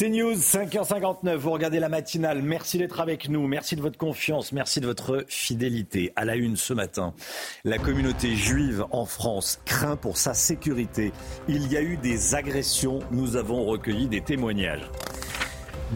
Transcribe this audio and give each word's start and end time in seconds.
C'est 0.00 0.10
News, 0.10 0.34
5h59, 0.34 1.34
vous 1.34 1.50
regardez 1.50 1.80
la 1.80 1.88
matinale. 1.88 2.40
Merci 2.40 2.78
d'être 2.78 3.00
avec 3.00 3.28
nous, 3.28 3.48
merci 3.48 3.74
de 3.74 3.80
votre 3.80 3.98
confiance, 3.98 4.52
merci 4.52 4.80
de 4.80 4.86
votre 4.86 5.24
fidélité. 5.26 6.12
À 6.14 6.24
la 6.24 6.36
une 6.36 6.54
ce 6.54 6.72
matin, 6.72 7.14
la 7.64 7.78
communauté 7.78 8.36
juive 8.36 8.84
en 8.92 9.06
France 9.06 9.58
craint 9.64 9.96
pour 9.96 10.16
sa 10.16 10.34
sécurité. 10.34 11.12
Il 11.48 11.66
y 11.72 11.76
a 11.76 11.82
eu 11.82 11.96
des 11.96 12.36
agressions, 12.36 13.00
nous 13.10 13.34
avons 13.34 13.64
recueilli 13.64 14.06
des 14.06 14.20
témoignages. 14.20 14.88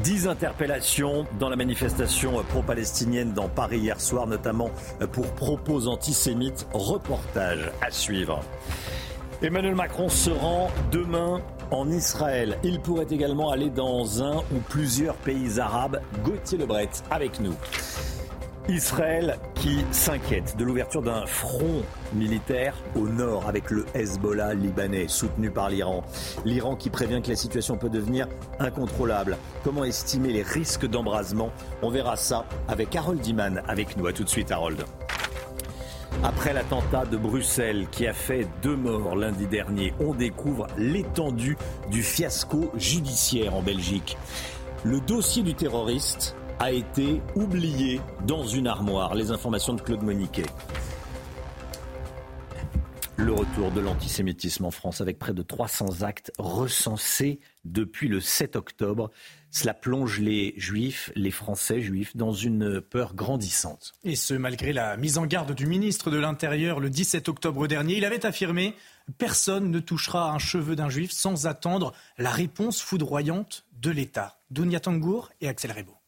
Dix 0.03 0.27
interpellations 0.27 1.25
dans 1.39 1.49
la 1.49 1.55
manifestation 1.55 2.43
pro-palestinienne 2.49 3.33
dans 3.33 3.49
Paris 3.49 3.79
hier 3.79 4.01
soir, 4.01 4.27
notamment 4.27 4.73
pour 5.13 5.33
propos 5.35 5.87
antisémites. 5.87 6.67
Reportage 6.73 7.71
à 7.81 7.93
suivre. 7.93 8.41
Emmanuel 9.43 9.77
Macron 9.77 10.09
se 10.09 10.31
rend 10.31 10.73
demain 10.91 11.41
en 11.73 11.91
Israël. 11.91 12.59
Il 12.63 12.81
pourrait 12.81 13.07
également 13.11 13.51
aller 13.51 13.71
dans 13.71 14.23
un 14.23 14.37
ou 14.37 14.61
plusieurs 14.69 15.17
pays 15.17 15.59
arabes. 15.59 16.01
Gauthier 16.23 16.59
Lebret 16.59 16.91
avec 17.11 17.41
nous. 17.41 17.55
Israël 18.69 19.39
qui 19.57 19.85
s'inquiète 19.91 20.57
de 20.57 20.65
l'ouverture 20.65 21.03
d'un 21.03 21.27
front 21.27 21.83
militaire 22.15 22.77
au 22.95 23.09
nord 23.09 23.49
avec 23.49 23.71
le 23.71 23.85
Hezbollah 23.93 24.55
libanais 24.55 25.09
soutenu 25.09 25.51
par 25.51 25.69
l'Iran. 25.69 26.05
L'Iran 26.45 26.77
qui 26.77 26.89
prévient 26.89 27.21
que 27.23 27.31
la 27.31 27.37
situation 27.37 27.77
peut 27.77 27.91
devenir 27.91 28.29
incontrôlable. 28.61 29.37
Comment 29.65 29.83
estimer 29.83 30.33
les 30.33 30.43
risques 30.43 30.87
d'embrasement? 30.87 31.51
On 31.83 31.91
verra 31.91 32.15
ça 32.15 32.45
avec 32.69 32.95
Harold 32.95 33.21
Diman 33.21 33.63
avec 33.67 33.97
nous. 33.97 34.07
A 34.07 34.13
tout 34.13 34.25
de 34.25 34.29
suite 34.29 34.53
Harold. 34.53 34.85
Après 36.25 36.53
l'attentat 36.53 37.05
de 37.05 37.17
Bruxelles 37.17 37.89
qui 37.91 38.07
a 38.07 38.13
fait 38.13 38.47
deux 38.63 38.77
morts 38.77 39.17
lundi 39.17 39.47
dernier, 39.47 39.93
on 39.99 40.15
découvre 40.15 40.69
l'étendue 40.79 41.57
du 41.91 42.03
fiasco 42.03 42.71
judiciaire 42.77 43.55
en 43.57 43.63
Belgique. 43.63 44.17
Le 44.85 45.01
dossier 45.01 45.43
du 45.43 45.55
terroriste 45.55 46.37
a 46.61 46.71
été 46.71 47.21
oublié 47.35 48.01
dans 48.25 48.45
une 48.45 48.69
armoire. 48.69 49.17
Les 49.17 49.33
informations 49.33 49.75
de 49.75 49.81
Claude 49.81 50.03
Moniquet. 50.03 50.47
Le 53.17 53.33
retour 53.33 53.71
de 53.73 53.81
l'antisémitisme 53.81 54.65
en 54.65 54.71
France 54.71 55.01
avec 55.01 55.19
près 55.19 55.33
de 55.33 55.43
300 55.43 56.03
actes 56.03 56.33
recensés 56.39 57.41
depuis 57.65 58.09
le 58.09 58.21
7 58.21 58.57
octobre. 58.57 59.11
Cela 59.55 59.75
plonge 59.75 60.19
les 60.19 60.55
juifs, 60.57 61.13
les 61.15 61.31
Français 61.31 61.83
juifs, 61.83 62.17
dans 62.17 62.33
une 62.33 62.81
peur 62.81 63.15
grandissante. 63.15 63.93
Et 64.03 64.17
ce, 64.17 64.33
malgré 64.33 64.73
la 64.73 64.97
mise 64.97 65.19
en 65.19 65.27
garde 65.27 65.55
du 65.55 65.67
ministre 65.67 66.11
de 66.11 66.17
l'Intérieur 66.17 66.81
le 66.81 66.89
17 66.89 67.29
octobre 67.29 67.69
dernier, 67.69 67.99
il 67.99 68.07
avait 68.07 68.25
affirmé 68.25 68.75
Personne 69.19 69.71
ne 69.71 69.79
touchera 69.79 70.33
un 70.33 70.39
cheveu 70.39 70.75
d'un 70.75 70.89
juif 70.89 71.11
sans 71.13 71.47
attendre 71.47 71.93
la 72.17 72.31
réponse 72.31 72.81
foudroyante 72.81 73.67
de 73.79 73.91
l'État. 73.91 74.41
Dounia 74.51 74.81
Tangour 74.81 75.31
et 75.43 75.49
Axel 75.49 75.73
Rebaud. 75.73 75.99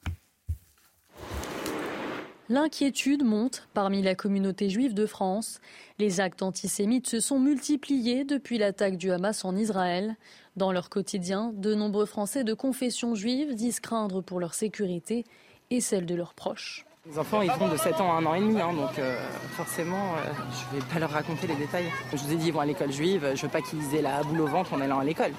L'inquiétude 2.50 3.24
monte 3.24 3.68
parmi 3.72 4.02
la 4.02 4.14
communauté 4.14 4.68
juive 4.68 4.92
de 4.92 5.06
France. 5.06 5.60
Les 5.98 6.20
actes 6.20 6.42
antisémites 6.42 7.08
se 7.08 7.20
sont 7.20 7.38
multipliés 7.38 8.24
depuis 8.24 8.58
l'attaque 8.58 8.98
du 8.98 9.10
Hamas 9.10 9.44
en 9.46 9.56
Israël. 9.56 10.16
Dans 10.56 10.70
leur 10.70 10.88
quotidien, 10.88 11.52
de 11.52 11.74
nombreux 11.74 12.06
Français 12.06 12.44
de 12.44 12.54
confession 12.54 13.16
juive 13.16 13.56
disent 13.56 13.80
craindre 13.80 14.22
pour 14.22 14.38
leur 14.38 14.54
sécurité 14.54 15.24
et 15.70 15.80
celle 15.80 16.06
de 16.06 16.14
leurs 16.14 16.34
proches. 16.34 16.86
Les 17.10 17.18
enfants, 17.18 17.42
ils 17.42 17.50
vont 17.50 17.68
de 17.68 17.76
7 17.76 18.00
ans 18.00 18.12
à 18.16 18.20
1 18.20 18.26
an 18.26 18.34
et 18.34 18.40
demi, 18.40 18.60
hein, 18.60 18.72
donc 18.72 18.96
euh, 19.00 19.16
forcément, 19.56 20.14
euh, 20.14 20.32
je 20.70 20.76
ne 20.76 20.80
vais 20.80 20.86
pas 20.86 21.00
leur 21.00 21.10
raconter 21.10 21.48
les 21.48 21.56
détails. 21.56 21.86
Je 22.12 22.18
vous 22.18 22.32
ai 22.32 22.36
dit, 22.36 22.46
ils 22.46 22.52
vont 22.52 22.60
à 22.60 22.66
l'école 22.66 22.92
juive, 22.92 23.32
je 23.34 23.42
veux 23.42 23.48
pas 23.48 23.62
qu'ils 23.62 23.96
aient 23.96 24.00
la 24.00 24.22
boule 24.22 24.42
au 24.42 24.46
ventre 24.46 24.72
en 24.74 24.80
allant 24.80 25.00
à 25.00 25.04
l'école. 25.04 25.32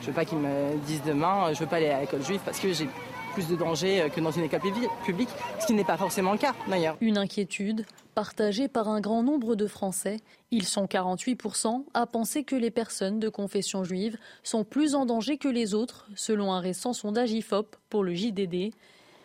Je 0.00 0.06
veux 0.06 0.14
pas 0.14 0.24
qu'ils 0.24 0.38
me 0.38 0.74
disent 0.86 1.02
demain, 1.06 1.52
je 1.52 1.60
veux 1.60 1.66
pas 1.66 1.76
aller 1.76 1.90
à 1.90 2.00
l'école 2.00 2.24
juive 2.24 2.40
parce 2.42 2.58
que 2.58 2.72
j'ai 2.72 2.88
plus 3.34 3.48
de 3.48 3.56
danger 3.56 4.10
que 4.14 4.20
dans 4.20 4.30
une 4.30 4.44
école 4.44 4.60
publique, 5.04 5.28
ce 5.60 5.66
qui 5.66 5.74
n'est 5.74 5.84
pas 5.84 5.98
forcément 5.98 6.32
le 6.32 6.38
cas 6.38 6.54
d'ailleurs. 6.66 6.96
Une 7.00 7.18
inquiétude 7.18 7.84
partagée 8.14 8.68
par 8.68 8.88
un 8.88 9.00
grand 9.00 9.22
nombre 9.22 9.54
de 9.54 9.66
Français. 9.66 10.18
Ils 10.50 10.66
sont 10.66 10.86
48% 10.86 11.84
à 11.94 12.06
penser 12.06 12.44
que 12.44 12.56
les 12.56 12.70
personnes 12.70 13.18
de 13.18 13.28
confession 13.28 13.84
juive 13.84 14.18
sont 14.42 14.64
plus 14.64 14.94
en 14.94 15.06
danger 15.06 15.38
que 15.38 15.48
les 15.48 15.74
autres, 15.74 16.08
selon 16.14 16.52
un 16.52 16.60
récent 16.60 16.92
sondage 16.92 17.32
IFOP 17.32 17.76
pour 17.88 18.04
le 18.04 18.14
JDD. 18.14 18.72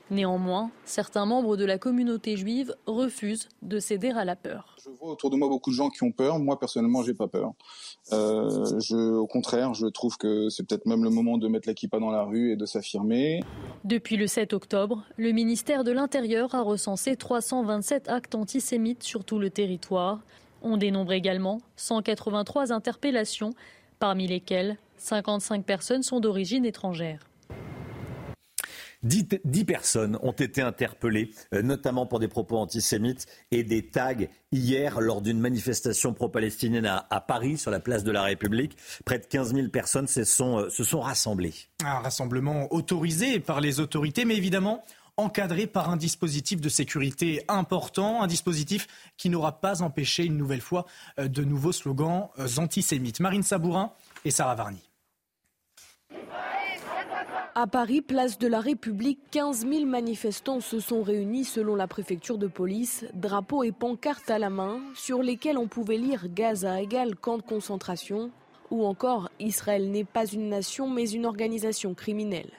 Néanmoins, 0.10 0.72
certains 0.86 1.26
membres 1.26 1.58
de 1.58 1.66
la 1.66 1.78
communauté 1.78 2.38
juive 2.38 2.74
refusent 2.86 3.50
de 3.62 3.80
céder 3.80 4.12
à 4.12 4.24
la 4.24 4.38
peur. 4.38 4.76
Je 4.82 4.90
vois 4.90 5.12
autour 5.12 5.30
de 5.30 5.36
moi 5.36 5.50
beaucoup 5.50 5.70
de 5.70 5.76
gens 5.76 5.90
qui 5.90 6.04
ont 6.04 6.12
peur. 6.12 6.40
Moi, 6.40 6.58
personnellement, 6.58 7.04
j'ai 7.04 7.14
pas 7.14 7.28
peur. 7.28 7.52
Euh, 8.14 8.80
je, 8.80 8.96
au 8.96 9.28
contraire, 9.28 9.74
je 9.74 9.88
trouve 9.88 10.18
que 10.18 10.50
c'est 10.50 10.66
peut-être 10.66 10.86
même 10.86 11.04
le 11.04 11.10
moment 11.10 11.38
de 11.38 11.50
mettre 11.50 11.68
la 11.68 11.74
kippa 11.74 12.00
dans 12.00 12.10
la 12.10 12.24
rue 12.24 12.54
et 12.54 12.56
de 12.56 12.66
s'affirmer. 12.66 13.42
Depuis 13.84 14.16
le 14.16 14.28
7 14.28 14.54
octobre, 14.54 15.04
le 15.18 15.32
ministère 15.34 15.84
de 15.84 15.92
l'Intérieur 15.92 16.56
a 16.56 16.62
recensé 16.62 17.18
327 17.18 18.08
actes 18.08 18.36
antisémites 18.36 19.04
sur 19.04 19.26
tout 19.26 19.40
le 19.40 19.50
territoire. 19.50 20.22
On 20.62 20.78
dénombre 20.78 21.12
également 21.12 21.60
183 21.76 22.72
interpellations, 22.72 23.52
parmi 24.00 24.26
lesquelles 24.28 24.78
55 24.98 25.66
personnes 25.66 26.04
sont 26.04 26.22
d'origine 26.22 26.66
étrangère. 26.66 27.20
Dix, 29.08 29.64
personnes 29.64 30.20
ont 30.22 30.34
été 30.34 30.62
interpellées, 30.62 31.32
euh, 31.54 31.62
notamment 31.62 32.06
pour 32.06 32.20
des 32.20 32.28
propos 32.28 32.58
antisémites 32.58 33.26
et 33.52 33.64
des 33.64 33.88
tags 33.88 34.14
hier 34.52 35.00
lors 35.00 35.22
d'une 35.22 35.40
manifestation 35.40 36.14
pro-palestinienne 36.14 36.86
à, 36.86 37.22
Paris, 37.22 37.58
sur 37.58 37.72
la 37.72 37.80
place 37.80 38.04
de 38.04 38.12
la 38.12 38.24
République. 38.24 38.78
Près 39.06 39.20
de 39.20 39.26
15 39.26 39.54
000 39.54 39.68
personnes 39.70 40.08
se 40.08 40.26
sont, 40.26 40.60
euh, 40.60 40.70
se 40.70 40.84
sont 40.84 41.00
rassemblées. 41.00 41.54
Un 41.84 42.00
rassemblement 42.00 42.68
autorisé 42.74 43.40
par 43.40 43.62
les 43.62 43.80
autorités, 43.80 44.26
mais 44.26 44.36
évidemment 44.36 44.84
encadré 45.16 45.68
par 45.68 45.90
un 45.90 45.98
dispositif 45.98 46.62
de 46.62 46.70
sécurité 46.70 47.44
important, 47.48 48.22
un 48.22 48.28
dispositif 48.28 48.88
qui 49.18 49.30
n'aura 49.30 49.62
pas 49.62 49.82
empêché 49.82 50.26
une 50.26 50.38
nouvelle 50.38 50.62
fois 50.62 50.86
euh, 51.18 51.30
de 51.30 51.44
nouveaux 51.44 51.72
slogans 51.72 52.28
antisémites. 52.58 53.22
Marine 53.22 53.44
Sabourin 53.44 53.94
et 54.26 54.32
Sarah 54.32 54.56
Varny. 54.56 54.84
À 57.60 57.66
Paris, 57.66 58.02
place 58.02 58.38
de 58.38 58.48
la 58.48 58.60
République, 58.60 59.18
15 59.32 59.66
000 59.68 59.88
manifestants 59.88 60.60
se 60.60 60.80
sont 60.80 61.02
réunis 61.02 61.44
selon 61.44 61.76
la 61.76 61.88
préfecture 61.88 62.38
de 62.38 62.46
police, 62.46 63.04
drapeaux 63.16 63.64
et 63.64 63.72
pancartes 63.72 64.30
à 64.30 64.38
la 64.38 64.52
main, 64.52 64.80
sur 64.94 65.24
lesquels 65.24 65.58
on 65.58 65.68
pouvait 65.68 65.98
lire 65.98 66.28
Gaza 66.32 66.80
égale 66.80 67.16
camp 67.16 67.38
de 67.38 67.42
concentration, 67.42 68.30
ou 68.70 68.86
encore 68.86 69.32
Israël 69.40 69.90
n'est 69.90 70.04
pas 70.04 70.28
une 70.28 70.50
nation 70.50 70.88
mais 70.88 71.10
une 71.10 71.26
organisation 71.26 71.96
criminelle. 71.96 72.52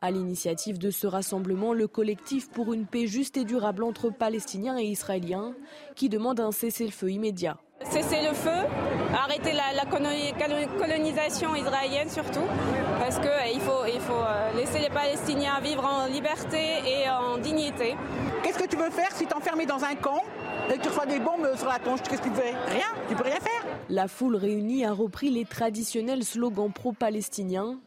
À 0.00 0.10
l'initiative 0.10 0.78
de 0.78 0.90
ce 0.90 1.06
rassemblement, 1.06 1.74
le 1.74 1.86
collectif 1.86 2.48
pour 2.48 2.72
une 2.72 2.86
paix 2.86 3.06
juste 3.06 3.36
et 3.36 3.44
durable 3.44 3.84
entre 3.84 4.08
Palestiniens 4.08 4.78
et 4.78 4.86
Israéliens, 4.86 5.54
qui 5.96 6.08
demande 6.08 6.40
un 6.40 6.50
cessez-le-feu 6.50 7.10
immédiat. 7.10 7.58
Cesser 7.82 8.22
le 8.22 8.34
feu, 8.34 8.66
arrêter 9.14 9.52
la, 9.52 9.84
colonisation 9.84 11.54
israélienne 11.54 12.08
surtout, 12.08 12.44
parce 12.98 13.18
qu'il 13.18 13.28
euh, 13.28 13.60
faut, 13.60 13.86
il 13.86 14.00
faut 14.00 14.12
euh, 14.14 14.52
laisser 14.56 14.78
les 14.78 14.88
Palestiniens 14.88 15.60
vivre 15.60 15.84
en 15.84 16.06
liberté 16.06 16.80
et 16.86 17.08
en 17.08 17.38
dignité. 17.38 17.94
Qu'est-ce 18.42 18.58
que 18.58 18.66
tu 18.66 18.76
veux 18.76 18.90
faire 18.90 19.10
si 19.12 19.26
tu 19.26 19.30
es 19.30 19.34
enfermé 19.34 19.66
dans 19.66 19.84
un 19.84 19.94
camp 19.94 20.22
et 20.72 20.78
que 20.78 20.82
tu 20.82 20.88
reçois 20.88 21.06
des 21.06 21.18
bombes 21.18 21.54
sur 21.56 21.68
la 21.68 21.78
tronche? 21.78 22.00
Qu'est-ce 22.02 22.22
que 22.22 22.28
tu 22.28 22.34
fais? 22.34 22.54
Rien, 22.66 22.86
tu 23.08 23.14
peux 23.14 23.24
rien 23.24 23.40
faire. 23.40 23.64
La 23.90 24.08
foule 24.08 24.36
réunie 24.36 24.84
a 24.84 24.92
repris 24.92 25.30
les 25.30 25.44
traditionnels 25.44 26.24
slogans 26.24 26.72
pro-palestiniens. 26.72 27.78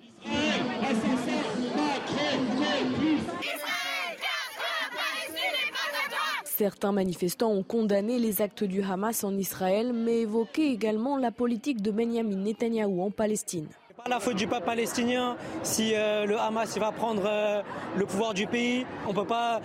Certains 6.60 6.92
manifestants 6.92 7.52
ont 7.52 7.64
condamné 7.64 8.20
les 8.20 8.42
actes 8.42 8.66
du 8.66 8.84
Hamas 8.84 9.24
en 9.24 9.34
Israël, 9.38 9.94
mais 9.94 10.24
évoqué 10.24 10.74
également 10.74 11.16
la 11.16 11.32
politique 11.32 11.82
de 11.82 11.90
Benjamin 11.90 12.36
Netanyahou 12.36 13.02
en 13.02 13.12
Palestine. 13.12 13.66
Pas 13.96 14.10
la 14.10 14.20
faute 14.20 14.36
du 14.36 14.46
peuple 14.46 14.66
palestinien 14.66 15.38
si 15.64 15.94
euh, 15.96 16.26
le 16.26 16.38
Hamas 16.38 16.78
va 16.78 16.92
prendre 16.92 17.24
euh, 17.26 17.62
le 17.96 18.06
pouvoir 18.06 18.34
du 18.34 18.46
pays. 18.46 18.86
On 19.06 19.12
ne 19.12 19.16
peut 19.16 19.26
pas 19.26 19.62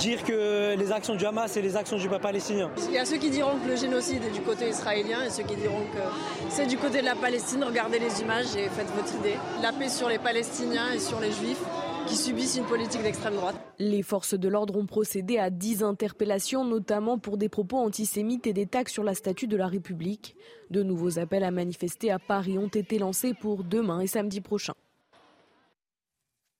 dire 0.00 0.24
que 0.24 0.74
les 0.76 0.90
actions 0.90 1.14
du 1.14 1.24
Hamas 1.24 1.52
c'est 1.52 1.62
les 1.62 1.76
actions 1.76 1.96
du 1.96 2.08
peuple 2.08 2.22
palestinien. 2.22 2.72
Il 2.88 2.94
y 2.94 2.98
a 2.98 3.04
ceux 3.04 3.18
qui 3.18 3.30
diront 3.30 3.58
que 3.64 3.68
le 3.68 3.76
génocide 3.76 4.24
est 4.24 4.34
du 4.34 4.40
côté 4.40 4.68
israélien 4.68 5.22
et 5.24 5.30
ceux 5.30 5.44
qui 5.44 5.54
diront 5.54 5.84
que 5.94 6.02
c'est 6.48 6.66
du 6.66 6.76
côté 6.76 7.02
de 7.02 7.06
la 7.06 7.14
Palestine. 7.14 7.62
Regardez 7.62 8.00
les 8.00 8.20
images 8.20 8.56
et 8.56 8.68
faites 8.68 8.90
votre 8.96 9.14
idée. 9.14 9.36
La 9.62 9.70
paix 9.70 9.88
sur 9.88 10.08
les 10.08 10.18
Palestiniens 10.18 10.92
et 10.92 10.98
sur 10.98 11.20
les 11.20 11.30
Juifs 11.30 11.62
qui 12.06 12.16
subissent 12.16 12.56
une 12.56 12.64
politique 12.64 13.02
d'extrême 13.02 13.34
droite. 13.34 13.56
Les 13.78 14.02
forces 14.02 14.34
de 14.34 14.48
l'ordre 14.48 14.76
ont 14.76 14.86
procédé 14.86 15.38
à 15.38 15.50
10 15.50 15.82
interpellations, 15.82 16.64
notamment 16.64 17.18
pour 17.18 17.36
des 17.36 17.48
propos 17.48 17.78
antisémites 17.78 18.46
et 18.46 18.52
des 18.52 18.66
taxes 18.66 18.92
sur 18.92 19.04
la 19.04 19.14
statue 19.14 19.46
de 19.46 19.56
la 19.56 19.66
République. 19.66 20.36
De 20.70 20.82
nouveaux 20.82 21.18
appels 21.18 21.44
à 21.44 21.50
manifester 21.50 22.10
à 22.10 22.18
Paris 22.18 22.58
ont 22.58 22.68
été 22.68 22.98
lancés 22.98 23.34
pour 23.34 23.64
demain 23.64 24.00
et 24.00 24.06
samedi 24.06 24.40
prochain. 24.40 24.72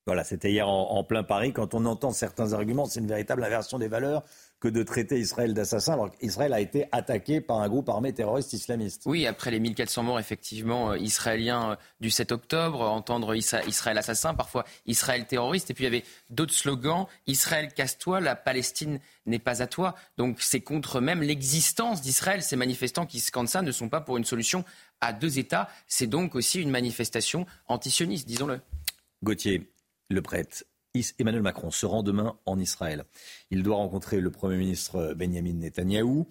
Voilà, 0.07 0.25
c'était 0.25 0.51
hier 0.51 0.69
en, 0.69 0.91
en, 0.91 1.05
plein 1.05 1.23
Paris. 1.23 1.53
Quand 1.53 1.75
on 1.75 1.85
entend 1.87 2.11
certains 2.11 2.53
arguments, 2.53 2.87
c'est 2.87 3.01
une 3.01 3.07
véritable 3.07 3.45
inversion 3.45 3.79
des 3.79 3.89
valeurs 3.89 4.25
que 4.63 4.69
de 4.69 4.85
traiter 4.85 5.19
Israël 5.19 5.55
d'assassin, 5.55 5.95
alors 5.95 6.13
qu'Israël 6.13 6.53
a 6.53 6.61
été 6.61 6.87
attaqué 6.93 7.41
par 7.41 7.59
un 7.59 7.69
groupe 7.69 7.89
armé 7.89 8.13
terroriste 8.13 8.53
islamiste. 8.53 9.03
Oui, 9.07 9.27
après 9.27 9.51
les 9.51 9.59
1400 9.59 10.05
morts 10.05 10.21
effectivement 10.21 10.93
euh, 10.93 10.99
israéliens 10.99 11.73
euh, 11.73 11.77
du 11.99 12.11
7 12.11 12.31
octobre, 12.31 12.81
entendre 12.81 13.35
Israël 13.35 13.99
assassin, 13.99 14.35
parfois 14.35 14.65
Israël 14.87 15.27
terroriste, 15.27 15.73
et 15.73 15.75
puis 15.75 15.83
il 15.83 15.87
y 15.87 15.97
avait 15.97 16.05
d'autres 16.31 16.55
slogans, 16.55 17.07
Israël 17.27 17.75
casse-toi, 17.75 18.21
la 18.21 18.37
Palestine 18.37 19.01
n'est 19.27 19.41
pas 19.41 19.63
à 19.63 19.67
toi. 19.67 19.97
Donc 20.17 20.41
c'est 20.41 20.61
contre 20.61 21.01
même 21.01 21.23
l'existence 21.23 22.01
d'Israël. 22.01 22.41
Ces 22.41 22.55
manifestants 22.55 23.05
qui 23.05 23.19
scandent 23.19 23.49
ça 23.49 23.63
ne 23.63 23.73
sont 23.73 23.89
pas 23.89 24.01
pour 24.01 24.17
une 24.17 24.25
solution 24.25 24.65
à 25.01 25.13
deux 25.13 25.41
États. 25.41 25.69
C'est 25.89 26.07
donc 26.07 26.37
aussi 26.37 26.63
une 26.63 26.71
manifestation 26.71 27.47
antisioniste, 27.67 28.29
disons-le. 28.29 28.61
Gauthier, 29.25 29.73
le 30.09 30.23
prêtre, 30.23 30.63
Emmanuel 31.19 31.43
Macron 31.43 31.71
se 31.71 31.87
rend 31.87 32.03
demain 32.03 32.37
en 32.45 32.59
Israël. 32.59 33.05
Il 33.51 33.63
doit 33.63 33.77
rencontrer 33.77 34.21
le 34.21 34.31
Premier 34.31 34.59
ministre 34.59 35.15
Benjamin 35.15 35.55
Netanyahou. 35.55 36.27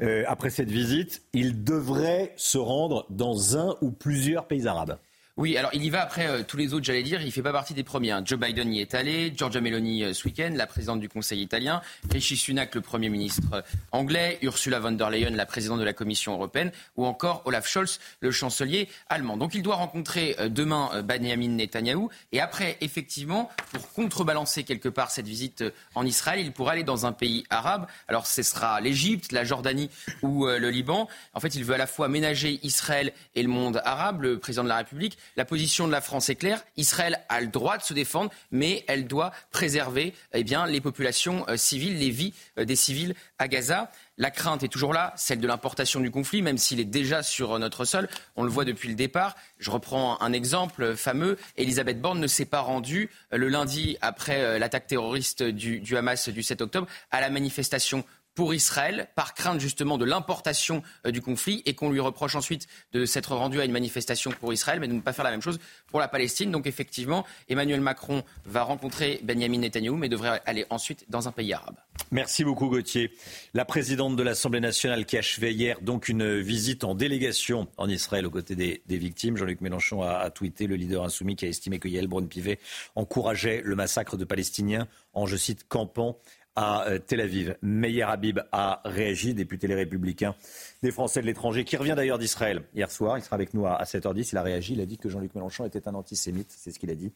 Euh, 0.00 0.22
après 0.28 0.50
cette 0.50 0.70
visite, 0.70 1.22
il 1.32 1.64
devrait 1.64 2.32
se 2.36 2.58
rendre 2.58 3.06
dans 3.10 3.56
un 3.56 3.76
ou 3.80 3.90
plusieurs 3.90 4.46
pays 4.46 4.68
arabes. 4.68 4.98
Oui, 5.38 5.56
alors 5.56 5.70
il 5.72 5.84
y 5.84 5.88
va 5.88 6.02
après 6.02 6.26
euh, 6.26 6.42
tous 6.42 6.56
les 6.56 6.74
autres, 6.74 6.84
j'allais 6.84 7.04
dire. 7.04 7.22
Il 7.22 7.30
fait 7.30 7.42
pas 7.42 7.52
partie 7.52 7.72
des 7.72 7.84
premiers. 7.84 8.10
Hein. 8.10 8.22
Joe 8.24 8.40
Biden 8.40 8.74
y 8.74 8.80
est 8.80 8.92
allé, 8.92 9.32
Giorgia 9.36 9.60
Meloni 9.60 10.02
euh, 10.02 10.12
ce 10.12 10.24
week-end, 10.24 10.50
la 10.52 10.66
présidente 10.66 10.98
du 10.98 11.08
Conseil 11.08 11.40
italien, 11.40 11.80
Rishi 12.10 12.36
Sunak, 12.36 12.74
le 12.74 12.80
Premier 12.80 13.08
ministre 13.08 13.46
euh, 13.52 13.62
anglais, 13.92 14.40
Ursula 14.42 14.80
von 14.80 14.90
der 14.90 15.10
Leyen, 15.10 15.30
la 15.30 15.46
présidente 15.46 15.78
de 15.78 15.84
la 15.84 15.92
Commission 15.92 16.32
européenne, 16.32 16.72
ou 16.96 17.06
encore 17.06 17.42
Olaf 17.44 17.68
Scholz, 17.68 18.00
le 18.18 18.32
chancelier 18.32 18.88
allemand. 19.08 19.36
Donc 19.36 19.54
il 19.54 19.62
doit 19.62 19.76
rencontrer 19.76 20.34
demain 20.50 21.02
Benjamin 21.04 21.50
Netanyahou. 21.50 22.10
Et 22.32 22.40
après, 22.40 22.76
effectivement, 22.80 23.48
pour 23.72 23.92
contrebalancer 23.92 24.64
quelque 24.64 24.88
part 24.88 25.12
cette 25.12 25.28
visite 25.28 25.62
en 25.94 26.04
Israël, 26.04 26.40
il 26.40 26.50
pourra 26.50 26.72
aller 26.72 26.82
dans 26.82 27.06
un 27.06 27.12
pays 27.12 27.44
arabe. 27.48 27.86
Alors 28.08 28.26
ce 28.26 28.42
sera 28.42 28.80
l'Égypte, 28.80 29.30
la 29.30 29.44
Jordanie 29.44 29.88
ou 30.22 30.46
le 30.46 30.68
Liban. 30.70 31.08
En 31.34 31.38
fait, 31.38 31.54
il 31.54 31.64
veut 31.64 31.74
à 31.74 31.78
la 31.78 31.86
fois 31.86 32.08
ménager 32.08 32.58
Israël 32.64 33.12
et 33.36 33.42
le 33.44 33.48
monde 33.48 33.80
arabe, 33.84 34.22
le 34.22 34.38
président 34.38 34.64
de 34.64 34.68
la 34.68 34.78
République. 34.78 35.16
La 35.36 35.44
position 35.44 35.86
de 35.86 35.92
la 35.92 36.00
France 36.00 36.28
est 36.28 36.34
claire. 36.34 36.64
Israël 36.76 37.20
a 37.28 37.40
le 37.40 37.46
droit 37.46 37.78
de 37.78 37.82
se 37.82 37.94
défendre, 37.94 38.30
mais 38.50 38.84
elle 38.88 39.06
doit 39.06 39.32
préserver 39.50 40.14
eh 40.32 40.44
les 40.68 40.80
populations 40.80 41.44
euh, 41.48 41.56
civiles, 41.56 41.98
les 41.98 42.10
vies 42.10 42.34
euh, 42.58 42.64
des 42.64 42.76
civils 42.76 43.14
à 43.38 43.48
Gaza. 43.48 43.90
La 44.16 44.30
crainte 44.30 44.64
est 44.64 44.68
toujours 44.68 44.92
là, 44.92 45.12
celle 45.16 45.38
de 45.38 45.46
l'importation 45.46 46.00
du 46.00 46.10
conflit, 46.10 46.42
même 46.42 46.58
s'il 46.58 46.80
est 46.80 46.84
déjà 46.84 47.22
sur 47.22 47.56
notre 47.58 47.84
sol. 47.84 48.08
On 48.34 48.42
le 48.42 48.50
voit 48.50 48.64
depuis 48.64 48.88
le 48.88 48.96
départ. 48.96 49.36
Je 49.58 49.70
reprends 49.70 50.20
un 50.20 50.32
exemple 50.32 50.96
fameux. 50.96 51.38
Elisabeth 51.56 52.00
Borne 52.00 52.18
ne 52.18 52.26
s'est 52.26 52.44
pas 52.44 52.60
rendue 52.60 53.10
euh, 53.32 53.36
le 53.36 53.48
lundi 53.48 53.96
après 54.00 54.58
l'attaque 54.58 54.86
terroriste 54.86 55.42
du, 55.42 55.80
du 55.80 55.96
Hamas 55.96 56.28
du 56.28 56.42
7 56.42 56.62
octobre 56.62 56.88
à 57.10 57.20
la 57.20 57.30
manifestation 57.30 58.04
pour 58.38 58.54
Israël, 58.54 59.08
par 59.16 59.34
crainte 59.34 59.58
justement 59.58 59.98
de 59.98 60.04
l'importation 60.04 60.84
euh, 61.04 61.10
du 61.10 61.20
conflit, 61.20 61.60
et 61.66 61.74
qu'on 61.74 61.90
lui 61.90 61.98
reproche 61.98 62.36
ensuite 62.36 62.68
de 62.92 63.04
s'être 63.04 63.34
rendu 63.34 63.60
à 63.60 63.64
une 63.64 63.72
manifestation 63.72 64.30
pour 64.30 64.52
Israël, 64.52 64.78
mais 64.78 64.86
de 64.86 64.92
ne 64.92 65.00
pas 65.00 65.12
faire 65.12 65.24
la 65.24 65.32
même 65.32 65.42
chose 65.42 65.58
pour 65.88 65.98
la 65.98 66.06
Palestine. 66.06 66.52
Donc 66.52 66.68
effectivement, 66.68 67.26
Emmanuel 67.48 67.80
Macron 67.80 68.22
va 68.46 68.62
rencontrer 68.62 69.18
Benjamin 69.24 69.58
Netanyahu, 69.58 69.96
mais 69.96 70.08
devrait 70.08 70.40
aller 70.46 70.66
ensuite 70.70 71.04
dans 71.08 71.26
un 71.26 71.32
pays 71.32 71.52
arabe. 71.52 71.74
Merci 72.12 72.44
beaucoup 72.44 72.68
Gauthier. 72.68 73.10
La 73.54 73.64
présidente 73.64 74.14
de 74.14 74.22
l'Assemblée 74.22 74.60
nationale 74.60 75.04
qui 75.04 75.18
achevait 75.18 75.52
hier 75.52 75.80
donc 75.80 76.08
une 76.08 76.38
visite 76.38 76.84
en 76.84 76.94
délégation 76.94 77.66
en 77.76 77.88
Israël 77.88 78.24
aux 78.24 78.30
côtés 78.30 78.54
des, 78.54 78.82
victimes. 78.86 79.36
Jean-Luc 79.36 79.62
Mélenchon 79.62 80.02
a, 80.02 80.18
a, 80.18 80.30
tweeté 80.30 80.68
le 80.68 80.76
leader 80.76 81.02
insoumis 81.02 81.34
qui 81.34 81.44
a 81.44 81.48
estimé 81.48 81.80
que 81.80 81.88
Yael 81.88 82.06
Braun-Pivet 82.06 82.60
encourageait 82.94 83.62
le 83.64 83.74
massacre 83.74 84.16
de 84.16 84.24
Palestiniens 84.24 84.86
en, 85.12 85.26
je 85.26 85.36
cite, 85.36 85.66
campant 85.66 86.20
à 86.58 86.88
euh, 86.88 86.98
Tel 86.98 87.20
Aviv. 87.20 87.56
Meyer 87.62 88.02
Habib 88.02 88.40
a 88.50 88.80
réagi, 88.84 89.32
député 89.32 89.68
Les 89.68 89.76
Républicains 89.76 90.34
des 90.82 90.90
Français 90.90 91.20
de 91.20 91.26
l'étranger, 91.26 91.64
qui 91.64 91.76
revient 91.76 91.94
d'ailleurs 91.96 92.18
d'Israël 92.18 92.62
hier 92.74 92.90
soir. 92.90 93.16
Il 93.16 93.22
sera 93.22 93.36
avec 93.36 93.54
nous 93.54 93.64
à 93.66 93.80
7h10. 93.84 94.30
Il 94.32 94.38
a 94.38 94.42
réagi, 94.42 94.72
il 94.72 94.80
a 94.80 94.86
dit 94.86 94.98
que 94.98 95.08
Jean-Luc 95.08 95.36
Mélenchon 95.36 95.64
était 95.64 95.86
un 95.86 95.94
antisémite, 95.94 96.52
c'est 96.56 96.72
ce 96.72 96.80
qu'il 96.80 96.90
a 96.90 96.96
dit. 96.96 97.12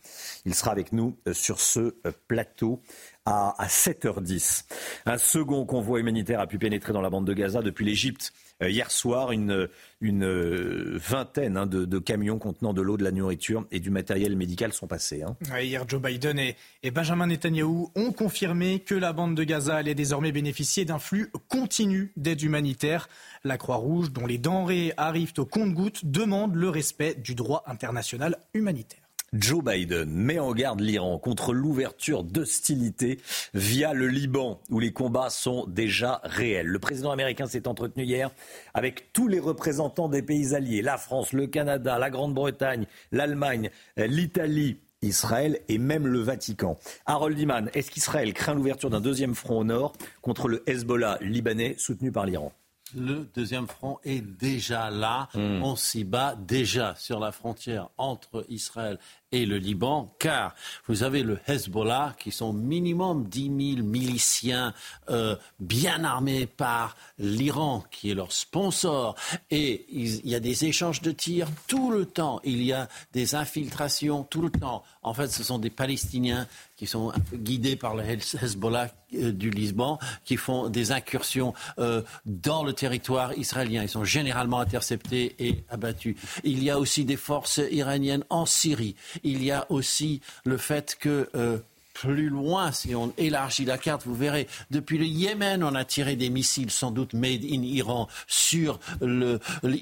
Il 0.47 0.55
sera 0.55 0.71
avec 0.71 0.93
nous 0.93 1.17
euh, 1.27 1.33
sur 1.33 1.59
ce 1.59 1.81
euh, 1.81 2.13
plateau 2.29 2.81
à 3.25 3.55
7h10. 3.69 4.65
Un 5.07 5.19
second 5.19 5.65
convoi 5.65 6.01
humanitaire 6.01 6.41
a 6.41 6.47
pu 6.47 6.59
pénétrer 6.59 6.93
dans 6.93 7.01
la 7.01 7.11
bande 7.11 7.25
de 7.25 7.33
Gaza 7.33 7.63
depuis 7.63 7.85
l'Égypte. 7.85 8.33
Hier 8.69 8.91
soir, 8.91 9.33
une, 9.33 9.69
une 10.01 10.97
vingtaine 10.97 11.57
hein, 11.57 11.67
de, 11.67 11.99
camions 11.99 12.39
contenant 12.39 12.73
de 12.73 12.83
l'eau, 12.83 12.97
de 12.97 13.05
la 13.05 13.13
nourriture 13.13 13.67
et 13.71 13.81
du 13.81 13.91
matériel 13.91 14.37
médical 14.37 14.73
sont 14.73 14.87
passés. 14.87 15.23
Hein. 15.23 15.37
Hier, 15.61 15.85
Joe 15.89 16.01
Biden 16.01 16.39
et, 16.39 16.91
Benjamin 16.91 17.27
Netanyahou 17.27 17.91
ont 17.95 18.13
confirmé 18.13 18.81
que 18.81 18.95
la 18.95 19.13
bande 19.13 19.35
de 19.35 19.45
Gaza 19.45 19.77
allait 19.77 19.95
désormais 19.95 20.33
bénéficier 20.33 20.85
d'un 20.85 20.99
flux 20.99 21.31
continu 21.49 22.13
d'aide 22.17 22.43
humanitaire. 22.43 23.09
La 23.45 23.57
Croix-Rouge, 23.57 24.13
dont 24.13 24.27
les 24.27 24.39
denrées 24.39 24.93
arrivent 24.97 25.35
au 25.39 25.47
compte-gouttes, 25.47 26.05
demande 26.05 26.55
le 26.55 26.69
respect 26.69 27.15
du 27.15 27.35
droit 27.35 27.63
international 27.67 28.37
humanitaire. 28.55 29.02
Joe 29.33 29.65
Biden 29.65 30.11
met 30.11 30.39
en 30.39 30.53
garde 30.53 30.81
l'Iran 30.81 31.19
contre 31.19 31.55
l'ouverture 31.55 32.23
d'hostilités 32.23 33.19
via 33.55 33.95
le 33.95 34.07
Liban, 34.07 34.61
où 34.69 34.79
les 34.79 34.93
combats 34.93 35.31
sont 35.31 35.67
déjà 35.67 36.21
réels. 36.23 36.67
Le 36.67 36.79
président 36.79 37.11
américain 37.11 37.47
s'est 37.47 37.67
entretenu 37.67 38.05
hier 38.05 38.31
avec 38.75 39.11
tous 39.15 39.29
les 39.29 39.41
représentants 39.41 40.11
des 40.11 40.21
pays 40.21 40.55
alliés, 40.55 40.83
la 40.83 40.99
France, 40.99 41.33
le 41.33 41.47
Canada, 41.47 41.99
la 41.99 42.11
Grande-Bretagne, 42.11 42.85
l'Allemagne, 43.11 43.71
l'Italie, 43.97 44.77
Israël 45.01 45.61
et 45.69 45.79
même 45.79 46.07
le 46.07 46.21
Vatican. 46.21 46.79
Harold 47.07 47.39
Iman, 47.39 47.71
est-ce 47.73 47.91
qu'Israël 47.91 48.35
craint 48.35 48.55
l'ouverture 48.55 48.91
d'un 48.91 49.01
deuxième 49.01 49.35
front 49.35 49.61
au 49.61 49.65
nord 49.65 49.95
contre 50.21 50.47
le 50.49 50.63
Hezbollah 50.69 51.17
libanais 51.23 51.75
soutenu 51.79 52.13
par 52.13 52.27
l'Iran? 52.27 52.53
Le 52.95 53.27
deuxième 53.35 53.67
front 53.67 53.99
est 54.05 54.21
déjà 54.21 54.91
là. 54.91 55.29
Mmh. 55.35 55.63
On 55.63 55.77
s'y 55.77 56.05
bat 56.05 56.37
déjà 56.37 56.95
sur 56.99 57.21
la 57.21 57.33
frontière 57.33 57.89
entre 57.97 58.45
Israël 58.51 58.99
et 59.33 59.47
le 59.47 59.57
Liban, 59.57 60.15
car 60.19 60.55
vous 60.87 61.03
avez 61.03 61.23
le 61.23 61.39
Hezbollah, 61.47 62.15
qui 62.19 62.31
sont 62.31 62.53
minimum 62.53 63.25
10 63.29 63.75
000 63.77 63.87
miliciens 63.87 64.75
euh, 65.11 65.37
bien 65.59 66.05
armés 66.05 66.47
par 66.47 66.97
l'Iran, 67.19 67.85
qui 67.91 68.11
est 68.11 68.15
leur 68.15 68.33
sponsor, 68.33 69.17
et 69.51 69.87
il 69.91 70.27
y 70.27 70.35
a 70.35 70.41
des 70.41 70.67
échanges 70.67 71.01
de 71.01 71.11
tirs 71.11 71.49
tout 71.67 71.91
le 71.91 72.07
temps, 72.07 72.41
il 72.45 72.63
y 72.63 72.73
a 72.73 72.89
des 73.13 73.35
infiltrations 73.35 74.25
tout 74.25 74.43
le 74.43 74.51
temps. 74.51 74.85
En 75.03 75.15
fait, 75.15 75.29
ce 75.29 75.43
sont 75.43 75.59
des 75.59 75.71
Palestiniens 75.71 76.47
qui 76.77 76.87
sont 76.87 77.13
guidés 77.33 77.77
par 77.77 77.95
le 77.95 78.03
Hezbollah 78.03 78.91
euh, 79.15 79.33
du 79.33 79.51
Liban, 79.51 79.99
qui 80.25 80.37
font 80.37 80.69
des 80.69 80.91
incursions 80.91 81.55
euh, 81.79 82.03
dans 82.27 82.65
le 82.65 82.73
territoire 82.73 83.37
israélien. 83.39 83.83
Ils 83.83 83.89
sont 83.89 84.05
généralement 84.05 84.59
interceptés 84.59 85.37
et 85.39 85.65
abattus. 85.69 86.17
Il 86.45 86.63
y 86.63 86.71
a 86.71 86.79
aussi 86.79 87.05
des 87.05 87.17
forces 87.17 87.61
iraniennes 87.71 88.25
en 88.31 88.47
Syrie 88.47 88.97
il 89.23 89.43
y 89.45 89.51
a 89.51 89.67
aussi 89.71 90.21
le 90.45 90.57
fait 90.57 90.97
que 90.99 91.29
euh, 91.35 91.59
plus 91.93 92.29
loin, 92.29 92.73
si 92.73 92.95
on 92.95 93.13
élargit 93.19 93.65
la 93.65 93.79
carte, 93.79 94.03
vous 94.05 94.15
verrez, 94.15 94.49
depuis 94.71 94.99
le 94.99 95.05
Yémen, 95.05 95.63
on 95.63 95.75
a 95.75 95.85
tiré 95.85 96.17
des 96.17 96.31
missiles 96.31 96.71
sans 96.71 96.91
doute 96.91 97.13
made 97.13 97.45
in 97.45 97.63
Iran 97.63 98.09
sur 98.27 98.81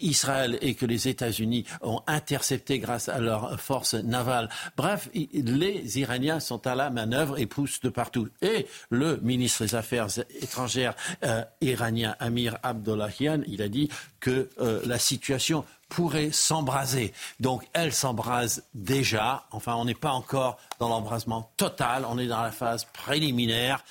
Israël 0.02 0.58
et 0.60 0.74
que 0.74 0.86
les 0.86 1.08
États-Unis 1.08 1.64
ont 1.82 2.02
intercepté 2.06 2.78
grâce 2.78 3.08
à 3.08 3.20
leurs 3.20 3.60
forces 3.60 3.94
navales. 3.94 4.48
Bref, 4.76 5.08
les 5.14 5.98
Iraniens 5.98 6.40
sont 6.40 6.66
à 6.66 6.74
la 6.74 6.90
manœuvre 6.90 7.38
et 7.38 7.46
poussent 7.46 7.80
de 7.80 7.88
partout. 7.88 8.28
Et 8.42 8.66
le 8.90 9.18
ministre 9.22 9.64
des 9.64 9.74
Affaires 9.74 10.08
étrangères 10.40 10.94
euh, 11.24 11.44
iranien, 11.60 12.16
Amir 12.18 12.58
Abdollahian, 12.62 13.40
il 13.46 13.62
a 13.62 13.68
dit 13.68 13.88
que 14.20 14.48
euh, 14.60 14.80
la 14.84 14.98
situation 14.98 15.64
pourrait 15.90 16.30
s'embraser. 16.32 17.12
Donc 17.40 17.68
elle 17.74 17.92
s'embrase 17.92 18.64
déjà. 18.72 19.46
Enfin, 19.50 19.74
on 19.74 19.84
n'est 19.84 19.94
pas 19.94 20.12
encore 20.12 20.56
dans 20.78 20.88
l'embrasement 20.88 21.52
total, 21.58 22.06
on 22.08 22.18
est 22.18 22.28
dans 22.28 22.40
la 22.40 22.52
phase 22.52 22.86
préliminaire. 22.94 23.84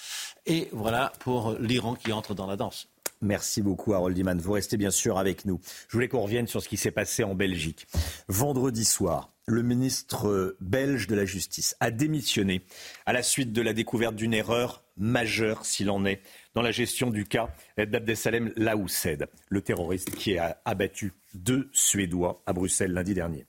Et 0.47 0.69
voilà 0.71 1.13
pour 1.19 1.53
l'Iran 1.59 1.93
qui 1.93 2.11
entre 2.11 2.33
dans 2.33 2.47
la 2.47 2.55
danse. 2.55 2.87
Merci 3.21 3.61
beaucoup, 3.61 3.93
Harold 3.93 4.17
Iman. 4.17 4.39
Vous 4.39 4.53
restez 4.53 4.77
bien 4.77 4.91
sûr 4.91 5.17
avec 5.17 5.43
nous. 5.43 5.59
Je 5.89 5.97
voulais 5.97 6.07
qu'on 6.07 6.21
revienne 6.21 6.47
sur 6.47 6.63
ce 6.63 6.69
qui 6.69 6.77
s'est 6.77 6.89
passé 6.89 7.23
en 7.23 7.35
Belgique. 7.35 7.85
Vendredi 8.29 8.85
soir, 8.85 9.29
le 9.45 9.61
ministre 9.61 10.55
belge 10.61 11.07
de 11.07 11.15
la 11.15 11.25
Justice 11.25 11.75
a 11.81 11.91
démissionné 11.91 12.61
à 13.05 13.11
la 13.11 13.21
suite 13.21 13.51
de 13.51 13.61
la 13.61 13.73
découverte 13.73 14.15
d'une 14.15 14.33
erreur 14.33 14.83
majeure, 14.95 15.65
s'il 15.65 15.89
en 15.89 16.05
est, 16.05 16.21
dans 16.53 16.61
la 16.61 16.71
gestion 16.71 17.09
du 17.09 17.25
cas 17.25 17.49
d'Abdesalem 17.77 18.51
Laoussed, 18.55 19.27
le 19.49 19.61
terroriste 19.61 20.11
qui 20.11 20.37
a 20.37 20.61
abattu 20.65 21.13
deux 21.33 21.69
Suédois 21.73 22.41
à 22.45 22.53
Bruxelles 22.53 22.93
lundi 22.93 23.13
dernier. 23.13 23.45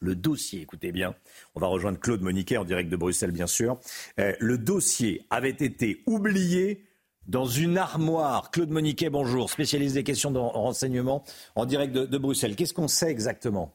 Le 0.00 0.14
dossier, 0.14 0.60
écoutez 0.60 0.92
bien, 0.92 1.14
on 1.54 1.60
va 1.60 1.68
rejoindre 1.68 1.98
Claude 1.98 2.20
Moniquet 2.20 2.58
en 2.58 2.64
direct 2.64 2.90
de 2.90 2.96
Bruxelles, 2.96 3.30
bien 3.30 3.46
sûr. 3.46 3.78
Euh, 4.20 4.34
le 4.40 4.58
dossier 4.58 5.24
avait 5.30 5.50
été 5.50 6.02
oublié 6.06 6.84
dans 7.26 7.46
une 7.46 7.78
armoire. 7.78 8.50
Claude 8.50 8.70
Moniquet, 8.70 9.08
bonjour, 9.08 9.48
spécialiste 9.50 9.94
des 9.94 10.04
questions 10.04 10.30
de 10.30 10.38
renseignement 10.38 11.24
en 11.54 11.64
direct 11.64 11.94
de, 11.94 12.18
Bruxelles. 12.18 12.56
Qu'est-ce 12.56 12.74
qu'on 12.74 12.88
sait 12.88 13.10
exactement? 13.10 13.74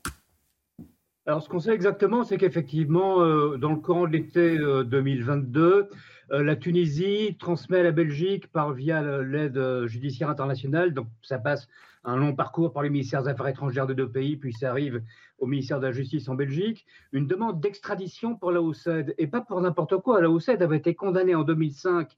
Alors, 1.25 1.43
ce 1.43 1.49
qu'on 1.49 1.59
sait 1.59 1.73
exactement, 1.73 2.23
c'est 2.23 2.37
qu'effectivement, 2.37 3.21
euh, 3.21 3.57
dans 3.57 3.71
le 3.71 3.77
courant 3.77 4.07
de 4.07 4.11
l'été 4.11 4.57
2022, 4.57 5.61
euh, 5.61 5.89
la 6.31 6.55
Tunisie 6.55 7.35
transmet 7.37 7.79
à 7.79 7.83
la 7.83 7.91
Belgique 7.91 8.47
par 8.47 8.71
via 8.73 9.21
l'aide 9.21 9.85
judiciaire 9.85 10.29
internationale, 10.29 10.93
donc 10.93 11.07
ça 11.21 11.37
passe 11.37 11.67
un 12.03 12.15
long 12.15 12.33
parcours 12.33 12.73
par 12.73 12.83
les 12.83 12.89
ministères 12.89 13.23
des 13.23 13.29
Affaires 13.29 13.47
étrangères 13.47 13.85
de 13.85 13.93
deux 13.93 14.09
pays, 14.09 14.35
puis 14.37 14.53
ça 14.53 14.69
arrive 14.69 15.03
au 15.39 15.45
ministère 15.45 15.79
de 15.79 15.87
la 15.87 15.91
Justice 15.91 16.27
en 16.29 16.35
Belgique, 16.35 16.85
une 17.11 17.27
demande 17.27 17.61
d'extradition 17.61 18.35
pour 18.35 18.51
la 18.51 18.61
OCED, 18.61 19.13
et 19.17 19.27
pas 19.27 19.41
pour 19.41 19.61
n'importe 19.61 19.97
quoi. 19.97 20.21
La 20.21 20.29
OCED 20.29 20.61
avait 20.61 20.77
été 20.77 20.95
condamnée 20.95 21.35
en 21.35 21.43
2005 21.43 22.09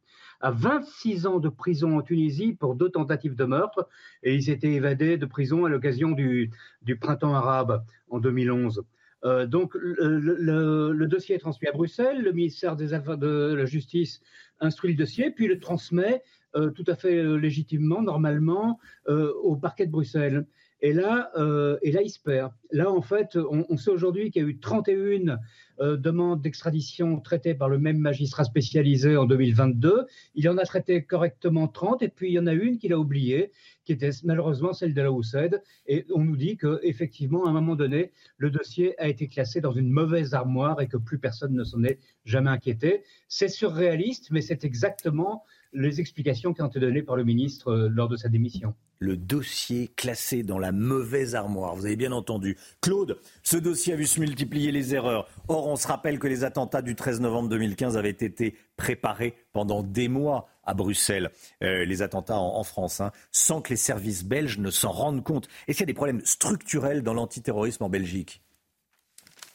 à 0.41 0.51
26 0.51 1.25
ans 1.25 1.39
de 1.39 1.49
prison 1.49 1.97
en 1.97 2.01
Tunisie 2.01 2.53
pour 2.53 2.75
deux 2.75 2.89
tentatives 2.89 3.35
de 3.35 3.45
meurtre, 3.45 3.87
et 4.23 4.35
il 4.35 4.43
s'était 4.43 4.73
évadé 4.73 5.17
de 5.17 5.25
prison 5.25 5.65
à 5.65 5.69
l'occasion 5.69 6.11
du, 6.11 6.51
printemps 6.99 7.33
arabe 7.33 7.83
en 8.09 8.19
2011. 8.19 8.83
Euh, 9.25 9.45
donc 9.45 9.73
le, 9.75 11.05
dossier 11.05 11.35
est 11.35 11.39
transmis 11.39 11.67
à 11.67 11.71
Bruxelles, 11.71 12.21
le 12.21 12.31
ministère 12.31 12.75
des 12.75 12.93
Affaires 12.93 13.17
de 13.17 13.53
la 13.53 13.65
Justice 13.65 14.21
instruit 14.59 14.91
le 14.91 14.97
dossier, 14.97 15.31
puis 15.31 15.47
le 15.47 15.59
transmet 15.59 16.23
euh, 16.55 16.69
tout 16.69 16.83
à 16.87 16.95
fait 16.95 17.15
euh, 17.15 17.35
légitimement, 17.35 18.01
normalement, 18.01 18.79
au 19.07 19.55
parquet 19.55 19.85
de 19.85 19.91
Bruxelles. 19.91 20.45
Et 20.83 20.91
là, 20.91 21.31
euh, 21.37 21.77
et 21.81 21.93
là, 21.93 22.01
il 22.01 22.09
se 22.09 22.19
perd. 22.19 22.51
Là, 22.71 22.91
en 22.91 23.01
fait, 23.01 23.37
on, 23.37 23.77
sait 23.77 23.89
aujourd'hui 23.89 24.31
qu'il 24.31 24.41
y 24.41 24.45
a 24.45 24.49
eu 24.49 24.59
31 24.59 25.39
euh, 25.79 25.95
demandes 25.95 26.41
d'extradition 26.41 27.21
traitées 27.21 27.55
par 27.55 27.69
le 27.69 27.79
même 27.79 27.97
magistrat 27.97 28.43
spécialisé 28.43 29.15
en 29.15 29.23
2022. 29.23 30.05
Il 30.35 30.49
en 30.49 30.57
a 30.57 30.65
traité 30.65 31.01
correctement 31.05 31.69
30, 31.69 32.01
et 32.01 32.09
puis 32.09 32.31
il 32.31 32.33
y 32.33 32.39
en 32.39 32.47
a 32.47 32.53
une 32.53 32.79
qu'il 32.79 32.91
a 32.91 32.99
oubliée, 32.99 33.53
qui 33.85 33.93
était 33.93 34.09
malheureusement 34.25 34.73
celle 34.73 34.93
de 34.93 35.01
la 35.01 35.09
OUCED. 35.09 35.63
Et 35.87 36.05
on 36.13 36.19
nous 36.19 36.35
dit 36.35 36.57
qu'effectivement, 36.57 37.45
à 37.45 37.51
un 37.51 37.53
moment 37.53 37.77
donné, 37.77 38.11
le 38.35 38.49
dossier 38.49 38.99
a 38.99 39.07
été 39.07 39.29
classé 39.29 39.61
dans 39.61 39.71
une 39.71 39.89
mauvaise 39.89 40.33
armoire 40.33 40.81
et 40.81 40.87
que 40.89 40.97
plus 40.97 41.17
personne 41.17 41.53
ne 41.53 41.63
s'en 41.63 41.81
est 41.85 41.99
jamais 42.25 42.49
inquiété. 42.49 43.03
C'est 43.29 43.47
surréaliste, 43.47 44.31
mais 44.31 44.41
c'est 44.41 44.65
exactement 44.65 45.45
les 45.73 45.99
explications 45.99 46.53
qui 46.53 46.61
ont 46.61 46.67
été 46.67 46.79
données 46.79 47.03
par 47.03 47.15
le 47.15 47.23
ministre 47.23 47.71
euh, 47.71 47.89
lors 47.89 48.07
de 48.07 48.15
sa 48.15 48.29
démission. 48.29 48.73
Le 48.99 49.17
dossier 49.17 49.89
classé 49.95 50.43
dans 50.43 50.59
la 50.59 50.71
mauvaise 50.71 51.35
armoire, 51.35 51.75
vous 51.75 51.85
avez 51.85 51.95
bien 51.95 52.11
entendu. 52.11 52.57
Claude, 52.81 53.19
ce 53.41 53.57
dossier 53.57 53.93
a 53.93 53.95
vu 53.95 54.05
se 54.05 54.19
multiplier 54.19 54.71
les 54.71 54.95
erreurs. 54.95 55.27
Or, 55.47 55.67
on 55.67 55.75
se 55.75 55.87
rappelle 55.87 56.19
que 56.19 56.27
les 56.27 56.43
attentats 56.43 56.81
du 56.81 56.95
13 56.95 57.19
novembre 57.19 57.49
2015 57.49 57.97
avaient 57.97 58.09
été 58.09 58.55
préparés 58.77 59.35
pendant 59.51 59.83
des 59.83 60.07
mois 60.07 60.47
à 60.63 60.73
Bruxelles, 60.73 61.31
euh, 61.61 61.83
les 61.83 62.01
attentats 62.01 62.39
en, 62.39 62.63
France, 62.63 63.01
hein, 63.01 63.11
sans 63.31 63.61
que 63.61 63.71
les 63.71 63.75
services 63.75 64.23
belges 64.23 64.59
ne 64.59 64.71
s'en 64.71 64.91
rendent 64.91 65.23
compte. 65.23 65.49
Est-ce 65.67 65.77
qu'il 65.77 65.83
y 65.83 65.89
a 65.89 65.91
des 65.91 65.93
problèmes 65.93 66.21
structurels 66.23 67.03
dans 67.03 67.13
l'antiterrorisme 67.13 67.83
en 67.83 67.89
Belgique? 67.89 68.41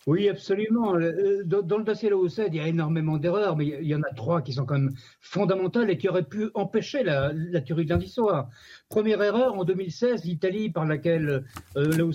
Oui, 0.09 0.27
absolument. 0.27 0.95
Euh, 0.97 1.43
dans 1.45 1.77
le 1.77 1.85
dossier 1.85 2.09
l'OCD, 2.09 2.49
il 2.49 2.55
y 2.55 2.61
a 2.61 2.67
énormément 2.67 3.19
d'erreurs, 3.19 3.59
mais 3.59 3.67
il 3.67 3.87
y 3.87 3.95
en 3.95 4.03
a 4.03 4.11
trois 4.15 4.41
qui 4.41 4.55
sont 4.55 4.65
quand 4.65 4.79
même 4.79 4.95
fondamentales 5.21 5.91
et 5.91 5.99
qui 5.99 6.09
auraient 6.09 6.25
pu 6.25 6.49
empêcher 6.55 7.03
la, 7.03 7.31
la 7.35 7.61
tuerie 7.61 7.85
de 7.85 7.91
lundi 7.91 8.09
soir. 8.09 8.49
Première 8.89 9.23
erreur, 9.23 9.59
en 9.59 9.65
2016, 9.65 10.25
l'Italie 10.25 10.71
par 10.71 10.87
laquelle 10.87 11.45
euh, 11.77 12.07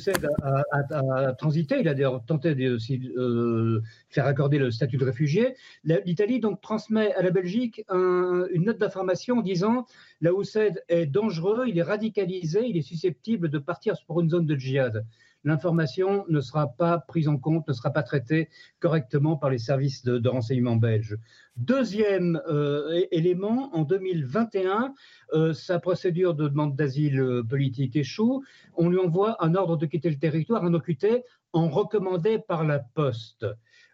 a, 0.41 1.33
transité, 1.33 1.81
il 1.81 1.87
a 1.87 1.93
d'ailleurs 1.93 2.25
tenté 2.25 2.55
de 2.55 2.79
euh, 3.15 3.83
faire 4.09 4.25
accorder 4.25 4.57
le 4.57 4.71
statut 4.71 4.97
de 4.97 5.05
réfugié, 5.05 5.53
l'Italie 5.83 6.39
donc 6.39 6.61
transmet 6.61 7.13
à 7.13 7.21
la 7.21 7.29
Belgique 7.29 7.85
une 7.91 8.63
note 8.65 8.79
d'information 8.79 9.41
disant 9.41 9.85
l'OCD 10.19 10.79
est 10.87 11.05
dangereux, 11.05 11.65
il 11.67 11.77
est 11.77 11.83
radicalisé, 11.83 12.65
il 12.65 12.75
est 12.75 12.81
susceptible 12.81 13.49
de 13.49 13.59
partir 13.59 13.93
pour 14.07 14.19
une 14.19 14.31
zone 14.31 14.47
de 14.47 14.55
djihad 14.55 15.05
l'information 15.43 16.25
ne 16.29 16.41
sera 16.41 16.67
pas 16.67 16.99
prise 16.99 17.27
en 17.27 17.37
compte, 17.37 17.67
ne 17.67 17.73
sera 17.73 17.91
pas 17.91 18.03
traitée 18.03 18.49
correctement 18.79 19.35
par 19.35 19.49
les 19.49 19.57
services 19.57 20.03
de, 20.03 20.29
renseignement 20.29 20.75
belges. 20.75 21.17
Deuxième 21.57 22.41
euh, 22.47 23.05
élément, 23.11 23.69
en 23.75 23.83
2021, 23.83 24.93
euh, 25.33 25.53
sa 25.53 25.79
procédure 25.79 26.33
de 26.33 26.47
demande 26.47 26.75
d'asile 26.75 27.19
euh, 27.19 27.43
politique 27.43 27.95
échoue. 27.95 28.43
On 28.75 28.89
lui 28.89 28.97
envoie 28.97 29.43
un 29.43 29.53
ordre 29.55 29.77
de 29.77 29.85
quitter 29.85 30.09
le 30.09 30.17
territoire, 30.17 30.63
un 30.63 30.73
OQT, 30.73 31.23
en 31.53 31.69
recommandé 31.69 32.39
par 32.39 32.63
la 32.63 32.79
poste. 32.79 33.45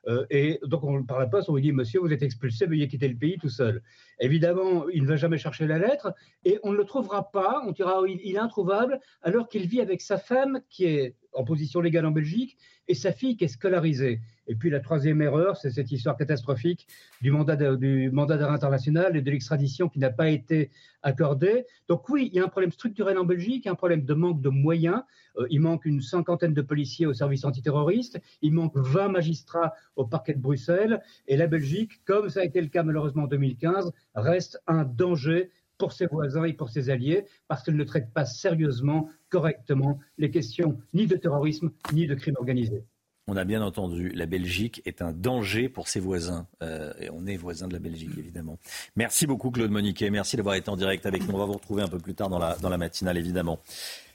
Euh, 0.08 0.26
et 0.30 0.60
donc, 0.64 0.84
on, 0.84 1.04
par 1.04 1.20
la 1.20 1.28
poste, 1.28 1.50
on 1.50 1.56
lui 1.56 1.62
dit 1.62 1.72
Monsieur, 1.72 2.00
vous 2.00 2.12
êtes 2.12 2.24
expulsé, 2.24 2.66
veuillez 2.66 2.88
quitter 2.88 3.08
le 3.08 3.16
pays 3.16 3.38
tout 3.38 3.50
seul. 3.50 3.82
Évidemment, 4.20 4.88
il 4.90 5.04
ne 5.04 5.08
va 5.08 5.16
jamais 5.16 5.38
chercher 5.38 5.68
la 5.68 5.78
lettre 5.78 6.14
et 6.46 6.60
on 6.64 6.72
ne 6.72 6.78
le 6.78 6.86
trouvera 6.86 7.32
pas. 7.32 7.62
On 7.66 7.72
dira 7.72 8.02
il, 8.08 8.20
il 8.24 8.36
est 8.36 8.40
introuvable 8.40 9.00
alors 9.22 9.48
qu'il 9.48 9.68
vit 9.68 9.82
avec 9.82 10.02
sa 10.02 10.18
femme 10.18 10.62
qui 10.70 10.86
est 10.86 11.16
en 11.34 11.44
position 11.44 11.82
légale 11.82 12.06
en 12.06 12.12
Belgique 12.12 12.58
et 12.88 12.96
sa 12.96 13.12
fille 13.12 13.38
qui 13.38 13.46
est 13.46 13.50
scolarisée. 13.50 14.20
Et 14.50 14.56
puis 14.56 14.72
la 14.72 14.80
troisième 14.80 15.22
erreur, 15.22 15.58
c'est 15.58 15.70
cette 15.70 15.92
histoire 15.92 16.18
catastrophique 16.18 16.88
du 17.22 17.32
mandat 17.32 17.56
d'arrêt 17.56 18.54
international 18.54 19.16
et 19.16 19.22
de 19.22 19.30
l'extradition 19.30 19.88
qui 19.90 20.00
n'a 20.00 20.10
pas 20.10 20.30
été 20.30 20.72
accordée. 21.04 21.68
Donc 21.88 22.10
oui, 22.10 22.30
il 22.34 22.38
y 22.38 22.40
a 22.42 22.46
un 22.46 22.50
problème 22.50 22.72
structurel 22.72 23.20
en 23.20 23.26
Belgique, 23.26 23.68
un 23.68 23.76
problème 23.76 24.04
de 24.04 24.14
manque 24.16 24.42
de 24.42 24.50
moyens. 24.50 25.04
Euh, 25.38 25.46
il 25.52 25.62
manque 25.62 25.86
une 25.86 26.02
cinquantaine 26.02 26.56
de 26.56 26.64
policiers 26.64 27.06
au 27.06 27.14
service 27.14 27.46
antiterroriste, 27.46 28.20
il 28.42 28.54
manque 28.54 28.76
20 28.76 29.10
magistrats 29.10 29.76
au 29.96 30.06
parquet 30.06 30.34
de 30.34 30.42
Bruxelles, 30.42 31.02
et 31.28 31.38
la 31.38 31.46
Belgique, 31.46 32.04
comme 32.06 32.30
ça 32.30 32.42
a 32.42 32.44
été 32.44 32.60
le 32.60 32.68
cas 32.68 32.82
malheureusement 32.82 33.24
en 33.24 33.28
2015, 33.28 33.92
reste 34.16 34.60
un 34.66 34.84
danger 34.84 35.52
pour 35.78 35.94
ses 35.94 36.08
voisins 36.08 36.44
et 36.44 36.54
pour 36.54 36.70
ses 36.70 36.90
alliés, 36.90 37.26
parce 37.48 37.64
qu'elle 37.64 37.78
ne 37.78 37.84
traite 37.84 38.12
pas 38.12 38.26
sérieusement, 38.26 39.10
correctement, 39.30 40.00
les 40.18 40.32
questions 40.32 40.80
ni 40.94 41.06
de 41.06 41.16
terrorisme 41.16 41.72
ni 41.94 42.08
de 42.08 42.16
crime 42.16 42.36
organisé. 42.38 42.84
On 43.32 43.38
a 43.38 43.44
bien 43.44 43.62
entendu, 43.62 44.10
la 44.16 44.26
Belgique 44.26 44.82
est 44.88 45.04
un 45.04 45.12
danger 45.12 45.70
pour 45.70 45.88
ses 45.88 46.00
voisins. 46.00 46.48
Euh, 46.64 46.92
et 47.00 47.12
on 47.12 47.28
est 47.28 47.38
voisins 47.38 47.68
de 47.68 47.74
la 47.74 47.80
Belgique, 47.80 48.10
évidemment. 48.18 48.58
Merci 48.96 49.28
beaucoup, 49.28 49.52
Claude 49.52 49.70
Moniquet. 49.70 50.10
Merci 50.10 50.36
d'avoir 50.36 50.56
été 50.56 50.68
en 50.72 50.76
direct 50.76 51.06
avec 51.06 51.28
nous. 51.28 51.36
On 51.36 51.38
va 51.38 51.46
vous 51.46 51.54
retrouver 51.54 51.84
un 51.84 51.88
peu 51.88 52.00
plus 52.00 52.16
tard 52.16 52.30
dans 52.30 52.40
la, 52.40 52.56
dans 52.56 52.70
la 52.70 52.80
matinale, 52.80 53.20
évidemment. 53.20 53.60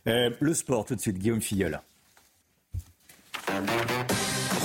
Euh, 0.09 0.31
le 0.41 0.53
sport, 0.53 0.85
tout 0.85 0.97
de 0.97 1.01
suite, 1.01 1.19
Guillaume 1.19 1.41
Filleul. 1.41 1.81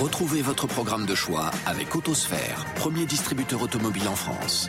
Retrouvez 0.00 0.42
votre 0.42 0.66
programme 0.66 1.06
de 1.06 1.14
choix 1.14 1.52
avec 1.64 1.94
Autosphère, 1.94 2.66
premier 2.74 3.06
distributeur 3.06 3.62
automobile 3.62 4.08
en 4.08 4.16
France. 4.16 4.68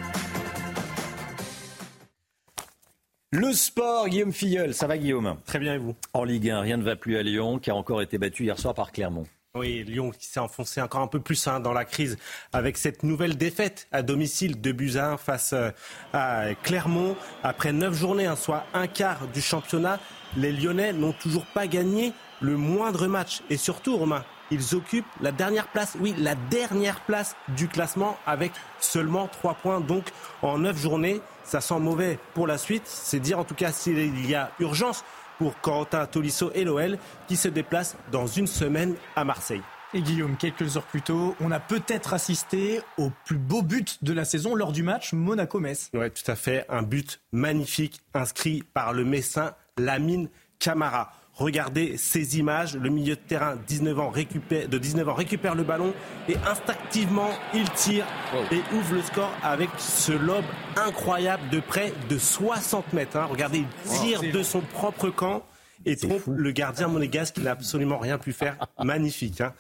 Le 3.32 3.52
sport, 3.54 4.10
Guillaume 4.10 4.34
Filleul, 4.34 4.76
ça 4.76 4.86
va 4.86 5.00
Guillaume? 5.00 5.38
Très 5.48 5.58
bien 5.58 5.74
et 5.74 5.78
vous? 5.80 5.96
En 6.14 6.24
Ligue 6.24 6.52
1, 6.52 6.60
rien 6.60 6.78
ne 6.78 6.84
va 6.84 6.96
plus 6.96 7.18
à 7.18 7.24
Lyon, 7.24 7.58
qui 7.58 7.72
a 7.72 7.76
encore 7.76 8.04
été 8.04 8.20
battu 8.20 8.44
hier 8.44 8.60
soir 8.60 8.76
par 8.76 8.92
Clermont. 8.92 9.26
Oui, 9.54 9.84
Lyon 9.86 10.12
qui 10.12 10.28
s'est 10.28 10.40
enfoncé 10.40 10.82
encore 10.82 11.02
un 11.02 11.08
peu 11.08 11.20
plus 11.20 11.46
hein, 11.46 11.60
dans 11.60 11.74
la 11.74 11.84
crise 11.84 12.18
avec 12.54 12.78
cette 12.78 13.04
nouvelle 13.04 13.38
défaite 13.38 13.86
à 13.92 14.02
domicile 14.02 14.62
de 14.62 14.72
Buzyn 14.72 15.18
face 15.18 15.52
euh, 15.52 15.72
à 16.14 16.56
Clermont. 16.64 17.18
Après 17.44 17.74
neuf 17.74 17.94
journées, 17.94 18.28
hein, 18.28 18.38
soit 18.38 18.64
un 18.74 18.88
quart 18.88 19.28
du 19.28 19.42
championnat, 19.42 20.00
les 20.38 20.54
Lyonnais 20.54 20.94
n'ont 20.94 21.12
toujours 21.12 21.46
pas 21.48 21.68
gagné 21.68 22.14
le 22.40 22.56
moindre 22.56 23.08
match. 23.08 23.42
Et 23.50 23.58
surtout, 23.58 23.98
Romain, 23.98 24.24
ils 24.52 24.74
occupent 24.74 25.04
la 25.20 25.34
dernière 25.34 25.68
place, 25.68 25.98
oui, 26.00 26.16
la 26.18 26.36
dernière 26.36 27.02
place 27.02 27.36
du 27.50 27.68
classement 27.68 28.18
avec 28.26 28.54
seulement 28.80 29.28
trois 29.28 29.56
points. 29.56 29.82
Donc, 29.82 30.12
en 30.44 30.60
neuf 30.60 30.78
journées, 30.78 31.20
ça 31.44 31.60
sent 31.60 31.80
mauvais 31.80 32.20
pour 32.34 32.48
la 32.48 32.58
suite. 32.58 32.84
C'est 32.86 33.20
dire 33.20 33.38
en 33.38 33.44
tout 33.44 33.56
cas 33.56 33.74
s'il 33.74 34.30
y 34.30 34.34
a 34.34 34.52
urgence 34.62 35.04
pour 35.42 35.60
Corentin 35.60 36.06
Tolisso 36.06 36.52
et 36.54 36.64
l'OL 36.64 37.00
qui 37.28 37.36
se 37.36 37.48
déplacent 37.48 37.96
dans 38.12 38.28
une 38.28 38.46
semaine 38.46 38.94
à 39.16 39.26
Marseille. 39.26 39.64
Et 39.92 40.04
Guillaume, 40.04 40.38
quelques 40.38 40.78
heures 40.78 40.86
plus 40.86 41.02
tôt, 41.02 41.36
on 41.42 41.50
a 41.50 41.60
peut-être 41.60 42.14
assisté 42.14 42.82
au 43.00 43.10
plus 43.26 43.40
beau 43.40 43.64
but 43.64 44.04
de 44.04 44.14
la 44.14 44.24
saison 44.24 44.54
lors 44.54 44.72
du 44.72 44.84
match 44.84 45.14
Monaco-Metz. 45.14 45.90
Oui, 45.96 46.12
tout 46.12 46.30
à 46.30 46.36
fait. 46.36 46.64
Un 46.70 46.84
but 46.84 47.20
magnifique 47.32 48.02
inscrit 48.14 48.62
par 48.76 48.94
le 48.94 49.04
Messin 49.04 49.56
Lamine 49.80 50.30
Camara. 50.60 51.12
Regardez 51.42 51.98
ces 51.98 52.38
images. 52.38 52.76
Le 52.76 52.90
milieu 52.92 53.16
de 53.16 53.20
terrain 53.20 53.56
19 53.68 54.00
ans 54.00 54.10
récupère, 54.12 54.70
de 54.70 54.78
19 54.78 55.10
ans 55.10 55.16
récupère 55.16 55.56
le 55.56 55.64
ballon 55.64 55.92
et 56.30 56.36
instinctivement 56.48 57.32
il 57.56 57.68
tire 57.72 58.06
et 58.52 58.62
ouvre 58.76 58.94
le 58.94 59.02
score 59.02 59.32
avec 59.42 59.70
ce 59.80 60.12
lob 60.12 60.44
incroyable 60.78 61.42
de 61.50 61.60
près 61.60 61.94
de 62.10 62.18
60 62.20 62.94
mètres. 62.94 63.18
Hein. 63.18 63.28
Regardez, 63.28 63.64
il 63.86 63.92
tire 63.92 64.22
de 64.22 64.44
son 64.44 64.62
propre 64.62 65.10
camp 65.10 65.42
et 65.86 65.96
trompe 65.96 66.24
le 66.28 66.52
gardien 66.52 66.88
monégasque 66.88 67.36
qui 67.36 67.42
n'a 67.42 67.52
absolument 67.52 67.98
rien 67.98 68.18
pu 68.18 68.34
faire. 68.34 68.58
Magnifique. 68.84 69.42
Hein. 69.42 69.54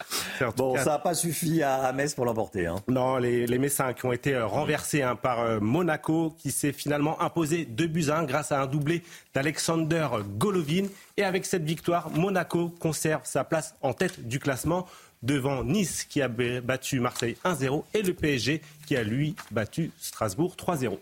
Bon, 0.57 0.75
ça 0.77 0.85
n'a 0.85 0.99
pas 0.99 1.13
suffi 1.13 1.63
à, 1.63 1.91
Metz 1.93 2.13
pour 2.13 2.25
l'emporter. 2.25 2.67
Hein. 2.67 2.75
Non, 2.87 3.17
les, 3.17 3.47
les, 3.47 3.57
Messins 3.57 3.93
qui 3.93 4.05
ont 4.05 4.11
été 4.11 4.33
euh, 4.33 4.45
renversés 4.45 5.01
hein, 5.01 5.15
par 5.15 5.39
euh, 5.41 5.59
Monaco, 5.59 6.35
qui 6.37 6.51
s'est 6.51 6.73
finalement 6.73 7.21
imposé 7.21 7.65
2 7.65 7.87
buts 7.87 8.09
à 8.09 8.19
1 8.19 8.23
grâce 8.23 8.51
à 8.51 8.61
un 8.61 8.67
doublé 8.67 9.03
d'Alexander 9.33 10.07
Golovin. 10.37 10.85
Et 11.17 11.23
avec 11.23 11.45
cette 11.45 11.63
victoire, 11.63 12.09
Monaco 12.11 12.69
conserve 12.79 13.21
sa 13.23 13.43
place 13.43 13.75
en 13.81 13.93
tête 13.93 14.27
du 14.27 14.39
classement 14.39 14.87
devant 15.21 15.63
Nice 15.63 16.03
qui 16.03 16.21
a 16.21 16.27
battu 16.27 16.99
Marseille 16.99 17.37
1-0 17.45 17.83
et 17.93 18.01
le 18.01 18.13
PSG 18.13 18.61
qui 18.87 18.95
a 18.95 19.03
lui 19.03 19.35
battu 19.51 19.91
Strasbourg 19.99 20.55
3-0. 20.57 20.97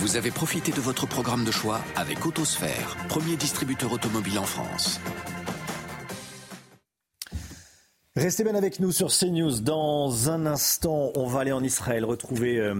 Vous 0.00 0.16
avez 0.16 0.30
profité 0.30 0.72
de 0.72 0.80
votre 0.80 1.06
programme 1.06 1.44
de 1.44 1.50
choix 1.50 1.80
avec 1.96 2.24
Autosphère, 2.26 2.96
premier 3.08 3.36
distributeur 3.36 3.92
automobile 3.92 4.38
en 4.38 4.44
France. 4.44 5.00
Restez 8.14 8.44
bien 8.44 8.54
avec 8.54 8.80
nous 8.80 8.92
sur 8.92 9.08
CNews. 9.08 9.60
Dans 9.60 10.30
un 10.30 10.46
instant, 10.46 11.12
on 11.16 11.26
va 11.26 11.40
aller 11.40 11.52
en 11.52 11.62
Israël 11.62 12.04
retrouver 12.04 12.58
euh, 12.58 12.74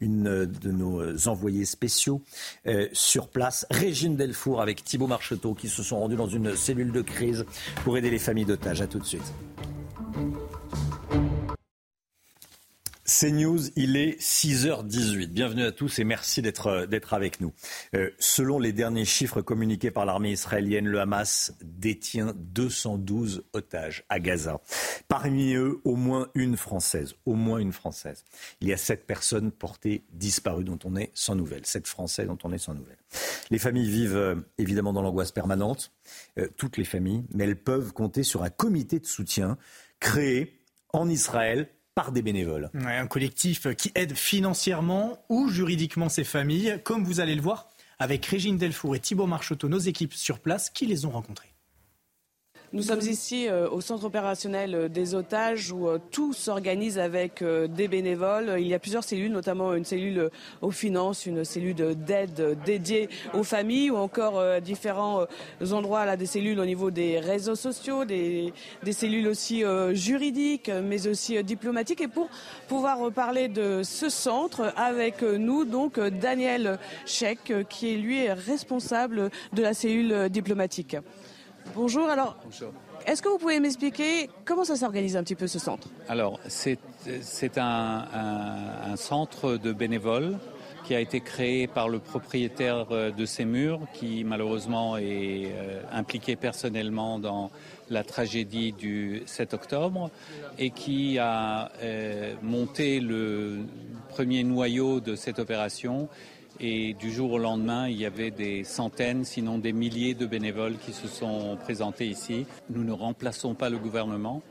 une 0.00 0.46
de 0.46 0.70
nos 0.72 1.28
envoyés 1.28 1.64
spéciaux 1.64 2.20
euh, 2.66 2.88
sur 2.92 3.28
place, 3.28 3.64
Régine 3.70 4.16
Delfour 4.16 4.60
avec 4.60 4.82
Thibault 4.82 5.06
Marcheteau, 5.06 5.54
qui 5.54 5.68
se 5.68 5.84
sont 5.84 6.00
rendus 6.00 6.16
dans 6.16 6.26
une 6.26 6.56
cellule 6.56 6.90
de 6.90 7.02
crise 7.02 7.44
pour 7.84 7.96
aider 7.96 8.10
les 8.10 8.18
familles 8.18 8.44
d'otages. 8.44 8.80
À 8.80 8.88
tout 8.88 8.98
de 8.98 9.04
suite. 9.04 9.32
News, 13.20 13.60
il 13.76 13.96
est 13.96 14.20
6h18. 14.20 15.28
Bienvenue 15.28 15.64
à 15.64 15.70
tous 15.70 15.98
et 15.98 16.04
merci 16.04 16.40
d'être 16.40 16.66
euh, 16.68 16.86
d'être 16.86 17.14
avec 17.14 17.40
nous. 17.40 17.52
Euh, 17.94 18.10
selon 18.18 18.58
les 18.58 18.72
derniers 18.72 19.04
chiffres 19.04 19.42
communiqués 19.42 19.90
par 19.90 20.06
l'armée 20.06 20.32
israélienne, 20.32 20.86
le 20.86 20.98
Hamas 20.98 21.52
détient 21.62 22.34
212 22.36 23.44
otages 23.52 24.04
à 24.08 24.18
Gaza. 24.18 24.60
Parmi 25.08 25.54
eux, 25.54 25.80
au 25.84 25.94
moins 25.94 26.28
une 26.34 26.56
française. 26.56 27.14
Au 27.26 27.34
moins 27.34 27.58
une 27.58 27.72
française. 27.72 28.24
Il 28.60 28.68
y 28.68 28.72
a 28.72 28.76
sept 28.76 29.06
personnes 29.06 29.52
portées 29.52 30.04
disparues 30.12 30.64
dont 30.64 30.78
on 30.84 30.96
est 30.96 31.10
sans 31.14 31.36
nouvelles. 31.36 31.66
Sept 31.66 31.86
Français 31.86 32.24
dont 32.24 32.38
on 32.42 32.52
est 32.52 32.58
sans 32.58 32.74
nouvelles. 32.74 32.98
Les 33.50 33.58
familles 33.58 33.90
vivent 33.90 34.16
euh, 34.16 34.36
évidemment 34.58 34.92
dans 34.92 35.02
l'angoisse 35.02 35.32
permanente. 35.32 35.92
toutes 36.56 36.78
les 36.78 36.84
familles, 36.84 37.24
mais 37.32 37.44
elles 37.44 37.60
peuvent 37.60 37.92
compter 37.92 38.22
sur 38.22 38.42
un 38.42 38.50
comité 38.50 38.98
de 38.98 39.06
soutien 39.06 39.58
créé 40.00 40.60
en 40.92 41.08
Israël 41.08 41.68
par 41.94 42.12
des 42.12 42.22
bénévoles. 42.22 42.70
un 42.74 43.06
collectif 43.06 43.74
qui 43.74 43.92
aide 43.94 44.14
financièrement 44.14 45.24
ou 45.28 45.48
juridiquement 45.48 46.08
ces 46.08 46.24
familles, 46.24 46.80
comme 46.84 47.04
vous 47.04 47.20
allez 47.20 47.34
le 47.34 47.42
voir 47.42 47.68
avec 47.98 48.26
Régine 48.26 48.58
Delfour 48.58 48.96
et 48.96 49.00
Thibault 49.00 49.26
Marcheteau, 49.26 49.68
nos 49.68 49.78
équipes 49.78 50.14
sur 50.14 50.40
place 50.40 50.70
qui 50.70 50.86
les 50.86 51.04
ont 51.04 51.10
rencontrés. 51.10 51.51
Nous 52.74 52.84
sommes 52.84 53.00
ici 53.00 53.48
euh, 53.48 53.68
au 53.68 53.82
centre 53.82 54.04
opérationnel 54.04 54.74
euh, 54.74 54.88
des 54.88 55.14
otages 55.14 55.70
où 55.72 55.88
euh, 55.88 55.98
tout 56.10 56.32
s'organise 56.32 56.98
avec 56.98 57.44
des 57.44 57.86
bénévoles. 57.86 58.54
Il 58.58 58.66
y 58.66 58.72
a 58.72 58.78
plusieurs 58.78 59.04
cellules, 59.04 59.30
notamment 59.30 59.74
une 59.74 59.84
cellule 59.84 60.30
aux 60.62 60.70
finances, 60.70 61.26
une 61.26 61.44
cellule 61.44 61.74
d'aide 61.74 62.56
dédiée 62.64 63.10
aux 63.34 63.42
familles 63.42 63.90
ou 63.90 63.96
encore 63.96 64.42
différents 64.60 65.26
endroits, 65.70 66.06
là, 66.06 66.16
des 66.16 66.26
cellules 66.26 66.58
au 66.58 66.64
niveau 66.64 66.90
des 66.90 67.20
réseaux 67.20 67.56
sociaux, 67.56 68.04
des, 68.04 68.54
cellules 68.90 69.28
aussi 69.28 69.64
juridiques, 69.92 70.70
mais 70.82 71.06
aussi 71.06 71.42
diplomatiques. 71.44 72.00
Et 72.00 72.08
pour 72.08 72.28
pouvoir 72.68 73.10
parler 73.12 73.48
de 73.48 73.82
ce 73.82 74.08
centre 74.08 74.72
avec 74.76 75.22
nous, 75.22 75.64
donc 75.64 76.00
Daniel 76.00 76.78
Check, 77.06 77.52
qui 77.68 77.94
est 77.94 77.96
lui 77.96 78.30
responsable 78.30 79.30
de 79.52 79.62
la 79.62 79.74
cellule 79.74 80.28
diplomatique. 80.30 80.96
Bonjour, 81.74 82.08
alors 82.08 82.36
est-ce 83.06 83.22
que 83.22 83.28
vous 83.28 83.38
pouvez 83.38 83.58
m'expliquer 83.58 84.30
comment 84.44 84.64
ça 84.64 84.76
s'organise 84.76 85.16
un 85.16 85.24
petit 85.24 85.34
peu 85.34 85.46
ce 85.46 85.58
centre? 85.58 85.88
Alors 86.08 86.38
c'est 86.48 86.78
un, 87.58 88.04
un, 88.92 88.96
centre 88.96 89.56
de 89.56 89.72
bénévoles 89.72 90.38
qui 90.84 90.94
a 90.94 91.00
été 91.00 91.20
créé 91.20 91.66
par 91.66 91.88
le 91.88 91.98
propriétaire 91.98 92.86
euh, 92.90 93.10
de 93.10 93.24
ces 93.24 93.44
murs 93.44 93.80
qui 93.92 94.24
malheureusement 94.24 94.96
est 94.96 95.52
euh, 95.52 95.80
impliqué 95.92 96.36
personnellement 96.36 97.18
dans 97.18 97.50
la 97.88 98.04
tragédie 98.04 98.72
du 98.72 99.22
7 99.26 99.54
octobre 99.54 100.10
et 100.58 100.70
qui 100.70 101.18
a 101.18 101.70
euh, 101.82 102.34
monté 102.42 103.00
le 103.00 103.60
premier 104.08 104.44
noyau 104.44 105.00
de 105.00 105.14
cette 105.14 105.38
opération 105.38 106.08
et 106.62 106.94
du 106.94 107.10
jour 107.10 107.32
au 107.32 107.38
lendemain, 107.38 107.88
il 107.88 108.00
y 108.00 108.06
avait 108.06 108.30
des 108.30 108.62
centaines, 108.62 109.24
sinon 109.24 109.58
des 109.58 109.72
milliers 109.72 110.14
de 110.14 110.26
bénévoles 110.26 110.76
qui 110.78 110.92
se 110.92 111.08
sont 111.08 111.56
présentés 111.60 112.06
ici. 112.06 112.46
Nous 112.70 112.84
ne 112.84 112.92
remplaçons 112.92 113.54
pas 113.54 113.68
le 113.68 113.78
gouvernement. 113.78 114.42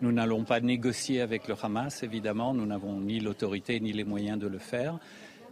Nous 0.00 0.12
n'allons 0.12 0.44
pas 0.44 0.60
négocier 0.60 1.20
avec 1.20 1.48
le 1.48 1.54
Hamas, 1.60 2.04
évidemment. 2.04 2.54
Nous 2.54 2.66
n'avons 2.66 3.00
ni 3.00 3.18
l'autorité 3.18 3.80
ni 3.80 3.92
les 3.92 4.04
moyens 4.04 4.38
de 4.38 4.46
le 4.46 4.58
faire. 4.58 4.98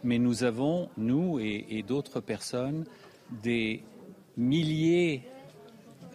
Mais 0.05 0.19
nous 0.19 0.45
avons, 0.45 0.89
nous 0.97 1.41
et, 1.41 1.83
d'autres 1.87 2.21
personnes, 2.21 2.85
des 3.43 3.83
milliers 4.37 5.23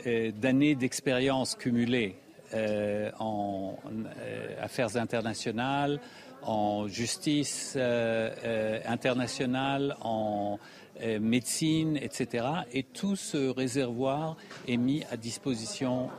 euh, 0.07 0.31
d'années 0.31 0.75
d'expérience 0.75 1.55
cumulées 1.55 2.15
euh, 2.53 3.11
en 3.19 3.77
euh, 4.17 4.55
affaires 4.61 4.95
internationales, 4.95 5.99
en 6.43 6.87
justice 6.87 7.73
euh, 7.75 8.29
euh, 8.43 8.79
internationale, 8.85 9.95
en 10.01 10.59
euh, 11.01 11.19
médecine, 11.19 11.97
etc. 11.97 12.45
Et 12.73 12.83
tout 12.83 13.15
ce 13.15 13.49
réservoir 13.49 14.35
est 14.67 14.77
mis 14.77 15.03
à 15.11 15.17
disposition 15.17 16.09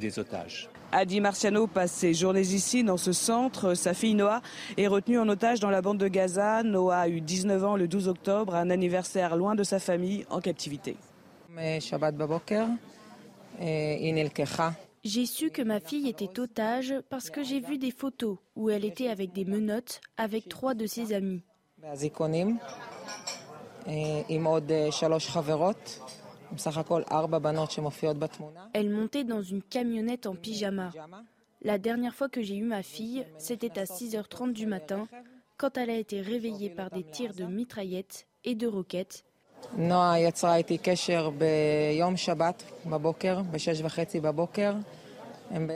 des 0.00 0.18
otages. 0.18 0.68
Adi 0.92 1.20
Marciano 1.20 1.66
passe 1.66 1.92
ses 1.92 2.14
journées 2.14 2.40
ici, 2.40 2.84
dans 2.84 2.96
ce 2.96 3.12
centre. 3.12 3.74
Sa 3.74 3.94
fille 3.94 4.14
Noah 4.14 4.42
est 4.76 4.86
retenue 4.86 5.18
en 5.18 5.28
otage 5.28 5.58
dans 5.58 5.70
la 5.70 5.82
bande 5.82 5.98
de 5.98 6.06
Gaza. 6.08 6.62
Noah 6.62 6.98
a 6.98 7.08
eu 7.08 7.20
19 7.20 7.64
ans 7.64 7.76
le 7.76 7.88
12 7.88 8.08
octobre, 8.08 8.54
un 8.54 8.70
anniversaire 8.70 9.36
loin 9.36 9.54
de 9.54 9.64
sa 9.64 9.80
famille, 9.80 10.24
en 10.30 10.40
captivité. 10.40 10.96
J'ai 15.04 15.26
su 15.26 15.50
que 15.50 15.60
ma 15.60 15.80
fille 15.80 16.08
était 16.08 16.40
otage 16.40 16.94
parce 17.10 17.28
que 17.28 17.42
j'ai 17.42 17.60
vu 17.60 17.76
des 17.76 17.90
photos 17.90 18.38
où 18.56 18.70
elle 18.70 18.86
était 18.86 19.08
avec 19.08 19.32
des 19.32 19.44
menottes 19.44 20.00
avec 20.16 20.48
trois 20.48 20.72
de 20.74 20.86
ses 20.86 21.12
amis. 21.12 21.42
Elle 28.72 28.90
montait 28.90 29.24
dans 29.24 29.42
une 29.42 29.62
camionnette 29.62 30.26
en 30.26 30.34
pyjama. 30.36 30.90
La 31.60 31.78
dernière 31.78 32.14
fois 32.14 32.30
que 32.30 32.42
j'ai 32.42 32.56
eu 32.56 32.64
ma 32.64 32.82
fille, 32.82 33.26
c'était 33.36 33.78
à 33.78 33.84
6h30 33.84 34.52
du 34.52 34.66
matin, 34.66 35.06
quand 35.58 35.76
elle 35.76 35.90
a 35.90 35.96
été 35.96 36.22
réveillée 36.22 36.70
par 36.70 36.90
des 36.90 37.04
tirs 37.04 37.34
de 37.34 37.44
mitraillettes 37.44 38.26
et 38.44 38.54
de 38.54 38.66
roquettes. 38.66 39.24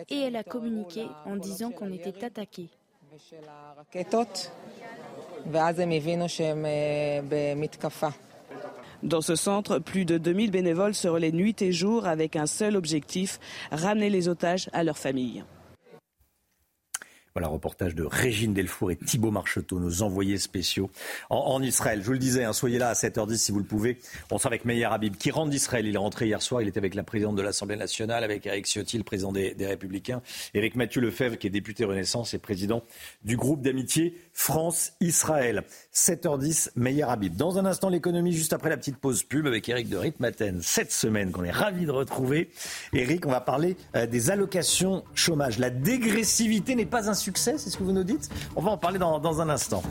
Et 0.09 0.20
elle 0.20 0.37
a 0.37 0.42
communiqué 0.44 1.07
en 1.24 1.37
disant 1.37 1.70
qu'on 1.70 1.92
était 1.92 2.24
attaqué. 2.24 2.68
Dans 9.03 9.20
ce 9.20 9.37
centre, 9.37 9.79
plus 9.79 10.05
de 10.05 10.18
2000 10.18 10.51
bénévoles 10.51 10.94
se 10.94 11.09
relaient 11.09 11.33
nuit 11.33 11.61
et 11.61 11.72
jour 11.72 12.07
avec 12.07 12.35
un 12.37 12.46
seul 12.46 12.77
objectif, 12.77 13.38
ramener 13.70 14.11
les 14.11 14.29
otages 14.29 14.68
à 14.72 14.83
leurs 14.83 14.98
familles. 14.98 15.44
Voilà, 17.35 17.49
reportage 17.49 17.95
de 17.95 18.05
Régine 18.05 18.55
Delfour 18.55 18.91
et 18.91 18.97
Thibault 18.97 19.31
Marcheteau, 19.31 19.79
nos 19.79 20.03
envoyés 20.03 20.38
spéciaux 20.38 20.91
en, 21.31 21.62
Israël. 21.62 22.01
Je 22.01 22.07
vous 22.07 22.12
le 22.12 22.19
disais, 22.19 22.45
hein, 22.45 22.53
soyez 22.53 22.79
là 22.79 22.88
à 22.88 22.95
7h10 22.95 23.37
si 23.37 23.53
vous 23.53 23.59
le 23.59 23.64
pouvez. 23.64 23.99
On 24.31 24.38
sera 24.38 24.49
avec 24.49 24.64
Meir 24.64 24.93
Habib 24.93 25.17
qui 25.17 25.31
rentre 25.31 25.51
d'Israël. 25.51 25.87
Il 25.87 25.95
est 25.95 25.99
rentré 25.99 26.27
hier 26.27 26.41
soir. 26.43 26.62
Il 26.62 26.69
était 26.69 26.79
avec 26.79 26.95
la 26.95 27.03
présidente 27.03 27.37
de 27.37 27.43
l'Assemblée 27.43 27.77
nationale, 27.77 28.25
avec 28.25 28.47
Eric 28.47 28.67
Ciotti, 28.67 28.99
le 28.99 29.05
président 29.05 29.33
des, 29.33 29.55
Républicains, 29.61 30.23
et 30.55 30.59
avec 30.59 30.75
Mathieu 30.77 31.01
Lefebvre, 31.01 31.37
qui 31.37 31.47
est 31.47 31.51
député 31.51 31.85
Renaissance 31.85 32.35
et 32.35 32.38
président 32.38 32.83
du 33.25 33.37
groupe 33.37 33.62
d'amitié 33.62 34.17
France-Israël. 34.33 35.64
7h10, 35.95 36.71
Meir 36.77 37.11
Habib. 37.11 37.37
Dans 37.37 37.59
un 37.59 37.67
instant, 37.67 37.88
l'économie, 37.88 38.33
juste 38.33 38.53
après 38.53 38.71
la 38.71 38.77
petite 38.77 38.97
pause 38.97 39.23
pub 39.23 39.47
avec 39.47 39.69
Eric 39.69 39.88
de 39.88 39.97
Ritmaten. 39.97 40.61
Cette 40.62 40.93
semaine 40.93 41.31
qu'on 41.31 41.45
est 41.45 41.51
ravi 41.51 41.87
de 41.87 41.91
retrouver. 41.91 42.51
Eric, 42.93 43.27
on 43.27 43.31
va 43.31 43.41
parler 43.41 43.77
euh, 43.95 44.07
des 44.07 44.31
allocations 44.31 45.05
chômage. 45.14 45.59
La 45.59 45.71
dégressivité 45.71 46.75
n'est 46.75 46.87
pas 46.87 47.11
un 47.11 47.14
succès, 47.29 47.59
c'est 47.59 47.69
ce 47.69 47.77
que 47.77 47.83
vous 47.83 47.93
nous 47.93 48.05
dites 48.05 48.31
On 48.57 48.62
va 48.62 48.71
en 48.71 48.79
parler 48.79 48.99
dans, 48.99 49.19
dans 49.19 49.43
un 49.43 49.51
instant. 49.51 49.83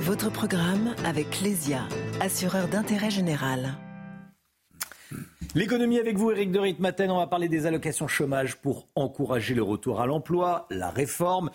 Votre 0.00 0.28
programme 0.30 0.96
avec 1.04 1.30
Clésia, 1.30 1.82
assureur 2.20 2.66
d'intérêt 2.66 3.10
général. 3.10 3.76
L'économie 5.56 5.98
avec 5.98 6.16
vous, 6.16 6.30
Eric 6.30 6.52
de 6.52 6.60
Ritmaten. 6.60 7.10
On 7.10 7.18
va 7.18 7.26
parler 7.26 7.48
des 7.48 7.66
allocations 7.66 8.06
chômage 8.06 8.56
pour 8.56 8.86
encourager 8.94 9.54
le 9.54 9.64
retour 9.64 10.00
à 10.00 10.06
l'emploi. 10.06 10.66
La 10.70 10.90
réforme 10.90 11.50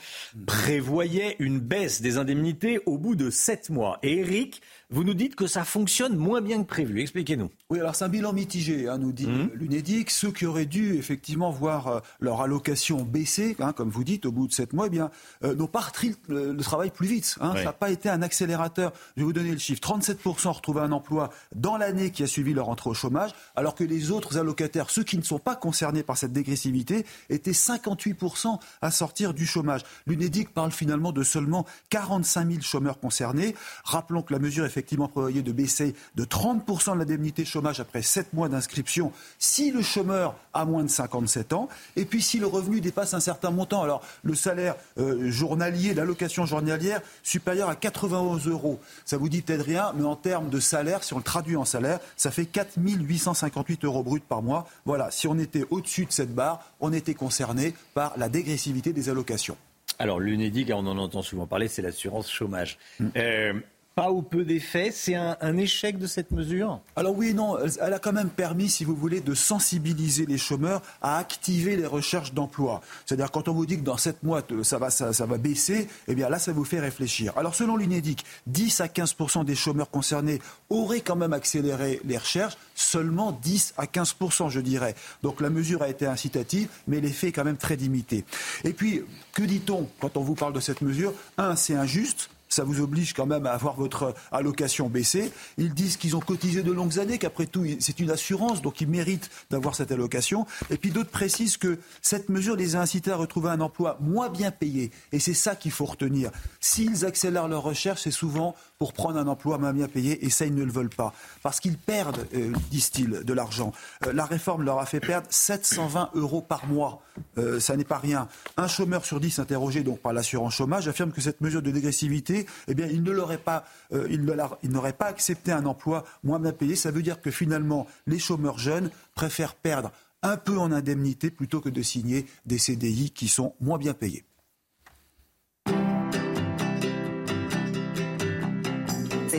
prévoyait 0.46 1.38
une 1.40 1.60
baisse 1.60 2.02
des 2.02 2.18
indemnités 2.18 2.82
au 2.86 2.98
bout 2.98 3.16
de 3.16 3.30
sept 3.30 3.70
mois. 3.70 4.00
Et 4.04 4.20
Eric, 4.20 4.62
vous 4.96 5.04
nous 5.04 5.14
dites 5.14 5.36
que 5.36 5.46
ça 5.46 5.64
fonctionne 5.66 6.16
moins 6.16 6.42
bien 6.42 6.64
que 6.64 6.68
prévu. 6.68 7.02
Expliquez-nous. 7.02 7.50
Oui, 7.70 7.80
alors 7.80 7.96
c'est 7.96 8.06
un 8.06 8.10
bilan 8.10 8.34
mitigé, 8.34 8.88
hein, 8.88 8.98
nous 8.98 9.12
dit 9.12 9.28
Mmh. 9.28 9.50
l'UNEDIC. 9.54 10.10
Ceux 10.10 10.32
qui 10.32 10.46
auraient 10.46 10.66
dû 10.66 10.96
effectivement 10.96 11.52
voir 11.52 11.88
euh, 11.88 12.00
leur 12.20 12.42
allocation 12.42 13.04
baisser, 13.04 13.56
hein, 13.60 13.74
comme 13.74 13.90
vous 13.90 14.04
dites, 14.04 14.26
au 14.26 14.32
bout 14.32 14.48
de 14.48 14.54
sept 14.54 14.72
mois, 14.74 14.88
eh 14.88 14.90
bien, 14.90 15.12
euh, 15.44 15.54
n'ont 15.56 15.68
pas 15.68 15.82
repris 15.82 16.16
le, 16.28 16.54
le 16.54 16.64
travail 16.64 16.92
plus 16.92 17.08
vite. 17.08 17.36
hein. 17.42 17.54
Ça 17.56 17.64
n'a 17.66 17.74
pas 17.74 17.90
été 17.92 18.10
un 18.10 18.22
accélérateur. 18.22 18.94
Je 19.16 19.22
vais 19.22 19.26
vous 19.26 19.34
donner 19.34 19.52
le 19.52 19.58
chiffre. 19.58 19.82
37% 19.82 20.48
ont 20.48 20.52
retrouvé 20.54 20.82
un 20.82 20.92
emploi 20.92 21.30
dans 21.56 21.78
l'année 21.78 22.12
qui 22.12 22.24
a 22.24 22.28
suivi 22.28 22.54
leur 22.54 22.70
entrée 22.70 22.90
au 22.90 22.94
chômage, 22.94 23.32
alors 23.56 23.76
que 23.76 23.84
les 23.84 24.12
autres 24.12 24.38
allocataires, 24.38 24.90
ceux 24.90 25.04
qui 25.04 25.18
ne 25.18 25.24
sont 25.24 25.40
pas 25.40 25.56
concernés 25.56 26.04
par 26.04 26.18
cette 26.18 26.32
dégressivité, 26.34 27.06
étaient 27.30 27.52
58% 27.52 28.60
à 28.82 28.92
sortir 28.92 29.34
du 29.34 29.46
chômage. 29.46 29.82
L'UNEDIC 30.08 30.54
parle 30.54 30.72
finalement 30.72 31.12
de 31.12 31.24
seulement 31.24 31.66
45 31.90 32.48
000 32.50 32.62
chômeurs 32.62 33.00
concernés. 33.00 33.56
Rappelons 33.84 34.22
que 34.22 34.34
la 34.34 34.40
mesure 34.40 34.66
effectivement 34.86 35.08
prévoyait 35.08 35.42
de 35.42 35.52
baisser 35.52 35.96
de 36.14 36.26
30% 36.26 36.94
de 36.94 37.00
l'indemnité 37.00 37.44
chômage 37.44 37.80
après 37.80 38.04
7 38.04 38.34
mois 38.34 38.50
d'inscription 38.50 39.12
si 39.40 39.72
le 39.72 39.82
chômeur 39.82 40.36
a 40.54 40.64
moins 40.64 40.84
de 40.84 40.90
57 40.90 41.54
ans 41.54 41.70
et 41.96 42.06
puis 42.06 42.22
si 42.22 42.38
le 42.38 42.46
revenu 42.46 42.82
dépasse 42.82 43.16
un 43.16 43.20
certain 43.20 43.50
montant. 43.50 43.82
Alors 43.82 44.04
le 44.22 44.36
salaire 44.36 44.76
euh, 45.00 45.32
journalier, 45.32 45.96
l'allocation 45.96 46.46
journalière 46.46 47.02
supérieure 47.24 47.70
à 47.70 47.76
91 47.76 48.48
euros. 48.48 48.80
Ça 49.06 49.18
vous 49.18 49.28
dit 49.28 49.42
peut-être 49.42 49.66
rien, 49.66 49.92
mais 49.96 50.06
en 50.06 50.16
termes 50.16 50.50
de 50.50 50.60
salaire, 50.60 51.04
si 51.04 51.14
on 51.16 51.18
le 51.18 51.24
traduit 51.24 51.56
en 51.56 51.66
salaire, 51.66 52.00
ça 52.16 52.30
fait 52.30 52.46
4 52.46 52.78
858 52.78 53.86
euros 53.86 54.04
bruts 54.04 54.20
par 54.20 54.44
mois. 54.44 54.68
Voilà, 54.86 55.10
si 55.10 55.28
on 55.28 55.40
était 55.40 55.66
au-dessus 55.72 56.06
de 56.06 56.12
cette 56.12 56.36
barre, 56.36 56.64
on 56.80 56.94
était 56.94 57.16
concerné 57.16 57.74
par 57.96 58.16
la 58.18 58.30
dégressivité 58.30 58.94
des 58.94 59.10
allocations. 59.10 59.58
Alors 59.98 60.20
l'UNEDIC, 60.20 60.72
on 60.74 60.86
en 60.88 60.98
entend 60.98 61.22
souvent 61.22 61.48
parler, 61.48 61.68
c'est 61.68 61.82
l'assurance 61.82 62.30
chômage. 62.32 62.78
Mm. 63.00 63.08
Euh, 63.16 63.54
pas 63.96 64.12
ou 64.12 64.22
peu 64.22 64.44
d'effets, 64.44 64.92
c'est 64.92 65.16
un, 65.16 65.38
un 65.40 65.56
échec 65.58 65.98
de 65.98 66.06
cette 66.06 66.32
mesure? 66.32 66.82
Alors 66.98 67.16
oui 67.18 67.34
non, 67.34 67.58
elle- 67.82 67.94
a 67.94 68.00
quand 68.00 68.12
même 68.12 68.30
permis, 68.30 68.68
si 68.70 68.84
vous 68.84 68.94
voulez, 68.96 69.22
de 69.22 69.34
sensibiliser 69.34 70.26
les 70.26 70.38
chômeurs 70.38 70.82
à 71.02 71.18
activer 71.18 71.78
les 71.78 71.86
recherches 71.86 72.34
d'emploi. 72.34 72.82
C'est-à-dire 73.06 73.32
quand 73.32 73.48
on 73.48 73.54
vous 73.54 73.66
dit 73.66 73.78
que 73.78 73.84
dans 73.86 73.96
7 73.96 74.22
mois 74.24 74.42
te- 74.42 74.64
ça 74.64 74.78
va, 74.78 74.90
ça, 74.90 75.14
ça 75.14 75.26
va 75.26 75.38
baisser, 75.38 75.88
eh 76.10 76.16
bien 76.16 76.28
là 76.30 76.40
ça 76.40 76.52
vous 76.52 76.66
fait 76.66 76.82
réfléchir. 76.82 77.32
Alors 77.38 77.56
selon 77.56 77.78
l'UNEDIC, 77.78 78.26
10 78.48 78.82
à 78.82 78.88
15% 78.88 79.46
des 79.46 79.56
chômeurs 79.56 79.90
concernés 79.90 80.42
auraient 80.70 81.00
quand 81.00 81.16
même 81.16 81.32
accéléré 81.32 82.02
les 82.04 82.18
recherches, 82.18 82.58
seulement 82.76 83.32
10 83.32 83.74
à 83.78 83.88
15 83.88 84.16
je 84.50 84.60
dirais. 84.60 84.96
Donc 85.24 85.40
la 85.40 85.50
mesure 85.50 85.82
a 85.82 85.88
été 85.88 86.06
incitative, 86.06 86.68
mais 86.88 87.00
l'effet 87.00 87.30
est 87.30 87.32
quand 87.32 87.46
même 87.46 87.56
très 87.58 87.78
limité. 87.78 88.26
Et 88.66 88.74
puis, 88.74 89.04
que 89.34 89.44
dit-on 89.44 89.88
quand 90.02 90.18
on 90.18 90.22
vous 90.22 90.36
parle 90.36 90.52
de 90.54 90.60
cette 90.60 90.82
mesure? 90.82 91.14
Un, 91.38 91.56
c'est 91.56 91.76
injuste 91.76 92.30
ça 92.50 92.64
vous 92.64 92.82
oblige 92.82 93.14
quand 93.14 93.26
même 93.26 93.46
à 93.46 93.52
avoir 93.52 93.76
votre 93.76 94.14
allocation 94.32 94.90
baissée. 94.90 95.32
Ils 95.58 95.74
disent 95.74 95.98
qu'ils 95.98 96.16
ont 96.16 96.20
cotisé 96.20 96.64
de 96.64 96.72
longues 96.72 97.00
années, 97.00 97.18
qu'après 97.18 97.46
tout, 97.46 97.66
c'est 97.80 98.00
une 98.00 98.12
assurance, 98.12 98.62
donc 98.62 98.82
ils 98.82 98.88
méritent 98.88 99.30
d'avoir 99.50 99.76
cette 99.76 99.92
allocation. 99.92 100.46
Et 100.70 100.78
puis 100.78 100.92
d'autres 100.92 101.10
précisent 101.10 101.58
que 101.58 101.80
cette 102.02 102.30
mesure 102.30 102.56
les 102.56 102.76
a 102.76 102.82
incités 102.82 103.12
à 103.12 103.16
retrouver 103.16 103.50
un 103.50 103.62
emploi 103.62 103.98
moins 104.00 104.30
bien 104.30 104.52
payé. 104.52 104.92
Et 105.12 105.20
c'est 105.20 105.34
ça 105.34 105.56
qu'il 105.56 105.72
faut 105.72 105.86
retenir. 105.86 106.32
S'ils 106.60 107.06
accélèrent 107.06 107.48
leur 107.48 107.64
recherche, 107.64 108.04
c'est 108.04 108.12
souvent 108.12 108.56
pour 108.78 108.94
prendre 108.94 109.18
un 109.18 109.28
emploi 109.28 109.58
moins 109.58 109.74
bien 109.74 109.88
payé, 109.88 110.26
et 110.26 110.30
ça, 110.30 110.46
ils 110.46 110.54
ne 110.54 110.64
le 110.64 110.72
veulent 110.72 110.90
pas. 110.90 111.14
Parce 111.42 111.60
qu'ils 111.60 111.78
perdent, 111.78 112.28
euh, 112.34 112.52
disent-ils, 112.72 113.24
de 113.24 113.34
l'argent. 113.34 113.72
Euh, 114.06 114.14
la 114.14 114.26
réforme 114.26 114.64
leur 114.64 114.80
a 114.80 114.86
fait 114.86 115.00
perdre 115.00 115.28
720 115.30 116.12
euros 116.16 116.42
par 116.42 116.66
mois. 116.68 117.02
Euh, 117.38 117.60
ça 117.60 117.78
n'est 117.78 117.86
pas 117.86 117.98
rien. 117.98 118.28
Un 118.58 118.68
chômeur 118.68 119.06
sur 119.06 119.20
dix 119.20 119.40
interrogé 119.40 119.84
donc 119.84 120.00
par 120.00 120.12
l'assurance 120.12 120.56
chômage 120.56 120.88
affirme 120.88 121.12
que 121.12 121.22
cette 121.22 121.42
mesure 121.42 121.62
de 121.62 121.72
dégressivité, 121.72 122.46
eh 122.68 122.74
bien, 122.74 122.88
il 122.88 123.04
ne 123.04 123.12
l'aurait 123.12 123.38
pas, 123.38 123.66
il 124.10 124.26
n'aurait 124.26 124.94
pas 124.94 125.06
accepté 125.06 125.52
un 125.52 125.66
emploi 125.66 126.04
moins 126.24 126.40
bien 126.40 126.52
payé. 126.52 126.76
Ça 126.76 126.92
veut 126.92 127.02
dire 127.02 127.22
que 127.22 127.32
finalement, 127.32 127.88
les 128.08 128.20
chômeurs 128.20 128.58
jeunes 128.58 128.90
préfèrent 129.16 129.56
perdre 129.56 129.92
un 130.22 130.38
peu 130.38 130.58
en 130.58 130.72
indemnité 130.72 131.30
plutôt 131.30 131.62
que 131.62 131.70
de 131.70 131.82
signer 131.82 132.26
des 132.46 132.58
CDI 132.58 133.12
qui 133.12 133.28
sont 133.28 133.54
moins 133.62 133.78
bien 133.78 133.94
payés. 133.94 134.26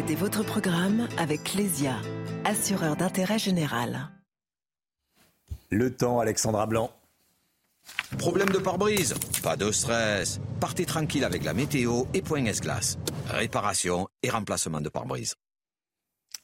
C'était 0.07 0.21
votre 0.21 0.45
programme 0.45 1.09
avec 1.19 1.43
Clésia, 1.43 1.97
assureur 2.45 2.95
d'intérêt 2.95 3.41
général. 3.41 4.09
Le 5.71 5.93
temps, 5.93 6.21
Alexandra 6.21 6.65
Blanc. 6.67 6.93
Problème 8.17 8.51
de 8.51 8.59
pare-brise? 8.59 9.15
Pas 9.43 9.57
de 9.57 9.73
stress. 9.73 10.39
Partez 10.61 10.87
tranquille 10.87 11.25
avec 11.25 11.43
la 11.43 11.55
météo 11.55 12.05
et 12.15 12.23
Point 12.23 12.45
S-Glace. 12.45 12.99
Réparation 13.31 14.07
et 14.23 14.31
remplacement 14.31 14.81
de 14.81 14.89
pare-brise. 14.89 15.35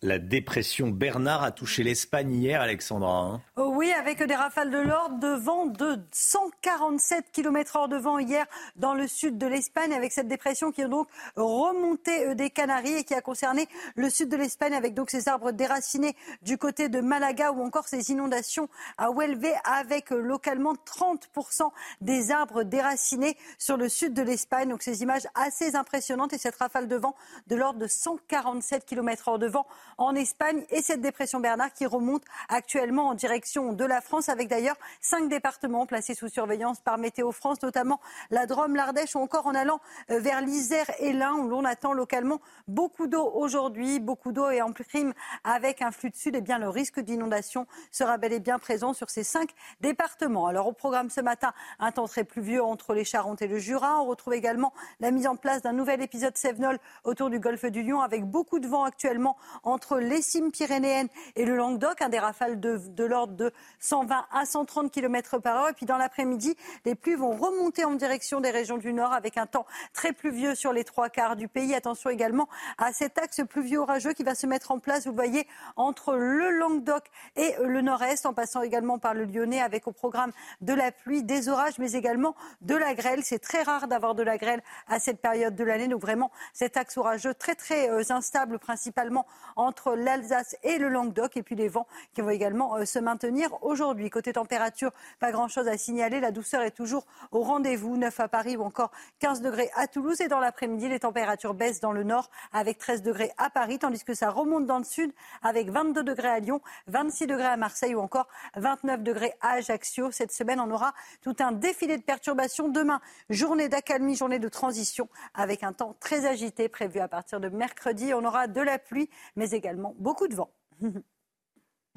La 0.05 0.19
dépression 0.19 0.89
Bernard 0.89 1.45
a 1.45 1.53
touché 1.53 1.85
l'Espagne 1.85 2.35
hier, 2.35 2.61
Alexandra. 2.61 3.19
hein. 3.19 3.41
Oh 3.55 3.71
oui, 3.77 3.93
avec 3.93 4.21
des 4.21 4.35
rafales 4.35 4.73
de 4.73 4.79
l'ordre 4.79 5.21
de 5.21 5.29
vent 5.29 5.67
de 5.67 5.97
147 6.11 7.27
km 7.31 7.77
heure 7.77 7.89
de 7.89 7.97
vent 7.97 8.19
hier 8.19 8.45
dans 8.75 8.95
le 8.95 9.07
sud 9.07 9.39
de 9.39 9.47
l'Espagne, 9.47 9.93
avec 9.93 10.11
cette 10.11 10.27
dépression 10.27 10.73
qui 10.73 10.81
est 10.81 10.89
donc 10.89 11.07
remontée 11.37 12.27
euh, 12.27 12.35
des 12.35 12.51
Canaries 12.51 12.95
et 12.95 13.05
qui 13.05 13.15
a 13.15 13.21
concerné 13.21 13.69
le 13.95 14.11
sud 14.11 14.29
de 14.29 14.37
l'Espagne, 14.37 14.75
avec 14.75 14.95
donc 14.95 15.09
ces 15.09 15.29
arbres 15.29 15.53
déracinés 15.53 16.17
du 16.43 16.59
côté 16.59 16.89
de 16.89 17.01
Malaga 17.01 17.53
ou 17.53 17.63
encore 17.63 17.87
ces 17.87 18.11
inondations 18.11 18.69
à 18.99 19.11
Huelva, 19.11 19.51
avec 19.63 20.11
euh, 20.11 20.17
localement 20.21 20.75
30% 20.75 21.71
des 22.01 22.33
arbres 22.33 22.65
déracinés 22.65 23.37
sur 23.57 23.77
le 23.77 23.89
sud 23.89 24.15
de 24.15 24.23
l'Espagne. 24.23 24.69
Donc 24.71 24.83
ces 24.83 25.05
images 25.05 25.29
assez 25.37 25.77
impressionnantes 25.77 26.33
et 26.33 26.39
cette 26.39 26.57
rafale 26.57 26.89
de 26.89 26.97
vent 26.97 27.15
de 27.47 27.55
l'ordre 27.55 27.79
de 27.79 27.87
147 27.87 28.85
km 28.85 29.29
heure 29.29 29.39
de 29.39 29.47
vent 29.47 29.65
en 29.99 30.15
Espagne 30.15 30.65
et 30.71 30.83
cette 30.83 31.01
dépression 31.01 31.41
Bernard 31.41 31.73
qui 31.73 31.87
remonte 31.87 32.25
actuellement 32.49 33.09
en 33.09 33.15
direction 33.15 33.73
de 33.73 33.85
la 33.85 34.01
France 34.01 34.29
avec 34.29 34.49
d'ailleurs 34.49 34.77
cinq 35.01 35.29
départements 35.29 35.87
placés 35.87 36.15
sous 36.15 36.29
surveillance 36.29 36.81
par 36.81 36.99
Météo 36.99 37.33
France, 37.33 37.63
notamment 37.63 38.01
la 38.31 38.47
Drôme, 38.47 38.77
l'Ardèche 38.77 39.15
ou 39.15 39.21
encore 39.21 39.47
en 39.47 39.55
allant 39.55 39.81
euh, 40.11 40.19
vers 40.19 40.41
l'Isère 40.41 40.91
et 40.99 41.13
l'Ain 41.13 41.35
où 41.35 41.49
l'on 41.49 41.65
attend 41.65 41.93
localement 41.93 42.41
beaucoup 42.69 43.07
d'eau 43.07 43.31
aujourd'hui, 43.35 44.01
beaucoup 44.01 44.33
d'eau 44.33 44.51
et 44.51 44.63
en 44.63 44.73
prime 44.73 45.13
avec 45.45 45.83
un 45.83 45.91
flux 45.91 46.11
de 46.11 46.17
sud, 46.17 46.35
et 46.35 46.41
bien 46.41 46.59
le 46.59 46.69
risque 46.69 47.01
d'inondation 47.01 47.67
sera 47.91 48.19
bel 48.19 48.33
et 48.33 48.41
bien 48.41 48.59
présent 48.59 48.93
sur 48.93 49.11
ces 49.11 49.25
cinq 49.25 49.51
départements. 49.81 50.47
Alors 50.47 50.67
au 50.67 50.73
programme 50.73 51.11
ce 51.11 51.21
matin, 51.21 51.53
un 51.79 51.93
temps 51.93 52.09
très 52.09 52.25
pluvieux 52.25 52.63
entre 52.63 52.95
les 52.95 53.05
Charentes 53.05 53.43
et 53.43 53.49
le 53.49 53.59
Jura. 53.59 54.01
On 54.01 54.07
retrouve 54.07 54.35
également 54.35 54.73
la 55.01 55.11
mise 55.11 55.27
en 55.27 55.37
place 55.37 55.63
d'un 55.63 55.73
nouvel 55.73 56.03
épisode 56.03 56.37
Sévenol 56.37 56.79
autour 57.05 57.31
du 57.31 57.39
golfe 57.39 57.65
du 57.67 57.83
Lion 57.83 58.01
avec 58.01 58.25
beaucoup 58.25 58.59
de 58.59 58.69
vent 58.69 58.85
actuellement 58.85 59.37
entre 59.63 59.92
les 59.99 60.23
cimes 60.23 60.51
pyrénéennes 60.51 61.09
et 61.37 61.45
le 61.45 61.57
Languedoc, 61.57 62.03
un 62.03 62.09
des 62.09 62.19
rafales 62.19 62.61
de, 62.61 63.05
l'ordre 63.05 63.35
de 63.35 63.53
120 63.81 64.27
à 64.33 64.45
130 64.45 64.91
km 64.91 65.39
par 65.39 65.57
heure. 65.57 65.69
Et 65.69 65.73
puis 65.73 65.87
dans 65.87 65.97
l'après-midi, 65.97 66.57
les 66.85 66.95
pluies 66.95 67.15
vont 67.15 67.33
remonter 67.33 67.85
en 67.85 67.95
direction 67.95 68.41
des 68.41 68.51
régions 68.51 68.79
du 68.79 68.93
Nord 68.93 69.13
avec 69.13 69.37
un 69.39 69.47
temps 69.47 69.67
très 69.93 70.13
pluvieux 70.13 70.55
sur 70.55 70.73
les 70.73 70.85
trois 70.85 71.09
quarts 71.09 71.37
du 71.37 71.49
pays. 71.49 71.75
Attention 71.75 72.11
également 72.11 72.49
à 72.79 72.93
cet 72.93 73.19
axe 73.19 73.41
pluvieux 73.49 73.81
orageux 73.81 74.13
qui 74.13 74.23
va 74.23 74.35
se 74.35 74.47
mettre 74.47 74.71
en 74.71 74.79
place, 74.79 75.07
vous 75.07 75.15
voyez, 75.15 75.47
entre 75.77 76.15
le 76.15 76.51
Languedoc 76.51 77.05
et 77.37 77.55
le 77.63 77.81
Nord-Est, 77.81 78.27
en 78.27 78.35
passant 78.35 78.63
également 78.63 78.99
par 78.99 79.15
le 79.15 79.25
Lyonnais 79.25 79.61
avec 79.61 79.87
au 79.87 79.93
programme 79.93 80.33
de 80.61 80.73
la 80.73 80.93
pluie, 80.93 81.23
des 81.23 81.49
orages, 81.49 81.79
mais 81.79 81.93
également 81.93 82.35
de 82.61 82.75
la 82.75 82.95
grêle. 82.95 83.21
C'est 83.23 83.39
très 83.39 83.63
rare 83.63 83.89
d'avoir 83.89 84.15
de 84.15 84.23
la 84.23 84.39
grêle 84.39 84.63
à 84.89 84.99
cette 85.01 85.21
période 85.21 85.55
de 85.55 85.65
l'année. 85.65 85.89
Donc 85.89 86.01
vraiment, 86.01 86.31
cet 86.53 86.77
axe 86.77 86.97
orageux 86.97 87.35
très 87.35 87.55
très 87.55 87.91
euh, 87.91 88.03
instable, 88.11 88.59
principalement 88.59 89.27
entre 89.57 89.72
l'Alsace 89.95 90.57
et 90.63 90.79
le 90.79 90.89
Languedoc. 90.89 91.37
Et 91.37 91.43
puis 91.43 91.55
les 91.55 91.69
vents 91.69 91.87
qui 92.15 92.21
vont 92.21 92.31
également 92.31 92.77
euh, 92.77 92.85
se 92.85 92.99
maintenir 92.99 93.51
aujourd'hui. 93.63 94.11
Côté 94.11 94.33
température, 94.33 94.93
pas 95.21 95.33
grand-chose 95.33 95.69
à 95.69 95.77
signaler. 95.77 96.21
La 96.21 96.31
douceur 96.31 96.63
est 96.63 96.71
toujours 96.71 97.07
au 97.31 97.43
rendez-vous. 97.43 97.97
9 97.97 98.21
à 98.21 98.29
Paris 98.29 98.57
ou 98.57 98.63
encore 98.63 98.91
15 99.21 99.41
degrés 99.41 99.71
à 99.75 99.87
Toulouse. 99.87 100.21
Et 100.21 100.29
dans 100.29 100.41
l'après-midi, 100.41 100.89
les 100.89 101.01
températures 101.01 101.55
baissent 101.55 101.81
dans 101.81 101.93
le 101.93 102.03
nord 102.03 102.31
avec 102.53 102.79
13 102.79 103.03
degrés 103.03 103.33
à 103.39 103.51
Paris, 103.51 103.79
tandis 103.79 104.05
que 104.05 104.15
ça 104.15 104.31
remonte 104.31 104.67
dans 104.67 104.79
le 104.79 104.85
sud 104.85 105.13
avec 105.43 105.71
22 105.71 106.03
degrés 106.03 106.29
à 106.29 106.39
Lyon, 106.39 106.61
26 106.89 107.27
degrés 107.27 107.45
à 107.47 107.57
Marseille 107.57 107.95
ou 107.95 108.01
encore 108.01 108.29
29 108.57 109.03
degrés 109.03 109.35
à 109.41 109.53
Ajaccio. 109.53 110.11
Cette 110.11 110.33
semaine, 110.33 110.61
on 110.61 110.71
aura 110.71 110.93
tout 111.23 111.37
un 111.41 111.53
défilé 111.53 111.97
de 111.97 112.03
perturbations. 112.03 112.69
Demain, 112.69 113.01
journée 113.31 113.69
d'accalmie, 113.69 114.17
journée 114.17 114.39
de 114.39 114.49
transition 114.49 115.09
avec 115.35 115.63
un 115.63 115.73
temps 115.73 115.97
très 116.01 116.27
agité 116.27 116.69
prévu 116.69 117.01
à 117.01 117.09
partir 117.09 117.41
de 117.41 117.49
mercredi. 117.49 118.13
On 118.15 118.25
aura 118.25 118.47
de 118.47 118.61
la 118.61 118.79
pluie, 118.79 119.09
mais 119.37 119.51
également 119.51 119.62
beaucoup 119.99 120.29
de 120.29 120.35
vent. 120.35 120.51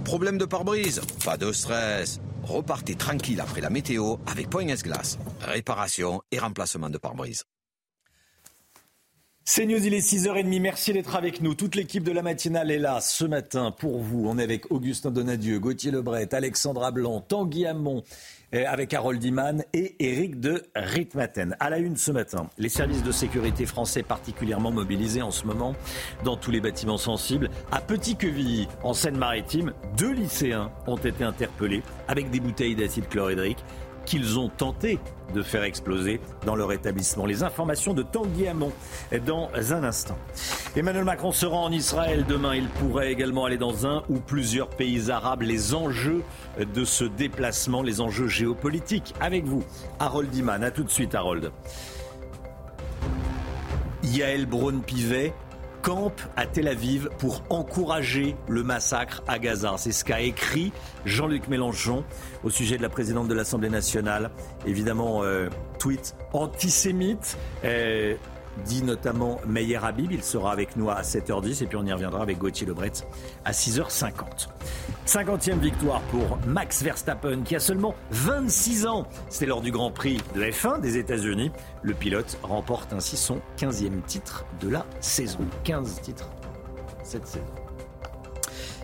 Problème 0.04 0.38
de 0.38 0.46
pare-brise 0.46 1.02
Pas 1.24 1.38
de 1.38 1.52
stress. 1.54 2.20
Repartez 2.44 2.96
tranquille 2.96 3.40
après 3.40 3.62
la 3.62 3.70
météo 3.70 4.18
avec 4.28 4.50
Point 4.50 4.68
S-Glace. 4.68 5.18
Réparation 5.42 6.22
et 6.32 6.40
remplacement 6.40 6.90
de 6.90 6.98
pare-brise. 6.98 7.46
C'est 9.48 9.68
News, 9.68 9.86
il 9.86 9.94
est 9.94 10.00
6h30. 10.00 10.60
Merci 10.60 10.92
d'être 10.92 11.16
avec 11.16 11.40
nous. 11.40 11.54
Toute 11.54 11.76
l'équipe 11.76 12.04
de 12.04 12.12
la 12.12 12.24
matinale 12.24 12.72
est 12.72 12.80
là 12.80 13.00
ce 13.00 13.26
matin 13.26 13.72
pour 13.72 14.00
vous. 14.00 14.26
On 14.28 14.40
est 14.40 14.44
avec 14.44 14.72
Augustin 14.72 15.12
Donadieu, 15.12 15.60
Gauthier 15.60 15.92
Lebret, 15.92 16.34
Alexandra 16.34 16.90
Blanc, 16.90 17.22
Tanguy 17.22 17.68
Hamon, 17.68 18.04
avec 18.54 18.94
Harold 18.94 19.24
Iman 19.24 19.64
et 19.74 19.96
Éric 20.00 20.40
de 20.40 20.64
Ritmaten. 20.76 21.56
À 21.60 21.70
la 21.70 21.78
une 21.78 21.98
ce 21.98 22.12
matin, 22.12 22.50
les 22.58 22.70
services 22.70 23.04
de 23.04 23.12
sécurité 23.12 23.66
français 23.66 24.04
particulièrement 24.04 24.72
mobilisés 24.72 25.22
en 25.22 25.32
ce 25.32 25.46
moment 25.46 25.76
dans 26.24 26.38
tous 26.38 26.52
les 26.52 26.62
bâtiments 26.62 26.98
sensibles. 26.98 27.50
À 27.72 27.82
Petit-Quevilly, 27.82 28.68
en 28.84 28.94
Seine-Maritime, 28.94 29.74
deux 29.98 30.14
lycéens 30.14 30.72
ont 30.88 30.98
été 30.98 31.24
interpellés 31.24 31.84
avec 32.08 32.30
des 32.30 32.40
bouteilles 32.40 32.76
d'acide 32.76 33.08
chlorhydrique 33.10 33.64
qu'ils 34.06 34.40
ont 34.40 34.50
tenté 34.50 35.00
de 35.34 35.42
faire 35.42 35.64
exploser 35.64 36.22
dans 36.46 36.56
leur 36.56 36.72
établissement. 36.72 37.26
Les 37.26 37.44
informations 37.44 37.94
de 37.94 38.04
Tanguy 38.04 38.48
Hamon 38.48 38.72
dans 39.26 39.50
un 39.72 39.84
instant. 39.84 40.18
Emmanuel 40.76 41.04
Macron 41.04 41.32
sera 41.32 41.58
en 41.58 41.72
Israël 41.72 42.26
demain. 42.28 42.56
Il 42.56 42.68
pourrait 42.68 43.12
également 43.12 43.46
aller 43.46 43.58
dans 43.58 43.88
un 43.88 44.04
ou 44.10 44.20
plusieurs 44.20 44.70
pays 44.70 45.10
arabes. 45.12 45.42
Les 45.42 45.74
enjeux 45.74 46.24
de 46.74 46.86
ce 46.86 47.04
déplacement, 47.04 47.82
les 47.82 48.02
enjeux 48.02 48.28
géopolitiques. 48.28 49.14
Avec 49.20 49.46
vous, 49.46 49.64
Harold 50.00 50.34
Iman. 50.36 50.64
A 50.64 50.72
tout 50.72 50.84
de 50.84 50.92
suite, 50.92 51.16
Harold. 51.16 51.52
Yael 54.04 54.46
Braun-Pivet 54.46 55.34
campe 55.86 56.20
à 56.36 56.48
Tel 56.48 56.68
Aviv 56.68 57.10
pour 57.20 57.44
encourager 57.52 58.36
le 58.48 58.64
massacre 58.64 59.22
à 59.28 59.38
Gaza. 59.38 59.76
C'est 59.78 59.92
ce 59.92 60.04
qu'a 60.04 60.20
écrit 60.20 60.74
Jean-Luc 61.06 61.48
Mélenchon 61.48 62.04
au 62.44 62.50
sujet 62.50 62.78
de 62.78 62.82
la 62.82 62.90
présidente 62.90 63.28
de 63.28 63.36
l'Assemblée 63.36 63.70
nationale. 63.70 64.32
Évidemment, 64.66 65.22
euh, 65.22 65.48
tweet 65.78 66.16
antisémite. 66.34 67.38
Euh, 67.64 68.16
dit 68.64 68.84
notamment 68.84 69.40
Meyer 69.48 69.80
Habib. 69.82 70.12
Il 70.12 70.24
sera 70.24 70.52
avec 70.52 70.76
nous 70.76 70.90
à 70.90 71.02
7h10 71.02 71.64
et 71.64 71.68
puis 71.68 71.78
on 71.78 71.86
y 71.86 71.94
reviendra 71.94 72.22
avec 72.22 72.38
Gauthier 72.38 72.66
Lebret 72.66 72.92
à 73.44 73.52
6h50. 73.52 74.48
50e 75.08 75.60
victoire 75.60 76.02
pour 76.04 76.38
Max 76.48 76.84
Verstappen 76.84 77.42
qui 77.44 77.56
a 77.56 77.60
seulement 77.60 77.96
26 78.12 78.88
ans. 78.88 79.08
C'était 79.30 79.46
lors 79.46 79.62
du 79.62 79.72
Grand 79.72 79.92
Prix 79.92 80.18
de 80.34 80.42
F1 80.42 80.82
des 80.82 80.98
États-Unis. 80.98 81.52
Le 81.84 81.94
pilote 81.94 82.38
remporte 82.44 82.94
ainsi 82.94 83.18
son 83.18 83.42
15e 83.58 84.02
titre 84.06 84.46
de 84.60 84.70
la 84.70 84.86
saison. 85.00 85.40
15 85.64 86.02
titres 86.02 86.30
cette 87.04 87.28
saison. 87.28 87.46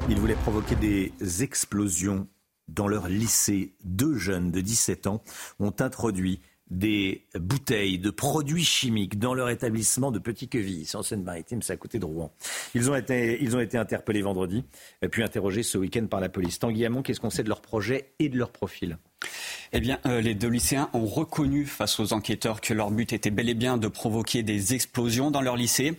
Il 0.09 0.19
voulait 0.19 0.35
provoquer 0.35 0.75
des 0.75 1.43
explosions 1.43 2.27
dans 2.67 2.87
leur 2.87 3.07
lycée. 3.07 3.75
Deux 3.83 4.15
jeunes 4.15 4.51
de 4.51 4.61
17 4.61 5.07
ans 5.07 5.21
ont 5.59 5.73
introduit 5.79 6.41
des 6.71 7.25
bouteilles 7.35 7.99
de 7.99 8.09
produits 8.09 8.63
chimiques 8.63 9.19
dans 9.19 9.33
leur 9.33 9.49
établissement 9.49 10.09
de 10.09 10.19
Petit-Quevilly, 10.19 10.89
en 10.95 11.03
Seine-Maritime, 11.03 11.61
c'est 11.61 11.73
à 11.73 11.77
côté 11.77 11.99
de 11.99 12.05
Rouen. 12.05 12.33
Ils 12.73 12.89
ont 12.89 12.95
été, 12.95 13.37
ils 13.43 13.55
ont 13.55 13.59
été 13.59 13.77
interpellés 13.77 14.21
vendredi, 14.21 14.63
puis 15.11 15.21
interrogés 15.21 15.63
ce 15.63 15.77
week-end 15.77 16.07
par 16.07 16.21
la 16.21 16.29
police. 16.29 16.59
Tanguy 16.59 16.85
Hamon, 16.85 17.03
qu'est-ce 17.03 17.19
qu'on 17.19 17.29
sait 17.29 17.43
de 17.43 17.49
leur 17.49 17.61
projet 17.61 18.13
et 18.19 18.29
de 18.29 18.37
leur 18.37 18.51
profil? 18.51 18.97
Eh 19.73 19.79
bien, 19.79 19.99
euh, 20.05 20.19
les 20.19 20.35
deux 20.35 20.49
lycéens 20.49 20.89
ont 20.91 21.05
reconnu 21.05 21.65
face 21.65 21.99
aux 22.01 22.11
enquêteurs 22.11 22.59
que 22.59 22.73
leur 22.73 22.91
but 22.91 23.13
était 23.13 23.29
bel 23.29 23.47
et 23.47 23.53
bien 23.53 23.77
de 23.77 23.87
provoquer 23.87 24.43
des 24.43 24.73
explosions 24.73 25.31
dans 25.31 25.39
leur 25.39 25.55
lycée. 25.55 25.93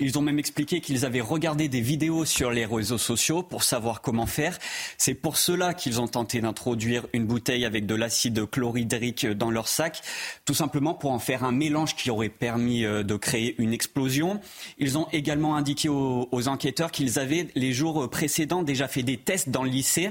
Ils 0.00 0.18
ont 0.18 0.22
même 0.22 0.40
expliqué 0.40 0.80
qu'ils 0.80 1.04
avaient 1.04 1.20
regardé 1.20 1.68
des 1.68 1.80
vidéos 1.80 2.24
sur 2.24 2.50
les 2.50 2.66
réseaux 2.66 2.98
sociaux 2.98 3.44
pour 3.44 3.62
savoir 3.62 4.00
comment 4.00 4.26
faire. 4.26 4.58
C'est 4.98 5.14
pour 5.14 5.36
cela 5.36 5.72
qu'ils 5.72 6.00
ont 6.00 6.08
tenté 6.08 6.40
d'introduire 6.40 7.06
une 7.12 7.24
bouteille 7.24 7.64
avec 7.64 7.86
de 7.86 7.94
l'acide 7.94 8.44
chlorhydrique 8.50 9.26
dans 9.26 9.52
leur 9.52 9.68
sac, 9.68 10.02
tout 10.44 10.54
simplement 10.54 10.94
pour 10.94 11.12
en 11.12 11.20
faire 11.20 11.44
un 11.44 11.52
mélange 11.52 11.94
qui 11.94 12.10
aurait 12.10 12.28
permis 12.28 12.84
euh, 12.84 13.04
de 13.04 13.14
créer 13.14 13.54
une 13.58 13.72
explosion. 13.72 14.40
Ils 14.78 14.98
ont 14.98 15.06
également 15.12 15.54
indiqué 15.54 15.88
aux, 15.88 16.28
aux 16.32 16.48
enquêteurs 16.48 16.90
qu'ils 16.90 17.20
avaient 17.20 17.46
les 17.54 17.72
jours 17.72 18.10
précédents 18.10 18.64
déjà 18.64 18.88
fait 18.88 19.04
des 19.04 19.16
tests 19.16 19.48
dans 19.48 19.62
le 19.62 19.70
lycée. 19.70 20.10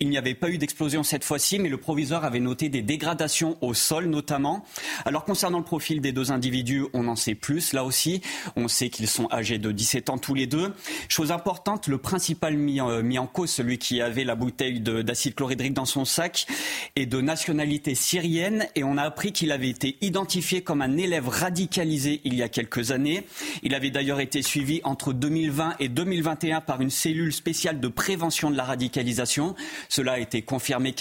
Il 0.00 0.08
n'y 0.08 0.18
avait 0.18 0.34
pas 0.34 0.50
eu 0.50 0.58
d'explosion 0.58 1.04
cette 1.04 1.22
fois-ci, 1.22 1.60
mais 1.60 1.68
le 1.68 1.76
proviseur 1.76 2.24
avait 2.24 2.40
noté 2.48 2.70
des 2.70 2.80
dégradations 2.80 3.58
au 3.60 3.74
sol 3.74 4.06
notamment. 4.06 4.64
Alors 5.04 5.24
concernant 5.24 5.58
le 5.58 5.64
profil 5.64 6.00
des 6.00 6.12
deux 6.12 6.32
individus, 6.32 6.86
on 6.94 7.06
en 7.08 7.16
sait 7.16 7.34
plus 7.34 7.74
là 7.74 7.84
aussi. 7.84 8.22
On 8.56 8.68
sait 8.68 8.88
qu'ils 8.88 9.08
sont 9.08 9.28
âgés 9.30 9.58
de 9.58 9.70
17 9.70 10.08
ans 10.08 10.18
tous 10.18 10.34
les 10.34 10.46
deux. 10.46 10.72
Chose 11.08 11.30
importante, 11.30 11.88
le 11.88 11.98
principal 11.98 12.56
mis 12.56 12.80
en, 12.80 13.26
cause, 13.26 13.50
celui 13.50 13.76
qui 13.76 14.00
avait 14.00 14.24
la 14.24 14.34
bouteille 14.34 14.80
d'acide 14.80 15.34
chlorhydrique 15.34 15.74
dans 15.74 15.84
son 15.84 16.06
sac, 16.06 16.46
est 16.96 17.04
de 17.04 17.20
nationalité 17.20 17.94
syrienne 17.94 18.66
et 18.74 18.82
on 18.82 18.96
a 18.96 19.02
appris 19.02 19.32
qu'il 19.32 19.52
avait 19.52 19.68
été 19.68 19.98
identifié 20.00 20.62
comme 20.62 20.80
un 20.80 20.96
élève 20.96 21.28
radicalisé 21.28 22.22
il 22.24 22.34
y 22.34 22.42
a 22.42 22.48
quelques 22.48 22.92
années. 22.92 23.26
Il 23.62 23.74
avait 23.74 23.90
d'ailleurs 23.90 24.20
été 24.20 24.40
suivi 24.40 24.80
entre 24.84 25.12
2020 25.12 25.74
et 25.80 25.88
2021 25.88 26.62
par 26.62 26.80
une 26.80 26.90
cellule 26.90 27.34
spéciale 27.34 27.78
de 27.78 27.88
prévention 27.88 28.50
de 28.50 28.56
la 28.56 28.64
radicalisation. 28.64 29.54
Cela 29.90 30.12
a 30.12 30.18
été 30.18 30.40
confirmé 30.40 30.94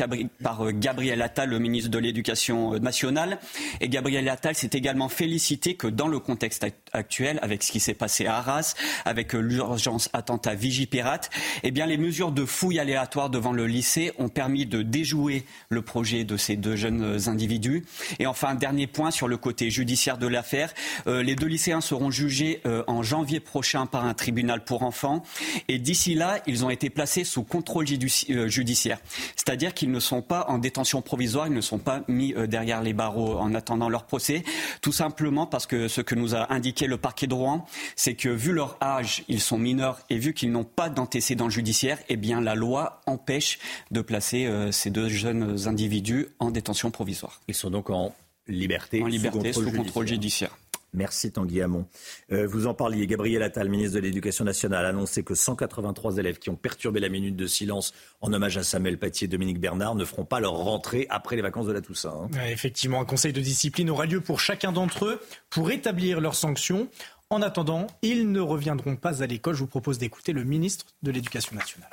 par 0.44 0.74
Gabriel 0.74 0.98
Gabriel 0.98 1.22
Le 1.46 1.60
ministre 1.60 1.90
de 1.90 2.00
l'Éducation 2.00 2.74
euh, 2.74 2.80
nationale. 2.80 3.40
Et 3.82 3.90
Gabriel 3.90 4.28
Attal 4.30 4.56
s'est 4.56 4.70
également 4.74 5.10
félicité 5.10 5.76
que 5.76 5.88
dans 5.88 6.08
le 6.08 6.20
contexte 6.20 6.66
actuel, 6.94 7.40
avec 7.42 7.64
ce 7.64 7.72
qui 7.72 7.80
s'est 7.80 7.94
passé 7.94 8.26
à 8.26 8.38
Arras, 8.38 8.76
avec 9.06 9.36
euh, 9.36 9.40
l'urgence 9.40 10.10
attentat 10.14 10.56
Vigipirate, 10.56 11.30
eh 11.64 11.72
bien, 11.72 11.86
les 11.86 11.98
mesures 11.98 12.32
de 12.32 12.46
fouille 12.46 12.80
aléatoire 12.80 13.30
devant 13.30 13.52
le 13.52 13.68
lycée 13.68 14.12
ont 14.18 14.30
permis 14.30 14.66
de 14.66 14.82
déjouer 14.82 15.46
le 15.70 15.82
projet 15.82 16.24
de 16.24 16.38
ces 16.38 16.56
deux 16.56 16.76
jeunes 16.76 17.04
euh, 17.04 17.30
individus. 17.30 17.86
Et 18.20 18.26
enfin, 18.26 18.50
un 18.50 18.56
dernier 18.56 18.88
point 18.88 19.12
sur 19.12 19.28
le 19.28 19.38
côté 19.38 19.70
judiciaire 19.70 20.18
de 20.18 20.28
l'affaire. 20.28 20.74
les 21.06 21.36
deux 21.36 21.48
lycéens 21.48 21.82
seront 21.82 22.12
jugés 22.12 22.62
en 22.88 23.04
janvier 23.04 23.40
prochain 23.40 23.86
par 23.86 24.06
un 24.06 24.14
tribunal 24.14 24.64
pour 24.64 24.84
enfants. 24.84 25.24
Et 25.68 25.78
d'ici 25.78 26.16
là, 26.16 26.40
ils 26.48 26.66
ont 26.66 26.70
été 26.70 26.90
placés 26.90 27.24
sous 27.24 27.44
contrôle 27.44 27.86
judiciaire. 27.88 29.00
C'est-à-dire 29.36 29.74
qu'ils 29.74 29.92
ne 29.92 30.00
sont 30.00 30.22
pas 30.22 30.46
en 30.48 30.58
détention 30.58 31.02
provisoire, 31.02 31.27
ils 31.28 31.54
ne 31.54 31.62
sont 31.62 31.78
pas 31.78 32.04
mis 32.08 32.34
euh, 32.34 32.48
derrière 32.48 32.82
les 32.82 32.94
barreaux 32.94 33.38
en 33.38 33.54
attendant 33.54 33.90
leur 33.90 34.06
procès, 34.06 34.44
tout 34.82 34.92
simplement 34.92 35.46
parce 35.46 35.66
que 35.66 35.88
ce 35.88 36.02
que 36.02 36.16
nous 36.16 36.36
a 36.36 36.52
indiqué 36.54 36.88
le 36.88 36.98
parquet 36.98 37.28
de 37.28 37.34
Rouen, 37.34 37.66
c'est 37.96 38.16
que 38.16 38.30
vu 38.30 38.54
leur 38.54 38.78
âge, 38.82 39.24
ils 39.28 39.42
sont 39.42 39.58
mineurs 39.58 40.00
et 40.10 40.18
vu 40.18 40.34
qu'ils 40.34 40.52
n'ont 40.52 40.64
pas 40.64 40.90
d'antécédents 40.90 41.50
judiciaires, 41.50 42.00
eh 42.10 42.18
bien 42.18 42.42
la 42.42 42.56
loi 42.56 43.02
empêche 43.06 43.60
de 43.92 44.02
placer 44.02 44.46
euh, 44.46 44.72
ces 44.72 44.90
deux 44.90 45.10
jeunes 45.10 45.68
individus 45.68 46.28
en 46.40 46.52
détention 46.52 46.92
provisoire. 46.92 47.42
Ils 47.48 47.56
sont 47.56 47.70
donc 47.70 47.90
en 47.90 48.14
liberté, 48.48 49.02
en 49.02 49.08
liberté 49.08 49.54
sous 49.54 49.72
contrôle 49.72 50.08
judiciaire. 50.08 50.58
Merci 50.94 51.32
Tanguy 51.32 51.62
Hamon. 51.62 51.86
Euh, 52.32 52.48
vous 52.48 52.66
en 52.66 52.74
parliez, 52.74 53.06
Gabriel 53.08 53.44
Attal, 53.44 53.70
ministre 53.70 53.96
de 53.96 54.00
l'Éducation 54.00 54.46
nationale, 54.46 54.86
a 54.86 54.90
annoncé 54.90 55.24
que 55.24 55.36
183 55.36 56.18
élèves 56.18 56.40
qui 56.40 56.50
ont 56.50 56.56
perturbé 56.56 57.00
la 57.00 57.10
minute 57.10 57.36
de 57.36 57.46
silence 57.46 57.94
en 58.22 58.32
hommage 58.34 58.58
à 58.58 58.64
Samuel 58.64 58.98
Paty 58.98 59.26
et 59.26 59.28
Dominique 59.28 59.60
Bernard 59.60 59.96
ne 59.96 60.06
feront 60.06 60.26
pas 60.26 60.40
leur 60.40 60.54
rentrée 60.54 61.06
après 61.10 61.36
les 61.36 61.42
vacances 61.42 61.68
de 61.68 61.74
la 61.74 61.82
Toussaint. 61.82 62.30
Hein. 62.34 62.46
effectivement, 62.50 63.02
un 63.02 63.06
conseil 63.06 63.34
de 63.34 63.42
discipline 63.42 63.90
aura 63.90 64.06
lieu 64.06 64.22
pour 64.22 64.40
chacun 64.40 64.72
d'entre 64.72 65.06
eux 65.06 65.20
pour 65.50 65.72
établir 65.72 66.22
leurs 66.22 66.36
sanctions. 66.36 66.90
En 67.30 67.42
attendant, 67.42 67.88
ils 68.02 68.32
ne 68.32 68.40
reviendront 68.40 68.96
pas 68.96 69.22
à 69.22 69.28
l'école. 69.28 69.54
Je 69.54 69.60
vous 69.60 69.68
propose 69.68 69.98
d'écouter 69.98 70.32
le 70.32 70.46
ministre 70.46 70.86
de 71.04 71.12
l'Éducation 71.12 71.56
nationale. 71.56 71.90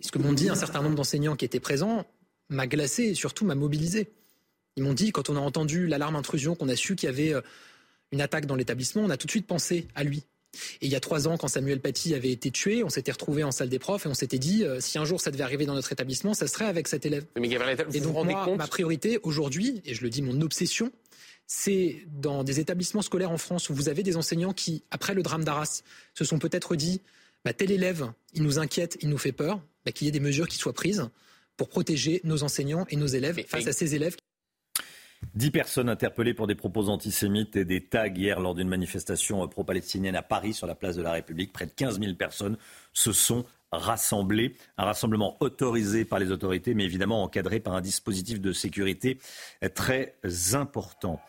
Ce 0.00 0.12
que 0.12 0.18
m'ont 0.18 0.32
dit 0.32 0.48
un 0.48 0.54
certain 0.54 0.82
nombre 0.82 0.94
d'enseignants 0.94 1.36
qui 1.36 1.44
étaient 1.44 1.60
présents 1.60 2.06
m'a 2.48 2.66
glacé 2.66 3.04
et 3.04 3.14
surtout 3.14 3.44
m'a 3.44 3.54
mobilisé. 3.54 4.12
Ils 4.76 4.84
m'ont 4.84 4.92
dit, 4.92 5.10
quand 5.10 5.30
on 5.30 5.36
a 5.36 5.40
entendu 5.40 5.86
l'alarme 5.86 6.16
intrusion, 6.16 6.54
qu'on 6.54 6.68
a 6.68 6.76
su 6.76 6.96
qu'il 6.96 7.08
y 7.08 7.12
avait 7.12 7.34
euh, 7.34 7.40
une 8.12 8.20
attaque 8.20 8.46
dans 8.46 8.56
l'établissement, 8.56 9.02
on 9.02 9.10
a 9.10 9.16
tout 9.16 9.26
de 9.26 9.32
suite 9.32 9.46
pensé 9.46 9.88
à 9.94 10.04
lui. 10.04 10.24
Et 10.80 10.86
il 10.86 10.92
y 10.92 10.96
a 10.96 11.00
trois 11.00 11.28
ans, 11.28 11.36
quand 11.36 11.48
Samuel 11.48 11.80
Paty 11.80 12.14
avait 12.14 12.30
été 12.30 12.50
tué, 12.50 12.82
on 12.82 12.88
s'était 12.88 13.12
retrouvé 13.12 13.44
en 13.44 13.50
salle 13.50 13.68
des 13.68 13.78
profs 13.78 14.06
et 14.06 14.08
on 14.08 14.14
s'était 14.14 14.38
dit, 14.38 14.64
euh, 14.64 14.80
si 14.80 14.98
un 14.98 15.04
jour 15.04 15.20
ça 15.20 15.30
devait 15.30 15.44
arriver 15.44 15.66
dans 15.66 15.74
notre 15.74 15.92
établissement, 15.92 16.34
ça 16.34 16.46
serait 16.46 16.64
avec 16.64 16.88
cet 16.88 17.04
élève. 17.04 17.24
Mais 17.38 17.48
Gabriel, 17.48 17.76
vous 17.86 17.96
et 17.96 18.00
donc 18.00 18.08
vous 18.08 18.18
rendez 18.18 18.32
moi, 18.32 18.44
compte 18.44 18.58
ma 18.58 18.66
priorité 18.66 19.18
aujourd'hui, 19.22 19.82
et 19.84 19.94
je 19.94 20.02
le 20.02 20.10
dis, 20.10 20.22
mon 20.22 20.40
obsession, 20.40 20.92
c'est 21.46 22.04
dans 22.06 22.42
des 22.42 22.60
établissements 22.60 23.02
scolaires 23.02 23.30
en 23.30 23.38
France 23.38 23.70
où 23.70 23.74
vous 23.74 23.88
avez 23.88 24.02
des 24.02 24.16
enseignants 24.16 24.52
qui, 24.52 24.82
après 24.90 25.14
le 25.14 25.22
drame 25.22 25.44
d'Arras, 25.44 25.82
se 26.14 26.24
sont 26.24 26.38
peut-être 26.38 26.74
dit, 26.74 27.02
bah, 27.44 27.52
tel 27.52 27.70
élève, 27.70 28.10
il 28.34 28.42
nous 28.42 28.58
inquiète, 28.58 28.98
il 29.02 29.08
nous 29.08 29.18
fait 29.18 29.32
peur, 29.32 29.60
bah, 29.84 29.92
qu'il 29.92 30.06
y 30.06 30.08
ait 30.08 30.12
des 30.12 30.20
mesures 30.20 30.48
qui 30.48 30.58
soient 30.58 30.72
prises 30.72 31.08
pour 31.56 31.68
protéger 31.68 32.20
nos 32.24 32.42
enseignants 32.42 32.86
et 32.90 32.96
nos 32.96 33.06
élèves 33.06 33.44
face 33.46 33.66
à 33.66 33.72
ces 33.72 33.94
élèves. 33.94 34.16
Dix 35.34 35.50
personnes 35.50 35.88
interpellées 35.88 36.34
pour 36.34 36.46
des 36.46 36.54
propos 36.54 36.88
antisémites 36.88 37.56
et 37.56 37.64
des 37.64 37.84
tags 37.84 38.06
hier 38.08 38.40
lors 38.40 38.54
d'une 38.54 38.68
manifestation 38.68 39.46
pro-palestinienne 39.48 40.16
à 40.16 40.22
Paris 40.22 40.54
sur 40.54 40.66
la 40.66 40.74
place 40.74 40.96
de 40.96 41.02
la 41.02 41.12
République. 41.12 41.52
Près 41.52 41.66
de 41.66 41.72
15 41.72 42.00
000 42.00 42.14
personnes 42.14 42.56
se 42.92 43.12
sont 43.12 43.44
rassembler. 43.72 44.54
Un 44.78 44.84
rassemblement 44.84 45.36
autorisé 45.40 46.04
par 46.04 46.18
les 46.18 46.30
autorités, 46.30 46.74
mais 46.74 46.84
évidemment 46.84 47.22
encadré 47.22 47.60
par 47.60 47.74
un 47.74 47.80
dispositif 47.80 48.40
de 48.40 48.52
sécurité 48.52 49.18
très 49.74 50.14
important. 50.52 51.20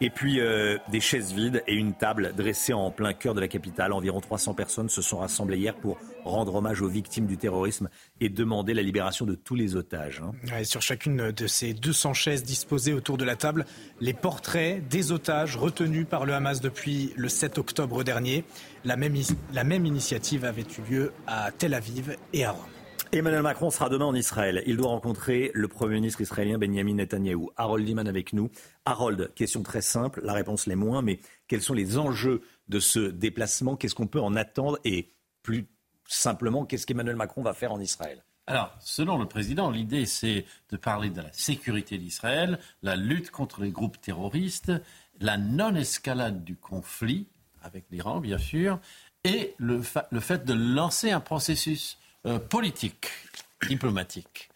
Et 0.00 0.10
puis 0.10 0.40
euh, 0.40 0.78
des 0.90 1.00
chaises 1.00 1.32
vides 1.32 1.62
et 1.66 1.74
une 1.74 1.94
table 1.94 2.34
dressée 2.36 2.72
en 2.72 2.90
plein 2.90 3.12
cœur 3.12 3.34
de 3.34 3.40
la 3.40 3.48
capitale. 3.48 3.92
Environ 3.92 4.20
300 4.20 4.54
personnes 4.54 4.88
se 4.88 5.02
sont 5.02 5.18
rassemblées 5.18 5.58
hier 5.58 5.74
pour 5.74 5.98
rendre 6.24 6.54
hommage 6.54 6.82
aux 6.82 6.88
victimes 6.88 7.26
du 7.26 7.36
terrorisme 7.36 7.88
et 8.20 8.28
demander 8.28 8.74
la 8.74 8.82
libération 8.82 9.26
de 9.26 9.34
tous 9.34 9.54
les 9.54 9.76
otages. 9.76 10.22
Hein. 10.22 10.64
sur 10.64 10.82
chacune 10.82 11.30
de 11.30 11.46
ces 11.46 11.74
200 11.74 12.14
chaises 12.14 12.42
disposées 12.42 12.92
autour 12.92 13.18
de 13.18 13.24
la 13.24 13.36
table, 13.36 13.66
les 14.00 14.14
portraits 14.14 14.86
des 14.88 15.12
otages 15.12 15.56
retenus 15.56 16.06
par 16.08 16.24
le 16.24 16.34
Hamas 16.34 16.60
depuis 16.60 17.12
le 17.16 17.28
7 17.28 17.58
octobre 17.58 18.04
dernier. 18.04 18.44
La 18.84 18.96
même, 18.96 19.14
la 19.52 19.64
même 19.64 19.86
initiative 19.86 20.44
avait 20.44 20.62
eu 20.62 20.90
lieu 20.90 21.12
à 21.26 21.50
Tel 21.52 21.74
Aviv 21.74 22.16
et 22.32 22.44
à 22.44 22.52
Rome. 22.52 22.64
Emmanuel 23.12 23.42
Macron 23.42 23.70
sera 23.70 23.88
demain 23.88 24.04
en 24.04 24.14
Israël. 24.14 24.62
Il 24.66 24.76
doit 24.76 24.88
rencontrer 24.88 25.52
le 25.54 25.68
Premier 25.68 25.94
ministre 25.94 26.20
israélien 26.20 26.58
Benjamin 26.58 26.94
Netanyahou. 26.94 27.50
Harold 27.56 27.86
Liman 27.86 28.08
avec 28.08 28.32
nous. 28.32 28.50
Harold, 28.84 29.32
question 29.34 29.62
très 29.62 29.80
simple, 29.80 30.20
la 30.24 30.32
réponse 30.32 30.66
l'est 30.66 30.76
moins, 30.76 31.02
mais 31.02 31.20
quels 31.46 31.62
sont 31.62 31.72
les 31.72 31.98
enjeux 31.98 32.42
de 32.68 32.80
ce 32.80 32.98
déplacement? 32.98 33.76
Qu'est-ce 33.76 33.94
qu'on 33.94 34.08
peut 34.08 34.20
en 34.20 34.34
attendre? 34.34 34.78
Et 34.84 35.14
plus 35.42 35.68
simplement, 36.06 36.64
qu'est-ce 36.64 36.86
qu'Emmanuel 36.86 37.16
Macron 37.16 37.42
va 37.42 37.54
faire 37.54 37.72
en 37.72 37.80
Israël 37.80 38.22
alors, 38.48 38.76
selon 38.78 39.18
le 39.18 39.26
président, 39.26 39.70
l'idée, 39.70 40.06
c'est 40.06 40.44
de 40.70 40.76
parler 40.76 41.10
de 41.10 41.20
la 41.20 41.32
sécurité 41.32 41.98
d'Israël, 41.98 42.60
la 42.80 42.94
lutte 42.94 43.32
contre 43.32 43.60
les 43.60 43.72
groupes 43.72 44.00
terroristes, 44.00 44.70
la 45.18 45.36
non-escalade 45.36 46.44
du 46.44 46.54
conflit, 46.54 47.26
avec 47.62 47.86
l'Iran, 47.90 48.20
bien 48.20 48.38
sûr, 48.38 48.78
et 49.24 49.54
le, 49.58 49.82
fait 49.82 50.44
de 50.44 50.52
lancer 50.52 51.10
un 51.10 51.18
processus 51.18 51.98
euh, 52.26 52.38
politique, 52.38 53.08
diplomatique. 53.68 54.48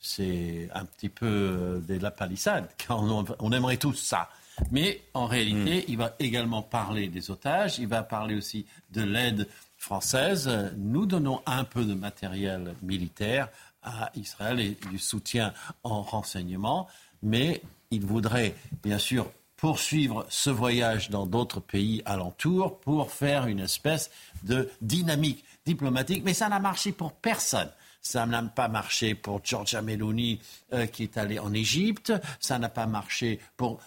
C'est 0.00 0.68
un 0.74 0.84
petit 0.84 1.08
peu 1.08 1.26
euh, 1.26 1.80
de 1.80 1.98
la 2.00 2.10
palissade, 2.10 2.68
car 2.78 3.00
on, 3.00 3.52
aimerait 3.52 3.76
tous 3.76 3.94
ça. 3.94 4.28
Mais 4.72 5.02
en 5.14 5.26
réalité, 5.26 5.80
hmm. 5.80 5.84
il 5.88 5.96
va 5.98 6.16
également 6.18 6.62
parler 6.62 7.08
des 7.08 7.30
otages, 7.30 7.78
il 7.78 7.86
va 7.86 8.02
parler 8.02 8.34
aussi 8.34 8.66
de 8.90 9.02
l'aide 9.02 9.46
française. 9.86 10.50
Nous 10.76 11.06
donnons 11.06 11.40
un 11.46 11.62
peu 11.62 11.84
de 11.84 11.94
matériel 11.94 12.74
militaire 12.82 13.48
à 13.84 14.10
Israël 14.16 14.58
et 14.58 14.76
du 14.90 14.98
soutien 14.98 15.54
en 15.84 16.02
renseignement, 16.02 16.88
mais 17.22 17.62
il 17.92 18.04
voudrait 18.04 18.56
bien 18.82 18.98
sûr 18.98 19.30
poursuivre 19.56 20.26
ce 20.28 20.50
voyage 20.50 21.08
dans 21.08 21.24
d'autres 21.24 21.60
pays 21.60 22.02
alentours 22.04 22.80
pour 22.80 23.12
faire 23.12 23.46
une 23.46 23.60
espèce 23.60 24.10
de 24.42 24.68
dynamique 24.80 25.44
diplomatique. 25.64 26.24
Mais 26.24 26.34
ça 26.34 26.48
n'a 26.48 26.58
marché 26.58 26.90
pour 26.90 27.12
personne. 27.12 27.70
Ça 28.02 28.26
n'a 28.26 28.42
pas 28.42 28.68
marché 28.68 29.14
pour 29.14 29.40
Giorgia 29.44 29.82
Meloni 29.82 30.40
euh, 30.72 30.86
qui 30.86 31.04
est 31.04 31.16
allée 31.16 31.38
en 31.38 31.52
Égypte. 31.52 32.12
Ça 32.40 32.58
n'a 32.58 32.68
pas 32.68 32.86
marché 32.86 33.40
pour 33.56 33.80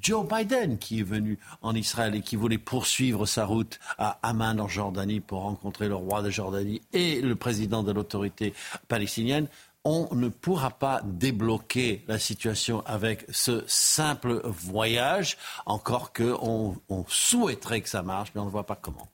Joe 0.00 0.26
Biden 0.26 0.78
qui 0.78 1.00
est 1.00 1.04
venu 1.04 1.38
en 1.60 1.74
Israël 1.74 2.14
et 2.14 2.22
qui 2.22 2.36
voulait 2.36 2.58
poursuivre 2.58 3.26
sa 3.26 3.44
route 3.44 3.78
à 3.98 4.18
Amman 4.22 4.60
en 4.60 4.68
Jordanie 4.68 5.20
pour 5.20 5.42
rencontrer 5.42 5.88
le 5.88 5.94
roi 5.94 6.22
de 6.22 6.30
Jordanie 6.30 6.80
et 6.92 7.20
le 7.20 7.36
président 7.36 7.82
de 7.82 7.92
l'autorité 7.92 8.54
palestinienne 8.88 9.48
on 9.84 10.14
ne 10.14 10.28
pourra 10.28 10.70
pas 10.70 11.00
débloquer 11.04 12.04
la 12.06 12.18
situation 12.18 12.84
avec 12.86 13.24
ce 13.30 13.64
simple 13.66 14.40
voyage, 14.44 15.36
encore 15.66 16.12
qu'on 16.12 16.76
on 16.88 17.04
souhaiterait 17.08 17.80
que 17.80 17.88
ça 17.88 18.02
marche, 18.02 18.30
mais 18.34 18.40
on 18.40 18.46
ne 18.46 18.50
voit 18.50 18.66
pas 18.66 18.76
comment. 18.76 19.08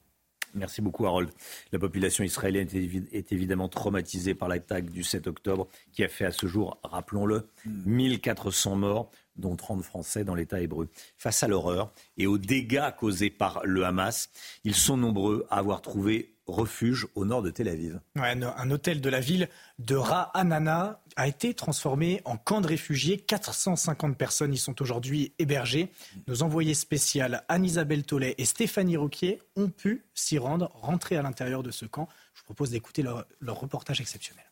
Merci 0.53 0.81
beaucoup, 0.81 1.05
Harold. 1.05 1.29
La 1.71 1.79
population 1.79 2.23
israélienne 2.23 2.67
est 3.11 3.31
évidemment 3.31 3.69
traumatisée 3.69 4.33
par 4.33 4.47
l'attaque 4.47 4.89
du 4.89 5.03
7 5.03 5.27
octobre 5.27 5.67
qui 5.91 6.03
a 6.03 6.07
fait 6.07 6.25
à 6.25 6.31
ce 6.31 6.47
jour, 6.47 6.79
rappelons-le, 6.83 7.47
1400 7.65 8.75
morts, 8.75 9.11
dont 9.35 9.55
30 9.55 9.83
Français 9.83 10.23
dans 10.23 10.35
l'État 10.35 10.59
hébreu. 10.59 10.89
Face 11.17 11.43
à 11.43 11.47
l'horreur 11.47 11.93
et 12.17 12.27
aux 12.27 12.37
dégâts 12.37 12.91
causés 12.97 13.29
par 13.29 13.61
le 13.63 13.85
Hamas, 13.85 14.29
ils 14.63 14.75
sont 14.75 14.97
nombreux 14.97 15.45
à 15.49 15.57
avoir 15.57 15.81
trouvé 15.81 16.33
refuge 16.49 17.07
au 17.15 17.25
nord 17.25 17.41
de 17.41 17.49
Tel 17.49 17.67
Aviv. 17.67 17.99
un 18.15 18.71
hôtel 18.71 19.01
de 19.01 19.09
la 19.09 19.19
ville 19.19 19.49
de 19.77 19.95
Ra'anana 19.95 21.01
a 21.15 21.27
été 21.27 21.53
transformé 21.53 22.21
en 22.25 22.37
camp 22.37 22.61
de 22.61 22.67
réfugiés. 22.67 23.17
450 23.17 24.17
personnes 24.17 24.53
y 24.53 24.57
sont 24.57 24.81
aujourd'hui 24.81 25.33
hébergées. 25.39 25.91
Nos 26.27 26.43
envoyés 26.43 26.73
spéciales 26.73 27.43
Anne-Isabelle 27.49 28.03
Tollet 28.03 28.35
et 28.37 28.45
Stéphanie 28.45 28.97
Roquier 28.97 29.41
ont 29.55 29.69
pu 29.69 30.05
s'y 30.13 30.37
rendre, 30.37 30.71
rentrer 30.73 31.17
à 31.17 31.21
l'intérieur 31.21 31.63
de 31.63 31.71
ce 31.71 31.85
camp. 31.85 32.07
Je 32.33 32.41
vous 32.41 32.45
propose 32.45 32.71
d'écouter 32.71 33.01
leur, 33.01 33.25
leur 33.39 33.59
reportage 33.59 34.01
exceptionnel. 34.01 34.45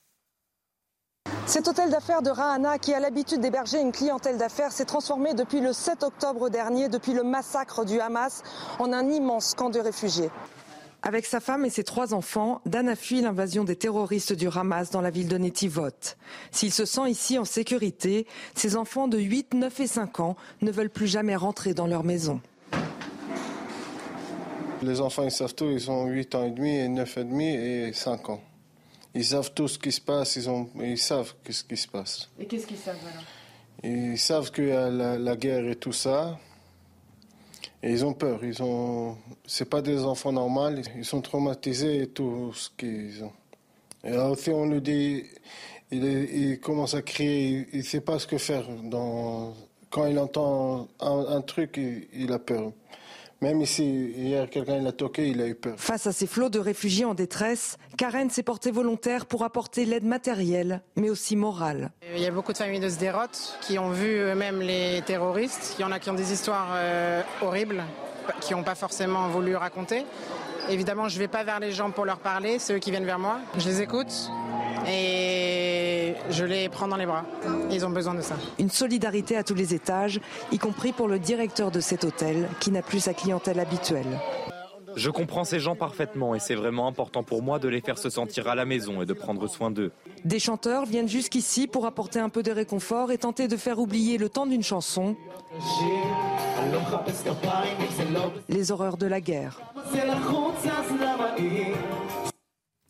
Cet 1.45 1.67
hôtel 1.69 1.89
d'affaires 1.89 2.21
de 2.21 2.29
Rahana, 2.29 2.77
qui 2.77 2.93
a 2.93 2.99
l'habitude 2.99 3.39
d'héberger 3.39 3.79
une 3.79 3.93
clientèle 3.93 4.37
d'affaires, 4.37 4.73
s'est 4.73 4.85
transformé 4.85 5.33
depuis 5.33 5.61
le 5.61 5.71
7 5.71 6.03
octobre 6.03 6.49
dernier, 6.49 6.89
depuis 6.89 7.13
le 7.13 7.23
massacre 7.23 7.85
du 7.85 8.01
Hamas, 8.01 8.43
en 8.79 8.91
un 8.91 9.09
immense 9.09 9.53
camp 9.53 9.69
de 9.69 9.79
réfugiés. 9.79 10.29
Avec 11.07 11.25
sa 11.25 11.39
femme 11.39 11.63
et 11.63 11.69
ses 11.69 11.85
trois 11.85 12.13
enfants, 12.13 12.59
Dan 12.65 12.89
a 12.89 12.95
fui 12.97 13.21
l'invasion 13.21 13.63
des 13.63 13.77
terroristes 13.77 14.33
du 14.33 14.49
Hamas 14.49 14.91
dans 14.91 14.99
la 14.99 15.09
ville 15.09 15.29
de 15.29 15.37
Netivot. 15.37 15.87
S'il 16.51 16.73
se 16.73 16.83
sent 16.83 17.09
ici 17.09 17.37
en 17.37 17.45
sécurité, 17.45 18.27
ses 18.55 18.75
enfants 18.75 19.07
de 19.07 19.17
8, 19.17 19.53
9 19.53 19.79
et 19.79 19.87
5 19.87 20.19
ans 20.19 20.35
ne 20.59 20.69
veulent 20.69 20.89
plus 20.89 21.07
jamais 21.07 21.37
rentrer 21.37 21.73
dans 21.73 21.87
leur 21.87 22.03
maison. 22.03 22.41
Les 24.81 24.99
enfants, 24.99 25.23
ils 25.23 25.31
savent 25.31 25.55
tout, 25.55 25.69
ils 25.69 25.89
ont 25.89 26.07
8 26.07 26.35
ans 26.35 26.43
et 26.43 26.51
demi, 26.51 26.75
et 26.75 26.89
9 26.89 27.17
et 27.19 27.23
demi 27.23 27.55
et 27.55 27.93
5 27.93 28.29
ans. 28.29 28.41
Ils 29.15 29.23
savent 29.23 29.53
tout 29.53 29.69
ce 29.69 29.79
qui 29.79 29.93
se 29.93 30.01
passe, 30.01 30.35
ils, 30.35 30.49
ont, 30.49 30.69
ils 30.75 30.97
savent 30.97 31.33
ce 31.49 31.63
qui 31.63 31.77
se 31.77 31.87
passe. 31.87 32.29
Et 32.37 32.45
qu'est-ce 32.47 32.67
qu'ils 32.67 32.75
savent 32.75 32.97
alors? 33.09 33.23
Ils 33.81 34.19
savent 34.19 34.51
qu'il 34.51 34.67
y 34.67 34.71
a 34.73 34.89
la 34.89 35.35
guerre 35.37 35.69
et 35.69 35.77
tout 35.77 35.93
ça. 35.93 36.37
Et 37.83 37.91
ils 37.91 38.05
ont 38.05 38.13
peur. 38.13 38.43
Ils 38.43 38.61
ont. 38.63 39.17
C'est 39.45 39.69
pas 39.69 39.81
des 39.81 40.03
enfants 40.03 40.31
normaux. 40.31 40.69
Ils 40.95 41.05
sont 41.05 41.21
traumatisés 41.21 42.03
et 42.03 42.07
tout 42.07 42.51
ce 42.53 42.69
qu'ils 42.75 43.23
ont. 43.23 43.33
Et 44.03 44.11
là 44.11 44.29
aussi, 44.29 44.49
on 44.49 44.65
lui 44.65 44.81
dit, 44.81 45.23
il, 45.91 46.59
commence 46.59 46.93
à 46.93 47.01
crier. 47.01 47.67
Il, 47.73 47.79
ne 47.79 47.83
sait 47.83 48.01
pas 48.01 48.19
ce 48.19 48.27
que 48.27 48.37
faire. 48.37 48.67
Quand 49.89 50.05
il 50.05 50.19
entend 50.19 50.87
un, 50.99 51.41
truc, 51.41 51.79
il 52.13 52.31
a 52.31 52.39
peur. 52.39 52.71
Même 53.41 53.61
ici, 53.61 54.13
hier, 54.15 54.49
quelqu'un 54.49 54.81
l'a 54.81 54.91
toqué, 54.91 55.27
il 55.27 55.41
a 55.41 55.47
eu 55.47 55.53
peur. 55.53 55.75
Face 55.77 56.07
à 56.07 56.11
ces 56.11 56.25
flots 56.25 56.49
de 56.49 56.57
réfugiés 56.57 57.05
en 57.05 57.13
détresse, 57.13 57.77
Karen 57.95 58.31
s'est 58.31 58.41
portée 58.41 58.71
volontaire 58.71 59.27
pour 59.27 59.43
apporter 59.43 59.85
l'aide 59.85 60.05
matérielle, 60.05 60.81
mais 60.95 61.11
aussi 61.11 61.35
morale. 61.35 61.91
Il 62.15 62.21
y 62.21 62.25
a 62.25 62.31
beaucoup 62.31 62.51
de 62.51 62.57
familles 62.57 62.79
de 62.79 62.89
Sderot 62.89 63.27
qui 63.61 63.77
ont 63.77 63.91
vu 63.91 64.17
eux-mêmes 64.17 64.61
les 64.61 65.03
terroristes. 65.05 65.75
Il 65.77 65.83
y 65.83 65.85
en 65.85 65.91
a 65.91 65.99
qui 65.99 66.09
ont 66.09 66.15
des 66.15 66.33
histoires 66.33 66.69
euh, 66.73 67.21
horribles, 67.41 67.83
qui 68.41 68.53
n'ont 68.53 68.63
pas 68.63 68.75
forcément 68.75 69.27
voulu 69.27 69.55
raconter. 69.55 70.03
Évidemment, 70.69 71.07
je 71.07 71.15
ne 71.15 71.19
vais 71.19 71.27
pas 71.27 71.43
vers 71.43 71.59
les 71.59 71.71
gens 71.71 71.91
pour 71.91 72.05
leur 72.05 72.19
parler, 72.19 72.57
c'est 72.59 72.73
eux 72.73 72.79
qui 72.79 72.89
viennent 72.89 73.05
vers 73.05 73.19
moi. 73.19 73.39
Je 73.57 73.69
les 73.69 73.81
écoute 73.81 74.31
et 74.89 75.66
je 76.29 76.45
les 76.45 76.69
prends 76.69 76.87
dans 76.87 76.97
les 76.97 77.05
bras. 77.05 77.25
Ils 77.71 77.85
ont 77.85 77.89
besoin 77.89 78.13
de 78.13 78.21
ça. 78.21 78.35
Une 78.59 78.69
solidarité 78.69 79.37
à 79.37 79.43
tous 79.43 79.55
les 79.55 79.73
étages, 79.73 80.19
y 80.51 80.57
compris 80.57 80.91
pour 80.91 81.07
le 81.07 81.19
directeur 81.19 81.71
de 81.71 81.79
cet 81.79 82.03
hôtel 82.03 82.47
qui 82.59 82.71
n'a 82.71 82.81
plus 82.81 82.99
sa 82.99 83.13
clientèle 83.13 83.59
habituelle. 83.59 84.19
Je 84.95 85.11
comprends 85.11 85.43
ces 85.43 85.59
gens 85.59 85.75
parfaitement 85.75 86.33
et 86.33 86.39
c'est 86.39 86.55
vraiment 86.55 86.87
important 86.87 87.21
pour 87.21 87.43
moi 87.43 87.59
de 87.59 87.67
les 87.67 87.81
faire 87.81 87.99
se 87.99 88.09
sentir 88.09 88.47
à 88.47 88.55
la 88.55 88.65
maison 88.65 89.01
et 89.01 89.05
de 89.05 89.13
prendre 89.13 89.45
soin 89.47 89.69
d'eux. 89.69 89.91
Des 90.25 90.39
chanteurs 90.39 90.85
viennent 90.85 91.07
jusqu'ici 91.07 91.67
pour 91.67 91.85
apporter 91.85 92.19
un 92.19 92.29
peu 92.29 92.41
de 92.41 92.51
réconfort 92.51 93.11
et 93.11 93.19
tenter 93.19 93.47
de 93.47 93.57
faire 93.57 93.77
oublier 93.77 94.17
le 94.17 94.27
temps 94.27 94.47
d'une 94.47 94.63
chanson 94.63 95.15
les 98.49 98.71
horreurs 98.71 98.97
de 98.97 99.05
la 99.05 99.21
guerre. 99.21 99.59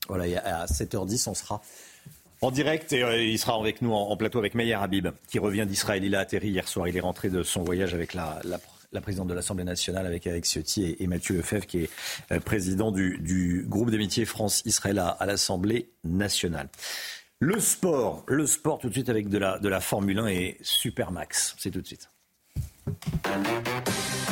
Voilà, 0.08 0.24
à 0.46 0.66
7h10, 0.66 1.30
on 1.30 1.34
sera 1.34 1.62
en 2.42 2.52
direct 2.52 2.94
et 2.94 3.04
euh, 3.04 3.22
il 3.22 3.38
sera 3.40 3.56
avec 3.56 3.82
nous 3.82 3.94
en, 3.94 4.16
plateau 4.18 4.40
avec 4.40 4.54
Meyer 4.56 4.76
Habib, 4.76 5.08
qui 5.28 5.40
revient 5.40 5.66
d'Israël. 5.68 6.04
Il 6.04 6.16
a 6.16 6.20
atterri 6.20 6.50
hier 6.50 6.68
soir. 6.68 6.88
Il 6.88 6.96
est 6.98 7.02
rentré 7.02 7.30
de 7.30 7.44
son 7.44 7.64
voyage 7.64 7.94
avec 7.94 8.14
la, 8.14 8.42
présidente 9.02 9.28
de 9.28 9.34
l'Assemblée 9.34 9.64
nationale, 9.64 10.06
avec 10.06 10.26
Eric 10.28 10.46
Ciotti 10.46 10.96
et, 11.00 11.08
Mathieu 11.08 11.36
Lefebvre, 11.36 11.66
qui 11.66 11.84
est 11.84 11.90
euh, 12.32 12.40
président 12.40 12.92
du, 12.92 13.66
groupe 13.68 13.92
d'amitié 13.92 14.26
France-Israël 14.26 15.00
à, 15.00 15.26
l'Assemblée 15.26 15.90
nationale. 16.04 16.70
Le 17.40 17.60
sport, 17.60 18.24
le 18.28 18.48
sport 18.48 18.80
tout 18.80 18.88
de 18.88 18.94
suite 18.94 19.10
avec 19.10 19.30
de 19.30 19.38
la, 19.38 19.60
de 19.60 19.70
la 19.70 19.80
Formule 19.80 20.20
1 20.20 20.28
et 20.28 20.58
Supermax. 20.62 21.56
C'est 21.60 21.70
tout 21.70 21.82
de 21.82 21.88
suite. 21.88 22.10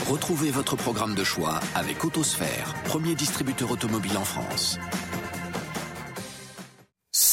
Retrouvez 0.08 0.52
votre 0.52 0.76
programme 0.76 1.14
de 1.16 1.24
choix 1.24 1.60
avec 1.76 2.04
Autosphère, 2.06 2.74
premier 2.86 3.16
distributeur 3.16 3.72
automobile 3.72 4.18
en 4.18 4.24
France. 4.24 4.80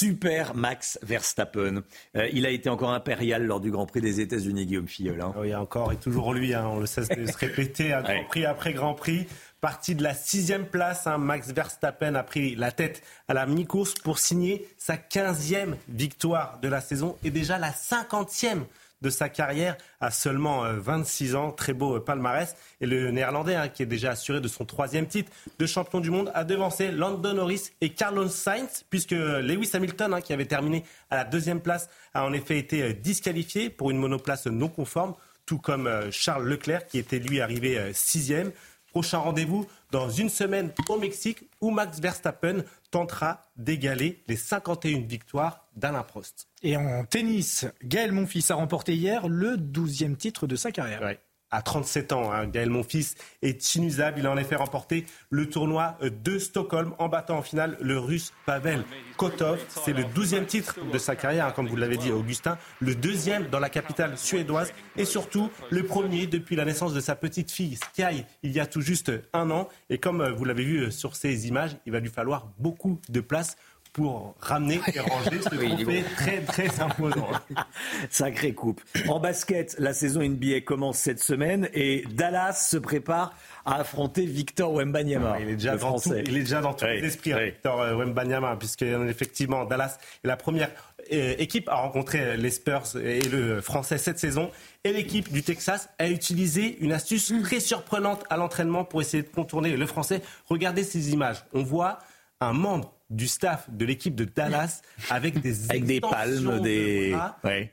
Super 0.02 0.56
Max 0.56 0.98
Verstappen. 1.02 1.82
Euh, 2.16 2.28
il 2.32 2.44
a 2.44 2.50
été 2.50 2.68
encore 2.68 2.90
impérial 2.90 3.44
lors 3.44 3.60
du 3.60 3.70
Grand 3.70 3.86
Prix 3.86 4.00
des 4.00 4.20
États-Unis, 4.20 4.66
Guillaume 4.66 4.88
Filleul. 4.88 5.20
Hein. 5.20 5.32
Oui, 5.36 5.54
encore 5.54 5.92
et 5.92 5.96
toujours 5.96 6.34
lui, 6.34 6.54
hein, 6.54 6.66
on 6.66 6.80
le 6.80 6.86
cesse 6.86 7.08
de 7.08 7.24
se 7.24 7.38
répéter, 7.38 7.92
un 7.92 8.02
Grand 8.02 8.24
Prix 8.24 8.44
après 8.44 8.72
Grand 8.72 8.94
Prix. 8.94 9.28
Parti 9.60 9.94
de 9.94 10.02
la 10.02 10.12
sixième 10.12 10.66
place, 10.66 11.06
hein, 11.06 11.18
Max 11.18 11.52
Verstappen 11.52 12.16
a 12.16 12.24
pris 12.24 12.56
la 12.56 12.72
tête 12.72 13.04
à 13.28 13.34
la 13.34 13.46
mi-course 13.46 13.94
pour 13.94 14.18
signer 14.18 14.66
sa 14.76 14.96
quinzième 14.96 15.76
victoire 15.88 16.58
de 16.60 16.66
la 16.66 16.80
saison 16.80 17.16
et 17.22 17.30
déjà 17.30 17.58
la 17.58 17.72
cinquantième 17.72 18.64
de 19.02 19.10
sa 19.10 19.28
carrière 19.28 19.76
à 20.00 20.10
seulement 20.10 20.62
26 20.62 21.34
euh, 21.34 21.38
ans. 21.38 21.50
Très 21.50 21.72
beau 21.72 21.96
euh, 21.96 22.00
palmarès. 22.00 22.56
Et 22.80 22.86
le 22.86 23.10
néerlandais, 23.10 23.56
hein, 23.56 23.68
qui 23.68 23.82
est 23.82 23.86
déjà 23.86 24.12
assuré 24.12 24.40
de 24.40 24.48
son 24.48 24.64
troisième 24.64 25.06
titre 25.06 25.30
de 25.58 25.66
champion 25.66 26.00
du 26.00 26.10
monde, 26.10 26.30
a 26.34 26.44
devancé 26.44 26.90
Landon 26.90 27.34
Norris 27.34 27.70
et 27.80 27.90
Carlos 27.90 28.28
Sainz, 28.28 28.84
puisque 28.88 29.10
Lewis 29.10 29.70
Hamilton, 29.74 30.14
hein, 30.14 30.20
qui 30.20 30.32
avait 30.32 30.46
terminé 30.46 30.84
à 31.10 31.16
la 31.16 31.24
deuxième 31.24 31.60
place, 31.60 31.90
a 32.14 32.24
en 32.24 32.32
effet 32.32 32.58
été 32.58 32.82
euh, 32.82 32.92
disqualifié 32.92 33.68
pour 33.68 33.90
une 33.90 33.98
monoplace 33.98 34.46
non 34.46 34.68
conforme, 34.68 35.14
tout 35.44 35.58
comme 35.58 35.90
Charles 36.12 36.46
Leclerc, 36.48 36.86
qui 36.86 36.98
était 36.98 37.18
lui 37.18 37.40
arrivé 37.40 37.90
sixième. 37.92 38.52
Prochain 38.92 39.18
rendez-vous 39.18 39.66
dans 39.90 40.08
une 40.08 40.28
semaine 40.28 40.70
au 40.88 40.98
Mexique 40.98 41.42
où 41.60 41.70
Max 41.70 41.98
Verstappen 41.98 42.62
tentera 42.92 43.42
d'égaler 43.56 44.22
les 44.28 44.36
51 44.36 45.00
victoires 45.00 45.66
d'Alain 45.74 46.04
Prost. 46.04 46.51
Et 46.64 46.76
en 46.76 47.04
tennis, 47.04 47.66
Gaël 47.82 48.12
Monfils 48.12 48.44
a 48.50 48.54
remporté 48.54 48.94
hier 48.94 49.26
le 49.28 49.56
12e 49.56 50.16
titre 50.16 50.46
de 50.46 50.54
sa 50.54 50.70
carrière 50.70 51.16
à 51.52 51.60
37 51.60 52.12
ans. 52.12 52.32
Hein. 52.32 52.46
Gaël 52.46 52.70
Monfils 52.70 53.14
est 53.42 53.74
inusable. 53.74 54.20
Il 54.20 54.26
a 54.26 54.30
en 54.30 54.36
effet 54.36 54.56
remporté 54.56 55.04
le 55.30 55.48
tournoi 55.48 55.98
de 56.02 56.38
Stockholm 56.38 56.94
en 56.98 57.08
battant 57.08 57.38
en 57.38 57.42
finale 57.42 57.76
le 57.80 57.98
russe 57.98 58.32
Pavel 58.46 58.84
Kotov. 59.16 59.60
C'est 59.68 59.92
le 59.92 60.04
12e 60.04 60.46
titre 60.46 60.78
de 60.90 60.98
sa 60.98 61.14
carrière, 61.14 61.46
hein, 61.46 61.52
comme 61.52 61.68
vous 61.68 61.76
l'avez 61.76 61.98
dit, 61.98 62.10
Augustin. 62.10 62.56
Le 62.80 62.94
deuxième 62.94 63.48
dans 63.48 63.60
la 63.60 63.68
capitale 63.68 64.16
suédoise 64.16 64.72
et 64.96 65.04
surtout 65.04 65.50
le 65.70 65.84
premier 65.84 66.26
depuis 66.26 66.56
la 66.56 66.64
naissance 66.64 66.94
de 66.94 67.00
sa 67.00 67.14
petite 67.14 67.50
fille 67.50 67.76
Sky 67.76 68.24
il 68.42 68.52
y 68.52 68.60
a 68.60 68.66
tout 68.66 68.80
juste 68.80 69.12
un 69.32 69.50
an. 69.50 69.68
Et 69.90 69.98
comme 69.98 70.26
vous 70.30 70.44
l'avez 70.44 70.64
vu 70.64 70.90
sur 70.90 71.16
ces 71.16 71.48
images, 71.48 71.76
il 71.86 71.92
va 71.92 72.00
lui 72.00 72.08
falloir 72.08 72.50
beaucoup 72.58 72.98
de 73.10 73.20
place 73.20 73.56
pour 73.92 74.34
ramener 74.40 74.80
et 74.94 75.00
ranger 75.00 75.42
ce 75.42 75.48
trophée 75.54 76.04
très 76.16 76.40
très 76.40 76.80
imposant. 76.80 77.28
Sacrée 78.10 78.54
coupe. 78.54 78.80
En 79.08 79.20
basket, 79.20 79.76
la 79.78 79.92
saison 79.92 80.22
NBA 80.22 80.62
commence 80.62 80.98
cette 80.98 81.22
semaine 81.22 81.68
et 81.74 82.04
Dallas 82.10 82.68
se 82.70 82.78
prépare 82.78 83.34
à 83.64 83.80
affronter 83.80 84.24
Victor 84.24 84.72
Wembanyama. 84.72 85.38
il, 85.40 85.50
est 85.50 85.56
déjà 85.56 85.76
dans 85.76 85.98
tout, 85.98 86.14
il 86.14 86.36
est 86.36 86.40
déjà 86.40 86.60
dans 86.60 86.74
tous 86.74 86.86
les 86.86 87.04
esprits, 87.04 87.32
hein, 87.32 87.44
Victor 87.44 87.80
euh, 87.80 87.94
Wembanyama, 87.94 88.56
puisque 88.56 88.82
effectivement 88.82 89.64
Dallas 89.64 89.98
est 90.24 90.28
la 90.28 90.36
première 90.36 90.70
euh, 91.12 91.34
équipe 91.38 91.68
à 91.68 91.74
rencontrer 91.74 92.36
les 92.36 92.50
Spurs 92.50 92.96
et 92.96 93.20
le 93.20 93.60
Français 93.60 93.98
cette 93.98 94.18
saison. 94.18 94.50
Et 94.84 94.92
l'équipe 94.92 95.30
du 95.30 95.42
Texas 95.42 95.90
a 95.98 96.08
utilisé 96.08 96.78
une 96.80 96.92
astuce 96.92 97.32
très 97.42 97.60
surprenante 97.60 98.24
à 98.30 98.36
l'entraînement 98.36 98.84
pour 98.84 99.00
essayer 99.00 99.22
de 99.22 99.28
contourner 99.28 99.76
le 99.76 99.86
Français. 99.86 100.22
Regardez 100.46 100.82
ces 100.82 101.12
images. 101.12 101.44
On 101.52 101.62
voit 101.62 101.98
un 102.40 102.52
membre 102.52 102.92
du 103.12 103.28
staff 103.28 103.68
de 103.70 103.84
l'équipe 103.84 104.14
de 104.14 104.24
Dallas 104.24 104.82
avec 105.10 105.40
des 105.40 105.70
avec 105.70 105.84
des 105.84 106.00
palmes 106.00 106.60
des 106.60 107.16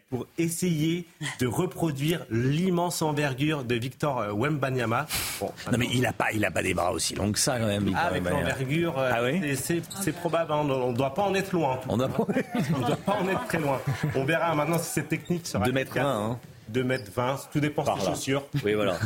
pour 0.10 0.28
essayer 0.38 1.08
de 1.40 1.48
reproduire 1.48 2.26
l'immense 2.30 3.02
envergure 3.02 3.64
de 3.64 3.76
Victor 3.76 4.20
euh, 4.20 4.34
Wembanyama. 4.34 5.08
non 5.42 5.78
mais 5.78 5.88
il 5.94 6.06
a 6.06 6.14
pas 6.14 6.32
il 6.34 6.44
a 6.46 6.52
pas 6.52 6.62
des 6.62 6.74
bras 6.74 6.92
aussi 6.92 7.16
longs 7.16 7.32
que 7.32 7.40
ça 7.40 7.60
quand 7.60 7.68
même. 7.68 7.86
Victor 7.86 8.04
avec 8.04 8.24
l'envergure, 8.24 9.00
euh, 9.00 9.12
ah 9.14 9.60
c'est 10.02 10.12
probable. 10.12 10.52
Hein. 10.52 10.68
on 10.70 10.92
ne 10.92 10.98
doit 10.98 11.14
pas 11.14 11.24
en 11.24 11.34
être 11.34 11.52
loin. 11.52 11.80
On 11.88 11.98
ne 11.98 12.08
doit 12.08 12.96
pas 13.06 13.14
en 13.14 13.28
être 13.28 13.46
très 13.48 13.60
loin. 13.60 13.80
On 14.16 14.26
verra 14.26 14.54
maintenant 14.56 14.78
si 14.78 14.90
cette 14.90 15.10
technique 15.10 15.48
sera 15.48 15.66
2 15.66 15.72
mètres 15.72 15.94
20, 15.94 16.40
2 16.70 16.84
mètres 16.84 17.12
20, 17.14 17.50
tout 17.52 17.60
dépend 17.60 17.84
de 17.84 18.00
ses 18.00 18.06
chaussures. 18.06 18.44
Oui, 18.64 18.74
voilà. 18.74 18.98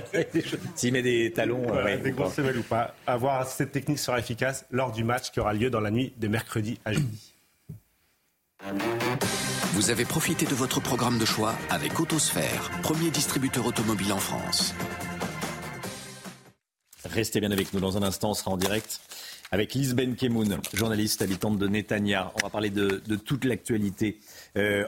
S'il 0.74 0.92
met 0.92 1.02
des 1.02 1.32
talons. 1.32 1.62
Des 2.02 2.10
grosses 2.10 2.34
semelles 2.34 2.58
ou 2.58 2.62
pas. 2.62 2.94
À 3.06 3.16
voir 3.16 3.46
si 3.46 3.56
cette 3.56 3.72
technique 3.72 3.98
sera 3.98 4.18
efficace 4.18 4.66
lors 4.70 4.92
du 4.92 5.04
match 5.04 5.30
qui 5.30 5.40
aura 5.40 5.52
lieu 5.52 5.70
dans 5.70 5.80
la 5.80 5.90
nuit 5.90 6.12
de 6.18 6.28
mercredi 6.28 6.78
à 6.84 6.92
jeudi. 6.92 7.32
Vous 9.74 9.90
avez 9.90 10.04
profité 10.04 10.46
de 10.46 10.54
votre 10.54 10.80
programme 10.80 11.18
de 11.18 11.24
choix 11.24 11.54
avec 11.70 12.00
Autosphère, 12.00 12.70
premier 12.82 13.10
distributeur 13.10 13.66
automobile 13.66 14.12
en 14.12 14.18
France. 14.18 14.74
Restez 17.04 17.40
bien 17.40 17.52
avec 17.52 17.72
nous 17.72 17.80
dans 17.80 17.96
un 17.96 18.02
instant, 18.02 18.30
on 18.30 18.34
sera 18.34 18.50
en 18.50 18.56
direct 18.56 19.00
avec 19.52 19.74
Lise 19.74 19.94
Ben 19.94 20.16
Kemoun, 20.16 20.58
journaliste 20.72 21.22
habitante 21.22 21.58
de 21.58 21.68
Netanya. 21.68 22.32
On 22.34 22.42
va 22.44 22.50
parler 22.50 22.70
de, 22.70 23.00
toute 23.16 23.44
l'actualité 23.44 24.18
euh, 24.18 24.35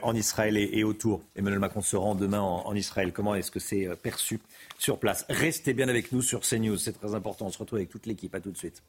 en 0.03 0.15
Israël 0.15 0.57
et, 0.57 0.85
autour. 0.85 1.23
Emmanuel 1.37 1.61
Macron 1.61 1.83
se 1.83 1.97
rend 1.97 2.15
demain 2.15 2.41
en, 2.41 2.75
Israël. 2.75 3.13
Comment 3.13 3.35
est-ce 3.35 3.51
que 3.51 3.61
c'est 3.61 3.87
euh, 3.87 3.97
perçu 3.97 4.41
sur 4.79 4.99
place? 4.99 5.25
Restez 5.29 5.75
bien 5.75 5.89
avec 5.89 6.13
nous 6.13 6.23
sur 6.23 6.41
CNews, 6.41 6.79
c'est 6.79 6.93
très 6.93 7.15
important. 7.15 7.47
On 7.47 7.51
se 7.51 7.59
retrouve 7.59 7.79
avec 7.79 7.91
toute 7.91 8.07
l'équipe. 8.07 8.35
À 8.35 8.41
tout 8.41 8.51
de 8.51 8.57
suite. 8.57 8.83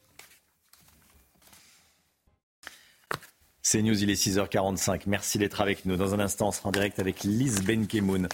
C'est 3.62 3.82
News, 3.82 4.02
il 4.02 4.10
est 4.10 4.14
6h45. 4.14 5.02
Merci 5.06 5.38
d'être 5.38 5.60
avec 5.60 5.84
nous. 5.84 5.96
Dans 5.96 6.12
un 6.14 6.18
instant, 6.18 6.48
on 6.48 6.50
sera 6.50 6.70
en 6.70 6.72
direct 6.72 6.98
avec 6.98 7.22
Lise 7.22 7.62
Benkemoun, 7.62 8.26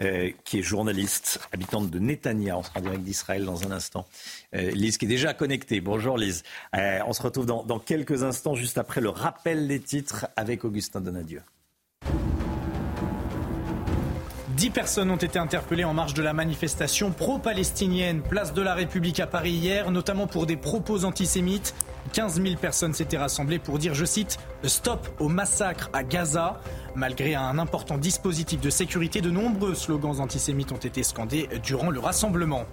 euh, 0.00 0.30
qui 0.44 0.58
est 0.58 0.62
journaliste, 0.62 1.40
habitante 1.52 1.88
de 1.88 1.98
Netanya. 1.98 2.58
On 2.58 2.62
sera 2.62 2.80
en 2.80 2.82
direct 2.82 3.02
d'Israël 3.02 3.44
dans 3.44 3.66
un 3.66 3.70
instant. 3.70 4.06
Euh, 4.54 4.70
Lise 4.72 4.98
qui 4.98 5.04
est 5.04 5.08
déjà 5.08 5.34
connectée. 5.34 5.80
Bonjour 5.80 6.18
Lise. 6.18 6.42
Euh, 6.76 6.98
on 7.06 7.12
se 7.12 7.22
retrouve 7.22 7.46
dans, 7.46 7.62
dans, 7.62 7.78
quelques 7.78 8.22
instants, 8.22 8.54
juste 8.54 8.76
après 8.76 9.00
le 9.00 9.08
rappel 9.08 9.68
des 9.68 9.80
titres 9.80 10.26
avec 10.36 10.64
Augustin 10.64 11.00
Donadieu. 11.00 11.40
Dix 14.62 14.70
personnes 14.70 15.10
ont 15.10 15.16
été 15.16 15.40
interpellées 15.40 15.82
en 15.82 15.92
marge 15.92 16.14
de 16.14 16.22
la 16.22 16.32
manifestation 16.32 17.10
pro-palestinienne, 17.10 18.22
place 18.22 18.54
de 18.54 18.62
la 18.62 18.74
République 18.74 19.18
à 19.18 19.26
Paris 19.26 19.50
hier, 19.50 19.90
notamment 19.90 20.28
pour 20.28 20.46
des 20.46 20.56
propos 20.56 21.04
antisémites. 21.04 21.74
15 22.12 22.40
000 22.40 22.54
personnes 22.60 22.94
s'étaient 22.94 23.18
rassemblées 23.18 23.58
pour 23.58 23.80
dire, 23.80 23.92
je 23.94 24.04
cite, 24.04 24.38
Stop 24.62 25.08
au 25.18 25.28
massacre 25.28 25.90
à 25.92 26.04
Gaza. 26.04 26.60
Malgré 26.94 27.34
un 27.34 27.58
important 27.58 27.98
dispositif 27.98 28.60
de 28.60 28.70
sécurité, 28.70 29.20
de 29.20 29.32
nombreux 29.32 29.74
slogans 29.74 30.20
antisémites 30.20 30.70
ont 30.70 30.76
été 30.76 31.02
scandés 31.02 31.48
durant 31.64 31.90
le 31.90 31.98
rassemblement. 31.98 32.64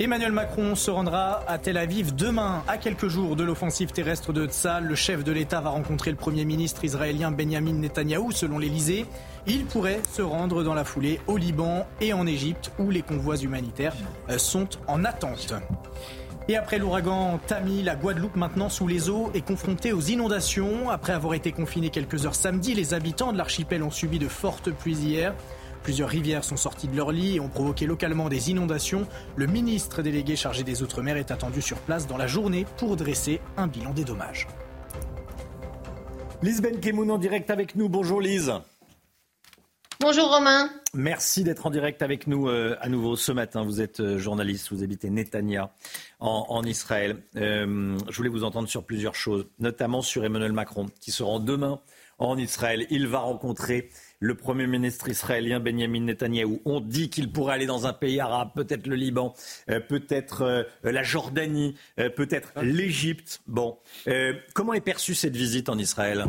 Emmanuel 0.00 0.30
Macron 0.30 0.76
se 0.76 0.92
rendra 0.92 1.42
à 1.48 1.58
Tel 1.58 1.76
Aviv 1.76 2.14
demain, 2.14 2.62
à 2.68 2.78
quelques 2.78 3.08
jours 3.08 3.34
de 3.34 3.42
l'offensive 3.42 3.90
terrestre 3.90 4.32
de 4.32 4.46
Tzal. 4.46 4.84
Le 4.84 4.94
chef 4.94 5.24
de 5.24 5.32
l'État 5.32 5.60
va 5.60 5.70
rencontrer 5.70 6.12
le 6.12 6.16
Premier 6.16 6.44
ministre 6.44 6.84
israélien 6.84 7.32
Benjamin 7.32 7.72
Netanyahou, 7.72 8.30
selon 8.30 8.60
l'Élysée. 8.60 9.06
Il 9.48 9.64
pourrait 9.64 10.00
se 10.08 10.22
rendre 10.22 10.62
dans 10.62 10.74
la 10.74 10.84
foulée 10.84 11.18
au 11.26 11.36
Liban 11.36 11.84
et 12.00 12.12
en 12.12 12.28
Égypte, 12.28 12.70
où 12.78 12.90
les 12.90 13.02
convois 13.02 13.38
humanitaires 13.38 13.96
sont 14.36 14.68
en 14.86 15.04
attente. 15.04 15.52
Et 16.46 16.56
après 16.56 16.78
l'ouragan 16.78 17.40
Tammy, 17.48 17.82
la 17.82 17.96
Guadeloupe 17.96 18.36
maintenant 18.36 18.68
sous 18.68 18.86
les 18.86 19.10
eaux 19.10 19.32
est 19.34 19.44
confrontée 19.44 19.92
aux 19.92 20.00
inondations. 20.00 20.90
Après 20.90 21.12
avoir 21.12 21.34
été 21.34 21.50
confinée 21.50 21.90
quelques 21.90 22.24
heures 22.24 22.36
samedi, 22.36 22.72
les 22.72 22.94
habitants 22.94 23.32
de 23.32 23.38
l'archipel 23.38 23.82
ont 23.82 23.90
subi 23.90 24.20
de 24.20 24.28
fortes 24.28 24.70
pluies 24.70 24.96
hier. 24.96 25.34
Plusieurs 25.88 26.10
rivières 26.10 26.44
sont 26.44 26.58
sorties 26.58 26.86
de 26.86 26.94
leur 26.94 27.12
lit 27.12 27.36
et 27.36 27.40
ont 27.40 27.48
provoqué 27.48 27.86
localement 27.86 28.28
des 28.28 28.50
inondations. 28.50 29.08
Le 29.36 29.46
ministre 29.46 30.02
délégué 30.02 30.36
chargé 30.36 30.62
des 30.62 30.82
Outre-mer 30.82 31.16
est 31.16 31.30
attendu 31.30 31.62
sur 31.62 31.78
place 31.78 32.06
dans 32.06 32.18
la 32.18 32.26
journée 32.26 32.66
pour 32.76 32.94
dresser 32.94 33.40
un 33.56 33.68
bilan 33.68 33.94
des 33.94 34.04
dommages. 34.04 34.46
Lise 36.42 36.60
Benkemoun 36.60 37.10
en 37.10 37.16
direct 37.16 37.48
avec 37.48 37.74
nous. 37.74 37.88
Bonjour 37.88 38.20
Lise. 38.20 38.52
Bonjour 39.98 40.30
Romain. 40.30 40.68
Merci 40.92 41.42
d'être 41.42 41.64
en 41.64 41.70
direct 41.70 42.02
avec 42.02 42.26
nous 42.26 42.48
euh, 42.48 42.76
à 42.82 42.90
nouveau 42.90 43.16
ce 43.16 43.32
matin. 43.32 43.64
Vous 43.64 43.80
êtes 43.80 44.00
euh, 44.00 44.18
journaliste, 44.18 44.70
vous 44.70 44.82
habitez 44.82 45.08
Netanya 45.08 45.72
en, 46.20 46.62
Israël. 46.64 47.16
Euh, 47.36 47.96
je 48.10 48.16
voulais 48.16 48.28
vous 48.28 48.44
entendre 48.44 48.68
sur 48.68 48.84
plusieurs 48.84 49.14
choses, 49.14 49.46
notamment 49.58 50.02
sur 50.02 50.22
Emmanuel 50.22 50.52
Macron 50.52 50.86
qui 51.00 51.12
se 51.12 51.22
rend 51.22 51.40
demain 51.40 51.80
en 52.18 52.36
Israël. 52.36 52.86
Il 52.90 53.06
va 53.06 53.20
rencontrer 53.20 53.90
le 54.20 54.34
Premier 54.34 54.66
ministre 54.66 55.08
israélien 55.08 55.60
Benjamin 55.60 56.00
Netanyahou. 56.00 56.60
On 56.64 56.80
dit 56.80 57.10
qu'il 57.10 57.30
pourrait 57.30 57.54
aller 57.54 57.66
dans 57.66 57.86
un 57.86 57.92
pays 57.92 58.20
arabe, 58.20 58.50
peut-être 58.54 58.86
le 58.86 58.96
Liban, 58.96 59.34
peut-être 59.66 60.66
la 60.82 61.02
Jordanie, 61.02 61.76
peut-être 61.96 62.52
l'Égypte. 62.60 63.40
Bon, 63.46 63.78
comment 64.54 64.74
est 64.74 64.80
perçue 64.80 65.14
cette 65.14 65.36
visite 65.36 65.68
en 65.68 65.78
Israël? 65.78 66.26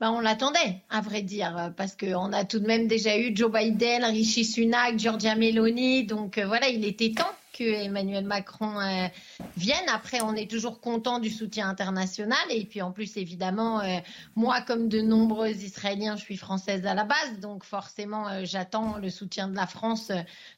Ben, 0.00 0.10
on 0.10 0.20
l'attendait, 0.20 0.82
à 0.90 1.00
vrai 1.00 1.22
dire, 1.22 1.72
parce 1.76 1.96
qu'on 1.96 2.32
a 2.32 2.44
tout 2.44 2.58
de 2.58 2.66
même 2.66 2.88
déjà 2.88 3.16
eu 3.16 3.36
Joe 3.36 3.52
Biden, 3.52 4.02
Rishi 4.02 4.44
Sunak, 4.44 4.98
Giorgia 4.98 5.36
Meloni, 5.36 6.06
donc 6.06 6.38
euh, 6.38 6.46
voilà, 6.46 6.68
il 6.70 6.84
était 6.84 7.12
temps. 7.12 7.30
Que 7.52 7.64
Emmanuel 7.64 8.24
Macron 8.24 8.80
euh, 8.80 9.08
vienne. 9.56 9.88
Après, 9.92 10.20
on 10.22 10.34
est 10.34 10.50
toujours 10.50 10.80
content 10.80 11.18
du 11.18 11.30
soutien 11.30 11.68
international. 11.68 12.40
Et 12.50 12.64
puis, 12.64 12.82
en 12.82 12.92
plus, 12.92 13.16
évidemment, 13.16 13.80
euh, 13.80 13.98
moi, 14.34 14.60
comme 14.62 14.88
de 14.88 15.00
nombreux 15.00 15.50
Israéliens, 15.50 16.16
je 16.16 16.22
suis 16.22 16.36
française 16.36 16.86
à 16.86 16.94
la 16.94 17.04
base. 17.04 17.38
Donc, 17.40 17.64
forcément, 17.64 18.28
euh, 18.28 18.40
j'attends 18.44 18.96
le 18.96 19.10
soutien 19.10 19.48
de 19.48 19.56
la 19.56 19.66
France 19.66 20.10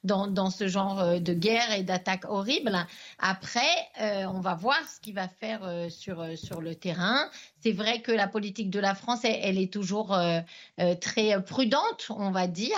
dans, 0.05 0.27
dans 0.27 0.51
ce 0.51 0.69
genre 0.69 1.21
de 1.21 1.35
guerre 1.35 1.73
et 1.73 1.83
d'attaque 1.83 2.25
horrible. 2.29 2.87
Après, 3.19 3.61
on 3.99 4.41
va 4.41 4.55
voir 4.55 4.79
ce 4.89 5.01
qu'il 5.01 5.15
va 5.15 5.29
faire 5.29 5.89
sur, 5.91 6.27
sur 6.37 6.61
le 6.61 6.75
terrain. 6.75 7.29
C'est 7.65 7.73
vrai 7.73 8.03
que 8.03 8.13
la 8.13 8.29
politique 8.29 8.69
de 8.69 8.79
la 8.79 8.95
France, 8.95 9.21
elle, 9.25 9.59
est 9.59 9.73
toujours 9.73 10.15
très 11.01 11.43
prudente, 11.43 12.09
on 12.11 12.31
va 12.31 12.47
dire, 12.47 12.77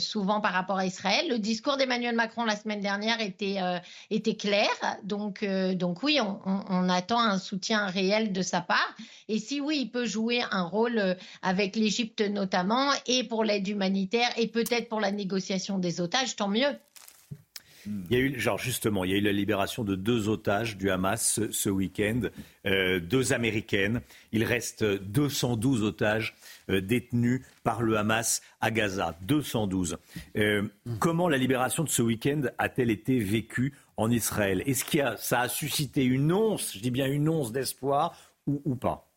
souvent 0.00 0.40
par 0.40 0.52
rapport 0.52 0.78
à 0.78 0.84
Israël. 0.84 1.28
Le 1.28 1.38
discours 1.38 1.76
d'Emmanuel 1.76 2.16
Macron 2.16 2.44
la 2.44 2.56
semaine 2.56 2.80
dernière 2.80 3.20
était, 3.20 3.58
euh, 3.60 3.78
clair. 4.38 4.68
Donc, 5.04 5.42
euh, 5.42 5.74
oui, 6.02 6.18
on, 6.20 6.88
attend 6.88 7.20
un 7.20 7.38
soutien 7.38 7.86
réel 7.86 8.32
de 8.32 8.42
sa 8.42 8.60
part. 8.60 8.96
Et 9.28 9.38
si 9.38 9.60
oui, 9.60 9.80
il 9.82 9.90
peut 9.90 10.06
jouer 10.06 10.42
un 10.50 10.64
rôle 10.64 10.98
euh, 10.98 11.14
avec 11.42 11.76
l'Égypte 11.76 12.20
notamment, 12.20 12.90
et 13.06 13.24
pour 13.24 13.44
l'aide 13.44 13.68
humanitaire, 13.68 14.28
et 14.36 14.48
peut-être 14.48 14.88
pour 14.88 15.00
la 15.00 15.12
négociation 15.12 15.78
des 15.78 16.00
otages, 16.00 16.36
tant 16.36 16.48
mieux. 16.48 16.76
Il 17.86 18.16
y 18.16 18.16
a 18.16 18.18
eu, 18.18 18.38
genre 18.38 18.58
justement, 18.58 19.04
il 19.04 19.10
y 19.10 19.14
a 19.14 19.18
eu 19.18 19.20
la 19.20 19.32
libération 19.32 19.84
de 19.84 19.94
deux 19.94 20.28
otages 20.28 20.76
du 20.76 20.90
Hamas 20.90 21.40
ce, 21.50 21.68
week-end, 21.68 22.22
deux 22.64 23.32
américaines. 23.32 24.00
Il 24.32 24.44
reste 24.44 24.84
212 24.84 25.82
otages 25.82 26.34
euh, 26.70 26.80
détenus 26.80 27.42
par 27.62 27.82
le 27.82 27.98
Hamas 27.98 28.40
à 28.60 28.70
Gaza. 28.70 29.18
212. 29.22 29.98
Euh, 30.36 30.66
comment 30.98 31.28
la 31.28 31.36
libération 31.36 31.84
de 31.84 31.90
ce 31.90 32.00
week-end 32.00 32.42
a-t-elle 32.56 32.90
été 32.90 33.18
vécue 33.18 33.74
en 33.98 34.10
Israël? 34.10 34.62
Est-ce 34.64 34.84
que 34.84 35.20
ça 35.20 35.40
a 35.40 35.48
suscité 35.48 36.04
une 36.04 36.32
once, 36.32 36.72
je 36.74 36.78
dis 36.78 36.90
bien 36.90 37.06
une 37.06 37.28
once 37.28 37.52
d'espoir 37.52 38.16
ou, 38.46 38.76
pas? 38.76 39.10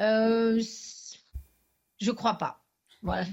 Euh, 0.00 0.60
Je 2.00 2.10
crois 2.12 2.34
pas. 2.34 2.64
Voilà. 3.02 3.26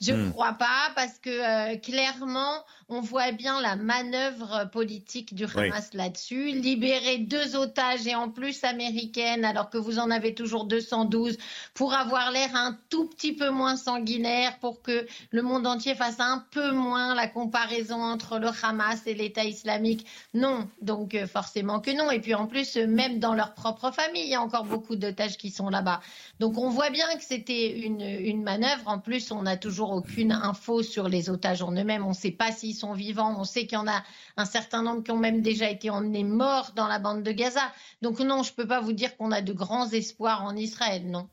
Je 0.00 0.12
ne 0.12 0.26
hmm. 0.26 0.32
crois 0.32 0.54
pas 0.54 0.90
parce 0.96 1.18
que 1.18 1.28
euh, 1.28 1.76
clairement, 1.76 2.64
on 2.88 3.02
voit 3.02 3.32
bien 3.32 3.60
la 3.60 3.76
manœuvre 3.76 4.70
politique 4.72 5.34
du 5.34 5.44
Hamas 5.44 5.92
là-dessus. 5.92 6.52
Libérer 6.52 7.18
deux 7.18 7.54
otages 7.54 8.06
et 8.06 8.14
en 8.14 8.30
plus 8.30 8.64
américaines 8.64 9.44
alors 9.44 9.68
que 9.68 9.76
vous 9.76 9.98
en 9.98 10.10
avez 10.10 10.34
toujours 10.34 10.64
212 10.64 11.36
pour 11.74 11.92
avoir 11.92 12.30
l'air 12.30 12.48
un 12.54 12.78
tout 12.88 13.06
petit 13.08 13.34
peu 13.34 13.50
moins 13.50 13.76
sanguinaire, 13.76 14.58
pour 14.58 14.80
que 14.80 15.06
le 15.32 15.42
monde 15.42 15.66
entier 15.66 15.94
fasse 15.94 16.18
un 16.18 16.46
peu 16.50 16.70
moins 16.72 17.14
la 17.14 17.28
comparaison 17.28 18.02
entre 18.02 18.38
le 18.38 18.48
Hamas 18.62 19.06
et 19.06 19.12
l'État 19.12 19.44
islamique. 19.44 20.06
Non, 20.32 20.66
donc 20.80 21.14
euh, 21.14 21.26
forcément 21.26 21.78
que 21.78 21.90
non. 21.90 22.10
Et 22.10 22.20
puis 22.20 22.34
en 22.34 22.46
plus, 22.46 22.76
même 22.76 23.18
dans 23.18 23.34
leur 23.34 23.52
propre 23.52 23.90
famille, 23.90 24.24
il 24.24 24.30
y 24.30 24.34
a 24.34 24.40
encore 24.40 24.64
beaucoup 24.64 24.96
d'otages 24.96 25.36
qui 25.36 25.50
sont 25.50 25.68
là-bas. 25.68 26.00
Donc 26.38 26.56
on 26.56 26.70
voit 26.70 26.88
bien 26.88 27.06
que 27.16 27.22
c'était 27.22 27.80
une, 27.80 28.00
une 28.00 28.42
manœuvre. 28.42 28.88
En 28.88 28.98
plus, 28.98 29.30
on 29.30 29.44
a 29.44 29.58
toujours 29.58 29.89
aucune 29.92 30.32
info 30.32 30.82
sur 30.82 31.08
les 31.08 31.30
otages 31.30 31.62
en 31.62 31.72
eux-mêmes. 31.72 32.04
On 32.04 32.10
ne 32.10 32.14
sait 32.14 32.30
pas 32.30 32.52
s'ils 32.52 32.74
sont 32.74 32.92
vivants. 32.92 33.36
On 33.38 33.44
sait 33.44 33.66
qu'il 33.66 33.76
y 33.78 33.80
en 33.80 33.88
a 33.88 34.02
un 34.36 34.44
certain 34.44 34.82
nombre 34.82 35.02
qui 35.02 35.10
ont 35.10 35.18
même 35.18 35.42
déjà 35.42 35.70
été 35.70 35.90
emmenés 35.90 36.24
morts 36.24 36.72
dans 36.76 36.86
la 36.86 36.98
bande 36.98 37.22
de 37.22 37.32
Gaza. 37.32 37.72
Donc 38.02 38.20
non, 38.20 38.42
je 38.42 38.50
ne 38.52 38.56
peux 38.56 38.66
pas 38.66 38.80
vous 38.80 38.92
dire 38.92 39.16
qu'on 39.16 39.32
a 39.32 39.42
de 39.42 39.52
grands 39.52 39.88
espoirs 39.90 40.44
en 40.44 40.56
Israël, 40.56 41.10
non. 41.10 41.28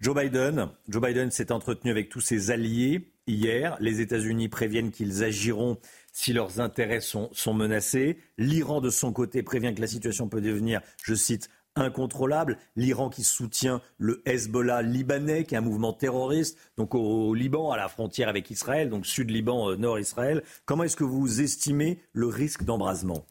Joe 0.00 0.14
Biden, 0.14 1.30
s'est 1.30 1.52
entretenu 1.52 1.90
avec 1.90 2.10
tous 2.10 2.20
ses 2.20 2.50
alliés 2.50 3.12
hier. 3.26 3.76
Les 3.80 4.00
États-Unis 4.00 4.48
préviennent 4.48 4.90
qu'ils 4.90 5.24
agiront 5.24 5.78
si 6.12 6.32
leurs 6.32 6.60
intérêts 6.60 7.00
sont 7.00 7.54
menacés. 7.54 8.18
L'Iran, 8.36 8.80
de 8.80 8.90
son 8.90 9.12
côté, 9.12 9.42
prévient 9.42 9.74
que 9.74 9.80
la 9.80 9.86
situation 9.86 10.28
peut 10.28 10.42
devenir, 10.42 10.82
je 11.02 11.14
cite, 11.14 11.48
incontrôlable. 11.76 12.58
L'Iran 12.74 13.08
qui 13.08 13.24
soutient 13.24 13.80
le 13.98 14.22
Hezbollah 14.26 14.82
libanais, 14.82 15.44
qui 15.44 15.54
est 15.54 15.58
un 15.58 15.62
mouvement 15.62 15.92
terroriste, 15.92 16.58
donc 16.76 16.94
au, 16.94 17.34
Liban, 17.34 17.70
à 17.70 17.76
la 17.76 17.88
frontière 17.88 18.28
avec 18.28 18.50
Israël, 18.50 18.90
donc 18.90 19.06
sud-Liban, 19.06 19.70
euh, 19.70 19.76
nord-Israël. 19.76 20.42
Comment 20.64 20.84
est-ce 20.84 20.96
que 20.96 21.04
vous 21.04 21.40
estimez 21.40 22.00
le 22.12 22.26
risque 22.26 22.64
d'embrasement? 22.64 23.24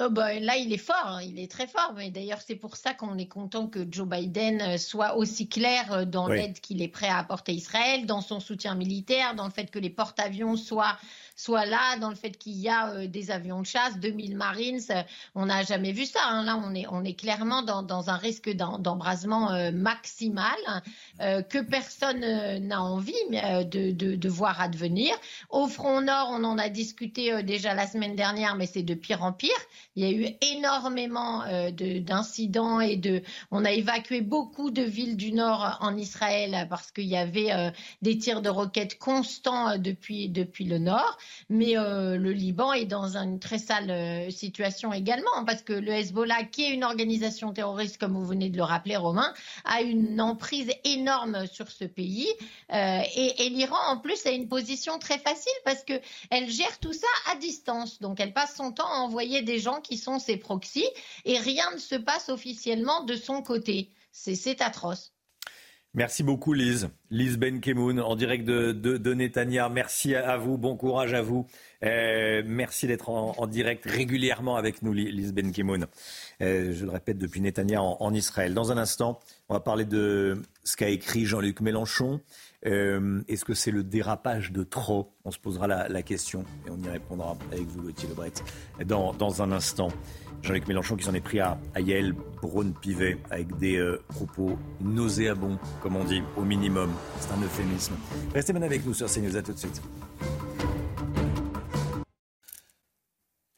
Euh, 0.00 0.08
bah, 0.08 0.38
là, 0.38 0.56
il 0.56 0.72
est 0.72 0.78
fort, 0.78 0.96
hein, 1.04 1.22
il 1.22 1.38
est 1.38 1.50
très 1.50 1.66
fort. 1.66 1.92
Mais 1.96 2.10
d'ailleurs, 2.10 2.40
c'est 2.46 2.56
pour 2.56 2.76
ça 2.76 2.94
qu'on 2.94 3.18
est 3.18 3.26
content 3.26 3.66
que 3.66 3.86
Joe 3.90 4.08
Biden 4.08 4.60
euh, 4.62 4.78
soit 4.78 5.16
aussi 5.16 5.48
clair 5.48 6.06
dans 6.06 6.28
l'aide 6.28 6.60
qu'il 6.60 6.82
est 6.82 6.88
prêt 6.88 7.08
à 7.08 7.18
apporter 7.18 7.52
à 7.52 7.54
Israël, 7.54 8.06
dans 8.06 8.20
son 8.20 8.40
soutien 8.40 8.74
militaire, 8.74 9.34
dans 9.34 9.44
le 9.44 9.50
fait 9.50 9.70
que 9.70 9.78
les 9.78 9.90
porte-avions 9.90 10.56
soient 10.56 10.96
là 11.48 11.96
dans 11.98 12.10
le 12.10 12.14
fait 12.14 12.36
qu'il 12.36 12.56
y 12.58 12.68
a 12.68 12.90
euh, 12.90 13.06
des 13.06 13.30
avions 13.30 13.60
de 13.60 13.66
chasse, 13.66 13.98
2000 13.98 14.36
Marines. 14.36 14.80
Euh, 14.90 15.02
on 15.34 15.46
n'a 15.46 15.62
jamais 15.62 15.92
vu 15.92 16.06
ça. 16.06 16.20
Hein. 16.26 16.44
Là, 16.44 16.60
on 16.62 16.74
est, 16.74 16.86
on 16.90 17.04
est 17.04 17.14
clairement 17.14 17.62
dans, 17.62 17.82
dans 17.82 18.10
un 18.10 18.16
risque 18.16 18.50
d'embrasement 18.50 19.52
euh, 19.52 19.70
maximal 19.72 20.42
que 21.18 21.62
personne 21.62 22.20
n'a 22.66 22.82
envie 22.82 23.12
de, 23.30 23.92
de, 23.92 24.16
de, 24.16 24.28
voir 24.28 24.60
advenir. 24.60 25.14
Au 25.50 25.68
front 25.68 26.00
nord, 26.00 26.30
on 26.32 26.42
en 26.44 26.58
a 26.58 26.68
discuté 26.68 27.42
déjà 27.42 27.74
la 27.74 27.86
semaine 27.86 28.16
dernière, 28.16 28.56
mais 28.56 28.66
c'est 28.66 28.82
de 28.82 28.94
pire 28.94 29.22
en 29.22 29.32
pire. 29.32 29.50
Il 29.96 30.04
y 30.04 30.06
a 30.06 30.10
eu 30.10 30.34
énormément 30.56 31.44
d'incidents 31.72 32.80
et 32.80 32.96
de. 32.96 33.22
On 33.50 33.64
a 33.64 33.72
évacué 33.72 34.20
beaucoup 34.20 34.70
de 34.70 34.82
villes 34.82 35.16
du 35.16 35.32
nord 35.32 35.78
en 35.80 35.96
Israël 35.96 36.66
parce 36.70 36.90
qu'il 36.90 37.04
y 37.04 37.16
avait 37.16 37.72
des 38.00 38.16
tirs 38.16 38.42
de 38.42 38.48
roquettes 38.48 38.98
constants 38.98 39.78
depuis, 39.78 40.28
depuis 40.28 40.64
le 40.64 40.78
nord. 40.78 41.18
Mais 41.48 41.76
euh, 41.76 42.16
le 42.16 42.32
Liban 42.32 42.72
est 42.72 42.86
dans 42.86 43.16
une 43.16 43.38
très 43.38 43.58
sale 43.58 43.90
euh, 43.90 44.30
situation 44.30 44.92
également, 44.92 45.44
parce 45.46 45.62
que 45.62 45.74
le 45.74 45.92
Hezbollah, 45.92 46.44
qui 46.44 46.64
est 46.64 46.70
une 46.70 46.84
organisation 46.84 47.52
terroriste, 47.52 47.98
comme 47.98 48.14
vous 48.14 48.24
venez 48.24 48.48
de 48.48 48.56
le 48.56 48.62
rappeler, 48.62 48.96
Romain, 48.96 49.32
a 49.64 49.82
une 49.82 50.20
emprise 50.20 50.70
énorme 50.84 51.46
sur 51.46 51.70
ce 51.70 51.84
pays. 51.84 52.28
Euh, 52.72 53.00
et, 53.16 53.50
l'Iran, 53.50 53.76
en 53.88 53.98
plus, 53.98 54.24
a 54.26 54.30
une 54.30 54.48
position 54.48 54.98
très 54.98 55.18
facile 55.18 55.52
parce 55.64 55.84
qu'elle 55.84 56.50
gère 56.50 56.78
tout 56.80 56.94
ça 56.94 57.06
à 57.30 57.36
distance. 57.36 58.00
Donc, 58.00 58.20
elle 58.20 58.32
passe 58.32 58.56
son 58.56 58.72
temps 58.72 58.88
à 58.88 59.00
envoyer 59.00 59.42
des 59.42 59.58
gens 59.58 59.80
qui 59.82 59.98
sont 59.98 60.18
ses 60.18 60.36
proxys 60.36 60.88
et 61.24 61.38
rien 61.38 61.70
ne 61.74 61.78
se 61.78 61.96
passe 61.96 62.28
officiellement 62.28 63.04
de 63.04 63.16
son 63.16 63.42
côté. 63.42 63.90
C'est 64.12 64.60
atroce. 64.60 65.12
Merci 65.94 66.22
beaucoup 66.22 66.54
Lise. 66.54 66.88
Lise 67.10 67.36
Benkemoun 67.36 68.00
en 68.00 68.16
direct 68.16 68.46
de, 68.46 68.72
de, 68.72 69.14
Netanya. 69.14 69.68
Merci 69.68 70.14
à, 70.14 70.38
vous, 70.38 70.56
bon 70.56 70.74
courage 70.74 71.12
à 71.12 71.20
vous. 71.20 71.46
Euh, 71.84 72.42
merci 72.46 72.86
d'être 72.86 73.10
en, 73.10 73.46
direct 73.46 73.84
régulièrement 73.84 74.56
avec 74.56 74.80
nous 74.80 74.94
Lise 74.94 75.34
Benkemoun. 75.34 75.86
Euh, 76.40 76.72
je 76.72 76.86
le 76.86 76.90
répète 76.90 77.18
depuis 77.18 77.42
Netanya 77.42 77.82
en, 77.82 78.14
Israël. 78.14 78.54
Dans 78.54 78.72
un 78.72 78.78
instant, 78.78 79.20
on 79.50 79.54
va 79.54 79.60
parler 79.60 79.84
de 79.84 80.40
ce 80.64 80.78
qu'a 80.78 80.88
écrit 80.88 81.26
Jean-Luc 81.26 81.60
Mélenchon. 81.60 82.22
Euh, 82.64 83.22
est-ce 83.28 83.44
que 83.44 83.54
c'est 83.54 83.70
le 83.70 83.82
dérapage 83.82 84.52
de 84.52 84.62
trop 84.62 85.12
On 85.24 85.30
se 85.30 85.38
posera 85.38 85.66
la, 85.66 86.02
question 86.02 86.44
et 86.66 86.70
on 86.70 86.78
y 86.78 86.88
répondra 86.88 87.36
avec 87.50 87.66
vous, 87.66 87.82
Gauthier 87.82 88.08
Lebret, 88.08 88.32
dans, 88.84 89.12
dans 89.12 89.42
un 89.42 89.52
instant. 89.52 89.88
Jean-Luc 90.42 90.66
Mélenchon 90.66 90.96
qui 90.96 91.04
s'en 91.04 91.14
est 91.14 91.20
pris 91.20 91.38
à, 91.38 91.58
Yael 91.78 92.14
Braun-Pivet 92.42 93.18
avec 93.30 93.56
des 93.58 93.76
euh, 93.76 94.02
propos 94.08 94.58
nauséabonds, 94.80 95.58
comme 95.80 95.96
on 95.96 96.04
dit, 96.04 96.22
au 96.36 96.42
minimum. 96.42 96.90
C'est 97.20 97.32
un 97.32 97.42
euphémisme. 97.42 97.94
Restez 98.34 98.52
bien 98.52 98.62
avec 98.62 98.84
nous 98.84 98.94
sur 98.94 99.06
CNews. 99.06 99.36
À 99.36 99.42
tout 99.42 99.52
de 99.52 99.58
suite. 99.58 99.80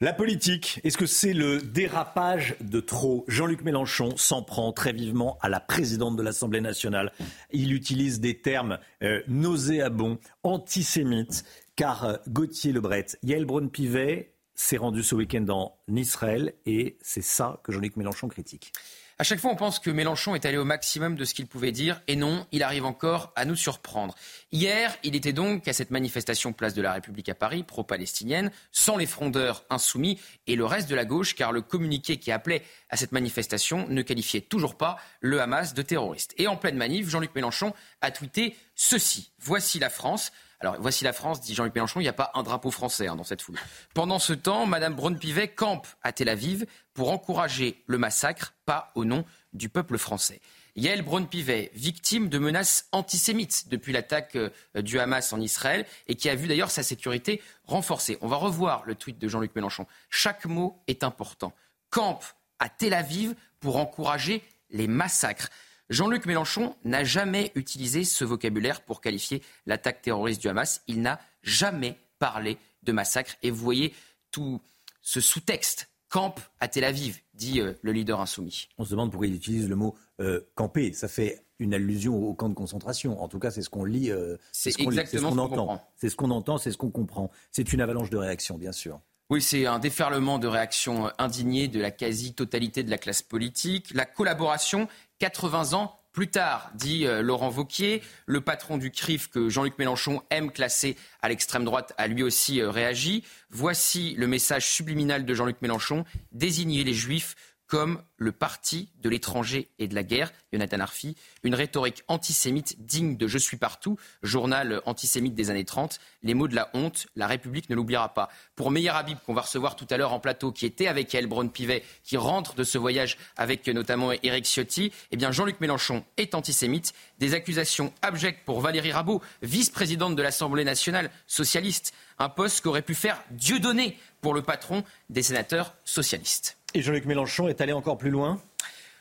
La 0.01 0.13
politique, 0.13 0.81
est-ce 0.83 0.99
que 0.99 1.07
c'est 1.07 1.33
le 1.33 1.63
dérapage 1.63 2.57
de 2.61 2.81
trop? 2.81 3.25
Jean-Luc 3.29 3.63
Mélenchon 3.63 4.17
s'en 4.17 4.43
prend 4.43 4.73
très 4.73 4.93
vivement 4.93 5.39
à 5.41 5.49
la 5.49 5.61
présidente 5.61 6.17
de 6.17 6.23
l'Assemblée 6.23 6.61
nationale. 6.61 7.13
Il 7.53 7.73
utilise 7.73 8.19
des 8.19 8.41
termes 8.41 8.79
euh, 9.05 9.23
nauséabonds, 9.29 10.19
antisémites, 10.43 11.45
car 11.77 12.05
euh, 12.05 12.17
Gauthier 12.29 12.73
Lebret, 12.73 13.07
Yael 13.23 13.45
Braun-Pivet 13.45 14.35
s'est 14.57 14.79
rendu 14.79 15.05
ce 15.05 15.15
week-end 15.15 15.47
en 15.49 15.77
Israël 15.89 16.55
et 16.67 16.99
c'est 17.01 17.23
ça 17.23 17.61
que 17.63 17.71
Jean-Luc 17.71 17.97
Mélenchon 17.97 18.27
critique. 18.27 18.73
À 19.17 19.23
chaque 19.23 19.39
fois, 19.39 19.53
on 19.53 19.57
pense 19.57 19.79
que 19.79 19.91
Mélenchon 19.91 20.35
est 20.35 20.45
allé 20.45 20.57
au 20.57 20.65
maximum 20.65 21.15
de 21.15 21.25
ce 21.25 21.35
qu'il 21.35 21.47
pouvait 21.47 21.71
dire, 21.71 22.03
et 22.09 22.17
non, 22.17 22.49
il 22.51 22.65
arrive 22.65 22.85
encore 22.85 23.33
à 23.37 23.45
nous 23.45 23.55
surprendre. 23.55 24.17
Hier, 24.51 24.97
il 25.05 25.15
était 25.15 25.33
donc 25.33 25.69
à 25.69 25.73
cette 25.73 25.93
manifestation 25.93 26.53
Place 26.53 26.75
de 26.75 26.83
la 26.83 26.93
République 26.93 27.29
à 27.29 27.37
Paris, 27.37 27.62
pro-palestinienne, 27.62 28.51
sans 28.73 28.97
les 28.97 29.07
frondeurs 29.07 29.65
insoumis 29.71 30.19
et 30.49 30.57
le 30.57 30.65
reste 30.65 30.91
de 30.91 30.97
la 30.97 31.05
gauche, 31.05 31.37
car 31.37 31.53
le 31.53 31.62
communiqué 31.62 32.17
qui 32.17 32.33
appelait 32.33 32.65
à 32.91 32.97
cette 32.97 33.12
manifestation 33.12 33.87
ne 33.89 34.03
qualifiait 34.03 34.41
toujours 34.41 34.75
pas 34.75 34.97
le 35.21 35.41
Hamas 35.41 35.75
de 35.75 35.83
terroriste. 35.83 36.35
Et 36.37 36.49
en 36.49 36.57
pleine 36.57 36.77
manif, 36.77 37.09
Jean-Luc 37.09 37.37
Mélenchon 37.37 37.73
a 38.01 38.11
tweeté 38.11 38.57
ceci. 38.75 39.31
Voici 39.39 39.79
la 39.79 39.91
France. 39.91 40.33
Alors, 40.61 40.77
voici 40.79 41.05
la 41.05 41.13
France, 41.13 41.41
dit 41.41 41.55
Jean-Luc 41.55 41.75
Mélenchon, 41.75 42.01
il 42.01 42.05
n'y 42.05 42.09
a 42.09 42.15
pas 42.15 42.31
un 42.35 42.43
drapeau 42.43 42.71
français 42.71 43.07
hein, 43.07 43.17
dans 43.17 43.25
cette 43.25 43.43
foule. 43.43 43.59
Pendant 43.95 44.19
ce 44.19 44.33
temps, 44.33 44.67
Mme 44.67 44.95
Braun-Pivet 44.95 45.49
campe 45.49 45.87
à 46.03 46.13
Tel 46.13 46.29
Aviv 46.29 46.67
pour 46.95 47.11
encourager 47.11 47.83
le 47.87 47.99
massacre, 47.99 48.55
pas 48.65 48.91
au 48.95 49.05
nom 49.05 49.25
du 49.53 49.69
peuple 49.69 49.99
français. 49.99 50.41
Yael 50.77 51.03
Braun-Pivet, 51.03 51.71
victime 51.75 52.29
de 52.29 52.39
menaces 52.39 52.89
antisémites 52.91 53.69
depuis 53.69 53.93
l'attaque 53.93 54.37
euh, 54.37 54.51
du 54.83 54.99
Hamas 54.99 55.33
en 55.33 55.41
Israël 55.41 55.87
et 56.09 56.17
qui 56.17 56.29
a 56.29 56.35
vu 56.35 56.49
d'ailleurs 56.49 56.71
sa 56.71 56.83
sécurité 56.83 57.41
renforcée. 57.65 58.19
On 58.23 58.27
va 58.27 58.37
revoir 58.37 58.83
le 58.85 58.97
tweet 58.97 59.19
de 59.19 59.29
Jean-Luc 59.29 59.55
Mélenchon. 59.55 59.87
Chaque 60.11 60.47
mot 60.47 60.83
est 60.89 61.05
important. 61.05 61.53
Campe 61.91 62.25
à 62.59 62.69
Tel 62.69 62.93
Aviv 62.93 63.35
pour 63.61 63.77
encourager 63.77 64.43
les 64.71 64.89
massacres. 64.89 65.49
Jean-Luc 65.91 66.24
Mélenchon 66.26 66.74
n'a 66.85 67.05
jamais 67.05 67.53
utilisé 67.55 68.05
ce 68.05 68.24
vocabulaire 68.24 68.80
pour 68.82 69.01
qualifier 69.01 69.43
l'attaque 69.66 70.01
terroriste 70.01 70.41
du 70.41 70.49
Hamas. 70.49 70.82
Il 70.87 71.03
n'a 71.03 71.20
jamais 71.43 71.99
parlé 72.18 72.57
de 72.82 72.93
massacre. 72.93 73.37
Et 73.43 73.51
vous 73.51 73.62
voyez 73.62 73.93
tout 74.30 74.61
ce 75.03 75.20
sous-texte 75.20 75.91
campe 76.09 76.41
à 76.61 76.68
Tel 76.68 76.85
Aviv, 76.85 77.18
dit 77.35 77.61
euh, 77.61 77.74
le 77.82 77.93
leader 77.93 78.20
insoumis. 78.20 78.68
On 78.78 78.85
se 78.85 78.91
demande 78.91 79.11
pourquoi 79.11 79.26
il 79.26 79.35
utilise 79.35 79.68
le 79.68 79.76
mot 79.76 79.95
euh, 80.20 80.41
camper. 80.55 80.93
Ça 80.93 81.09
fait 81.09 81.45
une 81.59 81.74
allusion 81.74 82.16
au 82.16 82.35
camp 82.35 82.49
de 82.49 82.55
concentration. 82.55 83.22
En 83.22 83.28
tout 83.28 83.39
cas, 83.39 83.51
c'est 83.51 83.62
ce 83.62 83.68
qu'on 83.68 83.85
lit. 83.85 84.11
Euh, 84.11 84.37
c'est 84.53 84.70
ce 84.70 84.78
qu'on 84.78 85.39
entend. 85.39 85.82
C'est 85.97 86.09
ce 86.09 86.16
qu'on 86.16 86.30
entend, 86.30 86.57
c'est 86.57 86.70
ce 86.70 86.78
qu'on 86.78 86.91
comprend. 86.91 87.30
C'est 87.51 87.72
une 87.72 87.80
avalanche 87.80 88.11
de 88.11 88.16
réactions, 88.16 88.57
bien 88.57 88.72
sûr. 88.72 89.01
Oui, 89.30 89.41
c'est 89.41 89.64
un 89.66 89.78
déferlement 89.78 90.39
de 90.39 90.47
réactions 90.47 91.11
indignées 91.18 91.66
de 91.66 91.80
la 91.80 91.91
quasi-totalité 91.91 92.82
de 92.82 92.91
la 92.91 92.99
classe 92.99 93.22
politique. 93.22 93.91
La 93.95 94.05
collaboration, 94.05 94.87
80 95.19 95.73
ans 95.73 95.99
plus 96.15 96.29
tard, 96.29 96.71
dit 96.75 97.07
euh, 97.07 97.23
Laurent 97.23 97.49
Vauquier, 97.49 98.01
le 98.27 98.41
patron 98.41 98.79
du 98.79 98.93
CRIF 98.93 99.29
que 99.29 99.49
Jean-Luc 99.49 99.77
Mélenchon 99.79 100.23
aime 100.31 100.53
classer 100.53 100.97
à 101.21 101.29
l'extrême 101.29 101.65
droite 101.65 101.93
a 101.99 102.07
lui 102.07 102.23
aussi 102.23 102.61
euh, 102.61 102.71
réagi. 102.71 103.25
Voici 103.51 104.15
le 104.17 104.29
message 104.29 104.65
subliminal 104.65 105.25
de 105.25 105.35
Jean-Luc 105.35 105.61
Mélenchon, 105.61 106.05
désigner 106.31 106.85
les 106.85 106.95
juifs 106.95 107.35
comme 107.75 108.01
le 108.18 108.31
parti 108.31 108.89
de 109.03 109.09
l'étranger 109.09 109.68
et 109.81 109.89
de 109.89 109.97
la 109.97 110.05
guerre, 110.05 110.33
Jonathan 110.53 110.79
Arfi, 110.79 111.16
une 111.43 111.57
rhétorique 111.57 112.05
antisémite 112.07 112.77
digne 112.87 113.16
de 113.16 113.27
Je 113.27 113.37
suis 113.37 113.57
partout, 113.57 113.99
journal 114.22 114.81
antisémite 114.87 115.35
des 115.35 115.51
années 115.51 115.64
30, 115.64 115.99
les 116.22 116.35
mots 116.35 116.47
de 116.47 116.55
la 116.55 116.70
honte, 116.75 117.09
la 117.16 117.27
République 117.27 117.68
ne 117.70 117.75
l'oubliera 117.75 118.14
pas. 118.14 118.29
Pour 118.55 118.70
Meir 118.70 118.95
Habib, 118.95 119.18
qu'on 119.27 119.35
va 119.35 119.41
recevoir 119.41 119.75
tout 119.75 119.89
à 119.91 119.97
l'heure 119.97 120.12
en 120.12 120.20
plateau, 120.20 120.53
qui 120.53 120.66
était 120.66 120.87
avec 120.87 121.16
elle, 121.16 121.27
Braun 121.27 121.49
Pivet, 121.49 121.83
qui 122.05 122.16
rentre 122.16 122.55
de 122.55 122.62
ce 122.62 122.79
voyage 122.79 123.18
avec 123.37 123.66
notamment 123.66 124.12
Éric 124.12 124.45
Ciotti, 124.45 124.93
eh 125.11 125.16
bien 125.16 125.33
Jean-Luc 125.33 125.61
Mélenchon 125.61 126.05
est 126.16 126.37
antisémite. 126.37 126.93
Des 127.18 127.35
accusations 127.35 127.93
abjectes 128.03 128.45
pour 128.45 128.61
Valérie 128.61 128.93
Rabault, 128.93 129.20
vice-présidente 129.43 130.14
de 130.14 130.22
l'Assemblée 130.22 130.62
nationale 130.62 131.11
socialiste, 131.27 131.93
un 132.20 132.29
poste 132.29 132.61
qu'aurait 132.61 132.83
pu 132.83 132.95
faire 132.95 133.20
Dieu 133.33 133.59
donné 133.59 133.99
pour 134.20 134.33
le 134.33 134.43
patron 134.43 134.85
des 135.11 135.25
sénateurs 135.25 135.75
socialistes. 135.85 136.57
Et 136.75 136.83
Jean-Luc 136.83 137.05
Mélenchon 137.05 137.49
est 137.49 137.61
allé 137.61 137.72
encore 137.72 137.97
plus 137.97 138.11
loin 138.11 138.41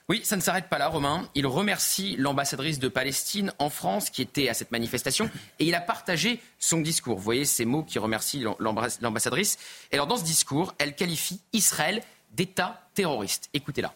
oui, 0.10 0.20
ça 0.26 0.36
ne 0.36 0.42
s'arrête 0.42 0.68
pas 0.68 0.78
là, 0.78 0.90
Romain. 0.90 1.30
Il 1.34 1.48
remercie 1.48 2.18
l'ambassadrice 2.18 2.78
de 2.78 2.90
Palestine 2.90 3.54
en 3.58 3.70
France 3.70 4.10
qui 4.10 4.22
était 4.22 4.50
à 4.50 4.54
cette 4.54 4.70
manifestation 4.70 5.30
et 5.60 5.66
il 5.66 5.74
a 5.76 5.80
partagé 5.80 6.42
son 6.60 6.82
discours. 6.82 7.16
Vous 7.16 7.24
voyez 7.24 7.46
ces 7.46 7.64
mots 7.64 7.84
qui 7.84 8.00
remercient 8.00 8.44
l'ambassadrice. 8.60 9.58
Et 9.92 9.96
alors, 9.96 10.08
dans 10.08 10.18
ce 10.18 10.26
discours, 10.26 10.74
elle 10.78 10.94
qualifie 10.94 11.40
Israël 11.54 12.02
d'État 12.34 12.82
terroriste. 12.94 13.50
Écoutez-la. 13.54 13.94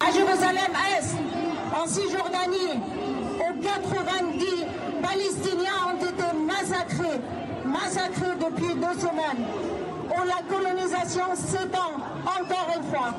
À 0.00 0.10
Jérusalem-Est, 0.10 1.14
en 1.76 1.86
Cisjordanie, 1.86 2.80
où 3.38 3.62
90 3.62 4.46
Palestiniens 5.02 5.92
ont 5.92 6.04
été 6.06 6.38
massacrés, 6.38 7.20
massacrés 7.66 8.36
depuis 8.40 8.74
deux 8.74 8.98
semaines 8.98 9.83
où 10.10 10.22
la 10.24 10.42
colonisation 10.48 11.34
s'étend 11.34 11.96
encore 12.24 12.74
une 12.76 12.90
fois, 12.90 13.14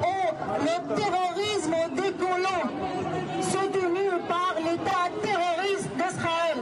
où 0.00 0.16
le 0.60 0.96
terrorisme 0.96 1.74
des 1.94 2.12
colons 2.12 3.42
soutenu 3.42 4.10
par 4.28 4.54
l'État 4.58 5.10
terroriste 5.22 5.90
d'Israël. 5.96 6.58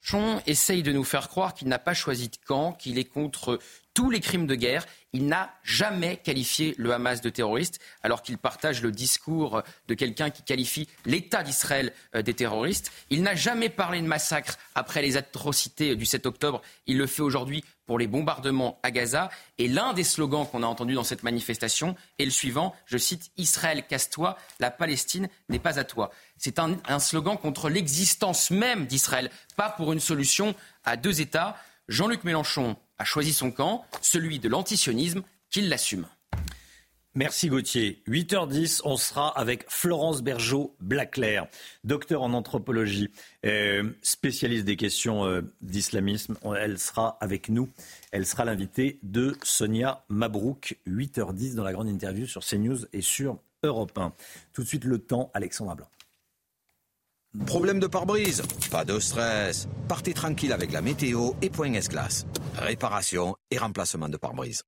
Chon 0.00 0.40
essaye 0.46 0.82
de 0.82 0.92
nous 0.92 1.04
faire 1.04 1.28
croire 1.28 1.54
qu'il 1.54 1.68
n'a 1.68 1.78
pas 1.78 1.94
choisi 1.94 2.28
de 2.28 2.36
camp, 2.46 2.72
qu'il 2.72 2.98
est 2.98 3.04
contre 3.04 3.58
tous 3.94 4.10
les 4.10 4.20
crimes 4.20 4.46
de 4.46 4.54
guerre. 4.56 4.84
Il 5.12 5.26
n'a 5.26 5.54
jamais 5.62 6.16
qualifié 6.16 6.74
le 6.76 6.92
Hamas 6.92 7.20
de 7.20 7.30
terroriste, 7.30 7.80
alors 8.02 8.22
qu'il 8.22 8.36
partage 8.36 8.82
le 8.82 8.90
discours 8.90 9.62
de 9.86 9.94
quelqu'un 9.94 10.30
qui 10.30 10.42
qualifie 10.42 10.88
l'État 11.06 11.44
d'Israël 11.44 11.92
euh, 12.16 12.22
des 12.22 12.34
terroristes. 12.34 12.90
Il 13.10 13.22
n'a 13.22 13.36
jamais 13.36 13.68
parlé 13.68 14.02
de 14.02 14.06
massacre 14.06 14.58
après 14.74 15.02
les 15.02 15.16
atrocités 15.16 15.94
du 15.94 16.04
7 16.04 16.26
octobre. 16.26 16.60
Il 16.88 16.98
le 16.98 17.06
fait 17.06 17.22
aujourd'hui 17.22 17.64
pour 17.86 17.98
les 17.98 18.08
bombardements 18.08 18.80
à 18.82 18.90
Gaza. 18.90 19.30
Et 19.58 19.68
l'un 19.68 19.92
des 19.92 20.02
slogans 20.02 20.46
qu'on 20.46 20.64
a 20.64 20.66
entendus 20.66 20.94
dans 20.94 21.04
cette 21.04 21.22
manifestation 21.22 21.94
est 22.18 22.24
le 22.24 22.30
suivant, 22.32 22.74
je 22.86 22.98
cite, 22.98 23.30
Israël 23.36 23.86
casse-toi, 23.86 24.36
la 24.58 24.72
Palestine 24.72 25.28
n'est 25.48 25.60
pas 25.60 25.78
à 25.78 25.84
toi. 25.84 26.10
C'est 26.36 26.58
un, 26.58 26.76
un 26.88 26.98
slogan 26.98 27.36
contre 27.36 27.68
l'existence 27.68 28.50
même 28.50 28.86
d'Israël, 28.86 29.30
pas 29.56 29.70
pour 29.70 29.92
une 29.92 30.00
solution 30.00 30.56
à 30.84 30.96
deux 30.96 31.20
États. 31.20 31.56
Jean-Luc 31.88 32.24
Mélenchon 32.24 32.76
a 32.98 33.04
choisi 33.04 33.32
son 33.32 33.50
camp, 33.50 33.84
celui 34.00 34.38
de 34.38 34.48
l'antisionisme, 34.48 35.22
qu'il 35.50 35.68
l'assume. 35.68 36.06
Merci 37.16 37.48
Gauthier. 37.48 38.02
8h10, 38.08 38.80
on 38.84 38.96
sera 38.96 39.28
avec 39.38 39.66
Florence 39.68 40.20
Bergeau-Blaclair, 40.20 41.46
docteur 41.84 42.22
en 42.22 42.32
anthropologie, 42.32 43.08
euh, 43.46 43.88
spécialiste 44.02 44.64
des 44.64 44.74
questions 44.74 45.24
euh, 45.24 45.42
d'islamisme. 45.60 46.36
Elle 46.58 46.76
sera 46.76 47.16
avec 47.20 47.50
nous. 47.50 47.70
Elle 48.10 48.26
sera 48.26 48.44
l'invitée 48.44 48.98
de 49.04 49.36
Sonia 49.44 50.04
Mabrouk, 50.08 50.76
8h10 50.88 51.54
dans 51.54 51.62
la 51.62 51.72
grande 51.72 51.88
interview 51.88 52.26
sur 52.26 52.44
CNews 52.44 52.78
et 52.92 53.00
sur 53.00 53.38
Europe 53.62 53.96
1. 53.96 54.12
Tout 54.52 54.64
de 54.64 54.68
suite 54.68 54.84
le 54.84 54.98
temps, 54.98 55.30
Alexandra 55.34 55.76
Blanc. 55.76 55.88
Problème 57.46 57.80
de 57.80 57.88
pare-brise? 57.88 58.42
Pas 58.70 58.84
de 58.84 59.00
stress. 59.00 59.66
Partez 59.88 60.14
tranquille 60.14 60.52
avec 60.52 60.70
la 60.70 60.80
météo 60.80 61.32
et 61.42 61.50
Point 61.50 61.72
S-Glace. 61.74 62.26
Réparation 62.56 63.34
et 63.50 63.58
remplacement 63.58 64.08
de 64.08 64.16
pare-brise. 64.16 64.62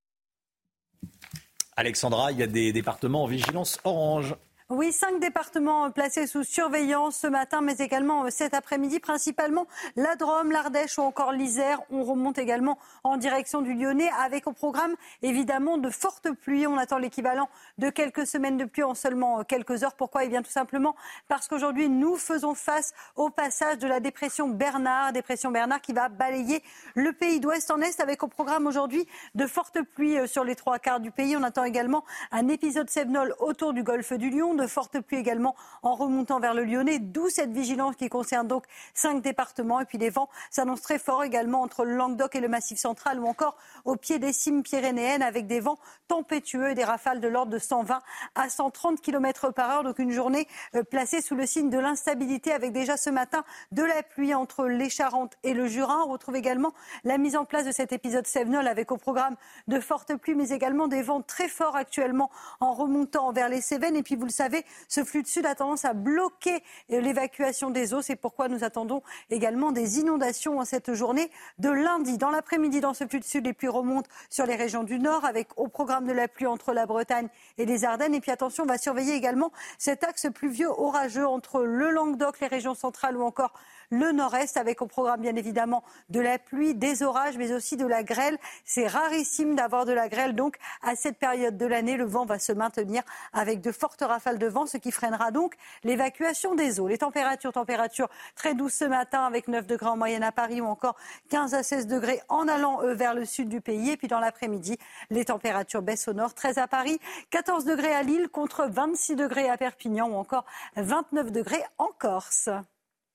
Alexandra, 1.76 2.32
il 2.32 2.38
y 2.38 2.42
a 2.42 2.48
des 2.48 2.72
départements 2.72 3.22
en 3.22 3.26
vigilance 3.28 3.78
orange. 3.84 4.34
Oui, 4.68 4.92
cinq 4.92 5.20
départements 5.20 5.92
placés 5.92 6.26
sous 6.26 6.42
surveillance 6.42 7.18
ce 7.18 7.28
matin, 7.28 7.60
mais 7.60 7.76
également 7.76 8.24
euh, 8.24 8.30
cet 8.30 8.52
après-midi, 8.52 8.98
principalement 8.98 9.68
la 9.94 10.16
Drôme, 10.16 10.50
l'Ardèche 10.50 10.98
ou 10.98 11.02
encore 11.02 11.30
l'Isère. 11.30 11.80
On 11.88 12.02
remonte 12.02 12.36
également 12.36 12.76
en 13.04 13.16
direction 13.16 13.62
du 13.62 13.74
Lyonnais 13.74 14.10
avec 14.20 14.48
au 14.48 14.52
programme 14.52 14.96
évidemment 15.22 15.78
de 15.78 15.88
fortes 15.88 16.32
pluies. 16.32 16.66
On 16.66 16.78
attend 16.78 16.98
l'équivalent 16.98 17.48
de 17.78 17.90
quelques 17.90 18.26
semaines 18.26 18.56
de 18.56 18.64
pluie 18.64 18.82
en 18.82 18.96
seulement 18.96 19.38
euh, 19.38 19.42
quelques 19.44 19.84
heures. 19.84 19.94
Pourquoi? 19.94 20.24
Eh 20.24 20.28
bien 20.28 20.42
tout 20.42 20.50
simplement 20.50 20.96
parce 21.28 21.46
qu'aujourd'hui 21.46 21.88
nous 21.88 22.16
faisons 22.16 22.54
face 22.54 22.92
au 23.14 23.30
passage 23.30 23.78
de 23.78 23.86
la 23.86 24.00
dépression 24.00 24.48
Bernard, 24.48 25.12
dépression 25.12 25.52
Bernard 25.52 25.80
qui 25.80 25.92
va 25.92 26.08
balayer 26.08 26.60
le 26.96 27.12
pays 27.12 27.38
d'ouest 27.38 27.70
en 27.70 27.80
est 27.80 28.00
avec 28.00 28.24
au 28.24 28.28
programme 28.28 28.66
aujourd'hui 28.66 29.06
de 29.36 29.46
fortes 29.46 29.80
pluies 29.94 30.18
euh, 30.18 30.26
sur 30.26 30.42
les 30.42 30.56
trois 30.56 30.80
quarts 30.80 30.98
du 30.98 31.12
pays. 31.12 31.36
On 31.36 31.44
attend 31.44 31.62
également 31.62 32.02
un 32.32 32.48
épisode 32.48 32.90
Sebnol 32.90 33.32
autour 33.38 33.72
du 33.72 33.84
golfe 33.84 34.12
du 34.14 34.28
Lion 34.28 34.55
de 34.57 34.66
fortes 34.66 35.00
pluies 35.00 35.18
également 35.18 35.54
en 35.82 35.94
remontant 35.94 36.40
vers 36.40 36.54
le 36.54 36.64
Lyonnais, 36.64 36.98
d'où 36.98 37.28
cette 37.28 37.52
vigilance 37.52 37.96
qui 37.96 38.09
concerne 38.09 38.48
donc 38.48 38.64
cinq 38.94 39.22
départements. 39.22 39.80
Et 39.80 39.84
puis 39.84 39.98
les 39.98 40.11
vents 40.11 40.28
s'annoncent 40.50 40.82
très 40.82 40.98
forts 40.98 41.24
également 41.24 41.62
entre 41.62 41.84
le 41.84 41.94
Languedoc 41.94 42.34
et 42.34 42.40
le 42.40 42.48
Massif 42.48 42.78
central 42.78 43.20
ou 43.20 43.26
encore 43.26 43.57
au 43.84 43.96
pied 43.96 44.18
des 44.18 44.32
cimes 44.32 44.62
pyrénéennes 44.62 45.22
avec 45.22 45.46
des 45.46 45.61
vents 45.61 45.78
tempétueux 46.09 46.70
et 46.70 46.74
des 46.74 46.84
rafales 46.84 47.20
de 47.20 47.28
l'ordre 47.28 47.52
de 47.52 47.59
120 47.59 48.00
à 48.34 48.48
130 48.48 49.00
km 49.00 49.50
par 49.50 49.70
heure. 49.70 49.84
Donc 49.84 49.98
une 49.98 50.11
journée 50.11 50.48
euh, 50.74 50.82
placée 50.82 51.20
sous 51.20 51.34
le 51.34 51.46
signe 51.46 51.70
de 51.70 51.78
l'instabilité 51.78 52.52
avec 52.52 52.72
déjà 52.72 52.96
ce 52.96 53.11
matin 53.11 53.44
de 53.72 53.82
la 53.82 54.02
pluie 54.02 54.34
entre 54.34 54.66
les 54.66 54.90
Charentes 54.90 55.36
et 55.42 55.54
le 55.54 55.66
Jura. 55.66 56.04
On 56.07 56.12
retrouve 56.12 56.36
également 56.36 56.72
la 57.04 57.18
mise 57.18 57.36
en 57.36 57.44
place 57.44 57.66
de 57.66 57.72
cet 57.72 57.92
épisode 57.92 58.26
Sévenol 58.26 58.66
avec 58.66 58.92
au 58.92 58.96
programme 58.96 59.36
de 59.68 59.80
fortes 59.80 60.14
pluies 60.16 60.34
mais 60.34 60.50
également 60.50 60.88
des 60.88 61.02
vents 61.02 61.22
très 61.22 61.48
forts 61.48 61.76
actuellement 61.76 62.30
en 62.61 62.72
remontant 62.72 63.32
vers 63.32 63.48
les 63.48 63.61
Cévennes. 63.61 63.96
Et 63.96 64.02
puis 64.02 64.16
vous 64.16 64.24
le 64.24 64.30
savez, 64.30 64.45
savez, 64.47 64.64
ce 64.88 65.03
flux 65.03 65.22
de 65.22 65.26
sud 65.26 65.44
a 65.44 65.55
tendance 65.55 65.84
à 65.84 65.92
bloquer 65.92 66.62
l'évacuation 66.88 67.70
des 67.70 67.94
eaux. 67.94 68.03
C'est 68.03 68.16
pourquoi 68.16 68.49
nous 68.49 68.62
attendons 68.62 69.03
également 69.30 69.72
des 69.72 69.99
inondations 69.99 70.59
en 70.61 70.64
cette 70.64 70.94
journée 70.94 71.30
de 71.59 71.68
lundi. 71.68 72.16
Dans 72.16 72.30
l'après-midi, 72.30 72.80
dans 72.80 72.94
ce 72.94 73.07
flux 73.07 73.20
de 73.20 73.24
sud, 73.24 73.44
les 73.47 73.53
pluies 73.53 73.68
remontent 73.68 74.09
sur 74.30 74.47
les 74.47 74.55
régions 74.55 74.84
du 74.84 74.99
nord 74.99 75.24
avec 75.24 75.49
au 75.59 75.66
programme 75.68 76.07
de 76.07 76.12
la 76.12 76.28
pluie 76.28 76.47
entre 76.47 76.72
la 76.72 76.86
Bretagne 76.86 77.28
et 77.59 77.66
les 77.66 77.84
Ardennes. 77.84 78.14
Et 78.14 78.20
puis 78.20 78.30
attention, 78.30 78.64
on 78.64 78.66
va 78.66 78.78
surveiller 78.78 79.14
également 79.14 79.51
cet 79.78 80.05
axe 80.05 80.28
pluvieux 80.32 80.68
orageux 80.68 81.26
entre 81.26 81.62
le 81.62 81.90
Languedoc, 81.90 82.38
les 82.40 82.47
régions 82.47 82.74
centrales 82.74 83.16
ou 83.16 83.22
encore 83.22 83.53
le 83.91 84.12
nord-est, 84.12 84.57
avec 84.57 84.82
au 84.82 84.87
programme 84.87 85.20
bien 85.20 85.37
évidemment 85.37 85.82
de 86.09 86.20
la 86.20 86.39
pluie, 86.39 86.74
des 86.74 87.03
orages, 87.03 87.37
mais 87.37 87.53
aussi 87.53 87.76
de 87.76 87.87
la 87.87 88.03
grêle. 88.03 88.39
C'est 88.64 88.87
rarissime 88.87 89.55
d'avoir 89.55 89.84
de 89.84 89.93
la 89.93 90.09
grêle, 90.09 90.34
donc 90.34 90.57
à 90.82 90.97
cette 90.97 91.18
période 91.18 91.57
de 91.57 91.66
l'année, 91.66 91.97
le 91.97 92.05
vent 92.05 92.24
va 92.24 92.39
se 92.39 92.53
maintenir 92.53 93.03
avec 93.32 93.61
de 93.61 93.72
fortes 93.72 94.03
rafales 94.03 94.39
de 94.39 94.47
vent, 94.47 94.66
ce 94.66 94.76
qui 94.76 94.93
freinera 94.93 95.30
donc 95.30 95.55
l'évacuation 95.84 96.55
des 96.55 96.80
eaux. 96.80 96.89
Les 96.89 96.99
températures, 96.99 97.53
températures 97.53 98.09
très 98.34 98.55
douces 98.55 98.74
ce 98.74 98.84
matin 98.84 99.24
avec 99.24 99.49
9 99.49 99.66
degrés 99.66 99.89
en 99.89 99.97
moyenne 99.97 100.22
à 100.22 100.32
Paris 100.32 100.61
ou 100.61 100.66
encore 100.66 100.97
15 101.30 101.55
à 101.55 101.62
16 101.62 101.87
degrés 101.87 102.20
en 102.28 102.49
allant 102.49 102.82
euh, 102.82 102.95
vers 102.95 103.14
le 103.14 103.24
sud 103.24 103.49
du 103.49 103.61
pays. 103.61 103.91
Et 103.91 103.97
puis 103.97 104.09
dans 104.09 104.20
l'après-midi, 104.20 104.78
les 105.11 105.24
températures 105.24 105.82
baissent 105.82 106.09
au 106.09 106.12
nord, 106.12 106.34
13 106.34 106.59
à 106.59 106.66
Paris, 106.66 106.99
14 107.30 107.64
degrés 107.64 107.93
à 107.93 108.03
Lille 108.03 108.28
contre 108.28 108.66
26 108.68 109.16
degrés 109.16 109.49
à 109.49 109.57
Perpignan 109.57 110.09
ou 110.11 110.14
encore 110.14 110.45
29 110.76 111.32
degrés 111.32 111.64
en 111.78 111.89
Corse. 111.99 112.51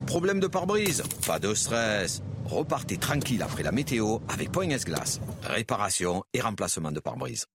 Problème 0.06 0.40
de 0.40 0.48
pare-brise 0.48 1.04
Pas 1.26 1.40
de 1.40 1.54
stress. 1.54 2.22
Repartez 2.46 2.98
tranquille 2.98 3.42
après 3.42 3.64
la 3.64 3.72
météo 3.72 4.20
avec 4.28 4.52
Point 4.52 4.68
Glace. 4.68 5.22
Réparation 5.44 6.24
et 6.34 6.42
remplacement 6.42 6.92
de 6.92 7.00
pare-brise. 7.00 7.46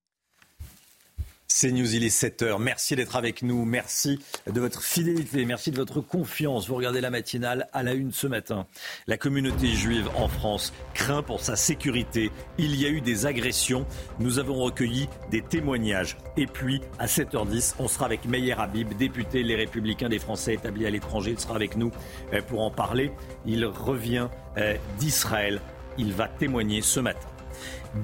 C'est 1.58 1.72
News, 1.72 1.94
il 1.94 2.04
est 2.04 2.14
7h. 2.14 2.60
Merci 2.60 2.96
d'être 2.96 3.16
avec 3.16 3.40
nous. 3.40 3.64
Merci 3.64 4.18
de 4.46 4.60
votre 4.60 4.82
fidélité. 4.82 5.46
Merci 5.46 5.70
de 5.70 5.76
votre 5.76 6.02
confiance. 6.02 6.68
Vous 6.68 6.74
regardez 6.74 7.00
la 7.00 7.08
matinale 7.08 7.66
à 7.72 7.82
la 7.82 7.94
une 7.94 8.12
ce 8.12 8.26
matin. 8.26 8.66
La 9.06 9.16
communauté 9.16 9.68
juive 9.68 10.06
en 10.16 10.28
France 10.28 10.74
craint 10.92 11.22
pour 11.22 11.40
sa 11.40 11.56
sécurité. 11.56 12.30
Il 12.58 12.78
y 12.78 12.84
a 12.84 12.90
eu 12.90 13.00
des 13.00 13.24
agressions. 13.24 13.86
Nous 14.18 14.38
avons 14.38 14.56
recueilli 14.56 15.08
des 15.30 15.40
témoignages. 15.40 16.18
Et 16.36 16.46
puis, 16.46 16.82
à 16.98 17.06
7h10, 17.06 17.76
on 17.78 17.88
sera 17.88 18.04
avec 18.04 18.26
Meyer 18.26 18.52
Habib, 18.58 18.94
député 18.94 19.42
Les 19.42 19.56
Républicains 19.56 20.10
des 20.10 20.18
Français 20.18 20.52
établis 20.52 20.84
à 20.84 20.90
l'étranger. 20.90 21.30
Il 21.30 21.40
sera 21.40 21.54
avec 21.56 21.74
nous 21.74 21.90
euh, 22.34 22.42
pour 22.42 22.60
en 22.60 22.70
parler. 22.70 23.12
Il 23.46 23.64
revient 23.64 24.28
euh, 24.58 24.76
d'Israël. 24.98 25.62
Il 25.96 26.12
va 26.12 26.28
témoigner 26.28 26.82
ce 26.82 27.00
matin. 27.00 27.28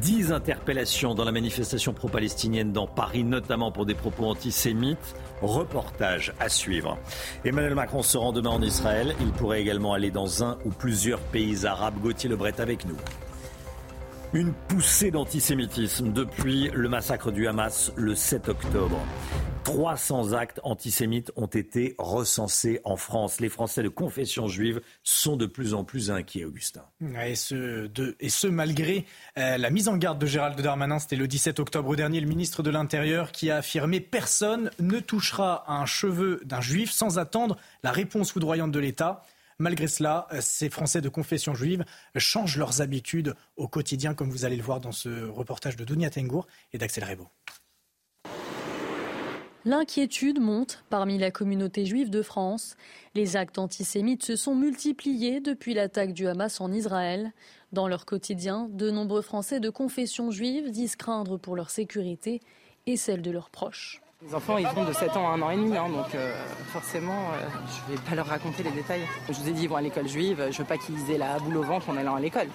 Dix 0.01 0.33
interpellations 0.33 1.15
dans 1.15 1.25
la 1.25 1.33
manifestation 1.33 1.93
pro-palestinienne 1.93 2.73
dans 2.73 2.87
Paris, 2.87 3.25
notamment 3.25 3.71
pour 3.71 3.85
des 3.85 3.95
propos 3.95 4.25
antisémites. 4.25 5.15
Reportage 5.43 6.33
à 6.41 6.49
suivre. 6.49 6.99
Emmanuel 7.45 7.75
Macron 7.75 8.03
se 8.03 8.17
rend 8.17 8.33
demain 8.33 8.51
en 8.51 8.63
Israël. 8.63 9.15
Il 9.21 9.33
pourrait 9.33 9.61
également 9.61 9.93
aller 9.93 10.11
dans 10.11 10.45
un 10.45 10.59
ou 10.65 10.71
plusieurs 10.71 11.21
pays 11.21 11.67
arabes. 11.67 12.01
Gauthier 12.01 12.29
Lebret 12.29 12.61
avec 12.61 12.87
nous. 12.87 12.97
Une 14.35 14.55
poussée 14.55 15.11
d'antisémitisme 15.11 16.11
depuis 16.11 16.71
le 16.73 16.89
massacre 16.89 17.31
du 17.31 17.47
Hamas 17.47 17.93
le 17.97 18.15
7 18.15 18.49
octobre. 18.49 18.99
300 19.65 20.33
actes 20.33 20.59
antisémites 20.63 21.31
ont 21.37 21.49
été 21.49 21.95
recensés 21.99 22.81
en 22.85 22.97
France. 22.97 23.41
Les 23.41 23.51
Français 23.51 23.83
de 23.83 23.91
confession 23.91 24.49
juive 24.49 24.81
sont 25.05 25.37
de 25.37 25.45
plus 25.45 25.75
en 25.75 25.85
plus 25.85 26.11
inquiets, 26.11 26.47
Augustin. 26.47 26.81
Et 27.21 27.35
ce, 27.35 28.47
malgré 28.47 29.05
euh, 29.37 29.59
la 29.59 29.69
mise 29.69 29.89
en 29.89 29.99
garde 29.99 30.19
de 30.19 30.25
Gérald 30.25 30.59
Darmanin, 30.59 30.99
c'était 30.99 31.17
le 31.17 31.29
17 31.29 31.61
octobre 31.61 31.95
dernier, 31.95 32.19
le 32.19 32.27
ministre 32.27 32.63
de 32.63 32.71
l'Intérieur 32.71 33.33
qui 33.33 33.51
a 33.51 33.59
affirmé 33.59 34.01
personne 34.01 34.71
ne 34.81 34.99
touchera 34.99 35.71
un 35.71 35.85
cheveu 35.85 36.41
d'un 36.47 36.63
juif 36.63 36.91
sans 36.91 37.19
attendre 37.19 37.59
la 37.83 37.93
réponse 37.93 38.33
foudroyante 38.33 38.73
de 38.73 38.81
l'État. 38.81 39.23
Malgré 39.59 39.87
cela, 39.87 40.27
ces 40.41 40.71
Français 40.71 41.01
de 41.01 41.09
confession 41.09 41.55
juive 41.55 41.85
changent 42.17 42.57
leurs 42.57 42.81
habitudes 42.81 43.35
au 43.57 43.69
quotidien, 43.69 44.15
comme 44.15 44.31
vous 44.31 44.45
allez 44.45 44.57
le 44.57 44.63
voir 44.63 44.81
dans 44.81 44.93
ce 44.93 45.27
reportage 45.27 45.77
de 45.77 45.85
Dunia 45.85 46.11
Tengour 46.11 46.47
et 46.73 46.79
d'Axel 46.79 47.05
Rebo. 47.05 47.29
L'inquiétude 49.65 50.41
monte 50.41 50.83
parmi 50.91 51.19
la 51.19 51.31
communauté 51.31 51.87
juive 51.87 52.11
de 52.11 52.23
France. 52.23 52.77
Les 53.15 53.37
actes 53.37 53.59
antisémites 53.59 54.25
se 54.25 54.35
sont 54.35 54.57
multipliés 54.57 55.41
depuis 55.41 55.73
l'attaque 55.73 56.15
du 56.15 56.27
Hamas 56.27 56.61
en 56.61 56.73
Israël. 56.73 57.33
Dans 57.71 57.87
leur 57.87 58.05
quotidien, 58.05 58.69
de 58.73 58.91
nombreux 58.91 59.23
Français 59.23 59.61
de 59.61 59.71
confession 59.71 60.33
juive 60.33 60.73
disent 60.73 60.97
craindre 60.97 61.39
pour 61.39 61.55
leur 61.55 61.71
sécurité 61.71 62.41
et 62.87 62.97
celle 62.97 63.23
de 63.23 63.31
leurs 63.31 63.51
proches. 63.51 64.03
Les 64.25 64.35
enfants, 64.37 64.57
ils 64.57 64.67
vont 64.69 64.85
de 64.85 64.93
7 64.93 65.17
ans 65.17 65.29
à 65.29 65.35
1 65.35 65.43
an 65.43 65.51
et 65.51 65.57
demi, 65.57 65.77
hein, 65.77 65.89
donc 65.89 66.15
euh, 66.15 66.33
forcément, 66.67 67.13
euh, 67.13 67.49
je 67.67 67.93
ne 67.93 67.97
vais 67.97 68.03
pas 68.09 68.15
leur 68.15 68.27
raconter 68.27 68.63
les 68.63 68.71
détails. 68.71 69.03
Je 69.29 69.33
vous 69.33 69.49
ai 69.49 69.53
dit, 69.53 69.65
ils 69.65 69.69
vont 69.69 69.77
à 69.77 69.83
l'école 69.83 70.07
juive, 70.07 70.47
je 70.51 70.59
veux 70.59 70.65
pas 70.65 70.79
qu'ils 70.79 71.11
aient 71.11 71.19
la 71.19 71.39
boule 71.41 71.57
au 71.57 71.63
ventre 71.63 71.91
en 71.91 71.97
allant 71.97 72.15
à 72.15 72.21
l'école. 72.21 72.47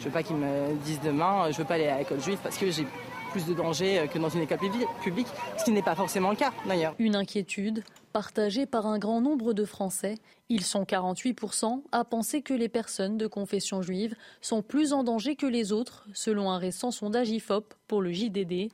Je 0.00 0.06
veux 0.06 0.10
pas 0.10 0.24
qu'ils 0.24 0.36
me 0.36 0.74
disent 0.84 1.00
demain, 1.00 1.50
je 1.52 1.58
veux 1.58 1.64
pas 1.64 1.74
aller 1.74 1.86
à 1.86 1.98
l'école 1.98 2.20
juive 2.20 2.38
parce 2.42 2.58
que 2.58 2.70
j'ai 2.70 2.86
plus 3.30 3.46
de 3.46 3.54
danger 3.54 4.08
que 4.12 4.18
dans 4.18 4.28
une 4.28 4.42
école 4.42 4.58
publique, 5.02 5.28
ce 5.56 5.64
qui 5.64 5.70
n'est 5.70 5.82
pas 5.82 5.94
forcément 5.94 6.30
le 6.30 6.36
cas 6.36 6.52
d'ailleurs. 6.66 6.94
Une 6.98 7.14
inquiétude 7.14 7.84
partagée 8.12 8.66
par 8.66 8.86
un 8.86 8.98
grand 8.98 9.20
nombre 9.20 9.52
de 9.52 9.64
Français. 9.64 10.16
Ils 10.48 10.64
sont 10.64 10.82
48% 10.82 11.82
à 11.92 12.04
penser 12.04 12.42
que 12.42 12.52
les 12.52 12.68
personnes 12.68 13.16
de 13.16 13.26
confession 13.26 13.80
juive 13.80 14.16
sont 14.40 14.60
plus 14.60 14.92
en 14.92 15.04
danger 15.04 15.36
que 15.36 15.46
les 15.46 15.72
autres, 15.72 16.06
selon 16.12 16.50
un 16.50 16.58
récent 16.58 16.90
sondage 16.90 17.30
IFOP 17.30 17.74
pour 17.86 18.02
le 18.02 18.12
JDD. 18.12 18.70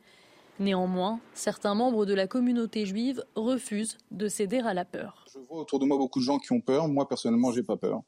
Néanmoins, 0.61 1.21
certains 1.35 1.75
membres 1.75 2.05
de 2.05 2.15
la 2.15 2.27
communauté 2.27 2.85
juive 2.85 3.25
refusent 3.37 3.97
de 4.11 4.27
céder 4.27 4.59
à 4.59 4.75
la 4.75 4.85
peur. 4.85 5.25
Je 5.33 5.39
vois 5.39 5.61
autour 5.61 5.79
de 5.79 5.85
moi 5.85 5.97
beaucoup 5.97 6.19
de 6.19 6.25
gens 6.25 6.39
qui 6.39 6.53
ont 6.53 6.61
peur. 6.61 6.89
Moi, 6.89 7.09
personnellement, 7.09 7.53
j'ai 7.53 7.63
pas 7.63 7.77
peur. 7.77 8.03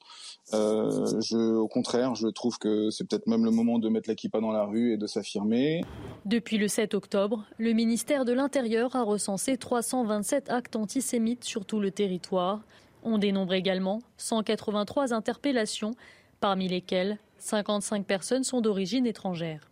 Euh, 0.52 1.20
je, 1.20 1.36
au 1.36 1.68
contraire, 1.68 2.16
je 2.16 2.26
trouve 2.26 2.58
que 2.58 2.90
c'est 2.90 3.08
peut-être 3.08 3.28
même 3.28 3.44
le 3.44 3.52
moment 3.52 3.78
de 3.78 3.88
mettre 3.88 4.08
la 4.08 4.16
kippa 4.16 4.40
dans 4.40 4.50
la 4.50 4.64
rue 4.64 4.92
et 4.92 4.96
de 4.96 5.06
s'affirmer. 5.06 5.84
Depuis 6.24 6.58
le 6.58 6.66
7 6.66 6.94
octobre, 6.94 7.44
le 7.58 7.72
ministère 7.72 8.24
de 8.24 8.32
l'Intérieur 8.32 8.96
a 8.96 9.02
recensé 9.02 9.56
327 9.56 10.50
actes 10.50 10.74
antisémites 10.74 11.44
sur 11.44 11.64
tout 11.64 11.78
le 11.78 11.92
territoire. 11.92 12.62
On 13.04 13.18
dénombre 13.18 13.54
également 13.54 14.00
183 14.16 15.14
interpellations, 15.14 15.92
parmi 16.40 16.66
lesquelles 16.68 17.18
55 17.38 18.04
personnes 18.04 18.44
sont 18.44 18.60
d'origine 18.60 19.06
étrangère. 19.06 19.69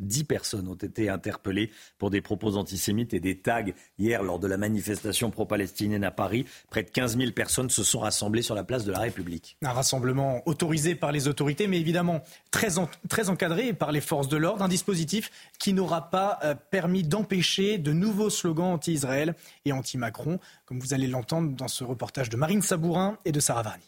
Dix 0.00 0.24
personnes 0.24 0.68
ont 0.68 0.74
été 0.74 1.08
interpellées 1.08 1.70
pour 1.98 2.10
des 2.10 2.20
propos 2.20 2.56
antisémites 2.56 3.14
et 3.14 3.20
des 3.20 3.38
tags. 3.38 3.64
Hier, 3.98 4.22
lors 4.22 4.38
de 4.38 4.46
la 4.46 4.56
manifestation 4.56 5.30
pro-palestinienne 5.30 6.04
à 6.04 6.10
Paris, 6.10 6.44
près 6.70 6.82
de 6.82 6.90
15 6.90 7.16
000 7.16 7.32
personnes 7.32 7.70
se 7.70 7.82
sont 7.82 8.00
rassemblées 8.00 8.42
sur 8.42 8.54
la 8.54 8.64
place 8.64 8.84
de 8.84 8.92
la 8.92 8.98
République. 8.98 9.56
Un 9.62 9.72
rassemblement 9.72 10.42
autorisé 10.46 10.94
par 10.94 11.12
les 11.12 11.28
autorités, 11.28 11.66
mais 11.66 11.80
évidemment 11.80 12.22
très, 12.50 12.68
très 13.08 13.28
encadré 13.28 13.72
par 13.72 13.92
les 13.92 14.00
forces 14.00 14.28
de 14.28 14.36
l'ordre. 14.36 14.62
Un 14.62 14.68
dispositif 14.68 15.30
qui 15.58 15.72
n'aura 15.72 16.10
pas 16.10 16.38
euh, 16.44 16.54
permis 16.70 17.02
d'empêcher 17.02 17.78
de 17.78 17.92
nouveaux 17.92 18.30
slogans 18.30 18.72
anti-Israël 18.72 19.34
et 19.64 19.72
anti-Macron, 19.72 20.38
comme 20.66 20.78
vous 20.78 20.94
allez 20.94 21.06
l'entendre 21.06 21.54
dans 21.56 21.68
ce 21.68 21.84
reportage 21.84 22.28
de 22.28 22.36
Marine 22.36 22.62
Sabourin 22.62 23.18
et 23.24 23.32
de 23.32 23.40
Sarah 23.40 23.62
Varni. 23.62 23.84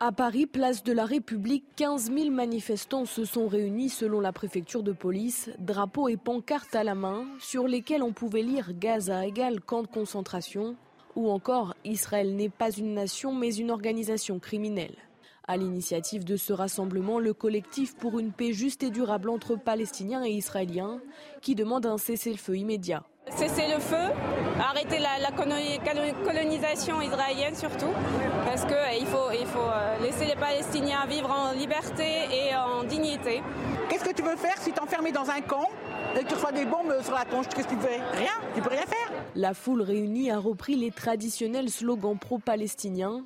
À 0.00 0.10
Paris, 0.10 0.46
place 0.46 0.82
de 0.82 0.92
la 0.92 1.04
République, 1.04 1.64
15 1.76 2.12
000 2.12 2.30
manifestants 2.30 3.04
se 3.04 3.24
sont 3.24 3.46
réunis 3.46 3.88
selon 3.88 4.20
la 4.20 4.32
préfecture 4.32 4.82
de 4.82 4.92
police, 4.92 5.50
drapeaux 5.60 6.08
et 6.08 6.16
pancartes 6.16 6.74
à 6.74 6.82
la 6.82 6.96
main, 6.96 7.24
sur 7.38 7.68
lesquels 7.68 8.02
on 8.02 8.12
pouvait 8.12 8.42
lire 8.42 8.72
Gaza 8.78 9.24
égale 9.24 9.60
camp 9.60 9.82
de 9.82 9.86
concentration, 9.86 10.74
ou 11.14 11.30
encore 11.30 11.74
Israël 11.84 12.34
n'est 12.34 12.48
pas 12.48 12.72
une 12.72 12.92
nation 12.92 13.32
mais 13.34 13.54
une 13.54 13.70
organisation 13.70 14.40
criminelle. 14.40 14.96
À 15.46 15.56
l'initiative 15.56 16.24
de 16.24 16.36
ce 16.36 16.52
rassemblement, 16.52 17.20
le 17.20 17.32
collectif 17.32 17.94
pour 17.94 18.18
une 18.18 18.32
paix 18.32 18.52
juste 18.52 18.82
et 18.82 18.90
durable 18.90 19.30
entre 19.30 19.54
Palestiniens 19.54 20.24
et 20.24 20.32
Israéliens, 20.32 21.00
qui 21.40 21.54
demande 21.54 21.86
un 21.86 21.98
cessez-le-feu 21.98 22.56
immédiat. 22.56 23.04
Cesser 23.30 23.66
le 23.68 23.80
feu, 23.80 24.12
arrêter 24.60 24.98
la, 24.98 25.30
colonisation 25.32 27.00
israélienne 27.00 27.54
surtout, 27.56 27.90
parce 28.44 28.64
qu'il 28.64 28.74
euh, 28.74 29.06
faut, 29.06 29.32
il 29.32 29.46
faut 29.46 29.58
euh, 29.58 29.98
laisser 30.02 30.26
les 30.26 30.36
Palestiniens 30.36 31.06
vivre 31.06 31.30
en 31.30 31.52
liberté 31.52 32.28
et 32.30 32.54
en 32.54 32.84
dignité. 32.84 33.42
Qu'est-ce 33.88 34.04
que 34.04 34.14
tu 34.14 34.22
veux 34.22 34.36
faire 34.36 34.56
si 34.58 34.72
tu 34.72 34.76
es 34.76 34.80
enfermé 34.80 35.10
dans 35.10 35.28
un 35.30 35.40
camp 35.40 35.68
et 36.14 36.22
que 36.22 36.28
tu 36.28 36.34
reçois 36.34 36.52
des 36.52 36.64
bombes 36.64 36.94
sur 37.02 37.14
la 37.14 37.24
tronche? 37.24 37.46
Qu'est-ce 37.48 37.66
que 37.66 37.74
tu 37.74 37.80
fais? 37.80 38.00
Rien, 38.12 38.32
tu 38.54 38.60
peux 38.60 38.70
rien 38.70 38.86
faire. 38.86 39.10
La 39.34 39.54
foule 39.54 39.82
réunie 39.82 40.30
a 40.30 40.38
repris 40.38 40.76
les 40.76 40.90
traditionnels 40.90 41.70
slogans 41.70 42.18
pro-palestiniens. 42.18 43.24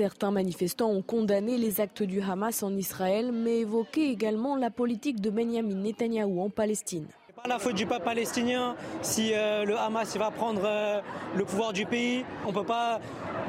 Certains 0.00 0.30
manifestants 0.30 0.88
ont 0.88 1.02
condamné 1.02 1.58
les 1.58 1.78
actes 1.82 2.02
du 2.02 2.22
Hamas 2.22 2.62
en 2.62 2.74
Israël, 2.74 3.32
mais 3.32 3.58
évoqué 3.58 4.08
également 4.08 4.56
la 4.56 4.70
politique 4.70 5.20
de 5.20 5.28
Benjamin 5.28 5.74
Netanyahou 5.74 6.40
en 6.40 6.48
Palestine. 6.48 7.06
C'est 7.26 7.36
pas 7.36 7.46
la 7.46 7.58
faute 7.58 7.74
du 7.74 7.84
peuple 7.84 8.06
palestinien 8.06 8.76
si 9.02 9.32
euh, 9.34 9.66
le 9.66 9.76
Hamas 9.76 10.16
va 10.16 10.30
prendre 10.30 10.62
euh, 10.64 11.02
le 11.36 11.44
pouvoir 11.44 11.74
du 11.74 11.84
pays. 11.84 12.24
On 12.46 12.48
ne 12.48 12.54
peut 12.54 12.64
pas 12.64 12.98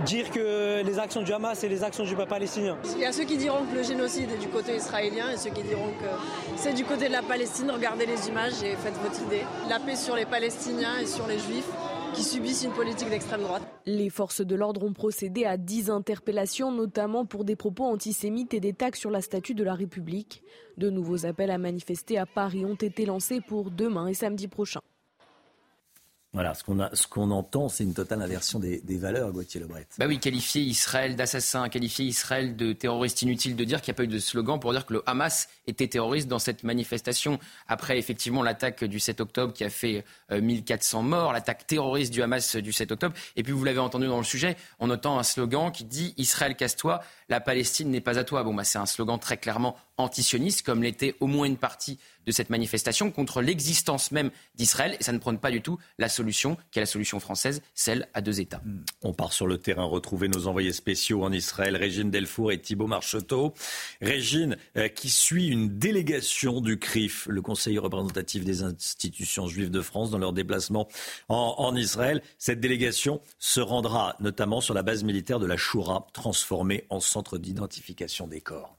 dire 0.05 0.29
que 0.29 0.83
les 0.83 0.99
actions 0.99 1.21
du 1.21 1.31
Hamas, 1.31 1.57
c'est 1.57 1.69
les 1.69 1.85
actions 1.85 2.03
du 2.03 2.17
peuple 2.17 2.31
palestinien. 2.31 2.77
Il 2.95 3.01
y 3.01 3.05
a 3.05 3.13
ceux 3.13 3.23
qui 3.23 3.37
diront 3.37 3.63
que 3.71 3.77
le 3.77 3.83
génocide 3.83 4.29
est 4.31 4.37
du 4.37 4.49
côté 4.49 4.75
israélien 4.75 5.31
et 5.31 5.37
ceux 5.37 5.51
qui 5.51 5.63
diront 5.63 5.91
que 6.01 6.57
c'est 6.57 6.73
du 6.73 6.83
côté 6.83 7.07
de 7.07 7.13
la 7.13 7.21
Palestine. 7.21 7.71
Regardez 7.71 8.05
les 8.05 8.27
images 8.27 8.61
et 8.61 8.75
faites 8.75 8.97
votre 9.01 9.21
idée. 9.21 9.45
La 9.69 9.79
paix 9.79 9.95
sur 9.95 10.17
les 10.17 10.25
Palestiniens 10.25 10.99
et 11.01 11.05
sur 11.05 11.27
les 11.27 11.39
Juifs, 11.39 11.69
qui 12.13 12.23
subissent 12.23 12.63
une 12.63 12.71
politique 12.71 13.09
d'extrême 13.09 13.41
droite. 13.41 13.63
Les 13.85 14.09
forces 14.09 14.41
de 14.41 14.55
l'ordre 14.55 14.83
ont 14.83 14.93
procédé 14.93 15.45
à 15.45 15.57
10 15.57 15.89
interpellations, 15.89 16.71
notamment 16.71 17.25
pour 17.25 17.45
des 17.45 17.55
propos 17.55 17.85
antisémites 17.85 18.53
et 18.53 18.59
des 18.59 18.73
tags 18.73 18.89
sur 18.93 19.11
la 19.11 19.21
statue 19.21 19.53
de 19.53 19.63
la 19.63 19.73
République. 19.73 20.43
De 20.77 20.89
nouveaux 20.89 21.25
appels 21.25 21.51
à 21.51 21.57
manifester 21.57 22.17
à 22.17 22.25
Paris 22.25 22.65
ont 22.65 22.75
été 22.75 23.05
lancés 23.05 23.39
pour 23.41 23.71
demain 23.71 24.07
et 24.07 24.13
samedi 24.13 24.47
prochain. 24.47 24.81
Voilà, 26.33 26.53
ce 26.53 26.63
qu'on 26.63 26.77
ce 26.93 27.07
qu'on 27.07 27.29
entend, 27.29 27.67
c'est 27.67 27.83
une 27.83 27.93
totale 27.93 28.21
inversion 28.21 28.57
des, 28.57 28.79
des 28.79 28.97
valeurs, 28.97 29.33
Gauthier 29.33 29.59
Lebret. 29.59 29.85
Bah 29.97 30.05
oui, 30.07 30.17
qualifier 30.17 30.61
Israël 30.61 31.17
d'assassin, 31.17 31.67
qualifier 31.67 32.05
Israël 32.05 32.55
de 32.55 32.71
terroriste, 32.71 33.21
inutile 33.21 33.57
de 33.57 33.63
dire 33.65 33.81
qu'il 33.81 33.91
n'y 33.91 33.95
a 33.95 33.97
pas 33.97 34.03
eu 34.05 34.07
de 34.07 34.17
slogan 34.17 34.57
pour 34.57 34.71
dire 34.71 34.85
que 34.85 34.93
le 34.93 35.03
Hamas 35.05 35.49
était 35.67 35.89
terroriste 35.89 36.29
dans 36.29 36.39
cette 36.39 36.63
manifestation. 36.63 37.37
Après, 37.67 37.97
effectivement, 37.97 38.43
l'attaque 38.43 38.85
du 38.85 38.97
7 38.97 39.19
octobre 39.19 39.51
qui 39.51 39.65
a 39.65 39.69
fait 39.69 40.05
1400 40.31 40.99
euh, 40.99 41.01
morts, 41.01 41.33
l'attaque 41.33 41.67
terroriste 41.67 42.13
du 42.13 42.23
Hamas 42.23 42.55
du 42.55 42.71
7 42.71 42.93
octobre. 42.93 43.13
Et 43.35 43.43
puis, 43.43 43.51
vous 43.51 43.65
l'avez 43.65 43.79
entendu 43.79 44.07
dans 44.07 44.17
le 44.17 44.23
sujet, 44.23 44.55
on 44.79 44.89
entend 44.89 45.19
un 45.19 45.23
slogan 45.23 45.69
qui 45.69 45.83
dit 45.83 46.13
Israël 46.15 46.55
casse-toi, 46.55 47.01
la 47.27 47.41
Palestine 47.41 47.89
n'est 47.89 47.99
pas 47.99 48.17
à 48.17 48.23
toi. 48.23 48.43
Bon, 48.43 48.53
bah, 48.53 48.63
c'est 48.63 48.79
un 48.79 48.85
slogan 48.85 49.19
très 49.19 49.35
clairement 49.35 49.75
antisioniste, 50.03 50.63
comme 50.63 50.83
l'était 50.83 51.15
au 51.19 51.27
moins 51.27 51.45
une 51.45 51.57
partie 51.57 51.97
de 52.25 52.31
cette 52.31 52.49
manifestation 52.49 53.11
contre 53.11 53.41
l'existence 53.41 54.11
même 54.11 54.31
d'Israël. 54.55 54.95
Et 54.99 55.03
ça 55.03 55.11
ne 55.11 55.17
prône 55.17 55.39
pas 55.39 55.51
du 55.51 55.61
tout 55.61 55.79
la 55.97 56.09
solution, 56.09 56.57
qui 56.71 56.79
est 56.79 56.81
la 56.81 56.85
solution 56.85 57.19
française, 57.19 57.61
celle 57.73 58.07
à 58.13 58.21
deux 58.21 58.39
États. 58.39 58.61
Hmm. 58.63 58.83
On 59.01 59.13
part 59.13 59.33
sur 59.33 59.47
le 59.47 59.57
terrain 59.57 59.83
retrouver 59.83 60.27
nos 60.27 60.47
envoyés 60.47 60.73
spéciaux 60.73 61.23
en 61.23 61.31
Israël, 61.31 61.75
Régine 61.75 62.11
Delfour 62.11 62.51
et 62.51 62.59
Thibault 62.59 62.87
Marcheteau. 62.87 63.53
Régine, 64.01 64.57
euh, 64.77 64.87
qui 64.87 65.09
suit 65.09 65.47
une 65.47 65.77
délégation 65.77 66.61
du 66.61 66.77
CRIF, 66.77 67.27
le 67.27 67.41
Conseil 67.41 67.77
représentatif 67.77 68.43
des 68.43 68.63
institutions 68.63 69.47
juives 69.47 69.71
de 69.71 69.81
France, 69.81 70.11
dans 70.11 70.19
leur 70.19 70.33
déplacement 70.33 70.87
en, 71.29 71.55
en 71.57 71.75
Israël. 71.75 72.21
Cette 72.37 72.59
délégation 72.59 73.21
se 73.39 73.59
rendra 73.59 74.15
notamment 74.19 74.61
sur 74.61 74.73
la 74.73 74.83
base 74.83 75.03
militaire 75.03 75.39
de 75.39 75.45
la 75.45 75.57
Choura, 75.57 76.07
transformée 76.13 76.85
en 76.89 76.99
centre 76.99 77.37
d'identification 77.37 78.27
des 78.27 78.41
corps. 78.41 78.77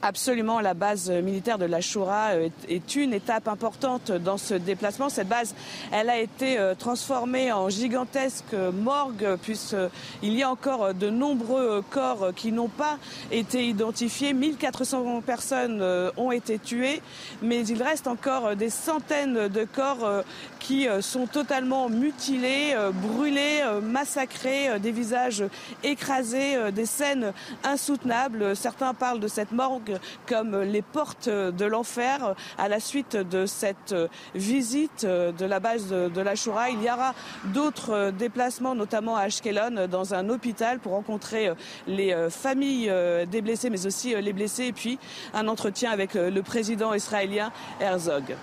Absolument, 0.00 0.60
la 0.60 0.74
base 0.74 1.10
militaire 1.10 1.58
de 1.58 1.64
la 1.64 1.80
Choura 1.80 2.28
euh, 2.28 2.50
est 2.68 2.94
une 2.94 3.12
étape 3.12 3.48
importante 3.48 4.12
dans 4.12 4.38
ce 4.38 4.54
déplacement. 4.54 5.08
Cette 5.08 5.28
base, 5.28 5.56
elle 5.90 6.08
a 6.08 6.20
été 6.20 6.56
euh, 6.56 6.76
transformée 6.76 7.50
en 7.50 7.68
gigantesque 7.68 8.54
morgue 8.74 9.36
puisqu'il 9.42 10.34
y 10.34 10.44
a 10.44 10.50
encore 10.50 10.94
de 10.94 11.10
nombreux 11.10 11.82
corps 11.90 12.28
qui 12.36 12.52
n'ont 12.52 12.68
pas 12.68 12.98
été 13.32 13.66
identifiés. 13.66 14.34
1400 14.34 15.20
personnes 15.26 15.80
euh, 15.82 16.12
ont 16.16 16.30
été 16.30 16.60
tuées, 16.60 17.02
mais 17.42 17.66
il 17.66 17.82
reste 17.82 18.06
encore 18.06 18.54
des 18.54 18.70
centaines 18.70 19.48
de 19.48 19.64
corps 19.64 20.22
qui 20.60 20.86
sont 21.00 21.26
totalement 21.26 21.88
mutilés, 21.88 22.74
brûlés, 22.92 23.62
massacrés, 23.82 24.78
des 24.80 24.92
visages 24.92 25.44
écrasés, 25.82 26.70
des 26.72 26.86
scènes 26.86 27.32
insoutenables. 27.64 28.54
Certains 28.54 28.94
parlent 28.94 29.20
de 29.20 29.28
cette 29.28 29.52
morgue 29.52 29.87
comme 30.26 30.60
les 30.60 30.82
portes 30.82 31.28
de 31.28 31.64
l'enfer. 31.64 32.34
À 32.56 32.68
la 32.68 32.80
suite 32.80 33.16
de 33.16 33.46
cette 33.46 33.94
visite 34.34 35.04
de 35.04 35.44
la 35.44 35.60
base 35.60 35.88
de 35.88 36.20
la 36.20 36.34
Shoura, 36.34 36.70
il 36.70 36.82
y 36.82 36.90
aura 36.90 37.14
d'autres 37.52 38.10
déplacements, 38.10 38.74
notamment 38.74 39.16
à 39.16 39.22
Ashkelon, 39.22 39.86
dans 39.88 40.14
un 40.14 40.28
hôpital 40.28 40.78
pour 40.78 40.92
rencontrer 40.92 41.50
les 41.86 42.28
familles 42.30 42.92
des 43.30 43.42
blessés, 43.42 43.70
mais 43.70 43.86
aussi 43.86 44.14
les 44.14 44.32
blessés, 44.32 44.64
et 44.64 44.72
puis 44.72 44.98
un 45.34 45.48
entretien 45.48 45.90
avec 45.90 46.14
le 46.14 46.40
président 46.42 46.94
israélien 46.94 47.52
Herzog. 47.80 48.36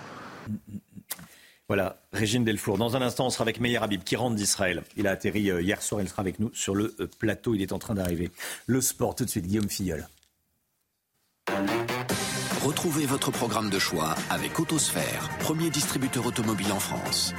Voilà, 1.68 2.00
Régine 2.12 2.44
Delfour. 2.44 2.78
Dans 2.78 2.94
un 2.96 3.02
instant, 3.02 3.26
on 3.26 3.30
sera 3.30 3.42
avec 3.42 3.58
Meir 3.58 3.82
Habib, 3.82 4.04
qui 4.04 4.14
rentre 4.14 4.36
d'Israël. 4.36 4.84
Il 4.96 5.08
a 5.08 5.10
atterri 5.10 5.40
hier 5.40 5.82
soir, 5.82 6.00
il 6.00 6.08
sera 6.08 6.20
avec 6.20 6.38
nous 6.38 6.54
sur 6.54 6.76
le 6.76 6.94
plateau. 7.18 7.56
Il 7.56 7.62
est 7.62 7.72
en 7.72 7.80
train 7.80 7.94
d'arriver. 7.94 8.30
Le 8.66 8.80
sport, 8.80 9.16
tout 9.16 9.24
de 9.24 9.30
suite, 9.30 9.46
Guillaume 9.46 9.68
Filleul. 9.68 10.06
Retrouvez 12.64 13.06
votre 13.06 13.30
programme 13.30 13.70
de 13.70 13.78
choix 13.78 14.14
avec 14.30 14.58
Autosphère, 14.58 15.28
premier 15.38 15.70
distributeur 15.70 16.26
automobile 16.26 16.72
en 16.72 16.80
France. 16.80 17.32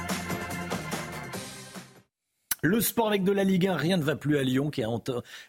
Le 2.62 2.80
sport 2.80 3.06
avec 3.08 3.22
de 3.22 3.30
la 3.30 3.44
Ligue 3.44 3.68
1, 3.68 3.76
rien 3.76 3.96
ne 3.98 4.02
va 4.02 4.16
plus 4.16 4.36
à 4.36 4.42
Lyon. 4.42 4.70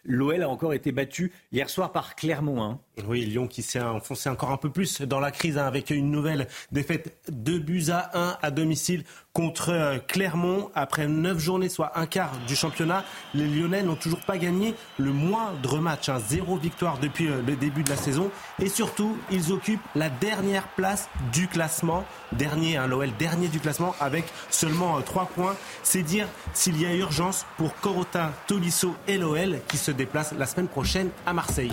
L'OL 0.04 0.44
a 0.44 0.50
encore 0.50 0.74
été 0.74 0.92
battu 0.92 1.32
hier 1.52 1.70
soir 1.70 1.92
par 1.92 2.16
Clermont. 2.16 2.62
Hein. 2.62 2.80
Oui, 3.08 3.26
Lyon 3.26 3.48
qui 3.48 3.62
s'est 3.62 3.82
enfoncé 3.82 4.30
encore 4.30 4.52
un 4.52 4.58
peu 4.58 4.70
plus 4.70 5.02
dans 5.02 5.20
la 5.20 5.32
crise 5.32 5.58
hein, 5.58 5.66
avec 5.66 5.90
une 5.90 6.12
nouvelle 6.12 6.48
défaite 6.72 7.18
de 7.30 7.58
buts 7.58 7.86
à 7.90 8.10
1 8.18 8.38
à 8.42 8.52
domicile 8.52 9.04
contre 9.34 9.70
euh, 9.72 9.98
Clermont. 10.08 10.70
Après 10.76 11.08
9 11.08 11.38
journées, 11.40 11.70
soit 11.70 11.98
un 11.98 12.06
quart 12.06 12.32
du 12.48 12.56
championnat, 12.56 13.04
les 13.34 13.48
Lyonnais 13.48 13.84
n'ont 13.84 13.96
toujours 13.96 14.22
pas 14.22 14.38
gagné 14.38 14.76
le 14.98 15.12
moindre 15.12 15.80
match. 15.80 16.10
Hein. 16.10 16.20
Zéro 16.28 16.58
victoire 16.58 16.98
depuis 17.00 17.28
euh, 17.28 17.42
le 17.46 17.56
début 17.56 17.84
de 17.84 17.90
la 17.90 17.96
saison. 17.96 18.32
Et 18.60 18.70
surtout, 18.70 19.18
ils 19.32 19.52
occupent 19.52 19.80
la 19.96 20.10
dernière 20.10 20.68
place 20.70 21.10
du 21.32 21.48
classement. 21.48 22.06
Dernier, 22.34 22.78
hein, 22.78 22.88
l'OL 22.88 23.10
dernier 23.18 23.48
du 23.48 23.60
classement 23.60 23.96
avec 24.00 24.26
seulement 24.50 25.02
3 25.02 25.24
euh, 25.24 25.26
points. 25.36 25.56
C'est 25.84 26.04
dire 26.04 26.28
s'il 26.54 26.80
y 26.80 26.86
a 26.86 26.94
urgence 26.96 27.46
pour 27.58 27.76
Corotin, 27.76 28.32
Tolisso 28.48 28.96
et 29.08 29.18
l'OL 29.18 29.60
qui 29.68 29.78
se 29.78 29.92
déplacent 29.92 30.34
la 30.34 30.46
semaine 30.46 30.68
prochaine 30.68 31.10
à 31.26 31.34
Marseille. 31.34 31.72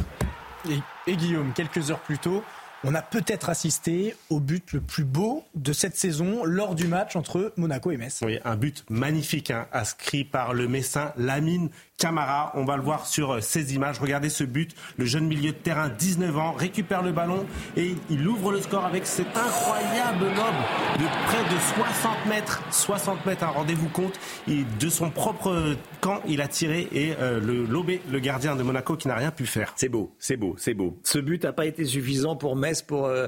Et, 1.09 1.17
Guillaume, 1.17 1.53
quelques 1.53 1.91
heures 1.91 2.01
plus 2.01 2.19
tôt, 2.19 2.43
on 2.85 2.95
a 2.95 3.03
peut-être 3.03 3.49
assisté 3.49 4.15
au 4.31 4.41
but 4.41 4.73
le 4.73 4.81
plus 4.81 5.05
beau 5.05 5.45
de 5.55 5.73
cette 5.73 5.97
saison 5.97 6.45
lors 6.45 6.75
du 6.75 6.87
match 6.87 7.17
entre 7.17 7.53
Monaco 7.57 7.91
et 7.91 7.97
Metz. 7.97 8.21
Oui, 8.25 8.39
un 8.45 8.57
but 8.57 8.85
magnifique, 8.91 9.51
hein, 9.51 9.67
inscrit 9.73 10.25
par 10.25 10.55
le 10.55 10.69
Messin 10.69 11.13
Lamine 11.17 11.71
Camara. 11.99 12.53
On 12.55 12.65
va 12.65 12.77
le 12.77 12.83
voir 12.83 13.07
sur 13.07 13.33
euh, 13.33 13.41
ces 13.41 13.75
images. 13.75 13.99
Regardez 13.99 14.29
ce 14.29 14.45
but. 14.45 14.75
Le 14.99 15.07
jeune 15.07 15.27
milieu 15.27 15.53
de 15.53 15.57
terrain, 15.57 15.89
19 15.89 16.37
ans, 16.37 16.53
récupère 16.53 17.03
le 17.03 17.13
ballon 17.13 17.47
et 17.77 17.95
il 18.11 18.29
ouvre 18.29 18.53
le 18.53 18.61
score 18.61 18.85
avec 18.85 19.07
cet 19.07 19.29
incroyable 19.29 20.27
lob 20.27 20.55
de 20.99 21.07
près 21.27 21.55
de 21.55 21.59
60 21.59 22.27
mètres. 22.29 22.63
60 22.71 23.25
mètres, 23.25 23.45
un 23.45 23.49
rendez-vous 23.49 23.89
compte. 23.89 24.19
Et 24.47 24.65
de 24.79 24.89
son 24.89 25.11
propre 25.11 25.77
camp, 26.01 26.21
il 26.29 26.43
a 26.43 26.49
tiré 26.49 26.89
et 26.93 27.15
euh, 27.19 27.41
le 27.41 27.65
lobé, 27.65 28.03
le 28.11 28.19
gardien 28.19 28.57
de 28.57 28.63
Monaco, 28.63 28.97
qui 28.97 29.09
n'a 29.09 29.17
rien 29.17 29.31
pu 29.31 29.47
faire. 29.47 29.73
C'est 29.77 29.89
beau, 29.89 30.15
c'est 30.19 30.37
beau, 30.37 30.55
c'est 30.59 30.75
beau. 30.75 30.99
Ce 31.03 31.19
but 31.19 31.45
n'a 31.45 31.53
pas 31.53 31.67
été 31.67 31.85
suffisant 31.85 32.37
pour 32.37 32.57
Metz 32.57 32.76
pour, 32.83 33.07
euh, 33.07 33.27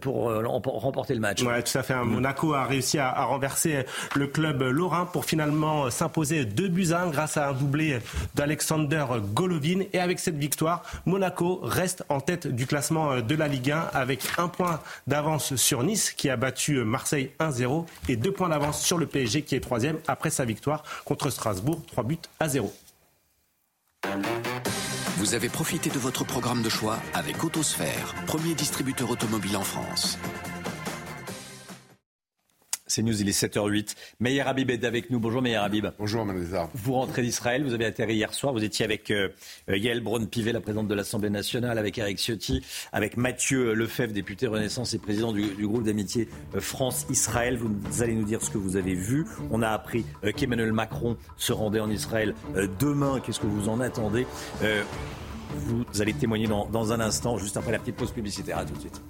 pour 0.00 0.24
remporter 0.80 1.14
le 1.14 1.20
match. 1.20 1.42
Ouais, 1.42 1.62
tout 1.62 1.76
à 1.78 1.82
fait. 1.82 1.94
Monaco 1.94 2.54
a 2.54 2.64
réussi 2.64 2.98
à, 2.98 3.08
à 3.08 3.24
renverser 3.24 3.84
le 4.14 4.26
club 4.26 4.62
lorrain 4.62 5.06
pour 5.06 5.24
finalement 5.24 5.90
s'imposer 5.90 6.44
2 6.44 6.68
buts 6.68 6.92
à 6.92 7.02
1 7.02 7.10
grâce 7.10 7.36
à 7.36 7.48
un 7.48 7.52
doublé 7.52 7.98
d'Alexander 8.34 9.04
Golovin. 9.32 9.82
Et 9.92 10.00
avec 10.00 10.18
cette 10.18 10.36
victoire, 10.36 10.82
Monaco 11.06 11.60
reste 11.62 12.04
en 12.08 12.20
tête 12.20 12.46
du 12.46 12.66
classement 12.66 13.20
de 13.20 13.34
la 13.34 13.48
Ligue 13.48 13.70
1 13.70 13.90
avec 13.92 14.22
un 14.38 14.48
point 14.48 14.80
d'avance 15.06 15.56
sur 15.56 15.82
Nice 15.82 16.12
qui 16.12 16.28
a 16.30 16.36
battu 16.36 16.82
Marseille 16.84 17.30
1-0 17.40 17.86
et 18.08 18.16
deux 18.16 18.32
points 18.32 18.48
d'avance 18.48 18.82
sur 18.82 18.98
le 18.98 19.06
PSG 19.06 19.42
qui 19.42 19.54
est 19.54 19.60
troisième 19.60 19.98
après 20.06 20.30
sa 20.30 20.44
victoire 20.44 20.82
contre 21.04 21.30
Strasbourg, 21.30 21.82
3 21.86 22.04
buts 22.04 22.18
à 22.40 22.48
0. 22.48 22.72
Vous 25.18 25.34
avez 25.34 25.48
profité 25.48 25.88
de 25.90 25.98
votre 25.98 26.24
programme 26.24 26.62
de 26.62 26.68
choix 26.68 26.98
avec 27.14 27.44
Autosphère, 27.44 28.14
premier 28.26 28.54
distributeur 28.54 29.10
automobile 29.10 29.56
en 29.56 29.62
France. 29.62 30.18
C'est 32.94 33.02
News, 33.02 33.22
il 33.22 33.26
est 33.26 33.42
7h08. 33.42 33.94
Meyer 34.20 34.42
Habib 34.42 34.68
est 34.68 34.84
avec 34.84 35.08
nous. 35.08 35.18
Bonjour 35.18 35.40
Meyer 35.40 35.56
Habib. 35.56 35.86
Bonjour 35.98 36.26
Manezar. 36.26 36.68
Vous 36.74 36.92
rentrez 36.92 37.22
d'Israël, 37.22 37.64
vous 37.64 37.72
avez 37.72 37.86
atterri 37.86 38.16
hier 38.16 38.34
soir, 38.34 38.52
vous 38.52 38.64
étiez 38.64 38.84
avec 38.84 39.10
euh, 39.10 39.30
Yael 39.66 40.02
Braun-Pivet, 40.02 40.52
la 40.52 40.60
présidente 40.60 40.88
de 40.88 40.94
l'Assemblée 40.94 41.30
nationale, 41.30 41.78
avec 41.78 41.96
Eric 41.96 42.18
Ciotti, 42.18 42.62
avec 42.92 43.16
Mathieu 43.16 43.72
Lefebvre, 43.72 44.12
député 44.12 44.46
Renaissance 44.46 44.92
et 44.92 44.98
président 44.98 45.32
du, 45.32 45.66
groupe 45.66 45.84
d'amitié 45.84 46.28
euh, 46.54 46.60
France-Israël. 46.60 47.56
Vous 47.56 48.02
allez 48.02 48.12
nous 48.14 48.26
dire 48.26 48.42
ce 48.42 48.50
que 48.50 48.58
vous 48.58 48.76
avez 48.76 48.92
vu. 48.92 49.24
On 49.50 49.62
a 49.62 49.70
appris 49.70 50.04
euh, 50.22 50.32
qu'Emmanuel 50.32 50.74
Macron 50.74 51.16
se 51.38 51.54
rendait 51.54 51.80
en 51.80 51.88
Israël 51.88 52.34
demain. 52.78 53.20
Qu'est-ce 53.24 53.40
que 53.40 53.46
vous 53.46 53.70
en 53.70 53.80
attendez? 53.80 54.26
Vous 55.54 56.02
allez 56.02 56.12
témoigner 56.12 56.46
dans, 56.46 56.66
dans 56.66 56.92
un 56.92 57.00
instant, 57.00 57.38
juste 57.38 57.56
après 57.56 57.72
la 57.72 57.78
petite 57.78 57.96
pause 57.96 58.12
publicitaire. 58.12 58.58
À 58.58 58.66
tout 58.66 58.74
de 58.74 58.80
suite. 58.80 59.00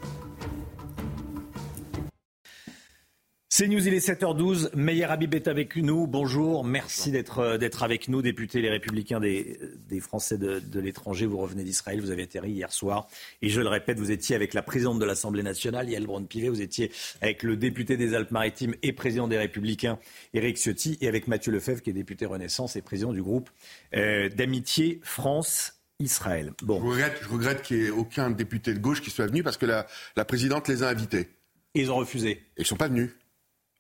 C'est 3.55 3.69
News, 3.69 3.87
il 3.87 3.93
est 3.93 4.09
7h12. 4.09 4.71
Meyer 4.75 5.05
Habib 5.05 5.35
est 5.35 5.47
avec 5.47 5.77
nous. 5.77 6.07
Bonjour, 6.07 6.65
merci 6.65 7.11
d'être 7.11 7.41
euh, 7.41 7.59
d'être 7.59 7.83
avec 7.83 8.09
nous, 8.09 8.23
député 8.23 8.63
Les 8.63 8.71
Républicains 8.71 9.21
des, 9.21 9.59
des 9.91 10.01
Français 10.01 10.39
de, 10.39 10.59
de 10.59 10.81
l'étranger. 10.81 11.27
Vous 11.27 11.37
revenez 11.37 11.63
d'Israël, 11.63 12.01
vous 12.01 12.11
avez 12.11 12.23
atterri 12.23 12.53
hier 12.53 12.73
soir. 12.73 13.09
Et 13.43 13.51
je 13.51 13.61
le 13.61 13.69
répète, 13.69 13.99
vous 13.99 14.11
étiez 14.11 14.35
avec 14.35 14.55
la 14.55 14.63
présidente 14.63 14.99
de 14.99 15.05
l'Assemblée 15.05 15.43
nationale, 15.43 15.91
Yael 15.91 16.07
Braun-Pivet. 16.07 16.49
Vous 16.49 16.63
étiez 16.63 16.91
avec 17.21 17.43
le 17.43 17.59
député 17.59 17.99
des 17.99 18.15
Alpes-Maritimes 18.15 18.75
et 18.83 18.95
président 18.95 19.29
des 19.29 19.37
Républicains, 19.37 19.99
Éric 20.33 20.57
Ciotti, 20.57 20.97
et 21.03 21.09
avec 21.09 21.29
Mathieu 21.29 21.53
Lefebvre, 21.53 21.83
qui 21.83 21.91
est 21.91 21.93
député 21.93 22.25
Renaissance 22.25 22.77
et 22.77 22.81
président 22.81 23.13
du 23.13 23.23
groupe 23.23 23.51
euh, 23.95 24.31
d'amitié 24.31 24.99
France. 25.03 25.75
Israël. 25.99 26.53
Bon. 26.63 26.81
Je 26.81 26.87
regrette, 26.87 27.19
je 27.23 27.29
regrette 27.29 27.63
qu'il 27.63 27.79
n'y 27.79 27.85
ait 27.85 27.91
aucun 27.91 28.31
député 28.31 28.73
de 28.73 28.79
gauche 28.81 29.03
qui 29.03 29.11
soit 29.11 29.27
venu 29.27 29.45
parce 29.45 29.59
que 29.59 29.67
la, 29.67 29.87
la 30.17 30.25
présidente 30.25 30.67
les 30.67 30.83
a 30.83 30.89
invités. 30.89 31.29
Et 31.75 31.83
ils 31.83 31.93
ont 31.93 31.97
refusé. 31.97 32.43
ils 32.57 32.63
ne 32.63 32.67
sont 32.67 32.77
pas 32.77 32.89
venus. 32.89 33.11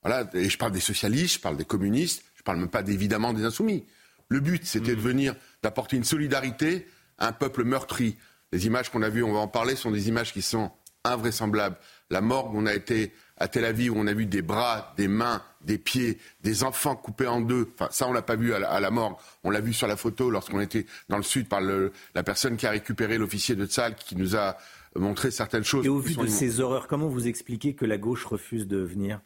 Voilà, 0.02 0.28
et 0.34 0.48
je 0.48 0.58
parle 0.58 0.72
des 0.72 0.80
socialistes, 0.80 1.36
je 1.36 1.40
parle 1.40 1.56
des 1.56 1.64
communistes, 1.64 2.24
je 2.36 2.42
parle 2.42 2.58
même 2.58 2.68
pas 2.68 2.82
évidemment 2.86 3.32
des 3.32 3.44
insoumis. 3.44 3.84
Le 4.28 4.40
but, 4.40 4.64
c'était 4.64 4.96
de 4.96 5.00
venir, 5.00 5.34
d'apporter 5.62 5.96
une 5.96 6.04
solidarité 6.04 6.86
à 7.18 7.28
un 7.28 7.32
peuple 7.32 7.64
meurtri. 7.64 8.16
Les 8.52 8.66
images 8.66 8.90
qu'on 8.90 9.02
a 9.02 9.08
vues, 9.08 9.22
on 9.22 9.32
va 9.32 9.38
en 9.40 9.48
parler, 9.48 9.76
sont 9.76 9.90
des 9.90 10.08
images 10.08 10.32
qui 10.32 10.42
sont 10.42 10.70
invraisemblables. 11.04 11.76
La 12.10 12.20
morgue, 12.20 12.52
on 12.54 12.66
a 12.66 12.74
été 12.74 13.12
à 13.38 13.48
Tel 13.48 13.64
Aviv, 13.64 13.92
où 13.92 13.96
on 13.98 14.06
a 14.06 14.12
vu 14.12 14.26
des 14.26 14.42
bras, 14.42 14.94
des 14.96 15.08
mains, 15.08 15.42
des 15.64 15.78
pieds, 15.78 16.18
des 16.42 16.62
enfants 16.64 16.94
coupés 16.96 17.26
en 17.26 17.40
deux. 17.40 17.68
Enfin, 17.74 17.88
ça, 17.90 18.08
on 18.08 18.12
l'a 18.12 18.22
pas 18.22 18.36
vu 18.36 18.54
à 18.54 18.58
la, 18.58 18.70
à 18.70 18.80
la 18.80 18.90
morgue. 18.90 19.16
On 19.42 19.50
l'a 19.50 19.60
vu 19.60 19.72
sur 19.72 19.86
la 19.88 19.96
photo 19.96 20.30
lorsqu'on 20.30 20.60
était 20.60 20.86
dans 21.08 21.16
le 21.16 21.22
sud 21.22 21.48
par 21.48 21.60
le- 21.60 21.92
la 22.14 22.22
personne 22.22 22.56
qui 22.56 22.66
a 22.66 22.70
récupéré 22.70 23.18
l'officier 23.18 23.56
de 23.56 23.66
Tzal, 23.66 23.96
qui 23.96 24.14
nous 24.16 24.36
a 24.36 24.56
montré 24.94 25.30
certaines 25.30 25.64
choses. 25.64 25.84
Et 25.84 25.88
au 25.88 25.98
vu 25.98 26.10
de 26.10 26.20
immondes. 26.20 26.28
ces 26.28 26.60
horreurs, 26.60 26.86
comment 26.86 27.08
vous 27.08 27.26
expliquez 27.26 27.74
que 27.74 27.84
la 27.84 27.98
gauche 27.98 28.24
refuse 28.24 28.66
de 28.68 28.78
venir? 28.78 29.20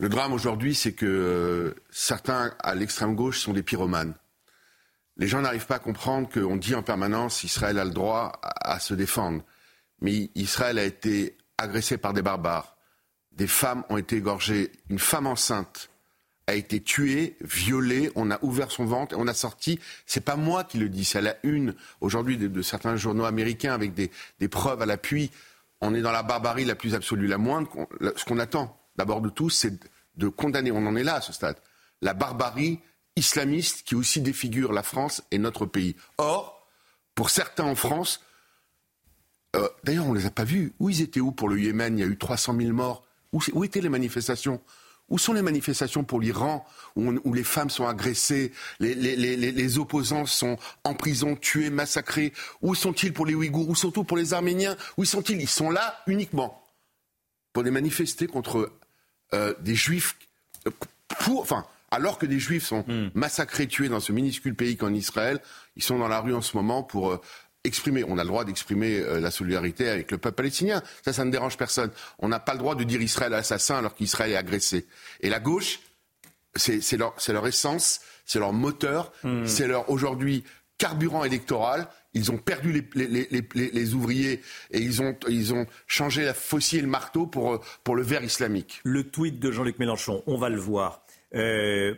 Le 0.00 0.08
drame 0.08 0.32
aujourd'hui, 0.32 0.74
c'est 0.74 0.94
que 0.94 1.04
euh, 1.04 1.74
certains 1.90 2.54
à 2.60 2.74
l'extrême 2.74 3.14
gauche 3.14 3.38
sont 3.38 3.52
des 3.52 3.62
pyromanes. 3.62 4.14
Les 5.18 5.28
gens 5.28 5.42
n'arrivent 5.42 5.66
pas 5.66 5.74
à 5.74 5.78
comprendre 5.78 6.26
qu'on 6.30 6.56
dit 6.56 6.74
en 6.74 6.82
permanence 6.82 7.44
Israël 7.44 7.78
a 7.78 7.84
le 7.84 7.90
droit 7.90 8.40
à, 8.42 8.80
se 8.80 8.94
défendre. 8.94 9.44
Mais 10.00 10.30
Israël 10.34 10.78
a 10.78 10.84
été 10.84 11.36
agressé 11.58 11.98
par 11.98 12.14
des 12.14 12.22
barbares. 12.22 12.78
Des 13.32 13.46
femmes 13.46 13.84
ont 13.90 13.98
été 13.98 14.16
égorgées. 14.16 14.72
Une 14.88 14.98
femme 14.98 15.26
enceinte 15.26 15.90
a 16.46 16.54
été 16.54 16.80
tuée, 16.80 17.36
violée. 17.42 18.10
On 18.14 18.30
a 18.30 18.42
ouvert 18.42 18.70
son 18.70 18.86
ventre 18.86 19.14
et 19.14 19.18
on 19.20 19.26
a 19.26 19.34
sorti. 19.34 19.80
C'est 20.06 20.24
pas 20.24 20.36
moi 20.36 20.64
qui 20.64 20.78
le 20.78 20.88
dis, 20.88 21.04
c'est 21.04 21.18
à 21.18 21.20
la 21.20 21.36
une 21.42 21.74
aujourd'hui 22.00 22.38
de, 22.38 22.62
certains 22.62 22.96
journaux 22.96 23.26
américains 23.26 23.74
avec 23.74 23.92
des, 23.92 24.48
preuves 24.48 24.80
à 24.80 24.86
l'appui. 24.86 25.30
On 25.82 25.94
est 25.94 26.00
dans 26.00 26.10
la 26.10 26.22
barbarie 26.22 26.64
la 26.64 26.74
plus 26.74 26.94
absolue. 26.94 27.26
La 27.26 27.36
moindre, 27.36 27.68
ce 28.16 28.24
qu'on 28.24 28.38
attend 28.38 28.79
d'abord 29.00 29.22
de 29.22 29.30
tout, 29.30 29.48
c'est 29.48 29.72
de 30.16 30.28
condamner. 30.28 30.70
On 30.70 30.86
en 30.86 30.94
est 30.94 31.02
là 31.02 31.14
à 31.14 31.20
ce 31.22 31.32
stade. 31.32 31.56
La 32.02 32.12
barbarie 32.12 32.80
islamiste 33.16 33.82
qui 33.82 33.94
aussi 33.94 34.20
défigure 34.20 34.74
la 34.74 34.82
France 34.82 35.22
et 35.30 35.38
notre 35.38 35.64
pays. 35.64 35.96
Or, 36.18 36.68
pour 37.14 37.30
certains 37.30 37.64
en 37.64 37.74
France, 37.74 38.20
euh, 39.56 39.66
d'ailleurs, 39.84 40.06
on 40.06 40.12
ne 40.12 40.18
les 40.18 40.26
a 40.26 40.30
pas 40.30 40.44
vus. 40.44 40.74
Où 40.80 40.90
ils 40.90 41.00
étaient 41.00 41.20
où 41.20 41.32
pour 41.32 41.48
le 41.48 41.58
Yémen 41.58 41.96
Il 41.96 42.02
y 42.02 42.04
a 42.04 42.06
eu 42.06 42.18
300 42.18 42.54
000 42.58 42.72
morts? 42.72 43.06
Où, 43.32 43.64
étaient 43.64 43.80
les 43.80 43.88
manifestations? 43.88 44.60
Où 45.08 45.16
sont 45.16 45.32
les 45.32 45.42
manifestations 45.42 46.04
pour 46.04 46.20
l'Iran 46.20 46.66
où, 46.94 47.32
les 47.32 47.42
femmes 47.42 47.70
sont 47.70 47.86
agressées, 47.86 48.52
les 48.80 49.78
opposants 49.78 50.26
sont 50.26 50.58
en 50.84 50.92
prison, 50.94 51.36
tués, 51.36 51.70
massacrés? 51.70 52.34
Où 52.60 52.74
sont-ils 52.74 53.14
pour 53.14 53.24
les 53.24 53.34
Ouïghours? 53.34 53.68
Où 53.70 53.74
sont-ils 53.74 54.04
pour 54.04 54.18
les 54.18 54.34
Arméniens? 54.34 54.76
Où 54.98 55.06
sont-ils? 55.06 55.40
Ils 55.40 55.48
sont 55.48 55.70
là 55.70 56.02
uniquement 56.06 56.62
pour 57.52 57.62
les 57.62 57.70
manifester 57.70 58.26
contre 58.26 58.70
euh, 59.34 59.54
des 59.60 59.74
Juifs, 59.74 60.16
euh, 60.66 60.70
pour, 61.20 61.40
enfin, 61.40 61.64
alors 61.90 62.18
que 62.18 62.26
des 62.26 62.38
Juifs 62.38 62.66
sont 62.66 62.84
massacrés, 63.14 63.66
tués 63.66 63.88
dans 63.88 64.00
ce 64.00 64.12
minuscule 64.12 64.54
pays 64.54 64.76
qu'en 64.76 64.94
Israël, 64.94 65.40
ils 65.76 65.82
sont 65.82 65.98
dans 65.98 66.08
la 66.08 66.20
rue 66.20 66.34
en 66.34 66.40
ce 66.40 66.56
moment 66.56 66.82
pour 66.82 67.10
euh, 67.10 67.20
exprimer. 67.64 68.04
On 68.04 68.16
a 68.18 68.22
le 68.22 68.28
droit 68.28 68.44
d'exprimer 68.44 69.00
euh, 69.00 69.20
la 69.20 69.30
solidarité 69.30 69.88
avec 69.88 70.10
le 70.10 70.18
peuple 70.18 70.36
palestinien. 70.36 70.82
Ça, 71.04 71.12
ça 71.12 71.24
ne 71.24 71.30
dérange 71.30 71.56
personne. 71.56 71.90
On 72.20 72.28
n'a 72.28 72.38
pas 72.38 72.52
le 72.52 72.58
droit 72.58 72.74
de 72.74 72.84
dire 72.84 73.02
Israël 73.02 73.34
assassin 73.34 73.78
alors 73.78 73.94
qu'Israël 73.94 74.32
est 74.32 74.36
agressé. 74.36 74.86
Et 75.20 75.30
la 75.30 75.40
gauche, 75.40 75.80
c'est 76.54 76.96
leur, 76.96 77.14
c'est 77.18 77.32
leur 77.32 77.46
essence, 77.46 78.00
c'est 78.24 78.38
leur 78.38 78.52
moteur, 78.52 79.12
c'est 79.44 79.68
leur 79.68 79.88
aujourd'hui 79.88 80.42
carburant 80.78 81.22
électoral. 81.22 81.86
Ils 82.12 82.32
ont 82.32 82.38
perdu 82.38 82.72
les, 82.72 82.84
les, 82.94 83.06
les, 83.06 83.28
les- 83.30 83.48
les- 83.54 83.70
les 83.70 83.94
ouvriers 83.94 84.40
et 84.72 84.78
ils 84.80 85.00
ont, 85.00 85.16
ils 85.28 85.54
ont 85.54 85.66
changé 85.86 86.24
la 86.24 86.34
faucille 86.34 86.80
et 86.80 86.82
le 86.82 86.88
marteau 86.88 87.26
pour, 87.26 87.52
euh, 87.54 87.58
pour 87.84 87.94
le 87.94 88.02
verre 88.02 88.24
islamique. 88.24 88.80
Le 88.84 89.04
tweet 89.08 89.38
de 89.38 89.52
Jean-Luc 89.52 89.78
Mélenchon, 89.78 90.22
on 90.26 90.36
va 90.36 90.48
le 90.48 90.58
voir. 90.58 91.04
Euh, 91.34 91.94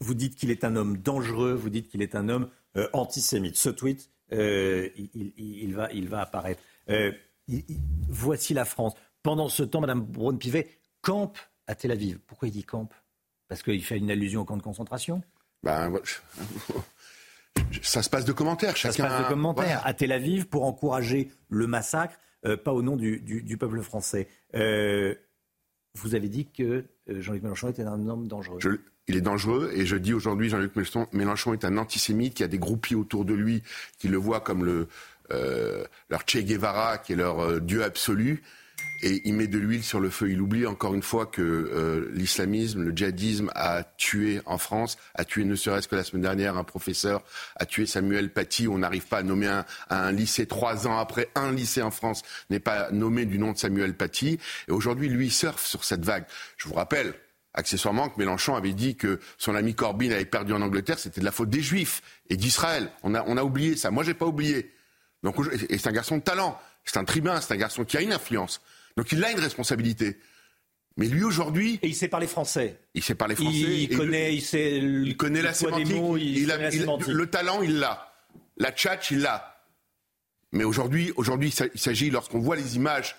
vous 0.00 0.14
dites 0.14 0.34
qu'il 0.36 0.50
est 0.50 0.64
un 0.64 0.74
homme 0.74 0.96
dangereux, 0.98 1.54
vous 1.54 1.70
dites 1.70 1.88
qu'il 1.88 2.02
est 2.02 2.16
un 2.16 2.28
homme 2.28 2.48
euh, 2.76 2.88
antisémite. 2.92 3.56
Ce 3.56 3.68
tweet, 3.70 4.10
euh, 4.32 4.88
il, 4.96 5.10
il- 5.14 5.32
il 5.62 5.74
va, 5.74 5.92
il 5.92 6.08
va 6.08 6.22
apparaître. 6.22 6.60
Il- 6.88 7.64
voici 8.08 8.54
la 8.54 8.64
France. 8.64 8.94
Pendant 9.22 9.48
ce 9.48 9.62
temps, 9.62 9.80
Mme 9.80 10.00
Braun-Pivet 10.02 10.68
campe 11.00 11.38
à 11.68 11.74
Tel 11.76 11.92
Aviv. 11.92 12.18
Pourquoi 12.26 12.48
il 12.48 12.50
dit 12.50 12.64
campe 12.64 12.92
Parce 13.48 13.62
qu'il 13.62 13.82
fait 13.84 13.98
une 13.98 14.10
allusion 14.10 14.40
au 14.40 14.44
camp 14.44 14.56
de 14.56 14.62
concentration? 14.62 15.22
Ben. 15.62 15.92
ça 17.82 18.02
se 18.02 18.10
passe 18.10 18.24
de 18.24 18.32
commentaires. 18.32 18.76
Ça 18.76 18.90
se 18.92 18.96
Chacun, 18.98 19.08
passe 19.08 19.24
de 19.24 19.28
commentaires 19.28 19.64
Voilà. 19.64 19.86
à 19.86 19.94
Tel 19.94 20.12
Aviv 20.12 20.46
pour 20.46 20.64
encourager 20.64 21.30
le 21.48 21.66
massacre, 21.66 22.16
euh, 22.46 22.56
pas 22.56 22.72
au 22.72 22.82
nom 22.82 22.96
du, 22.96 23.20
du- 23.20 23.42
du 23.42 23.56
peuple 23.56 23.80
français. 23.82 24.28
Euh, 24.54 25.14
vous 25.96 26.14
avez 26.14 26.28
dit 26.28 26.46
que 26.50 26.62
euh, 27.08 27.20
Jean-Luc 27.20 27.42
Mélenchon 27.42 27.68
était 27.68 27.82
un 27.82 28.08
homme 28.08 28.26
dangereux. 28.26 28.58
Je- 28.60 28.70
il 29.06 29.16
est 29.16 29.20
dangereux 29.20 29.70
et 29.74 29.84
je 29.84 29.96
dis 29.96 30.14
aujourd'hui 30.14 30.48
Jean-Luc 30.48 30.72
Mélenchon, 31.12 31.52
est 31.52 31.64
un 31.64 31.76
antisémite 31.76 32.34
qui 32.34 32.42
a 32.42 32.48
des 32.48 32.58
groupies 32.58 32.94
autour 32.94 33.24
de 33.26 33.34
lui 33.34 33.62
qui 33.98 34.08
le 34.08 34.16
voient 34.16 34.40
comme 34.40 34.64
le, 34.64 34.88
euh, 35.30 35.84
leur 36.08 36.22
Che 36.26 36.38
Guevara 36.38 36.96
qui 36.98 37.12
est 37.12 37.16
leur 37.16 37.60
dieu 37.60 37.84
absolu 37.84 38.42
et 39.02 39.20
il 39.24 39.34
met 39.34 39.46
de 39.46 39.58
l'huile 39.58 39.84
sur 39.84 40.00
le 40.00 40.08
feu. 40.08 40.30
Il 40.30 40.40
oublie 40.40 40.66
encore 40.66 40.94
une 40.94 41.02
fois 41.02 41.26
que 41.26 41.42
euh, 41.42 42.10
l'islamisme, 42.14 42.82
le 42.82 42.90
djihadisme 42.90 43.50
a 43.54 43.84
tué 43.98 44.40
en 44.46 44.56
France, 44.56 44.96
a 45.14 45.24
tué 45.24 45.44
ne 45.44 45.54
serait-ce 45.54 45.88
que 45.88 45.96
la 45.96 46.04
semaine 46.04 46.22
dernière 46.22 46.56
un 46.56 46.64
professeur, 46.64 47.22
a 47.56 47.66
tué 47.66 47.86
Samuel 47.86 48.32
Paty. 48.32 48.66
On 48.66 48.78
n'arrive 48.78 49.06
pas 49.06 49.18
à 49.18 49.22
nommer 49.22 49.48
un, 49.48 49.66
un 49.90 50.10
lycée 50.10 50.46
trois 50.46 50.86
ans 50.86 50.96
après 50.96 51.28
un 51.34 51.52
lycée 51.52 51.82
en 51.82 51.90
France 51.90 52.22
n'est 52.48 52.60
pas 52.60 52.90
nommé 52.92 53.26
du 53.26 53.38
nom 53.38 53.52
de 53.52 53.58
Samuel 53.58 53.94
Paty. 53.94 54.38
Et 54.68 54.72
aujourd'hui, 54.72 55.08
lui, 55.08 55.30
surfe 55.30 55.66
sur 55.66 55.84
cette 55.84 56.04
vague. 56.04 56.24
Je 56.56 56.68
vous 56.68 56.74
rappelle, 56.74 57.14
accessoirement 57.54 58.08
que 58.08 58.18
Mélenchon 58.18 58.56
avait 58.56 58.72
dit 58.72 58.96
que 58.96 59.20
son 59.38 59.54
ami 59.54 59.74
Corbyn 59.74 60.10
avait 60.10 60.24
perdu 60.24 60.52
en 60.52 60.60
Angleterre, 60.60 60.98
c'était 60.98 61.20
de 61.20 61.24
la 61.24 61.32
faute 61.32 61.50
des 61.50 61.62
Juifs 61.62 62.02
et 62.28 62.36
d'Israël. 62.36 62.90
On 63.02 63.14
a, 63.14 63.22
on 63.26 63.36
a 63.36 63.44
oublié 63.44 63.76
ça. 63.76 63.90
Moi, 63.90 64.02
j'ai 64.02 64.14
pas 64.14 64.26
oublié. 64.26 64.72
Donc, 65.22 65.36
et 65.70 65.78
c'est 65.78 65.88
un 65.88 65.92
garçon 65.92 66.18
de 66.18 66.22
talent. 66.22 66.58
C'est 66.84 66.98
un 66.98 67.04
tribun, 67.04 67.40
c'est 67.40 67.54
un 67.54 67.56
garçon 67.56 67.84
qui 67.84 67.96
a 67.96 68.00
une 68.02 68.12
influence. 68.12 68.60
Donc, 68.96 69.10
il 69.12 69.22
a 69.24 69.30
une 69.30 69.40
responsabilité. 69.40 70.18
Mais 70.96 71.06
lui, 71.08 71.24
aujourd'hui. 71.24 71.80
Et 71.82 71.88
il 71.88 71.94
sait 71.94 72.08
parler 72.08 72.26
français. 72.28 72.78
Il 72.94 73.02
sait 73.02 73.14
parler 73.16 73.34
français. 73.34 73.50
Il 73.56 73.92
et 73.92 73.96
connaît, 73.96 74.28
lui- 74.30 74.36
il 74.36 74.42
sait, 74.42 74.76
il 74.78 75.16
connaît 75.16 75.42
la 75.42 75.52
sémantique. 75.54 75.88
mots, 75.96 76.16
il 76.16 76.38
il 76.38 76.50
a- 76.50 76.54
connaît 76.54 76.68
la 76.68 76.74
il- 76.74 76.80
sémantique. 76.80 77.08
le 77.08 77.26
talent, 77.28 77.62
il 77.62 77.78
l'a. 77.78 78.12
La 78.58 78.70
tchatch, 78.70 79.10
il 79.10 79.20
l'a. 79.20 79.62
Mais 80.52 80.62
aujourd'hui, 80.62 81.12
aujourd'hui, 81.16 81.48
il 81.48 81.52
s'a- 81.52 81.66
il 81.74 81.80
s'agit, 81.80 82.10
lorsqu'on 82.10 82.38
voit 82.38 82.54
les 82.54 82.76
images 82.76 83.16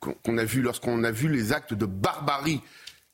qu'on 0.00 0.36
a 0.38 0.44
vues, 0.44 0.60
lorsqu'on 0.60 1.04
a 1.04 1.12
vu 1.12 1.28
les 1.28 1.52
actes 1.52 1.72
de 1.72 1.86
barbarie 1.86 2.60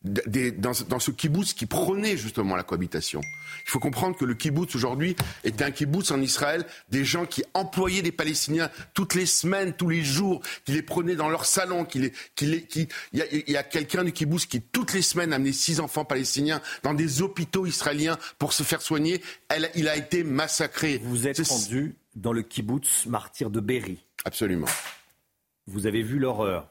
des- 0.02 0.50
dans, 0.50 0.72
ce- 0.72 0.84
dans 0.84 0.98
ce 0.98 1.10
kibbutz 1.10 1.52
qui 1.52 1.66
prônait 1.66 2.16
justement 2.16 2.56
la 2.56 2.62
cohabitation. 2.62 3.20
Il 3.66 3.70
faut 3.70 3.80
comprendre 3.80 4.16
que 4.16 4.24
le 4.24 4.34
kibbutz 4.34 4.74
aujourd'hui 4.74 5.14
était 5.44 5.62
un 5.64 5.70
kibbutz 5.70 6.10
en 6.10 6.20
Israël, 6.22 6.64
des 6.88 7.04
gens 7.04 7.26
qui 7.26 7.44
employaient 7.52 8.00
des 8.00 8.12
Palestiniens 8.12 8.70
toutes 8.94 9.14
les 9.14 9.26
semaines, 9.26 9.74
tous 9.74 9.88
les 9.90 10.02
jours, 10.02 10.40
qui 10.64 10.72
les 10.72 10.82
prenaient 10.82 11.16
dans 11.16 11.28
leur 11.28 11.44
salon, 11.44 11.84
qui 11.84 11.98
les, 11.98 12.12
qui 12.34 12.46
les, 12.46 12.62
qui, 12.62 12.88
il 13.12 13.18
y 13.18 13.22
a, 13.22 13.26
il 13.30 13.50
y 13.50 13.56
a 13.58 13.62
quelqu'un 13.62 14.02
du 14.04 14.12
kibbutz 14.12 14.46
qui 14.46 14.62
toutes 14.62 14.94
les 14.94 15.02
semaines 15.02 15.32
amenait 15.34 15.52
six 15.52 15.80
enfants 15.80 16.04
palestiniens 16.06 16.62
dans 16.82 16.94
des 16.94 17.20
hôpitaux 17.20 17.66
israéliens 17.66 18.16
pour 18.38 18.52
se 18.54 18.62
faire 18.62 18.80
soigner. 18.80 19.20
Elle, 19.48 19.70
il 19.74 19.86
a 19.88 19.96
été 19.96 20.24
massacré. 20.24 20.98
Vous 21.04 21.26
êtes 21.26 21.46
rendu 21.46 21.94
dans 22.14 22.32
le 22.32 22.42
kibbutz 22.42 23.04
martyr 23.06 23.50
de 23.50 23.60
Berry. 23.60 23.98
Absolument. 24.24 24.66
Vous 25.66 25.86
avez 25.86 26.02
vu 26.02 26.18
l'horreur. 26.18 26.68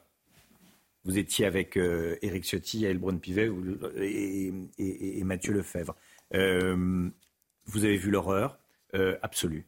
Vous 1.04 1.16
étiez 1.18 1.46
avec 1.46 1.76
euh, 1.76 2.16
Éric 2.22 2.44
Ciotti, 2.44 2.80
Yael 2.80 2.98
Braun-Pivet 2.98 3.48
vous- 3.48 3.78
et, 3.96 4.52
Mathieu 5.24 5.52
Lefebvre. 5.52 5.96
Euh, 6.34 7.08
vous 7.66 7.84
avez 7.84 7.96
vu 7.96 8.10
l'horreur 8.10 8.58
euh, 8.94 9.16
absolue. 9.22 9.64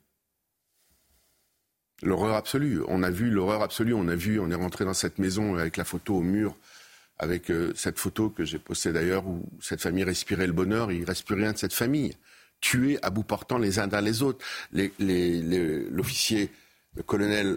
L'horreur 2.03 2.35
absolue. 2.35 2.81
On 2.89 3.03
a 3.03 3.11
vu 3.11 3.31
l'horreur 3.31 3.63
absolue. 3.63 3.95
On 3.95 4.09
a 4.09 4.15
vu, 4.17 4.41
on 4.41 4.51
est 4.51 4.55
rentré 4.57 4.85
dans 4.85 4.95
cette 4.95 5.19
maison 5.19 5.57
avec 5.57 5.77
la 5.77 5.85
photo 5.85 6.17
au 6.17 6.23
mur, 6.23 6.57
avec 7.19 7.51
euh, 7.51 7.73
cette 7.77 7.99
photo 7.99 8.29
que 8.29 8.45
j'ai 8.45 8.59
postée 8.59 8.93
d'ailleurs 8.93 9.27
où 9.27 9.49
cette 9.61 9.81
famille 9.81 10.05
respirait 10.05 10.47
le 10.47 10.53
bonheur. 10.53 10.91
Il 10.93 11.03
ne 11.03 11.07
reste 11.07 11.25
plus 11.27 11.37
rien 11.37 11.53
de 11.53 11.59
cette 11.59 11.73
famille. 11.73 12.17
Tués 12.61 12.99
à 13.03 13.11
bout 13.11 13.23
portant 13.23 13.59
les 13.59 13.79
uns 13.79 13.87
derrière 13.87 14.05
les 14.09 14.23
autres. 14.23 14.45
L'officier, 14.73 16.51
le 16.95 17.03
colonel 17.03 17.57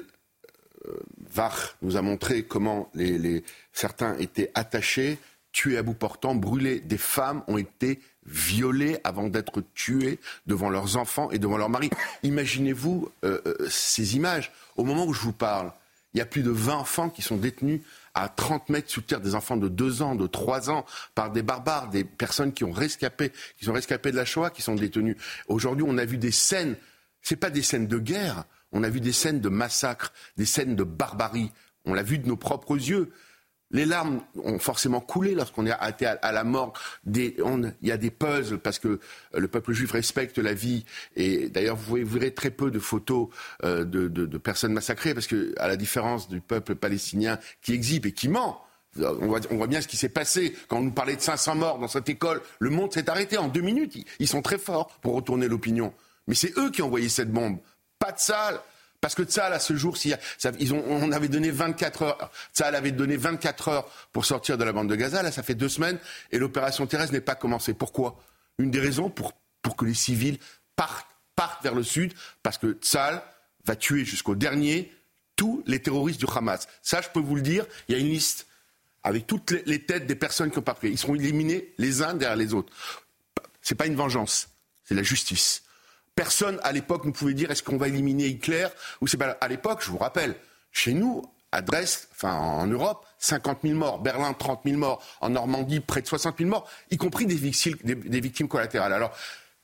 euh, 0.88 1.00
Vach 1.34 1.76
nous 1.82 1.98
a 1.98 2.02
montré 2.02 2.44
comment 2.44 2.90
les, 2.94 3.44
certains 3.74 4.18
étaient 4.18 4.52
attachés, 4.54 5.18
tués 5.52 5.78
à 5.78 5.84
bout 5.84 5.94
portant, 5.94 6.36
brûlés. 6.36 6.80
Des 6.80 6.98
femmes 6.98 7.44
ont 7.48 7.58
été 7.58 8.00
violées 8.26 8.98
avant 9.04 9.28
d'être 9.28 9.64
tuées 9.74 10.20
devant 10.48 10.70
leurs 10.70 10.98
enfants 10.98 11.32
et 11.32 11.40
devant 11.40 11.58
leurs 11.58 11.70
maris. 11.70 11.90
Imaginez-vous 12.24 13.10
euh, 13.24 13.42
euh, 13.46 13.68
ces 13.70 14.16
images. 14.16 14.52
Au 14.76 14.84
moment 14.84 15.06
où 15.06 15.14
je 15.14 15.22
vous 15.22 15.34
parle, 15.34 15.72
il 16.14 16.20
y 16.20 16.22
a 16.22 16.26
plus 16.26 16.44
de 16.44 16.50
20 16.50 16.76
enfants 16.76 17.10
qui 17.10 17.22
sont 17.22 17.38
détenus 17.38 17.82
à 18.14 18.30
30 18.30 18.70
mètres 18.70 18.90
sous 18.90 19.02
terre, 19.02 19.20
des 19.20 19.36
enfants 19.36 19.58
de 19.58 19.68
2 19.68 20.02
ans, 20.02 20.16
de 20.16 20.28
3 20.28 20.70
ans, 20.70 20.86
par 21.14 21.30
des 21.30 21.42
barbares, 21.42 21.90
des 21.90 22.06
personnes 22.06 22.54
qui 22.54 22.64
ont 22.64 22.72
rescapé, 22.72 23.32
qui 23.58 23.66
sont 23.66 23.74
rescapées 23.74 24.12
de 24.12 24.16
la 24.16 24.24
Shoah, 24.24 24.50
qui 24.50 24.62
sont 24.62 24.76
détenues. 24.76 25.18
Aujourd'hui, 25.50 25.86
on 25.88 25.98
a 25.98 26.06
vu 26.06 26.18
des 26.18 26.32
scènes, 26.32 26.78
c'est 27.22 27.36
pas 27.36 27.50
des 27.50 27.62
scènes 27.62 27.88
de 27.88 28.00
guerre, 28.00 28.46
on 28.76 28.84
a 28.84 28.90
vu 28.90 29.00
des 29.00 29.14
scènes 29.14 29.40
de 29.40 29.50
massacre, 29.50 30.14
des 30.38 30.46
scènes 30.46 30.76
de 30.76 30.84
barbarie. 30.84 31.52
On 31.86 31.94
l'a 31.94 32.04
vu 32.04 32.20
de 32.20 32.28
nos 32.28 32.36
propres 32.36 32.76
yeux. 32.76 33.12
Les 33.72 33.86
larmes 33.86 34.22
ont 34.44 34.60
forcément 34.60 35.00
coulé 35.00 35.34
lorsqu'on 35.34 35.66
a 35.66 35.90
été 35.90 36.06
à, 36.06 36.32
la 36.32 36.44
mort. 36.44 36.74
Il 37.08 37.34
y 37.82 37.92
a 37.92 37.98
des 37.98 38.12
puzzles 38.12 38.60
parce 38.60 38.78
que 38.78 39.00
le 39.34 39.48
peuple 39.48 39.74
juif 39.74 39.92
respecte 39.92 40.38
la 40.38 40.54
vie. 40.54 40.86
Et 41.16 41.50
d'ailleurs, 41.50 41.78
vous 41.78 41.96
verrez 42.04 42.34
très 42.34 42.52
peu 42.52 42.70
de 42.70 42.80
photos 42.80 43.30
de, 43.64 43.84
de, 43.84 44.38
personnes 44.38 44.74
massacrées 44.74 45.14
parce 45.14 45.28
que, 45.28 45.54
à 45.58 45.68
la 45.68 45.78
différence 45.78 46.28
du 46.28 46.42
peuple 46.42 46.76
palestinien 46.76 47.40
qui 47.62 47.74
exhibe 47.74 48.06
et 48.06 48.12
qui 48.12 48.28
ment, 48.28 48.62
on 49.02 49.28
voit, 49.28 49.68
bien 49.68 49.82
ce 49.82 49.88
qui 49.88 49.98
s'est 49.98 50.10
passé 50.10 50.56
quand 50.68 50.78
on 50.78 50.84
nous 50.84 50.92
parlait 50.92 51.16
de 51.16 51.22
500 51.22 51.56
morts 51.56 51.80
dans 51.80 51.88
cette 51.88 52.10
école. 52.10 52.42
Le 52.60 52.70
monde 52.70 52.94
s'est 52.94 53.10
arrêté 53.10 53.38
en 53.38 53.48
deux 53.48 53.62
minutes. 53.62 53.98
Ils, 54.20 54.28
sont 54.28 54.42
très 54.42 54.58
forts 54.58 54.88
pour 55.02 55.16
retourner 55.16 55.48
l'opinion. 55.48 55.94
Mais 56.28 56.36
c'est 56.36 56.58
eux 56.58 56.72
qui 56.72 56.82
ont 56.82 56.88
envoyé 56.88 57.10
cette 57.10 57.32
bombe. 57.32 57.58
Pas 58.00 58.12
de 58.12 58.20
salle. 58.20 58.60
Parce 59.02 59.14
que 59.14 59.24
Tsal, 59.24 59.54
à 59.54 59.60
ce 59.60 59.76
jour, 59.76 59.96
ont, 60.72 60.84
on 60.88 61.12
avait 61.12 61.28
donné 61.28 61.52
24 61.52 62.02
heures. 62.02 62.32
Avait 62.60 62.92
donné 62.92 63.18
24 63.18 63.68
heures 63.68 63.92
pour 64.12 64.26
sortir 64.26 64.58
de 64.58 64.64
la 64.64 64.74
bande 64.74 64.90
de 64.90 64.96
Gaza. 64.96 65.22
Là, 65.22 65.32
ça 65.32 65.44
fait 65.44 65.54
deux 65.54 65.70
semaines 65.70 66.00
et 66.32 66.40
l'opération 66.40 66.88
terrestre 66.88 67.14
n'est 67.14 67.22
pas 67.22 67.36
commencée. 67.36 67.76
Pourquoi? 67.76 68.20
Une 68.58 68.72
des 68.72 68.80
raisons 68.80 69.12
pour, 69.12 69.34
pour 69.62 69.76
que 69.76 69.86
les 69.86 69.94
civils 69.94 70.40
partent, 70.76 71.06
vers 71.62 71.76
le 71.76 71.84
sud, 71.84 72.14
parce 72.42 72.58
que 72.58 72.78
Tsal 72.82 73.22
va 73.66 73.76
tuer 73.76 74.06
jusqu'au 74.06 74.34
dernier 74.34 74.92
tous 75.36 75.64
les 75.68 75.80
terroristes 75.80 76.20
du 76.20 76.26
Hamas. 76.34 76.68
Ça, 76.82 77.02
je 77.02 77.10
peux 77.10 77.20
vous 77.20 77.36
le 77.36 77.42
dire. 77.42 77.68
Il 77.88 77.96
y 77.96 77.98
a 77.98 78.02
une 78.02 78.10
liste 78.10 78.48
avec 79.04 79.28
toutes 79.28 79.52
les 79.52 79.84
têtes 79.84 80.08
des 80.08 80.16
personnes 80.16 80.50
qui 80.50 80.58
n'ont 80.58 80.64
pas. 80.64 80.76
Ils 80.82 80.98
seront 80.98 81.14
éliminés 81.14 81.74
les 81.78 82.02
uns 82.02 82.16
derrière 82.16 82.38
les 82.38 82.54
autres. 82.54 82.74
Ce 83.62 83.74
n'est 83.74 83.78
pas 83.78 83.86
une 83.86 83.96
vengeance, 83.96 84.50
c'est 84.84 84.96
la 84.96 85.04
justice. 85.04 85.62
Personne 86.16 86.60
à 86.64 86.72
l'époque 86.72 87.06
ne 87.06 87.12
pouvait 87.12 87.34
dire 87.34 87.52
est-ce 87.52 87.62
qu'on 87.62 87.78
va 87.78 87.88
éliminer 87.88 88.28
Hitler 88.28 88.68
ou 89.02 89.08
c'est 89.08 89.18
pas. 89.18 89.38
À 89.42 89.48
l'époque, 89.48 89.80
je 89.84 89.92
vous 89.92 89.98
rappelle, 89.98 90.36
chez 90.72 90.94
nous, 90.94 91.24
à 91.52 91.62
Dresde, 91.62 92.08
enfin 92.14 92.34
en 92.34 92.68
Europe, 92.68 93.06
50 93.20 93.60
000 93.64 93.76
morts, 93.76 94.00
Berlin 94.00 94.34
30 94.34 94.62
000 94.66 94.78
morts, 94.78 95.04
en 95.22 95.30
Normandie 95.30 95.80
près 95.80 96.02
de 96.02 96.08
60 96.08 96.38
000 96.38 96.50
morts, 96.50 96.70
y 96.92 96.98
compris 96.98 97.26
des 97.26 97.36
victimes, 97.36 97.76
des 97.84 98.20
victimes 98.20 98.48
collatérales. 98.48 98.94
Alors 98.94 99.12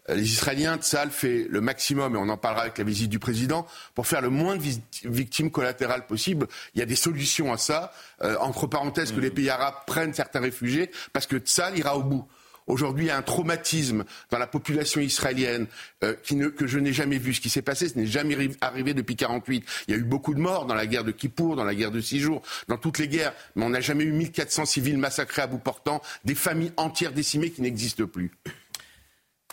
euh, 0.10 0.16
les 0.16 0.24
Israéliens, 0.24 0.78
Tzal 0.78 1.12
fait 1.12 1.48
le 1.50 1.62
maximum, 1.62 2.16
et 2.16 2.18
on 2.18 2.30
en 2.30 2.38
parlera 2.38 2.64
avec 2.64 2.78
la 2.78 2.84
visite 2.84 3.10
du 3.10 3.20
président, 3.20 3.68
pour 3.94 4.08
faire 4.08 4.22
le 4.22 4.30
moins 4.30 4.56
de 4.56 4.64
victimes 5.06 5.52
collatérales 5.52 6.08
possible. 6.08 6.48
Il 6.74 6.80
y 6.80 6.82
a 6.82 6.86
des 6.86 6.96
solutions 6.96 7.54
à 7.54 7.58
ça. 7.58 7.94
Euh, 8.24 8.36
entre 8.40 8.68
parenthèses, 8.68 9.12
que 9.12 9.20
les 9.20 9.32
pays 9.32 9.50
arabes 9.50 9.76
prennent 9.86 10.14
certains 10.14 10.40
réfugiés, 10.40 10.92
parce 11.14 11.28
que 11.28 11.38
Tzal 11.38 11.78
ira 11.78 11.98
au 11.98 12.04
bout. 12.04 12.28
Aujourd'hui, 12.68 13.06
il 13.06 13.08
y 13.08 13.12
a 13.12 13.18
un 13.18 13.22
traumatisme 13.22 14.06
dans 14.30 14.38
la 14.38 14.48
population 14.48 15.02
israélienne 15.02 15.68
euh, 16.04 16.14
que 16.16 16.68
je 16.68 16.80
n'ai 16.80 16.94
jamais 16.94 17.18
vu. 17.18 17.34
Ce 17.34 17.42
qui 17.42 17.50
s'est 17.50 17.62
passé, 17.62 17.90
ce 17.90 17.98
n'est 17.98 18.06
jamais 18.06 18.36
arrivé 18.62 18.94
depuis 18.94 19.16
48. 19.16 19.66
Il 19.88 19.92
y 19.92 19.98
a 19.98 20.00
eu 20.00 20.04
beaucoup 20.04 20.34
de 20.34 20.40
morts 20.40 20.66
dans 20.66 20.76
la 20.76 20.86
guerre 20.86 21.04
de 21.04 21.12
Kippour, 21.12 21.56
dans 21.56 21.64
la 21.64 21.76
guerre 21.76 21.92
de 21.92 22.02
six 22.02 22.20
jours, 22.20 22.42
dans 22.68 22.78
toutes 22.78 23.00
les 23.00 23.08
guerres. 23.08 23.34
Mais 23.56 23.66
on 23.66 23.70
n'a 23.70 23.82
jamais 23.82 24.04
eu 24.04 24.12
1400 24.12 24.66
civils 24.66 24.98
massacrés 24.98 25.42
à 25.42 25.48
bout 25.48 25.58
portant, 25.58 26.02
des 26.24 26.36
familles 26.36 26.74
entières 26.78 27.14
décimées 27.14 27.52
qui 27.52 27.62
n'existent 27.62 28.06
plus. 28.06 28.32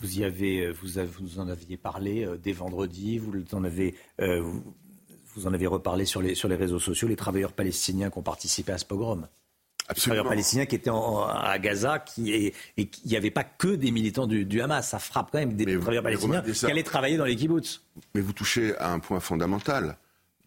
Vous, 0.00 0.18
y 0.20 0.24
avez, 0.24 0.66
euh, 0.66 0.72
vous, 0.72 1.00
vous 1.20 1.40
en 1.40 1.48
aviez 1.48 1.76
parlé 1.76 2.24
euh, 2.24 2.36
dès 2.36 2.52
vendredi, 2.52 3.18
vous 3.18 3.32
en 3.52 3.64
avez, 3.64 3.94
vous, 4.18 5.46
en 5.46 5.54
avez 5.54 5.66
reparlé 5.66 6.04
sur 6.04 6.20
les 6.20 6.54
réseaux 6.54 6.78
sociaux, 6.78 7.08
les 7.08 7.16
travailleurs 7.16 7.52
palestiniens 7.52 8.10
qui 8.10 8.18
ont 8.18 8.22
participé 8.22 8.72
à 8.72 8.78
ce 8.78 8.84
pogrom. 8.84 9.26
Les 9.88 9.94
travailleurs 9.94 10.28
palestiniens 10.28 10.66
qui 10.66 10.74
étaient 10.74 10.90
à 10.90 11.58
Gaza 11.58 11.98
qui, 11.98 12.34
et, 12.34 12.54
il 12.76 12.88
n'y 13.06 13.16
avait 13.16 13.30
pas 13.30 13.44
que 13.44 13.68
des 13.68 13.90
militants 13.90 14.26
du, 14.26 14.60
Hamas. 14.60 14.88
Ça 14.88 14.98
frappe 14.98 15.30
quand 15.32 15.38
même 15.38 15.54
des 15.54 15.78
travailleurs 15.78 16.02
palestiniens 16.02 16.42
qui 16.42 16.66
allaient 16.66 16.82
travailler 16.82 17.16
dans 17.16 17.24
les 17.24 17.36
kibbutz. 17.36 17.80
Mais 18.14 18.20
vous 18.20 18.32
touchez 18.32 18.76
à 18.76 18.92
un 18.92 18.98
point 18.98 19.20
fondamental. 19.20 19.96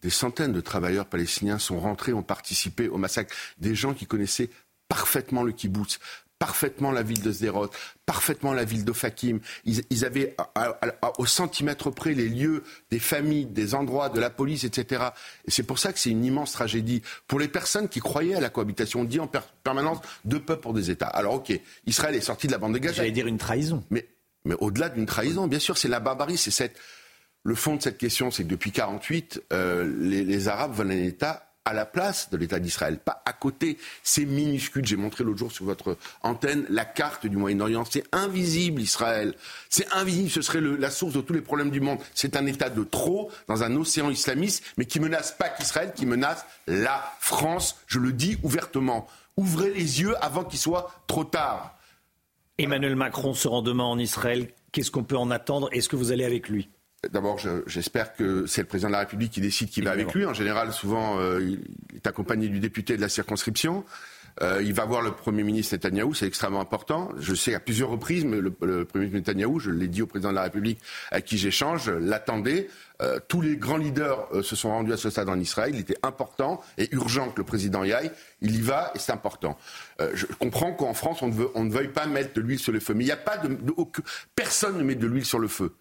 Des 0.01 0.09
centaines 0.09 0.53
de 0.53 0.61
travailleurs 0.61 1.05
palestiniens 1.05 1.59
sont 1.59 1.79
rentrés, 1.79 2.13
ont 2.13 2.23
participé 2.23 2.87
au 2.87 2.97
massacre. 2.97 3.35
Des 3.59 3.75
gens 3.75 3.93
qui 3.93 4.05
connaissaient 4.05 4.49
parfaitement 4.87 5.43
le 5.43 5.51
kibbutz, 5.51 5.99
parfaitement 6.41 6.91
la 6.91 7.03
ville 7.03 7.21
de 7.21 7.31
Sderot, 7.31 7.69
parfaitement 8.07 8.51
la 8.51 8.63
ville 8.63 8.83
d'Ofakim. 8.83 9.41
Ils, 9.63 9.83
ils, 9.91 10.05
avaient 10.05 10.35
au 11.19 11.27
centimètre 11.27 11.91
près 11.91 12.15
les 12.15 12.27
lieux 12.27 12.63
des 12.89 12.97
familles, 12.97 13.45
des 13.45 13.75
endroits, 13.75 14.09
de 14.09 14.19
la 14.19 14.31
police, 14.31 14.63
etc. 14.63 15.03
Et 15.45 15.51
c'est 15.51 15.61
pour 15.61 15.77
ça 15.77 15.93
que 15.93 15.99
c'est 15.99 16.09
une 16.09 16.25
immense 16.25 16.53
tragédie. 16.53 17.03
Pour 17.27 17.39
les 17.39 17.47
personnes 17.47 17.87
qui 17.87 17.99
croyaient 17.99 18.33
à 18.33 18.39
la 18.39 18.49
cohabitation, 18.49 19.01
on 19.01 19.03
dit 19.03 19.19
en 19.19 19.29
permanence 19.63 19.99
deux 20.25 20.39
peuples 20.39 20.63
pour 20.63 20.73
des 20.73 20.89
États. 20.89 21.05
Alors 21.05 21.35
ok, 21.35 21.53
Israël 21.85 22.15
est 22.15 22.21
sorti 22.21 22.47
de 22.47 22.53
la 22.53 22.57
bande 22.57 22.73
de 22.73 22.79
Gaza. 22.79 22.95
J'allais 22.95 23.11
dire 23.11 23.27
une 23.27 23.37
trahison. 23.37 23.83
Mais, 23.91 24.07
mais 24.43 24.55
au-delà 24.57 24.89
d'une 24.89 25.05
trahison, 25.05 25.45
bien 25.45 25.59
sûr, 25.59 25.77
c'est 25.77 25.89
la 25.89 25.99
barbarie, 25.99 26.37
c'est 26.37 26.49
cette... 26.49 26.75
Le 27.43 27.53
fond 27.53 27.75
de 27.75 27.83
cette 27.83 27.99
question, 27.99 28.31
c'est 28.31 28.43
que 28.45 28.49
depuis 28.49 28.71
48, 28.71 29.43
euh, 29.53 29.87
les, 29.99 30.23
les 30.23 30.47
Arabes 30.47 30.73
veulent 30.73 30.91
un 30.91 31.03
État 31.03 31.50
à 31.66 31.74
la 31.74 31.86
place 31.86 32.30
de 32.30 32.38
l'État 32.38 32.59
d'Israël, 32.59 32.97
pas 32.97 33.22
à 33.26 33.34
côté. 33.34 33.78
C'est 34.03 34.26
minuscule. 34.26 34.86
J'ai 34.86 34.95
montré 34.95 35.24
l'autre 35.24 35.39
jour 35.39 35.51
sur 35.51 35.66
votre 35.66 35.97
antenne 36.24 36.66
la 36.70 36.86
carte 36.86 37.28
du 37.28 37.38
Moyen-Orient. 37.38 37.86
C'est 37.86 38.03
invisible, 38.12 38.82
Israël. 38.82 39.36
C'est 39.70 39.91
invisible. 39.93 40.30
Ce 40.30 40.41
serait 40.41 40.62
la 40.62 40.89
source 40.89 41.14
de 41.14 41.22
tous 41.22 41.34
les 41.34 41.41
problèmes 41.41 41.72
du 41.72 41.82
monde. 41.82 41.99
C'est 42.14 42.36
un 42.36 42.45
État 42.45 42.70
de 42.70 42.84
trop 42.84 43.32
dans 43.47 43.64
un 43.64 43.76
océan 43.76 44.09
islamiste, 44.09 44.64
mais 44.78 44.86
qui 44.86 44.99
menace 44.99 45.32
pas 45.38 45.49
qu'Israël, 45.49 45.93
qui 45.95 46.05
menace 46.05 46.45
la 46.68 47.03
France. 47.20 47.78
Je 47.88 47.99
le 47.99 48.12
dis 48.12 48.38
ouvertement. 48.43 49.07
Ouvrez 49.38 49.72
les 49.72 50.01
yeux 50.01 50.16
avant 50.24 50.43
qu'il 50.43 50.59
soit 50.59 50.91
trop 51.07 51.24
tard. 51.24 51.78
Emmanuel 52.57 52.95
Macron 52.95 53.34
se 53.34 53.47
rend 53.47 53.62
demain 53.62 53.84
en 53.84 53.97
Israël. 53.97 54.49
Qu'est-ce 54.72 54.91
qu'on 54.91 55.03
peut 55.03 55.18
en 55.18 55.32
attendre? 55.32 55.70
Est-ce 55.72 55.89
que 55.89 55.95
vous 55.95 56.12
allez 56.12 56.26
avec 56.26 56.49
lui? 56.49 56.70
D'abord, 57.09 57.39
j'espère 57.65 58.13
que 58.13 58.45
c'est 58.45 58.61
le 58.61 58.67
président 58.67 58.89
de 58.89 58.93
la 58.93 58.99
République 58.99 59.31
qui 59.31 59.41
décide 59.41 59.71
qui 59.71 59.81
va 59.81 59.89
avec 59.89 60.13
lui. 60.13 60.23
En 60.23 60.35
général, 60.35 60.71
souvent, 60.71 61.19
euh, 61.19 61.41
il 61.41 61.95
est 61.95 62.05
accompagné 62.05 62.47
du 62.47 62.59
député 62.59 62.95
de 62.95 63.01
la 63.01 63.09
circonscription. 63.09 63.83
Euh, 64.43 64.61
il 64.63 64.73
va 64.73 64.85
voir 64.85 65.01
le 65.01 65.11
Premier 65.11 65.41
ministre 65.41 65.73
Netanyahou, 65.73 66.13
c'est 66.13 66.27
extrêmement 66.27 66.61
important. 66.61 67.09
Je 67.17 67.33
sais 67.33 67.55
à 67.55 67.59
plusieurs 67.59 67.89
reprises, 67.89 68.23
mais 68.23 68.39
le, 68.39 68.51
Premier 68.51 69.07
ministre 69.07 69.31
Netanyahou, 69.31 69.59
je 69.59 69.71
l'ai 69.71 69.87
dit 69.87 70.03
au 70.03 70.05
président 70.05 70.29
de 70.29 70.35
la 70.35 70.43
République 70.43 70.79
à 71.09 71.21
qui 71.21 71.39
j'échange, 71.39 71.89
l'attendait. 71.89 72.69
Euh, 73.01 73.19
tous 73.27 73.41
les 73.41 73.57
grands 73.57 73.77
leaders 73.77 74.27
se 74.43 74.55
sont 74.55 74.69
rendus 74.69 74.93
à 74.93 74.97
ce 74.97 75.09
stade 75.09 75.27
en 75.27 75.39
Israël. 75.39 75.71
Il 75.73 75.81
était 75.81 75.97
important 76.03 76.61
et 76.77 76.87
urgent 76.93 77.31
que 77.31 77.39
le 77.39 77.45
président 77.45 77.83
y 77.83 77.93
aille. 77.93 78.11
Il 78.41 78.55
y 78.55 78.61
va 78.61 78.91
et 78.93 78.99
c'est 78.99 79.11
important. 79.11 79.57
je 79.99 80.27
comprends 80.37 80.71
qu'en 80.71 80.93
France, 80.93 81.23
on 81.23 81.29
ne, 81.29 81.33
veut, 81.33 81.49
on 81.55 81.63
ne 81.63 81.71
veuille 81.71 81.87
pas 81.87 82.05
mettre 82.05 82.33
de 82.33 82.41
l'huile 82.41 82.59
sur 82.59 82.71
le 82.71 82.79
feu. 82.79 82.93
Mais 82.93 83.05
il 83.05 83.07
n'y 83.07 83.11
a 83.11 83.17
pas 83.17 83.37
de, 83.37 83.47
de, 83.47 83.73
Personne 84.35 84.77
ne 84.77 84.83
met 84.83 84.93
de 84.93 85.07
l'huile 85.07 85.25
sur 85.25 85.39
le 85.39 85.47
feu. 85.47 85.73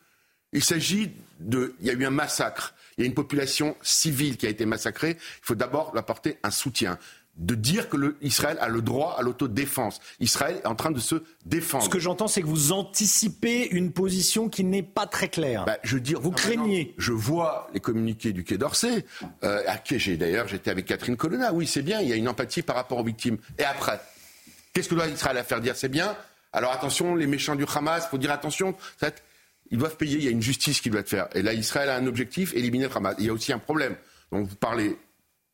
Il 0.52 0.64
s'agit 0.64 1.12
de. 1.38 1.74
Il 1.80 1.86
y 1.86 1.90
a 1.90 1.92
eu 1.92 2.04
un 2.04 2.10
massacre. 2.10 2.74
Il 2.98 3.02
y 3.02 3.04
a 3.04 3.06
une 3.06 3.14
population 3.14 3.76
civile 3.82 4.36
qui 4.36 4.46
a 4.46 4.50
été 4.50 4.66
massacrée. 4.66 5.16
Il 5.18 5.42
faut 5.42 5.54
d'abord 5.54 5.96
apporter 5.96 6.38
un 6.42 6.50
soutien 6.50 6.98
de 7.36 7.54
dire 7.54 7.88
que 7.88 8.16
Israël 8.20 8.58
a 8.60 8.68
le 8.68 8.82
droit 8.82 9.16
à 9.18 9.22
l'autodéfense. 9.22 10.00
Israël 10.20 10.60
est 10.62 10.66
en 10.66 10.74
train 10.74 10.90
de 10.90 10.98
se 10.98 11.22
défendre. 11.46 11.84
Ce 11.84 11.88
que 11.88 11.98
j'entends, 11.98 12.28
c'est 12.28 12.42
que 12.42 12.46
vous 12.46 12.72
anticipez 12.72 13.68
une 13.70 13.92
position 13.92 14.48
qui 14.48 14.62
n'est 14.62 14.82
pas 14.82 15.06
très 15.06 15.28
claire. 15.28 15.64
Bah, 15.64 15.78
je 15.82 15.94
veux 15.94 16.00
dire, 16.00 16.20
vous 16.20 16.32
craignez. 16.32 16.94
Je 16.98 17.12
vois 17.12 17.70
les 17.72 17.80
communiqués 17.80 18.32
du 18.32 18.44
Quai 18.44 18.58
d'Orsay, 18.58 19.06
euh, 19.42 19.62
à 19.66 19.78
qui 19.78 19.98
j'ai 19.98 20.16
d'ailleurs, 20.16 20.48
j'étais 20.48 20.70
avec 20.70 20.84
Catherine 20.84 21.16
Colonna. 21.16 21.52
Oui, 21.52 21.66
c'est 21.66 21.82
bien, 21.82 22.00
il 22.00 22.08
y 22.08 22.12
a 22.12 22.16
une 22.16 22.28
empathie 22.28 22.62
par 22.62 22.76
rapport 22.76 22.98
aux 22.98 23.04
victimes. 23.04 23.38
Et 23.58 23.64
après, 23.64 24.00
qu'est-ce 24.74 24.88
que 24.88 24.94
doit 24.94 25.06
Israël 25.06 25.38
à 25.38 25.44
faire 25.44 25.60
dire? 25.60 25.76
C'est 25.76 25.88
bien. 25.88 26.14
Alors 26.52 26.72
attention, 26.72 27.14
les 27.14 27.26
méchants 27.26 27.54
du 27.54 27.64
Hamas, 27.74 28.08
faut 28.08 28.18
dire 28.18 28.32
attention. 28.32 28.74
Ils 29.70 29.78
doivent 29.78 29.96
payer, 29.96 30.18
il 30.18 30.24
y 30.24 30.28
a 30.28 30.30
une 30.30 30.42
justice 30.42 30.80
qui 30.80 30.90
doit 30.90 31.00
être 31.00 31.08
faite. 31.08 31.26
Et 31.34 31.42
là, 31.42 31.52
Israël 31.52 31.88
a 31.88 31.96
un 31.96 32.06
objectif, 32.06 32.54
éliminer 32.54 32.86
le 32.86 32.96
Hamas. 32.96 33.14
Il 33.18 33.26
y 33.26 33.28
a 33.28 33.32
aussi 33.32 33.52
un 33.52 33.58
problème. 33.58 33.94
Donc 34.32 34.48
vous 34.48 34.56
parlez 34.56 34.96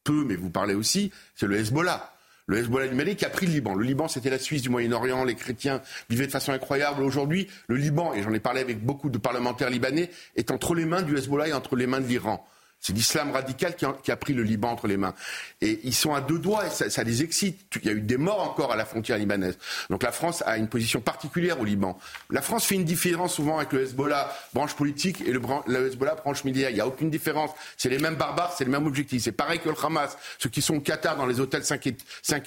peu, 0.04 0.24
mais 0.24 0.36
vous 0.36 0.50
parlez 0.50 0.74
aussi, 0.74 1.10
c'est 1.34 1.46
le 1.46 1.56
Hezbollah. 1.56 2.12
Le 2.46 2.58
Hezbollah 2.58 2.86
du 2.86 2.94
Mali 2.94 3.16
qui 3.16 3.24
a 3.24 3.28
pris 3.28 3.46
le 3.46 3.52
Liban. 3.52 3.74
Le 3.74 3.84
Liban, 3.84 4.06
c'était 4.06 4.30
la 4.30 4.38
Suisse 4.38 4.62
du 4.62 4.68
Moyen-Orient. 4.68 5.24
Les 5.24 5.34
chrétiens 5.34 5.82
vivaient 6.08 6.26
de 6.26 6.30
façon 6.30 6.52
incroyable. 6.52 7.02
Aujourd'hui, 7.02 7.48
le 7.66 7.76
Liban, 7.76 8.14
et 8.14 8.22
j'en 8.22 8.32
ai 8.32 8.38
parlé 8.38 8.60
avec 8.60 8.84
beaucoup 8.84 9.10
de 9.10 9.18
parlementaires 9.18 9.68
libanais, 9.68 10.10
est 10.36 10.52
entre 10.52 10.74
les 10.74 10.84
mains 10.84 11.02
du 11.02 11.16
Hezbollah 11.16 11.48
et 11.48 11.52
entre 11.52 11.74
les 11.74 11.88
mains 11.88 12.00
de 12.00 12.06
l'Iran. 12.06 12.46
C'est 12.80 12.92
l'islam 12.92 13.32
radical 13.32 13.74
qui 13.74 14.12
a, 14.12 14.16
pris 14.16 14.32
le 14.32 14.42
Liban 14.44 14.70
entre 14.70 14.86
les 14.86 14.96
mains. 14.96 15.14
Et 15.60 15.80
ils 15.82 15.94
sont 15.94 16.14
à 16.14 16.20
deux 16.20 16.38
doigts 16.38 16.66
et 16.66 16.70
ça, 16.70 17.02
les 17.02 17.22
excite. 17.22 17.58
Il 17.82 17.86
y 17.86 17.88
a 17.88 17.92
eu 17.92 18.00
des 18.00 18.16
morts 18.16 18.40
encore 18.40 18.72
à 18.72 18.76
la 18.76 18.84
frontière 18.84 19.18
libanaise. 19.18 19.58
Donc 19.90 20.02
la 20.02 20.12
France 20.12 20.44
a 20.46 20.56
une 20.56 20.68
position 20.68 21.00
particulière 21.00 21.60
au 21.60 21.64
Liban. 21.64 21.98
La 22.30 22.42
France 22.42 22.64
fait 22.66 22.76
une 22.76 22.84
différence 22.84 23.34
souvent 23.34 23.56
avec 23.56 23.72
le 23.72 23.82
Hezbollah, 23.82 24.32
branche 24.54 24.74
politique, 24.74 25.20
et 25.22 25.32
le, 25.32 25.40
Hezbollah, 25.86 26.14
branche 26.14 26.44
militaire. 26.44 26.70
Il 26.70 26.74
n'y 26.74 26.80
a 26.80 26.86
aucune 26.86 27.10
différence. 27.10 27.50
C'est 27.76 27.88
les 27.88 27.98
mêmes 27.98 28.16
barbares, 28.16 28.54
c'est 28.56 28.64
le 28.64 28.70
même 28.70 28.86
objectif. 28.86 29.22
C'est 29.22 29.32
pareil 29.32 29.58
que 29.58 29.68
le 29.68 29.74
Hamas. 29.82 30.16
Ceux 30.38 30.50
qui 30.50 30.62
sont 30.62 30.76
au 30.76 30.80
Qatar 30.80 31.16
dans 31.16 31.26
les 31.26 31.40
hôtels 31.40 31.64
5, 31.64 31.86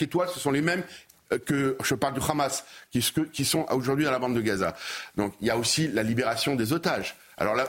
étoiles, 0.01 0.29
ce 0.33 0.39
sont 0.39 0.51
les 0.51 0.61
mêmes 0.61 0.83
euh, 1.33 1.37
que 1.37 1.75
je 1.83 1.95
parle 1.95 2.13
du 2.13 2.21
Hamas, 2.27 2.63
qui, 2.91 3.03
qui 3.33 3.43
sont 3.43 3.65
aujourd'hui 3.71 4.07
à 4.07 4.11
la 4.11 4.19
bande 4.19 4.35
de 4.35 4.41
Gaza. 4.41 4.73
Donc 5.17 5.33
il 5.41 5.47
y 5.47 5.49
a 5.49 5.57
aussi 5.57 5.89
la 5.89 6.03
libération 6.03 6.55
des 6.55 6.71
otages. 6.71 7.17
Alors 7.37 7.55
là, 7.55 7.67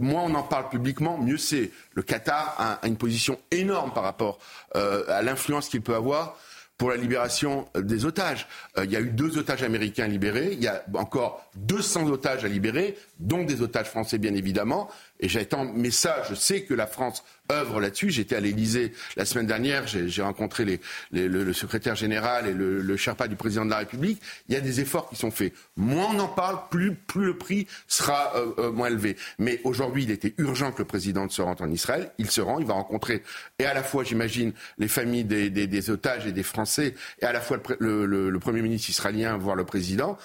moins 0.00 0.22
on 0.22 0.34
en 0.34 0.42
parle 0.42 0.68
publiquement, 0.68 1.18
mieux 1.18 1.38
c'est. 1.38 1.70
Le 1.94 2.02
Qatar 2.02 2.54
a, 2.58 2.86
une 2.86 2.96
position 2.96 3.38
énorme 3.50 3.92
par 3.92 4.04
rapport 4.04 4.38
euh, 4.76 5.04
à 5.08 5.22
l'influence 5.22 5.68
qu'il 5.68 5.82
peut 5.82 5.94
avoir 5.94 6.36
pour 6.82 6.90
la 6.90 6.96
libération 6.96 7.68
euh, 7.76 7.82
des 7.82 8.06
otages. 8.06 8.48
Euh, 8.76 8.84
il 8.84 8.90
y 8.90 8.96
a 8.96 9.00
eu 9.00 9.10
deux 9.10 9.38
otages 9.38 9.62
américains 9.62 10.08
libérés, 10.08 10.50
il 10.52 10.60
y 10.60 10.66
a 10.66 10.84
encore 10.94 11.48
200 11.54 12.08
otages 12.08 12.44
à 12.44 12.48
libérer, 12.48 12.98
dont 13.20 13.44
des 13.44 13.62
otages 13.62 13.86
français 13.86 14.18
bien 14.18 14.34
évidemment, 14.34 14.88
Et 15.22 15.28
j'attends, 15.28 15.64
mais 15.64 15.90
ça, 15.90 16.22
je 16.28 16.34
sais 16.34 16.62
que 16.62 16.74
la 16.74 16.86
France 16.86 17.24
œuvre 17.50 17.80
là-dessus. 17.80 18.10
J'étais 18.10 18.36
à 18.36 18.40
l'Élysée 18.40 18.92
la 19.16 19.24
semaine 19.24 19.46
dernière, 19.46 19.86
j'ai 19.86 20.22
rencontré 20.22 20.80
le, 21.12 21.52
secrétaire 21.52 21.94
général 21.94 22.46
et 22.46 22.52
le, 22.52 22.80
le 22.80 22.96
Sherpa 22.96 23.28
du 23.28 23.36
président 23.36 23.64
de 23.64 23.70
la 23.70 23.78
République. 23.78 24.20
Il 24.48 24.54
y 24.54 24.58
a 24.58 24.60
des 24.60 24.80
efforts 24.80 25.08
qui 25.08 25.16
sont 25.16 25.30
faits. 25.30 25.52
Moins 25.76 26.08
on 26.14 26.18
en 26.18 26.28
parle, 26.28 26.58
plus, 26.70 26.96
le 27.14 27.36
prix 27.36 27.66
sera 27.86 28.32
euh, 28.36 28.52
euh, 28.58 28.72
moins 28.72 28.88
élevé. 28.88 29.16
Mais 29.38 29.60
aujourd'hui, 29.64 30.04
il 30.04 30.10
était 30.10 30.34
urgent 30.38 30.72
que 30.72 30.78
le 30.78 30.86
président 30.86 31.28
se 31.28 31.42
rende 31.42 31.60
en 31.60 31.70
Israël. 31.70 32.10
Il 32.18 32.30
se 32.30 32.40
rend, 32.40 32.58
il 32.58 32.66
va 32.66 32.74
rencontrer, 32.74 33.22
et 33.58 33.64
à 33.64 33.74
la 33.74 33.82
fois, 33.82 34.04
j'imagine, 34.04 34.52
les 34.78 34.88
familles 34.88 35.24
des, 35.24 35.90
otages 35.90 36.26
et 36.26 36.32
des 36.32 36.42
Français, 36.42 36.94
et 37.20 37.24
à 37.24 37.32
la 37.32 37.40
fois 37.40 37.58
le, 37.78 38.38
Premier 38.38 38.62
ministre 38.62 38.90
israélien, 38.90 39.36
voire 39.36 39.54
le 39.54 39.64
président. 39.64 40.18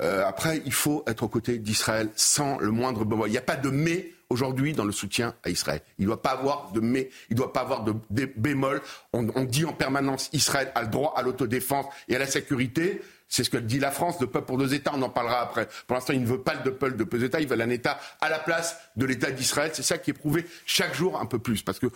Euh, 0.00 0.26
après, 0.26 0.62
il 0.64 0.72
faut 0.72 1.04
être 1.06 1.22
aux 1.22 1.28
côtés 1.28 1.58
d'Israël 1.58 2.08
sans 2.16 2.58
le 2.58 2.70
moindre 2.70 3.04
bémol. 3.04 3.28
Il 3.28 3.32
n'y 3.32 3.38
a 3.38 3.42
pas 3.42 3.56
de 3.56 3.70
mais 3.70 4.10
aujourd'hui 4.32 4.72
dans 4.72 4.84
le 4.84 4.92
soutien 4.92 5.34
à 5.44 5.50
Israël. 5.50 5.82
Il 5.98 6.02
ne 6.02 6.06
doit 6.08 6.22
pas 6.22 6.30
avoir 6.30 6.72
de 6.72 6.80
mais, 6.80 7.10
il 7.30 7.34
ne 7.34 7.38
doit 7.38 7.52
pas 7.52 7.60
avoir 7.60 7.84
de, 7.84 7.94
bémol. 8.36 8.80
On, 9.12 9.28
on 9.34 9.44
dit 9.44 9.64
en 9.64 9.72
permanence 9.72 10.30
Israël 10.32 10.72
a 10.74 10.82
le 10.82 10.88
droit 10.88 11.14
à 11.16 11.22
l'autodéfense 11.22 11.86
et 12.08 12.16
à 12.16 12.18
la 12.18 12.26
sécurité. 12.26 13.02
C'est 13.32 13.44
ce 13.44 13.50
que 13.50 13.56
dit 13.56 13.78
la 13.78 13.90
France, 13.90 14.18
de 14.18 14.26
peuple 14.26 14.46
pour 14.46 14.58
deux 14.58 14.74
États, 14.74 14.92
on 14.94 15.00
en 15.00 15.08
parlera 15.08 15.40
après. 15.40 15.66
Pour 15.86 15.94
l'instant, 15.94 16.12
il 16.12 16.20
ne 16.20 16.26
veut 16.26 16.42
pas 16.42 16.54
de 16.54 16.68
peuple 16.68 16.98
de 16.98 17.04
deux 17.04 17.24
États, 17.24 17.40
il 17.40 17.48
veut 17.48 17.58
un 17.58 17.70
État 17.70 17.98
à 18.20 18.28
la 18.28 18.38
place 18.38 18.76
de 18.96 19.06
l'État 19.06 19.30
d'Israël. 19.30 19.70
C'est 19.72 19.82
ça 19.82 19.96
qui 19.96 20.10
est 20.10 20.12
prouvé 20.12 20.44
chaque 20.66 20.94
jour 20.94 21.18
un 21.18 21.24
peu 21.24 21.38
plus, 21.38 21.62
parce 21.62 21.78
qu'on 21.78 21.88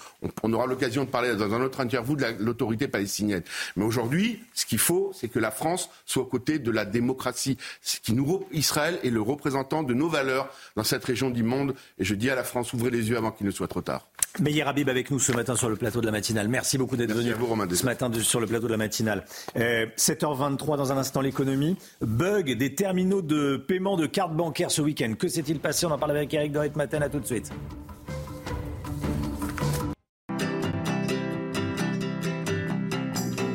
on 0.43 0.53
aura 0.55 0.65
l'occasion 0.65 1.05
de 1.05 1.11
parler 1.11 1.37
dans 1.37 1.53
un 1.53 1.61
autre 1.61 1.81
interview 1.81 2.17
de 2.17 2.25
l'autorité 2.39 2.89
palestinienne. 2.89 3.43
Mais 3.77 3.85
aujourd'hui, 3.85 4.43
ce 4.55 4.65
qu'il 4.65 4.79
faut, 4.79 5.13
c'est 5.15 5.29
que 5.29 5.39
la 5.39 5.51
France 5.51 5.91
soit 6.07 6.23
aux 6.23 6.27
côtés 6.27 6.59
de 6.59 6.71
la 6.71 6.87
démocratie. 6.87 7.59
Ce 7.83 8.01
qui 8.01 8.15
nous, 8.15 8.47
Israël 8.53 8.99
est 9.05 9.11
le 9.11 9.21
représentant 9.21 9.83
de 9.83 9.93
nos 9.93 10.09
valeurs 10.09 10.49
dans 10.75 10.85
cette 10.85 11.05
région 11.05 11.29
du 11.29 11.43
monde. 11.43 11.75
Et 11.99 12.05
je 12.05 12.15
dis 12.15 12.31
à 12.31 12.35
la 12.35 12.45
France, 12.45 12.73
ouvrez 12.73 12.89
les 12.91 13.11
yeux 13.11 13.19
avant 13.19 13.31
qu'il 13.31 13.45
ne 13.45 13.51
soit 13.51 13.69
trop 13.69 13.83
tard. 13.83 14.09
Meyer 14.41 14.63
Habib 14.63 14.89
avec 14.89 15.11
nous 15.11 15.19
ce 15.19 15.33
matin 15.33 15.57
sur 15.57 15.69
le 15.69 15.77
plateau 15.77 16.01
de 16.01 16.07
la 16.07 16.13
matinale. 16.13 16.49
Merci 16.49 16.79
beaucoup 16.79 16.97
d'être 16.97 17.15
venu 17.15 17.33
ce 17.75 17.85
matin 17.85 18.11
sur 18.21 18.41
le 18.41 18.47
plateau 18.47 18.67
de 18.67 18.73
la 18.73 18.77
matinale. 18.77 19.25
7h23 19.57 20.75
euh, 20.75 20.77
dans 20.77 20.93
un 20.93 20.99
instant 20.99 21.21
l'économie. 21.21 21.77
Bug 22.01 22.57
des 22.57 22.75
terminaux 22.75 23.23
de 23.23 23.57
paiement 23.57 23.97
de 23.97 24.07
cartes 24.07 24.35
bancaires 24.35 24.71
ce 24.71 24.83
week-end. 24.83 25.15
Que 25.19 25.29
s'est-il 25.29 25.59
passé? 25.59 25.87
On 25.87 25.91
en 25.91 25.99
parle 25.99 26.13
avec 26.13 26.33
Eric 26.35 26.53
Dorit 26.53 26.73
Matin. 26.75 27.01
À 27.01 27.09
tout 27.09 27.21
de 27.21 27.27
suite. 27.27 27.51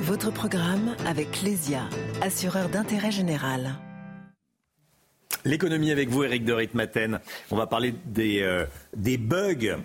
Votre 0.02 0.32
programme 0.32 0.95
avec 1.08 1.41
Lesia, 1.41 1.84
assureur 2.22 2.70
d'intérêt 2.70 3.12
général. 3.12 3.76
L'économie 5.45 5.91
avec 5.91 6.10
vous, 6.10 6.24
Eric 6.24 6.45
Dorit 6.45 6.70
Maten. 6.74 7.20
On 7.49 7.56
va 7.56 7.66
parler 7.66 7.95
des, 8.06 8.41
euh, 8.41 8.66
des 8.95 9.18
bugs 9.18 9.78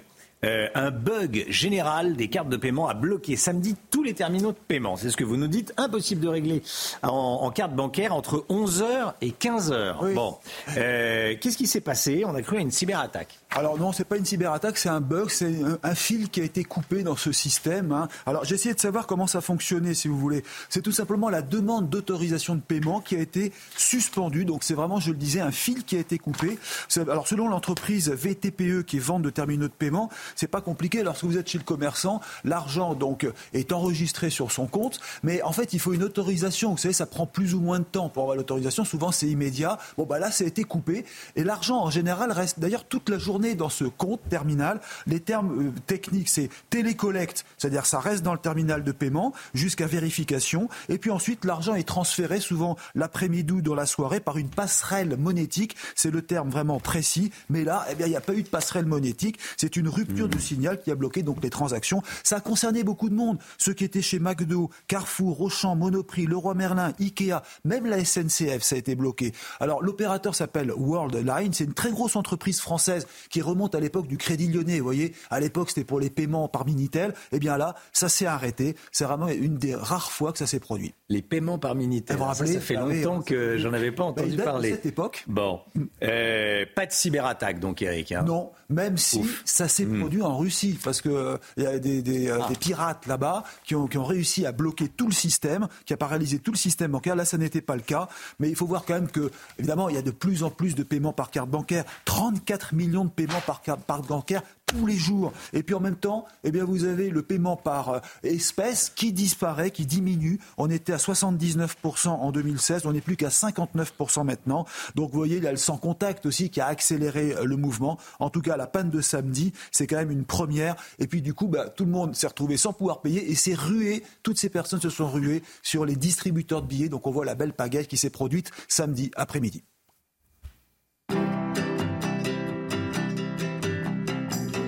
euh, 0.45 0.69
un 0.75 0.91
bug 0.91 1.47
général 1.49 2.15
des 2.15 2.29
cartes 2.29 2.51
de 2.51 2.59
paiement 2.59 2.89
a 2.89 2.95
bloqué 2.95 3.37
samedi 3.37 3.75
tous 3.91 4.03
les 4.03 4.13
terminaux 4.13 4.53
de 4.53 4.59
paiement. 4.69 4.97
C'est 4.97 5.11
ce 5.11 5.17
que 5.17 5.25
vous 5.25 5.37
nous 5.37 5.49
dites. 5.49 5.73
Impossible 5.79 6.21
de 6.21 6.29
régler 6.29 6.63
en, 7.03 7.51
carte 7.51 7.75
bancaire 7.75 8.15
entre 8.15 8.45
11h 8.51 9.15
et 9.23 9.31
15h. 9.31 10.15
Bon, 10.15 10.37
euh, 10.77 11.35
qu'est-ce 11.41 11.57
qui 11.57 11.67
s'est 11.67 11.81
passé? 11.81 12.25
On 12.27 12.35
a 12.35 12.43
cru 12.43 12.59
à 12.59 12.61
une 12.61 12.71
cyberattaque. 12.71 13.39
Alors 13.51 13.79
non, 13.79 13.93
c'est 13.93 14.05
pas 14.05 14.19
une 14.19 14.27
cyberattaque, 14.27 14.77
c'est 14.77 14.91
un 14.91 15.01
bug, 15.01 15.31
c'est 15.31 15.55
un, 15.83 15.95
fil 15.95 16.29
qui 16.29 16.43
a 16.43 16.45
été 16.45 16.63
coupé 16.65 17.03
dans 17.03 17.17
ce 17.17 17.33
système. 17.33 17.91
Hein. 17.91 18.09
Alors 18.27 18.45
j'ai 18.45 18.57
essayé 18.57 18.75
de 18.75 18.81
savoir 18.81 19.07
comment 19.07 19.27
ça 19.27 19.41
fonctionnait, 19.41 19.95
si 19.95 20.09
vous 20.09 20.19
voulez. 20.19 20.45
C'est 20.69 20.83
tout 20.83 20.93
simplement 20.93 21.31
la 21.31 21.41
demande 21.41 21.89
d'autorisation 21.89 22.55
de 22.55 22.61
paiement 22.61 23.01
qui 23.01 23.17
a 23.17 23.21
été 23.21 23.53
suspendue. 23.77 24.45
Donc 24.45 24.63
c'est 24.63 24.75
vraiment, 24.75 25.01
je 25.01 25.11
le 25.11 25.17
disais, 25.17 25.41
un 25.41 25.53
fil 25.53 25.85
qui 25.85 25.97
a 25.97 26.01
été 26.01 26.19
coupé. 26.19 26.59
Alors 26.97 27.27
selon 27.27 27.49
l'entreprise 27.49 28.11
VTPE 28.11 28.85
qui 28.85 28.99
est 28.99 29.01
vente 29.01 29.23
de 29.23 29.31
terminaux 29.31 29.69
de 29.69 29.73
paiement, 29.73 30.11
c'est 30.35 30.47
pas 30.49 30.61
compliqué. 30.61 31.03
Lorsque 31.03 31.25
vous 31.25 31.39
êtes 31.39 31.49
chez 31.49 31.59
le 31.59 31.65
commerçant, 31.65 32.21
l'argent 32.45 32.95
donc 32.95 33.27
est 33.53 33.73
enregistré 33.73 34.31
sur 34.31 34.51
son 34.51 34.67
compte, 34.67 35.01
mais 35.23 35.43
en 35.43 35.53
fait 35.53 35.73
il 35.73 35.81
faut 35.81 35.93
une 35.93 36.03
autorisation. 36.03 36.73
Vous 36.73 36.79
savez, 36.79 36.95
ça 36.95 37.07
prend 37.07 37.27
plus 37.27 37.55
ou 37.55 37.61
moins 37.61 37.79
de 37.79 37.85
temps 37.85 38.09
pour 38.09 38.23
avoir 38.23 38.37
l'autorisation. 38.37 38.85
Souvent 38.85 39.13
c'est 39.13 39.29
immédiat. 39.29 39.79
Bon 39.97 40.05
bah 40.05 40.19
là, 40.19 40.31
ça 40.31 40.45
a 40.45 40.47
été 40.47 40.65
coupé 40.65 41.05
et 41.37 41.45
l'argent 41.45 41.79
en 41.81 41.91
général 41.91 42.33
reste 42.33 42.61
d'ailleurs 42.61 42.85
toute 42.85 43.09
la 43.09 43.19
journée 43.19 43.55
dans 43.55 43.69
ce 43.69 43.85
compte 43.85 44.21
terminal. 44.29 44.81
Les 45.07 45.21
termes 45.21 45.69
euh, 45.69 45.73
techniques, 45.87 46.29
c'est 46.29 46.49
télécollecte, 46.71 47.45
c'est-à-dire 47.59 47.87
ça 47.87 48.01
reste 48.01 48.23
dans 48.23 48.33
le 48.33 48.39
terminal 48.39 48.85
de 48.85 48.93
paiement 48.93 49.33
jusqu'à 49.55 49.87
vérification. 49.87 50.69
Et 50.89 50.99
puis 50.99 51.11
ensuite, 51.11 51.45
l'argent 51.45 51.75
est 51.75 51.87
transféré 51.87 52.41
souvent 52.41 52.77
l'après-midi 52.95 53.53
ou 53.53 53.63
dans 53.63 53.75
la 53.75 53.87
soirée 53.87 54.21
par 54.21 54.39
une 54.39 54.49
passerelle 54.49 55.17
monétique. 55.17 55.77
C'est 55.95 56.11
le 56.11 56.23
terme 56.23 56.51
vraiment 56.51 56.81
précis. 56.81 57.31
Mais 57.49 57.65
là, 57.65 57.87
eh 57.91 57.95
bien, 57.95 58.07
il 58.07 58.11
n'y 58.11 58.17
a 58.17 58.21
pas 58.21 58.35
eu 58.35 58.43
de 58.43 58.49
passerelle 58.49 58.87
monétique. 58.87 59.39
C'est 59.57 59.77
une 59.77 59.89
rupture 59.89 60.16
de 60.25 60.39
signal 60.39 60.81
qui 60.81 60.91
a 60.91 60.95
bloqué 60.95 61.23
donc 61.23 61.43
les 61.43 61.51
transactions. 61.51 62.03
Ça 62.25 62.37
a 62.37 62.41
concerné 62.41 62.83
beaucoup 62.83 63.09
de 63.09 63.15
monde. 63.15 63.39
Ceux 63.59 63.75
qui 63.75 63.85
étaient 63.85 64.03
chez 64.03 64.19
McDo, 64.19 64.71
Carrefour, 64.89 65.41
Auchan, 65.41 65.77
Monoprix, 65.77 66.27
Leroy 66.27 66.55
Merlin, 66.55 66.93
Ikea, 66.99 67.43
même 67.65 67.87
la 67.87 68.05
SNCF, 68.05 68.63
ça 68.63 68.77
a 68.77 68.79
été 68.79 68.95
bloqué. 68.95 69.33
Alors 69.61 69.83
l'opérateur 69.83 70.35
s'appelle 70.35 70.73
Worldline. 70.73 71.53
C'est 71.53 71.65
une 71.65 71.75
très 71.75 71.91
grosse 71.91 72.17
entreprise 72.17 72.61
française 72.61 73.07
qui 73.31 73.43
remonte 73.43 73.75
à 73.75 73.81
l'époque 73.81 74.07
du 74.07 74.17
Crédit 74.17 74.49
Lyonnais. 74.49 74.79
Vous 74.79 74.85
voyez, 74.85 75.15
à 75.31 75.41
l'époque, 75.41 75.69
c'était 75.71 75.85
pour 75.85 76.01
les 76.01 76.11
paiements 76.11 76.49
par 76.49 76.67
Minitel. 76.67 77.15
Eh 77.33 77.39
bien 77.39 77.57
là, 77.57 77.75
ça 77.93 78.09
s'est 78.09 78.27
arrêté. 78.27 78.77
C'est 78.93 79.05
vraiment 79.05 79.29
une 79.29 79.57
des 79.57 79.75
rares 79.75 80.11
fois 80.11 80.33
que 80.33 80.39
ça 80.39 80.47
s'est 80.47 80.61
produit. 80.61 80.95
Les 81.09 81.23
paiements 81.23 81.59
par 81.59 81.75
Minitel. 81.75 82.19
ça, 82.19 82.35
ça, 82.35 82.61
fait 82.61 82.77
ah 82.77 82.81
longtemps 82.81 83.23
que 83.23 83.59
j'en 83.59 83.73
avais 83.73 83.93
pas 83.93 84.05
bah, 84.05 84.09
entendu 84.11 84.37
parler. 84.37 84.71
Cette 84.71 84.87
époque. 84.87 85.25
Bon, 85.27 85.61
euh, 86.03 86.65
pas 86.75 86.87
de 86.87 86.93
cyberattaque 86.93 87.61
donc, 87.61 87.83
Eric. 87.83 88.13
Hein. 88.13 88.25
Non, 88.27 88.53
même 88.69 88.97
si 88.97 89.23
ça 89.45 89.69
s'est 89.69 89.85
hmm. 89.85 90.01
En 90.23 90.37
Russie, 90.37 90.79
parce 90.83 91.01
que 91.01 91.09
euh, 91.09 91.37
y 91.57 91.67
a 91.67 91.79
des, 91.79 92.29
euh, 92.29 92.41
pirates 92.59 93.07
là-bas 93.07 93.45
qui 93.65 93.75
ont, 93.75 93.87
qui 93.87 93.99
ont 93.99 94.05
réussi 94.05 94.47
à 94.47 94.53
bloquer 94.53 94.89
tout 94.89 95.07
le 95.07 95.13
système, 95.13 95.69
qui 95.85 95.93
a 95.93 95.97
paralysé 95.97 96.39
tout 96.39 96.53
le 96.53 96.57
système 96.57 96.93
bancaire. 96.93 97.17
Là, 97.17 97.25
ça 97.25 97.39
n'était 97.39 97.61
pas 97.61 97.77
le 97.77 97.83
cas, 97.83 98.09
mais 98.39 98.49
il 98.49 98.57
faut 98.57 98.67
voir 98.67 98.85
quand 98.85 98.95
même 98.95 99.11
que, 99.11 99.31
évidemment, 99.59 99.89
il 99.89 99.95
y 99.95 99.99
a 99.99 100.03
de 100.03 100.11
plus 100.11 100.43
en 100.43 100.51
plus 100.51 100.75
de 100.75 100.83
paiements 100.83 101.13
par 101.13 101.31
carte 101.31 101.51
bancaire. 101.51 101.85
34 102.05 102.75
millions 102.75 103.05
de 103.05 103.11
paiements 103.11 103.43
par 103.47 103.63
carte 103.63 103.81
bancaire 104.09 104.43
tous 104.67 104.85
les 104.85 104.97
jours. 104.97 105.33
Et 105.53 105.63
puis 105.63 105.77
en 105.77 105.81
même 105.81 105.97
temps, 105.97 106.27
eh 106.43 106.51
bien, 106.51 106.65
vous 106.65 106.85
avez 106.85 107.11
le 107.11 107.23
paiement 107.23 107.57
par 107.57 107.89
euh, 107.89 108.01
espèce 108.25 108.91
qui 108.91 109.13
disparaît, 109.13 109.71
qui 109.71 109.87
diminue. 109.87 110.41
On 110.59 110.69
était 110.69 110.93
à 110.93 110.97
79% 110.97 112.09
en 112.09 112.33
2016, 112.33 112.85
on 112.85 112.93
n'est 112.93 113.01
plus 113.01 113.17
qu'à 113.17 113.29
59% 113.29 114.25
maintenant. 114.25 114.67
Donc 114.97 115.13
vous 115.13 115.19
voyez, 115.19 115.37
il 115.37 115.45
y 115.45 115.47
a 115.47 115.53
le 115.53 115.57
sans 115.57 115.79
contact 115.79 116.27
aussi 116.27 116.51
qui 116.51 116.61
a 116.61 116.67
accéléré 116.67 117.35
euh, 117.37 117.45
le 117.45 117.57
mouvement. 117.57 117.97
En 118.19 118.29
tout 118.29 118.43
cas, 118.43 118.57
la 118.57 118.67
panne 118.67 118.91
de 118.91 119.01
samedi, 119.01 119.53
c'est 119.71 119.87
quand 119.87 119.97
même 119.97 120.11
une 120.11 120.25
première. 120.25 120.75
Et 120.99 121.07
puis 121.07 121.23
du 121.23 121.33
coup, 121.33 121.47
bah, 121.47 121.69
tout 121.69 121.85
le 121.85 121.93
monde 121.93 122.17
s'est 122.17 122.27
retrouvé 122.27 122.57
sans 122.57 122.73
pouvoir 122.73 123.03
payer 123.03 123.31
et 123.31 123.37
s'est 123.37 123.55
rué, 123.55 124.03
toutes 124.25 124.39
ces 124.39 124.49
personnes 124.49 124.81
se 124.81 124.91
sont 124.91 125.09
ruées 125.09 125.45
sur 125.63 125.85
les 125.85 125.95
distributeurs 125.95 126.63
de 126.63 126.67
billets. 126.67 126.89
Donc 126.89 127.07
on 127.07 127.13
voit 127.13 127.25
la 127.25 127.37
belle 127.37 127.53
pagaille 127.53 127.87
qui 127.87 127.97
s'est 127.97 128.11
produite 128.11 128.51
samedi 128.67 129.13
après-midi. 129.15 129.63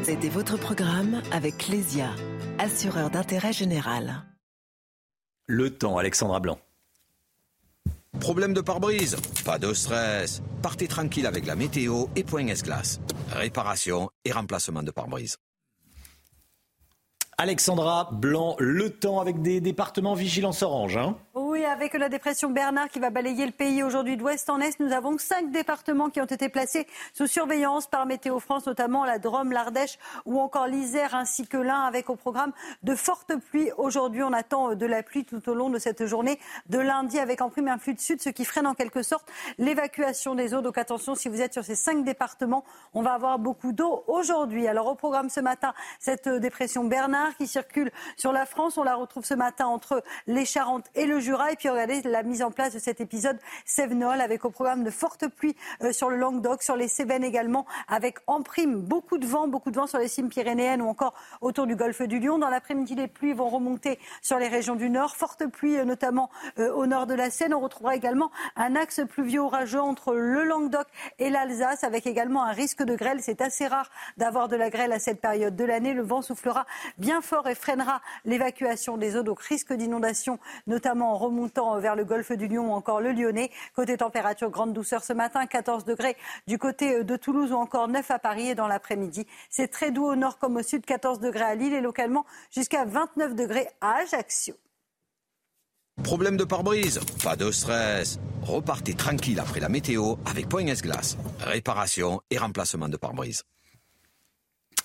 C'était 0.09 0.31
votre 0.31 0.57
programme 0.57 1.21
avec 1.33 1.59
Clésia, 1.59 2.09
assureur 2.59 3.11
d'intérêt 3.11 3.53
général. 3.53 4.25
Le 5.45 5.69
temps, 5.69 5.99
Alexandra 5.99 6.41
Blanc. 6.41 6.59
Problème 8.19 8.55
de 8.55 8.63
pare-brise? 8.63 9.17
Pas 9.45 9.59
de 9.59 9.75
stress. 9.75 10.41
Partez 10.63 10.89
tranquille 10.89 11.27
avec 11.27 11.45
la 11.45 11.57
météo 11.57 12.07
et 12.17 12.25
Point 12.25 12.47
S-Glace. 12.47 13.01
Réparation 13.33 14.09
et 14.25 14.33
remplacement 14.33 14.83
de 14.83 14.91
pare-brise. 14.91 15.37
Alexandra 17.40 18.09
Blanc, 18.10 18.56
le 18.59 18.90
temps 18.90 19.20
avec 19.20 19.43
des 19.43 19.60
départements 19.60 20.15
vigilance 20.15 20.65
orange. 20.65 20.97
Hein 20.97 21.16
oui, 21.35 21.65
avec 21.65 21.94
la 21.94 22.09
dépression 22.09 22.51
Bernard 22.51 22.89
qui 22.89 22.98
va 22.98 23.10
balayer 23.10 23.47
le 23.47 23.52
pays 23.52 23.85
aujourd'hui 23.85 24.16
d'ouest 24.16 24.51
en 24.51 24.60
est, 24.60 24.78
nous 24.81 24.93
avons 24.93 25.16
cinq 25.19 25.52
départements 25.52 26.10
qui 26.10 26.20
ont 26.20 26.24
été 26.24 26.48
placés 26.48 26.86
sous 27.15 27.28
surveillance 27.28 27.86
par 27.86 28.06
Météo 28.06 28.40
France, 28.40 28.66
notamment 28.66 29.05
la 29.05 29.20
Drôme, 29.20 29.52
l'Ardèche 29.52 29.98
ou 30.27 30.40
encore 30.40 30.66
l'Isère, 30.66 31.15
ainsi 31.15 31.47
que 31.47 31.56
l'Ain, 31.56 31.82
avec 31.82 32.10
au 32.10 32.16
programme 32.16 32.52
de 32.82 32.97
fortes 32.97 33.36
pluies. 33.36 33.70
Aujourd'hui, 33.77 34.24
on 34.24 34.32
attend 34.32 34.74
de 34.74 34.86
la 34.86 35.05
pluie 35.05 35.24
tout 35.24 35.48
au 35.48 35.55
long 35.55 35.70
de 35.70 35.78
cette 35.78 36.06
journée 36.06 36.40
de 36.69 36.78
lundi, 36.78 37.20
avec 37.20 37.40
en 37.40 37.51
prime 37.51 37.69
un 37.69 37.78
flux 37.78 37.94
de 37.94 38.01
sud, 38.01 38.20
ce 38.20 38.31
qui 38.31 38.44
freine 38.44 38.66
en 38.66 38.74
quelque 38.74 39.02
sorte 39.02 39.28
l'évacuation 39.59 40.35
des 40.35 40.55
eaux. 40.55 40.60
Donc 40.60 40.77
attention, 40.77 41.15
si 41.15 41.28
vous 41.28 41.40
êtes 41.40 41.52
sur 41.52 41.65
ces 41.65 41.77
cinq 41.77 42.05
départements, 42.05 42.65
on 42.94 43.02
va 43.02 43.12
avoir 43.12 43.39
beaucoup 43.39 43.70
d'eau 43.70 44.02
aujourd'hui. 44.09 44.66
Alors 44.66 44.89
au 44.89 44.97
programme 44.97 45.31
ce 45.31 45.40
matin, 45.40 45.73
cette 46.01 46.28
dépression 46.28 46.82
Bernard 46.82 47.28
qui 47.37 47.47
circule 47.47 47.91
sur 48.17 48.33
la 48.33 48.47
France, 48.47 48.79
on 48.79 48.83
la 48.83 48.95
retrouve 48.95 49.25
ce 49.25 49.35
matin 49.35 49.67
entre 49.67 50.03
les 50.27 50.45
Charentes 50.45 50.87
et 50.95 51.07
le 51.07 51.21
Jura. 51.21 51.53
Et 51.53 51.57
puis 51.57 51.69
regardez 51.69 52.03
la 52.03 52.23
mise 52.23 52.43
en 52.43 52.51
place 52.51 52.75
de 52.75 52.79
cet 52.79 53.01
épisode 53.01 53.39
Sevenol 53.67 54.21
avec 54.21 54.45
au 54.45 54.51
programme 54.51 54.85
de 54.85 54.91
fortes 54.91 55.29
pluies 55.29 55.57
euh, 55.83 55.93
sur 55.93 56.11
le 56.11 56.17
Languedoc, 56.17 56.63
sur 56.63 56.77
les 56.77 56.89
Cévennes 56.89 57.25
également, 57.25 57.67
avec 57.89 58.19
en 58.27 58.43
prime 58.43 58.81
beaucoup 58.81 59.19
de 59.19 59.27
vent, 59.27 59.49
beaucoup 59.49 59.71
de 59.71 59.77
vent 59.77 59.87
sur 59.87 59.99
les 59.99 60.09
cimes 60.09 60.29
pyrénéennes 60.29 60.83
ou 60.83 60.89
encore 60.89 61.15
autour 61.41 61.67
du 61.67 61.77
golfe 61.77 62.03
du 62.03 62.19
Lion. 62.19 62.39
Dans 62.39 62.51
l'après-midi, 62.51 62.95
les 62.95 63.09
pluies 63.09 63.33
vont 63.33 63.49
remonter 63.49 63.99
sur 64.23 64.39
les 64.39 64.49
régions 64.49 64.77
du 64.77 64.91
nord. 64.91 65.17
Fortes 65.17 65.47
pluies 65.47 65.79
euh, 65.79 65.85
notamment 65.85 66.31
euh, 66.59 66.73
au 66.73 66.87
nord 66.87 67.07
de 67.07 67.15
la 67.15 67.31
Seine. 67.31 67.55
On 67.55 67.61
retrouvera 67.61 67.97
également 67.97 68.31
un 68.57 68.77
axe 68.77 69.01
pluvieux 69.09 69.41
orageux 69.41 69.81
entre 69.81 70.15
le 70.15 70.45
Languedoc 70.45 70.87
et 71.19 71.31
l'Alsace 71.31 71.85
avec 71.85 72.07
également 72.07 72.45
un 72.45 72.53
risque 72.53 72.83
de 72.83 72.95
grêle. 72.95 73.21
C'est 73.23 73.41
assez 73.41 73.67
rare 73.67 73.91
d'avoir 74.17 74.49
de 74.49 74.57
la 74.57 74.71
grêle 74.71 74.93
à 74.93 74.99
cette 74.99 75.21
période 75.21 75.57
de 75.57 75.65
l'année. 75.65 75.95
Le 75.95 76.03
vent 76.03 76.23
soufflera 76.23 76.67
bien 76.99 77.18
fort 77.20 77.49
et 77.49 77.55
freinera 77.55 78.01
l'évacuation 78.24 78.97
des 78.97 79.16
eaux. 79.16 79.23
Donc 79.23 79.40
risque 79.40 79.73
d'inondation, 79.73 80.39
notamment 80.66 81.12
en 81.12 81.19
remontant 81.19 81.78
vers 81.78 81.97
le 81.97 82.05
golfe 82.05 82.32
du 82.32 82.49
Lion 82.49 82.70
ou 82.70 82.74
encore 82.74 83.01
le 83.01 83.12
Lyonnais. 83.12 83.51
Côté 83.74 83.97
température, 83.97 84.51
grande 84.51 84.73
douceur 84.73 85.05
ce 85.05 85.12
matin, 85.12 85.47
14 85.47 85.85
degrés 85.85 86.16
du 86.47 86.59
côté 86.59 87.05
de 87.05 87.16
Toulouse 87.16 87.53
ou 87.53 87.57
encore 87.57 87.89
9 87.89 88.11
à 88.11 88.19
Paris 88.19 88.49
et 88.49 88.55
dans 88.55 88.69
l'après-midi. 88.69 89.27
C'est 89.51 89.69
très 89.69 89.90
doux 89.90 90.07
au 90.07 90.16
nord 90.16 90.39
comme 90.39 90.57
au 90.57 90.62
sud, 90.62 90.85
14 90.85 91.20
degrés 91.20 91.45
à 91.45 91.55
Lille 91.55 91.74
et 91.74 91.81
localement 91.81 92.24
jusqu'à 92.51 92.85
29 92.85 93.35
degrés 93.35 93.69
à 93.81 93.97
Ajaccio. 93.97 94.55
Problème 96.03 96.36
de 96.36 96.45
pare-brise? 96.45 97.01
Pas 97.24 97.36
de 97.36 97.51
stress. 97.51 98.20
Repartez 98.43 98.95
tranquille 98.95 99.40
après 99.40 99.61
la 99.61 99.69
météo 99.69 100.15
avec 100.24 100.49
Point 100.49 100.66
S-Glace. 100.66 101.19
Réparation 101.40 102.20
et 102.31 102.39
remplacement 102.39 102.89
de 102.89 102.97
pare-brise. 102.97 103.43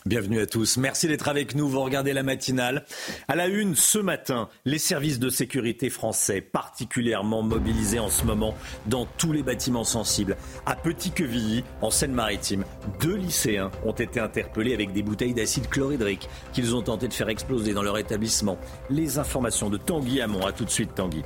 Bienvenue 0.06 0.42
à 0.42 0.46
tous. 0.46 0.76
Merci 0.76 1.08
d'être 1.08 1.30
avec 1.30 1.56
nous. 1.56 1.70
Vous 1.70 1.82
regardez 1.82 2.12
la 2.12 2.24
matinale. 2.24 2.84
À 3.30 3.38
la 3.38 3.48
une, 3.48 3.74
ce 3.74 4.00
matin, 4.00 4.50
les 4.66 4.78
services 4.78 5.18
de 5.18 5.30
sécurité 5.30 5.90
français, 5.90 6.42
particulièrement 6.42 7.42
mobilisés 7.42 8.00
en 8.00 8.10
ce 8.10 8.26
moment 8.26 8.54
dans 8.86 9.06
tous 9.06 9.32
les 9.32 9.44
bâtiments 9.44 9.86
sensibles. 9.86 10.36
À 10.66 10.76
Petit-Quevilly, 10.76 11.64
en 11.82 11.90
Seine-Maritime, 11.90 12.66
deux 13.00 13.16
lycéens 13.16 13.72
ont 13.86 13.94
été 13.94 14.20
interpellés 14.20 14.74
avec 14.74 14.92
des 14.92 15.04
bouteilles 15.04 15.34
d'acide 15.34 15.70
chlorhydrique 15.70 16.28
qu'ils 16.52 16.76
ont 16.76 16.82
tenté 16.82 17.08
de 17.08 17.14
faire 17.14 17.30
exploser 17.30 17.74
dans 17.74 17.84
leur 17.84 17.98
établissement. 17.98 18.58
Les 18.90 19.20
informations 19.20 19.70
de 19.70 19.78
Tanguy 19.78 20.20
Hamon. 20.20 20.46
À 20.46 20.52
tout 20.52 20.66
de 20.66 20.70
suite, 20.70 20.96
Tanguy. 20.96 21.24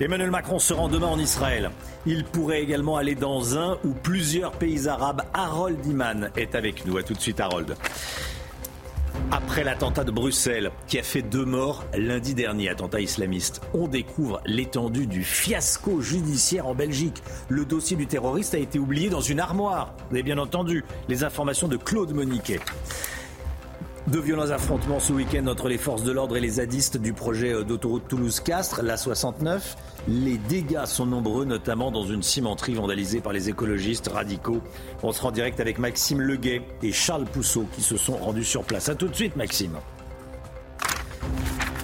Emmanuel 0.00 0.30
Macron 0.30 0.58
se 0.58 0.72
rend 0.72 0.88
demain 0.88 1.08
en 1.08 1.18
Israël. 1.18 1.70
Il 2.06 2.24
pourrait 2.24 2.62
également 2.62 2.96
aller 2.96 3.14
dans 3.14 3.58
un 3.58 3.76
ou 3.84 3.90
plusieurs 3.90 4.52
pays 4.52 4.88
arabes. 4.88 5.22
Harold 5.34 5.84
Iman 5.84 6.30
est 6.36 6.54
avec 6.54 6.86
nous. 6.86 6.96
À 6.96 7.02
tout 7.02 7.12
de 7.12 7.20
suite, 7.20 7.38
Harold. 7.38 7.76
Après 9.30 9.62
l'attentat 9.62 10.04
de 10.04 10.10
Bruxelles, 10.10 10.70
qui 10.88 10.98
a 10.98 11.02
fait 11.02 11.20
deux 11.20 11.44
morts 11.44 11.84
lundi 11.94 12.34
dernier, 12.34 12.70
attentat 12.70 13.00
islamiste, 13.00 13.60
on 13.74 13.88
découvre 13.88 14.40
l'étendue 14.46 15.06
du 15.06 15.22
fiasco 15.22 16.00
judiciaire 16.00 16.66
en 16.66 16.74
Belgique. 16.74 17.22
Le 17.50 17.66
dossier 17.66 17.98
du 17.98 18.06
terroriste 18.06 18.54
a 18.54 18.58
été 18.58 18.78
oublié 18.78 19.10
dans 19.10 19.20
une 19.20 19.38
armoire. 19.38 19.92
Vous 20.08 20.16
avez 20.16 20.22
bien 20.22 20.38
entendu 20.38 20.82
les 21.08 21.24
informations 21.24 21.68
de 21.68 21.76
Claude 21.76 22.14
Moniquet. 22.14 22.60
De 24.10 24.18
violents 24.18 24.50
affrontements 24.50 24.98
ce 24.98 25.12
week-end 25.12 25.46
entre 25.46 25.68
les 25.68 25.78
forces 25.78 26.02
de 26.02 26.10
l'ordre 26.10 26.36
et 26.36 26.40
les 26.40 26.48
zadistes 26.48 26.96
du 26.96 27.12
projet 27.12 27.52
euh, 27.54 27.62
d'autoroute 27.62 28.08
Toulouse-Castres, 28.08 28.82
la 28.82 28.96
69. 28.96 29.76
Les 30.08 30.36
dégâts 30.36 30.84
sont 30.86 31.06
nombreux, 31.06 31.44
notamment 31.44 31.92
dans 31.92 32.02
une 32.02 32.22
cimenterie 32.22 32.74
vandalisée 32.74 33.20
par 33.20 33.32
les 33.32 33.48
écologistes 33.48 34.08
radicaux. 34.08 34.62
On 35.04 35.12
se 35.12 35.22
rend 35.22 35.30
direct 35.30 35.60
avec 35.60 35.78
Maxime 35.78 36.20
Leguet 36.20 36.62
et 36.82 36.90
Charles 36.90 37.26
Pousseau 37.26 37.66
qui 37.72 37.82
se 37.82 37.96
sont 37.96 38.16
rendus 38.16 38.44
sur 38.44 38.64
place. 38.64 38.88
A 38.88 38.96
tout 38.96 39.06
de 39.06 39.14
suite, 39.14 39.36
Maxime. 39.36 39.76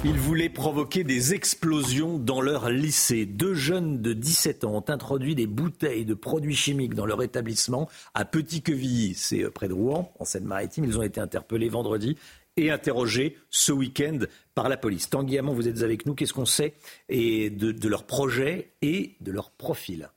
Ils 0.04 0.18
voulaient 0.18 0.48
provoquer 0.48 1.04
des 1.04 1.34
explosions 1.34 2.18
dans 2.18 2.40
leur 2.40 2.70
lycée. 2.70 3.26
Deux 3.26 3.54
jeunes 3.54 4.02
de 4.02 4.12
17 4.12 4.64
ans 4.64 4.76
ont 4.76 4.90
introduit 4.90 5.34
des 5.34 5.46
bouteilles 5.46 6.04
de 6.04 6.14
produits 6.14 6.54
chimiques 6.54 6.94
dans 6.94 7.06
leur 7.06 7.22
établissement 7.22 7.88
à 8.14 8.24
Petit-Quevilly, 8.24 9.14
c'est 9.14 9.42
euh, 9.42 9.50
près 9.50 9.68
de 9.68 9.72
Rouen, 9.72 10.12
en 10.20 10.24
Seine-Maritime. 10.24 10.84
Ils 10.84 10.98
ont 10.98 11.02
été 11.02 11.20
interpellés 11.20 11.68
vendredi 11.68 12.16
et 12.56 12.70
interrogés 12.70 13.36
ce 13.50 13.72
week-end 13.72 14.18
par 14.54 14.68
la 14.68 14.76
police. 14.76 15.10
Tanguy 15.10 15.38
vous 15.38 15.68
êtes 15.68 15.82
avec 15.82 16.06
nous. 16.06 16.14
Qu'est-ce 16.14 16.32
qu'on 16.32 16.46
sait 16.46 16.74
de, 17.08 17.72
de 17.72 17.88
leur 17.88 18.04
projet 18.04 18.72
et 18.82 19.16
de 19.20 19.32
leur 19.32 19.50
profil? 19.50 20.08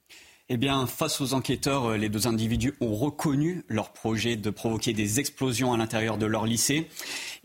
Eh 0.51 0.57
bien, 0.57 0.87
face 0.87 1.21
aux 1.21 1.35
enquêteurs, 1.35 1.91
euh, 1.91 1.97
les 1.97 2.09
deux 2.09 2.25
individus 2.25 2.73
ont 2.81 2.95
reconnu 2.95 3.63
leur 3.67 3.91
projet 3.91 4.35
de 4.35 4.49
provoquer 4.49 4.93
des 4.93 5.19
explosions 5.19 5.73
à 5.73 5.77
l'intérieur 5.77 6.17
de 6.17 6.25
leur 6.25 6.47
lycée. 6.47 6.87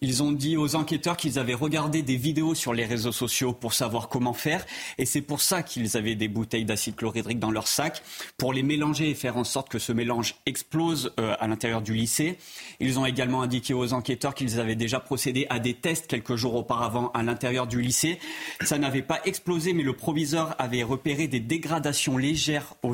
Ils 0.01 0.23
ont 0.23 0.33
dit 0.33 0.57
aux 0.57 0.75
enquêteurs 0.75 1.19
qu'ils 1.19 1.39
avaient 1.39 1.55
regardé 1.55 2.03
des 2.03 2.17
vidéos 2.17 2.55
sur 2.55 2.73
les 2.73 2.87
réseaux 2.87 3.13
sociaux 3.13 3.53
pour 3.53 3.75
savoir 3.75 4.09
comment 4.09 4.33
faire. 4.33 4.65
Et 4.97 5.05
c'est 5.05 5.21
pour 5.21 5.43
ça 5.43 5.63
qu'ils 5.63 5.99
avaient 5.99 6.15
des 6.15 6.29
bouteilles 6.29 6.65
d'acide 6.65 6.97
chlorhydrique 6.97 7.39
dans 7.39 7.51
leur 7.51 7.69
sac, 7.69 8.03
pour 8.39 8.55
les 8.55 8.63
mélanger 8.63 9.11
et 9.11 9.15
faire 9.15 9.37
en 9.37 9.45
sorte 9.45 9.69
que 9.69 9.79
ce 9.79 9.93
mélange 9.93 10.37
explose 10.47 11.13
euh, 11.21 11.35
à 11.41 11.47
l'intérieur 11.47 11.83
du 11.83 11.93
lycée. 11.93 12.39
Ils 12.81 12.99
ont 12.99 13.05
également 13.05 13.43
indiqué 13.43 13.75
aux 13.75 13.93
enquêteurs 13.93 14.35
qu'ils 14.35 14.61
avaient 14.61 14.77
déjà 14.77 14.99
procédé 14.99 15.47
à 15.51 15.59
des 15.59 15.75
tests 15.75 16.07
quelques 16.07 16.37
jours 16.37 16.55
auparavant 16.55 17.11
à 17.13 17.23
l'intérieur 17.23 17.67
du 17.67 17.83
lycée. 17.83 18.19
Ça 18.63 18.79
n'avait 18.79 19.03
pas 19.03 19.21
explosé, 19.27 19.75
mais 19.75 19.83
le 19.83 19.93
proviseur 19.93 20.55
avait 20.59 20.83
repéré 20.83 21.29
des 21.29 21.41
dégradations 21.41 22.17
légères 22.17 22.75
au 22.83 22.94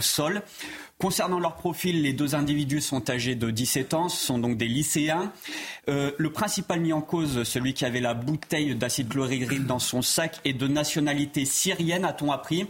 Concernant 1.01 1.40
leur 1.40 1.56
profil, 1.56 2.02
les 2.02 2.12
deux 2.12 2.35
individus 2.35 2.82
sont 2.82 3.09
âgés 3.09 3.35
de 3.35 3.51
17 3.51 3.94
ans, 3.94 4.10
ce 4.10 4.22
sont 4.22 4.39
donc 4.39 4.59
des 4.59 4.68
lycéens. 4.68 5.32
Euh, 5.89 6.10
le 6.18 6.31
principal 6.31 6.78
mis 6.81 6.93
en 6.93 7.01
cause, 7.01 7.43
celui 7.44 7.72
qui 7.72 7.86
avait 7.86 8.01
la 8.01 8.12
bouteille 8.12 8.74
d'acide 8.74 9.09
chlorhydrique 9.09 9.64
dans 9.64 9.78
son 9.78 10.02
sac, 10.02 10.40
est 10.44 10.52
de 10.52 10.68
nationalité 10.68 11.47
syrienne, 11.47 12.05
a-t-on 12.05 12.31
appris. 12.32 12.66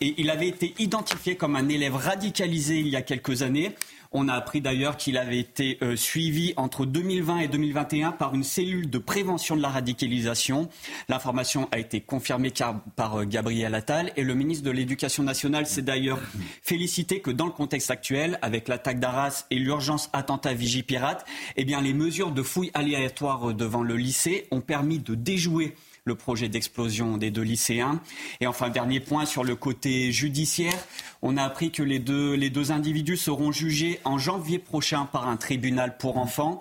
Et 0.00 0.14
il 0.16 0.30
avait 0.30 0.48
été 0.48 0.74
identifié 0.78 1.36
comme 1.36 1.56
un 1.56 1.68
élève 1.68 1.94
radicalisé 1.94 2.78
il 2.78 2.88
y 2.88 2.96
a 2.96 3.02
quelques 3.02 3.42
années. 3.42 3.74
On 4.16 4.28
a 4.28 4.34
appris 4.34 4.60
d'ailleurs 4.60 4.96
qu'il 4.96 5.18
avait 5.18 5.40
été 5.40 5.76
euh, 5.82 5.96
suivi 5.96 6.54
entre 6.56 6.86
2020 6.86 7.40
et 7.40 7.48
2021 7.48 8.12
par 8.12 8.32
une 8.32 8.44
cellule 8.44 8.88
de 8.88 8.98
prévention 8.98 9.56
de 9.56 9.60
la 9.60 9.70
radicalisation. 9.70 10.68
L'information 11.08 11.68
a 11.72 11.80
été 11.80 12.00
confirmée 12.00 12.52
par 12.94 13.16
euh, 13.16 13.24
Gabriel 13.24 13.74
Attal 13.74 14.12
et 14.16 14.22
le 14.22 14.34
ministre 14.34 14.64
de 14.64 14.70
l'Éducation 14.70 15.24
nationale 15.24 15.66
s'est 15.66 15.82
d'ailleurs 15.82 16.20
félicité 16.62 17.18
que 17.20 17.32
dans 17.32 17.46
le 17.46 17.50
contexte 17.50 17.90
actuel, 17.90 18.38
avec 18.40 18.68
l'attaque 18.68 19.00
d'Arras 19.00 19.46
et 19.50 19.58
l'urgence 19.58 20.10
attentat 20.12 20.54
Vigipirate, 20.54 21.26
eh 21.56 21.64
bien 21.64 21.82
les 21.82 21.92
mesures 21.92 22.30
de 22.30 22.42
fouilles 22.44 22.70
aléatoires 22.74 23.52
devant 23.52 23.82
le 23.82 23.96
lycée 23.96 24.46
ont 24.52 24.60
permis 24.60 25.00
de 25.00 25.16
déjouer 25.16 25.74
le 26.06 26.14
projet 26.14 26.48
d'explosion 26.48 27.16
des 27.16 27.30
deux 27.30 27.42
lycéens. 27.42 28.00
Et 28.40 28.46
enfin, 28.46 28.68
dernier 28.68 29.00
point 29.00 29.24
sur 29.24 29.42
le 29.42 29.56
côté 29.56 30.12
judiciaire, 30.12 30.78
on 31.22 31.38
a 31.38 31.42
appris 31.42 31.70
que 31.70 31.82
les 31.82 31.98
deux, 31.98 32.34
les 32.34 32.50
deux 32.50 32.72
individus 32.72 33.16
seront 33.16 33.52
jugés 33.52 34.00
en 34.04 34.18
janvier 34.18 34.58
prochain 34.58 35.06
par 35.06 35.26
un 35.26 35.36
tribunal 35.36 35.96
pour 35.96 36.18
enfants. 36.18 36.60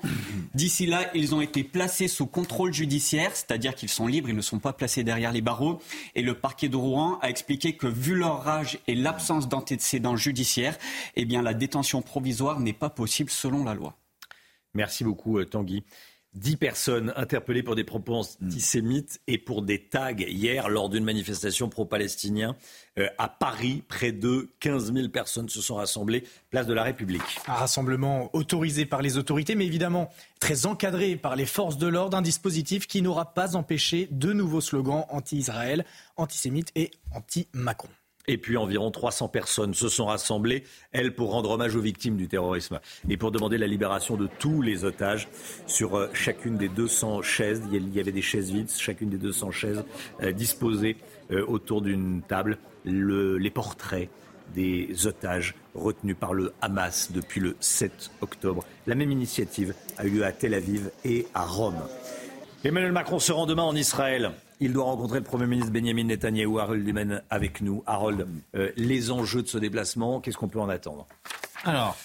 D'ici 0.54 0.86
là, 0.86 1.10
ils 1.14 1.36
ont 1.36 1.42
été 1.42 1.66
placés 1.66 2.08
sous 2.08 2.26
contrôle 2.26 2.74
judiciaire, 2.74 3.36
c'est-à-dire 3.36 3.76
qu'ils 3.76 3.90
sont 3.90 4.08
libres, 4.08 4.30
ils 4.30 4.36
ne 4.36 4.42
sont 4.42 4.60
pas 4.60 4.72
placés 4.72 5.04
derrière 5.04 5.34
les 5.34 5.42
barreaux. 5.42 5.82
Et 6.16 6.22
le 6.22 6.36
parquet 6.36 6.70
de 6.70 6.78
Rouen 6.78 7.20
a 7.22 7.30
expliqué 7.30 7.76
que 7.76 7.88
vu 7.88 8.16
leur 8.16 8.48
âge 8.48 8.80
et 8.88 8.96
l'absence 8.96 9.50
d'antécédents 9.50 10.16
judiciaires, 10.16 10.78
eh 11.18 11.26
bien 11.26 11.42
la 11.42 11.54
détention 11.54 12.02
provisoire 12.02 12.62
n'est 12.62 12.72
pas 12.72 12.90
possible 12.90 13.30
selon 13.30 13.66
la 13.66 13.74
loi. 13.74 13.98
Merci 14.74 15.04
beaucoup 15.04 15.38
euh, 15.38 15.46
Tanguy. 15.46 15.84
Dix 16.34 16.58
personnes 16.58 17.14
interpellées 17.16 17.62
pour 17.62 17.76
des 17.76 17.84
propos 17.84 18.16
antisémites 18.16 19.22
et 19.28 19.38
pour 19.38 19.62
des 19.62 19.80
tags 19.80 20.14
hier 20.18 20.68
lors 20.68 20.90
d'une 20.90 21.04
manifestation 21.04 21.70
pro-palestinien 21.70 22.56
euh, 22.98 23.08
à 23.18 23.28
Paris. 23.28 23.84
Près 23.88 24.12
de 24.12 24.50
15 24.60 24.94
000 24.94 25.10
personnes 25.10 25.48
se 25.48 25.62
sont 25.62 25.76
rassemblées, 25.76 26.24
place 26.50 26.66
de 26.66 26.74
la 26.74 26.84
République. 26.84 27.22
Un 27.48 27.54
rassemblement 27.54 28.30
autorisé 28.34 28.86
par 28.86 29.02
les 29.02 29.18
autorités, 29.18 29.54
mais 29.54 29.66
évidemment 29.66 30.10
très 30.40 30.66
encadré 30.66 31.16
par 31.16 31.36
les 31.36 31.46
forces 31.46 31.78
de 31.78 31.88
l'ordre. 31.88 32.18
Un 32.18 32.22
dispositif 32.24 32.88
qui 32.88 33.02
n'aura 33.02 33.34
pas 33.34 33.56
empêché 33.56 34.08
de 34.12 34.34
nouveaux 34.34 34.62
slogans 34.62 35.06
anti-Israël, 35.10 35.86
antisémites 36.18 36.72
et 36.76 36.92
anti-Macron. 37.12 37.90
Et 38.28 38.38
puis 38.38 38.56
environ 38.56 38.90
300 38.90 39.28
personnes 39.28 39.74
se 39.74 39.90
sont 39.90 40.06
rassemblées, 40.06 40.64
elles, 40.94 41.14
pour 41.14 41.32
rendre 41.32 41.52
hommage 41.52 41.76
aux 41.76 41.82
victimes 41.82 42.16
du 42.16 42.30
terrorisme 42.30 42.80
et 43.10 43.18
pour 43.18 43.32
demander 43.32 43.58
la 43.58 43.68
libération 43.68 44.16
de 44.16 44.30
tous 44.40 44.62
les 44.62 44.86
otages 44.86 45.28
sur 45.68 45.98
euh, 45.98 46.10
chacune 46.14 46.58
des 46.58 46.70
200 46.70 47.22
chaises. 47.22 47.62
Il 47.72 47.94
y 47.94 48.00
avait 48.00 48.14
des 48.14 48.22
chaises 48.22 48.52
vides, 48.52 48.72
chacune 48.72 49.10
des 49.10 49.18
200 49.18 49.52
chaises 49.52 49.84
euh, 50.22 50.32
disposées 50.32 50.96
euh, 51.32 51.46
autour 51.46 51.82
d'une 51.82 52.22
table. 52.22 52.58
les 52.86 53.52
portraits 53.52 54.10
des 54.54 55.08
otages 55.08 55.56
retenus 55.74 56.16
par 56.20 56.34
le 56.34 56.54
Hamas 56.62 57.12
depuis 57.12 57.40
le 57.40 57.56
7 57.60 58.12
octobre. 58.22 58.64
La 58.88 58.96
même 58.96 59.12
initiative 59.12 59.74
a 59.98 60.06
eu 60.06 60.10
lieu 60.10 60.26
à 60.26 60.32
Tel 60.32 60.54
Aviv 60.54 60.92
et 61.06 61.28
à 61.34 61.46
Rome. 61.46 61.82
Emmanuel 62.64 62.92
Macron 62.92 63.20
se 63.20 63.32
rend 63.32 63.46
demain 63.46 63.64
en 63.64 63.76
Israël. 63.76 64.32
Il 64.60 64.74
doit 64.74 64.86
rencontrer 64.86 65.20
le 65.20 65.24
Premier 65.24 65.48
ministre 65.48 65.72
Benjamin 65.72 66.04
Netanyahu. 66.06 66.60
Harold 66.60 66.84
Dumen 66.84 67.22
avec 67.30 67.62
nous. 67.62 67.84
Harold, 67.86 68.28
euh, 68.56 68.72
les 68.76 69.12
enjeux 69.12 69.42
de 69.44 69.48
ce 69.48 69.58
déplacement, 69.58 70.20
qu'est-ce 70.22 70.38
qu'on 70.38 70.48
peut 70.48 70.60
en 70.60 70.70
attendre? 70.70 71.08
Alors, 71.66 71.98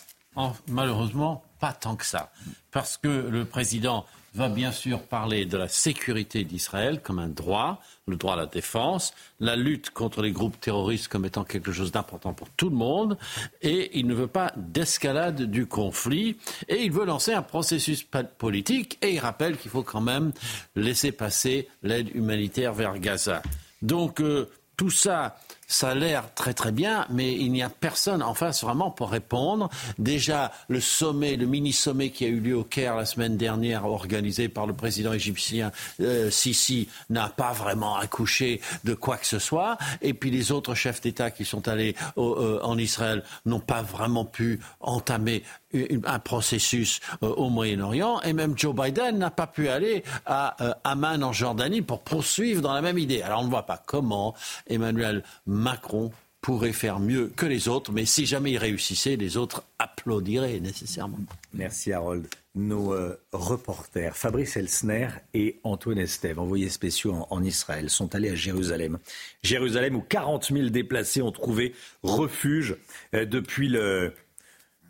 malheureusement, 0.68 1.42
pas 1.60 1.72
tant 1.72 1.96
que 1.96 2.06
ça. 2.06 2.30
Parce 2.70 2.96
que 2.96 3.08
le 3.08 3.44
président 3.44 4.06
va 4.38 4.48
bien 4.48 4.70
sûr 4.70 5.02
parler 5.02 5.46
de 5.46 5.56
la 5.56 5.66
sécurité 5.66 6.44
d'Israël 6.44 7.02
comme 7.02 7.18
un 7.18 7.28
droit, 7.28 7.82
le 8.06 8.16
droit 8.16 8.34
à 8.34 8.36
la 8.36 8.46
défense, 8.46 9.12
la 9.40 9.56
lutte 9.56 9.90
contre 9.90 10.22
les 10.22 10.30
groupes 10.30 10.60
terroristes 10.60 11.08
comme 11.08 11.24
étant 11.24 11.42
quelque 11.42 11.72
chose 11.72 11.90
d'important 11.90 12.34
pour 12.34 12.48
tout 12.50 12.70
le 12.70 12.76
monde, 12.76 13.18
et 13.62 13.98
il 13.98 14.06
ne 14.06 14.14
veut 14.14 14.28
pas 14.28 14.52
d'escalade 14.56 15.42
du 15.42 15.66
conflit, 15.66 16.36
et 16.68 16.84
il 16.84 16.92
veut 16.92 17.04
lancer 17.04 17.32
un 17.32 17.42
processus 17.42 18.06
politique, 18.38 18.96
et 19.02 19.14
il 19.14 19.18
rappelle 19.18 19.56
qu'il 19.56 19.72
faut 19.72 19.82
quand 19.82 20.00
même 20.00 20.32
laisser 20.76 21.10
passer 21.10 21.68
l'aide 21.82 22.14
humanitaire 22.14 22.72
vers 22.72 22.96
Gaza. 23.00 23.42
Donc 23.82 24.20
euh, 24.20 24.48
tout 24.76 24.90
ça 24.90 25.36
ça 25.68 25.90
a 25.90 25.94
l'air 25.94 26.34
très 26.34 26.54
très 26.54 26.72
bien, 26.72 27.06
mais 27.10 27.34
il 27.34 27.52
n'y 27.52 27.62
a 27.62 27.68
personne 27.68 28.22
en 28.22 28.32
face 28.32 28.64
vraiment 28.64 28.90
pour 28.90 29.10
répondre. 29.10 29.68
Déjà, 29.98 30.50
le 30.68 30.80
sommet, 30.80 31.36
le 31.36 31.46
mini-sommet 31.46 32.10
qui 32.10 32.24
a 32.24 32.28
eu 32.28 32.40
lieu 32.40 32.56
au 32.56 32.64
Caire 32.64 32.96
la 32.96 33.04
semaine 33.04 33.36
dernière, 33.36 33.84
organisé 33.84 34.48
par 34.48 34.66
le 34.66 34.72
président 34.72 35.12
égyptien 35.12 35.70
euh, 36.00 36.30
Sisi, 36.30 36.88
n'a 37.10 37.28
pas 37.28 37.52
vraiment 37.52 37.96
accouché 37.96 38.62
de 38.84 38.94
quoi 38.94 39.18
que 39.18 39.26
ce 39.26 39.38
soit. 39.38 39.76
Et 40.00 40.14
puis 40.14 40.30
les 40.30 40.52
autres 40.52 40.74
chefs 40.74 41.02
d'État 41.02 41.30
qui 41.30 41.44
sont 41.44 41.68
allés 41.68 41.94
euh, 42.16 42.60
en 42.62 42.78
Israël 42.78 43.22
n'ont 43.44 43.60
pas 43.60 43.82
vraiment 43.82 44.24
pu 44.24 44.60
entamer 44.80 45.42
un 45.74 46.18
processus 46.18 47.00
euh, 47.22 47.28
au 47.28 47.50
Moyen-Orient 47.50 48.20
et 48.22 48.32
même 48.32 48.56
Joe 48.56 48.74
Biden 48.74 49.18
n'a 49.18 49.30
pas 49.30 49.46
pu 49.46 49.68
aller 49.68 50.02
à 50.26 50.62
euh, 50.62 50.74
Amman 50.84 51.22
en 51.22 51.32
Jordanie 51.32 51.82
pour 51.82 52.02
poursuivre 52.02 52.62
dans 52.62 52.72
la 52.72 52.82
même 52.82 52.98
idée. 52.98 53.22
Alors 53.22 53.40
on 53.40 53.44
ne 53.44 53.50
voit 53.50 53.66
pas 53.66 53.82
comment 53.86 54.34
Emmanuel 54.66 55.22
Macron 55.46 56.10
pourrait 56.40 56.72
faire 56.72 57.00
mieux 57.00 57.32
que 57.34 57.46
les 57.46 57.68
autres, 57.68 57.92
mais 57.92 58.04
si 58.04 58.24
jamais 58.24 58.52
il 58.52 58.58
réussissait, 58.58 59.16
les 59.16 59.36
autres 59.36 59.64
applaudiraient 59.78 60.60
nécessairement. 60.60 61.18
Merci 61.52 61.92
Harold. 61.92 62.26
Nos 62.54 62.92
euh, 62.92 63.20
reporters 63.32 64.16
Fabrice 64.16 64.56
Elsner 64.56 65.08
et 65.34 65.60
Antoine 65.64 65.98
Estève, 65.98 66.38
envoyés 66.38 66.70
spéciaux 66.70 67.12
en, 67.12 67.26
en, 67.30 67.42
Israël, 67.42 67.90
sont 67.90 68.14
allés 68.14 68.30
à 68.30 68.34
Jérusalem. 68.34 68.98
Jérusalem 69.42 69.96
où 69.96 70.00
40 70.00 70.46
000 70.52 70.68
déplacés 70.70 71.22
ont 71.22 71.32
trouvé 71.32 71.74
refuge 72.02 72.76
depuis 73.12 73.68
le 73.68 74.12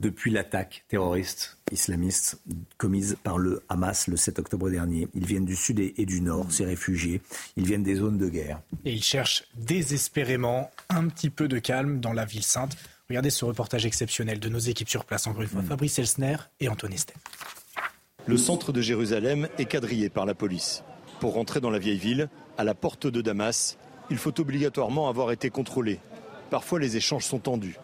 depuis 0.01 0.31
l'attaque 0.31 0.85
terroriste 0.89 1.59
islamiste 1.73 2.41
commise 2.77 3.17
par 3.23 3.39
le 3.39 3.63
Hamas 3.69 4.09
le 4.09 4.17
7 4.17 4.39
octobre 4.39 4.71
dernier. 4.71 5.09
Ils 5.15 5.27
viennent 5.27 5.45
du 5.45 5.57
sud 5.57 5.81
et 5.81 6.07
du 6.07 6.21
nord, 6.21 6.47
ces 6.51 6.65
réfugiés. 6.65 7.21
Ils 7.57 7.67
viennent 7.67 7.83
des 7.83 7.97
zones 7.97 8.19
de 8.19 8.29
guerre. 8.29 8.61
Et 8.85 8.93
ils 8.93 9.03
cherchent 9.03 9.45
désespérément 9.57 10.71
un 10.89 11.09
petit 11.09 11.31
peu 11.31 11.49
de 11.49 11.59
calme 11.59 12.01
dans 12.01 12.13
la 12.13 12.25
ville 12.25 12.43
sainte. 12.43 12.77
Regardez 13.09 13.31
ce 13.31 13.45
reportage 13.45 13.87
exceptionnel 13.87 14.39
de 14.39 14.49
nos 14.49 14.59
équipes 14.59 14.89
sur 14.89 15.05
place, 15.05 15.27
encore 15.27 15.43
une 15.43 15.49
fois, 15.49 15.63
mm. 15.63 15.67
Fabrice 15.67 15.99
Elsner 15.99 16.37
et 16.61 16.69
Antoine 16.69 16.93
Estep. 16.93 17.17
Le 18.27 18.37
centre 18.37 18.73
de 18.73 18.83
Jérusalem 18.83 19.49
est 19.59 19.65
quadrillé 19.65 20.11
par 20.11 20.27
la 20.27 20.35
police. 20.35 20.85
Pour 21.19 21.35
rentrer 21.35 21.61
dans 21.61 21.71
la 21.71 21.79
vieille 21.79 21.99
ville, 21.99 22.29
à 22.59 22.65
la 22.65 22.75
porte 22.75 23.07
de 23.07 23.23
Damas, 23.23 23.79
il 24.11 24.19
faut 24.19 24.39
obligatoirement 24.39 25.09
avoir 25.09 25.33
été 25.33 25.49
contrôlé. 25.49 26.01
Parfois, 26.51 26.79
les 26.79 26.97
échanges 26.97 27.25
sont 27.25 27.39
tendus. 27.39 27.77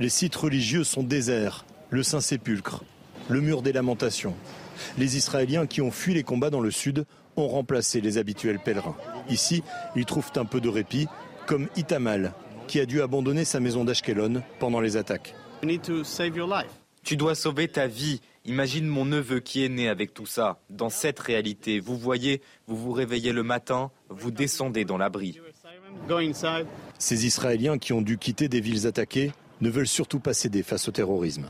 Les 0.00 0.08
sites 0.08 0.36
religieux 0.36 0.84
sont 0.84 1.02
déserts, 1.02 1.64
le 1.90 2.04
Saint-Sépulcre, 2.04 2.84
le 3.28 3.40
mur 3.40 3.62
des 3.62 3.72
lamentations. 3.72 4.34
Les 4.96 5.16
Israéliens 5.16 5.66
qui 5.66 5.80
ont 5.80 5.90
fui 5.90 6.14
les 6.14 6.22
combats 6.22 6.50
dans 6.50 6.60
le 6.60 6.70
sud 6.70 7.04
ont 7.36 7.48
remplacé 7.48 8.00
les 8.00 8.16
habituels 8.16 8.60
pèlerins. 8.60 8.96
Ici, 9.28 9.64
ils 9.96 10.04
trouvent 10.04 10.30
un 10.36 10.44
peu 10.44 10.60
de 10.60 10.68
répit, 10.68 11.08
comme 11.46 11.66
Itamal, 11.74 12.32
qui 12.68 12.78
a 12.78 12.86
dû 12.86 13.02
abandonner 13.02 13.44
sa 13.44 13.58
maison 13.58 13.84
d'Ashkelon 13.84 14.42
pendant 14.60 14.80
les 14.80 14.96
attaques. 14.96 15.34
Tu 17.02 17.16
dois 17.16 17.34
sauver 17.34 17.66
ta 17.66 17.88
vie. 17.88 18.20
Imagine 18.44 18.86
mon 18.86 19.04
neveu 19.04 19.40
qui 19.40 19.64
est 19.64 19.68
né 19.68 19.88
avec 19.88 20.14
tout 20.14 20.26
ça, 20.26 20.60
dans 20.70 20.90
cette 20.90 21.18
réalité. 21.18 21.80
Vous 21.80 21.98
voyez, 21.98 22.40
vous 22.68 22.76
vous 22.76 22.92
réveillez 22.92 23.32
le 23.32 23.42
matin, 23.42 23.90
vous 24.10 24.30
descendez 24.30 24.84
dans 24.84 24.96
l'abri. 24.96 25.40
Ces 26.98 27.26
Israéliens 27.26 27.78
qui 27.78 27.92
ont 27.92 28.02
dû 28.02 28.16
quitter 28.16 28.48
des 28.48 28.60
villes 28.60 28.86
attaquées 28.86 29.32
ne 29.60 29.70
veulent 29.70 29.86
surtout 29.88 30.20
pas 30.20 30.34
céder 30.34 30.62
face 30.62 30.88
au 30.88 30.92
terrorisme. 30.92 31.48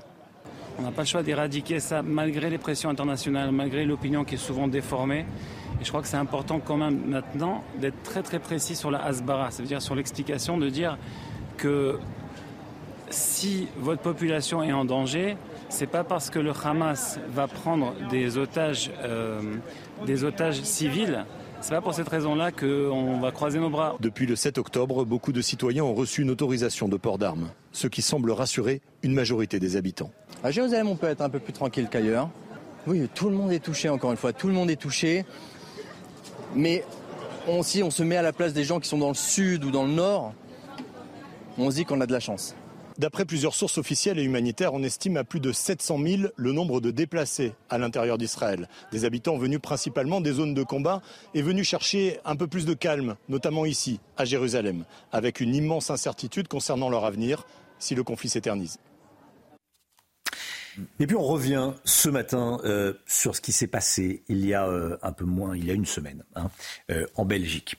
On 0.79 0.83
n'a 0.83 0.93
pas 0.93 1.03
le 1.03 1.09
choix 1.09 1.25
d'éradiquer 1.25 1.81
ça 1.81 2.03
malgré 2.03 2.51
les 2.51 2.59
pressions 2.59 2.89
internationales, 2.89 3.51
malgré 3.51 3.85
l'opinion 3.85 4.25
qui 4.25 4.37
est 4.37 4.39
souvent 4.39 4.69
déformée. 4.69 5.27
Et 5.81 5.85
je 5.85 5.89
crois 5.89 6.03
que 6.03 6.09
c'est 6.09 6.17
important 6.17 6.61
quand 6.61 6.77
même 6.77 7.01
maintenant 7.07 7.65
d'être 7.81 8.01
très 8.05 8.23
très 8.23 8.39
précis 8.39 8.77
sur 8.77 8.91
la 8.91 9.05
Hasbara, 9.05 9.51
c'est-à-dire 9.51 9.83
sur 9.83 9.97
l'explication 9.97 10.57
de 10.57 10.69
dire 10.69 10.97
que 11.57 11.99
si 13.11 13.67
votre 13.79 14.03
population 14.03 14.63
est 14.63 14.73
en 14.73 14.85
danger, 14.85 15.37
c'est 15.69 15.87
pas 15.87 16.05
parce 16.05 16.31
que 16.31 16.39
le 16.39 16.53
Hamas 16.65 17.19
va 17.31 17.49
prendre 17.49 17.95
des 18.11 18.39
otages, 18.39 18.93
euh, 19.03 19.41
des 20.07 20.23
otages 20.25 20.63
civils 20.63 21.25
c'est 21.61 21.75
pas 21.75 21.81
pour 21.81 21.93
cette 21.93 22.09
raison-là 22.09 22.53
qu'on 22.53 23.19
va 23.19 23.33
croiser 23.33 23.59
nos 23.59 23.69
bras. 23.69 23.97
Depuis 24.01 24.27
le 24.27 24.37
7 24.37 24.59
octobre, 24.59 25.05
beaucoup 25.05 25.33
de 25.33 25.41
citoyens 25.41 25.83
ont 25.83 25.95
reçu 25.95 26.23
une 26.23 26.31
autorisation 26.31 26.89
de 26.89 26.97
port 26.97 27.19
d'armes, 27.19 27.49
ce 27.79 27.87
qui 27.87 28.03
semble 28.03 28.33
rassurer 28.33 28.83
une 29.03 29.15
majorité 29.15 29.61
des 29.61 29.77
habitants. 29.77 30.11
À 30.43 30.51
Jérusalem, 30.51 30.89
on 30.89 30.97
peut 30.97 31.07
être 31.07 31.21
un 31.21 31.31
peu 31.31 31.39
plus 31.39 31.53
tranquille 31.53 31.89
qu'ailleurs. 31.91 32.29
Oui, 32.87 33.09
tout 33.15 33.31
le 33.31 33.37
monde 33.37 33.53
est 33.53 33.65
touché, 33.65 33.89
encore 33.89 34.11
une 34.11 34.17
fois, 34.17 34.33
tout 34.33 34.49
le 34.49 34.55
monde 34.55 34.71
est 34.71 34.81
touché. 34.81 35.25
Mais 36.55 36.85
si 37.63 37.83
on 37.83 37.91
se 37.91 38.03
met 38.03 38.17
à 38.17 38.23
la 38.23 38.33
place 38.33 38.53
des 38.53 38.65
gens 38.65 38.81
qui 38.81 38.89
sont 38.89 38.99
dans 38.99 39.09
le 39.09 39.15
sud 39.15 39.65
ou 39.65 39.71
dans 39.71 39.85
le 39.85 39.93
nord, 39.93 40.35
on 41.57 41.71
se 41.71 41.77
dit 41.77 41.85
qu'on 41.85 42.01
a 42.01 42.07
de 42.07 42.13
la 42.13 42.21
chance. 42.21 42.55
D'après 42.99 43.25
plusieurs 43.25 43.55
sources 43.55 43.79
officielles 43.79 44.19
et 44.19 44.25
humanitaires, 44.25 44.75
on 44.75 44.83
estime 44.83 45.17
à 45.17 45.23
plus 45.23 45.39
de 45.39 45.53
700 45.53 45.99
000 46.05 46.23
le 46.35 46.53
nombre 46.53 46.81
de 46.81 46.91
déplacés 46.91 47.53
à 47.71 47.79
l'intérieur 47.79 48.19
d'Israël. 48.19 48.69
Des 48.91 49.05
habitants 49.05 49.39
venus 49.39 49.61
principalement 49.61 50.21
des 50.21 50.33
zones 50.33 50.53
de 50.53 50.65
combat 50.65 51.01
et 51.33 51.43
venus 51.43 51.69
chercher 51.69 52.19
un 52.25 52.35
peu 52.35 52.49
plus 52.49 52.67
de 52.67 52.75
calme, 52.75 53.15
notamment 53.29 53.67
ici, 53.67 54.01
à 54.17 54.25
Jérusalem, 54.25 54.85
avec 55.13 55.39
une 55.39 55.55
immense 55.55 55.91
incertitude 55.91 56.49
concernant 56.49 56.91
leur 56.91 57.05
avenir 57.05 57.47
si 57.79 57.95
le 57.95 58.03
conflit 58.03 58.29
s'éternise. 58.29 58.79
Et 61.01 61.07
puis 61.07 61.17
on 61.17 61.23
revient 61.23 61.73
ce 61.85 62.09
matin 62.09 62.61
euh, 62.65 62.95
sur 63.07 63.35
ce 63.37 63.41
qui 63.41 63.53
s'est 63.53 63.67
passé 63.67 64.23
il 64.29 64.45
y 64.47 64.55
a 64.55 64.67
euh, 64.67 64.97
un 65.03 65.13
peu 65.13 65.25
moins, 65.25 65.57
il 65.57 65.65
y 65.65 65.71
a 65.71 65.75
une 65.75 65.87
semaine, 65.87 66.25
hein, 66.35 66.51
euh, 66.91 67.07
en 67.17 67.25
Belgique. 67.25 67.77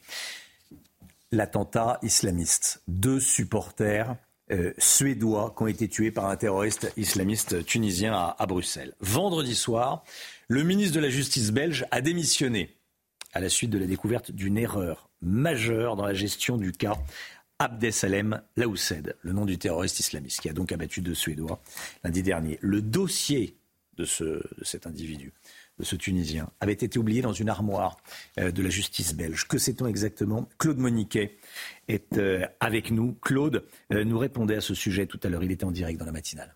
L'attentat 1.31 1.99
islamiste. 2.01 2.81
Deux 2.88 3.19
supporters 3.19 4.15
suédois 4.80 5.53
qui 5.55 5.61
ont 5.61 5.67
été 5.67 5.88
tués 5.88 6.09
par 6.09 6.26
un 6.26 6.35
terroriste 6.35 6.91
islamiste 6.97 7.63
tunisien 7.65 8.15
à, 8.35 8.45
Bruxelles. 8.47 8.95
Vendredi 8.99 9.53
soir, 9.53 10.03
le 10.47 10.63
ministre 10.63 10.95
de 10.95 10.99
la 10.99 11.11
Justice 11.11 11.51
belge 11.51 11.85
a 11.91 12.01
démissionné 12.01 12.76
à 13.31 13.41
la 13.41 13.49
suite 13.49 13.69
de 13.69 13.77
la 13.77 13.85
découverte 13.85 14.31
d'une 14.31 14.57
erreur 14.57 15.11
majeure 15.21 15.95
dans 15.95 16.05
la 16.07 16.15
gestion 16.15 16.57
du 16.57 16.71
cas 16.71 16.95
Abdesalem 17.60 18.41
Laoussed, 18.56 19.15
le 19.22 19.34
nom 19.34 19.45
du 19.45 19.57
terroriste 19.57 19.99
islamiste, 19.99 20.40
qui 20.40 20.49
a 20.49 20.53
donc 20.53 20.72
abattu 20.72 21.02
deux 21.02 21.14
Suédois 21.14 21.61
lundi 22.06 22.23
dernier. 22.23 22.57
Le 22.61 22.81
dossier 22.81 23.57
de, 23.98 24.06
ce, 24.06 24.41
cet 24.61 24.88
individu 24.88 25.34
de 25.77 25.84
ce 25.84 25.98
Tunisien 25.98 26.49
avait 26.61 26.73
été 26.73 26.98
oublié 26.98 27.22
dans 27.22 27.34
une 27.34 27.49
armoire 27.49 27.98
euh, 28.40 28.52
de 28.52 28.61
la 28.61 28.69
justice 28.69 29.14
belge. 29.14 29.48
Que 29.48 29.57
sait-on 29.57 29.88
exactement? 29.88 30.48
Claude 30.57 30.77
Moniquet 30.77 31.38
est 31.90 32.18
euh, 32.18 32.45
avec 32.61 32.91
nous. 32.91 33.14
Claude 33.22 33.65
euh, 33.91 34.06
nous 34.06 34.18
répondait 34.18 34.56
à 34.56 34.61
ce 34.61 34.73
sujet 34.73 35.06
tout 35.06 35.19
à 35.23 35.30
l'heure. 35.30 35.44
Il 35.44 35.52
était 35.52 35.65
en 35.65 35.72
direct 35.72 35.99
dans 35.99 36.06
la 36.06 36.14
matinale. 36.14 36.56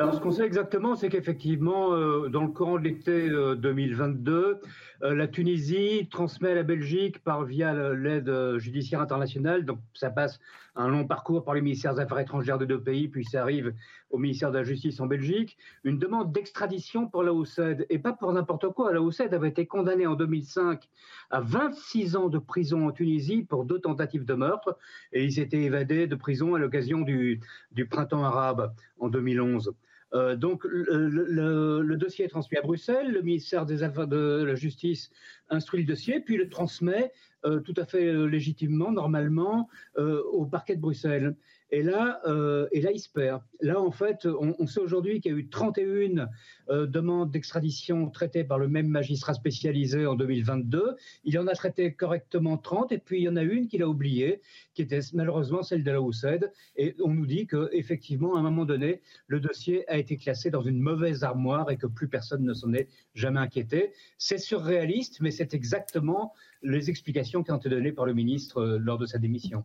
Alors, 0.00 0.14
ce 0.14 0.20
qu'on 0.20 0.30
sait 0.30 0.46
exactement, 0.46 0.94
c'est 0.96 1.10
qu'effectivement, 1.10 1.90
dans 2.30 2.40
le 2.40 2.48
courant 2.48 2.78
de 2.78 2.84
l'été 2.84 3.28
2022, 3.28 4.58
la 5.02 5.28
Tunisie 5.28 6.08
transmet 6.10 6.52
à 6.52 6.54
la 6.54 6.62
Belgique 6.62 7.22
par 7.22 7.44
via 7.44 7.74
l'aide 7.92 8.56
judiciaire 8.56 9.02
internationale. 9.02 9.66
Donc, 9.66 9.78
ça 9.92 10.08
passe 10.08 10.40
un 10.74 10.88
long 10.88 11.06
parcours 11.06 11.44
par 11.44 11.52
les 11.52 11.60
ministères 11.60 11.94
des 11.94 12.00
Affaires 12.00 12.20
étrangères 12.20 12.56
de 12.56 12.64
deux 12.64 12.80
pays, 12.80 13.08
puis 13.08 13.26
ça 13.26 13.42
arrive 13.42 13.74
au 14.08 14.16
ministère 14.16 14.50
de 14.50 14.56
la 14.56 14.64
Justice 14.64 15.00
en 15.00 15.06
Belgique, 15.06 15.58
une 15.84 15.98
demande 15.98 16.32
d'extradition 16.32 17.06
pour 17.06 17.22
la 17.22 17.34
OCED, 17.34 17.84
et 17.90 17.98
pas 17.98 18.14
pour 18.14 18.32
n'importe 18.32 18.70
quoi. 18.70 18.94
La 18.94 19.02
OCED 19.02 19.34
avait 19.34 19.50
été 19.50 19.66
condamnée 19.66 20.06
en 20.06 20.14
2005 20.14 20.88
à 21.30 21.42
26 21.42 22.16
ans 22.16 22.28
de 22.30 22.38
prison 22.38 22.88
en 22.88 22.92
Tunisie 22.92 23.42
pour 23.42 23.66
deux 23.66 23.80
tentatives 23.80 24.24
de 24.24 24.34
meurtre, 24.34 24.78
et 25.12 25.24
ils 25.24 25.32
s'étaient 25.32 25.62
évadés 25.62 26.06
de 26.06 26.14
prison 26.14 26.54
à 26.54 26.58
l'occasion 26.58 27.02
du, 27.02 27.40
du 27.72 27.86
printemps 27.86 28.24
arabe 28.24 28.72
en 28.98 29.08
2011. 29.10 29.74
Euh, 30.12 30.36
donc 30.36 30.64
le, 30.64 31.94
dossier 31.96 32.24
est 32.24 32.28
transmis 32.28 32.58
à 32.58 32.62
Bruxelles, 32.62 33.12
le 33.12 33.22
ministère 33.22 33.66
des 33.66 33.82
Affaires 33.82 34.08
de 34.08 34.42
la 34.44 34.54
Justice 34.54 35.10
instruit 35.48 35.80
le 35.80 35.86
dossier, 35.86 36.20
puis 36.20 36.36
le 36.36 36.48
transmet 36.48 37.12
euh, 37.44 37.60
tout 37.60 37.74
à 37.76 37.84
fait 37.84 38.06
euh, 38.06 38.26
légitimement, 38.26 38.92
normalement, 38.92 39.68
au 39.96 40.44
parquet 40.46 40.76
de 40.76 40.80
Bruxelles. 40.80 41.36
Et 41.72 41.82
là, 41.82 42.20
euh, 42.26 42.68
et 42.72 42.80
là, 42.80 42.90
il 42.92 42.98
se 42.98 43.08
perd. 43.08 43.42
Là, 43.60 43.80
en 43.80 43.92
fait, 43.92 44.26
on, 44.26 44.66
sait 44.66 44.80
aujourd'hui 44.80 45.20
qu'il 45.20 45.32
y 45.32 45.34
a 45.34 45.38
eu 45.38 45.48
31 45.48 46.28
euh, 46.68 46.86
demandes 46.86 47.30
d'extradition 47.30 48.10
traitées 48.10 48.42
par 48.42 48.58
le 48.58 48.68
même 48.68 48.88
magistrat 48.88 49.34
spécialisé 49.34 50.04
en 50.06 50.14
2022. 50.14 50.96
Il 51.24 51.38
en 51.38 51.46
a 51.46 51.54
traité 51.54 51.92
correctement 51.94 52.58
30, 52.58 52.92
et 52.92 52.98
puis 52.98 53.20
il 53.20 53.24
y 53.24 53.28
en 53.28 53.36
a 53.36 53.42
une 53.42 53.68
qu'il 53.68 53.82
a 53.82 53.88
oubliée, 53.88 54.40
qui 54.74 54.82
était 54.82 55.00
malheureusement 55.12 55.62
celle 55.62 55.84
de 55.84 55.90
la 55.90 56.00
Houssed. 56.00 56.52
Et 56.76 56.96
on 57.04 57.14
nous 57.14 57.26
dit 57.26 57.46
qu'effectivement, 57.46 58.34
à 58.34 58.40
un 58.40 58.42
moment 58.42 58.64
donné, 58.64 59.00
le 59.28 59.38
dossier 59.38 59.88
a 59.88 59.96
été 59.96 60.16
classé 60.16 60.50
dans 60.50 60.62
une 60.62 60.80
mauvaise 60.80 61.22
armoire 61.22 61.70
et 61.70 61.76
que 61.76 61.86
plus 61.86 62.08
personne 62.08 62.44
ne 62.44 62.54
s'en 62.54 62.72
est 62.72 62.88
jamais 63.14 63.40
inquiété. 63.40 63.92
C'est 64.18 64.38
surréaliste, 64.38 65.20
mais 65.20 65.30
c'est 65.30 65.54
exactement 65.54 66.32
les 66.62 66.90
explications 66.90 67.42
qui 67.42 67.52
ont 67.52 67.56
été 67.56 67.68
données 67.68 67.92
par 67.92 68.06
le 68.06 68.14
ministre 68.14 68.58
euh, 68.58 68.78
lors 68.78 68.98
de 68.98 69.06
sa 69.06 69.18
démission. 69.18 69.64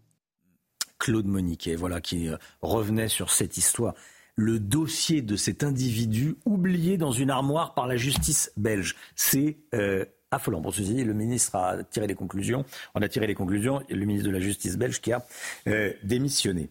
Claude 1.06 1.28
Moniquet, 1.28 1.76
voilà, 1.76 2.02
qui 2.02 2.30
euh, 2.30 2.38
revenait 2.64 3.10
sur 3.10 3.30
cette 3.30 3.58
histoire. 3.58 3.94
Le 4.36 4.60
dossier 4.60 5.22
de 5.22 5.36
cet 5.36 5.64
individu 5.64 6.36
oublié 6.46 6.98
dans 6.98 7.12
une 7.12 7.30
armoire 7.30 7.76
par 7.76 7.86
la 7.86 7.96
justice 7.96 8.52
belge. 8.58 8.96
C'est 9.16 9.58
euh, 9.76 10.04
affolant. 10.32 10.64
Pour 10.64 10.74
ceci, 10.74 11.04
le 11.04 11.14
ministre 11.14 11.56
a 11.58 11.84
tiré 11.84 12.08
les 12.08 12.16
conclusions. 12.16 12.66
On 12.96 13.04
a 13.04 13.08
tiré 13.08 13.28
les 13.28 13.36
conclusions. 13.36 13.84
Le 13.88 14.04
ministre 14.04 14.28
de 14.28 14.34
la 14.34 14.40
Justice 14.40 14.78
belge 14.78 15.00
qui 15.00 15.14
a 15.14 15.24
euh, 15.68 15.94
démissionné. 16.02 16.70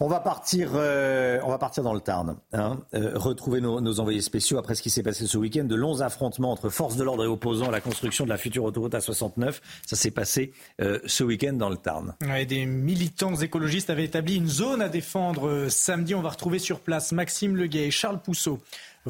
On 0.00 0.06
va 0.06 0.20
partir, 0.20 0.70
euh, 0.74 1.40
on 1.44 1.48
va 1.48 1.58
partir 1.58 1.82
dans 1.82 1.92
le 1.92 2.00
Tarn. 2.00 2.36
Hein. 2.52 2.78
Euh, 2.94 3.12
retrouver 3.16 3.60
nos, 3.60 4.00
envoyés 4.00 4.20
spéciaux 4.20 4.56
après 4.56 4.76
ce 4.76 4.82
qui 4.82 4.90
s'est 4.90 5.02
passé 5.02 5.26
ce 5.26 5.36
week-end 5.36 5.64
de 5.64 5.74
longs 5.74 6.02
affrontements 6.02 6.52
entre 6.52 6.68
forces 6.68 6.96
de 6.96 7.02
l'ordre 7.02 7.24
et 7.24 7.26
opposants 7.26 7.68
à 7.68 7.72
la 7.72 7.80
construction 7.80 8.24
de 8.24 8.30
la 8.30 8.36
future 8.36 8.62
autoroute 8.62 8.92
A69. 8.92 9.60
Ça 9.84 9.96
s'est 9.96 10.12
passé 10.12 10.52
ce 10.78 11.24
week-end 11.24 11.54
dans 11.54 11.68
le 11.68 11.76
Tarn. 11.76 12.14
des 12.46 12.66
militants 12.66 13.34
écologistes 13.34 13.90
avaient 13.90 14.04
établi 14.04 14.36
une 14.36 14.48
zone 14.48 14.82
à 14.82 14.88
défendre 14.88 15.66
samedi. 15.68 16.14
On 16.14 16.22
va 16.22 16.30
retrouver 16.30 16.60
sur 16.60 16.80
place 16.80 17.10
Maxime 17.10 17.56
Leguet 17.56 17.86
et 17.86 17.90
Charles 17.90 18.20
Pousseau. 18.20 18.60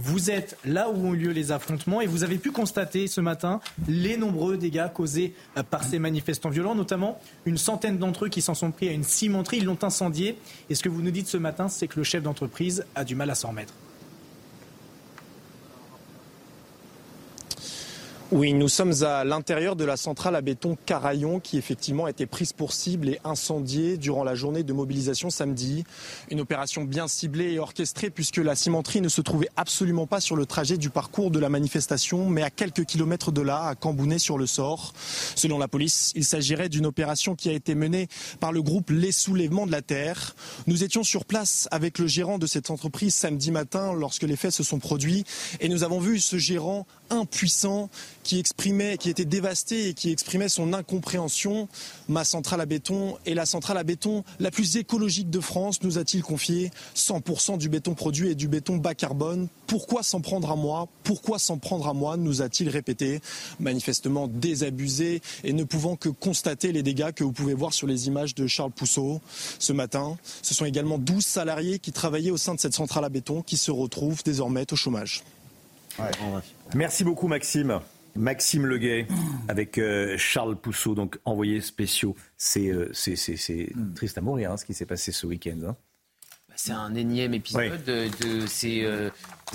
Vous 0.01 0.31
êtes 0.31 0.57
là 0.65 0.89
où 0.91 1.09
ont 1.09 1.15
eu 1.15 1.17
lieu 1.17 1.31
les 1.33 1.51
affrontements 1.51 2.01
et 2.01 2.07
vous 2.07 2.23
avez 2.23 2.39
pu 2.39 2.53
constater 2.53 3.09
ce 3.09 3.21
matin 3.21 3.59
les 3.89 4.17
nombreux 4.17 4.57
dégâts 4.57 4.87
causés 4.95 5.35
euh, 5.57 5.65
par 5.65 5.83
ces 5.83 5.99
manifestants 5.99 6.51
violents, 6.51 6.77
notamment 6.77 7.19
une 7.47 7.59
centaine 7.59 7.99
d'entre 7.99 8.27
eux 8.27 8.29
qui 8.29 8.41
s'en 8.41 8.55
sont 8.55 8.71
pris 8.71 8.89
à 8.89 8.93
une 8.93 9.03
cimenterie, 9.03 9.57
ils 9.57 9.65
l'ont 9.65 9.83
incendié. 9.83 10.39
Et 10.71 10.77
ce 10.77 10.85
que 10.85 10.89
vous 10.89 11.03
nous 11.03 11.11
dites 11.11 11.27
ce 11.27 11.37
matin, 11.37 11.69
c'est 11.69 11.89
que 11.89 11.99
le 11.99 12.05
chef 12.05 12.23
d'entreprise 12.23 12.85
a 12.95 13.03
du 13.03 13.17
mal 13.17 13.29
à 13.29 13.35
s'en 13.35 13.49
remettre. 13.49 13.75
Oui, 18.31 18.53
nous 18.53 18.69
sommes 18.69 18.93
à 19.05 19.25
l'intérieur 19.25 19.75
de 19.75 19.87
la 19.87 19.97
centrale 19.97 20.37
à 20.37 20.43
béton 20.43 20.77
Caraillon 20.85 21.41
qui 21.41 21.57
effectivement 21.57 22.05
a 22.05 22.11
été 22.11 22.27
prise 22.27 22.53
pour 22.53 22.75
cible 22.75 23.09
et 23.09 23.19
incendiée 23.25 23.97
durant 23.97 24.23
la 24.23 24.35
journée 24.35 24.63
de 24.63 24.75
mobilisation 24.75 25.31
samedi. 25.31 25.85
Une 26.31 26.43
opération 26.43 26.85
bien 26.85 27.09
ciblée 27.09 27.53
et 27.53 27.59
orchestrée 27.59 28.11
puisque 28.11 28.37
la 28.37 28.55
cimenterie 28.55 29.01
ne 29.01 29.09
se 29.09 29.23
trouvait 29.23 29.49
absolument 29.57 30.07
pas 30.07 30.21
sur 30.21 30.37
le 30.37 30.45
trajet 30.45 30.77
du 30.77 30.91
parcours 30.91 31.31
de 31.31 31.39
la 31.39 31.49
manifestation 31.49 32.29
mais 32.29 32.43
à 32.43 32.51
quelques 32.51 32.85
kilomètres 32.85 33.33
de 33.33 33.41
là, 33.41 33.65
à 33.65 33.75
Cambounet-sur-le-Sort. 33.75 34.93
Selon 35.35 35.57
la 35.57 35.67
police, 35.67 36.13
il 36.15 36.27
s'agirait 36.27 36.69
d'une 36.69 36.85
opération 36.85 37.35
qui 37.35 37.49
a 37.49 37.55
été 37.55 37.75
menée 37.75 38.09
par 38.41 38.53
le 38.53 38.61
groupe 38.61 38.91
Les 38.91 39.11
Soulèvements 39.11 39.67
de 39.67 39.73
la 39.73 39.81
Terre. 39.81 40.37
Nous 40.67 40.85
étions 40.85 41.03
sur 41.03 41.25
place 41.25 41.67
avec 41.71 41.99
le 41.99 42.07
gérant 42.07 42.37
de 42.37 42.47
cette 42.47 42.71
entreprise 42.71 43.15
samedi 43.15 43.53
matin 43.53 43.95
lorsque 43.95 44.25
les 44.25 44.37
faits 44.37 44.53
se 44.53 44.63
sont 44.63 44.81
produits 44.81 45.25
et 45.61 45.71
nous 45.71 45.83
avons 45.83 45.99
vu 45.99 46.21
ce 46.21 46.37
gérant 46.37 46.87
impuissant 47.09 47.89
qui 48.29 48.39
exprimait, 48.39 48.99
qui 48.99 49.09
était 49.09 49.25
dévasté 49.25 49.89
et 49.89 49.95
qui 49.95 50.13
exprimait 50.13 50.51
son 50.51 50.75
incompréhension. 50.75 51.67
Ma 52.09 52.25
centrale 52.25 52.61
à 52.61 52.67
béton 52.67 53.17
est 53.25 53.33
la 53.33 53.47
centrale 53.47 53.79
à 53.79 53.85
béton 53.85 54.23
la 54.39 54.51
plus 54.51 54.77
écologique 54.77 55.31
de 55.31 55.41
France, 55.41 55.83
nous 55.83 55.97
a-t-il 55.97 56.23
confié. 56.23 56.71
100% 56.95 57.57
du 57.57 57.71
béton 57.71 57.95
produit 57.95 58.29
est 58.29 58.35
du 58.35 58.47
béton 58.47 58.77
bas 58.77 58.95
carbone. 58.95 59.49
Pourquoi 59.67 60.03
s'en 60.03 60.21
prendre 60.21 60.51
à 60.51 60.57
moi? 60.57 60.89
Pourquoi 61.05 61.39
s'en 61.39 61.57
prendre 61.57 61.89
à 61.89 61.95
moi? 61.95 62.19
nous 62.19 62.43
a-t-il 62.43 62.69
répété, 62.69 63.23
manifestement 63.61 64.29
désabusé 64.29 65.23
et 65.43 65.55
ne 65.55 65.65
pouvant 65.65 65.97
que 65.97 66.11
constater 66.11 66.71
les 66.73 66.83
dégâts 66.83 67.13
que 67.13 67.25
vous 67.25 67.33
pouvez 67.33 67.55
voir 67.55 67.73
sur 67.73 67.87
les 67.87 68.09
images 68.09 68.35
de 68.35 68.47
Charles 68.47 68.73
Pousseau 68.73 69.23
ce 69.59 69.73
matin. 69.73 70.19
Ce 70.43 70.53
sont 70.53 70.67
également 70.67 70.99
12 70.99 71.25
salariés 71.25 71.79
qui 71.79 71.93
travaillaient 71.93 72.31
au 72.31 72.37
sein 72.37 72.55
de 72.55 72.61
cette 72.61 72.75
centrale 72.75 73.07
à 73.07 73.09
béton 73.09 73.41
qui 73.41 73.57
se 73.57 73.71
retrouvent 73.71 74.23
désormais 74.23 74.71
au 74.71 74.77
chômage. 74.77 75.23
Merci 76.75 77.05
beaucoup 77.05 77.27
Maxime. 77.27 77.81
Maxime 78.17 78.67
Leguet 78.67 79.07
avec 79.49 79.79
euh, 79.79 80.17
Charles 80.17 80.57
Pousseau, 80.57 80.95
donc 80.95 81.19
envoyés 81.25 81.61
spéciaux. 81.61 82.17
C'est 82.37 82.71
euh, 82.71 82.93
mm. 82.95 83.95
triste 83.95 84.19
à 84.19 84.21
mourir 84.21 84.53
hein, 84.53 84.57
ce 84.57 84.65
qui 84.65 84.75
s'est 84.75 84.87
passé 84.87 85.13
ce 85.13 85.27
week-end. 85.27 85.59
Hein. 85.67 85.77
Bah, 86.49 86.55
c'est 86.57 86.73
un 86.73 86.95
énième 86.95 87.35
épisode 87.35 87.85
de, 87.85 88.47
ces 88.47 88.83
euh, 88.85 89.11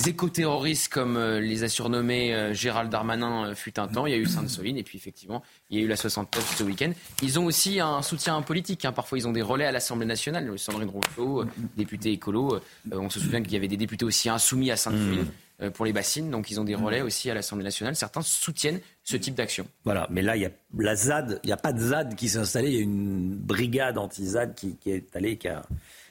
éco-terroristes, 0.05 0.91
comme 0.91 1.19
les 1.19 1.63
a 1.63 1.69
surnommés 1.69 2.53
Gérald 2.53 2.89
Darmanin 2.89 3.53
fut 3.55 3.79
un 3.79 3.87
temps. 3.87 4.05
Il 4.05 4.11
y 4.11 4.15
a 4.15 4.17
eu 4.17 4.25
Sainte-Soline 4.25 4.77
et 4.77 4.83
puis 4.83 4.97
effectivement, 4.97 5.43
il 5.69 5.79
y 5.79 5.81
a 5.81 5.83
eu 5.83 5.87
la 5.87 5.95
69 5.95 6.57
ce 6.57 6.63
week-end. 6.63 6.91
Ils 7.21 7.39
ont 7.39 7.45
aussi 7.45 7.79
un 7.79 8.01
soutien 8.01 8.41
politique. 8.41 8.85
Hein. 8.85 8.93
Parfois, 8.93 9.17
ils 9.17 9.27
ont 9.27 9.33
des 9.33 9.41
relais 9.41 9.65
à 9.65 9.71
l'Assemblée 9.71 10.05
nationale. 10.05 10.57
Sandrine 10.57 10.89
Rousseau, 10.89 11.45
député 11.75 12.11
écolo. 12.11 12.59
on 12.91 13.09
se 13.09 13.19
souvient 13.19 13.41
qu'il 13.41 13.53
y 13.53 13.57
avait 13.57 13.67
des 13.67 13.77
députés 13.77 14.05
aussi 14.05 14.29
insoumis 14.29 14.71
à 14.71 14.77
Sainte-Soline. 14.77 15.23
Mm. 15.23 15.31
Euh, 15.61 15.69
pour 15.69 15.85
les 15.85 15.93
bassines. 15.93 16.31
Donc 16.31 16.49
ils 16.49 16.59
ont 16.59 16.63
des 16.63 16.73
relais 16.73 17.01
aussi 17.01 17.29
à 17.29 17.35
l'Assemblée 17.35 17.63
nationale. 17.63 17.95
Certains 17.95 18.23
soutiennent 18.23 18.79
ce 19.03 19.17
type 19.17 19.35
d'action. 19.35 19.67
Voilà, 19.85 20.07
mais 20.09 20.23
là, 20.23 20.35
il 20.35 20.41
y 20.41 20.45
a 20.45 20.51
la 20.77 20.95
ZAD, 20.95 21.39
il 21.43 21.47
n'y 21.47 21.53
a 21.53 21.57
pas 21.57 21.73
de 21.73 21.79
ZAD 21.79 22.15
qui 22.15 22.27
s'est 22.27 22.39
installée, 22.39 22.69
il 22.69 22.75
y 22.75 22.79
a 22.79 22.81
une 22.81 23.35
brigade 23.35 23.99
anti-ZAD 23.99 24.55
qui, 24.55 24.75
est 24.87 25.15
allée, 25.15 25.37
qui 25.37 25.47
a, 25.47 25.61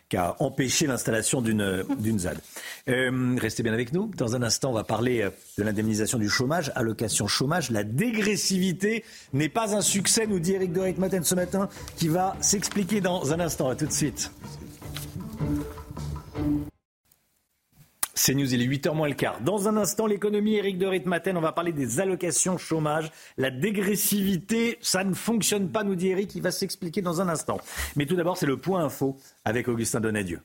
qui 0.08 0.16
a 0.16 0.36
empêché 0.38 0.86
l'installation 0.86 1.42
d'une 1.42 2.18
ZAD. 2.18 2.38
Euh, 2.88 3.36
restez 3.40 3.64
bien 3.64 3.72
avec 3.72 3.92
nous. 3.92 4.12
Dans 4.16 4.36
un 4.36 4.42
instant, 4.44 4.70
on 4.70 4.74
va 4.74 4.84
parler 4.84 5.22
euh, 5.22 5.30
de 5.58 5.64
l'indemnisation 5.64 6.18
du 6.18 6.28
chômage, 6.28 6.70
allocation 6.76 7.26
chômage. 7.26 7.72
La 7.72 7.82
dégressivité 7.82 9.04
n'est 9.32 9.48
pas 9.48 9.74
un 9.74 9.80
succès, 9.80 10.28
nous 10.28 10.38
dit 10.38 10.52
Eric 10.52 10.72
de 10.72 11.00
Maten 11.00 11.24
ce 11.24 11.34
matin, 11.34 11.68
qui 11.96 12.06
va 12.06 12.36
s'expliquer 12.40 13.00
dans 13.00 13.32
un 13.32 13.40
instant. 13.40 13.68
À 13.68 13.74
tout 13.74 13.86
de 13.86 13.92
suite. 13.92 14.30
C'est 18.24 18.34
News, 18.34 18.54
il 18.54 18.62
est 18.62 18.66
8h 18.68 18.94
moins 18.94 19.08
le 19.08 19.14
quart. 19.14 19.40
Dans 19.40 19.66
un 19.66 19.76
instant, 19.76 20.06
l'économie, 20.06 20.54
Eric 20.54 20.78
de 20.78 20.86
Ritmaten, 20.86 21.36
on 21.36 21.40
va 21.40 21.50
parler 21.50 21.72
des 21.72 21.98
allocations 21.98 22.56
chômage. 22.56 23.10
La 23.36 23.50
dégressivité, 23.50 24.78
ça 24.80 25.02
ne 25.02 25.12
fonctionne 25.12 25.72
pas, 25.72 25.82
nous 25.82 25.96
dit 25.96 26.06
Eric, 26.06 26.32
il 26.36 26.40
va 26.40 26.52
s'expliquer 26.52 27.02
dans 27.02 27.20
un 27.20 27.28
instant. 27.28 27.58
Mais 27.96 28.06
tout 28.06 28.14
d'abord, 28.14 28.36
c'est 28.36 28.46
le 28.46 28.58
point 28.58 28.84
info 28.84 29.16
avec 29.44 29.66
Augustin 29.66 29.98
Donadieu. 29.98 30.38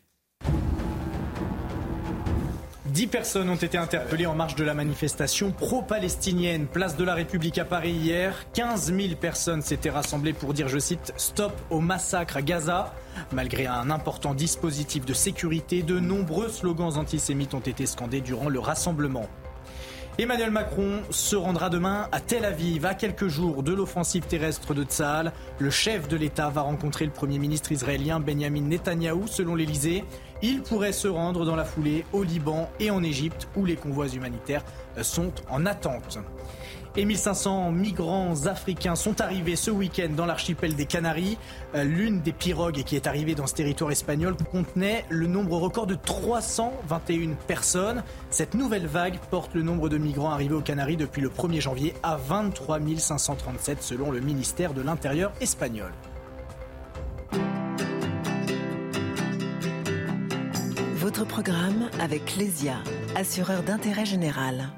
Dix 2.97 3.05
personnes 3.05 3.51
ont 3.51 3.55
été 3.55 3.77
interpellées 3.77 4.25
en 4.25 4.33
marge 4.33 4.55
de 4.55 4.63
la 4.63 4.73
manifestation 4.73 5.51
pro-palestinienne, 5.51 6.65
place 6.65 6.97
de 6.97 7.03
la 7.03 7.13
République 7.13 7.59
à 7.59 7.63
Paris 7.63 7.91
hier. 7.91 8.47
15 8.55 8.91
000 8.91 9.13
personnes 9.21 9.61
s'étaient 9.61 9.91
rassemblées 9.91 10.33
pour 10.33 10.51
dire, 10.55 10.67
je 10.67 10.79
cite, 10.79 11.13
stop 11.15 11.53
au 11.69 11.79
massacre 11.79 12.37
à 12.37 12.41
Gaza. 12.41 12.95
Malgré 13.31 13.67
un 13.67 13.91
important 13.91 14.33
dispositif 14.33 15.05
de 15.05 15.13
sécurité, 15.13 15.83
de 15.83 15.99
nombreux 15.99 16.49
slogans 16.49 16.97
antisémites 16.97 17.53
ont 17.53 17.59
été 17.59 17.85
scandés 17.85 18.21
durant 18.21 18.49
le 18.49 18.57
rassemblement. 18.57 19.29
Emmanuel 20.19 20.49
Macron 20.49 21.03
se 21.11 21.35
rendra 21.35 21.69
demain 21.69 22.07
à 22.11 22.19
Tel 22.19 22.43
Aviv, 22.43 22.87
à 22.87 22.95
quelques 22.95 23.27
jours 23.27 23.61
de 23.61 23.71
l'offensive 23.71 24.25
terrestre 24.25 24.73
de 24.73 24.83
Tsahal. 24.83 25.31
Le 25.59 25.69
chef 25.69 26.07
de 26.07 26.17
l'État 26.17 26.49
va 26.49 26.61
rencontrer 26.61 27.05
le 27.05 27.11
Premier 27.11 27.37
ministre 27.37 27.71
israélien 27.71 28.19
Benjamin 28.19 28.61
Netanyahou, 28.61 29.27
selon 29.27 29.53
l'Élysée. 29.53 30.03
Il 30.41 30.63
pourrait 30.63 30.91
se 30.91 31.07
rendre 31.07 31.45
dans 31.45 31.55
la 31.55 31.65
foulée 31.65 32.03
au 32.13 32.23
Liban 32.23 32.67
et 32.79 32.89
en 32.89 33.03
Égypte, 33.03 33.47
où 33.55 33.63
les 33.63 33.75
convois 33.75 34.07
humanitaires 34.07 34.65
sont 35.03 35.33
en 35.51 35.67
attente. 35.67 36.17
Et 36.99 37.05
1500 37.05 37.71
migrants 37.73 38.47
africains 38.47 38.95
sont 38.95 39.21
arrivés 39.21 39.55
ce 39.55 39.69
week-end 39.69 40.09
dans 40.17 40.25
l'archipel 40.25 40.75
des 40.75 40.87
Canaries. 40.87 41.37
Euh, 41.75 41.83
l'une 41.83 42.21
des 42.21 42.33
pirogues 42.33 42.81
qui 42.83 42.95
est 42.95 43.05
arrivée 43.05 43.35
dans 43.35 43.45
ce 43.45 43.53
territoire 43.53 43.91
espagnol 43.91 44.35
contenait 44.51 45.05
le 45.09 45.27
nombre 45.27 45.57
record 45.57 45.85
de 45.85 45.93
321 45.93 47.35
personnes. 47.45 48.03
Cette 48.31 48.55
nouvelle 48.55 48.87
vague 48.87 49.19
porte 49.29 49.53
le 49.53 49.61
nombre 49.61 49.89
de 49.89 49.99
migrants 49.99 50.31
arrivés 50.31 50.55
aux 50.55 50.61
Canaries 50.61 50.97
depuis 50.97 51.21
le 51.21 51.29
1er 51.29 51.61
janvier 51.61 51.93
à 52.01 52.17
23 52.17 52.79
537 52.97 53.83
selon 53.83 54.09
le 54.09 54.19
ministère 54.19 54.73
de 54.73 54.81
l'Intérieur 54.81 55.31
espagnol. 55.39 55.91
Votre 60.95 61.25
programme 61.25 61.91
avec 61.99 62.37
Lesia, 62.37 62.77
assureur 63.15 63.61
d'intérêt 63.61 64.05
général. 64.05 64.71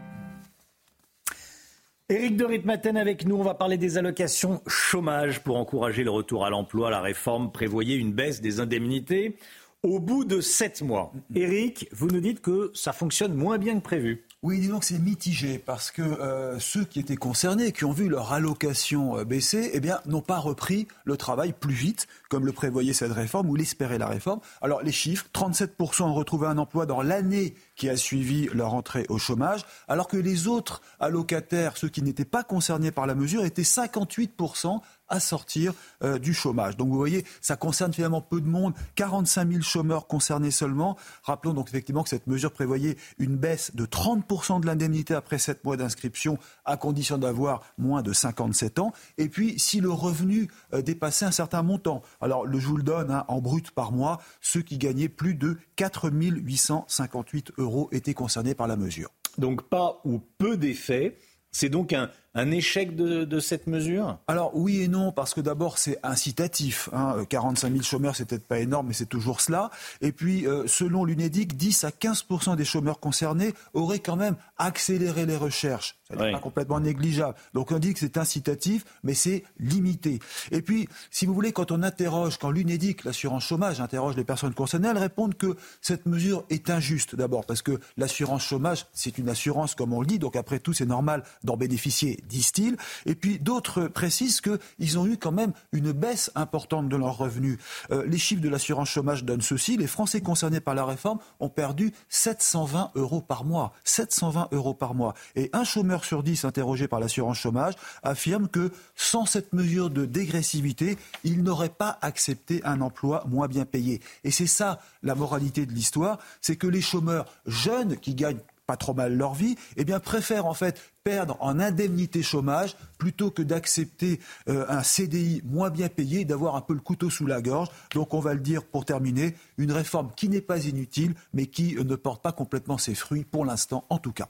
Éric 2.12 2.38
de 2.38 2.46
Ritmaten 2.46 2.98
avec 2.98 3.28
nous. 3.28 3.36
On 3.36 3.44
va 3.44 3.54
parler 3.54 3.78
des 3.78 4.00
allocations 4.00 4.64
chômage 4.66 5.44
pour 5.44 5.58
encourager 5.58 6.04
le 6.04 6.10
retour 6.10 6.44
à 6.44 6.50
l'emploi. 6.50 6.90
La 6.90 7.02
réforme 7.02 7.52
prévoyait 7.52 7.98
une 7.98 8.14
baisse 8.14 8.42
des 8.42 8.60
indemnités 8.60 9.38
au 9.84 10.00
bout 10.00 10.26
de 10.26 10.42
sept 10.42 10.82
mois. 10.82 11.14
Éric, 11.36 11.88
vous 11.92 12.08
nous 12.08 12.20
dites 12.20 12.42
que 12.42 12.72
ça 12.74 12.94
fonctionne 12.94 13.36
moins 13.36 13.60
bien 13.60 13.76
que 13.76 13.84
prévu. 13.84 14.26
Oui, 14.42 14.60
disons 14.60 14.80
que 14.80 14.86
c'est 14.86 14.98
mitigé 14.98 15.60
parce 15.60 15.92
que 15.92 16.02
euh, 16.02 16.58
ceux 16.60 16.84
qui 16.84 17.00
étaient 17.00 17.16
concernés, 17.16 17.72
qui 17.74 17.86
ont 17.86 17.92
vu 17.92 18.10
leur 18.10 18.34
allocation 18.34 19.18
euh, 19.18 19.24
baisser, 19.24 19.70
eh 19.74 19.80
bien, 19.80 20.00
n'ont 20.08 20.22
pas 20.22 20.40
repris 20.40 20.88
le 21.04 21.16
travail 21.16 21.54
plus 21.54 21.76
vite, 21.76 22.08
comme 22.30 22.46
le 22.46 22.52
prévoyait 22.52 22.94
cette 22.94 23.12
réforme 23.12 23.50
ou 23.50 23.56
l'espérait 23.56 23.98
la 23.98 24.08
réforme. 24.08 24.40
Alors, 24.62 24.82
les 24.82 24.92
chiffres 24.92 25.26
37% 25.34 26.04
ont 26.04 26.14
retrouvé 26.14 26.48
un 26.48 26.58
emploi 26.58 26.86
dans 26.86 27.02
l'année 27.02 27.56
qui 27.76 27.90
a 27.90 27.98
suivi 27.98 28.48
leur 28.54 28.74
entrée 28.74 29.06
au 29.10 29.18
chômage, 29.18 29.66
alors 29.88 30.08
que 30.08 30.18
les 30.18 30.48
autres 30.48 30.82
allocataires, 31.00 31.78
ceux 31.78 31.90
qui 31.90 32.02
n'étaient 32.02 32.26
pas 32.26 32.44
concernés 32.44 32.92
par 32.92 33.08
la 33.08 33.16
mesure, 33.16 33.44
étaient 33.44 33.64
58% 33.64 34.80
à 35.10 35.20
sortir 35.20 35.74
euh, 36.04 36.20
du 36.20 36.34
chômage. 36.34 36.78
Donc 36.78 36.90
vous 36.90 36.98
voyez, 36.98 37.26
ça 37.42 37.56
concerne 37.56 37.92
finalement 37.92 38.22
peu 38.22 38.40
de 38.42 38.48
monde, 38.48 38.74
45 38.96 39.52
000 39.52 39.62
chômeurs 39.62 40.08
concernés 40.08 40.52
seulement. 40.52 40.98
Rappelons 41.24 41.54
donc 41.54 41.70
effectivement 41.70 42.04
que 42.04 42.10
cette 42.10 42.28
mesure 42.28 42.52
prévoyait 42.52 42.96
une 43.18 43.36
baisse 43.36 43.76
de 43.76 43.86
30% 43.86 44.62
de 44.62 44.66
l'indemnité 44.66 45.14
après 45.14 45.40
7 45.40 45.64
mois 45.64 45.78
d'inscription, 45.78 46.38
à 46.66 46.78
condition 46.78 47.18
d'avoir 47.18 47.64
moins 47.78 48.02
de 48.02 48.14
57 48.14 48.80
ans. 48.80 48.94
Et 49.18 49.30
puis, 49.30 49.58
si 49.60 49.80
le 49.82 49.90
revenu 49.90 50.50
euh, 50.74 50.82
dépassait 50.82 51.26
un 51.26 51.32
certain 51.32 51.64
montant, 51.64 52.02
alors 52.22 52.46
je 52.52 52.68
vous 52.68 52.78
le 52.78 52.84
donne 52.84 53.12
hein, 53.12 53.26
en 53.28 53.42
brut 53.42 53.72
par 53.72 53.92
mois, 53.92 54.20
ceux 54.42 54.62
qui 54.62 54.78
gagnaient 54.78 55.10
plus 55.10 55.36
de 55.36 55.58
4 55.76 56.10
858 56.12 57.54
euros 57.58 57.90
étaient 57.92 58.14
concernés 58.14 58.56
par 58.56 58.68
la 58.68 58.76
mesure. 58.76 59.12
Donc 59.38 59.70
pas 59.70 60.02
ou 60.06 60.20
peu 60.38 60.58
d'effets. 60.58 61.18
C'est 61.52 61.70
donc 61.70 61.94
un, 61.94 62.12
un 62.36 62.52
échec 62.52 62.96
de, 62.96 63.40
cette 63.40 63.68
mesure? 63.68 64.18
Alors 64.28 64.52
oui 64.54 64.82
et 64.82 64.88
non, 64.88 65.12
parce 65.12 65.34
que 65.34 65.42
d'abord 65.42 65.78
c'est 65.78 66.00
incitatif. 66.04 66.90
Hein. 66.94 67.26
45 67.28 67.72
000 67.72 67.84
chômeurs, 67.84 68.16
c'est 68.16 68.26
peut-être 68.26 68.48
pas 68.48 68.60
énorme, 68.60 68.88
mais 68.88 68.94
c'est 68.94 69.06
toujours 69.06 69.42
cela. 69.42 69.72
Et 70.02 70.12
puis, 70.12 70.46
euh, 70.46 70.68
selon 70.68 71.06
l'UNEDIC, 71.06 71.56
10 71.56 71.84
à 71.84 71.92
15 71.92 72.26
des 72.58 72.66
chômeurs 72.66 73.00
concernés 73.00 73.54
auraient 73.74 74.00
quand 74.00 74.16
même 74.16 74.36
accéléré 74.58 75.26
les 75.26 75.38
recherches. 75.38 75.98
Ça 76.10 76.16
n'est 76.16 76.32
pas 76.32 76.40
complètement 76.40 76.80
négligeable. 76.80 77.36
Donc 77.54 77.72
on 77.72 77.80
dit 77.80 77.94
que 77.94 78.00
c'est 78.00 78.18
incitatif, 78.18 78.84
mais 79.04 79.14
c'est 79.14 79.44
limité. 79.60 80.20
Et 80.52 80.62
puis, 80.62 80.90
si 81.12 81.26
vous 81.26 81.34
voulez, 81.34 81.52
quand 81.52 81.72
on 81.72 81.84
interroge, 81.84 82.38
quand 82.38 82.52
l'UNEDIC, 82.52 83.04
l'assurance 83.04 83.44
chômage, 83.44 83.80
interroge 83.80 84.16
les 84.16 84.24
personnes 84.24 84.54
concernées, 84.54 84.90
elles 84.90 84.98
répondent 84.98 85.36
que 85.36 85.56
cette 85.82 86.06
mesure 86.06 86.46
est 86.50 86.70
injuste 86.70 87.16
d'abord, 87.16 87.46
parce 87.46 87.62
que 87.62 87.80
l'assurance 87.98 88.44
chômage, 88.44 88.88
c'est 88.94 89.18
une 89.18 89.30
assurance, 89.30 89.76
comme 89.76 89.94
on 89.94 90.02
le 90.02 90.08
dit, 90.08 90.20
donc 90.20 90.36
après 90.36 90.60
tout, 90.60 90.74
c'est 90.74 90.86
normal 90.86 91.24
d'en 91.44 91.58
bénéficier 91.58 92.19
disent-ils. 92.28 92.78
Et 93.06 93.16
puis 93.16 93.40
d'autres 93.40 93.88
précisent 93.88 94.42
qu'ils 94.42 95.00
ont 95.00 95.06
eu 95.06 95.18
quand 95.18 95.32
même 95.32 95.54
une 95.72 95.92
baisse 95.92 96.32
importante 96.36 96.90
de 96.90 96.96
leurs 96.96 97.18
revenus. 97.18 97.58
Euh, 97.92 98.06
les 98.06 98.18
chiffres 98.18 98.42
de 98.42 98.50
l'assurance 98.50 98.90
chômage 98.90 99.24
donnent 99.24 99.42
ceci. 99.42 99.78
Les 99.78 99.88
Français 99.88 100.22
concernés 100.22 100.60
par 100.60 100.76
la 100.76 100.86
réforme 100.86 101.20
ont 101.40 101.50
perdu 101.50 101.94
720 102.10 102.92
euros 102.96 103.22
par 103.22 103.46
mois. 103.46 103.74
720 103.84 104.50
euros 104.52 104.74
par 104.74 104.94
mois. 104.96 105.14
Et 105.36 105.50
un 105.54 105.64
chômeur 105.64 106.06
sur 106.06 106.24
dix 106.24 106.46
interrogé 106.46 106.88
par 106.88 107.00
l'assurance 107.00 107.38
chômage 107.38 107.74
affirme 108.04 108.48
que 108.48 108.72
sans 108.96 109.26
cette 109.26 109.54
mesure 109.54 109.90
de 109.90 110.06
dégressivité, 110.06 110.98
il 111.24 111.44
n'aurait 111.44 111.70
pas 111.70 111.98
accepté 112.02 112.62
un 112.64 112.82
emploi 112.82 113.24
moins 113.28 113.48
bien 113.48 113.66
payé. 113.66 114.02
Et 114.24 114.32
c'est 114.32 114.48
ça 114.48 114.80
la 115.04 115.16
moralité 115.16 115.66
de 115.66 115.72
l'histoire, 115.72 116.20
c'est 116.42 116.56
que 116.56 116.68
les 116.68 116.82
chômeurs 116.82 117.26
jeunes 117.46 117.98
qui 117.98 118.16
gagnent 118.16 118.40
pas 118.70 118.78
trop 118.78 118.94
mal 118.94 119.18
leur 119.18 119.34
vie, 119.34 119.56
eh 119.78 119.84
bien 119.84 120.00
préfèrent 120.00 120.46
en 120.46 120.54
fait 120.54 120.80
perdre 121.04 121.38
en 121.40 121.60
indemnité 121.60 122.22
chômage 122.22 122.76
plutôt 123.00 123.32
que 123.32 123.42
d'accepter 123.42 124.20
euh, 124.48 124.64
un 124.70 124.84
CDI 124.84 125.42
moins 125.44 125.72
bien 125.72 125.90
payé, 125.90 126.24
d'avoir 126.24 126.56
un 126.56 126.62
peu 126.62 126.76
le 126.76 126.80
couteau 126.80 127.10
sous 127.10 127.26
la 127.26 127.42
gorge. 127.42 127.70
Donc 127.96 128.14
on 128.14 128.20
va 128.20 128.36
le 128.36 128.42
dire 128.42 128.64
pour 128.64 128.86
terminer, 128.86 129.36
une 129.58 129.72
réforme 129.72 130.12
qui 130.16 130.30
n'est 130.30 130.40
pas 130.40 130.68
inutile, 130.68 131.16
mais 131.34 131.48
qui 131.48 131.78
euh, 131.78 131.84
ne 131.84 131.96
porte 131.96 132.22
pas 132.22 132.32
complètement 132.32 132.78
ses 132.78 132.94
fruits 132.94 133.26
pour 133.26 133.44
l'instant 133.44 133.86
en 133.90 133.98
tout 133.98 134.14
cas. 134.14 134.30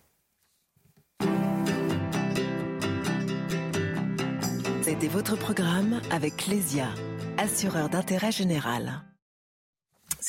C'était 4.84 5.10
votre 5.10 5.36
programme 5.36 6.00
avec 6.12 6.38
Clésia, 6.38 6.88
assureur 7.38 7.90
d'intérêt 7.90 8.32
général. 8.32 9.04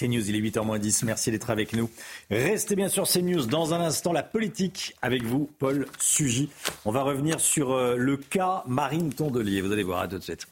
C'est 0.01 0.09
News, 0.09 0.31
il 0.31 0.35
est 0.35 0.41
8h10. 0.41 1.05
Merci 1.05 1.31
d'être 1.31 1.51
avec 1.51 1.75
nous. 1.75 1.91
Restez 2.31 2.75
bien 2.75 2.89
sur 2.89 3.07
CNews. 3.07 3.45
Dans 3.45 3.75
un 3.75 3.81
instant, 3.83 4.15
la 4.15 4.23
politique 4.23 4.97
avec 5.03 5.25
vous, 5.25 5.51
Paul 5.59 5.87
Sugy. 5.99 6.49
On 6.87 6.91
va 6.91 7.03
revenir 7.03 7.39
sur 7.39 7.73
euh, 7.73 7.97
le 7.97 8.17
cas 8.17 8.65
Marine 8.67 9.13
Tondelier. 9.13 9.61
Vous 9.61 9.73
allez 9.73 9.83
voir, 9.83 10.01
à 10.01 10.09
tout 10.09 10.17
de 10.17 10.23
suite. 10.23 10.47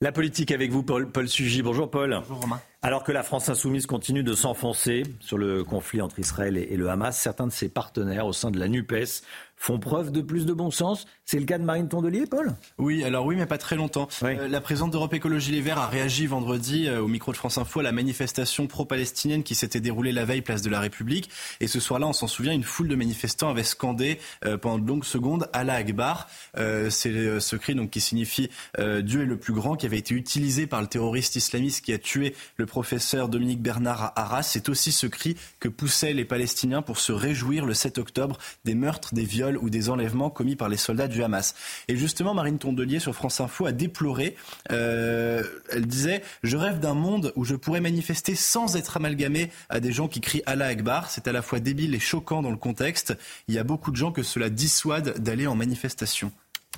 La 0.00 0.10
politique 0.10 0.50
avec 0.50 0.72
vous, 0.72 0.82
Paul, 0.82 1.12
Paul 1.12 1.28
Sugy. 1.28 1.62
Bonjour 1.62 1.92
Paul. 1.92 2.20
Bonjour 2.22 2.40
Romain. 2.40 2.60
Alors 2.82 3.02
que 3.02 3.12
la 3.12 3.22
France 3.22 3.48
insoumise 3.48 3.86
continue 3.86 4.22
de 4.22 4.34
s'enfoncer 4.34 5.04
sur 5.20 5.38
le 5.38 5.64
conflit 5.64 6.02
entre 6.02 6.18
Israël 6.18 6.56
et 6.56 6.76
le 6.76 6.90
Hamas, 6.90 7.18
certains 7.18 7.46
de 7.46 7.52
ses 7.52 7.68
partenaires 7.68 8.26
au 8.26 8.32
sein 8.32 8.50
de 8.50 8.58
la 8.58 8.68
NUPES 8.68 9.22
font 9.56 9.78
preuve 9.78 10.12
de 10.12 10.20
plus 10.20 10.46
de 10.46 10.52
bon 10.52 10.70
sens. 10.70 11.06
C'est 11.24 11.38
le 11.38 11.44
cas 11.44 11.58
de 11.58 11.64
Marine 11.64 11.88
Tondelier, 11.88 12.26
Paul? 12.26 12.54
Oui, 12.78 13.02
alors 13.02 13.26
oui, 13.26 13.36
mais 13.36 13.46
pas 13.46 13.58
très 13.58 13.74
longtemps. 13.74 14.06
Euh, 14.22 14.46
la 14.48 14.60
présidente 14.60 14.92
d'Europe 14.92 15.14
Écologie 15.14 15.50
Les 15.50 15.60
Verts 15.60 15.78
a 15.78 15.88
réagi 15.88 16.26
vendredi 16.26 16.86
euh, 16.86 17.00
au 17.00 17.08
micro 17.08 17.32
de 17.32 17.36
France 17.36 17.58
Info 17.58 17.80
à 17.80 17.82
la 17.82 17.92
manifestation 17.92 18.66
pro-palestinienne 18.66 19.42
qui 19.42 19.54
s'était 19.54 19.80
déroulée 19.80 20.12
la 20.12 20.24
veille 20.24 20.42
place 20.42 20.62
de 20.62 20.70
la 20.70 20.78
République. 20.78 21.30
Et 21.60 21.66
ce 21.66 21.80
soir-là, 21.80 22.06
on 22.06 22.12
s'en 22.12 22.26
souvient, 22.26 22.52
une 22.52 22.62
foule 22.62 22.88
de 22.88 22.94
manifestants 22.94 23.48
avait 23.50 23.64
scandé 23.64 24.18
euh, 24.44 24.56
pendant 24.58 24.78
de 24.78 24.86
longues 24.86 25.04
secondes 25.04 25.48
Allah 25.52 25.74
Akbar. 25.74 26.28
C'est 26.56 27.40
ce 27.40 27.56
cri 27.56 27.74
donc 27.74 27.90
qui 27.90 28.00
signifie 28.00 28.50
Dieu 28.78 29.22
est 29.22 29.26
le 29.26 29.36
plus 29.36 29.52
grand, 29.52 29.76
qui 29.76 29.86
avait 29.86 29.98
été 29.98 30.14
utilisé 30.14 30.66
par 30.66 30.80
le 30.80 30.86
terroriste 30.86 31.36
islamiste 31.36 31.84
qui 31.84 31.92
a 31.92 31.98
tué 31.98 32.34
le 32.56 32.66
professeur 32.66 33.28
Dominique 33.28 33.60
Bernard 33.60 34.02
à 34.02 34.20
Arras. 34.22 34.42
C'est 34.42 34.68
aussi 34.68 34.92
ce 34.92 35.06
cri 35.06 35.36
que 35.60 35.68
poussaient 35.68 36.12
les 36.12 36.24
Palestiniens 36.24 36.82
pour 36.82 36.98
se 36.98 37.12
réjouir 37.12 37.66
le 37.66 37.74
7 37.74 37.98
octobre 37.98 38.38
des 38.64 38.74
meurtres, 38.74 39.14
des 39.14 39.24
viols 39.24 39.45
ou 39.56 39.70
des 39.70 39.90
enlèvements 39.90 40.30
commis 40.30 40.56
par 40.56 40.68
les 40.68 40.76
soldats 40.76 41.08
du 41.08 41.22
Hamas. 41.22 41.54
Et 41.88 41.96
justement, 41.96 42.34
Marine 42.34 42.58
Tondelier 42.58 42.98
sur 42.98 43.14
France 43.14 43.40
Info 43.40 43.66
a 43.66 43.72
déploré, 43.72 44.36
euh, 44.72 45.42
elle 45.70 45.86
disait, 45.86 46.22
je 46.42 46.56
rêve 46.56 46.80
d'un 46.80 46.94
monde 46.94 47.32
où 47.36 47.44
je 47.44 47.54
pourrais 47.54 47.80
manifester 47.80 48.34
sans 48.34 48.76
être 48.76 48.96
amalgamé 48.96 49.50
à 49.68 49.80
des 49.80 49.92
gens 49.92 50.08
qui 50.08 50.20
crient 50.20 50.42
Allah 50.46 50.66
Akbar. 50.66 51.10
C'est 51.10 51.28
à 51.28 51.32
la 51.32 51.42
fois 51.42 51.60
débile 51.60 51.94
et 51.94 52.00
choquant 52.00 52.42
dans 52.42 52.50
le 52.50 52.56
contexte. 52.56 53.16
Il 53.48 53.54
y 53.54 53.58
a 53.58 53.64
beaucoup 53.64 53.90
de 53.90 53.96
gens 53.96 54.12
que 54.12 54.22
cela 54.22 54.50
dissuade 54.50 55.18
d'aller 55.18 55.46
en 55.46 55.54
manifestation. 55.54 56.32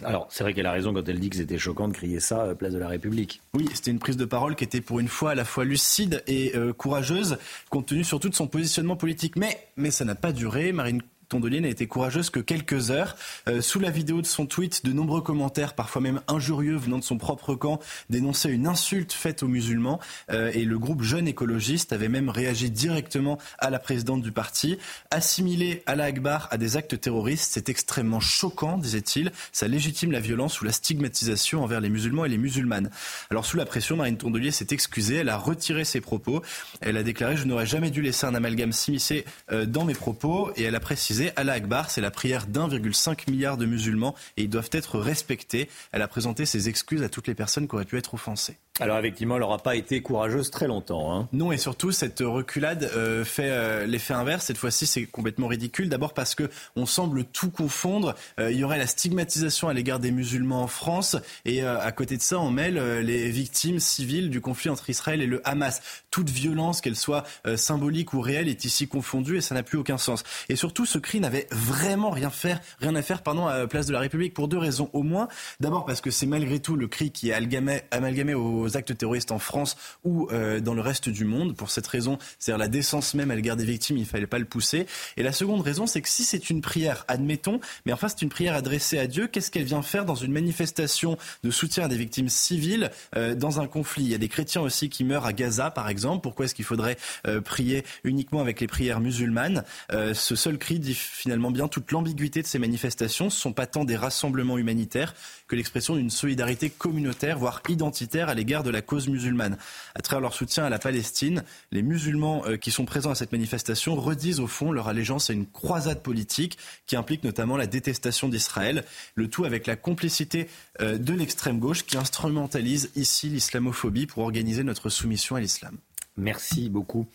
Alors, 0.05 0.29
c'est 0.31 0.45
vrai 0.45 0.55
qu'elle 0.55 0.67
a 0.67 0.73
raison 0.73 0.95
quand 0.95 1.09
elle 1.09 1.19
dit 1.19 1.31
que 1.31 1.37
c'était 1.37 1.59
choquant 1.59 1.89
de 1.89 1.93
crier 1.93 2.21
ça 2.21 2.45
à 2.45 2.55
place 2.55 2.73
de 2.73 2.79
la 2.79 2.89
République. 2.89 3.43
Oui, 3.55 3.69
c'était 3.75 3.91
une 3.91 3.99
prise 3.99 4.17
de 4.17 4.25
parole 4.25 4.55
qui 4.55 4.65
était 4.65 4.81
pour 4.81 5.01
une 5.01 5.09
fois 5.09 5.33
à 5.33 5.35
la 5.35 5.45
fois 5.45 5.65
lucide 5.65 6.23
et 6.27 6.53
euh, 6.57 6.73
courageuse, 6.73 7.39
compte 7.71 7.87
tenu 7.87 8.05
surtout 8.05 8.29
de 8.29 8.35
son 8.35 8.47
positionnement 8.47 8.97
politique. 8.97 9.35
Mais, 9.37 9.69
mais 9.77 9.91
ça 9.91 10.05
n'a 10.05 10.15
pas 10.15 10.33
duré. 10.33 10.73
Marine 10.73 11.03
Tondelier 11.29 11.61
n'a 11.61 11.69
été 11.69 11.87
courageuse 11.87 12.31
que 12.31 12.41
quelques 12.41 12.91
heures. 12.91 13.17
Euh, 13.49 13.61
sous 13.61 13.79
la 13.79 13.91
vidéo 13.91 14.23
de 14.23 14.27
son 14.27 14.47
tweet, 14.47 14.85
de 14.85 14.93
nombreux 14.93 15.21
commentaires, 15.21 15.75
parfois 15.75 16.01
même 16.01 16.21
injurieux, 16.27 16.77
venant 16.77 16.99
de 16.99 17.05
son 17.05 17.19
propre 17.19 17.55
camp, 17.55 17.81
dénonçaient 18.09 18.51
une 18.51 18.67
insulte 18.67 19.13
faite 19.13 19.43
aux 19.43 19.49
musulmans. 19.49 20.01
Euh, 20.31 20.51
et 20.55 20.65
le 20.65 20.79
groupe 20.79 21.03
Jeune 21.03 21.29
Écologiste 21.29 21.93
avait 21.93 22.09
même 22.09 22.31
réagi 22.31 22.71
directement 22.71 23.39
à 23.59 23.69
la 23.69 23.79
présidente 23.79 24.23
du 24.23 24.33
parti. 24.33 24.79
Assimiler 25.11 25.83
Allah 25.87 26.05
Akbar 26.05 26.49
à 26.51 26.57
des 26.57 26.77
actes 26.77 26.99
terroristes, 26.99 27.51
c'est 27.53 27.69
extrêmement 27.69 28.21
choquant, 28.21 28.79
disait-il. 28.79 29.33
Ça 29.53 29.69
légitime 29.69 30.13
la 30.13 30.21
violence 30.21 30.61
ou 30.61 30.65
la 30.65 30.73
stigmatisation 30.73 31.63
envers 31.63 31.81
les 31.81 31.91
musulmans 31.91 32.25
et 32.25 32.29
les 32.31 32.39
musulmanes. 32.39 32.91
Alors 33.31 33.45
sous 33.45 33.59
la 33.59 33.67
pression, 33.67 33.97
Marine 33.97 34.17
Tondelier 34.17 34.51
s'est 34.51 34.69
excusée, 34.71 35.17
elle 35.17 35.29
a 35.29 35.37
retiré 35.37 35.85
ses 35.85 36.01
propos. 36.01 36.43
Elle 36.81 36.97
a 36.97 37.03
déclaré 37.03 37.37
«Je 37.39 37.45
n'aurais 37.45 37.67
jamais 37.67 37.91
dû 37.91 38.01
laisser 38.01 38.25
un 38.25 38.35
amalgame 38.35 38.73
s'immiscer 38.73 39.27
euh, 39.53 39.67
dans 39.67 39.85
mes 39.85 39.95
propos» 39.95 40.53
et 40.57 40.63
elle 40.63 40.75
a 40.75 40.81
précisé 40.81 41.18
Allah 41.37 41.55
Akbar, 41.55 41.91
c'est 41.91 42.01
la 42.01 42.11
prière 42.11 42.47
d'1,5 42.47 43.31
milliard 43.31 43.57
de 43.57 43.67
musulmans 43.67 44.15
et 44.37 44.43
ils 44.45 44.51
doivent 44.51 44.71
être 44.73 44.99
respectés. 44.99 45.69
Elle 45.93 46.03
a 46.03 46.09
présenté 46.09 46.47
ses 46.47 46.69
excuses 46.69 47.03
à 47.03 47.09
toutes 47.09 47.27
les 47.27 47.35
personnes 47.35 47.69
qui 47.69 47.75
auraient 47.75 47.85
pu 47.85 47.99
être 47.99 48.15
offensées. 48.15 48.57
Alors 48.81 48.99
effectivement, 48.99 49.35
elle 49.35 49.41
n'aura 49.41 49.59
pas 49.59 49.75
été 49.75 50.03
courageuse 50.03 50.51
très 50.51 50.69
longtemps. 50.69 51.13
Hein. 51.13 51.29
Non, 51.33 51.51
et 51.51 51.59
surtout 51.59 51.91
cette 51.91 52.21
reculade 52.21 52.91
euh, 52.95 53.25
fait 53.25 53.51
euh, 53.51 53.87
l'effet 53.87 54.15
inverse. 54.15 54.47
Cette 54.47 54.59
fois-ci, 54.59 54.87
c'est 54.87 55.07
complètement 55.07 55.49
ridicule. 55.49 55.89
D'abord 55.89 56.15
parce 56.15 56.35
que 56.35 56.49
on 56.77 56.87
semble 56.87 57.25
tout 57.25 57.51
confondre. 57.51 58.15
Euh, 58.39 58.53
il 58.53 58.59
y 58.59 58.65
aurait 58.65 58.79
la 58.79 58.87
stigmatisation 58.87 59.69
à 59.69 59.75
l'égard 59.75 59.99
des 59.99 60.13
musulmans 60.13 60.63
en 60.63 60.67
France, 60.69 61.17
et 61.45 61.63
à 61.63 61.91
côté 61.93 62.17
de 62.17 62.23
ça, 62.23 62.39
on 62.39 62.51
mêle 62.51 62.79
les 63.01 63.31
victimes 63.31 63.81
civiles 63.81 64.31
du 64.31 64.41
conflit 64.41 64.71
entre 64.71 64.89
Israël 64.91 65.21
et 65.23 65.27
le 65.27 65.41
Hamas. 65.47 65.81
Toute 66.11 66.31
violence, 66.31 66.81
qu'elle 66.81 66.97
soit 66.97 67.25
symbolique 67.57 68.13
ou 68.15 68.21
réelle, 68.21 68.49
est 68.49 68.65
ici 68.65 68.89
confondue, 68.89 69.39
et 69.39 69.41
ça 69.41 69.55
n'a 69.55 69.63
plus 69.63 69.79
aucun 69.79 69.99
sens. 69.99 70.23
Et 70.49 70.57
surtout, 70.57 70.87
ce 70.87 70.99
cri 70.99 71.21
n'avait 71.21 71.47
vraiment 71.51 72.11
rien, 72.11 72.31
faire, 72.31 72.61
rien 72.81 72.95
à 72.95 73.03
faire 73.03 73.23
pardon, 73.23 73.47
à 73.47 73.59
la 73.59 73.67
place 73.67 73.87
de 73.87 73.93
la 73.93 74.01
République 74.01 74.35
pour 74.35 74.49
deux 74.49 74.59
raisons 74.59 74.91
au 74.93 75.03
moins. 75.03 75.29
D'abord 75.61 75.85
parce 75.85 76.01
que 76.01 76.11
c'est 76.11 76.27
malgré 76.27 76.61
tout 76.61 76.77
le 76.77 76.89
cri 76.89 77.11
qui 77.11 77.31
est 77.31 77.35
amalgamé, 77.35 77.83
amalgamé 77.91 78.35
aux 78.69 78.77
actes 78.77 78.97
terroristes 78.97 79.33
en 79.33 79.39
France 79.39 79.77
ou 80.05 80.29
euh, 80.31 80.61
dans 80.61 80.75
le 80.75 80.81
reste 80.81 81.09
du 81.09 81.25
monde. 81.25 81.57
Pour 81.57 81.71
cette 81.71 81.87
raison, 81.87 82.19
c'est-à-dire 82.39 82.59
la 82.59 82.69
décence 82.69 83.15
même 83.15 83.31
à 83.31 83.35
l'égard 83.35 83.57
des 83.57 83.65
victimes, 83.65 83.97
il 83.97 84.03
ne 84.03 84.07
fallait 84.07 84.27
pas 84.27 84.39
le 84.39 84.45
pousser. 84.45 84.87
Et 85.17 85.23
la 85.23 85.33
seconde 85.33 85.63
raison, 85.63 85.87
c'est 85.87 86.01
que 86.03 86.09
si 86.09 86.25
c'est 86.25 86.51
une 86.51 86.61
prière, 86.61 87.05
admettons, 87.09 87.61
mais 87.87 87.93
enfin 87.93 88.09
c'est 88.09 88.23
une 88.23 88.29
prière 88.29 88.55
adressée 88.55 88.99
à 88.99 89.07
Dieu, 89.07 89.27
qu'est-ce 89.27 89.51
qu'elle 89.51 89.65
vient 89.65 89.83
faire 89.83 90.05
dans 90.05 90.15
une 90.15 90.33
manifestation 90.33 91.17
de 91.43 91.51
soutien 91.51 91.85
à 91.85 91.89
des 91.89 91.97
victimes 91.97 92.29
civiles 92.29 92.91
euh, 93.17 93.35
dans 93.35 93.61
un 93.61 93.67
conflit? 93.67 94.05
Il 94.05 94.11
y 94.11 94.15
a 94.15 94.19
des 94.19 94.29
chrétiens 94.29 94.63
aussi 94.63 94.89
qui 94.89 95.05
meurent 95.05 95.27
à 95.27 95.33
Gaza, 95.33 95.71
par 95.71 95.89
exemple. 95.89 96.23
Pourquoi 96.23 96.45
est-ce 96.45 96.55
qu'il 96.55 96.65
faudrait 96.65 96.97
euh, 97.27 97.41
prier 97.41 97.85
uniquement 98.05 98.41
avec 98.41 98.61
les 98.61 98.67
prières 98.67 99.01
musulmanes? 99.01 99.65
Ce 99.91 100.37
seul 100.37 100.59
cri 100.59 100.79
dit 100.79 100.95
finalement 100.95 101.51
bien 101.51 101.69
toute 101.69 101.91
l'ambiguïté 101.93 102.43
de 102.43 102.47
ces 102.47 102.59
manifestations. 102.59 103.31
Ce 103.31 103.37
ne 103.37 103.41
sont 103.41 103.53
pas 103.53 103.67
tant 103.67 103.85
des 103.85 103.97
rassemblements 103.97 104.59
humanitaires 104.59 105.15
que 105.47 105.57
l'expression 105.57 105.97
d'une 105.97 106.11
solidarité 106.11 106.71
communautaire, 106.71 107.39
voire 107.39 107.63
identitaire 107.69 108.29
à 108.29 108.35
l'égard 108.35 108.58
de 108.63 108.71
la 108.71 108.83
cause 108.83 109.09
musulmane. 109.09 109.57
À 109.95 110.01
travers 110.01 110.21
leur 110.21 110.35
soutien 110.35 110.65
à 110.65 110.71
la 110.71 110.79
Palestine, 110.79 111.45
les 111.73 111.83
musulmans 111.83 112.45
euh, 112.47 112.57
qui 112.57 112.71
sont 112.71 112.85
présents 112.85 113.11
à 113.11 113.15
cette 113.15 113.33
manifestation 113.33 113.95
redisent 113.95 114.41
au 114.41 114.47
fond 114.47 114.73
leur 114.73 114.89
allégeance 114.89 115.31
à 115.31 115.33
une 115.33 115.47
croisade 115.47 116.03
politique 116.03 116.59
qui 116.87 116.97
implique 116.97 117.25
notamment 117.25 117.57
la 117.57 117.67
détestation 117.67 118.29
d'Israël, 118.29 118.85
le 119.15 119.29
tout 119.29 119.45
avec 119.45 119.67
la 119.67 119.77
complicité 119.77 120.49
euh, 120.81 120.99
de 120.99 121.13
l'extrême 121.15 121.59
gauche 121.59 121.85
qui 121.85 121.97
instrumentalise 121.97 122.91
ici 122.97 123.29
l'islamophobie 123.29 124.07
pour 124.07 124.23
organiser 124.23 124.65
notre 124.65 124.89
soumission 124.89 125.37
à 125.37 125.41
l'islam. 125.41 125.79
Merci 126.19 126.69
beaucoup, 126.69 127.07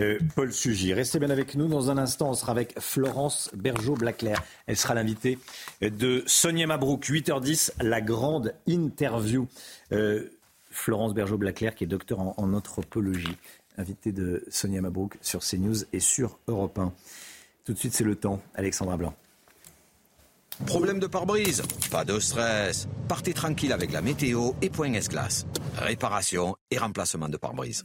euh, 0.00 0.18
Paul 0.34 0.52
Sugy. 0.52 0.92
Restez 0.92 1.20
bien 1.20 1.30
avec 1.30 1.54
nous. 1.54 1.68
Dans 1.68 1.92
un 1.92 1.96
instant, 1.96 2.30
on 2.30 2.34
sera 2.34 2.50
avec 2.50 2.74
Florence 2.80 3.50
Bergeau-Blaclair. 3.54 4.42
Elle 4.66 4.76
sera 4.76 4.94
l'invitée 4.94 5.38
de 5.80 6.24
Sonia 6.26 6.66
Mabrouk, 6.66 7.04
8h10, 7.08 7.70
la 7.80 8.00
grande 8.00 8.54
interview. 8.66 9.46
Florence 10.70 11.14
Bergeau-Blaclair, 11.14 11.74
qui 11.74 11.84
est 11.84 11.86
docteur 11.86 12.20
en, 12.20 12.52
anthropologie, 12.52 13.36
invitée 13.76 14.12
de 14.12 14.44
Sonia 14.48 14.80
Mabrouk 14.80 15.16
sur 15.20 15.40
CNews 15.40 15.84
et 15.92 16.00
sur 16.00 16.38
Europe 16.46 16.78
1. 16.78 16.92
Tout 17.64 17.72
de 17.72 17.78
suite, 17.78 17.94
c'est 17.94 18.04
le 18.04 18.16
temps. 18.16 18.40
Alexandra 18.54 18.96
Blanc. 18.96 19.14
Problème 20.66 20.98
de 20.98 21.06
pare-brise 21.06 21.62
Pas 21.90 22.04
de 22.04 22.18
stress. 22.18 22.88
Partez 23.06 23.32
tranquille 23.32 23.72
avec 23.72 23.92
la 23.92 24.02
météo 24.02 24.52
et 24.60 24.70
Point 24.70 24.92
S-Glace. 24.94 25.46
Réparation 25.76 26.56
et 26.70 26.78
remplacement 26.78 27.28
de 27.28 27.36
pare-brise. 27.36 27.84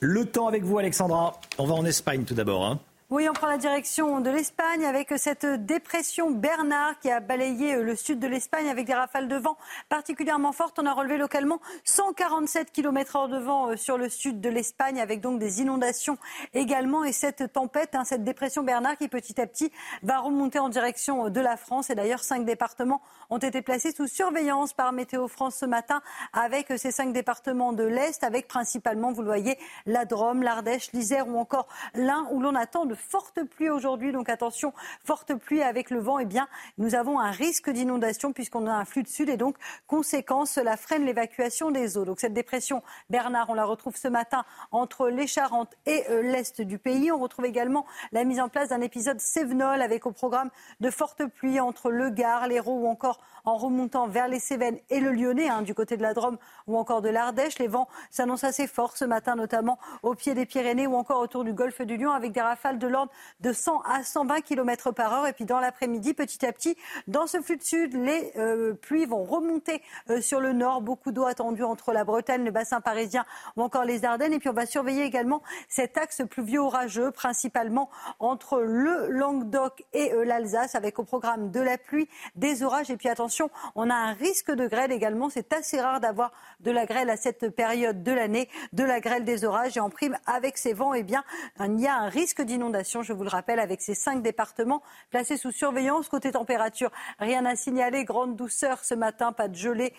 Le 0.00 0.26
temps 0.26 0.48
avec 0.48 0.64
vous, 0.64 0.78
Alexandra. 0.78 1.40
On 1.56 1.66
va 1.66 1.74
en 1.74 1.84
Espagne 1.86 2.24
tout 2.24 2.34
d'abord. 2.34 2.66
Hein. 2.66 2.78
Oui, 3.10 3.28
on 3.28 3.34
prend 3.34 3.48
la 3.48 3.58
direction 3.58 4.20
de 4.20 4.30
l'Espagne 4.30 4.86
avec 4.86 5.12
cette 5.18 5.44
dépression 5.44 6.30
Bernard 6.30 6.98
qui 7.00 7.10
a 7.10 7.20
balayé 7.20 7.76
le 7.76 7.96
sud 7.96 8.18
de 8.18 8.26
l'Espagne 8.26 8.70
avec 8.70 8.86
des 8.86 8.94
rafales 8.94 9.28
de 9.28 9.36
vent 9.36 9.58
particulièrement 9.90 10.52
fortes. 10.52 10.78
On 10.78 10.86
a 10.86 10.92
relevé 10.94 11.18
localement 11.18 11.60
147 11.84 12.72
km 12.72 13.18
h 13.18 13.30
de 13.30 13.36
vent 13.36 13.68
euh, 13.68 13.76
sur 13.76 13.98
le 13.98 14.08
sud 14.08 14.40
de 14.40 14.48
l'Espagne 14.48 15.02
avec 15.02 15.20
donc 15.20 15.38
des 15.38 15.60
inondations 15.60 16.16
également. 16.54 17.04
Et 17.04 17.12
cette 17.12 17.52
tempête, 17.52 17.94
hein, 17.94 18.04
cette 18.04 18.24
dépression 18.24 18.62
Bernard 18.62 18.96
qui 18.96 19.08
petit 19.08 19.38
à 19.38 19.46
petit 19.46 19.70
va 20.02 20.20
remonter 20.20 20.58
en 20.58 20.70
direction 20.70 21.28
de 21.28 21.40
la 21.42 21.58
France. 21.58 21.90
Et 21.90 21.94
d'ailleurs, 21.94 22.24
cinq 22.24 22.46
départements 22.46 23.02
ont 23.28 23.36
été 23.36 23.60
placés 23.60 23.92
sous 23.92 24.06
surveillance 24.06 24.72
par 24.72 24.92
Météo 24.92 25.28
France 25.28 25.56
ce 25.56 25.66
matin 25.66 26.00
avec 26.32 26.72
ces 26.78 26.90
cinq 26.90 27.12
départements 27.12 27.74
de 27.74 27.84
l'Est 27.84 28.24
avec 28.24 28.48
principalement, 28.48 29.12
vous 29.12 29.20
le 29.20 29.28
voyez, 29.28 29.58
la 29.84 30.06
Drôme, 30.06 30.42
l'Ardèche, 30.42 30.90
l'Isère 30.94 31.28
ou 31.28 31.38
encore 31.38 31.68
l'Ain 31.94 32.26
où 32.30 32.40
l'on 32.40 32.54
attend 32.54 32.86
forte 32.94 33.42
pluie 33.44 33.70
aujourd'hui. 33.70 34.12
Donc 34.12 34.28
attention, 34.28 34.72
forte 35.04 35.34
pluie 35.34 35.62
avec 35.62 35.90
le 35.90 36.00
vent. 36.00 36.18
Eh 36.18 36.24
bien, 36.24 36.48
nous 36.78 36.94
avons 36.94 37.18
un 37.18 37.30
risque 37.30 37.70
d'inondation 37.70 38.32
puisqu'on 38.32 38.66
a 38.66 38.72
un 38.72 38.84
flux 38.84 39.02
de 39.02 39.08
sud 39.08 39.28
et 39.28 39.36
donc, 39.36 39.56
conséquence, 39.86 40.52
cela 40.52 40.76
freine 40.76 41.04
l'évacuation 41.04 41.70
des 41.70 41.96
eaux. 41.96 42.04
Donc 42.04 42.20
cette 42.20 42.34
dépression, 42.34 42.82
Bernard, 43.10 43.50
on 43.50 43.54
la 43.54 43.64
retrouve 43.64 43.96
ce 43.96 44.08
matin 44.08 44.44
entre 44.72 45.08
les 45.08 45.26
Charentes 45.26 45.74
et 45.86 46.04
euh, 46.10 46.22
l'est 46.22 46.60
du 46.60 46.78
pays. 46.78 47.10
On 47.12 47.18
retrouve 47.18 47.44
également 47.44 47.86
la 48.12 48.24
mise 48.24 48.40
en 48.40 48.48
place 48.48 48.68
d'un 48.68 48.80
épisode 48.80 49.20
Sévenol 49.20 49.82
avec 49.82 50.06
au 50.06 50.12
programme 50.12 50.50
de 50.80 50.90
fortes 50.90 51.26
pluies 51.26 51.60
entre 51.60 51.90
le 51.90 52.10
Gard, 52.10 52.46
l'Hérault 52.48 52.80
ou 52.80 52.86
encore 52.86 53.20
en 53.44 53.56
remontant 53.56 54.06
vers 54.06 54.28
les 54.28 54.38
Cévennes 54.38 54.78
et 54.90 55.00
le 55.00 55.12
Lyonnais, 55.12 55.48
hein, 55.48 55.62
du 55.62 55.74
côté 55.74 55.96
de 55.96 56.02
la 56.02 56.14
Drôme 56.14 56.38
ou 56.66 56.78
encore 56.78 57.02
de 57.02 57.08
l'Ardèche. 57.08 57.58
Les 57.58 57.68
vents 57.68 57.88
s'annoncent 58.10 58.46
assez 58.46 58.66
forts 58.66 58.96
ce 58.96 59.04
matin, 59.04 59.36
notamment 59.36 59.78
au 60.02 60.14
pied 60.14 60.34
des 60.34 60.46
Pyrénées 60.46 60.86
ou 60.86 60.94
encore 60.94 61.20
autour 61.20 61.44
du 61.44 61.52
golfe 61.52 61.82
du 61.82 61.96
Lion, 61.96 62.12
avec 62.12 62.32
des 62.32 62.40
rafales 62.40 62.78
de 62.78 62.83
l'ordre 62.86 63.12
de 63.40 63.52
100 63.52 63.80
à 63.82 64.02
120 64.02 64.40
km 64.40 64.92
par 64.92 65.12
heure. 65.12 65.26
Et 65.26 65.32
puis 65.32 65.44
dans 65.44 65.60
l'après-midi, 65.60 66.14
petit 66.14 66.44
à 66.44 66.52
petit, 66.52 66.76
dans 67.06 67.26
ce 67.26 67.40
flux 67.40 67.56
de 67.56 67.62
sud, 67.62 67.94
les 67.94 68.32
euh, 68.36 68.74
pluies 68.74 69.06
vont 69.06 69.24
remonter 69.24 69.82
euh, 70.10 70.20
sur 70.20 70.40
le 70.40 70.52
nord. 70.52 70.80
Beaucoup 70.80 71.12
d'eau 71.12 71.24
attendue 71.24 71.62
entre 71.62 71.92
la 71.92 72.04
Bretagne, 72.04 72.44
le 72.44 72.50
bassin 72.50 72.80
parisien 72.80 73.24
ou 73.56 73.62
encore 73.62 73.84
les 73.84 74.04
Ardennes. 74.04 74.32
Et 74.32 74.38
puis 74.38 74.48
on 74.48 74.54
va 74.54 74.66
surveiller 74.66 75.04
également 75.04 75.42
cet 75.68 75.98
axe 75.98 76.22
pluvieux 76.28 76.60
orageux, 76.60 77.10
principalement 77.10 77.90
entre 78.18 78.60
le 78.60 79.08
Languedoc 79.08 79.84
et 79.92 80.12
euh, 80.12 80.24
l'Alsace, 80.24 80.74
avec 80.74 80.98
au 80.98 81.04
programme 81.04 81.50
de 81.50 81.60
la 81.60 81.78
pluie, 81.78 82.08
des 82.36 82.62
orages. 82.62 82.90
Et 82.90 82.96
puis 82.96 83.08
attention, 83.08 83.50
on 83.74 83.90
a 83.90 83.94
un 83.94 84.12
risque 84.12 84.50
de 84.50 84.66
grêle 84.66 84.92
également. 84.92 85.30
C'est 85.30 85.52
assez 85.52 85.80
rare 85.80 86.00
d'avoir 86.00 86.32
de 86.60 86.70
la 86.70 86.86
grêle 86.86 87.10
à 87.10 87.16
cette 87.16 87.50
période 87.50 88.02
de 88.02 88.12
l'année, 88.12 88.48
de 88.72 88.84
la 88.84 89.00
grêle 89.00 89.24
des 89.24 89.44
orages. 89.44 89.76
Et 89.76 89.80
en 89.80 89.90
prime, 89.90 90.16
avec 90.26 90.58
ces 90.58 90.72
vents, 90.72 90.94
eh 90.94 91.02
bien, 91.02 91.24
il 91.60 91.80
y 91.80 91.86
a 91.86 91.96
un 91.96 92.08
risque 92.08 92.42
d'inondation, 92.42 92.73
je 92.82 93.12
vous 93.12 93.22
le 93.22 93.28
rappelle, 93.28 93.60
avec 93.60 93.80
ces 93.80 93.94
cinq 93.94 94.22
départements 94.22 94.82
placés 95.10 95.36
sous 95.36 95.52
surveillance. 95.52 96.08
Côté 96.08 96.32
température, 96.32 96.90
rien 97.18 97.44
à 97.44 97.56
signaler. 97.56 98.04
Grande 98.04 98.36
douceur 98.36 98.84
ce 98.84 98.94
matin, 98.94 99.32
pas 99.32 99.48
de 99.48 99.54
gelée 99.54 99.94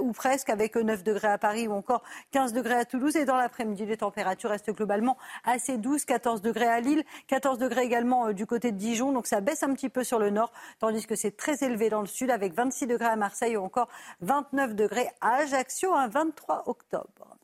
ou 0.00 0.12
presque, 0.12 0.50
avec 0.50 0.76
9 0.76 1.02
degrés 1.02 1.28
à 1.28 1.38
Paris 1.38 1.68
ou 1.68 1.72
encore 1.72 2.02
15 2.32 2.52
degrés 2.52 2.74
à 2.74 2.84
Toulouse. 2.84 3.16
Et 3.16 3.24
dans 3.24 3.36
l'après-midi, 3.36 3.86
les 3.86 3.96
températures 3.96 4.50
restent 4.50 4.72
globalement 4.72 5.16
assez 5.44 5.78
douces. 5.78 6.04
14 6.04 6.42
degrés 6.42 6.68
à 6.68 6.80
Lille, 6.80 7.04
14 7.28 7.58
degrés 7.58 7.82
également 7.82 8.28
euh, 8.28 8.32
du 8.32 8.46
côté 8.46 8.72
de 8.72 8.76
Dijon. 8.76 9.12
Donc 9.12 9.26
ça 9.26 9.40
baisse 9.40 9.62
un 9.62 9.72
petit 9.74 9.88
peu 9.88 10.04
sur 10.04 10.18
le 10.18 10.30
nord, 10.30 10.52
tandis 10.78 11.06
que 11.06 11.14
c'est 11.14 11.36
très 11.36 11.62
élevé 11.64 11.88
dans 11.88 12.00
le 12.00 12.06
sud 12.06 12.30
avec 12.30 12.54
26 12.54 12.86
degrés 12.86 13.06
à 13.06 13.16
Marseille 13.16 13.56
ou 13.56 13.64
encore 13.64 13.88
29 14.20 14.74
degrés 14.74 15.08
à 15.20 15.36
Ajaccio 15.36 15.94
un 15.94 16.08
23 16.08 16.64
octobre. 16.66 17.36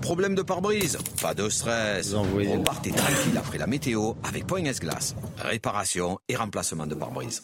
Problème 0.00 0.34
de 0.34 0.42
pare-brise 0.42 0.98
Pas 1.20 1.34
de 1.34 1.48
stress. 1.48 2.14
On 2.14 2.62
partez 2.62 2.90
tranquille 2.90 3.36
après 3.36 3.58
la 3.58 3.66
météo 3.66 4.14
avec 4.24 4.46
Point 4.46 4.62
Glace. 4.62 5.14
Réparation 5.38 6.18
et 6.28 6.36
remplacement 6.36 6.86
de 6.86 6.94
pare-brise. 6.94 7.42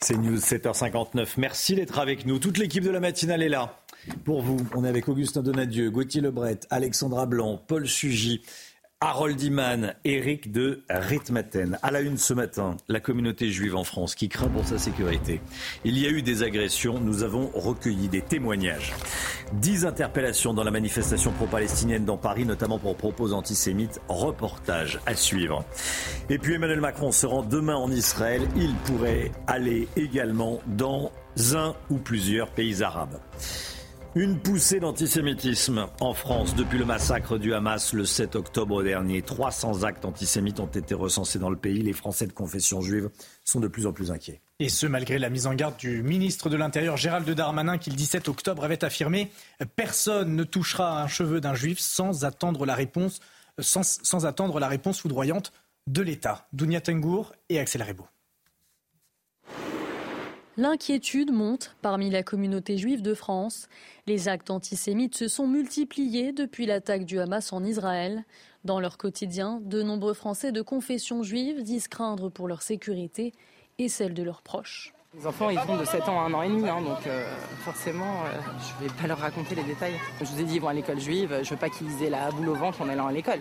C'est 0.00 0.16
News 0.16 0.38
7h59. 0.38 1.34
Merci 1.38 1.74
d'être 1.74 1.98
avec 1.98 2.26
nous. 2.26 2.38
Toute 2.38 2.58
l'équipe 2.58 2.84
de 2.84 2.90
la 2.90 3.00
matinale 3.00 3.42
est 3.42 3.48
là. 3.48 3.76
Pour 4.24 4.42
vous, 4.42 4.56
on 4.74 4.84
est 4.84 4.88
avec 4.88 5.08
Augustin 5.08 5.42
Donadieu, 5.42 5.90
Gauthier 5.90 6.20
Lebret, 6.20 6.60
Alexandra 6.70 7.26
Blanc, 7.26 7.62
Paul 7.66 7.86
Sugy, 7.86 8.42
Harold 9.04 9.42
Iman, 9.42 9.94
Eric 10.04 10.52
de 10.52 10.84
Ritmaten. 10.88 11.76
À 11.82 11.90
la 11.90 12.02
une 12.02 12.18
ce 12.18 12.34
matin, 12.34 12.76
la 12.86 13.00
communauté 13.00 13.50
juive 13.50 13.74
en 13.74 13.82
France 13.82 14.14
qui 14.14 14.28
craint 14.28 14.46
pour 14.46 14.64
sa 14.64 14.78
sécurité. 14.78 15.40
Il 15.84 15.98
y 15.98 16.06
a 16.06 16.08
eu 16.08 16.22
des 16.22 16.44
agressions, 16.44 17.00
nous 17.00 17.24
avons 17.24 17.50
recueilli 17.52 18.06
des 18.06 18.20
témoignages. 18.20 18.92
Dix 19.54 19.86
interpellations 19.86 20.54
dans 20.54 20.62
la 20.62 20.70
manifestation 20.70 21.32
pro-palestinienne 21.32 22.04
dans 22.04 22.16
Paris, 22.16 22.44
notamment 22.44 22.78
pour 22.78 22.96
propos 22.96 23.32
antisémites. 23.32 24.00
Reportage 24.08 25.00
à 25.04 25.16
suivre. 25.16 25.64
Et 26.30 26.38
puis 26.38 26.54
Emmanuel 26.54 26.80
Macron 26.80 27.10
se 27.10 27.26
rend 27.26 27.42
demain 27.42 27.74
en 27.74 27.90
Israël. 27.90 28.42
Il 28.54 28.72
pourrait 28.86 29.32
aller 29.48 29.88
également 29.96 30.60
dans 30.68 31.10
un 31.54 31.74
ou 31.90 31.96
plusieurs 31.96 32.50
pays 32.50 32.84
arabes. 32.84 33.18
Une 34.14 34.38
poussée 34.38 34.78
d'antisémitisme 34.78 35.86
en 36.00 36.12
France 36.12 36.54
depuis 36.54 36.76
le 36.76 36.84
massacre 36.84 37.38
du 37.38 37.54
Hamas 37.54 37.94
le 37.94 38.04
7 38.04 38.36
octobre 38.36 38.82
dernier. 38.82 39.22
300 39.22 39.84
actes 39.84 40.04
antisémites 40.04 40.60
ont 40.60 40.66
été 40.66 40.94
recensés 40.94 41.38
dans 41.38 41.48
le 41.48 41.56
pays. 41.56 41.82
Les 41.82 41.94
Français 41.94 42.26
de 42.26 42.32
confession 42.34 42.82
juive 42.82 43.08
sont 43.42 43.58
de 43.58 43.68
plus 43.68 43.86
en 43.86 43.94
plus 43.94 44.10
inquiets. 44.10 44.42
Et 44.58 44.68
ce, 44.68 44.86
malgré 44.86 45.18
la 45.18 45.30
mise 45.30 45.46
en 45.46 45.54
garde 45.54 45.78
du 45.78 46.02
ministre 46.02 46.50
de 46.50 46.58
l'Intérieur 46.58 46.98
Gérald 46.98 47.28
Darmanin 47.30 47.78
qui 47.78 47.88
le 47.88 47.96
17 47.96 48.28
octobre 48.28 48.64
avait 48.64 48.84
affirmé 48.84 49.30
Personne 49.76 50.36
ne 50.36 50.44
touchera 50.44 51.02
un 51.02 51.08
cheveu 51.08 51.40
d'un 51.40 51.54
juif 51.54 51.78
sans 51.78 52.26
attendre 52.26 52.66
la 52.66 52.74
réponse, 52.74 53.20
foudroyante 55.00 55.54
de 55.86 56.02
l'État. 56.02 56.48
Dounia 56.52 56.82
Tengour 56.82 57.32
et 57.48 57.58
Axel 57.58 57.82
Rebaud. 57.82 58.11
L'inquiétude 60.58 61.32
monte 61.32 61.74
parmi 61.80 62.10
la 62.10 62.22
communauté 62.22 62.76
juive 62.76 63.00
de 63.00 63.14
France. 63.14 63.68
Les 64.06 64.28
actes 64.28 64.50
antisémites 64.50 65.16
se 65.16 65.26
sont 65.26 65.46
multipliés 65.46 66.32
depuis 66.32 66.66
l'attaque 66.66 67.06
du 67.06 67.18
Hamas 67.18 67.54
en 67.54 67.64
Israël. 67.64 68.24
Dans 68.64 68.78
leur 68.78 68.98
quotidien, 68.98 69.60
de 69.62 69.82
nombreux 69.82 70.12
Français 70.12 70.52
de 70.52 70.60
confession 70.60 71.22
juive 71.22 71.62
disent 71.62 71.88
craindre 71.88 72.28
pour 72.28 72.48
leur 72.48 72.60
sécurité 72.60 73.32
et 73.78 73.88
celle 73.88 74.12
de 74.12 74.22
leurs 74.22 74.42
proches. 74.42 74.92
Les 75.14 75.26
enfants, 75.26 75.48
ils 75.48 75.58
vont 75.60 75.78
de 75.78 75.86
7 75.86 76.08
ans 76.10 76.20
à 76.20 76.28
1 76.28 76.34
an 76.34 76.42
et 76.42 76.48
demi, 76.48 76.68
hein, 76.68 76.82
donc 76.82 77.06
euh, 77.06 77.24
forcément, 77.64 78.24
euh, 78.24 78.38
je 78.58 78.84
ne 78.84 78.88
vais 78.88 78.94
pas 78.94 79.06
leur 79.06 79.18
raconter 79.18 79.54
les 79.54 79.62
détails. 79.62 79.94
Je 80.20 80.26
vous 80.26 80.40
ai 80.40 80.44
dit, 80.44 80.56
ils 80.56 80.60
vont 80.60 80.68
à 80.68 80.74
l'école 80.74 81.00
juive, 81.00 81.30
je 81.42 81.46
ne 81.46 81.50
veux 81.50 81.56
pas 81.56 81.70
qu'ils 81.70 82.02
aient 82.02 82.10
la 82.10 82.30
boule 82.30 82.50
au 82.50 82.54
ventre 82.54 82.82
en 82.82 82.88
allant 82.90 83.06
à 83.06 83.12
l'école. 83.12 83.40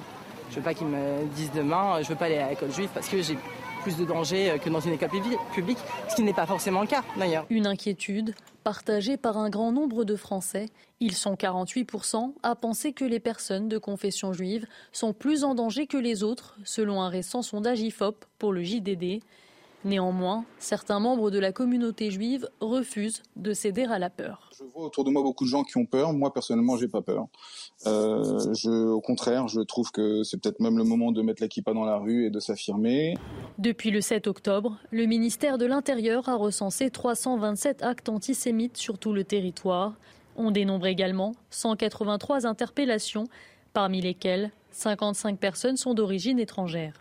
Je 0.50 0.56
ne 0.56 0.60
veux 0.60 0.64
pas 0.64 0.74
qu'ils 0.74 0.88
me 0.88 1.26
disent 1.36 1.52
demain, 1.52 1.96
je 2.02 2.08
ne 2.08 2.10
veux 2.10 2.16
pas 2.16 2.26
aller 2.26 2.38
à 2.38 2.50
l'école 2.50 2.72
juive 2.72 2.90
parce 2.94 3.08
que 3.08 3.22
j'ai 3.22 3.38
plus 3.82 3.98
de 3.98 4.06
danger 4.06 4.58
que 4.64 4.70
dans 4.70 4.80
une 4.80 4.94
école 4.94 5.10
publique, 5.54 5.78
ce 6.10 6.16
qui 6.16 6.24
n'est 6.24 6.34
pas 6.34 6.46
forcément 6.46 6.82
le 6.82 6.88
cas 6.88 7.04
d'ailleurs. 7.18 7.46
Une 7.50 7.68
inquiétude 7.68 8.34
partagée 8.64 9.18
par 9.18 9.38
un 9.38 9.50
grand 9.50 9.72
nombre 9.72 10.04
de 10.04 10.16
Français. 10.16 10.68
Ils 11.00 11.16
sont 11.16 11.34
48% 11.34 12.34
à 12.44 12.56
penser 12.56 12.94
que 12.94 13.04
les 13.06 13.20
personnes 13.20 13.68
de 13.68 13.78
confession 13.78 14.34
juive 14.34 14.68
sont 14.92 15.14
plus 15.14 15.44
en 15.44 15.56
danger 15.56 15.88
que 15.88 15.98
les 15.98 16.24
autres, 16.24 16.58
selon 16.64 17.02
un 17.02 17.10
récent 17.10 17.42
sondage 17.42 17.82
IFOP 17.82 18.26
pour 18.38 18.54
le 18.54 18.62
JDD. 18.62 19.24
Néanmoins, 19.84 20.46
certains 20.60 21.00
membres 21.00 21.32
de 21.32 21.40
la 21.40 21.52
communauté 21.52 22.12
juive 22.12 22.48
refusent 22.60 23.24
de 23.36 23.52
céder 23.54 23.84
à 23.86 23.98
la 23.98 24.12
peur. 24.12 24.50
Je 24.58 24.64
vois 24.64 24.86
autour 24.86 25.04
de 25.04 25.10
moi 25.10 25.24
beaucoup 25.24 25.44
de 25.44 25.50
gens 25.50 25.64
qui 25.64 25.78
ont 25.78 25.86
peur. 25.86 26.14
Moi, 26.14 26.32
personnellement, 26.32 26.78
j'ai 26.78 26.88
pas 26.88 27.02
peur. 27.02 27.28
Euh, 27.88 28.54
je, 28.54 28.70
au 28.70 29.02
contraire, 29.02 29.48
je 29.48 29.62
trouve 29.62 29.92
que 29.92 30.22
c'est 30.24 30.40
peut-être 30.40 30.60
même 30.60 30.78
le 30.78 30.84
moment 30.84 31.12
de 31.12 31.24
mettre 31.24 31.42
la 31.42 31.48
kippa 31.48 31.74
dans 31.74 31.84
la 31.84 31.98
rue 31.98 32.26
et 32.28 32.30
de 32.30 32.40
s'affirmer. 32.40 33.16
Depuis 33.58 33.90
le 33.90 34.02
7 34.02 34.28
octobre, 34.28 34.78
le 34.92 35.06
ministère 35.08 35.58
de 35.58 35.66
l'Intérieur 35.66 36.30
a 36.30 36.36
recensé 36.36 36.92
327 36.92 37.82
actes 37.82 38.10
antisémites 38.10 38.78
sur 38.78 39.00
tout 39.00 39.14
le 39.14 39.24
territoire. 39.24 39.96
On 40.36 40.52
dénombre 40.52 40.86
également 40.86 41.34
183 41.50 42.46
interpellations, 42.46 43.26
parmi 43.74 44.00
lesquelles 44.00 44.52
55 44.72 45.40
personnes 45.40 45.78
sont 45.78 45.96
d'origine 45.96 46.40
étrangère. 46.40 46.94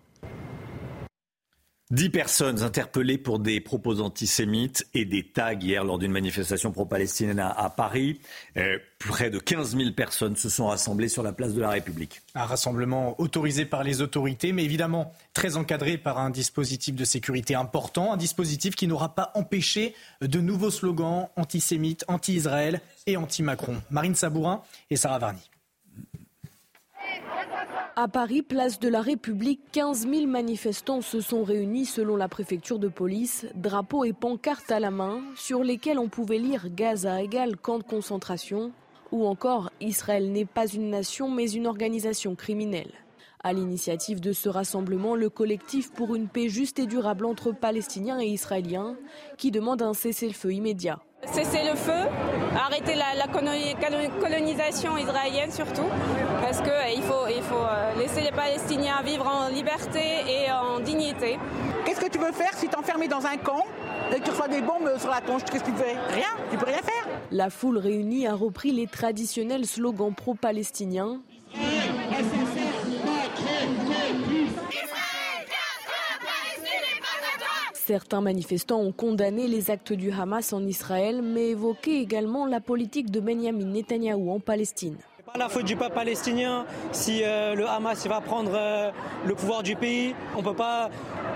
Dix 1.90 2.08
personnes 2.08 2.62
interpellées 2.62 3.18
pour 3.18 3.40
des 3.40 3.60
propos 3.60 4.00
antisémites 4.00 4.86
et 4.94 5.04
des 5.04 5.24
tags 5.24 5.54
hier 5.54 5.82
lors 5.82 5.98
d'une 5.98 6.12
manifestation 6.12 6.70
pro-palestinienne 6.70 7.40
à, 7.40 7.68
Paris. 7.68 8.20
Euh, 8.56 8.78
près 9.00 9.28
de 9.28 9.40
15 9.40 9.76
000 9.76 9.90
personnes 9.90 10.36
se 10.36 10.48
sont 10.48 10.68
rassemblées 10.68 11.08
sur 11.08 11.24
la 11.24 11.32
place 11.32 11.52
de 11.52 11.60
la 11.60 11.70
République. 11.70 12.22
Un 12.36 12.44
rassemblement 12.44 13.20
autorisé 13.20 13.64
par 13.64 13.82
les 13.82 14.02
autorités, 14.02 14.52
mais 14.52 14.62
évidemment 14.62 15.12
très 15.34 15.56
encadré 15.56 15.98
par 15.98 16.18
un 16.18 16.30
dispositif 16.30 16.94
de 16.94 17.04
sécurité 17.04 17.56
important, 17.56 18.12
un 18.12 18.16
dispositif 18.16 18.76
qui 18.76 18.86
n'aura 18.86 19.16
pas 19.16 19.32
empêché 19.34 19.96
de 20.20 20.38
nouveaux 20.38 20.70
slogans 20.70 21.28
antisémites, 21.34 22.04
anti-Israël 22.06 22.82
et 23.08 23.16
anti-Macron. 23.16 23.82
Marine 23.90 24.14
Sabourin 24.14 24.62
et 24.90 24.96
Sarah 24.96 25.18
Varny. 25.18 25.50
À 28.02 28.08
Paris, 28.08 28.40
place 28.40 28.80
de 28.80 28.88
la 28.88 29.02
République, 29.02 29.60
15 29.72 30.08
000 30.08 30.26
manifestants 30.26 31.02
se 31.02 31.20
sont 31.20 31.44
réunis 31.44 31.84
selon 31.84 32.16
la 32.16 32.28
préfecture 32.28 32.78
de 32.78 32.88
police, 32.88 33.44
drapeaux 33.54 34.04
et 34.04 34.14
pancartes 34.14 34.70
à 34.70 34.80
la 34.80 34.90
main, 34.90 35.20
sur 35.36 35.62
lesquels 35.62 35.98
on 35.98 36.08
pouvait 36.08 36.38
lire 36.38 36.68
Gaza 36.74 37.20
égale 37.20 37.58
camp 37.58 37.76
de 37.76 37.82
concentration, 37.82 38.72
ou 39.12 39.26
encore 39.26 39.70
Israël 39.82 40.32
n'est 40.32 40.46
pas 40.46 40.66
une 40.66 40.88
nation 40.88 41.30
mais 41.30 41.50
une 41.50 41.66
organisation 41.66 42.34
criminelle. 42.36 42.94
À 43.44 43.52
l'initiative 43.52 44.22
de 44.22 44.32
ce 44.32 44.48
rassemblement, 44.48 45.14
le 45.14 45.28
collectif 45.28 45.92
pour 45.92 46.14
une 46.14 46.28
paix 46.28 46.48
juste 46.48 46.78
et 46.78 46.86
durable 46.86 47.26
entre 47.26 47.52
Palestiniens 47.52 48.18
et 48.18 48.28
Israéliens, 48.28 48.96
qui 49.36 49.50
demande 49.50 49.82
un 49.82 49.92
cessez-le-feu 49.92 50.54
immédiat. 50.54 51.02
Cesser 51.26 51.64
le 51.70 51.76
feu, 51.76 52.08
arrêter 52.56 52.94
la, 52.94 53.26
colonisation 53.28 54.96
israélienne 54.96 55.50
surtout, 55.52 55.86
parce 56.40 56.60
qu'il 56.60 56.70
euh, 56.70 57.02
faut, 57.02 57.28
il 57.28 57.42
faut 57.42 57.54
euh, 57.54 57.94
laisser 57.98 58.22
les 58.22 58.32
Palestiniens 58.32 59.02
vivre 59.02 59.26
en 59.26 59.48
liberté 59.48 60.00
et 60.26 60.50
en 60.50 60.80
dignité. 60.80 61.38
Qu'est-ce 61.84 62.00
que 62.00 62.10
tu 62.10 62.18
veux 62.18 62.32
faire 62.32 62.54
si 62.54 62.68
tu 62.68 62.72
es 62.72 62.76
enfermé 62.76 63.06
dans 63.06 63.26
un 63.26 63.36
camp 63.36 63.64
et 64.10 64.18
que 64.18 64.24
tu 64.24 64.30
reçois 64.30 64.48
des 64.48 64.62
bombes 64.62 64.90
sur 64.98 65.10
la 65.10 65.20
tronche? 65.20 65.42
Qu'est-ce 65.44 65.64
que 65.64 65.70
tu 65.70 65.76
fais? 65.76 65.96
Rien, 66.08 66.28
tu 66.50 66.56
peux 66.56 66.66
rien 66.66 66.78
faire. 66.78 67.06
La 67.30 67.50
foule 67.50 67.78
réunie 67.78 68.26
a 68.26 68.34
repris 68.34 68.72
les 68.72 68.86
traditionnels 68.86 69.66
slogans 69.66 70.14
pro-palestiniens. 70.14 71.20
Certains 77.90 78.20
manifestants 78.20 78.80
ont 78.80 78.92
condamné 78.92 79.48
les 79.48 79.68
actes 79.72 79.92
du 79.92 80.12
Hamas 80.12 80.52
en 80.52 80.64
Israël, 80.64 81.22
mais 81.22 81.48
évoqué 81.48 81.98
également 81.98 82.46
la 82.46 82.60
politique 82.60 83.10
de 83.10 83.18
Benjamin 83.18 83.64
Netanyahou 83.64 84.30
en 84.30 84.38
Palestine. 84.38 84.96
Pas 85.32 85.38
la 85.38 85.48
faute 85.48 85.64
du 85.64 85.76
peuple 85.76 85.94
palestinien 85.94 86.64
si 86.90 87.22
euh, 87.22 87.54
le 87.54 87.64
Hamas 87.66 88.04
va 88.08 88.20
prendre 88.20 88.50
euh, 88.54 88.90
le 89.24 89.34
pouvoir 89.34 89.62
du 89.62 89.76
pays. 89.76 90.14
On 90.34 90.38
ne 90.38 90.44
peut 90.44 90.54
pas 90.54 90.90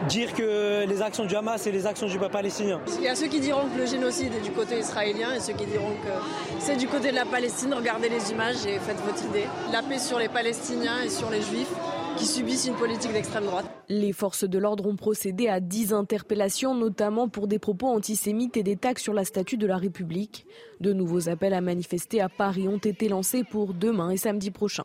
dire 0.08 0.32
que 0.34 0.84
les 0.84 1.00
actions 1.00 1.24
du 1.24 1.36
Hamas 1.36 1.64
et 1.66 1.72
les 1.72 1.86
actions 1.86 2.08
du 2.08 2.18
peuple 2.18 2.32
palestinien. 2.32 2.80
Il 2.98 3.04
y 3.04 3.08
a 3.08 3.14
ceux 3.14 3.28
qui 3.28 3.38
diront 3.38 3.68
que 3.68 3.78
le 3.78 3.86
génocide 3.86 4.32
est 4.34 4.40
du 4.40 4.50
côté 4.50 4.80
israélien 4.80 5.34
et 5.34 5.40
ceux 5.40 5.52
qui 5.52 5.66
diront 5.66 5.92
que 5.92 6.10
c'est 6.58 6.76
du 6.76 6.88
côté 6.88 7.10
de 7.10 7.16
la 7.16 7.24
Palestine. 7.24 7.72
Regardez 7.72 8.08
les 8.08 8.32
images 8.32 8.66
et 8.66 8.80
faites 8.80 9.00
votre 9.06 9.24
idée. 9.26 9.46
La 9.70 9.82
paix 9.82 10.00
sur 10.00 10.18
les 10.18 10.28
Palestiniens 10.28 11.02
et 11.04 11.08
sur 11.08 11.30
les 11.30 11.42
Juifs 11.42 11.72
qui 12.16 12.26
subissent 12.26 12.66
une 12.66 12.74
politique 12.74 13.12
d'extrême 13.12 13.44
droite. 13.44 13.66
Les 13.88 14.12
forces 14.12 14.44
de 14.44 14.58
l'ordre 14.58 14.86
ont 14.86 14.96
procédé 14.96 15.48
à 15.48 15.60
10 15.60 15.92
interpellations, 15.92 16.74
notamment 16.74 17.28
pour 17.28 17.48
des 17.48 17.58
propos 17.58 17.88
antisémites 17.88 18.56
et 18.56 18.62
des 18.62 18.76
tags 18.76 18.94
sur 18.96 19.14
la 19.14 19.24
statue 19.24 19.56
de 19.56 19.66
la 19.66 19.76
République. 19.76 20.46
De 20.84 20.92
nouveaux 20.92 21.30
appels 21.30 21.54
à 21.54 21.62
manifester 21.62 22.20
à 22.20 22.28
Paris 22.28 22.68
ont 22.68 22.76
été 22.76 23.08
lancés 23.08 23.42
pour 23.42 23.72
demain 23.72 24.10
et 24.10 24.18
samedi 24.18 24.50
prochain. 24.50 24.84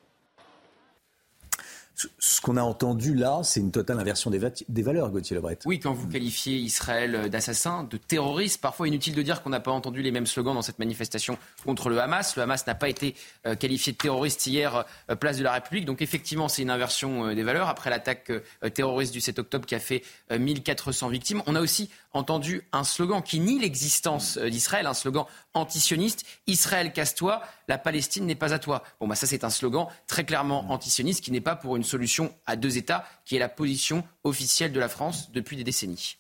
Ce 2.17 2.39
qu'on 2.39 2.55
a 2.55 2.61
entendu 2.61 3.13
là, 3.13 3.41
c'est 3.43 3.59
une 3.59 3.71
totale 3.71 3.99
inversion 3.99 4.31
des, 4.31 4.39
des 4.69 4.81
valeurs, 4.81 5.11
Gauthier 5.11 5.35
Lebret. 5.35 5.59
Oui, 5.65 5.81
quand 5.81 5.91
vous 5.91 6.07
qualifiez 6.07 6.55
Israël 6.55 7.29
d'assassin, 7.29 7.83
de 7.83 7.97
terroriste, 7.97 8.61
parfois 8.61 8.87
inutile 8.87 9.13
de 9.13 9.21
dire 9.21 9.43
qu'on 9.43 9.49
n'a 9.49 9.59
pas 9.59 9.71
entendu 9.71 10.01
les 10.01 10.11
mêmes 10.11 10.25
slogans 10.25 10.53
dans 10.53 10.61
cette 10.61 10.79
manifestation 10.79 11.37
contre 11.65 11.89
le 11.89 11.99
Hamas. 11.99 12.37
Le 12.37 12.43
Hamas 12.43 12.65
n'a 12.65 12.75
pas 12.75 12.87
été 12.87 13.15
euh, 13.45 13.55
qualifié 13.55 13.91
de 13.91 13.97
terroriste 13.97 14.47
hier, 14.47 14.85
euh, 15.09 15.15
place 15.15 15.37
de 15.37 15.43
la 15.43 15.51
République. 15.51 15.83
Donc 15.83 16.01
effectivement, 16.01 16.47
c'est 16.47 16.61
une 16.61 16.69
inversion 16.69 17.25
euh, 17.25 17.35
des 17.35 17.43
valeurs. 17.43 17.67
Après 17.67 17.89
l'attaque 17.89 18.31
terroriste 18.73 19.11
du 19.11 19.19
7 19.19 19.39
octobre 19.39 19.65
qui 19.65 19.75
a 19.75 19.79
fait 19.79 20.03
1400 20.31 21.09
victimes, 21.09 21.43
on 21.45 21.55
a 21.55 21.59
aussi 21.59 21.89
entendu 22.11 22.67
un 22.71 22.83
slogan 22.83 23.21
qui 23.21 23.39
nie 23.39 23.59
l'existence 23.59 24.37
d'Israël, 24.37 24.87
un 24.87 24.93
slogan 24.93 25.25
antisioniste. 25.53 26.25
Israël, 26.47 26.93
casse-toi, 26.93 27.41
la 27.67 27.77
Palestine 27.77 28.25
n'est 28.25 28.35
pas 28.35 28.53
à 28.53 28.59
toi. 28.59 28.83
Bon, 28.99 29.07
bah 29.07 29.15
ça 29.15 29.27
c'est 29.27 29.43
un 29.43 29.49
slogan 29.49 29.87
très 30.07 30.25
clairement 30.25 30.71
antisioniste 30.71 31.23
qui 31.23 31.31
n'est 31.31 31.41
pas 31.41 31.55
pour 31.55 31.75
une 31.75 31.83
solution 31.83 32.33
à 32.45 32.55
deux 32.55 32.77
États, 32.77 33.05
qui 33.25 33.35
est 33.35 33.39
la 33.39 33.49
position 33.49 34.03
officielle 34.23 34.71
de 34.71 34.79
la 34.79 34.89
France 34.89 35.31
depuis 35.31 35.57
des 35.57 35.63
décennies. 35.63 36.17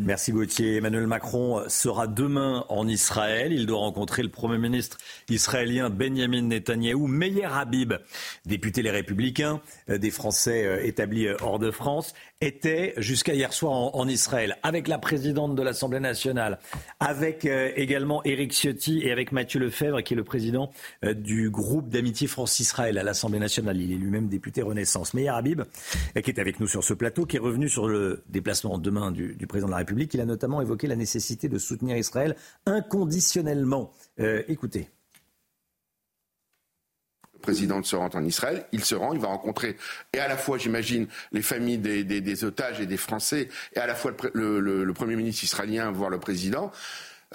Merci 0.00 0.32
Gauthier. 0.32 0.78
Emmanuel 0.78 1.06
Macron 1.06 1.62
sera 1.68 2.08
demain 2.08 2.64
en 2.68 2.88
Israël. 2.88 3.52
Il 3.52 3.64
doit 3.64 3.78
rencontrer 3.78 4.24
le 4.24 4.28
Premier 4.28 4.58
ministre 4.58 4.98
israélien 5.28 5.88
Benjamin 5.88 6.42
Netanyahou, 6.42 7.06
Meyer 7.06 7.44
Habib, 7.44 7.92
député 8.44 8.82
Les 8.82 8.90
Républicains, 8.90 9.60
euh, 9.90 9.98
des 9.98 10.10
Français 10.10 10.66
euh, 10.66 10.84
établis 10.84 11.28
euh, 11.28 11.36
hors 11.40 11.60
de 11.60 11.70
France, 11.70 12.12
était 12.40 12.94
jusqu'à 12.96 13.34
hier 13.34 13.52
soir 13.52 13.94
en, 13.94 14.08
Israël 14.08 14.56
avec 14.64 14.88
la 14.88 14.98
présidente 14.98 15.54
de 15.54 15.62
l'Assemblée 15.62 16.00
nationale, 16.00 16.58
avec 17.00 17.46
également 17.46 18.22
Éric 18.24 18.52
Ciotti 18.52 19.00
et 19.02 19.12
avec 19.12 19.32
Mathieu 19.32 19.60
Lefebvre, 19.60 20.02
qui 20.02 20.12
est 20.12 20.16
le 20.16 20.24
président 20.24 20.70
du 21.02 21.48
groupe 21.48 21.88
d'amitié 21.88 22.26
France-Israël 22.26 22.98
à 22.98 23.02
l'Assemblée 23.02 23.38
nationale. 23.38 23.80
Il 23.80 23.92
est 23.92 23.96
lui-même 23.96 24.28
député 24.28 24.60
Renaissance. 24.60 25.14
Meyer 25.14 25.30
Habib, 25.30 25.62
qui 26.22 26.30
est 26.30 26.38
avec 26.38 26.60
nous 26.60 26.66
sur 26.66 26.84
ce 26.84 26.92
plateau, 26.92 27.24
qui 27.24 27.36
est 27.36 27.40
revenu 27.40 27.70
sur 27.70 27.88
le 27.88 28.22
déplacement 28.28 28.76
demain 28.76 29.10
du, 29.10 29.36
du 29.36 29.46
président 29.46 29.68
de 29.68 29.72
la 29.72 29.78
République. 29.78 29.83
Il 30.12 30.20
a 30.20 30.24
notamment 30.24 30.60
évoqué 30.60 30.86
la 30.86 30.96
nécessité 30.96 31.48
de 31.48 31.58
soutenir 31.58 31.96
Israël 31.96 32.36
inconditionnellement. 32.66 33.92
Euh, 34.20 34.42
écoutez 34.48 34.88
Le 37.34 37.38
président 37.40 37.82
se 37.82 37.96
rend 37.96 38.10
en 38.14 38.24
Israël, 38.24 38.66
il 38.72 38.84
se 38.84 38.94
rend, 38.94 39.12
il 39.12 39.20
va 39.20 39.28
rencontrer, 39.28 39.76
et 40.12 40.18
à 40.18 40.28
la 40.28 40.36
fois, 40.36 40.58
j'imagine, 40.58 41.06
les 41.32 41.42
familles 41.42 41.78
des, 41.78 42.44
otages 42.44 42.80
et 42.80 42.86
des 42.86 42.96
Français, 42.96 43.48
et 43.74 43.78
à 43.78 43.86
la 43.86 43.94
fois 43.94 44.12
le, 44.32 44.92
Premier 44.92 45.16
ministre 45.16 45.44
israélien, 45.44 45.90
voire 45.90 46.10
le 46.10 46.18
président. 46.18 46.72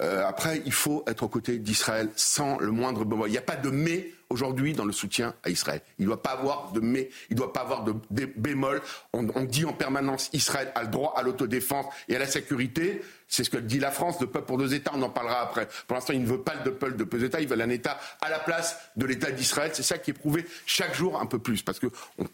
Euh, 0.00 0.24
après, 0.26 0.62
il 0.64 0.72
faut 0.72 1.04
être 1.06 1.24
aux 1.24 1.28
côtés 1.28 1.58
d'Israël 1.58 2.08
sans 2.16 2.58
le 2.58 2.70
moindre 2.70 3.04
bémol. 3.04 3.28
Il 3.28 3.32
n'y 3.32 3.38
a 3.38 3.42
pas 3.42 3.56
de 3.56 3.68
mais 3.68 4.12
aujourd'hui 4.30 4.72
dans 4.72 4.84
le 4.84 4.92
soutien 4.92 5.34
à 5.42 5.50
Israël. 5.50 5.82
Il 5.98 6.02
ne 6.02 6.06
doit 6.06 6.22
pas 6.22 6.30
avoir 6.30 6.72
de 6.72 6.80
mais, 6.80 7.10
il 7.28 7.36
doit 7.36 7.52
pas 7.52 7.60
avoir 7.60 7.84
de, 7.84 7.94
bémol. 8.36 8.80
On, 9.12 9.26
on, 9.34 9.44
dit 9.44 9.64
en 9.64 9.72
permanence 9.72 10.30
Israël 10.32 10.72
a 10.74 10.82
le 10.82 10.88
droit 10.88 11.14
à 11.16 11.22
l'autodéfense 11.22 11.86
et 12.08 12.16
à 12.16 12.18
la 12.18 12.26
sécurité. 12.26 13.02
C'est 13.30 13.44
ce 13.44 13.50
que 13.50 13.56
dit 13.56 13.78
la 13.78 13.92
France, 13.92 14.18
de 14.18 14.26
peuple 14.26 14.46
pour 14.46 14.58
deux 14.58 14.74
États, 14.74 14.90
on 14.92 15.02
en 15.02 15.08
parlera 15.08 15.40
après. 15.40 15.68
Pour 15.86 15.94
l'instant, 15.94 16.12
il 16.12 16.22
ne 16.22 16.26
veut 16.26 16.42
pas 16.42 16.56
de 16.56 16.70
peuple 16.70 16.96
de 16.96 17.04
deux 17.04 17.24
États, 17.24 17.40
il 17.40 17.46
veut 17.46 17.60
un 17.60 17.70
État 17.70 17.98
à 18.20 18.28
la 18.28 18.40
place 18.40 18.76
de 18.96 19.06
l'État 19.06 19.30
d'Israël. 19.30 19.70
C'est 19.72 19.84
ça 19.84 19.98
qui 19.98 20.10
est 20.10 20.14
prouvé 20.14 20.44
chaque 20.66 20.94
jour 20.94 21.20
un 21.20 21.26
peu 21.26 21.38
plus, 21.38 21.62
parce 21.62 21.78
qu'on 21.78 21.90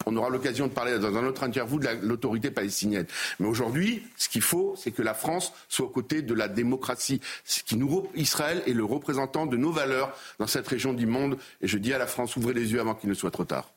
on 0.07 0.15
aura 0.17 0.29
l'occasion 0.29 0.67
de 0.67 0.73
parler 0.73 0.97
dans 0.97 1.15
un 1.15 1.25
autre 1.25 1.43
interview 1.43 1.79
de 1.79 1.87
l'autorité 2.01 2.49
palestinienne. 2.49 3.05
Mais 3.39 3.47
aujourd'hui, 3.47 4.07
ce 4.17 4.27
qu'il 4.27 4.41
faut, 4.41 4.73
c'est 4.75 4.91
que 4.91 5.03
la 5.03 5.13
France 5.13 5.53
soit 5.69 5.85
aux 5.85 5.89
côtés 5.89 6.23
de 6.23 6.33
la 6.33 6.47
démocratie. 6.47 7.21
Ce 7.45 7.61
qui 7.61 7.77
nous, 7.77 8.09
Israël 8.15 8.63
est 8.65 8.73
le 8.73 8.83
représentant 8.83 9.45
de 9.45 9.55
nos 9.55 9.71
valeurs 9.71 10.17
dans 10.39 10.47
cette 10.47 10.67
région 10.67 10.93
du 10.93 11.05
monde. 11.05 11.37
Et 11.61 11.67
je 11.67 11.77
dis 11.77 11.93
à 11.93 11.99
la 11.99 12.07
France, 12.07 12.35
ouvrez 12.35 12.53
les 12.53 12.73
yeux 12.73 12.79
avant 12.79 12.95
qu'il 12.95 13.09
ne 13.09 13.13
soit 13.13 13.31
trop 13.31 13.45
tard. 13.45 13.69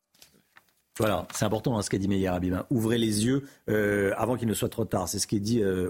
Voilà, 1.01 1.27
c'est 1.35 1.47
important 1.47 1.79
hein, 1.79 1.83
ce 1.83 1.89
qu'a 1.89 1.97
dit 1.97 2.09
Meyer 2.09 2.29
Habib. 2.29 2.57
Ouvrez 2.69 2.99
les 2.99 3.25
yeux 3.25 3.49
euh, 3.71 4.13
avant 4.19 4.37
qu'il 4.37 4.47
ne 4.47 4.53
soit 4.53 4.69
trop 4.69 4.85
tard. 4.85 5.09
C'est 5.09 5.19
ce 5.19 5.27
qui 5.27 5.37
est 5.37 5.41
dit. 5.41 5.63
Euh, 5.63 5.89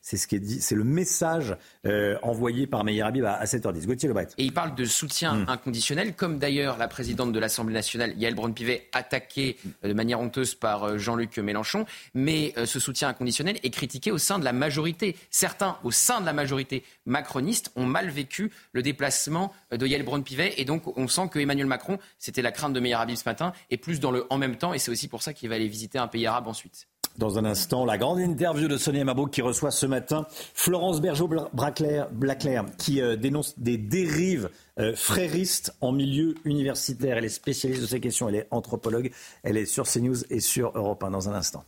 c'est 0.00 0.16
ce 0.16 0.26
qui 0.26 0.36
est 0.36 0.40
dit. 0.40 0.62
C'est 0.62 0.74
le 0.74 0.82
message 0.82 1.54
euh, 1.86 2.16
envoyé 2.22 2.66
par 2.66 2.82
Meyer 2.82 3.02
Habib 3.02 3.26
à, 3.26 3.44
7h10. 3.44 3.84
Gauthier 3.84 4.08
Lebret. 4.08 4.28
Et 4.38 4.44
il 4.44 4.54
parle 4.54 4.74
de 4.74 4.86
soutien 4.86 5.34
hmm. 5.34 5.44
inconditionnel, 5.48 6.14
comme 6.14 6.38
d'ailleurs 6.38 6.78
la 6.78 6.88
présidente 6.88 7.32
de 7.32 7.38
l'Assemblée 7.38 7.74
nationale, 7.74 8.14
Yael 8.16 8.34
Braun-Pivet, 8.34 8.88
attaquée 8.92 9.58
de 9.82 9.92
manière 9.92 10.20
honteuse 10.20 10.54
par 10.54 10.96
Jean-Luc 10.96 11.36
Mélenchon. 11.36 11.84
Mais 12.14 12.54
ce 12.64 12.80
soutien 12.80 13.10
inconditionnel 13.10 13.58
est 13.62 13.70
critiqué 13.70 14.10
au 14.10 14.16
sein 14.16 14.38
de 14.38 14.44
la 14.44 14.54
majorité. 14.54 15.16
Certains, 15.28 15.76
au 15.84 15.90
sein 15.90 16.22
de 16.22 16.26
la 16.26 16.32
majorité 16.32 16.82
macroniste, 17.04 17.72
ont 17.76 17.84
mal 17.84 18.08
vécu 18.08 18.50
le 18.72 18.80
déplacement 18.80 19.52
de 19.70 19.86
Yael 19.86 20.02
Braun-Pivet. 20.02 20.54
Et 20.56 20.64
donc, 20.64 20.96
on 20.96 21.08
sent 21.08 21.28
que 21.30 21.38
Emmanuel 21.38 21.66
Macron, 21.66 21.98
c'était 22.18 22.40
la 22.40 22.52
crainte 22.52 22.72
de 22.72 22.80
Meyer 22.80 22.94
Habib 22.94 23.16
ce 23.16 23.28
matin, 23.28 23.52
est 23.70 23.76
plus 23.76 24.00
dans 24.00 24.10
le 24.10 24.24
en 24.30 24.38
même 24.38 24.56
temps. 24.56 24.72
Et 24.72 24.78
c'est 24.78 24.90
aussi 24.90 25.08
pour 25.08 25.22
ça 25.22 25.34
qu'il 25.34 25.48
va 25.48 25.56
aller 25.56 25.68
visiter 25.68 25.98
un 25.98 26.08
pays 26.08 26.26
arabe 26.26 26.48
ensuite. 26.48 26.86
Dans 27.18 27.38
un 27.38 27.44
instant, 27.44 27.84
la 27.84 27.98
grande 27.98 28.20
interview 28.20 28.68
de 28.68 28.76
Sonia 28.76 29.04
Mabrouk 29.04 29.30
qui 29.30 29.42
reçoit 29.42 29.72
ce 29.72 29.84
matin 29.84 30.26
Florence 30.54 31.00
Bergeau-Blaclair 31.00 32.66
qui 32.78 33.02
euh, 33.02 33.16
dénonce 33.16 33.58
des 33.58 33.76
dérives 33.76 34.48
euh, 34.78 34.94
fréristes 34.94 35.74
en 35.80 35.92
milieu 35.92 36.36
universitaire. 36.44 37.18
Elle 37.18 37.24
est 37.24 37.28
spécialiste 37.28 37.82
de 37.82 37.86
ces 37.86 38.00
questions, 38.00 38.28
elle 38.28 38.36
est 38.36 38.48
anthropologue, 38.52 39.10
elle 39.42 39.56
est 39.56 39.66
sur 39.66 39.86
CNews 39.86 40.24
et 40.30 40.40
sur 40.40 40.70
Europe 40.76 41.02
1 41.02 41.10
dans 41.10 41.28
un 41.28 41.34
instant. 41.34 41.64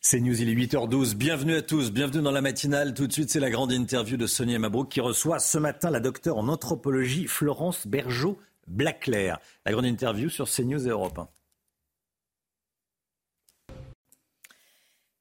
CNews, 0.00 0.42
il 0.42 0.48
est 0.48 0.54
8h12. 0.54 1.14
Bienvenue 1.14 1.54
à 1.54 1.62
tous, 1.62 1.92
bienvenue 1.92 2.22
dans 2.22 2.32
la 2.32 2.40
matinale. 2.40 2.94
Tout 2.94 3.06
de 3.06 3.12
suite, 3.12 3.30
c'est 3.30 3.38
la 3.38 3.50
grande 3.50 3.70
interview 3.70 4.16
de 4.16 4.26
Sonia 4.26 4.58
Mabrouk 4.58 4.88
qui 4.88 5.00
reçoit 5.00 5.38
ce 5.38 5.58
matin 5.58 5.90
la 5.90 6.00
docteure 6.00 6.38
en 6.38 6.48
anthropologie 6.48 7.26
Florence 7.28 7.86
Bergeau 7.86 8.38
Blackler. 8.66 9.34
La 9.64 9.72
grande 9.72 9.86
interview 9.86 10.28
sur 10.28 10.48
CNews 10.48 10.86
et 10.86 10.90
Europe 10.90 11.18
1. 11.18 11.28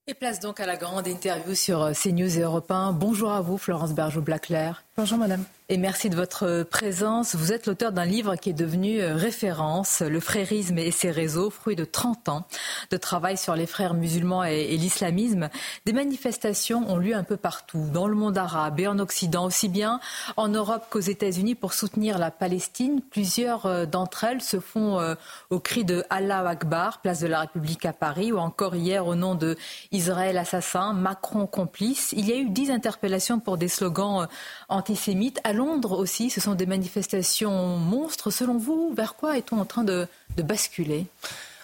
Et 0.07 0.13
place 0.13 0.39
donc 0.39 0.59
à 0.59 0.65
la 0.65 0.77
grande 0.77 1.07
interview 1.07 1.55
sur 1.55 1.81
euh, 1.81 1.93
CNews 1.93 2.38
et 2.38 2.41
Europe 2.41 2.69
1. 2.69 2.91
Bonjour 2.91 3.31
à 3.31 3.39
vous, 3.39 3.57
Florence 3.57 3.93
Bergeau-Blackler. 3.93 4.72
Bonjour, 4.97 5.18
madame 5.18 5.45
et 5.72 5.77
merci 5.77 6.09
de 6.09 6.18
votre 6.18 6.63
présence. 6.63 7.34
Vous 7.34 7.53
êtes 7.53 7.65
l'auteur 7.65 7.93
d'un 7.93 8.03
livre 8.03 8.35
qui 8.35 8.49
est 8.49 8.53
devenu 8.53 8.99
euh, 8.99 9.15
référence, 9.15 10.01
Le 10.01 10.19
frérisme 10.19 10.77
et 10.77 10.91
ses 10.91 11.11
réseaux, 11.11 11.49
fruit 11.49 11.77
de 11.77 11.85
30 11.85 12.27
ans 12.27 12.45
de 12.89 12.97
travail 12.97 13.38
sur 13.38 13.55
les 13.55 13.68
frères 13.68 13.93
musulmans 13.93 14.43
et, 14.43 14.76
l'islamisme. 14.76 15.47
Des 15.85 15.93
manifestations 15.93 16.84
ont 16.91 16.97
lieu 16.97 17.15
un 17.15 17.23
peu 17.23 17.38
partout, 17.38 17.88
dans 17.93 18.09
le 18.09 18.15
monde 18.15 18.38
arabe 18.38 18.81
et 18.81 18.88
en 18.88 18.99
Occident, 18.99 19.45
aussi 19.45 19.69
bien 19.69 20.01
en 20.35 20.49
Europe 20.49 20.88
qu'aux 20.89 20.99
États-Unis 20.99 21.55
pour 21.55 21.72
soutenir 21.72 22.18
la 22.18 22.31
Palestine. 22.31 22.99
Plusieurs 23.09 23.65
euh, 23.65 23.85
d'entre 23.85 24.26
elles 24.26 24.41
se 24.41 24.59
font 24.59 24.99
euh, 24.99 25.15
au 25.51 25.61
cri 25.61 25.85
de 25.85 26.03
Allah 26.09 26.45
Akbar, 26.45 26.99
place 26.99 27.22
de 27.22 27.27
la 27.27 27.39
République 27.39 27.85
à 27.85 27.93
Paris, 27.93 28.34
ou 28.34 28.39
encore 28.39 28.76
hier 28.76 29.07
au 29.07 29.15
nom 29.15 29.35
de 29.35 29.55
Israël 29.93 30.38
assassin, 30.38 30.91
Macron 30.91 31.47
complice. 31.47 32.11
Il 32.11 32.27
y 32.27 32.34
a 32.34 32.35
eu 32.35 32.49
dix 32.49 32.72
interpellations 32.72 33.39
pour 33.39 33.57
des 33.57 33.69
slogans 33.69 34.27
antisémites. 34.81 35.39
Londres 35.53 35.99
aussi, 35.99 36.31
ce 36.31 36.41
sont 36.41 36.55
des 36.55 36.65
manifestations 36.65 37.77
monstres. 37.77 38.31
Selon 38.31 38.57
vous, 38.57 38.91
vers 38.95 39.15
quoi 39.15 39.37
est-on 39.37 39.59
en 39.59 39.65
train 39.65 39.83
de, 39.83 40.07
basculer? 40.37 41.05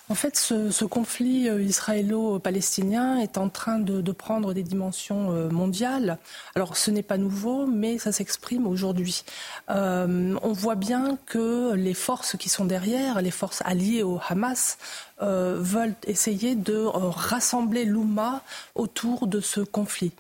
En 0.10 0.16
fait, 0.16 0.38
ce, 0.38 0.86
conflit 0.86 1.50
euh, 1.50 1.62
israélo-palestinien 1.62 3.18
est 3.18 3.38
en 3.38 3.50
train 3.50 3.80
de, 3.80 4.12
prendre 4.12 4.54
des 4.54 4.64
dimensions 4.64 5.32
euh, 5.32 5.50
mondiales. 5.50 6.20
Alors, 6.56 6.78
ce 6.78 6.92
n'est 6.92 7.04
pas 7.04 7.18
nouveau, 7.18 7.66
mais 7.66 7.98
ça 7.98 8.12
s'exprime 8.12 8.68
aujourd'hui. 8.68 9.24
Euh, 9.70 10.36
on 10.44 10.54
voit 10.54 10.76
bien 10.76 11.18
que 11.26 11.74
les 11.74 11.96
forces 11.96 12.38
qui 12.38 12.50
sont 12.50 12.66
derrière, 12.66 13.22
les 13.22 13.32
forces 13.32 13.64
alliées 13.66 14.04
au 14.04 14.20
Hamas, 14.30 14.78
veulent 15.20 15.96
essayer 16.06 16.54
de 16.54 16.78
rassembler 16.86 17.86
l'Oumma 17.86 18.44
autour 18.76 19.26
de 19.26 19.40
ce 19.40 19.62
conflit. 19.62 20.12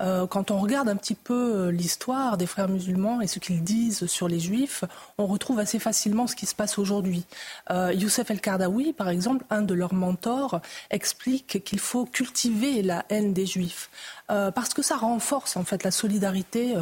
Euh, 0.00 0.26
quand 0.26 0.50
on 0.50 0.58
regarde 0.58 0.88
un 0.88 0.96
petit 0.96 1.14
peu 1.14 1.54
euh, 1.54 1.70
l'histoire 1.70 2.36
des 2.36 2.46
frères 2.46 2.68
musulmans 2.68 3.20
et 3.20 3.26
ce 3.26 3.38
qu'ils 3.38 3.62
disent 3.62 4.06
sur 4.06 4.28
les 4.28 4.40
juifs, 4.40 4.84
on 5.18 5.26
retrouve 5.26 5.58
assez 5.58 5.78
facilement 5.78 6.26
ce 6.26 6.36
qui 6.36 6.46
se 6.46 6.54
passe 6.54 6.78
aujourd'hui. 6.78 7.24
Euh, 7.70 7.92
Youssef 7.92 8.30
El-Kardawi, 8.30 8.92
par 8.92 9.08
exemple, 9.08 9.44
un 9.50 9.62
de 9.62 9.74
leurs 9.74 9.94
mentors, 9.94 10.60
explique 10.90 11.62
qu'il 11.64 11.78
faut 11.78 12.06
cultiver 12.06 12.82
la 12.82 13.04
haine 13.08 13.32
des 13.32 13.46
juifs. 13.46 13.90
parce 14.26 14.72
que 14.72 14.82
ça 14.82 14.96
renforce 14.96 15.56
en 15.56 15.64
fait 15.64 15.84
la 15.84 15.90
solidarité 15.90 16.74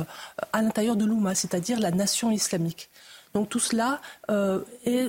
à 0.52 0.62
l'intérieur 0.62 0.96
de 0.96 1.04
l'Oumma, 1.04 1.34
c'est-à-dire 1.34 1.80
la 1.80 1.90
nation 1.90 2.30
islamique. 2.30 2.88
Donc 3.34 3.48
tout 3.48 3.58
cela 3.58 4.00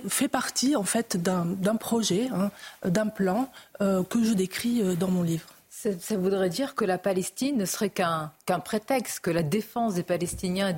fait 0.08 0.28
partie 0.28 0.76
en 0.76 0.84
fait 0.84 1.18
d'un 1.18 1.76
projet, 1.76 2.30
hein, 2.34 2.50
d'un 2.84 3.08
plan 3.08 3.50
que 3.80 4.24
je 4.24 4.34
décris 4.34 4.82
dans 4.98 5.10
mon 5.10 5.22
livre. 5.24 5.53
Ça, 5.99 6.15
voudrait 6.15 6.49
dire 6.49 6.76
que 6.76 6.85
la 6.85 6.97
Palestine 6.97 7.57
ne 7.57 7.65
serait 7.65 7.89
qu'un 7.89 8.31
prétexte, 8.64 9.19
que 9.19 9.31
la 9.31 9.43
défense 9.43 9.95
des 9.95 10.03
Palestiniens 10.03 10.73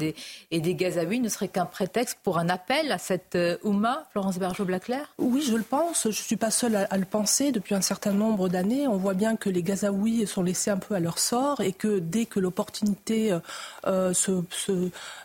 et 0.50 0.60
des, 0.60 0.76
Gazaouis 0.76 1.20
ne 1.20 1.30
serait 1.30 1.48
qu'un 1.48 1.68
prétexte 1.68 2.18
pour 2.24 2.40
un 2.40 2.50
appel 2.50 2.92
à 2.92 2.98
cette 2.98 3.36
euh, 3.36 3.58
Oumma, 3.64 4.06
Florence 4.12 4.40
Bergeau-Blaclair 4.40 5.14
Oui, 5.20 5.44
je 5.48 5.56
le 5.56 5.64
pense. 5.64 6.04
Je 6.04 6.08
ne 6.08 6.14
suis 6.14 6.38
pas 6.38 6.50
seule 6.50 6.88
à, 6.90 6.98
le 6.98 7.06
penser. 7.06 7.52
Depuis 7.52 7.76
un 7.76 7.82
certain 7.82 8.14
nombre 8.14 8.50
d'années, 8.50 8.88
on 8.88 8.98
voit 8.98 9.14
bien 9.14 9.36
que 9.36 9.48
les 9.48 9.62
Gazaouis 9.62 10.26
sont 10.26 10.42
laissés 10.42 10.72
un 10.72 10.78
peu 10.78 10.96
à 10.96 11.00
leur 11.00 11.20
sort 11.20 11.62
et 11.62 11.72
que 11.72 12.00
dès 12.00 12.26
que 12.26 12.40
l'opportunité 12.40 13.32
euh, 13.32 13.40
euh, 13.86 14.14
se, 14.14 14.32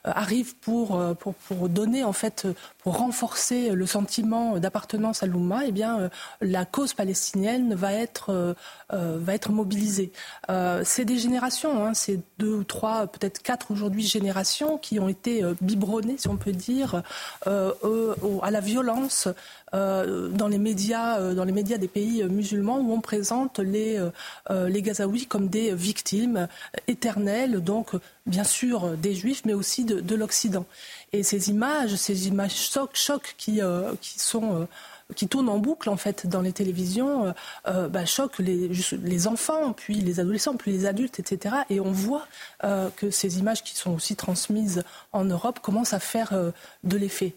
arrive 0.05 0.57
pour, 0.57 1.03
pour, 1.19 1.35
pour, 1.35 1.71
donner, 1.71 2.05
en 2.05 2.13
fait, 2.13 2.47
pour 2.83 2.99
renforcer 2.99 3.71
le 3.71 3.87
sentiment 3.87 4.59
d'appartenance 4.59 5.23
à 5.23 5.27
l'Oumma, 5.27 5.63
eh 5.67 5.73
bien, 5.73 6.11
la 6.41 6.65
cause 6.65 6.95
palestinienne 6.95 7.75
va 7.75 7.93
être, 7.93 8.55
va 8.91 9.35
être 9.35 9.53
mobilisée. 9.53 10.13
Euh, 10.51 10.83
c'est 10.85 11.05
des 11.05 11.19
générations, 11.19 11.85
hein, 11.85 11.95
c'est 11.95 12.21
deux 12.39 12.55
ou 12.55 12.65
trois, 12.65 13.07
peut-être 13.07 13.43
quatre 13.43 13.71
aujourd'hui 13.71 14.03
générations 14.03 14.79
qui 14.79 14.99
ont 14.99 15.09
été 15.09 15.43
euh, 15.43 15.55
biberonnées, 15.61 16.17
si 16.19 16.29
on 16.29 16.37
peut 16.37 16.53
dire, 16.53 17.03
euh, 17.47 17.73
à 18.43 18.51
la 18.51 18.61
violence 18.61 19.29
dans 19.73 20.49
les 20.49 20.59
médias, 20.59 21.33
dans 21.35 21.45
les 21.45 21.53
médias 21.53 21.79
des 21.79 21.89
pays 21.89 22.25
musulmans 22.25 22.79
où 22.81 22.93
on 22.93 23.01
présente 23.01 23.59
les 23.59 24.01
les 24.51 24.83
Gazaouis 24.83 25.27
comme 25.27 25.49
des 25.49 25.75
victimes 25.75 26.49
éternelles, 26.89 27.61
donc 27.63 27.93
bien 28.27 28.45
sûr 28.45 28.97
des 28.97 29.15
Juifs, 29.15 29.43
mais 29.45 29.55
aussi 29.55 29.85
de, 29.85 30.15
l'Occident. 30.15 30.67
Et 31.13 31.23
ces 31.23 31.51
images, 31.51 31.95
ces 31.97 32.29
images 32.29 32.55
choc, 32.55 32.91
choc 32.95 33.35
qui 33.39 33.61
qui 34.01 34.19
sont 34.19 34.67
qui 35.15 35.29
en 35.35 35.59
boucle 35.59 35.89
en 35.89 35.97
fait 35.97 36.27
dans 36.27 36.41
les 36.41 36.53
télévisions 36.53 37.27
euh, 37.27 37.33
euh 37.67 37.89
bah, 37.89 38.05
les, 38.39 38.71
les, 39.03 39.27
enfants, 39.27 39.73
puis 39.73 39.95
les 39.95 40.21
adolescents, 40.21 40.57
puis 40.57 40.73
les 40.73 40.87
adultes, 40.87 41.21
etc. 41.21 41.57
Et 41.71 41.81
on 41.81 41.93
voit 41.93 42.27
euh, 42.65 42.89
que 42.97 43.11
ces 43.11 43.39
images 43.39 43.63
qui 43.63 43.75
sont 43.75 43.95
aussi 43.95 44.17
transmises 44.17 44.83
en 45.13 45.25
Europe 45.25 45.61
commencent 45.61 45.95
à 45.95 46.01
faire 46.01 46.33
euh, 46.33 46.51
de 46.85 46.97
l'effet. 46.97 47.35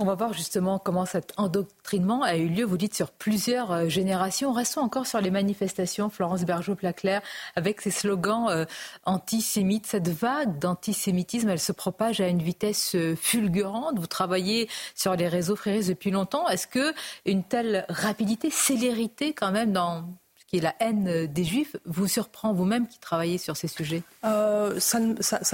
On 0.00 0.06
va 0.06 0.16
voir 0.16 0.32
justement 0.32 0.80
comment 0.80 1.06
cet 1.06 1.32
endoctrinement 1.36 2.24
a 2.24 2.34
eu 2.34 2.48
lieu, 2.48 2.64
vous 2.64 2.76
dites, 2.76 2.96
sur 2.96 3.12
plusieurs 3.12 3.70
euh, 3.70 3.88
générations. 3.88 4.52
Restons 4.52 4.80
encore 4.80 5.06
sur 5.06 5.20
les 5.20 5.30
manifestations, 5.30 6.10
Florence 6.10 6.42
Bergeau-Placlair, 6.42 7.22
avec 7.54 7.80
ses 7.80 7.92
slogans 7.92 8.48
euh, 8.48 8.64
antisémites. 9.04 9.86
Cette 9.86 10.08
vague 10.08 10.58
d'antisémitisme, 10.58 11.48
elle 11.48 11.60
se 11.60 11.70
propage 11.70 12.20
à 12.20 12.26
une 12.26 12.42
vitesse 12.42 12.96
euh, 12.96 13.14
fulgurante. 13.14 14.00
Vous 14.00 14.08
travaillez 14.08 14.68
sur 14.96 15.14
les 15.14 15.28
réseaux 15.28 15.54
fréristes 15.54 15.90
depuis 15.90 16.10
longtemps. 16.10 16.48
Est-ce 16.48 16.66
que 16.66 16.92
une 17.24 17.44
telle 17.44 17.86
rapidité, 17.88 18.50
célérité 18.50 19.32
quand 19.32 19.52
même 19.52 19.72
dans 19.72 20.08
et 20.54 20.60
la 20.60 20.74
haine 20.78 21.26
des 21.26 21.42
juifs 21.42 21.74
vous 21.84 22.06
surprend 22.06 22.52
vous-même 22.52 22.86
qui 22.86 23.00
travaillez 23.00 23.38
sur 23.38 23.56
ces 23.56 23.66
sujets? 23.66 24.04
Euh, 24.24 24.78
ça, 24.78 25.00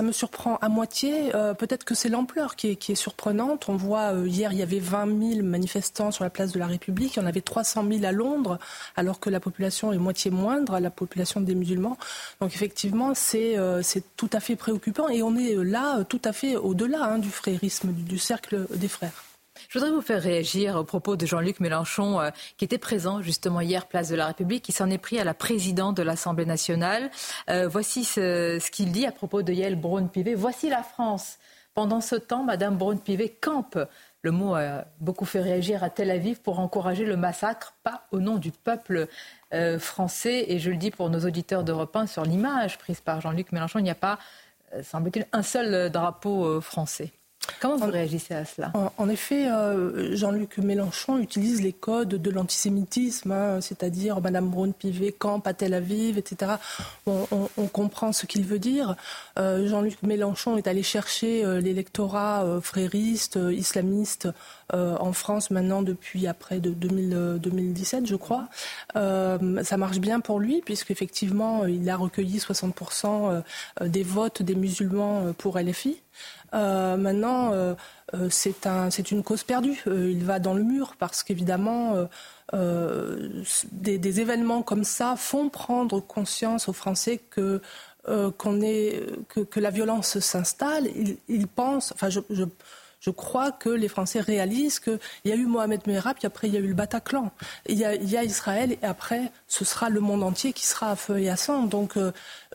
me 0.02 0.12
surprend 0.12 0.56
à 0.56 0.68
moitié. 0.68 1.34
Euh, 1.34 1.54
peut-être 1.54 1.84
que 1.84 1.94
c'est 1.94 2.10
l'ampleur 2.10 2.54
qui 2.54 2.68
est, 2.68 2.94
surprenante. 2.94 3.70
On 3.70 3.76
voit, 3.76 4.12
euh, 4.12 4.28
hier, 4.28 4.52
il 4.52 4.58
y 4.58 4.62
avait 4.62 4.78
20 4.78 5.36
000 5.36 5.46
manifestants 5.46 6.10
sur 6.10 6.22
la 6.22 6.28
place 6.28 6.52
de 6.52 6.58
la 6.58 6.66
République. 6.66 7.16
Il 7.16 7.20
y 7.20 7.22
en 7.22 7.26
avait 7.26 7.40
300 7.40 7.84
000 7.90 8.04
à 8.04 8.12
Londres, 8.12 8.58
alors 8.94 9.20
que 9.20 9.30
la 9.30 9.40
population 9.40 9.90
est 9.92 9.98
moitié 9.98 10.30
moindre, 10.30 10.78
la 10.78 10.90
population 10.90 11.40
des 11.40 11.54
musulmans. 11.54 11.96
Donc 12.42 12.54
effectivement, 12.54 13.14
c'est 13.14 13.56
tout 14.16 14.30
à 14.34 14.40
fait 14.40 14.56
préoccupant. 14.56 15.08
Et 15.08 15.22
on 15.22 15.34
est 15.34 15.54
là 15.54 16.04
tout 16.04 16.20
à 16.24 16.34
fait 16.34 16.56
au-delà 16.56 17.04
hein, 17.04 17.18
du 17.18 17.30
frérisme, 17.30 17.92
du 17.92 18.18
cercle 18.18 18.66
des 18.74 18.88
frères. 18.88 19.29
Je 19.68 19.78
voudrais 19.78 19.94
vous 19.94 20.00
faire 20.00 20.22
réagir 20.22 20.76
au 20.76 20.84
propos 20.84 21.16
de 21.16 21.26
Jean-Luc 21.26 21.60
Mélenchon, 21.60 22.20
euh, 22.20 22.30
qui 22.56 22.64
était 22.64 22.78
présent 22.78 23.22
justement 23.22 23.60
hier, 23.60 23.86
place 23.86 24.08
de 24.08 24.16
la 24.16 24.26
République, 24.26 24.62
qui 24.62 24.72
s'en 24.72 24.90
est 24.90 24.98
pris 24.98 25.18
à 25.18 25.24
la 25.24 25.34
présidente 25.34 25.96
de 25.96 26.02
l'Assemblée 26.02 26.46
nationale. 26.46 27.10
Euh, 27.48 27.68
voici 27.68 28.04
ce, 28.04 28.58
qu'il 28.70 28.92
dit 28.92 29.06
à 29.06 29.12
propos 29.12 29.42
de 29.42 29.52
Yael 29.52 29.76
Braun-Pivet. 29.76 30.34
Voici 30.34 30.68
la 30.68 30.82
France. 30.82 31.38
Pendant 31.74 32.00
ce 32.00 32.16
temps, 32.16 32.42
Madame 32.42 32.76
Braun-Pivet 32.76 33.28
campe. 33.40 33.78
Le 34.22 34.32
mot 34.32 34.54
a 34.54 34.84
beaucoup 34.98 35.24
fait 35.24 35.40
réagir 35.40 35.82
à 35.82 35.88
Tel 35.88 36.10
Aviv 36.10 36.40
pour 36.40 36.58
encourager 36.58 37.06
le 37.06 37.16
massacre, 37.16 37.74
pas 37.82 38.02
au 38.10 38.18
nom 38.18 38.36
du 38.36 38.50
peuple 38.50 39.08
euh, 39.54 39.78
français. 39.78 40.46
Et 40.48 40.58
je 40.58 40.70
le 40.70 40.76
dis 40.76 40.90
pour 40.90 41.10
nos 41.10 41.20
auditeurs 41.20 41.64
d'Europe 41.64 41.94
1, 41.94 42.06
sur 42.06 42.24
l'image 42.24 42.76
prise 42.76 43.00
par 43.00 43.20
Jean-Luc 43.20 43.52
Mélenchon, 43.52 43.78
il 43.78 43.84
n'y 43.84 43.90
a 43.90 43.94
pas, 43.94 44.18
semble-t-il, 44.82 45.26
un 45.32 45.42
seul 45.42 45.90
drapeau 45.90 46.60
français. 46.60 47.12
Comment 47.58 47.76
vous 47.76 47.90
réagissez 47.90 48.34
à 48.34 48.44
cela? 48.44 48.72
En, 48.98 49.08
effet, 49.08 49.48
euh, 49.48 50.14
Jean-Luc 50.14 50.58
Mélenchon 50.58 51.18
utilise 51.18 51.62
les 51.62 51.72
codes 51.72 52.08
de 52.08 52.30
l'antisémitisme, 52.30 53.32
hein, 53.32 53.60
c'est-à-dire 53.60 54.20
Madame 54.20 54.48
Braun-Pivet, 54.48 55.12
Camp, 55.12 55.46
à 55.46 55.54
Tel 55.54 55.74
Aviv, 55.74 56.18
etc. 56.18 56.52
On, 57.06 57.66
comprend 57.72 58.12
ce 58.12 58.26
qu'il 58.26 58.44
veut 58.44 58.58
dire. 58.58 58.96
Euh, 59.38 59.68
Jean-Luc 59.68 60.02
Mélenchon 60.02 60.56
est 60.56 60.66
allé 60.66 60.82
chercher 60.82 61.44
euh, 61.44 61.60
l'électorat 61.60 62.60
frériste, 62.62 63.38
islamiste 63.50 64.28
en 64.72 65.12
France 65.12 65.50
maintenant 65.50 65.82
depuis 65.82 66.28
après 66.28 66.60
de 66.60 66.70
2017, 66.70 68.06
je 68.06 68.14
crois. 68.14 68.48
ça 68.94 69.76
marche 69.76 69.98
bien 69.98 70.20
pour 70.20 70.38
lui 70.38 70.62
puisqu'effectivement, 70.64 71.66
il 71.66 71.88
a 71.90 71.96
recueilli 71.96 72.38
60% 72.38 73.42
des 73.80 74.02
votes 74.04 74.42
des 74.42 74.54
musulmans 74.54 75.32
pour 75.36 75.58
LFI. 75.58 76.00
Euh, 76.54 76.96
maintenant, 76.96 77.52
euh, 77.52 77.74
euh, 78.14 78.28
c'est 78.30 78.66
un, 78.66 78.88
une 78.88 79.22
cause 79.22 79.44
perdue. 79.44 79.82
il 79.86 80.24
va 80.24 80.38
dans 80.38 80.54
le 80.54 80.62
mur 80.62 80.94
parce 80.98 81.22
qu'évidemment, 81.22 82.08
des, 82.52 84.20
événements 84.20 84.62
comme 84.62 84.84
ça 84.84 85.14
font 85.16 85.48
prendre 85.48 86.00
conscience 86.00 86.68
aux 86.68 86.72
Français 86.72 87.18
que 87.30 87.60
la 88.06 89.70
violence 89.70 90.18
s'installe. 90.18 90.88
Ils, 91.28 91.46
pensent, 91.46 91.92
enfin, 91.92 92.08
je, 92.10 93.10
crois 93.10 93.52
que 93.52 93.68
les 93.68 93.88
Français 93.88 94.20
réalisent 94.20 94.80
qu'il 94.80 94.98
y 95.24 95.32
a 95.32 95.36
eu 95.36 95.46
Mohamed 95.46 95.86
Merah, 95.86 96.14
puis 96.14 96.26
après 96.26 96.48
il 96.48 96.54
y 96.54 96.56
a 96.56 96.60
eu 96.60 96.66
le 96.66 96.74
Bataclan. 96.74 97.30
Il 97.66 97.78
y 97.78 97.84
a, 97.84 98.24
Israël, 98.24 98.72
et 98.72 98.84
après 98.84 99.30
ce 99.46 99.64
sera 99.64 99.88
le 99.88 100.00
monde 100.00 100.24
entier 100.24 100.52
qui 100.52 100.66
sera 100.66 100.90
à 100.90 100.96
feu 100.96 101.20
et 101.20 101.30
à 101.30 101.36
sang. 101.36 101.64
Donc 101.64 101.96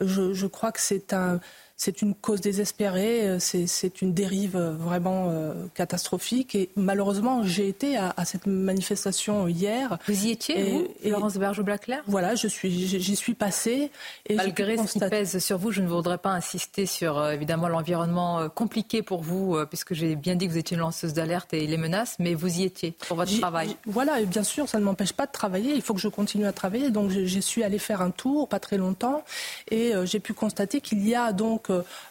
je 0.02 0.46
crois 0.48 0.74
que 0.74 0.82
c'est 0.82 1.14
un 1.14 1.40
c'est 1.77 2.02
une 2.02 2.15
cause 2.15 2.39
désespérée, 2.39 3.27
euh, 3.27 3.38
c'est 3.39 4.02
une 4.02 4.14
dérive 4.14 4.56
euh, 4.56 4.72
vraiment 4.72 5.27
euh, 5.30 5.65
catastrophique. 5.73 6.56
Et 6.56 6.69
malheureusement, 6.77 7.43
j'ai 7.43 7.68
été 7.68 7.97
à, 7.97 8.14
cette 8.23 8.47
manifestation 8.47 9.47
hier. 9.47 9.97
Vous 10.07 10.26
y 10.26 10.31
étiez, 10.31 10.72
vous, 10.72 10.88
Florence 11.06 11.35
Bergeau-Blaclair 11.35 12.02
Voilà, 12.07 12.35
je 12.35 12.47
suis, 12.47 12.72
j'y 12.72 13.15
suis 13.15 13.34
passée. 13.34 13.91
Et 14.27 14.35
Malgré 14.35 14.77
ce 14.77 14.93
qui 14.93 14.99
pèse 14.99 15.38
sur 15.39 15.57
vous, 15.57 15.72
je 15.72 15.81
ne 15.81 15.88
voudrais 15.88 16.18
pas 16.18 16.31
insister 16.31 16.85
sur 16.85 17.23
évidemment 17.30 17.68
l'environnement 17.68 18.49
compliqué 18.49 19.02
pour 19.02 19.22
vous, 19.22 19.57
puisque 19.68 19.93
j'ai 19.93 20.15
bien 20.15 20.35
dit 20.35 20.47
que 20.47 20.52
vous 20.52 20.57
étiez 20.57 20.76
une 20.76 20.81
lanceuse 20.81 21.14
d'alerte 21.14 21.53
et 21.53 21.68
les 21.68 21.77
menaces, 21.77 22.15
mais 22.19 22.34
vous 22.34 22.60
y 22.60 22.64
étiez 22.64 22.91
pour 23.07 23.18
votre 23.18 23.38
travail. 23.39 23.76
Voilà, 23.85 24.22
et 24.22 24.26
bien 24.26 24.43
sûr, 24.43 24.69
ça 24.69 24.80
ne 24.80 24.85
m'empêche 24.85 25.14
pas 25.14 25.26
de 25.26 25.31
travailler. 25.31 25.73
Il 25.76 25.81
faut 25.81 25.93
que 25.93 26.02
je 26.02 26.07
continue 26.07 26.45
à 26.45 26.53
travailler. 26.53 26.89
Donc, 26.89 27.11
je 27.11 27.39
suis 27.39 27.64
allée 27.64 27.80
faire 27.80 28.02
un 28.02 28.11
tour, 28.11 28.47
pas 28.47 28.60
très 28.60 28.77
longtemps, 28.77 29.23
et 29.69 29.93
j'ai 30.06 30.19
pu 30.19 30.34
constater 30.34 30.81
qu'il 30.81 31.07
y 31.07 31.15
a 31.15 31.34
donc 31.34 31.65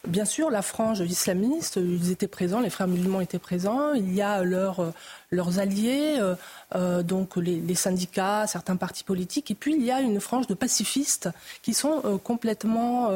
bien 0.06 0.24
sûr, 0.24 0.50
la 0.50 0.62
frange 0.62 1.00
islamiste, 1.00 1.76
ils 1.76 2.10
étaient 2.10 2.28
présents, 2.28 2.60
les 2.60 2.70
frères 2.70 2.88
musulmans 2.88 3.20
étaient 3.20 3.38
présents. 3.38 3.92
Il 3.92 4.14
y 4.14 4.22
a 4.22 4.42
leurs 4.42 5.58
alliés, 5.58 6.16
euh, 6.18 6.34
euh, 6.74 7.02
donc 7.02 7.36
les, 7.36 7.74
syndicats, 7.74 8.46
certains 8.46 8.76
partis 8.76 9.04
politiques. 9.04 9.50
Et 9.50 9.54
puis, 9.54 9.74
il 9.74 9.84
y 9.84 9.90
a 9.90 10.00
une 10.00 10.20
frange 10.20 10.46
de 10.46 10.54
pacifistes 10.54 11.28
qui 11.62 11.74
sont 11.74 12.02
euh, 12.04 12.18
complètement. 12.18 13.10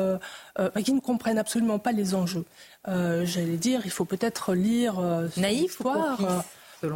qui 0.84 0.92
ne 0.92 1.00
comprennent 1.00 1.38
absolument 1.38 1.78
pas 1.78 1.92
les 1.92 2.14
enjeux. 2.14 2.44
J'allais 2.86 3.56
dire, 3.56 3.82
il 3.84 3.90
faut 3.90 4.04
peut-être 4.04 4.54
lire. 4.54 5.00
Naïf 5.36 5.80
ou 5.80 5.88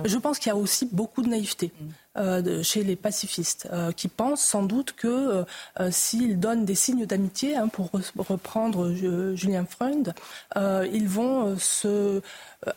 Je 0.04 0.18
pense 0.18 0.38
qu'il 0.38 0.48
y 0.48 0.52
a 0.52 0.56
aussi 0.56 0.88
beaucoup 0.90 1.22
de 1.22 1.28
naïveté. 1.28 1.72
Mm. 1.78 1.88
Euh, 2.18 2.62
chez 2.62 2.84
les 2.84 2.94
pacifistes, 2.94 3.68
euh, 3.72 3.90
qui 3.90 4.08
pensent 4.08 4.44
sans 4.44 4.64
doute 4.64 4.92
que 4.92 5.46
euh, 5.80 5.90
s'ils 5.90 6.38
donnent 6.38 6.66
des 6.66 6.74
signes 6.74 7.06
d'amitié, 7.06 7.56
hein, 7.56 7.68
pour 7.68 7.90
reprendre 8.18 8.92
Julien 9.34 9.64
Freund, 9.64 10.12
ils 10.92 11.08
vont 11.08 11.58
se 11.58 12.20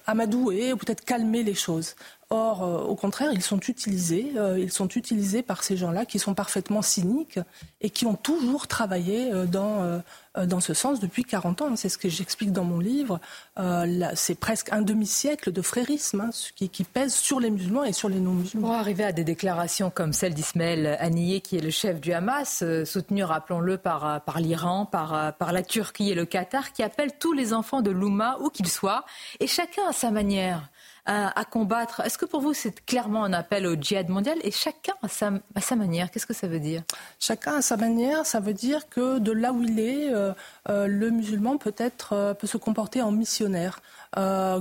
amadouer 0.08 0.72
ou 0.72 0.78
peut-être 0.78 1.04
calmer 1.04 1.44
les 1.44 1.54
choses. 1.54 1.96
Or, 2.36 2.90
au 2.90 2.96
contraire, 2.96 3.32
ils 3.34 3.42
sont 3.42 3.60
utilisés. 3.60 4.34
ils 4.58 4.72
sont 4.72 4.90
utilisés 4.90 5.42
par 5.42 5.64
ces 5.64 5.78
gens-là 5.78 6.06
qui 6.06 6.20
sont 6.20 6.34
parfaitement 6.34 6.82
cyniques 6.82 7.40
et 7.82 7.90
qui 7.90 8.06
ont 8.06 8.16
toujours 8.16 8.68
travaillé 8.68 9.32
dans 9.48 10.02
euh, 10.38 10.46
dans 10.46 10.60
ce 10.60 10.74
sens 10.74 11.00
depuis 11.00 11.24
40 11.24 11.62
ans. 11.62 11.76
C'est 11.76 11.90
ce 11.90 11.98
que 11.98 12.10
j'explique 12.10 12.52
dans 12.52 12.64
mon 12.64 12.80
livre. 12.80 13.20
Euh, 13.60 14.10
c'est 14.16 14.36
presque 14.36 14.72
un 14.72 14.82
demi-siècle 14.82 15.52
de 15.52 15.62
frérisme 15.62 16.22
hein, 16.22 16.30
qui, 16.56 16.84
pèse 16.84 17.14
sur 17.14 17.40
les 17.40 17.50
musulmans 17.50 17.84
et 17.84 17.94
sur 17.94 18.10
les 18.10 18.20
non-musulmans. 18.20 18.68
Pour 18.68 18.76
arriver 18.76 19.04
à 19.04 19.12
des 19.12 19.24
déclarations 19.24 19.90
comme 19.90 20.14
celle 20.14 20.34
d'Ismaël 20.34 20.98
Haniyeh, 21.00 21.42
qui 21.42 21.58
est 21.58 21.62
le 21.62 21.70
chef 21.70 22.00
du 22.00 22.14
Hamas, 22.14 22.62
euh, 22.64 22.86
soutenu, 22.86 23.24
rappelons-le, 23.24 23.78
par, 23.78 24.22
l'Iran, 24.38 24.86
par, 24.86 25.34
la 25.40 25.64
Turquie 25.64 26.12
et 26.12 26.16
le 26.16 26.26
Qatar, 26.26 26.74
qui 26.74 26.84
appelle 26.84 27.12
tous 27.18 27.34
les 27.34 27.54
enfants 27.54 27.82
de 27.82 27.92
l'Oumma, 27.92 28.38
où 28.42 28.50
qu'ils 28.50 28.70
soient, 28.70 29.06
et 29.40 29.48
chacun 29.48 29.84
à 29.90 29.94
sa 29.94 30.12
manière 30.12 30.70
à, 31.06 31.46
combattre. 31.46 32.02
Est-ce 32.02 32.18
que 32.18 32.26
pour 32.26 32.42
vous, 32.42 32.54
c'est 32.54 32.84
clairement 32.86 33.24
un 33.24 33.34
appel 33.34 33.68
au 33.68 33.76
djihad 33.76 34.10
mondial 34.10 34.38
et 34.44 34.52
chacun 34.52 34.94
à 35.04 35.08
sa, 35.08 35.76
manière? 35.76 36.10
Qu'est-ce 36.10 36.26
que 36.26 36.34
ça 36.34 36.48
veut 36.48 36.60
dire? 36.60 36.82
Chacun 37.20 37.58
à 37.58 37.62
sa 37.62 37.78
manière, 37.78 38.26
ça 38.26 38.40
veut 38.40 38.54
dire 38.54 38.90
que 38.90 39.20
de 39.20 39.32
là 39.32 39.54
où 39.54 39.62
il 39.62 39.80
est, 39.80 40.12
euh, 40.12 40.34
euh, 40.70 40.88
le 40.88 41.12
musulman 41.12 41.58
peut, 41.58 41.76
être, 41.78 42.14
euh, 42.14 42.34
peut 42.34 42.48
se 42.48 42.58
comporter 42.58 43.02
en 43.02 43.12
missionnaire. 43.12 43.82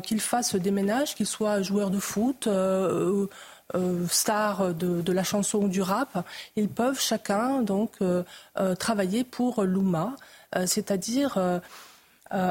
qu'il 0.02 0.20
fasse 0.20 0.56
des 0.56 0.70
ménages, 0.72 1.14
qu'il 1.14 1.26
soit 1.26 1.62
joueur 1.62 1.90
de 1.90 1.98
foot. 1.98 2.48
star 4.08 4.74
de, 4.74 5.00
de, 5.00 5.12
la 5.12 5.24
chanson 5.24 5.58
ou 5.64 5.68
du 5.68 5.80
rap, 5.80 6.26
ils 6.56 6.68
peuvent 6.68 7.00
chacun 7.00 7.62
donc 7.62 7.92
travailler 8.78 9.24
pour 9.24 9.62
l'Ouma, 9.62 10.16
c'est-à-dire 10.66 11.60
euh, 12.32 12.50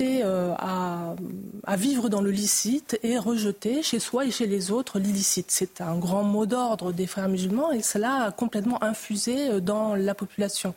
euh, 0.00 0.54
à, 0.58 1.76
vivre 1.76 2.08
dans 2.08 2.20
le 2.20 2.30
licite 2.30 2.98
et 3.04 3.18
rejeté 3.18 3.82
chez 3.82 4.00
soi 4.00 4.26
et 4.26 4.30
chez 4.32 4.46
les 4.46 4.72
autres 4.72 4.98
l'illicite. 4.98 5.46
C'est 5.48 5.80
un 5.80 5.96
grand 5.96 6.24
mot 6.24 6.44
d'ordre 6.44 6.92
des 6.92 7.06
frères 7.06 7.28
musulmans 7.28 7.70
et 7.70 7.82
cela 7.82 8.24
a 8.24 8.30
complètement 8.32 8.82
infusé 8.82 9.48
euh, 9.48 9.60
dans 9.60 9.94
la 9.94 10.14
population. 10.14 10.74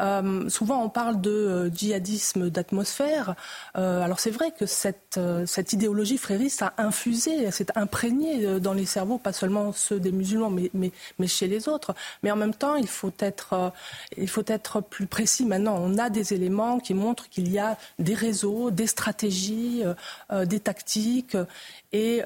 Euh, 0.00 0.48
souvent 0.48 0.82
on 0.82 0.88
parle 0.88 1.20
de 1.20 1.70
djihadisme 1.74 2.50
d'atmosphère. 2.50 3.36
alors 3.74 4.18
c'est 4.18 4.30
vrai 4.30 4.50
que 4.50 4.66
cette, 4.66 5.20
cette 5.46 5.72
idéologie 5.72 6.18
frériste 6.18 6.62
a 6.62 6.74
infusé, 6.78 7.50
s'est 7.52 7.66
imprégnée 7.76 8.60
dans 8.60 8.74
les 8.74 8.86
cerveaux, 8.86 9.18
pas 9.18 9.32
seulement 9.32 9.72
ceux 9.72 10.00
des 10.00 10.12
musulmans, 10.12 10.50
mais, 10.50 10.70
mais, 10.74 10.90
mais 11.18 11.28
chez 11.28 11.46
les 11.46 11.68
autres. 11.68 11.94
Mais 12.22 12.30
en 12.30 12.36
même 12.36 12.54
temps, 12.54 12.74
il 12.74 12.88
faut 12.88 13.12
être, 13.20 13.72
il 14.16 14.28
faut 14.28 14.44
être 14.46 14.80
plus 14.80 15.06
précis. 15.06 15.44
Maintenant, 15.44 15.76
on 15.80 15.98
a 15.98 16.10
des 16.10 16.34
éléments 16.34 16.80
qui 16.80 16.94
montrent 16.94 17.28
qu'il 17.28 17.50
y 17.50 17.58
a 17.58 17.76
des 17.98 18.14
réseaux, 18.14 18.70
des 18.70 18.86
stratégies, 18.86 19.82
euh, 19.84 19.94
euh, 20.32 20.44
des 20.44 20.60
tactiques. 20.60 21.36
Et 21.92 22.22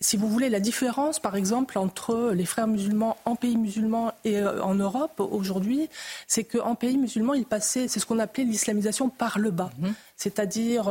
si 0.00 0.18
vous 0.18 0.28
voulez, 0.28 0.50
la 0.50 0.60
différence, 0.60 1.18
par 1.18 1.36
exemple, 1.36 1.78
entre 1.78 2.32
les 2.34 2.44
frères 2.44 2.66
musulmans 2.66 3.16
en 3.24 3.34
pays 3.34 3.56
musulman 3.56 4.12
et 4.24 4.38
euh, 4.38 4.62
en 4.62 4.74
Europe 4.74 5.20
aujourd'hui, 5.20 5.88
c'est 6.26 6.44
qu'en 6.44 6.74
pays 6.74 6.98
musulman, 6.98 7.34
ils 7.34 7.46
passaient, 7.46 7.88
c'est 7.88 7.98
ce 7.98 8.06
qu'on 8.06 8.18
appelait 8.18 8.44
l'islamisation 8.44 9.08
par 9.08 9.38
le 9.38 9.50
bas. 9.50 9.70
Mhm. 9.78 9.94
C'est-à-dire 10.16 10.90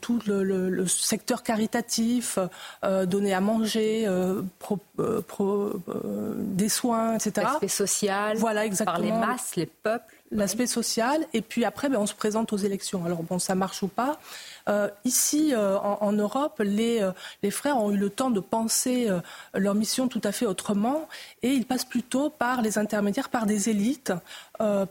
tout 0.00 0.18
le, 0.26 0.86
secteur 0.86 1.42
caritatif, 1.42 2.38
donner 2.82 3.34
à 3.34 3.40
manger, 3.40 4.08
des 6.38 6.68
soins, 6.70 7.14
etc. 7.16 7.32
L'aspect 7.36 7.68
social, 7.68 8.36
voilà, 8.38 8.64
exactement. 8.64 8.96
par 8.96 9.04
les 9.04 9.12
masses, 9.12 9.56
les 9.56 9.66
peuples 9.66 10.21
l'aspect 10.32 10.66
social, 10.66 11.24
et 11.32 11.42
puis 11.42 11.64
après, 11.64 11.88
ben, 11.88 11.98
on 11.98 12.06
se 12.06 12.14
présente 12.14 12.52
aux 12.52 12.56
élections. 12.56 13.04
Alors 13.04 13.22
bon, 13.22 13.38
ça 13.38 13.54
marche 13.54 13.82
ou 13.82 13.88
pas? 13.88 14.18
Euh, 14.68 14.88
ici, 15.04 15.52
euh, 15.54 15.78
en, 15.78 16.12
Europe, 16.12 16.60
les, 16.64 17.00
euh, 17.02 17.12
les, 17.42 17.50
frères 17.50 17.78
ont 17.78 17.90
eu 17.90 17.96
le 17.96 18.10
temps 18.10 18.30
de 18.30 18.40
penser 18.40 19.08
leur 19.54 19.74
mission 19.74 20.08
tout 20.08 20.20
à 20.24 20.32
fait 20.32 20.46
autrement, 20.46 21.08
et 21.42 21.50
ils 21.50 21.66
passent 21.66 21.84
plutôt 21.84 22.30
par 22.30 22.62
les 22.62 22.78
intermédiaires, 22.78 23.28
par 23.28 23.46
des 23.46 23.68
élites, 23.68 24.12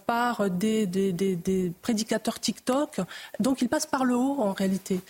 par 0.06 0.50
des, 0.50 0.86
des, 0.86 1.14
des, 1.14 1.74
prédicateurs 1.82 2.40
TikTok. 2.40 3.00
Donc 3.40 3.62
ils 3.62 3.70
passent 3.70 3.86
par 3.86 4.04
le 4.04 4.16
haut 4.16 4.42
en 4.42 4.54
réalité. 4.54 5.02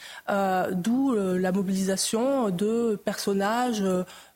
D'où 0.72 1.16
la 1.16 1.52
mobilisation 1.52 2.50
de 2.50 3.00
personnages 3.04 3.84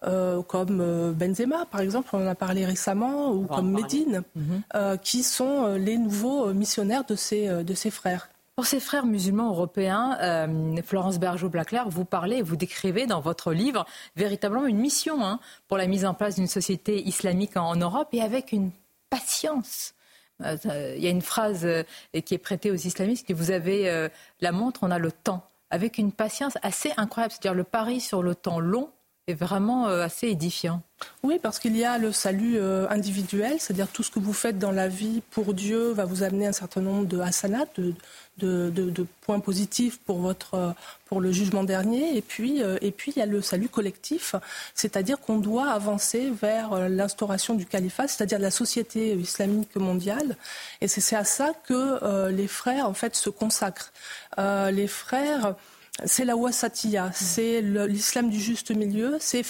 comme 0.02 1.14
Benzema, 1.14 1.66
par 1.66 1.82
exemple, 1.82 2.10
on 2.14 2.26
en 2.26 2.28
a 2.28 2.36
parlé 2.36 2.66
récemment, 2.66 3.32
ou 3.32 3.46
comme 3.46 3.72
Medine, 3.72 4.24
mhm. 4.36 4.98
qui 5.00 5.24
sont 5.24 5.76
les 5.76 5.98
nouveaux 5.98 6.54
missionnaires 6.54 7.04
de 7.06 7.16
ces 7.16 7.92
frères. 7.92 8.30
Pour 8.56 8.66
ces 8.66 8.80
frères 8.80 9.06
musulmans 9.06 9.50
européens, 9.50 10.18
euh, 10.22 10.82
Florence 10.82 11.20
Bergeau-Blaclair, 11.20 11.90
vous 11.90 12.06
parlez, 12.06 12.42
vous 12.42 12.56
décrivez 12.56 13.06
dans 13.06 13.20
votre 13.20 13.52
livre 13.52 13.86
véritablement 14.16 14.66
une 14.66 14.78
mission 14.78 15.26
hein, 15.26 15.42
pour 15.68 15.78
la 15.78 15.88
mise 15.88 16.06
en 16.06 16.14
place 16.14 16.36
d'une 16.36 16.48
société 16.48 17.06
islamique 17.06 17.58
en, 17.58 17.76
Europe 17.76 18.08
et 18.14 18.22
avec 18.22 18.54
une 18.54 18.72
patience. 19.10 19.94
Euh, 20.42 20.94
il 20.96 21.04
y 21.04 21.08
a 21.08 21.10
une 21.10 21.22
phrase 21.22 21.66
euh, 21.66 21.84
qui 22.22 22.34
est 22.34 22.38
prêtée 22.38 22.72
aux 22.72 22.76
islamistes 22.76 23.30
vous 23.34 23.52
avez 23.52 24.10
la 24.40 24.52
montre, 24.54 24.84
on 24.84 24.92
a 24.92 25.00
le 25.00 25.12
temps, 25.12 25.50
avec 25.70 25.98
une 25.98 26.14
patience 26.14 26.58
assez 26.62 26.94
incroyable. 26.96 27.34
C'est-à-dire 27.34 27.56
le 27.56 27.66
pari 27.66 28.00
sur 28.00 28.24
le 28.24 28.36
temps 28.36 28.62
long 28.62 28.90
est 29.28 29.34
vraiment 29.34 29.88
assez 29.88 30.28
édifiant. 30.28 30.82
Oui, 31.24 31.40
parce 31.42 31.60
qu'il 31.60 31.76
y 31.76 31.84
a 31.84 31.98
le 31.98 32.12
salut 32.12 32.60
individuel, 32.90 33.58
c'est-à-dire 33.60 33.88
tout 33.88 34.04
ce 34.04 34.12
que 34.12 34.20
vous 34.20 34.34
faites 34.34 34.60
dans 34.60 34.72
la 34.72 34.88
vie 34.88 35.22
pour 35.32 35.54
Dieu 35.54 35.92
va 35.92 36.06
vous 36.06 36.24
amener 36.24 36.48
un 36.48 36.52
certain 36.54 36.82
nombre 36.82 37.06
de 37.06 37.20
hasanat, 37.20 37.66
de, 37.76 38.70
de, 38.70 39.06
points 39.22 39.40
positifs 39.40 40.00
pour, 40.00 40.20
votre, 40.20 40.76
pour 41.06 41.22
le 41.22 41.32
jugement 41.32 41.64
dernier. 41.64 42.18
Et 42.18 42.22
puis, 42.22 42.62
euh, 42.62 42.78
et 42.82 42.92
puis, 42.92 43.14
il 43.16 43.20
y 43.20 43.22
a 43.22 43.26
le 43.26 43.42
salut 43.42 43.70
collectif, 43.70 44.36
c'est-à-dire 44.74 45.20
qu'on 45.20 45.40
doit 45.40 45.70
avancer 45.70 46.30
vers 46.30 46.74
euh, 46.74 46.90
l'instauration 46.90 47.56
du 47.56 47.66
califat, 47.66 48.08
c'est-à-dire 48.08 48.40
la 48.40 48.52
société 48.52 49.14
islamique 49.14 49.76
mondiale. 49.76 50.36
Et 50.82 50.88
c'est 50.88 51.16
à 51.16 51.24
ça 51.24 51.52
que 51.68 52.04
euh, 52.04 52.30
les 52.30 52.48
frères, 52.48 52.88
en 52.90 52.94
fait, 52.94 53.16
se 53.16 53.30
consacrent. 53.30 53.92
les 54.38 54.88
frères 54.88 55.56
c'est 56.04 56.26
la 56.26 56.36
wasatiya, 56.36 57.12
c'est 57.14 57.62
l'islam 57.62 58.30
du 58.30 58.40
juste 58.40 58.72
milieu, 58.72 59.16
c'est 59.22 59.46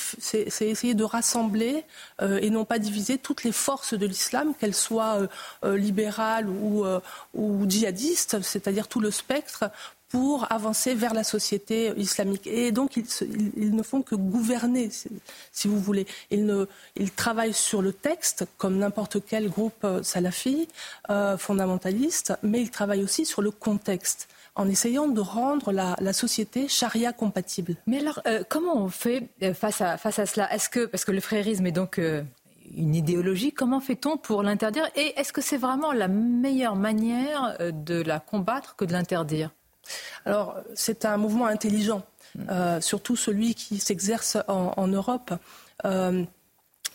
essayer 0.61 0.93
de 0.93 1.03
rassembler 1.03 1.83
euh, 2.21 2.37
et 2.39 2.51
non 2.51 2.65
pas 2.65 2.77
diviser 2.77 3.17
toutes 3.17 3.43
les 3.43 3.51
forces 3.51 3.95
de 3.95 4.05
l'islam, 4.05 4.53
qu'elles 4.59 4.75
soient 4.75 5.21
euh, 5.21 5.27
euh, 5.63 5.75
libérales 5.75 6.47
ou, 6.47 6.85
ou 7.33 7.65
djihadistes, 7.67 8.41
c'est-à-dire 8.43 8.87
tout 8.87 8.99
le 8.99 9.09
spectre, 9.09 9.71
pour 10.09 10.49
avancer 10.51 10.93
vers 10.93 11.15
la 11.15 11.23
société 11.23 11.91
islamique. 11.97 12.45
Et 12.45 12.71
donc, 12.71 12.95
ils, 12.95 13.75
ne 13.75 13.81
font 13.81 14.03
que 14.03 14.13
gouverner, 14.13 14.91
si 15.51 15.67
vous 15.67 15.79
voulez. 15.79 16.05
Ils, 16.29 16.45
ne, 16.45 16.67
ils 16.95 17.11
travaillent 17.11 17.55
sur 17.55 17.81
le 17.81 17.91
texte, 17.91 18.45
comme 18.57 18.77
n'importe 18.77 19.17
quel 19.25 19.49
groupe 19.49 19.85
salafi, 20.03 20.67
fondamentaliste, 21.39 22.33
mais 22.43 22.61
ils 22.61 22.69
travaillent 22.69 23.03
aussi 23.03 23.25
sur 23.25 23.41
le 23.41 23.49
contexte 23.49 24.29
en 24.55 24.69
essayant 24.69 25.07
de 25.07 25.19
rendre 25.19 25.71
la, 25.71 26.13
société 26.13 26.67
charia 26.67 27.11
compatible. 27.11 27.75
Mais 27.87 27.99
alors, 27.99 28.21
euh, 28.25 28.43
comment 28.47 28.77
on 28.77 28.89
fait 28.89 29.29
euh, 29.43 29.53
face 29.53 29.81
à, 29.81 29.97
face 29.97 30.19
à 30.19 30.25
cela? 30.25 30.53
Est-ce 30.53 30.69
que, 30.69 30.85
parce 30.85 31.03
que 31.03 31.11
le 31.11 31.19
frérisme 31.19 31.65
est 31.65 31.73
donc 31.73 31.99
euh, 31.99 32.23
une 32.75 32.95
idéologie, 32.95 33.51
comment 33.51 33.81
fait-on 33.81 34.17
pour 34.17 34.43
l'interdire? 34.43 34.89
Et 34.95 35.13
est-ce 35.19 35.33
que 35.33 35.41
c'est 35.41 35.57
vraiment 35.57 35.91
la 35.91 36.07
meilleure 36.07 36.75
manière 36.75 37.57
de 37.59 38.01
la 38.01 38.19
combattre 38.19 38.75
que 38.75 38.85
de 38.85 38.93
l'interdire? 38.93 39.51
Alors, 40.25 40.57
c'est 40.73 41.05
un 41.05 41.17
mouvement 41.17 41.45
intelligent, 41.45 42.01
surtout 42.79 43.15
celui 43.15 43.53
qui 43.53 43.77
s'exerce 43.79 44.37
en, 44.47 44.73
en, 44.77 44.87
Europe 44.87 45.31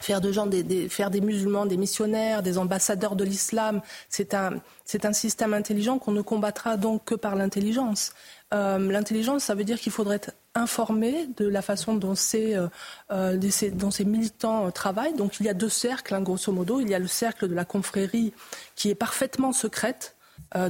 faire, 0.00 0.20
de 0.20 0.32
gens 0.32 0.46
des, 0.46 0.88
faire 0.88 1.10
des 1.10 1.20
musulmans 1.20 1.66
des 1.66 1.76
missionnaires, 1.76 2.42
des 2.42 2.58
ambassadeurs 2.58 3.16
de 3.16 3.24
l'islam, 3.24 3.80
c'est 4.08 4.34
un, 4.34 4.60
c'est 4.84 5.04
un 5.04 5.12
système 5.12 5.54
intelligent 5.54 5.98
qu'on 5.98 6.12
ne 6.12 6.22
combattra 6.22 6.76
donc 6.76 7.04
que 7.04 7.14
par 7.14 7.36
l'intelligence. 7.36 8.12
Euh, 8.52 8.78
l'intelligence, 8.90 9.44
ça 9.44 9.54
veut 9.54 9.64
dire 9.64 9.78
qu'il 9.78 9.92
faudrait 9.92 10.16
être 10.16 10.32
informé 10.54 11.28
de 11.36 11.46
la 11.46 11.62
façon 11.62 11.94
dont 11.94 12.16
ces, 12.16 12.56
euh, 12.56 12.66
euh 13.12 13.38
dont 13.72 13.90
ces 13.90 14.04
militants 14.04 14.70
travaillent. 14.72 15.14
Donc 15.14 15.38
il 15.38 15.46
y 15.46 15.48
a 15.48 15.54
deux 15.54 15.68
cercles, 15.68 16.14
hein, 16.14 16.22
grosso 16.22 16.50
modo. 16.50 16.80
Il 16.80 16.88
y 16.88 16.94
a 16.94 16.98
le 16.98 17.06
cercle 17.06 17.46
de 17.46 17.54
la 17.54 17.64
confrérie 17.64 18.32
qui 18.74 18.90
est 18.90 18.96
parfaitement 18.96 19.52
secrète, 19.52 20.16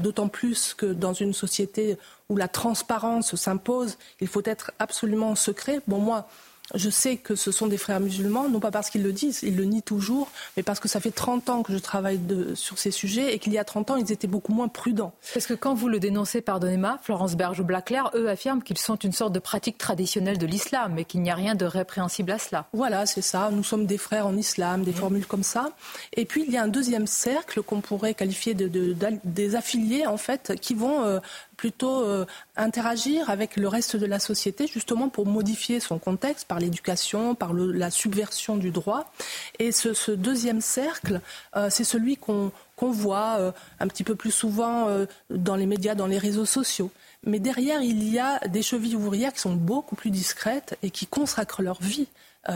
d'autant 0.03 0.29
plus 0.29 0.75
que 0.75 0.85
dans 0.85 1.15
une 1.15 1.33
société 1.33 1.97
où 2.29 2.37
la 2.37 2.49
transparence 2.49 3.35
s'impose, 3.35 3.97
il 4.21 4.29
faut 4.29 4.43
être 4.45 4.73
absolument 4.79 5.35
secret. 5.35 5.81
Bon, 5.87 5.99
moi, 5.99 6.29
je 6.75 6.91
sais 6.91 7.17
que 7.17 7.35
ce 7.35 7.53
sont 7.53 7.67
des 7.67 7.77
frères 7.77 8.01
musulmans, 8.01 8.49
non 8.49 8.61
pas 8.61 8.71
parce 8.71 8.91
qu'ils 8.91 9.03
le 9.03 9.13
disent, 9.13 9.41
ils 9.43 9.57
le 9.57 9.65
nient 9.65 9.83
toujours, 9.83 10.29
mais 10.57 10.63
parce 10.63 10.81
que 10.81 10.89
ça 10.89 11.01
fait 11.01 11.11
30 11.11 11.49
ans 11.51 11.63
que 11.63 11.73
je 11.73 11.79
travaille 11.79 12.21
sur 12.55 12.79
ces 12.79 12.91
sujets 12.91 13.35
et 13.35 13.39
qu'il 13.39 13.53
y 13.53 13.59
a 13.59 13.65
30 13.65 13.91
ans, 13.91 13.97
ils 13.97 14.13
étaient 14.13 14.27
beaucoup 14.27 14.53
moins 14.53 14.69
prudents. 14.69 15.13
Parce 15.35 15.47
que 15.47 15.55
quand 15.55 15.75
vous 15.75 15.89
le 15.89 16.01
dénoncez, 16.01 16.41
pardonnez-moi, 16.41 16.99
Florence 17.03 17.37
Berge 17.37 17.61
ou 17.61 17.65
Blaclair, 17.65 18.11
eux 18.15 18.29
affirment 18.29 18.63
qu'ils 18.63 18.79
sont 18.79 18.97
une 18.97 19.13
sorte 19.13 19.33
de 19.33 19.39
pratique 19.39 19.79
traditionnelle 19.79 20.39
de 20.39 20.47
l'islam 20.47 20.99
et 20.99 21.05
qu'il 21.05 21.23
n'y 21.23 21.31
a 21.31 21.35
rien 21.35 21.55
de 21.55 21.65
répréhensible 21.65 22.31
à 22.31 22.39
cela? 22.39 22.67
Voilà, 22.73 23.07
c'est 23.07 23.23
ça. 23.23 23.51
Nous 23.53 23.65
sommes 23.65 23.87
des 23.87 23.99
frères 23.99 24.27
en 24.27 24.37
islam, 24.37 24.83
des 24.83 24.93
formules 24.93 25.27
comme 25.27 25.43
ça. 25.43 25.71
Et 26.15 26.25
puis, 26.25 26.45
il 26.47 26.53
y 26.53 26.57
a 26.57 26.63
un 26.63 26.69
deuxième 26.69 27.07
cercle 27.07 27.63
qu'on 27.63 27.81
pourrait 27.81 28.15
qualifier 28.15 28.55
de, 28.55 28.95
des 29.25 29.57
affiliés, 29.57 30.07
en 30.07 30.17
fait, 30.17 30.55
qui 30.61 30.75
vont 30.75 31.05
euh, 31.05 31.21
plutôt 31.61 32.05
euh, 32.05 32.25
interagir 32.57 33.29
avec 33.29 33.59
le 33.59 33.69
reste 33.69 33.95
de 33.95 34.07
la 34.07 34.19
société, 34.19 34.67
justement 34.67 35.11
pour 35.11 35.27
modifier 35.27 35.79
son 35.79 35.99
contexte 35.99 36.49
par 36.49 36.59
l'éducation, 36.59 37.35
par 37.35 37.53
la 37.53 37.91
subversion 37.91 38.57
du 38.57 38.71
droit. 38.71 39.13
Et 39.59 39.71
ce, 39.71 40.11
deuxième 40.13 40.63
cercle, 40.63 41.21
euh, 41.57 41.69
c'est 41.69 41.85
celui 41.85 42.17
qu'on 42.17 42.51
voit 42.81 43.37
euh, 43.39 43.53
un 43.79 43.89
petit 43.89 44.05
peu 44.05 44.15
plus 44.15 44.31
souvent 44.31 44.89
dans 45.29 45.55
les 45.55 45.67
médias, 45.67 45.95
dans 45.95 46.07
les 46.07 46.17
réseaux 46.17 46.47
sociaux. 46.47 46.91
Mais 47.27 47.41
derrière, 47.41 47.83
il 47.83 48.11
y 48.11 48.19
a 48.19 48.39
des 48.49 48.63
chevilles 48.63 48.97
ouvrières 48.97 49.35
qui 49.35 49.41
sont 49.41 49.55
beaucoup 49.55 49.97
plus 49.97 50.11
discrètes 50.11 50.79
et 50.83 50.89
qui 50.89 51.07
consacrent 51.07 51.61
leur 51.61 51.83
vie. 51.83 52.09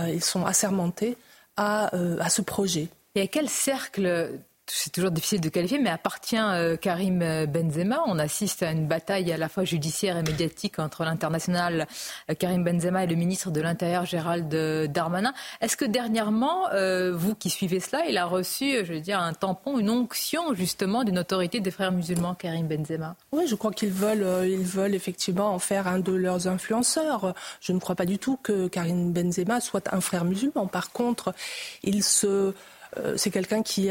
ils 0.09 0.25
sont 0.25 0.47
assermentés 0.47 1.19
à, 1.59 1.95
à 2.21 2.31
ce 2.31 2.41
projet. 2.41 2.89
Et 3.17 3.21
à 3.21 3.27
quel 3.27 3.51
cercle 3.51 4.31
c'est 4.67 4.91
toujours 4.91 5.11
difficile 5.11 5.41
de 5.41 5.49
qualifier, 5.51 5.79
mais 5.79 5.91
appartient 5.91 6.39
euh, 6.39 6.77
Karim 6.77 7.21
euh, 7.23 7.47
Benzema. 7.47 8.01
On 8.07 8.19
assiste 8.19 8.63
à 8.63 8.71
une 8.71 8.87
bataille 8.87 9.31
à 9.31 9.37
la 9.37 9.49
fois 9.49 9.65
judiciaire 9.65 10.17
et 10.17 10.23
médiatique 10.23 10.79
entre 10.79 11.05
l'international 11.05 11.87
euh, 12.31 12.35
Karim 12.35 12.65
Benzema 12.65 13.05
et 13.05 13.07
le 13.07 13.15
ministre 13.15 13.51
de 13.51 13.61
l'Intérieur 13.61 14.07
Gérald 14.07 14.49
Darmanin. 14.91 15.35
Est-ce 15.61 15.77
que 15.77 15.85
dernièrement, 15.85 16.69
vous 17.13 17.35
qui 17.35 17.51
suivez 17.51 17.81
cela, 17.81 18.07
il 18.07 18.17
a 18.17 18.27
reçu, 18.27 18.85
je 18.85 18.95
veux 18.95 19.01
dire, 19.01 19.21
un 19.21 19.33
tampon, 19.33 19.79
une 19.79 19.91
onction 19.91 20.55
justement 20.55 21.05
d'une 21.05 21.19
autorité 21.19 21.61
des 21.61 21.71
frères 21.71 21.93
musulmans, 21.93 22.35
Karim 22.35 22.67
Benzema? 22.67 23.17
Oui, 23.33 23.47
je 23.47 23.55
crois 23.55 23.73
qu'ils 23.73 23.91
veulent, 23.91 24.47
ils 24.49 24.65
veulent 24.65 24.95
effectivement 24.95 25.53
en 25.53 25.59
faire 25.59 25.87
un 25.87 25.99
de 25.99 26.13
leurs 26.13 26.49
influenceurs. 26.49 27.35
Je 27.61 27.73
ne 27.73 27.79
crois 27.79 27.95
pas 27.95 28.07
du 28.07 28.19
tout 28.19 28.39
que 28.43 28.69
Karim 28.69 29.13
Benzema 29.13 29.61
soit 29.61 29.93
un 29.93 30.01
frère 30.01 30.25
musulman. 30.25 30.67
Par 30.67 30.93
contre, 30.93 31.35
il 31.83 32.03
se 32.03 32.55
c'est 33.17 33.31
quelqu'un 33.31 33.63
qui, 33.63 33.91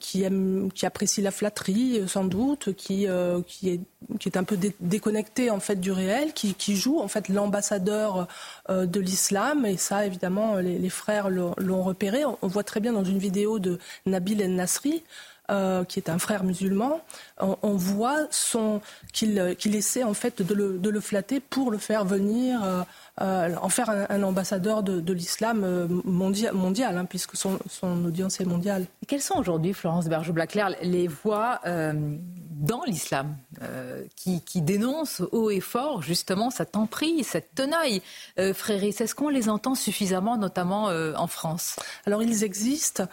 qui, 0.00 0.86
apprécie 0.86 1.22
la 1.22 1.30
flatterie, 1.30 2.00
euh, 2.00 2.06
sans 2.06 2.24
doute, 2.24 2.74
qui, 2.74 3.06
euh, 3.06 3.40
qui, 3.46 3.70
est, 3.70 4.36
un 4.36 4.44
peu 4.44 4.58
déconnecté 4.80 5.50
en 5.50 5.60
fait 5.60 5.76
du 5.76 5.92
réel, 5.92 6.32
qui, 6.32 6.76
joue 6.76 7.00
en 7.00 7.08
fait 7.08 7.28
l'ambassadeur 7.28 8.26
de 8.68 9.00
l'islam. 9.00 9.66
Et 9.66 9.76
ça, 9.76 10.06
évidemment, 10.06 10.56
les, 10.56 10.88
frères 10.88 11.28
l'ont 11.30 11.82
repéré. 11.82 12.24
On, 12.24 12.48
voit 12.48 12.64
très 12.64 12.80
bien 12.80 12.92
dans 12.92 13.04
une 13.04 13.18
vidéo 13.18 13.58
de 13.58 13.78
Nabil 14.06 14.40
El 14.40 14.54
Nasri. 14.54 15.02
qui 15.88 15.98
est 15.98 16.08
un 16.08 16.18
frère 16.18 16.44
musulman, 16.44 17.00
on, 17.40 17.74
voit 17.74 18.28
qu'il 19.12 19.76
essaie 19.76 20.02
en 20.02 20.14
fait 20.14 20.42
de 20.42 20.54
le, 20.54 21.00
flatter 21.00 21.40
pour 21.40 21.70
le 21.70 21.78
faire 21.78 22.04
venir 22.04 22.86
euh, 23.20 23.54
en 23.60 23.68
faire 23.68 23.90
un, 23.90 24.22
ambassadeur 24.22 24.82
de, 24.82 25.12
l'islam 25.12 25.64
euh, 25.64 25.86
mondial, 26.04 26.54
mondial 26.54 26.96
hein, 26.96 27.04
puisque 27.04 27.36
son, 27.36 27.58
audience 28.06 28.40
est 28.40 28.46
mondiale. 28.46 28.86
quelles 29.06 29.20
sont 29.20 29.38
aujourd'hui, 29.38 29.74
Florence 29.74 30.06
Berger-Blaclair, 30.06 30.70
les 30.80 31.08
voix 31.08 31.60
euh, 31.66 31.92
dans 32.50 32.82
l'islam 32.84 33.36
qui, 34.16 34.40
dénoncent 34.62 35.22
haut 35.32 35.50
et 35.50 35.60
fort 35.60 36.00
justement 36.00 36.48
cette 36.48 36.74
emprise, 36.74 37.26
cette 37.26 37.54
tenaille 37.54 38.00
fréris? 38.54 38.96
Est-ce 38.98 39.14
qu'on 39.14 39.28
les 39.28 39.50
entend 39.50 39.74
suffisamment, 39.74 40.38
notamment 40.38 40.84
en 40.84 41.26
France? 41.26 41.76
Alors 42.06 42.22
ils 42.22 42.44
existent 42.44 43.08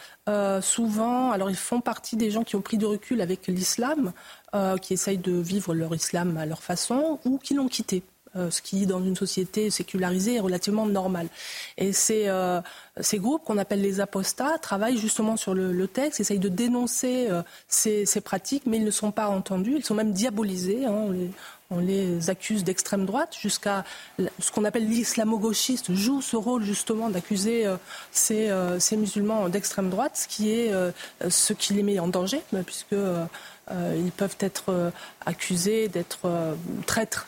souvent, 0.62 1.32
alors 1.32 1.50
ils 1.50 1.56
font 1.56 1.82
partie 1.82 2.16
des 2.16 2.32
gens 2.32 2.44
qui 2.44 2.56
ont 2.56 2.62
pris 2.62 2.78
de 2.78 2.86
recul 2.86 3.22
avec 3.22 3.48
l'islam, 3.48 4.14
qui 4.82 4.94
essayent 4.94 5.18
de 5.18 5.34
vivre 5.34 5.74
leur 5.74 5.94
islam 5.96 6.38
à 6.38 6.46
leur 6.46 6.62
façon 6.62 7.20
ou 7.26 7.38
qui 7.38 7.54
l'ont 7.54 7.68
quitté. 7.68 8.04
Euh, 8.40 8.50
ce 8.50 8.62
qui, 8.62 8.86
dans 8.86 9.04
une 9.04 9.16
société 9.16 9.70
sécularisée, 9.70 10.36
est 10.36 10.40
relativement 10.40 10.86
normal. 10.86 11.28
Et 11.78 11.94
ces, 11.94 12.28
euh, 12.28 12.62
ces 13.00 13.20
groupes 13.20 13.44
qu'on 13.44 13.58
appelle 13.58 13.82
les 13.82 14.00
apostats 14.00 14.58
travaillent 14.58 14.98
justement 14.98 15.38
sur 15.38 15.54
le, 15.54 15.88
texte, 15.88 16.20
essayent 16.20 16.40
de 16.40 16.50
dénoncer 16.50 17.28
euh, 17.30 17.42
ces, 17.68 18.22
pratiques, 18.22 18.64
mais 18.66 18.78
ils 18.78 18.86
ne 18.86 18.92
sont 18.92 19.12
pas 19.12 19.28
entendus, 19.28 19.74
ils 19.76 19.86
sont 19.86 19.96
même 19.96 20.14
diabolisés. 20.14 20.86
Hein. 20.86 21.08
on, 21.70 21.80
les, 21.80 22.30
accuse 22.30 22.64
d'extrême 22.64 23.06
droite, 23.06 23.36
jusqu'à 23.40 23.84
ce 24.18 24.52
qu'on 24.52 24.66
appelle 24.66 24.88
l'islamo-gauchiste 24.88 25.94
joue 25.94 26.22
ce 26.22 26.36
rôle 26.36 26.64
justement 26.64 27.10
d'accuser 27.10 27.66
ces, 28.12 28.52
ces, 28.80 28.98
musulmans 28.98 29.50
d'extrême 29.50 29.90
droite, 29.90 30.14
ce 30.16 30.28
qui 30.28 30.52
est 30.52 30.72
ce 31.30 31.54
qui 31.54 31.74
les 31.74 31.84
met 31.84 32.00
en 32.00 32.08
danger, 32.08 32.42
puisque 32.66 32.96
ils 33.72 34.12
peuvent 34.12 34.38
être 34.40 34.66
euh, 34.70 34.92
accusés 35.26 35.88
d'être 35.88 36.20
euh, 36.26 36.56
traîtres 36.86 37.28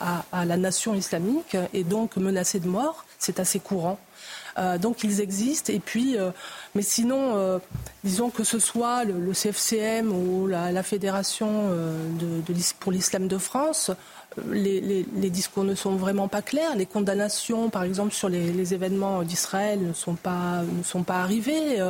à, 0.00 0.44
la 0.44 0.56
nation 0.56 0.94
islamique 0.94 1.56
et 1.72 1.84
donc 1.84 2.16
menacés 2.16 2.60
de 2.60 2.68
mort. 2.68 3.04
C'est 3.18 3.40
assez 3.40 3.60
courant. 3.60 3.98
donc 4.80 5.02
ils 5.02 5.20
existent. 5.20 5.72
Et 5.72 5.80
puis, 5.80 6.16
mais 6.74 6.82
sinon, 6.82 7.60
disons 8.04 8.30
que 8.30 8.44
ce 8.44 8.58
soit 8.58 9.04
le, 9.04 9.32
CFCM 9.32 10.12
ou 10.12 10.46
la, 10.46 10.82
Fédération 10.82 11.70
pour 12.80 12.92
l'islam 12.92 13.26
de 13.26 13.38
France, 13.38 13.90
les, 14.50 15.30
discours 15.30 15.64
ne 15.64 15.74
sont 15.74 15.96
vraiment 15.96 16.28
pas 16.28 16.42
clairs. 16.42 16.76
Les 16.76 16.86
condamnations, 16.86 17.70
par 17.70 17.84
exemple, 17.84 18.12
sur 18.12 18.28
les, 18.28 18.74
événements 18.74 19.22
d'Israël 19.22 19.80
ne 19.80 19.92
sont 19.92 20.14
pas 20.14 20.62
arrivées. 21.08 21.80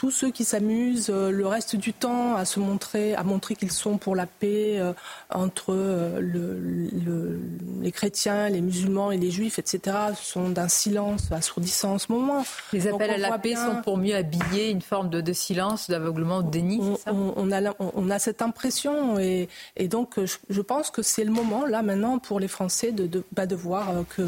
Tous 0.00 0.10
ceux 0.10 0.30
qui 0.30 0.44
s'amusent 0.44 1.10
le 1.10 1.46
reste 1.46 1.76
du 1.76 1.92
temps 1.92 2.34
à 2.34 2.46
se 2.46 2.58
montrer, 2.58 3.14
à 3.16 3.22
montrer 3.22 3.54
qu'ils 3.54 3.70
sont 3.70 3.98
pour 3.98 4.16
la 4.16 4.24
paix 4.24 4.78
euh, 4.78 4.94
entre 5.28 5.74
euh, 5.74 6.20
le, 6.22 7.38
les 7.82 7.92
chrétiens, 7.92 8.48
les 8.48 8.62
musulmans 8.62 9.12
et 9.12 9.18
les 9.18 9.30
juifs, 9.30 9.58
etc., 9.58 9.94
sont 10.18 10.48
d'un 10.48 10.68
silence 10.68 11.30
assourdissant 11.30 11.96
en 11.96 11.98
ce 11.98 12.10
moment. 12.10 12.46
Les 12.72 12.86
appels 12.88 13.10
à 13.10 13.18
la 13.18 13.38
paix 13.38 13.54
sont 13.54 13.82
pour 13.82 13.98
mieux 13.98 14.14
habiller 14.14 14.70
une 14.70 14.80
forme 14.80 15.10
de, 15.10 15.32
silence, 15.34 15.90
d'aveuglement, 15.90 16.40
de 16.40 16.48
déni. 16.48 16.80
On, 17.06 17.52
a, 17.52 17.74
on, 17.78 18.08
a, 18.08 18.18
cette 18.18 18.40
impression 18.40 19.18
et, 19.18 19.50
et 19.76 19.86
donc 19.86 20.18
je, 20.24 20.60
pense 20.62 20.90
que 20.90 21.02
c'est 21.02 21.24
le 21.24 21.30
moment 21.30 21.66
là 21.66 21.82
maintenant 21.82 22.18
pour 22.18 22.40
les 22.40 22.48
Français 22.48 22.92
de, 22.92 23.06
de, 23.06 23.22
bah, 23.32 23.44
de 23.44 23.54
voir 23.54 23.92
que 24.16 24.22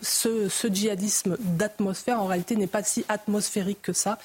ce, 0.00 0.48
ce, 0.48 0.68
djihadisme 0.68 1.36
d'atmosphère, 1.40 2.20
en 2.20 2.26
réalité, 2.26 2.54
n'est 2.54 2.68
pas 2.68 2.84
si 2.84 3.04
atmosphérique 3.08 3.82
que 3.82 3.92
ça. 3.92 4.18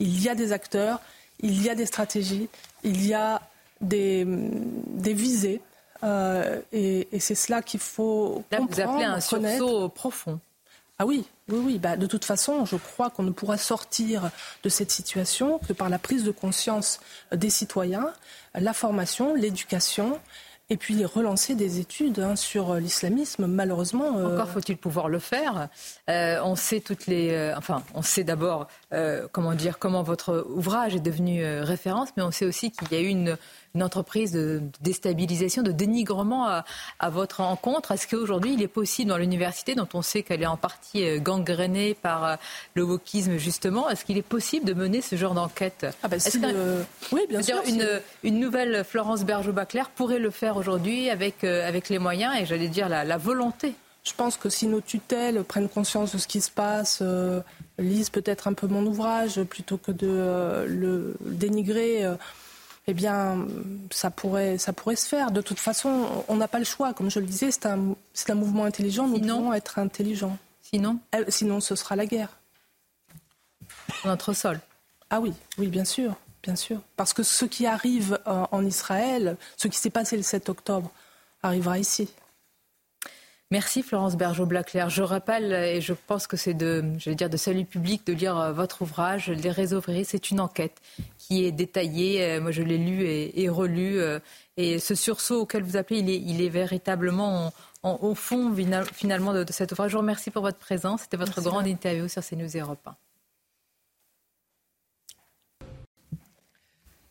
Il 0.00 0.20
y 0.20 0.28
a 0.28 0.34
des 0.34 0.52
acteurs, 0.52 1.00
il 1.40 1.62
y 1.62 1.70
a 1.70 1.74
des 1.74 1.86
stratégies, 1.86 2.48
il 2.82 3.06
y 3.06 3.14
a 3.14 3.40
des, 3.80 4.24
des 4.26 5.14
visées. 5.14 5.60
Euh, 6.02 6.60
et, 6.72 7.06
c'est 7.18 7.34
cela 7.34 7.62
qu'il 7.62 7.80
faut 7.80 8.44
Là, 8.50 8.58
comprendre, 8.58 8.74
vous 8.74 8.90
appelez 8.90 9.04
un 9.04 9.20
sursaut 9.20 9.88
profond. 9.88 10.40
Ah 10.98 11.06
oui, 11.06 11.24
oui, 11.48 11.58
oui. 11.64 11.78
Bah, 11.78 11.96
de 11.96 12.06
toute 12.06 12.24
façon, 12.24 12.64
je 12.66 12.76
crois 12.76 13.10
qu'on 13.10 13.22
ne 13.22 13.30
pourra 13.30 13.56
sortir 13.56 14.30
de 14.62 14.68
cette 14.68 14.90
situation 14.90 15.58
que 15.58 15.72
par 15.72 15.88
la 15.88 15.98
prise 15.98 16.24
de 16.24 16.30
conscience 16.30 17.00
des 17.32 17.50
citoyens, 17.50 18.12
la 18.54 18.72
formation, 18.72 19.34
l'éducation 19.34 20.18
et 20.68 20.76
puis 20.76 21.04
relancer 21.04 21.54
des 21.54 21.80
études 21.80 22.20
hein, 22.20 22.36
sur 22.36 22.74
l'islamisme. 22.74 23.46
Malheureusement, 23.46 24.18
euh, 24.18 24.34
encore 24.34 24.50
faut-il 24.50 24.76
pouvoir 24.76 25.08
le 25.08 25.18
faire. 25.18 25.68
Euh, 26.08 26.38
on 26.44 26.54
sait 26.54 26.80
toutes 26.80 27.06
les, 27.06 27.52
enfin, 27.56 27.82
on 27.94 28.02
sait 28.02 28.24
d'abord 28.24 28.68
comment 29.32 29.54
dire 29.54 29.78
comment 29.78 30.02
votre 30.02 30.46
ouvrage 30.54 30.94
est 30.94 31.00
devenu 31.00 31.44
référence, 31.62 32.08
mais 32.16 32.22
on 32.22 32.30
sait 32.30 32.44
aussi 32.44 32.70
qu'il 32.70 32.92
y 32.92 32.96
a 32.96 33.00
eu 33.00 33.08
une 33.08 33.36
une 33.74 33.82
entreprise 33.82 34.32
de 34.32 34.62
déstabilisation, 34.80 35.62
de 35.62 35.70
dénigrement 35.70 36.48
à, 36.48 37.10
votre 37.10 37.40
encontre. 37.40 37.92
Est-ce 37.92 38.06
qu'aujourd'hui, 38.06 38.54
il 38.54 38.62
est 38.62 38.68
possible 38.68 39.10
dans 39.10 39.16
l'université, 39.16 39.74
dont 39.74 39.88
on 39.94 40.02
sait 40.02 40.22
qu'elle 40.22 40.42
est 40.42 40.46
en 40.46 40.56
partie 40.56 41.04
euh, 41.04 41.18
gangrénée 41.18 41.94
par 41.94 42.24
euh, 42.24 42.36
le 42.74 42.82
wokisme, 42.82 43.36
justement, 43.36 43.88
est-ce 43.88 44.04
qu'il 44.04 44.18
est 44.18 44.22
possible 44.22 44.66
de 44.66 44.74
mener 44.74 45.00
ce 45.00 45.16
genre 45.16 45.34
d'enquête? 45.34 45.86
Ah 46.02 46.08
ben, 46.08 46.18
Oui, 47.12 47.22
bien 47.28 47.42
sûr. 47.42 47.62
Une, 47.66 48.00
une, 48.22 48.40
nouvelle 48.40 48.84
Florence 48.84 49.24
Bergeau-Bacler 49.24 49.84
pourrait 49.94 50.18
le 50.18 50.30
faire 50.30 50.56
aujourd'hui 50.56 51.10
avec, 51.10 51.44
euh, 51.44 51.66
avec 51.66 51.88
les 51.88 51.98
moyens 51.98 52.34
et, 52.40 52.46
j'allais 52.46 52.68
dire, 52.68 52.88
la, 52.88 53.16
volonté? 53.18 53.74
Je 54.02 54.12
pense 54.14 54.36
que 54.36 54.48
si 54.48 54.66
nos 54.66 54.80
tutelles 54.80 55.44
prennent 55.44 55.68
conscience 55.68 56.12
de 56.12 56.18
ce 56.18 56.26
qui 56.26 56.40
se 56.40 56.50
passe, 56.50 57.02
lisent 57.80 58.10
peut-être 58.10 58.48
un 58.48 58.52
peu 58.52 58.66
mon 58.66 58.84
ouvrage 58.86 59.42
plutôt 59.44 59.76
que 59.76 59.92
de 59.92 60.66
le 60.68 61.14
dénigrer, 61.20 62.06
eh 62.86 62.94
bien, 62.94 63.46
ça 63.90 64.10
pourrait, 64.10 64.58
ça 64.58 64.72
pourrait 64.72 64.96
se 64.96 65.06
faire. 65.06 65.30
De 65.30 65.40
toute 65.40 65.58
façon, 65.58 66.24
on 66.28 66.36
n'a 66.36 66.48
pas 66.48 66.58
le 66.58 66.64
choix. 66.64 66.92
Comme 66.92 67.10
je 67.10 67.20
le 67.20 67.26
disais, 67.26 67.50
c'est 67.50 67.66
un, 67.66 67.94
un 68.28 68.34
mouvement 68.34 68.64
intelligent. 68.64 69.06
Nous 69.06 69.20
devons 69.20 69.52
être 69.52 69.78
intelligents. 69.78 70.36
Sinon 70.62 70.98
euh, 71.14 71.24
Sinon, 71.28 71.60
ce 71.60 71.74
sera 71.74 71.96
la 71.96 72.06
guerre. 72.06 72.36
Notre 74.04 74.32
sol. 74.32 74.60
Ah 75.10 75.20
oui, 75.20 75.32
oui, 75.58 75.68
bien 75.68 75.84
sûr, 75.84 76.14
bien 76.42 76.56
sûr. 76.56 76.80
Parce 76.96 77.12
que 77.12 77.22
ce 77.22 77.44
qui 77.44 77.66
arrive 77.66 78.18
en, 78.26 78.48
en 78.50 78.64
Israël, 78.64 79.36
ce 79.56 79.68
qui 79.68 79.78
s'est 79.78 79.90
passé 79.90 80.16
le 80.16 80.22
7 80.22 80.48
octobre, 80.48 80.90
arrivera 81.42 81.78
ici. 81.78 82.08
Merci 83.52 83.82
Florence 83.82 84.16
Bergeau-Blaclair. 84.16 84.90
Je 84.90 85.02
rappelle, 85.02 85.52
et 85.52 85.80
je 85.80 85.92
pense 85.92 86.28
que 86.28 86.36
c'est 86.36 86.54
de, 86.54 86.84
je 86.98 87.10
vais 87.10 87.16
dire, 87.16 87.28
de 87.28 87.36
salut 87.36 87.64
public 87.64 88.06
de 88.06 88.12
lire 88.12 88.38
euh, 88.38 88.52
votre 88.52 88.82
ouvrage, 88.82 89.28
Les 89.28 89.50
réseaux 89.50 89.80
fréris. 89.80 90.04
C'est 90.04 90.30
une 90.30 90.38
enquête 90.38 90.80
qui 91.18 91.44
est 91.44 91.50
détaillée. 91.50 92.22
Euh, 92.22 92.40
moi, 92.40 92.52
je 92.52 92.62
l'ai 92.62 92.78
lu 92.78 93.02
et, 93.02 93.48
relu. 93.48 93.98
Euh, 93.98 94.20
et 94.56 94.78
ce 94.78 94.94
sursaut 94.94 95.40
auquel 95.40 95.64
vous 95.64 95.76
appelez, 95.76 95.98
il 95.98 96.10
est, 96.10 96.20
il 96.20 96.40
est 96.42 96.48
véritablement 96.48 97.52
au 97.82 98.14
fond 98.14 98.54
finalement 98.92 99.32
de, 99.32 99.44
cet 99.50 99.72
ouvrage. 99.72 99.90
Je 99.90 99.96
vous 99.96 100.02
remercie 100.02 100.30
pour 100.30 100.42
votre 100.42 100.58
présence. 100.58 101.02
C'était 101.02 101.16
votre 101.16 101.40
grande 101.42 101.66
interview 101.66 102.06
sur 102.06 102.22
CNews 102.24 102.56
Europe 102.56 102.86
1. 102.86 102.94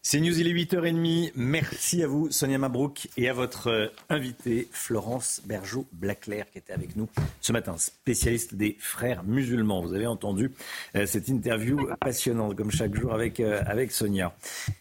C'est 0.02 0.22
News, 0.22 0.40
il 0.40 0.48
est 0.48 0.54
8h30. 0.54 1.34
Merci 1.36 2.04
à 2.04 2.08
vous, 2.08 2.32
Sonia 2.32 2.58
Mabrouk, 2.58 3.10
et 3.18 3.28
à 3.28 3.34
votre 3.34 3.68
euh, 3.68 3.88
invitée, 4.08 4.70
Florence 4.72 5.42
Bergeau-Blaclair, 5.46 6.50
qui 6.50 6.58
était 6.58 6.72
avec 6.72 6.96
nous 6.96 7.10
ce 7.42 7.52
matin, 7.52 7.76
spécialiste 7.78 8.56
des 8.56 8.78
frères 8.80 9.26
musulmans. 9.26 9.82
Vous 9.82 9.94
avez 9.94 10.08
entendu 10.08 10.52
euh, 10.96 11.06
cette 11.06 11.28
interview 11.28 11.90
passionnante, 12.00 12.56
comme 12.56 12.72
chaque 12.72 12.96
jour, 12.96 13.14
avec, 13.14 13.42
euh, 13.42 13.62
avec 13.68 13.92
Sonia. 13.92 14.34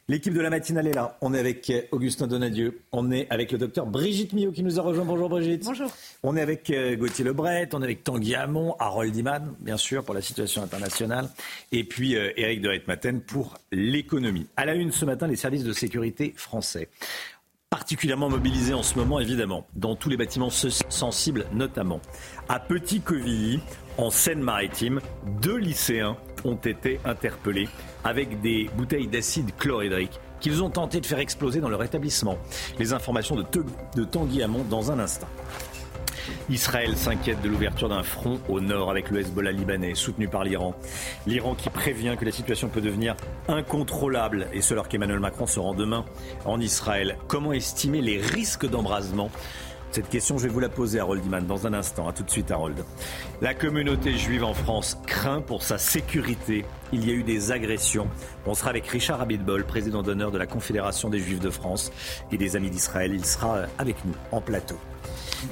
L'équipe 0.06 0.32
de 0.32 0.40
la 0.40 0.50
matinale 0.50 0.86
est 0.86 0.94
là. 0.94 1.18
On 1.20 1.34
est 1.34 1.40
avec 1.40 1.72
Augustin 1.90 2.28
Donadieu. 2.28 2.80
On 2.92 3.10
est 3.10 3.26
avec 3.28 3.50
le 3.50 3.58
docteur 3.58 3.86
Brigitte 3.86 4.32
Millot, 4.34 4.52
qui 4.52 4.62
nous 4.62 4.78
a 4.78 4.82
rejoint. 4.82 5.04
Bonjour, 5.04 5.28
Brigitte. 5.28 5.64
Bonjour. 5.64 5.90
On 6.22 6.36
est 6.36 6.40
avec 6.40 6.72
Gauthier 6.96 7.24
Lebret. 7.24 7.68
On 7.72 7.82
est 7.82 7.84
avec 7.84 8.04
Tanguy 8.04 8.36
Hamon, 8.36 8.74
Harold 8.78 9.14
Iman, 9.14 9.54
bien 9.60 9.76
sûr, 9.76 10.04
pour 10.04 10.14
la 10.14 10.22
situation 10.22 10.62
internationale. 10.62 11.28
Et 11.72 11.84
puis 11.84 12.14
Eric 12.14 12.62
de 12.62 12.68
Reitmaten 12.68 13.20
pour 13.20 13.58
l'économie. 13.70 14.46
À 14.56 14.64
la 14.64 14.74
une 14.74 14.92
ce 14.92 15.04
matin, 15.08 15.17
les 15.26 15.36
services 15.36 15.64
de 15.64 15.72
sécurité 15.72 16.34
français 16.36 16.88
particulièrement 17.70 18.30
mobilisés 18.30 18.74
en 18.74 18.82
ce 18.82 18.98
moment, 18.98 19.20
évidemment, 19.20 19.66
dans 19.76 19.94
tous 19.94 20.08
les 20.08 20.16
bâtiments 20.16 20.50
sensibles 20.50 21.44
notamment. 21.52 22.00
À 22.48 22.60
Petit-Quevilly, 22.60 23.60
en 23.98 24.10
Seine-Maritime, 24.10 25.00
deux 25.42 25.56
lycéens 25.56 26.16
ont 26.44 26.56
été 26.56 26.98
interpellés 27.04 27.68
avec 28.04 28.40
des 28.40 28.70
bouteilles 28.76 29.08
d'acide 29.08 29.54
chlorhydrique 29.58 30.18
qu'ils 30.40 30.62
ont 30.62 30.70
tenté 30.70 31.00
de 31.00 31.06
faire 31.06 31.18
exploser 31.18 31.60
dans 31.60 31.68
leur 31.68 31.82
établissement. 31.82 32.38
Les 32.78 32.92
informations 32.92 33.36
de, 33.36 34.04
Tanguy 34.04 34.42
Hamon 34.42 34.64
dans 34.70 34.92
un 34.92 34.98
instant. 35.00 35.28
Israël 36.50 36.96
s'inquiète 36.96 37.40
de 37.42 37.48
l'ouverture 37.48 37.88
d'un 37.88 38.02
front 38.02 38.40
au 38.48 38.60
nord 38.60 38.90
avec 38.90 39.10
le 39.10 39.20
Hezbollah 39.20 39.52
libanais, 39.52 39.94
soutenu 39.94 40.28
par 40.28 40.44
l'Iran. 40.44 40.74
L'Iran 41.26 41.54
qui 41.54 41.70
prévient 41.70 42.16
que 42.18 42.24
la 42.24 42.32
situation 42.32 42.68
peut 42.68 42.80
devenir 42.80 43.16
incontrôlable, 43.48 44.48
et 44.52 44.60
ce 44.60 44.74
alors 44.74 44.88
qu'Emmanuel 44.88 45.20
Macron 45.20 45.46
se 45.46 45.60
rend 45.60 45.74
demain 45.74 46.04
en 46.44 46.60
Israël. 46.60 47.16
Comment 47.26 47.52
estimer 47.52 48.00
les 48.00 48.18
risques 48.18 48.66
d'embrasement? 48.66 49.30
Cette 49.90 50.10
question, 50.10 50.36
je 50.36 50.42
vais 50.42 50.52
vous 50.52 50.60
la 50.60 50.68
poser 50.68 50.98
à 50.98 51.02
Harold 51.02 51.24
Iman 51.24 51.46
dans 51.46 51.66
un 51.66 51.72
instant. 51.72 52.08
A 52.08 52.12
tout 52.12 52.22
de 52.22 52.30
suite, 52.30 52.50
Harold. 52.50 52.84
La 53.40 53.54
communauté 53.54 54.18
juive 54.18 54.44
en 54.44 54.52
France 54.52 54.98
craint 55.06 55.40
pour 55.40 55.62
sa 55.62 55.78
sécurité. 55.78 56.66
Il 56.92 57.08
y 57.08 57.10
a 57.10 57.14
eu 57.14 57.22
des 57.22 57.52
agressions. 57.52 58.06
On 58.44 58.52
sera 58.52 58.68
avec 58.68 58.86
Richard 58.86 59.22
Abitbol, 59.22 59.64
président 59.64 60.02
d'honneur 60.02 60.30
de 60.30 60.36
la 60.36 60.46
Confédération 60.46 61.08
des 61.08 61.20
Juifs 61.20 61.40
de 61.40 61.50
France 61.50 61.90
et 62.30 62.36
des 62.36 62.54
Amis 62.54 62.70
d'Israël. 62.70 63.12
Il 63.14 63.24
sera 63.24 63.62
avec 63.78 63.96
nous 64.04 64.14
en 64.30 64.42
plateau. 64.42 64.76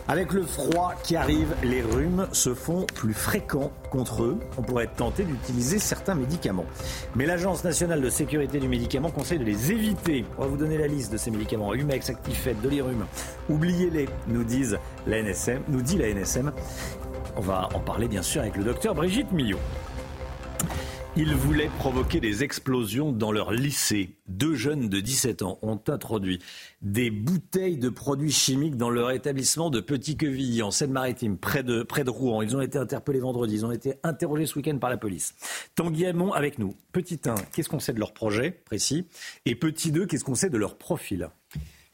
Avec 0.08 0.32
le 0.32 0.42
froid 0.42 0.94
qui 1.02 1.16
arrive, 1.16 1.54
les 1.62 1.82
rhumes 1.82 2.26
se 2.32 2.54
font 2.54 2.86
plus 2.94 3.14
fréquents 3.14 3.70
contre 3.90 4.24
eux. 4.24 4.38
On 4.58 4.62
pourrait 4.62 4.84
être 4.84 4.96
tenté 4.96 5.24
d'utiliser 5.24 5.78
certains 5.78 6.14
médicaments. 6.14 6.66
Mais 7.14 7.26
l'Agence 7.26 7.64
nationale 7.64 8.00
de 8.00 8.10
sécurité 8.10 8.58
du 8.58 8.68
médicament 8.68 9.10
conseille 9.10 9.38
de 9.38 9.44
les 9.44 9.72
éviter. 9.72 10.24
On 10.38 10.42
va 10.42 10.48
vous 10.48 10.56
donner 10.56 10.78
la 10.78 10.86
liste 10.86 11.12
de 11.12 11.16
ces 11.16 11.30
médicaments. 11.30 11.74
Humex, 11.74 12.10
Actifed, 12.10 12.60
Dolirum. 12.60 13.06
Oubliez-les, 13.48 14.08
nous 14.28 14.38
nous 14.38 14.44
dit 14.44 15.98
la 15.98 16.12
NSM. 16.12 16.52
On 17.36 17.40
va 17.40 17.68
en 17.74 17.80
parler 17.80 18.08
bien 18.08 18.22
sûr 18.22 18.40
avec 18.42 18.56
le 18.56 18.64
docteur 18.64 18.94
Brigitte 18.94 19.30
Millot. 19.32 19.58
Ils 21.18 21.34
voulaient 21.34 21.70
provoquer 21.78 22.20
des 22.20 22.44
explosions 22.44 23.10
dans 23.10 23.32
leur 23.32 23.50
lycée. 23.50 24.18
Deux 24.28 24.54
jeunes 24.54 24.90
de 24.90 25.00
17 25.00 25.40
ans 25.40 25.58
ont 25.62 25.80
introduit 25.88 26.40
des 26.82 27.10
bouteilles 27.10 27.78
de 27.78 27.88
produits 27.88 28.30
chimiques 28.30 28.76
dans 28.76 28.90
leur 28.90 29.10
établissement 29.10 29.70
de 29.70 29.80
Petit-Quevilly, 29.80 30.62
en 30.62 30.70
Seine-Maritime, 30.70 31.38
près 31.38 31.62
de, 31.62 32.10
Rouen. 32.10 32.42
Ils 32.42 32.54
ont 32.54 32.60
été 32.60 32.76
interpellés 32.76 33.20
vendredi. 33.20 33.54
Ils 33.54 33.64
ont 33.64 33.72
été 33.72 33.94
interrogés 34.02 34.44
ce 34.44 34.56
week-end 34.56 34.76
par 34.76 34.90
la 34.90 34.98
police. 34.98 35.34
Tanguy 35.74 36.04
Hamon 36.04 36.34
avec 36.34 36.58
nous. 36.58 36.74
Petit 36.92 37.18
1, 37.24 37.34
qu'est-ce 37.50 37.70
qu'on 37.70 37.80
sait 37.80 37.94
de 37.94 37.98
leur 37.98 38.12
projet 38.12 38.50
précis? 38.50 39.06
Et 39.46 39.54
petit 39.54 39.92
2, 39.92 40.04
qu'est-ce 40.04 40.24
qu'on 40.24 40.34
sait 40.34 40.50
de 40.50 40.58
leur 40.58 40.76
profil? 40.76 41.30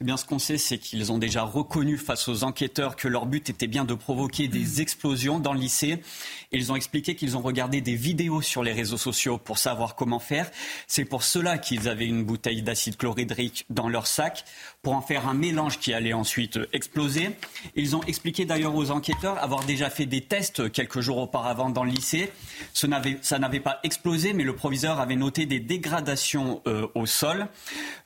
Eh 0.03 0.05
bien, 0.05 0.17
ce 0.17 0.25
qu'on 0.25 0.41
sait, 0.41 0.59
c'est 0.59 0.79
qu'ils 0.79 1.13
ont 1.13 1.19
déjà 1.19 1.45
reconnu 1.45 1.97
face 1.97 2.27
aux 2.27 2.43
enquêteurs 2.43 2.97
que 2.97 3.07
leur 3.07 3.25
but 3.25 3.49
était 3.51 3.69
bien 3.69 3.85
de 3.85 3.95
provoquer 3.95 4.49
des 4.49 4.81
explosions 4.81 5.39
dans 5.39 5.53
le 5.53 5.61
lycée. 5.61 6.03
Ils 6.51 6.73
ont 6.73 6.75
expliqué 6.75 7.15
qu'ils 7.15 7.37
ont 7.37 7.41
regardé 7.41 7.81
des 7.81 7.95
vidéos 7.95 8.43
sur 8.43 8.65
les 8.65 8.73
réseaux 8.73 8.97
sociaux 8.97 9.39
pour 9.39 9.59
savoir 9.59 9.95
comment 9.95 10.19
faire. 10.19 10.51
C'est 10.89 11.05
pour 11.05 11.23
cela 11.23 11.57
qu'ils 11.57 11.89
avaient 11.89 12.09
une 12.09 12.25
bouteille 12.25 12.63
d'acide 12.63 12.97
chlorhydrique 12.97 13.65
dans 13.71 13.89
leur 13.89 14.09
sac 14.09 14.45
pour 14.83 14.95
en 14.95 15.01
faire 15.01 15.29
un 15.29 15.35
mélange 15.35 15.79
qui 15.79 15.95
allait 15.95 16.13
ensuite 16.13 16.59
exploser. 16.73 17.31
Ils 17.77 17.95
ont 17.95 18.03
expliqué 18.03 18.45
d'ailleurs 18.45 18.75
aux 18.75 18.91
enquêteurs 18.91 19.39
avoir 19.39 19.65
déjà 19.65 19.91
fait 19.91 20.07
des 20.07 20.23
tests 20.23 20.73
quelques 20.73 21.01
jours 21.01 21.19
auparavant 21.19 21.71
dans 21.71 21.85
le 21.85 21.93
lycée. 21.93 22.33
ça 22.73 23.39
n'avait 23.39 23.61
pas 23.61 23.79
explosé, 23.85 24.33
mais 24.33 24.43
le 24.43 24.57
proviseur 24.57 24.99
avait 24.99 25.15
noté 25.15 25.47
des 25.47 25.61
dégradations 25.61 26.63
euh, 26.67 26.89
au 26.97 27.07
sol. 27.07 27.47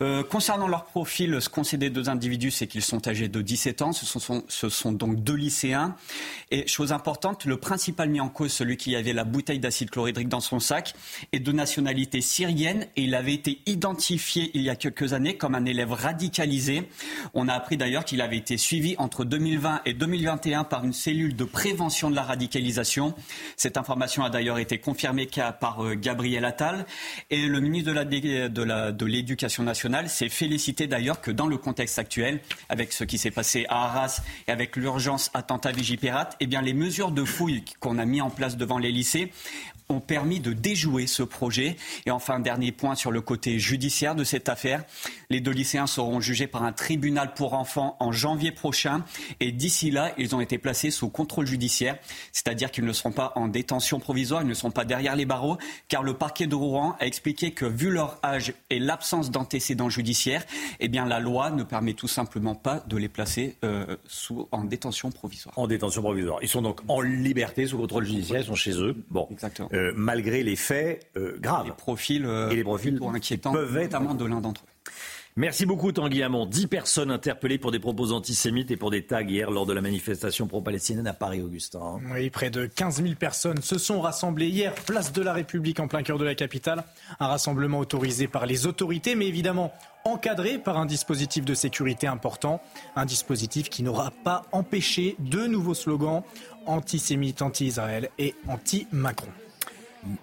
Euh, 0.03 0.23
concernant 0.23 0.69
leur 0.69 0.85
profil, 0.85 1.41
ce 1.41 1.49
qu'on 1.49 1.65
sait 1.65 1.79
des 1.79 1.89
deux 1.89 2.11
individus, 2.11 2.51
c'est 2.51 2.67
qu'ils 2.67 2.83
sont 2.83 3.09
âgés 3.09 3.29
de 3.29 3.41
17 3.41 3.81
ans. 3.81 3.93
Ce 3.95 4.05
sont, 4.05 4.45
ce 4.47 4.69
sont 4.69 4.93
donc 4.93 5.23
deux 5.23 5.35
lycéens. 5.35 5.97
Et 6.51 6.67
chose 6.67 6.93
importante, 6.93 7.47
le 7.47 7.57
principal 7.57 8.11
mis 8.11 8.21
en 8.21 8.29
cause, 8.29 8.53
celui 8.53 8.77
qui 8.77 8.95
avait 8.97 9.15
la 9.15 9.25
bouteille 9.25 9.61
d'acide 9.61 9.89
chlorhydrique 9.89 10.29
dans 10.29 10.41
son 10.41 10.61
sac, 10.61 10.93
est 11.33 11.41
de 11.41 11.53
nationalité 11.53 12.21
syrienne 12.21 12.87
et 12.97 13.05
il 13.05 13.15
avait 13.15 13.35
été 13.35 13.61
identifié 13.65 14.51
il 14.53 14.61
y 14.61 14.69
a 14.69 14.77
quelques 14.77 15.15
années 15.15 15.39
comme 15.39 15.55
un 15.55 15.65
élève 15.65 15.93
radicalisé. 15.93 16.66
On 17.35 17.49
a 17.49 17.55
appris 17.55 17.77
d'ailleurs 17.77 18.05
qu'il 18.05 18.21
avait 18.21 18.37
été 18.37 18.57
suivi 18.57 18.95
entre 18.99 19.25
2020 19.25 19.83
et 19.85 19.95
2021 19.95 20.65
par 20.65 20.85
une 20.85 20.93
cellule 20.93 21.37
de 21.37 21.45
prévention 21.45 22.11
de 22.11 22.17
la 22.17 22.23
radicalisation. 22.23 23.15
Cette 23.57 23.77
information 23.77 24.25
a 24.25 24.31
d'ailleurs 24.31 24.59
été 24.59 24.79
confirmée 24.79 25.29
par 25.61 25.85
euh, 25.85 25.95
Gabriel 25.95 26.45
Attal 26.45 26.87
et 27.31 27.47
le 27.47 27.61
ministre 27.61 27.93
de 27.93 29.05
l'Éducation 29.07 29.63
nationale 29.63 30.09
s'est 30.09 30.29
félicité 30.29 30.87
d'ailleurs 30.87 31.21
que 31.21 31.31
dans 31.31 31.47
le 31.47 31.57
contexte 31.57 31.99
actuel, 31.99 32.41
avec 32.69 32.93
ce 32.93 33.05
qui 33.05 33.19
s'est 33.19 33.31
passé 33.31 33.67
à 33.69 33.85
Arras 33.85 34.21
et 34.49 34.53
avec 34.53 34.77
l'urgence 34.77 35.31
attentat 35.35 35.73
Vigipirate, 35.73 36.37
eh 36.41 36.47
bien 36.47 36.63
les 36.63 36.75
mesures 36.75 37.11
de 37.11 37.25
fouille 37.25 37.65
qu'on 37.81 37.99
a 37.99 38.05
mis 38.05 38.21
en 38.21 38.31
place 38.31 38.57
devant 38.57 38.79
les 38.79 38.93
lycées 38.93 39.33
ont 39.89 40.01
permis 40.01 40.41
de 40.41 40.53
déjouer 40.53 41.07
ce 41.07 41.23
projet. 41.23 41.77
Et 42.07 42.11
enfin, 42.11 42.41
dernier 42.41 42.73
point 42.73 42.95
sur 42.95 43.11
le 43.11 43.21
côté 43.21 43.59
judiciaire 43.59 44.15
de 44.15 44.25
cette 44.25 44.49
affaire. 44.49 44.85
Les 45.31 45.41
deux 45.41 45.53
lycéens 45.53 45.87
seront 45.87 46.21
jugés 46.21 46.47
par 46.47 46.63
un 46.63 46.73
tribunal 46.73 47.35
pour 47.35 47.55
enfants 47.55 47.97
en 48.01 48.13
janvier 48.13 48.53
prochain. 48.53 49.05
Et 49.41 49.53
d'ici 49.53 49.91
là, 49.91 50.13
ils 50.19 50.35
ont 50.35 50.41
été 50.41 50.59
placés 50.59 50.91
sous 50.91 51.09
contrôle 51.09 51.47
judiciaire. 51.47 51.99
C'est-à-dire 52.33 52.71
qu'ils 52.71 52.85
ne 52.85 52.93
seront 52.93 53.13
pas 53.13 53.33
en 53.37 53.49
détention 53.49 54.01
provisoire, 54.01 54.43
ils 54.43 54.49
ne 54.49 54.55
sont 54.55 54.71
pas 54.71 54.85
derrière 54.85 55.17
les 55.17 55.27
barreaux, 55.27 55.59
car 55.89 56.03
le 56.03 56.15
parquet 56.15 56.47
de 56.47 56.55
Rouen 56.55 56.97
a 57.01 57.07
expliqué 57.07 57.53
que, 57.53 57.65
vu 57.65 57.91
leur 57.91 58.19
âge 58.25 58.55
et 58.71 58.79
l'absence 58.79 59.31
d'antécédents 59.31 59.91
judiciaires, 59.91 60.45
eh 60.81 60.89
bien, 60.89 61.05
la 61.07 61.21
loi 61.21 61.51
ne 61.51 61.63
permet 61.63 61.95
tout 61.95 62.09
simplement 62.09 62.55
pas 62.55 62.85
de 62.87 62.97
les 62.97 63.09
placer 63.09 63.57
euh, 63.65 63.97
sous, 64.07 64.49
en 64.53 64.65
détention 64.65 65.11
provisoire. 65.11 65.59
En 65.59 65.67
détention 65.67 66.03
provisoire. 66.03 66.39
Ils 66.43 66.49
sont 66.49 66.63
donc 66.63 66.81
en 66.89 67.01
liberté 67.01 67.67
sous 67.67 67.79
contrôle 67.79 68.05
judiciaire, 68.05 68.41
ils 68.41 68.47
sont 68.47 68.55
chez 68.55 68.79
eux. 68.81 68.97
Bon. 69.11 69.29
Exactement. 69.31 69.69
Euh, 69.77 69.93
malgré 69.95 70.43
les 70.43 70.57
faits 70.57 71.07
euh, 71.17 71.37
graves. 71.39 71.67
Les 71.67 71.73
profils, 71.73 72.25
euh, 72.25 72.51
et 72.51 72.57
les 72.57 72.65
profils 72.65 72.99
inquiétants, 73.03 73.53
peuvent 73.53 73.77
être 73.77 73.93
notamment 73.93 74.15
de 74.15 74.25
l'un 74.25 74.41
d'entre 74.41 74.63
eux. 74.63 74.91
Merci 75.39 75.67
beaucoup 75.67 75.93
Tanguy 75.93 76.23
Hamon. 76.23 76.47
Dix 76.47 76.67
personnes 76.67 77.11
interpellées 77.11 77.59
pour 77.59 77.71
des 77.71 77.79
propos 77.79 78.13
antisémites 78.13 78.71
et 78.71 78.79
pour 78.79 78.91
des 78.91 79.05
tags 79.05 79.21
hier 79.21 79.51
lors 79.51 79.67
de 79.67 79.75
la 79.75 79.83
manifestation 79.83 80.47
pro-palestinienne 80.47 81.07
à 81.07 81.13
Paris-Augustin. 81.13 82.01
Oui, 82.11 82.31
près 82.31 82.49
de 82.49 82.65
15 82.65 83.03
000 83.03 83.17
personnes 83.17 83.61
se 83.61 83.77
sont 83.77 84.01
rassemblées 84.01 84.49
hier, 84.49 84.75
place 84.75 85.13
de 85.13 85.21
la 85.21 85.35
République 85.35 85.79
en 85.79 85.89
plein 85.89 86.03
cœur 86.03 86.17
de 86.17 86.25
la 86.25 86.35
capitale. 86.35 86.85
Un 87.21 87.27
rassemblement 87.27 87.81
autorisé 87.81 88.29
par 88.29 88.47
les 88.47 88.67
autorités, 88.67 89.15
mais 89.15 89.27
évidemment 89.27 89.75
encadré 90.05 90.57
par 90.57 90.79
un 90.79 90.87
dispositif 90.87 91.45
de 91.45 91.53
sécurité 91.53 92.07
important. 92.07 92.63
Un 92.95 93.05
dispositif 93.05 93.69
qui 93.69 93.83
n'aura 93.83 94.13
pas 94.25 94.47
empêché 94.53 95.17
de 95.19 95.47
nouveaux 95.47 95.75
slogans 95.75 96.23
antisémites, 96.65 97.43
anti-Israël 97.43 98.09
et 98.19 98.35
anti-Macron. 98.49 99.29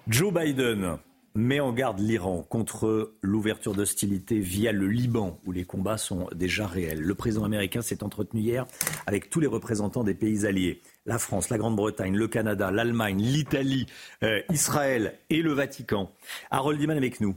Joe 0.08 0.32
Biden 0.32 0.98
met 1.34 1.58
en 1.58 1.72
garde 1.72 1.98
l'Iran 1.98 2.42
contre 2.48 3.14
l'ouverture 3.20 3.74
d'hostilité 3.74 4.38
via 4.38 4.70
le 4.70 4.86
Liban, 4.86 5.40
où 5.44 5.52
les 5.52 5.64
combats 5.64 5.98
sont 5.98 6.28
déjà 6.34 6.66
réels. 6.66 7.00
Le 7.00 7.14
président 7.14 7.44
américain 7.44 7.82
s'est 7.82 8.04
entretenu 8.04 8.40
hier 8.40 8.66
avec 9.06 9.30
tous 9.30 9.40
les 9.40 9.48
représentants 9.48 10.04
des 10.04 10.14
pays 10.14 10.46
alliés. 10.46 10.80
La 11.06 11.18
France, 11.18 11.50
la 11.50 11.58
Grande-Bretagne, 11.58 12.14
le 12.14 12.28
Canada, 12.28 12.70
l'Allemagne, 12.70 13.20
l'Italie, 13.20 13.86
euh, 14.22 14.40
Israël 14.50 15.18
et 15.28 15.42
le 15.42 15.52
Vatican. 15.52 16.12
Harold 16.50 16.78
Diman 16.78 16.96
avec 16.96 17.20
nous. 17.20 17.36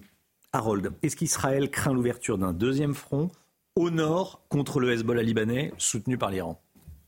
Harold, 0.53 0.91
est-ce 1.01 1.15
qu'Israël 1.15 1.71
craint 1.71 1.93
l'ouverture 1.93 2.37
d'un 2.37 2.53
deuxième 2.53 2.93
front 2.93 3.29
au 3.75 3.89
nord 3.89 4.41
contre 4.49 4.79
le 4.79 4.91
Hezbollah 4.91 5.23
libanais 5.23 5.73
soutenu 5.77 6.17
par 6.17 6.29
l'Iran? 6.29 6.61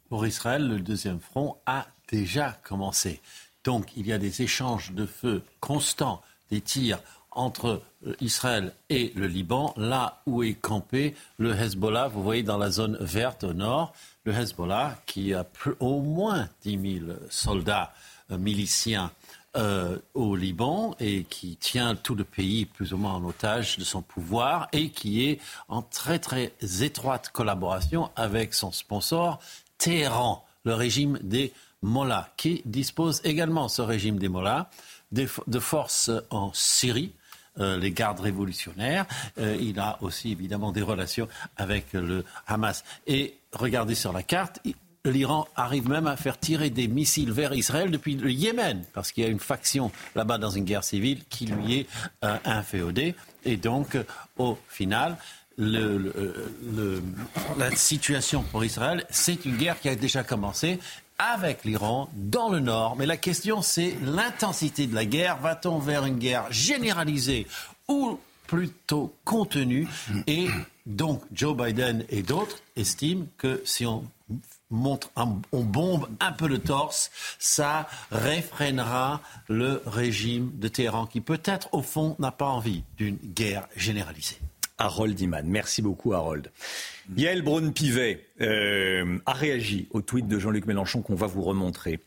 Pour 0.09 0.25
Israël, 0.25 0.67
le 0.67 0.79
deuxième 0.79 1.19
front 1.19 1.57
a 1.67 1.87
déjà 2.11 2.59
commencé. 2.63 3.21
Donc 3.63 3.91
il 3.95 4.07
y 4.07 4.13
a 4.13 4.17
des 4.17 4.41
échanges 4.41 4.91
de 4.91 5.05
feu 5.05 5.43
constants, 5.59 6.21
des 6.51 6.61
tirs 6.61 6.99
entre 7.31 7.81
euh, 8.07 8.15
Israël 8.21 8.73
et 8.89 9.11
le 9.15 9.27
Liban, 9.27 9.73
là 9.77 10.21
où 10.25 10.43
est 10.43 10.53
campé 10.53 11.15
le 11.37 11.53
Hezbollah, 11.53 12.07
vous 12.07 12.23
voyez 12.23 12.43
dans 12.43 12.57
la 12.57 12.71
zone 12.71 12.97
verte 12.99 13.43
au 13.43 13.53
nord, 13.53 13.93
le 14.23 14.33
Hezbollah 14.33 14.97
qui 15.05 15.33
a 15.33 15.45
au 15.79 16.01
moins 16.01 16.49
10 16.63 17.01
000 17.05 17.17
soldats 17.29 17.93
euh, 18.31 18.37
miliciens 18.37 19.11
euh, 19.57 19.97
au 20.13 20.35
Liban 20.35 20.95
et 20.99 21.23
qui 21.23 21.55
tient 21.55 21.95
tout 21.95 22.13
le 22.13 22.23
pays 22.23 22.65
plus 22.65 22.93
ou 22.93 22.97
moins 22.97 23.13
en 23.13 23.25
otage 23.25 23.77
de 23.77 23.83
son 23.83 24.03
pouvoir 24.03 24.67
et 24.73 24.91
qui 24.91 25.27
est 25.27 25.39
en 25.69 25.81
très 25.81 26.19
très 26.19 26.53
étroite 26.81 27.29
collaboration 27.29 28.11
avec 28.15 28.53
son 28.53 28.71
sponsor 28.71 29.39
Téhéran, 29.79 30.45
le 30.65 30.75
régime 30.75 31.17
des 31.23 31.51
Mollah, 31.81 32.29
qui 32.37 32.61
dispose 32.65 33.21
également, 33.23 33.67
ce 33.67 33.81
régime 33.81 34.17
des 34.17 34.29
Mollahs, 34.29 34.69
de 35.11 35.59
forces 35.59 36.11
en 36.29 36.51
Syrie, 36.53 37.13
euh, 37.59 37.77
les 37.77 37.91
gardes 37.91 38.21
révolutionnaires. 38.21 39.05
Euh, 39.37 39.57
il 39.59 39.79
a 39.79 39.97
aussi 40.01 40.31
évidemment 40.31 40.71
des 40.71 40.81
relations 40.81 41.27
avec 41.57 41.91
le 41.93 42.23
Hamas. 42.47 42.85
Et 43.05 43.35
regardez 43.51 43.95
sur 43.95 44.13
la 44.13 44.23
carte, 44.23 44.61
l'Iran 45.03 45.45
arrive 45.57 45.89
même 45.89 46.07
à 46.07 46.15
faire 46.15 46.39
tirer 46.39 46.69
des 46.69 46.87
missiles 46.87 47.33
vers 47.33 47.53
Israël 47.53 47.91
depuis 47.91 48.15
le 48.15 48.31
Yémen, 48.31 48.85
parce 48.93 49.11
qu'il 49.11 49.23
y 49.23 49.27
a 49.27 49.29
une 49.29 49.39
faction 49.39 49.91
là-bas 50.15 50.37
dans 50.37 50.51
une 50.51 50.63
guerre 50.63 50.85
civile 50.85 51.23
qui 51.29 51.47
lui 51.47 51.79
est 51.79 51.87
euh, 52.23 52.37
inféodée. 52.45 53.13
Et 53.43 53.57
donc, 53.57 53.97
au 54.37 54.57
final, 54.69 55.17
la 55.57 55.81
situation 57.75 58.43
pour 58.43 58.63
Israël, 58.63 59.05
c'est 59.09 59.43
une 59.43 59.57
guerre 59.57 59.79
qui 59.81 59.89
a 59.89 59.95
déjà 59.95 60.23
commencé 60.23 60.79
avec 61.19 61.65
l'Iran 61.65 62.09
dans 62.15 62.49
le 62.49 62.59
nord. 62.59 62.95
Mais 62.95 63.05
la 63.05 63.17
question, 63.17 63.61
c'est 63.61 63.95
l'intensité 64.01 64.87
de 64.87 64.95
la 64.95 65.05
guerre. 65.05 65.37
Va-t-on 65.37 65.77
vers 65.77 66.05
une 66.05 66.17
guerre 66.17 66.51
généralisée 66.51 67.45
ou 67.87 68.17
plutôt 68.47 69.13
contenue? 69.25 69.87
Et 70.25 70.47
donc, 70.85 71.21
Joe 71.31 71.55
Biden 71.55 72.05
et 72.09 72.23
d'autres 72.23 72.57
estiment 72.75 73.25
que 73.37 73.61
si 73.65 73.85
on 73.85 74.03
montre, 74.71 75.11
on 75.15 75.59
bombe 75.59 76.07
un 76.19 76.31
peu 76.31 76.47
le 76.47 76.59
torse, 76.59 77.11
ça 77.37 77.87
réfrénera 78.11 79.21
le 79.47 79.83
régime 79.85 80.51
de 80.55 80.67
Téhéran 80.67 81.05
qui 81.05 81.21
peut-être, 81.21 81.69
au 81.73 81.81
fond, 81.81 82.15
n'a 82.19 82.31
pas 82.31 82.47
envie 82.47 82.83
d'une 82.97 83.17
guerre 83.17 83.67
généralisée. 83.75 84.39
Harold 84.77 85.19
Iman. 85.19 85.43
Merci 85.45 85.81
beaucoup, 85.81 86.13
Harold. 86.13 86.49
Yael 87.15 87.41
Braun-Pivet 87.41 88.27
euh, 88.41 89.17
a 89.25 89.33
réagi 89.33 89.87
au 89.91 90.01
tweet 90.01 90.27
de 90.27 90.37
Jean-Luc 90.37 90.67
Mélenchon 90.67 91.01
qu'on 91.01 91.15
va 91.15 91.27
vous 91.27 91.41
remontrer. 91.41 91.99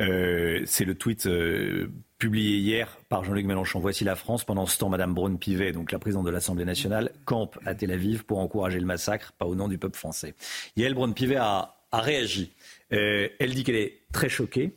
Euh, 0.00 0.62
c'est 0.66 0.84
le 0.84 0.96
tweet 0.96 1.26
euh, 1.26 1.88
publié 2.18 2.56
hier 2.56 2.98
par 3.08 3.24
Jean-Luc 3.24 3.46
Mélenchon. 3.46 3.78
Voici 3.78 4.02
la 4.04 4.16
France. 4.16 4.44
Pendant 4.44 4.66
ce 4.66 4.78
temps, 4.78 4.88
Madame 4.88 5.14
Braun-Pivet, 5.14 5.72
donc 5.72 5.92
la 5.92 5.98
présidente 6.00 6.26
de 6.26 6.30
l'Assemblée 6.30 6.64
nationale, 6.64 7.12
campe 7.24 7.58
à 7.64 7.74
Tel 7.74 7.92
Aviv 7.92 8.24
pour 8.24 8.38
encourager 8.38 8.80
le 8.80 8.86
massacre, 8.86 9.32
pas 9.32 9.46
au 9.46 9.54
nom 9.54 9.68
du 9.68 9.78
peuple 9.78 9.96
français. 9.96 10.34
Yael 10.76 10.94
Braun-Pivet 10.94 11.36
a, 11.36 11.76
a, 11.92 12.00
réagi. 12.00 12.52
elle 12.90 13.54
dit 13.54 13.62
qu'elle 13.62 13.76
est 13.76 14.00
très 14.12 14.28
choquée 14.28 14.72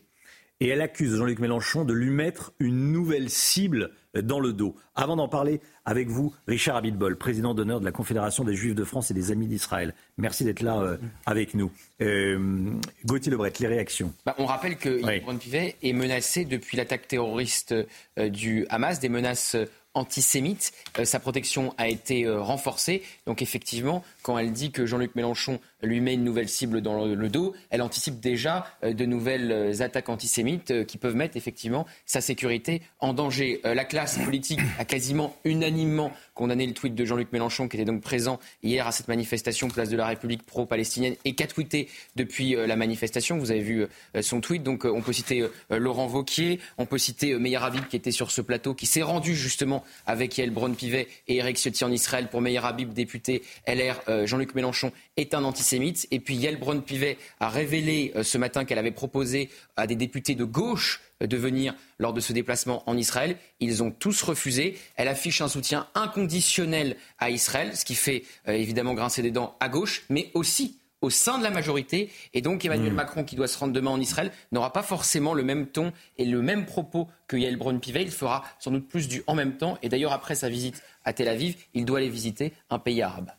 et 0.59 0.67
elle 0.69 0.81
accuse 0.81 1.15
Jean-Luc 1.15 1.39
Mélenchon 1.39 1.85
de 1.85 1.93
lui 1.93 2.11
mettre 2.11 2.53
une 2.59 2.91
nouvelle 2.91 3.29
cible 3.29 3.91
dans 4.13 4.39
le 4.39 4.53
dos. 4.53 4.75
Avant 4.95 5.15
d'en 5.15 5.27
parler 5.27 5.59
avec 5.85 6.07
vous, 6.07 6.33
Richard 6.47 6.75
Abitbol, 6.75 7.15
président 7.15 7.53
d'honneur 7.53 7.79
de 7.79 7.85
la 7.85 7.91
Confédération 7.91 8.43
des 8.43 8.55
Juifs 8.55 8.75
de 8.75 8.83
France 8.83 9.11
et 9.11 9.13
des 9.13 9.31
Amis 9.31 9.47
d'Israël. 9.47 9.93
Merci 10.17 10.43
d'être 10.43 10.61
là 10.61 10.79
euh, 10.79 10.97
avec 11.25 11.53
nous. 11.53 11.71
Euh, 12.01 12.71
Gauthier 13.05 13.31
Lebret, 13.31 13.53
les 13.59 13.67
réactions? 13.67 14.11
Bah, 14.25 14.35
on 14.39 14.45
rappelle 14.45 14.77
que 14.77 15.01
oui. 15.03 15.37
Pivet 15.39 15.75
est 15.83 15.93
menacé 15.93 16.45
depuis 16.45 16.77
l'attaque 16.77 17.07
terroriste 17.07 17.75
euh, 18.17 18.29
du 18.29 18.65
Hamas, 18.69 18.99
des 18.99 19.09
menaces 19.09 19.55
antisémites. 19.93 20.73
sa 21.05 21.19
protection 21.21 21.73
a 21.77 21.87
été 21.87 22.27
renforcée. 22.27 23.01
Donc 23.27 23.41
effectivement, 23.41 24.03
quand 24.23 24.37
elle 24.37 24.51
dit 24.51 24.71
que 24.71 24.85
Jean-Luc 24.85 25.15
Mélenchon 25.15 25.61
lui 25.81 26.01
met 26.01 26.13
une 26.13 26.23
nouvelle 26.23 26.49
cible 26.49 26.81
dans 26.81 27.05
le 27.05 27.29
dos, 27.29 27.53
elle 27.69 27.81
anticipe 27.81 28.19
déjà 28.19 28.65
de 28.83 29.05
nouvelles 29.05 29.81
attaques 29.81 30.09
antisémites 30.09 30.85
qui 30.85 30.97
peuvent 30.97 31.15
mettre 31.15 31.37
effectivement 31.37 31.85
sa 32.05 32.21
sécurité 32.21 32.81
en 32.99 33.13
danger. 33.13 33.59
La 33.63 33.85
classe 33.85 34.17
politique 34.17 34.59
a 34.79 34.85
quasiment 34.85 35.35
unanimement 35.43 36.11
condamné 36.33 36.65
le 36.65 36.73
tweet 36.73 36.95
de 36.95 37.05
Jean-Luc 37.05 37.31
Mélenchon, 37.31 37.67
qui 37.67 37.77
était 37.77 37.85
donc 37.85 38.01
présent 38.01 38.39
hier 38.63 38.87
à 38.87 38.91
cette 38.91 39.07
manifestation 39.07 39.67
Place 39.67 39.89
de 39.89 39.97
la 39.97 40.07
République 40.07 40.43
pro-palestinienne 40.43 41.15
et 41.25 41.35
qui 41.35 41.43
a 41.43 41.47
tweeté 41.47 41.89
depuis 42.15 42.55
la 42.55 42.75
manifestation. 42.75 43.37
Vous 43.37 43.51
avez 43.51 43.61
vu 43.61 43.85
son 44.21 44.41
tweet. 44.41 44.63
Donc 44.63 44.85
on 44.85 45.01
peut 45.01 45.13
citer 45.13 45.45
Laurent 45.69 46.07
Vauquier, 46.07 46.59
on 46.77 46.85
peut 46.85 46.97
citer 46.97 47.37
Meir 47.37 47.63
Habib 47.63 47.85
qui 47.87 47.95
était 47.95 48.11
sur 48.11 48.31
ce 48.31 48.41
plateau, 48.41 48.73
qui 48.73 48.85
s'est 48.85 49.01
rendu 49.01 49.35
justement 49.35 49.83
avec 50.05 50.37
Yael 50.37 50.51
Braun-Pivet 50.51 51.07
et 51.27 51.35
Eric 51.37 51.57
Ciotti 51.57 51.83
en 51.83 51.91
Israël 51.91 52.29
pour 52.29 52.41
Meir 52.41 52.65
Habib, 52.65 52.93
député 52.93 53.43
LR. 53.67 54.25
Jean-Luc 54.25 54.55
Mélenchon 54.55 54.91
est 55.17 55.33
un 55.33 55.43
antisémite. 55.43 55.64
Et 56.11 56.19
puis 56.19 56.35
Yael 56.35 56.57
Braun-Pivet 56.57 57.17
a 57.39 57.49
révélé 57.49 58.13
ce 58.23 58.37
matin 58.37 58.65
qu'elle 58.65 58.77
avait 58.77 58.91
proposé 58.91 59.49
à 59.75 59.87
des 59.87 59.95
députés 59.95 60.35
de 60.35 60.43
gauche 60.45 61.01
de 61.21 61.37
venir 61.37 61.73
lors 61.97 62.13
de 62.13 62.19
ce 62.19 62.33
déplacement 62.33 62.83
en 62.89 62.97
Israël. 62.97 63.37
Ils 63.59 63.83
ont 63.83 63.91
tous 63.91 64.21
refusé. 64.21 64.77
Elle 64.95 65.07
affiche 65.07 65.41
un 65.41 65.47
soutien 65.47 65.87
inconditionnel 65.95 66.97
à 67.19 67.29
Israël, 67.29 67.75
ce 67.75 67.85
qui 67.85 67.95
fait 67.95 68.23
évidemment 68.47 68.93
grincer 68.93 69.21
des 69.21 69.31
dents 69.31 69.55
à 69.59 69.69
gauche, 69.69 70.03
mais 70.09 70.31
aussi 70.33 70.79
au 71.01 71.09
sein 71.09 71.37
de 71.37 71.43
la 71.43 71.51
majorité. 71.51 72.09
Et 72.33 72.41
donc 72.41 72.65
Emmanuel 72.65 72.91
Hmm. 72.91 72.95
Macron, 72.95 73.23
qui 73.23 73.35
doit 73.35 73.47
se 73.47 73.57
rendre 73.57 73.73
demain 73.73 73.91
en 73.91 73.99
Israël, 73.99 74.31
n'aura 74.51 74.73
pas 74.73 74.83
forcément 74.83 75.33
le 75.33 75.43
même 75.43 75.67
ton 75.67 75.93
et 76.17 76.25
le 76.25 76.41
même 76.41 76.65
propos 76.65 77.07
que 77.27 77.37
Yael 77.37 77.57
Braun-Pivet. 77.57 78.03
Il 78.03 78.11
fera 78.11 78.43
sans 78.59 78.71
doute 78.71 78.87
plus 78.87 79.07
du 79.07 79.23
en 79.27 79.35
même 79.35 79.57
temps. 79.57 79.77
Et 79.81 79.89
d'ailleurs, 79.89 80.13
après 80.13 80.35
sa 80.35 80.49
visite 80.49 80.81
à 81.03 81.13
Tel 81.13 81.27
Aviv, 81.27 81.55
il 81.73 81.85
doit 81.85 81.99
aller 81.99 82.09
visiter 82.09 82.53
un 82.69 82.79
pays 82.79 83.01
arabe. 83.01 83.31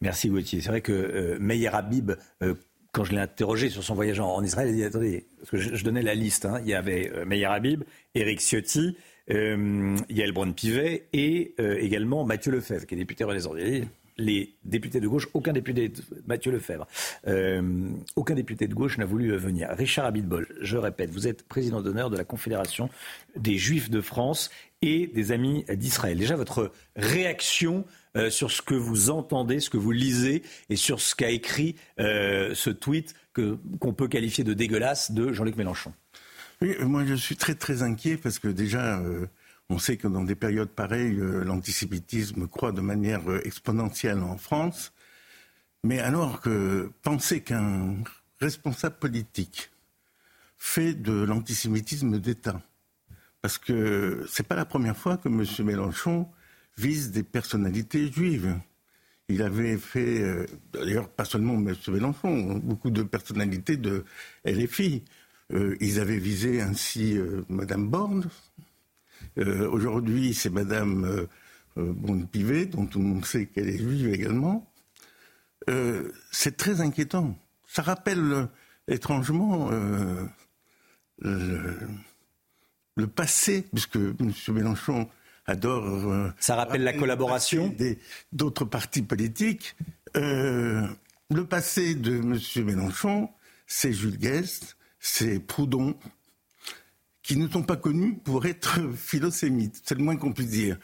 Merci 0.00 0.28
Gauthier. 0.28 0.60
C'est 0.60 0.68
vrai 0.68 0.80
que 0.80 0.92
euh, 0.92 1.38
Meir 1.40 1.74
Habib, 1.74 2.12
euh, 2.42 2.54
quand 2.92 3.04
je 3.04 3.12
l'ai 3.12 3.18
interrogé 3.18 3.68
sur 3.68 3.82
son 3.82 3.94
voyage 3.94 4.20
en, 4.20 4.42
Israël, 4.42 4.68
il 4.68 4.72
a 4.72 4.76
dit 4.76 4.84
attendez, 4.84 5.26
parce 5.38 5.50
que 5.50 5.56
je, 5.58 5.84
donnais 5.84 6.02
la 6.02 6.14
liste. 6.14 6.46
hein. 6.46 6.60
Il 6.62 6.68
y 6.68 6.74
avait 6.74 7.10
euh, 7.14 7.24
Meir 7.24 7.50
Habib, 7.50 7.82
Éric 8.14 8.40
Ciotti, 8.40 8.96
Yael 9.28 10.32
Braun-Pivet 10.32 11.08
et 11.12 11.54
également 11.58 12.24
Mathieu 12.24 12.50
Lefebvre, 12.50 12.86
qui 12.86 12.94
est 12.94 12.98
député 12.98 13.24
Renaissance. 13.24 13.56
Les 14.16 14.54
députés 14.64 15.00
de 15.00 15.06
gauche, 15.06 15.28
aucun 15.34 15.52
député, 15.52 15.90
de- 15.90 16.02
Mathieu 16.26 16.50
Lefebvre, 16.50 16.86
aucun 18.16 18.34
député 18.34 18.68
de 18.68 18.74
gauche 18.74 18.96
n'a 18.96 19.04
voulu 19.04 19.36
venir. 19.36 19.68
Richard 19.76 20.06
Abitbol, 20.06 20.48
je 20.62 20.78
répète, 20.78 21.10
vous 21.10 21.28
êtes 21.28 21.42
président 21.42 21.82
d'honneur 21.82 22.08
de 22.08 22.16
la 22.16 22.24
Confédération 22.24 22.88
des 23.36 23.58
Juifs 23.58 23.90
de 23.90 24.00
France 24.00 24.48
et 24.80 25.06
des 25.08 25.30
Amis 25.30 25.66
d'Israël. 25.74 26.16
Déjà, 26.16 26.34
votre 26.34 26.72
réaction 26.96 27.84
euh, 28.16 28.30
sur 28.30 28.50
ce 28.50 28.62
que 28.62 28.74
vous 28.74 29.10
entendez, 29.10 29.60
ce 29.60 29.70
que 29.70 29.76
vous 29.76 29.92
lisez 29.92 30.42
et 30.70 30.76
sur 30.76 31.00
ce 31.00 31.14
qu'a 31.14 31.30
écrit 31.30 31.76
euh, 32.00 32.54
ce 32.54 32.70
tweet 32.70 33.14
qu'on 33.34 33.92
peut 33.92 34.08
qualifier 34.08 34.44
de 34.44 34.54
dégueulasse 34.54 35.12
de 35.12 35.32
Jean-Luc 35.32 35.56
Mélenchon. 35.56 35.92
Oui, 36.60 36.74
moi 36.80 37.04
je 37.04 37.14
suis 37.14 37.36
très 37.36 37.54
très 37.54 37.82
inquiet 37.82 38.16
parce 38.16 38.38
que 38.38 38.48
déjà, 38.48 38.98
euh, 38.98 39.26
on 39.68 39.78
sait 39.78 39.96
que 39.96 40.08
dans 40.08 40.24
des 40.24 40.34
périodes 40.34 40.70
pareilles, 40.70 41.16
l'antisémitisme 41.16 42.48
croît 42.48 42.72
de 42.72 42.80
manière 42.80 43.22
exponentielle 43.44 44.20
en 44.20 44.38
France. 44.38 44.92
Mais 45.84 46.00
alors 46.00 46.40
que 46.40 46.90
penser 47.02 47.42
qu'un 47.42 47.96
responsable 48.40 48.96
politique 48.96 49.70
fait 50.56 50.94
de 50.94 51.12
l'antisémitisme 51.12 52.18
d'État, 52.18 52.60
parce 53.42 53.58
que 53.58 54.26
c'est 54.28 54.46
pas 54.46 54.56
la 54.56 54.64
première 54.64 54.96
fois 54.96 55.16
que 55.16 55.28
M. 55.28 55.44
Mélenchon 55.64 56.28
vise 56.78 57.10
des 57.10 57.22
personnalités 57.22 58.10
juives. 58.10 58.56
Il 59.28 59.42
avait 59.42 59.76
fait, 59.76 60.22
euh, 60.22 60.46
d'ailleurs 60.72 61.08
pas 61.08 61.24
seulement 61.24 61.54
M. 61.54 61.74
Mélenchon, 61.88 62.58
beaucoup 62.58 62.90
de 62.90 63.02
personnalités 63.02 63.76
de 63.76 64.04
LFI. 64.44 65.04
Euh, 65.52 65.76
ils 65.80 66.00
avaient 66.00 66.18
visé 66.18 66.62
ainsi 66.62 67.16
euh, 67.18 67.42
Madame 67.48 67.88
Borne. 67.88 68.28
Euh, 69.38 69.68
Aujourd'hui, 69.68 70.34
c'est 70.34 70.54
euh, 70.54 71.26
Bonne-Pivet, 71.76 72.66
dont 72.66 72.86
tout 72.86 73.00
le 73.00 73.04
monde 73.06 73.24
sait 73.24 73.46
qu'elle 73.46 73.68
est 73.68 73.78
juive 73.78 74.08
également. 74.14 74.70
C'est 76.30 76.56
très 76.56 76.80
inquiétant. 76.80 77.36
Ça 77.66 77.82
rappelle 77.82 78.48
étrangement 78.88 79.70
le, 81.18 81.76
le 82.96 83.06
passé, 83.06 83.66
puisque 83.70 83.96
M. 83.96 84.32
Mélenchon 84.48 85.10
adore. 85.48 85.84
euh, 85.86 86.30
Ça 86.38 86.54
rappelle 86.56 86.82
la 86.84 86.92
collaboration 86.92 87.74
d'autres 88.32 88.64
partis 88.64 89.02
politiques. 89.02 89.76
Euh, 90.16 90.86
le 91.30 91.44
passé 91.46 91.94
de 91.94 92.16
M. 92.18 92.38
Mélenchon, 92.64 93.28
c'est 93.66 93.92
Jules 93.92 94.18
Guest, 94.18 94.76
c'est 95.00 95.38
Proudhon, 95.40 95.96
qui 97.22 97.36
ne 97.36 97.48
sont 97.48 97.62
pas 97.62 97.76
connus 97.76 98.14
pour 98.24 98.46
être 98.46 98.80
philosémites. 98.96 99.82
C'est 99.84 99.96
le 99.96 100.04
moins 100.04 100.16
qu'on 100.16 100.32
puisse 100.32 100.50
dire. 100.50 100.78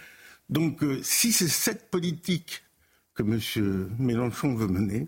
Donc, 0.51 0.83
euh, 0.83 1.01
si 1.03 1.33
c'est 1.33 1.49
cette 1.49 1.91
politique 1.91 2.63
que 3.15 3.23
M. 3.23 3.89
Mélenchon 3.99 4.55
veut 4.55 4.67
mener, 4.67 5.07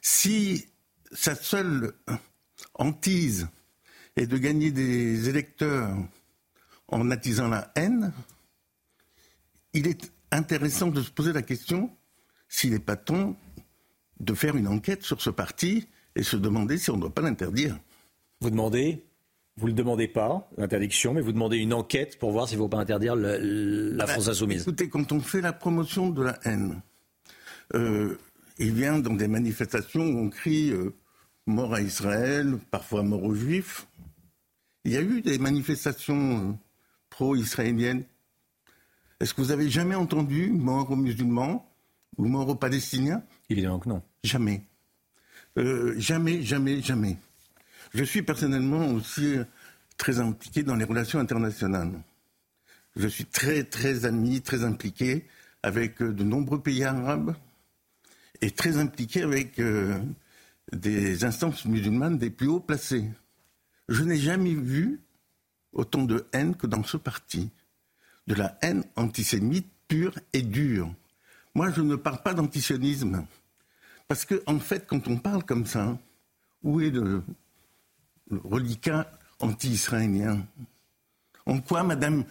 si 0.00 0.66
sa 1.12 1.34
seule 1.34 1.92
hantise 2.74 3.46
est 4.16 4.26
de 4.26 4.36
gagner 4.38 4.70
des 4.70 5.28
électeurs 5.28 5.96
en 6.88 7.10
attisant 7.10 7.48
la 7.48 7.70
haine, 7.76 8.12
il 9.74 9.86
est 9.86 10.12
intéressant 10.30 10.88
de 10.88 11.02
se 11.02 11.10
poser 11.10 11.32
la 11.32 11.42
question 11.42 11.90
s'il 12.48 12.70
n'est 12.72 12.78
pas 12.78 12.96
temps 12.96 13.36
de 14.20 14.34
faire 14.34 14.56
une 14.56 14.68
enquête 14.68 15.02
sur 15.02 15.20
ce 15.20 15.30
parti 15.30 15.88
et 16.16 16.22
se 16.22 16.36
demander 16.36 16.78
si 16.78 16.90
on 16.90 16.96
ne 16.96 17.00
doit 17.02 17.14
pas 17.14 17.22
l'interdire. 17.22 17.78
Vous 18.40 18.50
demandez 18.50 19.04
vous 19.56 19.66
ne 19.66 19.70
le 19.70 19.76
demandez 19.76 20.08
pas, 20.08 20.50
l'interdiction, 20.56 21.14
mais 21.14 21.20
vous 21.20 21.30
demandez 21.30 21.58
une 21.58 21.72
enquête 21.72 22.18
pour 22.18 22.32
voir 22.32 22.48
s'il 22.48 22.58
ne 22.58 22.64
faut 22.64 22.68
pas 22.68 22.78
interdire 22.80 23.14
le- 23.14 23.38
le- 23.38 23.90
la 23.92 24.02
Ah 24.02 24.06
ben, 24.08 24.12
France 24.14 24.26
insoumise. 24.26 24.62
Écoutez, 24.62 24.88
quand 24.88 25.12
on 25.12 25.20
fait 25.20 25.40
la 25.40 25.52
promotion 25.52 26.10
de 26.10 26.22
la 26.24 26.40
haine, 26.42 26.82
euh, 27.76 28.18
il 28.58 28.74
vient 28.74 28.98
dans 28.98 29.14
des 29.14 29.28
manifestations 29.28 30.02
où 30.04 30.18
on 30.18 30.28
crie 30.28 30.70
euh, 30.72 30.92
mort 31.46 31.72
à 31.72 31.80
Israël, 31.80 32.58
parfois 32.72 33.04
mort 33.04 33.22
aux 33.22 33.34
Juifs. 33.36 33.86
Il 34.84 34.90
y 34.90 34.96
a 34.96 35.02
eu 35.02 35.20
des 35.22 35.38
manifestations 35.38 36.50
euh, 36.50 36.52
pro-israéliennes. 37.10 38.02
Est-ce 39.24 39.32
que 39.32 39.40
vous 39.40 39.52
avez 39.52 39.70
jamais 39.70 39.94
entendu 39.94 40.50
mort 40.50 40.90
aux 40.90 40.96
musulmans 40.96 41.66
ou 42.18 42.26
mort 42.26 42.46
aux 42.46 42.54
Palestiniens? 42.56 43.22
Évidemment 43.48 43.78
que 43.78 43.88
non. 43.88 44.02
Jamais. 44.22 44.66
Euh, 45.56 45.94
jamais, 45.96 46.42
jamais, 46.42 46.82
jamais. 46.82 47.16
Je 47.94 48.04
suis 48.04 48.20
personnellement 48.20 48.86
aussi 48.88 49.38
euh, 49.38 49.44
très 49.96 50.20
impliqué 50.20 50.62
dans 50.62 50.76
les 50.76 50.84
relations 50.84 51.20
internationales. 51.20 52.02
Je 52.96 53.08
suis 53.08 53.24
très, 53.24 53.64
très 53.64 54.04
ami, 54.04 54.42
très 54.42 54.62
impliqué 54.62 55.24
avec 55.62 56.02
euh, 56.02 56.12
de 56.12 56.22
nombreux 56.22 56.60
pays 56.60 56.84
arabes 56.84 57.34
et 58.42 58.50
très 58.50 58.76
impliqué 58.76 59.22
avec 59.22 59.58
euh, 59.58 59.98
des 60.70 61.24
instances 61.24 61.64
musulmanes 61.64 62.18
des 62.18 62.28
plus 62.28 62.48
hauts 62.48 62.60
placés. 62.60 63.06
Je 63.88 64.04
n'ai 64.04 64.18
jamais 64.18 64.52
vu 64.52 65.00
autant 65.72 66.02
de 66.02 66.26
haine 66.34 66.54
que 66.54 66.66
dans 66.66 66.84
ce 66.84 66.98
parti. 66.98 67.50
De 68.26 68.34
la 68.34 68.56
haine 68.62 68.84
antisémite 68.96 69.66
pure 69.88 70.18
et 70.32 70.42
dure. 70.42 70.92
Moi, 71.54 71.70
je 71.70 71.82
ne 71.82 71.96
parle 71.96 72.22
pas 72.22 72.34
d'antisionisme. 72.34 73.26
Parce 74.08 74.24
que, 74.24 74.42
en 74.46 74.58
fait, 74.58 74.86
quand 74.86 75.06
on 75.08 75.16
parle 75.18 75.44
comme 75.44 75.66
ça, 75.66 75.98
où 76.62 76.80
est 76.80 76.90
le, 76.90 77.22
reliquat 78.30 79.10
anti-israélien? 79.40 80.46
En 81.46 81.60
quoi 81.60 81.82
Madame 81.82 82.24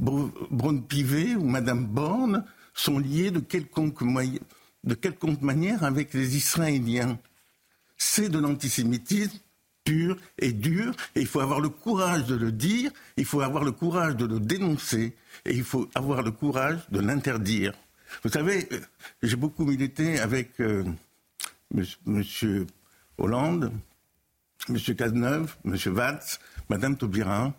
Br- 0.00 0.32
Braun-Pivet 0.50 1.36
ou 1.36 1.44
Madame 1.44 1.86
Borne 1.86 2.44
sont 2.74 2.98
liées 2.98 3.30
de 3.30 3.40
quelconque, 3.40 4.00
moyen- 4.02 4.40
de 4.84 4.94
quelconque 4.94 5.42
manière 5.42 5.84
avec 5.84 6.14
les 6.14 6.36
Israéliens? 6.36 7.18
C'est 7.98 8.28
de 8.28 8.38
l'antisémitisme 8.38 9.38
pur 9.86 10.16
et 10.38 10.52
dur, 10.52 10.92
et 11.14 11.20
il 11.20 11.26
faut 11.26 11.40
avoir 11.40 11.60
le 11.60 11.70
courage 11.70 12.26
de 12.26 12.34
le 12.34 12.52
dire, 12.52 12.90
il 13.16 13.24
faut 13.24 13.40
avoir 13.40 13.64
le 13.64 13.72
courage 13.72 14.16
de 14.16 14.26
le 14.26 14.40
dénoncer, 14.40 15.16
et 15.46 15.54
il 15.54 15.64
faut 15.64 15.88
avoir 15.94 16.22
le 16.22 16.32
courage 16.32 16.80
de 16.90 17.00
l'interdire. 17.00 17.72
Vous 18.22 18.30
savez, 18.30 18.68
euh, 18.72 18.80
j'ai 19.22 19.36
beaucoup 19.36 19.64
milité 19.64 20.18
avec 20.18 20.60
euh, 20.60 20.84
Monsieur 22.04 22.66
Hollande, 23.16 23.72
Monsieur 24.68 24.94
Cazeneuve, 24.94 25.54
Monsieur 25.64 25.92
Valls, 25.92 26.20
Madame 26.68 26.96
Taubira, 26.96 27.54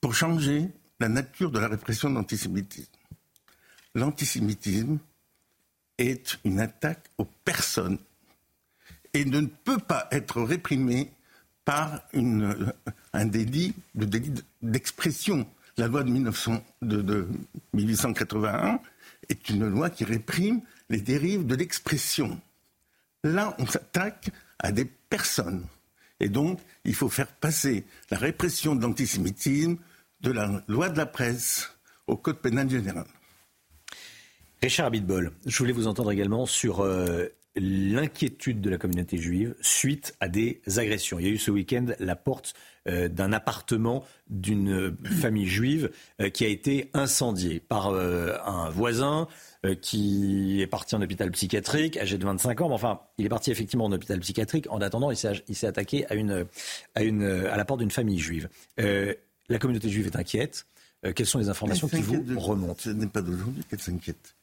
pour 0.00 0.14
changer 0.14 0.68
la 1.00 1.08
nature 1.08 1.50
de 1.50 1.58
la 1.58 1.68
répression 1.68 2.10
de 2.10 2.16
l'antisémitisme. 2.16 2.92
L'antisémitisme 3.94 4.98
est 5.96 6.38
une 6.44 6.60
attaque 6.60 7.10
aux 7.16 7.24
personnes 7.24 7.98
et 9.14 9.24
ne 9.24 9.40
peut 9.46 9.78
pas 9.78 10.08
être 10.12 10.40
réprimé 10.42 11.10
par 11.64 12.00
un 13.12 13.26
délit, 13.26 13.74
le 13.94 14.06
délit 14.06 14.32
d'expression. 14.62 15.46
La 15.76 15.86
loi 15.88 16.02
de, 16.02 16.10
1900 16.10 16.62
de- 16.82 17.00
de 17.02 17.28
1881 17.74 18.80
est 19.28 19.48
une 19.50 19.68
loi 19.68 19.90
qui 19.90 20.04
réprime 20.04 20.60
les 20.88 21.00
dérives 21.00 21.46
de 21.46 21.54
l'expression. 21.54 22.40
Là, 23.22 23.54
on 23.58 23.66
s'attaque 23.66 24.30
à 24.58 24.72
des 24.72 24.84
personnes. 24.84 25.64
Et 26.18 26.28
donc, 26.28 26.60
il 26.84 26.94
faut 26.94 27.08
faire 27.08 27.28
passer 27.28 27.84
la 28.10 28.18
répression 28.18 28.74
de 28.74 28.82
l'antisémitisme 28.82 29.76
de 30.20 30.32
la 30.32 30.62
loi 30.68 30.88
de 30.88 30.98
la 30.98 31.06
presse 31.06 31.70
au 32.06 32.16
code 32.16 32.40
pénal 32.40 32.68
général. 32.68 33.06
Richard 34.62 34.86
Abitbol, 34.86 35.32
je 35.46 35.56
voulais 35.58 35.72
vous 35.72 35.86
entendre 35.86 36.10
également 36.12 36.44
sur 36.44 36.80
euh, 36.80 37.26
l'inquiétude 37.56 38.60
de 38.60 38.70
la 38.70 38.78
communauté 38.78 39.18
juive 39.18 39.54
suite 39.60 40.14
à 40.20 40.28
des 40.28 40.60
agressions. 40.76 41.18
Il 41.18 41.26
y 41.26 41.28
a 41.28 41.32
eu 41.32 41.38
ce 41.38 41.50
week-end 41.50 41.86
la 41.98 42.16
porte 42.16 42.54
euh, 42.88 43.08
d'un 43.08 43.32
appartement 43.32 44.04
d'une 44.28 44.96
famille 45.04 45.46
juive 45.46 45.90
euh, 46.20 46.30
qui 46.30 46.44
a 46.44 46.48
été 46.48 46.90
incendié 46.94 47.60
par 47.60 47.88
un 47.92 48.70
voisin 48.70 49.26
qui 49.82 50.62
est 50.62 50.66
parti 50.66 50.94
en 50.94 51.02
hôpital 51.02 51.30
psychiatrique, 51.32 51.98
âgé 51.98 52.16
de 52.16 52.24
25 52.24 52.62
ans. 52.62 52.68
Mais 52.68 52.74
enfin, 52.74 53.00
il 53.18 53.26
est 53.26 53.28
parti 53.28 53.50
effectivement 53.50 53.84
en 53.84 53.92
hôpital 53.92 54.18
psychiatrique. 54.20 54.66
En 54.70 54.80
attendant, 54.80 55.10
il 55.10 55.16
s'est 55.16 55.66
attaqué 55.66 56.06
à, 56.06 56.14
une, 56.14 56.46
à, 56.94 57.02
une, 57.02 57.24
à 57.24 57.56
la 57.56 57.64
porte 57.66 57.80
d'une 57.80 57.90
famille 57.90 58.18
juive. 58.18 58.48
la 58.78 59.58
communauté 59.58 59.90
juive 59.90 60.06
est 60.06 60.16
inquiète. 60.16 60.66
quelles 61.14 61.26
sont 61.26 61.38
les 61.38 61.50
informations 61.50 61.88
qui 61.88 62.00
vous 62.00 62.40
remontent? 62.40 62.80
Ce 62.80 62.90
n'est 62.90 63.06
pas 63.06 63.20
d'aujourd'hui 63.20 63.64
qu'elle 63.68 63.80
s'inquiète. 63.80 64.34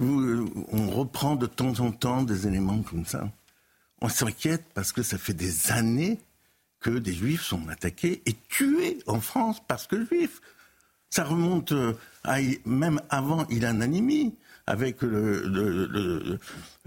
Euh, 0.00 0.46
on 0.72 0.90
reprend 0.90 1.36
de 1.36 1.46
temps 1.46 1.80
en 1.80 1.92
temps 1.92 2.22
des 2.22 2.46
éléments 2.46 2.82
comme 2.82 3.04
ça. 3.04 3.30
On 4.00 4.08
s'inquiète 4.08 4.64
parce 4.74 4.92
que 4.92 5.02
ça 5.02 5.18
fait 5.18 5.34
des 5.34 5.72
années 5.72 6.18
que 6.80 6.90
des 6.90 7.12
juifs 7.12 7.42
sont 7.42 7.68
attaqués 7.68 8.22
et 8.24 8.34
tués 8.48 8.98
en 9.06 9.20
France 9.20 9.58
parce 9.68 9.86
que 9.86 10.04
juifs. 10.06 10.40
Ça 11.10 11.24
remonte 11.24 11.72
euh, 11.72 11.92
même 12.64 13.00
avant 13.10 13.46
Ilan 13.48 13.80
avec 14.66 15.02
le, 15.02 16.38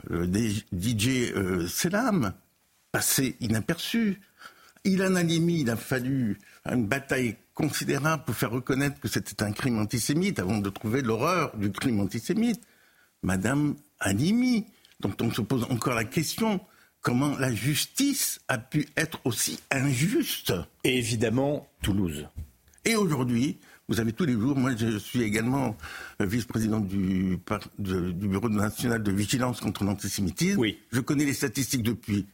DJ 0.10 1.08
euh, 1.36 1.68
Selam, 1.68 2.34
passé 2.92 3.36
inaperçu. 3.42 4.22
Ilan 4.86 5.16
il 5.28 5.70
a 5.70 5.76
fallu 5.76 6.40
une 6.66 6.88
bataille 6.88 7.36
considérable 7.54 8.24
pour 8.24 8.36
faire 8.36 8.52
reconnaître 8.52 9.00
que 9.00 9.08
c'était 9.08 9.44
un 9.44 9.52
crime 9.52 9.80
antisémite 9.80 10.40
avant 10.40 10.58
de 10.58 10.70
trouver 10.70 11.02
l'horreur 11.02 11.56
du 11.58 11.72
crime 11.72 12.00
antisémite. 12.00 12.62
Madame 13.24 13.76
Animi, 14.00 14.66
dont 15.00 15.16
on 15.22 15.32
se 15.32 15.42
pose 15.42 15.64
encore 15.70 15.96
la 15.96 16.04
question 16.04 16.60
comment 17.02 17.38
la 17.38 17.54
justice 17.54 18.40
a 18.48 18.58
pu 18.58 18.88
être 18.98 19.20
aussi 19.26 19.60
injuste? 19.72 20.54
Et 20.84 20.98
évidemment, 20.98 21.68
Toulouse. 21.82 22.28
Et 22.86 22.96
aujourd'hui, 22.96 23.58
vous 23.88 24.00
avez 24.00 24.14
tous 24.14 24.26
les 24.26 24.34
jours, 24.34 24.58
moi 24.58 24.76
je 24.76 24.98
suis 24.98 25.22
également 25.22 25.76
euh, 26.22 26.26
vice-président 26.26 26.80
du, 26.80 27.38
du, 27.78 28.28
Bureau 28.28 28.50
national 28.50 29.04
de 29.04 29.12
vigilance 29.12 29.60
contre 29.60 29.84
l'antisémitisme. 29.84 30.60
Oui. 30.60 30.80
Je 30.92 31.02
connais 31.02 31.26
les 31.26 31.34
statistiques 31.34 31.84
depuis 31.84 32.26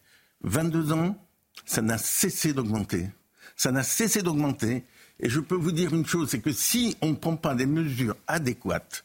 22 0.44 0.94
ans, 0.94 1.18
ça 1.66 1.82
n'a 1.82 1.98
cessé 1.98 2.53
d'augmenter. 2.53 3.10
Ça 3.56 3.72
n'a 3.72 3.84
cessé 3.84 4.22
d'augmenter. 4.22 4.84
Et 5.20 5.30
je 5.30 5.40
peux 5.40 5.56
vous 5.56 5.72
dire 5.72 5.94
une 5.94 6.06
chose, 6.06 6.30
c'est 6.30 6.40
que 6.40 6.52
si 6.52 6.95
on 7.02 7.10
ne 7.10 7.16
prend 7.16 7.36
pas 7.36 7.56
des 7.56 7.66
mesures 7.66 8.16
adéquates, 8.28 9.03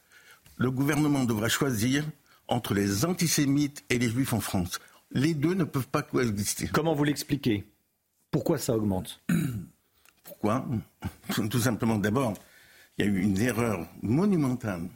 le 0.57 0.71
gouvernement 0.71 1.25
devra 1.25 1.49
choisir 1.49 2.05
entre 2.49 2.75
les 2.75 3.05
antisémites 3.05 3.85
et 3.91 3.99
les 3.99 4.09
juifs 4.09 4.33
en 4.33 4.41
France. 4.41 4.79
Les 5.11 5.35
deux 5.35 5.55
ne 5.55 5.65
peuvent 5.65 5.89
pas 5.89 6.03
coexister. 6.03 6.69
Comment 6.69 6.95
vous 6.95 7.05
l'expliquez? 7.05 7.65
Pourquoi 8.31 8.59
ça 8.59 8.77
augmente? 8.77 9.23
Pourquoi? 10.25 10.67
Tout 11.51 11.61
simplement, 11.61 11.99
d'abord, 11.99 12.35
il 12.99 13.05
y 13.05 13.09
a 13.09 13.11
eu 13.11 13.21
une 13.21 13.41
erreur 13.41 13.89
monumentale 14.03 14.89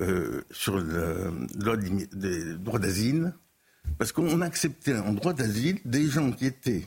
euh, 0.00 0.42
sur 0.50 0.78
le, 0.78 1.46
droit 1.54 2.78
d'asile, 2.78 3.34
parce 3.98 4.12
qu'on 4.12 4.40
acceptait 4.40 4.96
en 4.96 5.12
droit 5.12 5.32
d'asile 5.32 5.80
des 5.84 6.06
gens 6.06 6.32
qui 6.32 6.46
étaient 6.46 6.86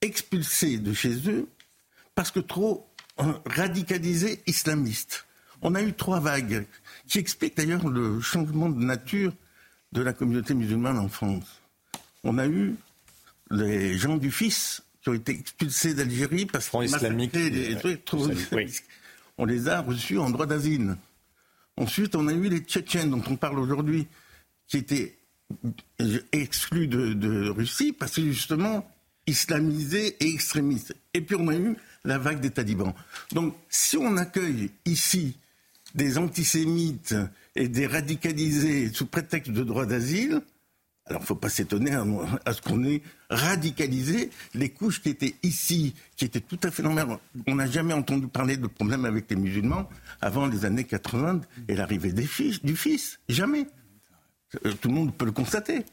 expulsés 0.00 0.78
de 0.78 0.92
chez 0.92 1.30
eux 1.30 1.48
parce 2.14 2.30
que 2.30 2.40
trop 2.40 2.88
euh, 3.20 3.32
radicalisés 3.46 4.42
islamistes. 4.46 5.26
On 5.64 5.74
a 5.74 5.82
eu 5.82 5.94
trois 5.94 6.20
vagues 6.20 6.66
qui 7.08 7.18
expliquent 7.18 7.56
d'ailleurs 7.56 7.88
le 7.88 8.20
changement 8.20 8.68
de 8.68 8.84
nature 8.84 9.32
de 9.92 10.02
la 10.02 10.12
communauté 10.12 10.52
musulmane 10.52 10.98
en 10.98 11.08
France. 11.08 11.62
On 12.22 12.36
a 12.36 12.46
eu 12.46 12.76
les 13.50 13.96
gens 13.96 14.18
du 14.18 14.30
Fils 14.30 14.82
qui 15.02 15.08
ont 15.08 15.14
été 15.14 15.32
expulsés 15.32 15.94
d'Algérie 15.94 16.44
parce 16.44 16.68
qu'ils 16.68 16.84
islamique, 16.84 17.32
les 17.32 17.76
On 19.38 19.46
les 19.46 19.68
a 19.68 19.80
reçus 19.80 20.18
en 20.18 20.30
droit 20.30 20.46
d'asile. 20.46 20.96
Ensuite, 21.76 22.14
on 22.14 22.28
a 22.28 22.32
eu 22.32 22.48
les 22.48 22.60
Tchétchènes 22.60 23.10
dont 23.10 23.22
on 23.28 23.36
parle 23.36 23.58
aujourd'hui, 23.58 24.06
qui 24.68 24.76
étaient 24.76 25.16
exclus 26.32 26.88
de, 26.88 27.14
de, 27.14 27.48
Russie 27.48 27.92
parce 27.92 28.16
que 28.16 28.22
justement 28.22 28.88
islamisés 29.26 30.16
et 30.20 30.28
extrémistes. 30.28 30.94
Et 31.14 31.22
puis 31.22 31.36
on 31.36 31.48
a 31.48 31.56
eu 31.56 31.76
la 32.04 32.18
vague 32.18 32.40
des 32.40 32.50
talibans. 32.50 32.92
Donc 33.32 33.54
si 33.70 33.96
on 33.96 34.16
accueille 34.18 34.70
ici 34.84 35.36
des 35.94 36.18
antisémites 36.18 37.14
et 37.54 37.68
des 37.68 37.86
radicalisés 37.86 38.92
sous 38.92 39.06
prétexte 39.06 39.52
de 39.52 39.62
droit 39.62 39.86
d'asile, 39.86 40.42
alors 41.06 41.20
il 41.20 41.24
ne 41.24 41.26
faut 41.26 41.34
pas 41.34 41.50
s'étonner 41.50 41.92
à, 41.92 42.52
ce 42.52 42.62
qu'on 42.62 42.82
ait 42.84 43.02
radicalisé 43.28 44.30
les 44.54 44.70
couches 44.70 45.02
qui 45.02 45.10
étaient 45.10 45.34
ici, 45.42 45.94
qui 46.16 46.24
étaient 46.24 46.40
tout 46.40 46.58
à 46.62 46.70
fait 46.70 46.82
normales. 46.82 47.18
On 47.46 47.56
n'a 47.56 47.66
jamais 47.66 47.92
entendu 47.92 48.26
parler 48.26 48.56
de 48.56 48.66
problèmes 48.66 49.04
avec 49.04 49.28
les 49.28 49.36
musulmans 49.36 49.88
avant 50.22 50.46
les 50.46 50.64
années 50.64 50.84
80 50.84 51.42
et 51.68 51.76
l'arrivée 51.76 52.12
du 52.12 52.26
fils. 52.76 53.20
Jamais. 53.28 53.66
Euh, 54.64 54.72
tout 54.80 54.88
le 54.88 54.94
monde 54.94 55.14
peut 55.14 55.26
le 55.26 55.32
constater. 55.32 55.84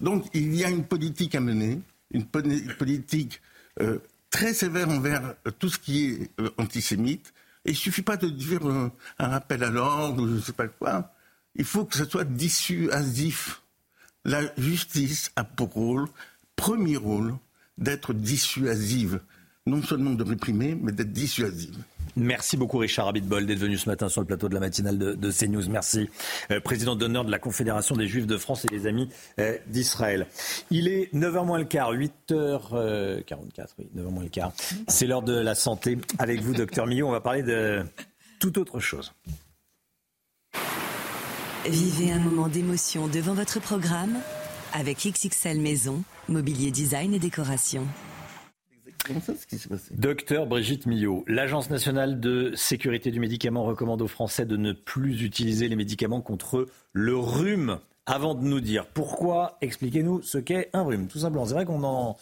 Donc 0.00 0.26
il 0.34 0.54
y 0.56 0.64
a 0.64 0.70
une 0.70 0.84
politique 0.84 1.36
à 1.36 1.40
mener, 1.40 1.80
une 2.10 2.26
politique 2.26 3.40
euh, 3.80 3.98
très 4.30 4.52
sévère 4.52 4.88
envers 4.88 5.34
tout 5.60 5.68
ce 5.68 5.78
qui 5.78 6.06
est 6.06 6.30
euh, 6.40 6.50
antisémite, 6.58 7.32
il 7.64 7.76
suffit 7.76 8.02
pas 8.02 8.16
de 8.16 8.28
dire 8.28 8.66
un, 8.66 8.92
rappel 9.18 9.62
à 9.64 9.70
l'ordre 9.70 10.22
ou 10.22 10.28
je 10.28 10.34
ne 10.34 10.40
sais 10.40 10.52
pas 10.52 10.68
quoi. 10.68 11.14
Il 11.54 11.64
faut 11.64 11.84
que 11.84 11.96
ce 11.96 12.04
soit 12.04 12.24
dissuasif. 12.24 13.62
La 14.24 14.40
justice 14.56 15.32
a 15.36 15.44
pour 15.44 15.72
rôle, 15.72 16.08
premier 16.56 16.96
rôle, 16.96 17.34
d'être 17.78 18.12
dissuasive. 18.14 19.20
Non 19.66 19.82
seulement 19.82 20.10
de 20.10 20.24
réprimer, 20.24 20.76
mais 20.80 20.90
d'être 20.92 21.12
dissuasive. 21.12 21.76
Merci 22.16 22.56
beaucoup 22.56 22.78
Richard 22.78 23.08
Abitbol 23.08 23.46
d'être 23.46 23.58
venu 23.58 23.78
ce 23.78 23.88
matin 23.88 24.08
sur 24.08 24.20
le 24.20 24.26
plateau 24.26 24.48
de 24.48 24.54
la 24.54 24.60
matinale 24.60 24.98
de, 24.98 25.30
CNews. 25.30 25.68
Merci. 25.70 26.10
Euh, 26.50 26.60
président 26.60 26.94
d'honneur 26.94 27.24
de 27.24 27.30
la 27.30 27.38
Confédération 27.38 27.96
des 27.96 28.06
Juifs 28.06 28.26
de 28.26 28.36
France 28.36 28.64
et 28.66 28.68
des 28.68 28.86
Amis 28.86 29.08
euh, 29.38 29.56
d'Israël. 29.68 30.26
Il 30.70 30.88
est 30.88 31.14
9h 31.14 31.46
moins 31.46 31.58
le 31.58 31.64
quart, 31.64 31.94
8h44, 31.94 32.60
euh, 32.72 33.22
oui, 33.78 33.88
9h 33.96 34.10
moins 34.10 34.24
le 34.24 34.28
quart. 34.28 34.52
C'est 34.88 35.06
l'heure 35.06 35.22
de 35.22 35.38
la 35.38 35.54
santé. 35.54 35.96
Avec 36.18 36.42
vous, 36.42 36.52
docteur 36.52 36.86
Millot, 36.86 37.08
on 37.08 37.12
va 37.12 37.20
parler 37.20 37.42
de 37.42 37.82
toute 38.40 38.58
autre 38.58 38.78
chose. 38.78 39.14
Vivez 41.66 42.10
un 42.10 42.18
moment 42.18 42.48
d'émotion 42.48 43.06
devant 43.06 43.34
votre 43.34 43.60
programme 43.60 44.18
avec 44.74 45.06
XXL 45.06 45.60
Maison, 45.60 46.02
mobilier 46.28 46.70
design 46.70 47.14
et 47.14 47.18
décoration. 47.18 47.86
Docteur 49.92 50.46
Brigitte 50.46 50.86
Millot, 50.86 51.24
l'Agence 51.26 51.70
nationale 51.70 52.20
de 52.20 52.52
sécurité 52.54 53.10
du 53.10 53.20
médicament 53.20 53.64
recommande 53.64 54.02
aux 54.02 54.08
Français 54.08 54.46
de 54.46 54.56
ne 54.56 54.72
plus 54.72 55.22
utiliser 55.22 55.68
les 55.68 55.76
médicaments 55.76 56.20
contre 56.20 56.68
le 56.92 57.16
rhume. 57.16 57.78
Avant 58.06 58.34
de 58.34 58.42
nous 58.42 58.60
dire 58.60 58.86
pourquoi, 58.86 59.58
expliquez-nous 59.60 60.22
ce 60.22 60.38
qu'est 60.38 60.70
un 60.72 60.82
rhume. 60.82 61.08
Tout 61.08 61.20
simplement, 61.20 61.46
c'est 61.46 61.54
vrai 61.54 61.64
qu'on 61.64 61.82
en, 61.84 62.16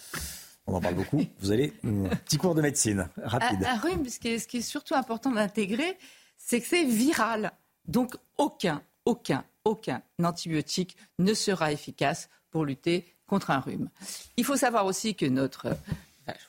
on 0.67 0.75
en 0.75 0.81
parle 0.81 0.95
beaucoup. 0.95 1.25
Vous 1.41 1.53
allez, 1.53 1.73
un 1.85 2.17
petit 2.17 2.37
cours 2.37 2.55
de 2.55 2.63
médecine, 2.63 3.09
rapide. 3.23 3.65
Un, 3.65 3.77
rhume, 3.77 4.09
ce 4.09 4.19
qui, 4.19 4.29
est, 4.29 4.39
ce 4.39 4.49
qui 4.49 4.59
est 4.59 4.63
surtout 4.63 4.95
important 4.95 5.31
d'intégrer, 5.31 5.97
c'est 6.37 6.61
que 6.61 6.67
c'est 6.67 6.85
viral. 6.85 7.53
Donc 7.89 8.17
aucun, 8.39 8.83
aucun, 9.05 9.45
aucun 9.65 10.03
antibiotique 10.23 10.97
ne 11.19 11.35
sera 11.35 11.73
efficace 11.73 12.29
pour 12.51 12.65
lutter 12.65 13.07
contre 13.27 13.51
un 13.51 13.61
rhume. 13.61 13.89
Il 14.37 14.45
faut 14.45 14.57
savoir 14.57 14.87
aussi 14.87 15.15
que 15.15 15.27
notre 15.27 15.77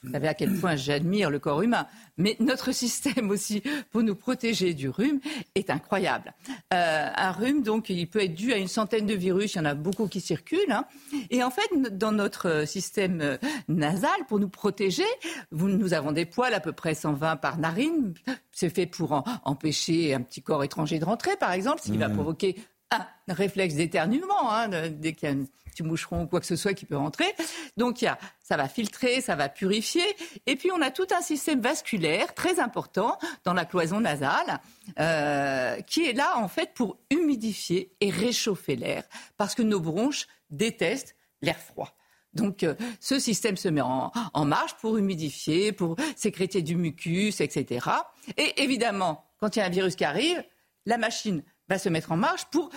vous 0.03 0.11
savez 0.11 0.27
à 0.27 0.34
quel 0.34 0.53
point 0.53 0.76
j'admire 0.76 1.30
le 1.30 1.39
corps 1.39 1.61
humain, 1.61 1.88
mais 2.18 2.35
notre 2.39 2.72
système 2.72 3.30
aussi 3.30 3.64
pour 3.91 4.03
nous 4.03 4.15
protéger 4.15 4.73
du 4.73 4.89
rhume 4.89 5.19
est 5.56 5.69
incroyable. 5.69 6.34
Euh, 6.73 7.07
un 7.15 7.31
rhume, 7.31 7.64
donc, 7.64 7.89
il 7.89 8.07
peut 8.07 8.23
être 8.23 8.34
dû 8.34 8.53
à 8.53 8.57
une 8.57 8.68
centaine 8.68 9.06
de 9.06 9.14
virus, 9.14 9.56
il 9.56 9.57
y 9.57 9.61
en 9.61 9.65
a 9.65 9.73
beaucoup 9.73 10.07
qui 10.07 10.22
circulent. 10.22 10.60
Hein. 10.72 10.85
Et 11.30 11.43
en 11.43 11.52
fait, 11.52 11.69
dans 11.98 12.11
notre 12.11 12.68
système 12.68 13.22
euh, 13.22 13.38
nasal, 13.68 14.11
pour 14.27 14.39
nous 14.39 14.49
protéger, 14.49 15.06
nous 15.52 15.93
avons 15.93 16.11
des 16.11 16.26
poils 16.26 16.53
à 16.53 16.60
peu 16.60 16.72
près 16.72 16.93
120 16.93 17.38
par 17.38 17.57
narine. 17.57 18.14
C'est 18.52 18.69
fait 18.69 18.85
pour 18.85 19.23
empêcher 19.43 20.14
un 20.14 20.22
petit 20.22 20.41
corps 20.41 20.64
étranger 20.64 20.99
de 20.99 21.06
rentrer, 21.06 21.35
par 21.38 21.52
exemple, 21.52 21.81
s'il 21.81 21.98
va 21.98 22.10
mmh. 22.10 22.14
provoquer 22.14 22.56
un 22.91 23.34
réflexe 23.34 23.76
d'éternuement 23.76 24.51
hein, 24.51 24.69
dès 24.89 25.13
qu'il 25.13 25.30
y 25.30 25.31
a 25.31 25.35
une 25.35 25.47
petit 25.72 25.84
moucheron 25.84 26.23
ou 26.23 26.27
quoi 26.27 26.39
que 26.39 26.45
ce 26.45 26.55
soit 26.55 26.73
qui 26.73 26.85
peut 26.85 26.97
rentrer. 26.97 27.34
Donc, 27.77 28.01
il 28.01 28.05
y 28.05 28.07
a, 28.07 28.18
ça 28.43 28.57
va 28.57 28.68
filtrer, 28.68 29.22
ça 29.22 29.35
va 29.35 29.49
purifier. 29.49 30.03
Et 30.45 30.55
puis, 30.55 30.69
on 30.72 30.81
a 30.81 30.91
tout 30.91 31.07
un 31.18 31.22
système 31.22 31.61
vasculaire 31.61 32.34
très 32.34 32.59
important 32.59 33.18
dans 33.43 33.53
la 33.53 33.65
cloison 33.65 34.01
nasale 34.01 34.59
euh, 34.99 35.80
qui 35.81 36.05
est 36.05 36.13
là, 36.13 36.38
en 36.38 36.47
fait, 36.47 36.73
pour 36.73 36.99
humidifier 37.09 37.95
et 38.01 38.09
réchauffer 38.09 38.76
l'air. 38.76 39.03
Parce 39.38 39.55
que 39.55 39.63
nos 39.63 39.80
bronches 39.80 40.27
déteste 40.49 41.15
l'air 41.41 41.57
froid. 41.57 41.95
Donc 42.34 42.63
euh, 42.63 42.76
ce 43.01 43.19
système 43.19 43.57
se 43.57 43.68
met 43.68 43.81
en, 43.81 44.09
en, 44.34 44.45
marche 44.45 44.76
pour 44.76 44.97
humidifier, 44.97 45.73
pour 45.73 45.97
sécréter 46.15 46.61
du 46.61 46.77
mucus, 46.77 47.41
etc. 47.41 47.85
Et 48.38 48.63
évidemment, 48.63 49.26
quand 49.38 49.55
il 49.55 49.59
y 49.59 49.61
a 49.61 49.65
un 49.65 49.69
virus 49.69 49.97
qui 49.97 50.05
arrive, 50.05 50.41
la 50.85 50.97
machine 50.97 51.43
va 51.72 51.80
se 51.80 51.89
mettre 51.89 52.11
en 52.11 52.18
marche 52.18 52.45
pour 52.52 52.69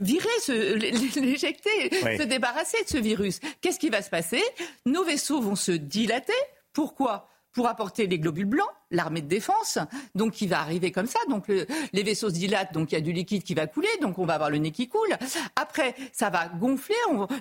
virer, 0.00 0.28
l'éjecter, 0.48 1.90
se 1.90 2.22
débarrasser 2.22 2.82
de 2.84 2.88
ce 2.88 2.98
virus. 2.98 3.40
Qu'est-ce 3.60 3.78
qui 3.78 3.90
va 3.90 4.00
se 4.00 4.10
passer? 4.10 4.42
Nos 4.86 5.04
vaisseaux 5.04 5.40
vont 5.40 5.56
se 5.56 5.72
dilater. 5.72 6.32
Pourquoi? 6.72 7.28
Pour 7.52 7.66
apporter 7.66 8.06
les 8.06 8.20
globules 8.20 8.46
blancs, 8.46 8.68
l'armée 8.92 9.22
de 9.22 9.26
défense, 9.26 9.78
donc 10.14 10.34
qui 10.34 10.46
va 10.46 10.60
arriver 10.60 10.92
comme 10.92 11.06
ça. 11.06 11.18
Donc 11.28 11.48
les 11.48 12.02
vaisseaux 12.04 12.28
se 12.28 12.34
dilatent, 12.34 12.72
donc 12.72 12.92
il 12.92 12.94
y 12.94 12.98
a 12.98 13.00
du 13.00 13.12
liquide 13.12 13.42
qui 13.42 13.54
va 13.54 13.66
couler, 13.66 13.88
donc 14.00 14.18
on 14.18 14.26
va 14.26 14.34
avoir 14.34 14.50
le 14.50 14.58
nez 14.58 14.70
qui 14.70 14.88
coule. 14.88 15.16
Après, 15.56 15.96
ça 16.12 16.30
va 16.30 16.46
gonfler, 16.46 16.94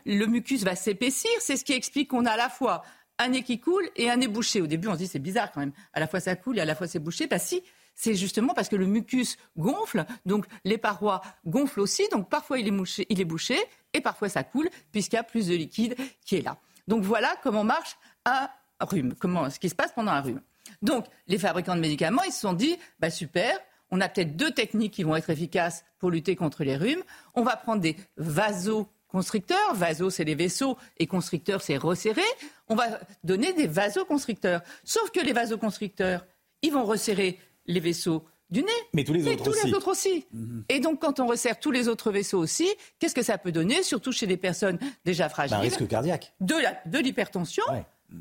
le 0.05 0.25
mucus 0.25 0.63
va 0.63 0.75
s'épaissir. 0.75 1.29
C'est 1.39 1.57
ce 1.57 1.63
qui 1.63 1.73
explique 1.73 2.09
qu'on 2.09 2.25
a 2.25 2.31
à 2.31 2.37
la 2.37 2.49
fois 2.49 2.81
un 3.19 3.29
nez 3.29 3.43
qui 3.43 3.59
coule 3.59 3.87
et 3.95 4.09
un 4.09 4.15
nez 4.15 4.27
bouché. 4.27 4.61
Au 4.61 4.67
début, 4.67 4.87
on 4.87 4.93
se 4.93 4.99
dit 4.99 5.07
c'est 5.07 5.19
bizarre 5.19 5.51
quand 5.51 5.59
même. 5.59 5.73
À 5.93 5.99
la 5.99 6.07
fois 6.07 6.19
ça 6.19 6.35
coule 6.35 6.57
et 6.57 6.61
à 6.61 6.65
la 6.65 6.73
fois 6.73 6.87
c'est 6.87 6.99
bouché. 6.99 7.27
Bah 7.27 7.37
si, 7.37 7.61
c'est 7.97 8.13
justement 8.13 8.53
parce 8.53 8.69
que 8.69 8.77
le 8.77 8.85
mucus 8.85 9.37
gonfle, 9.57 10.05
donc 10.25 10.45
les 10.63 10.77
parois 10.77 11.21
gonflent 11.45 11.81
aussi, 11.81 12.07
donc 12.11 12.29
parfois 12.29 12.59
il 12.59 12.67
est, 12.67 13.25
bouché 13.25 13.57
et 13.93 13.99
parfois 13.99 14.29
ça 14.29 14.43
coule 14.43 14.69
puisqu'il 14.91 15.15
y 15.15 15.19
a 15.19 15.23
plus 15.23 15.47
de 15.47 15.55
liquide 15.55 15.95
qui 16.23 16.37
est 16.37 16.41
là. 16.41 16.57
Donc 16.87 17.03
voilà 17.03 17.35
comment 17.43 17.63
marche 17.63 17.97
un 18.25 18.47
rhume, 18.79 19.15
comment, 19.19 19.49
ce 19.49 19.59
qui 19.59 19.67
se 19.67 19.75
passe 19.75 19.91
pendant 19.91 20.11
un 20.11 20.21
rhume. 20.21 20.41
Donc, 20.81 21.05
les 21.27 21.37
fabricants 21.39 21.75
de 21.75 21.81
médicaments, 21.81 22.23
ils 22.23 22.31
se 22.31 22.41
sont 22.41 22.53
dit, 22.53 22.77
bah 22.99 23.09
super, 23.09 23.57
on 23.89 24.01
a 24.01 24.09
peut-être 24.09 24.35
deux 24.35 24.51
techniques 24.51 24.93
qui 24.93 25.03
vont 25.03 25.15
être 25.15 25.29
efficaces 25.29 25.85
pour 25.97 26.11
lutter 26.11 26.35
contre 26.35 26.63
les 26.63 26.75
rhumes. 26.75 27.01
On 27.33 27.43
va 27.43 27.55
prendre 27.55 27.81
des 27.81 27.95
vasoconstricteurs. 28.17 29.73
Vaso, 29.73 30.09
c'est 30.09 30.25
les 30.25 30.35
vaisseaux, 30.35 30.77
et 30.97 31.07
constricteurs, 31.07 31.61
c'est 31.61 31.77
resserrer. 31.77 32.21
On 32.67 32.75
va 32.75 32.99
donner 33.23 33.53
des 33.53 33.67
vasoconstricteurs. 33.67 34.61
Sauf 34.83 35.09
que 35.11 35.21
les 35.21 35.33
vasoconstricteurs, 35.33 36.25
ils 36.61 36.73
vont 36.73 36.83
resserrer 36.83 37.39
les 37.67 37.79
vaisseaux 37.79 38.23
du 38.49 38.63
nez. 38.63 38.71
Mais 38.93 39.03
tous 39.03 39.13
les 39.13 39.27
autres 39.27 39.43
tous 39.43 39.49
aussi. 39.49 39.67
Les 39.67 39.73
autres 39.73 39.87
aussi. 39.89 40.25
Mhm. 40.31 40.63
Et 40.69 40.79
donc, 40.79 41.01
quand 41.01 41.19
on 41.19 41.27
resserre 41.27 41.59
tous 41.59 41.71
les 41.71 41.87
autres 41.87 42.11
vaisseaux 42.11 42.39
aussi, 42.39 42.67
qu'est-ce 42.99 43.15
que 43.15 43.23
ça 43.23 43.37
peut 43.37 43.51
donner, 43.51 43.83
surtout 43.83 44.11
chez 44.11 44.27
des 44.27 44.37
personnes 44.37 44.79
déjà 45.05 45.29
fragiles 45.29 45.57
Un 45.57 45.59
risque 45.59 45.87
cardiaque. 45.87 46.33
De 46.39 46.99
l'hypertension. 46.99 47.63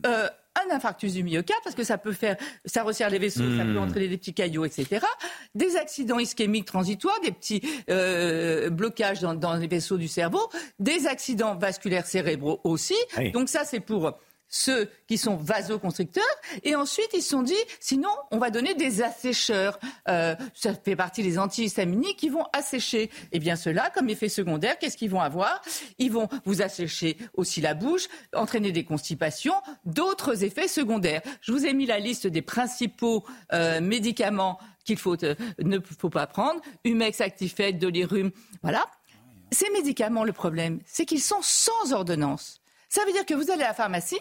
Euh, 0.05 0.28
un 0.56 0.74
infarctus 0.74 1.12
du 1.12 1.23
myocarde, 1.23 1.60
parce 1.62 1.77
que 1.77 1.85
ça 1.85 1.98
peut 1.98 2.12
faire, 2.12 2.36
ça 2.64 2.82
resserre 2.82 3.10
les 3.10 3.18
vaisseaux, 3.18 3.44
ça 3.56 3.64
peut 3.64 3.73
hmm. 3.73 3.78
entraîner 3.78 4.09
des 4.09 4.16
petits 4.16 4.32
caillots, 4.32 4.64
etc. 4.64 5.05
Des 5.55 5.77
accidents 5.77 6.18
ischémiques 6.18 6.64
transitoires, 6.64 7.20
des 7.20 7.31
petits 7.31 7.62
euh, 7.90 8.70
blocages 8.70 9.20
dans, 9.20 9.55
les 9.55 9.66
vaisseaux 9.66 9.98
du 9.98 10.09
cerveau, 10.09 10.40
des 10.78 11.06
accidents 11.06 11.56
vasculaires 11.56 12.06
cérébraux 12.06 12.60
aussi. 12.64 12.97
Donc 13.32 13.48
ça, 13.48 13.64
c'est 13.64 13.81
pour 13.81 14.18
ceux 14.48 14.90
qui 15.06 15.18
sont 15.18 15.36
vasoconstricteurs. 15.36 16.24
Et 16.62 16.74
ensuite, 16.74 17.09
ils 17.14 17.23
se 17.23 17.31
sont 17.31 17.43
dit, 17.43 17.55
sinon, 17.81 18.09
on 18.31 18.39
va 18.39 18.51
donner 18.51 18.74
des 18.74 19.02
assécheurs. 19.02 19.78
Euh, 20.09 20.35
ça 20.55 20.74
fait 20.74 20.97
partie 20.97 21.23
des 21.23 21.39
antihistaminiques 21.39 22.16
qui 22.16 22.28
vont 22.28 22.47
assécher. 22.52 23.05
Et 23.05 23.10
eh 23.32 23.39
bien, 23.39 23.56
cela, 23.56 23.90
comme 23.90 24.09
effet 24.09 24.28
secondaire, 24.28 24.78
qu'est-ce 24.78 24.97
qu'ils 24.97 25.10
vont 25.10 25.20
avoir? 25.20 25.60
Ils 25.98 26.12
vont 26.12 26.28
vous 26.44 26.62
assécher 26.62 27.16
aussi 27.35 27.60
la 27.60 27.74
bouche, 27.74 28.09
entraîner 28.35 28.73
des 28.73 28.85
constipations, 28.85 29.55
d'autres 29.85 30.44
effets 30.44 30.68
secondaires. 30.68 31.23
Je 31.40 31.52
vous 31.52 31.66
ai 31.66 31.73
mis 31.73 31.86
la 31.86 31.98
liste 31.98 32.27
des 32.27 32.43
principaux 32.43 33.24
euh, 33.52 33.81
médicaments 33.81 34.59
qu'il 34.85 34.98
faut, 34.98 35.23
euh, 35.24 35.35
ne 35.59 35.78
faut 35.81 36.10
pas 36.10 36.27
prendre. 36.27 36.60
Humex, 36.85 37.20
Actifed, 37.20 37.78
Dolirum, 37.78 38.31
voilà. 38.62 38.85
Ces 39.51 39.70
médicaments, 39.70 40.24
le 40.24 40.32
problème, 40.32 40.81
c'est 40.86 41.05
qu'ils 41.05 41.20
sont 41.20 41.40
sans 41.43 41.93
ordonnance. 41.93 42.60
Ça 42.89 43.05
veut 43.05 43.12
dire 43.12 43.27
que 43.27 43.35
vous 43.35 43.51
allez 43.51 43.62
à 43.62 43.68
la 43.68 43.74
pharmacie, 43.74 44.20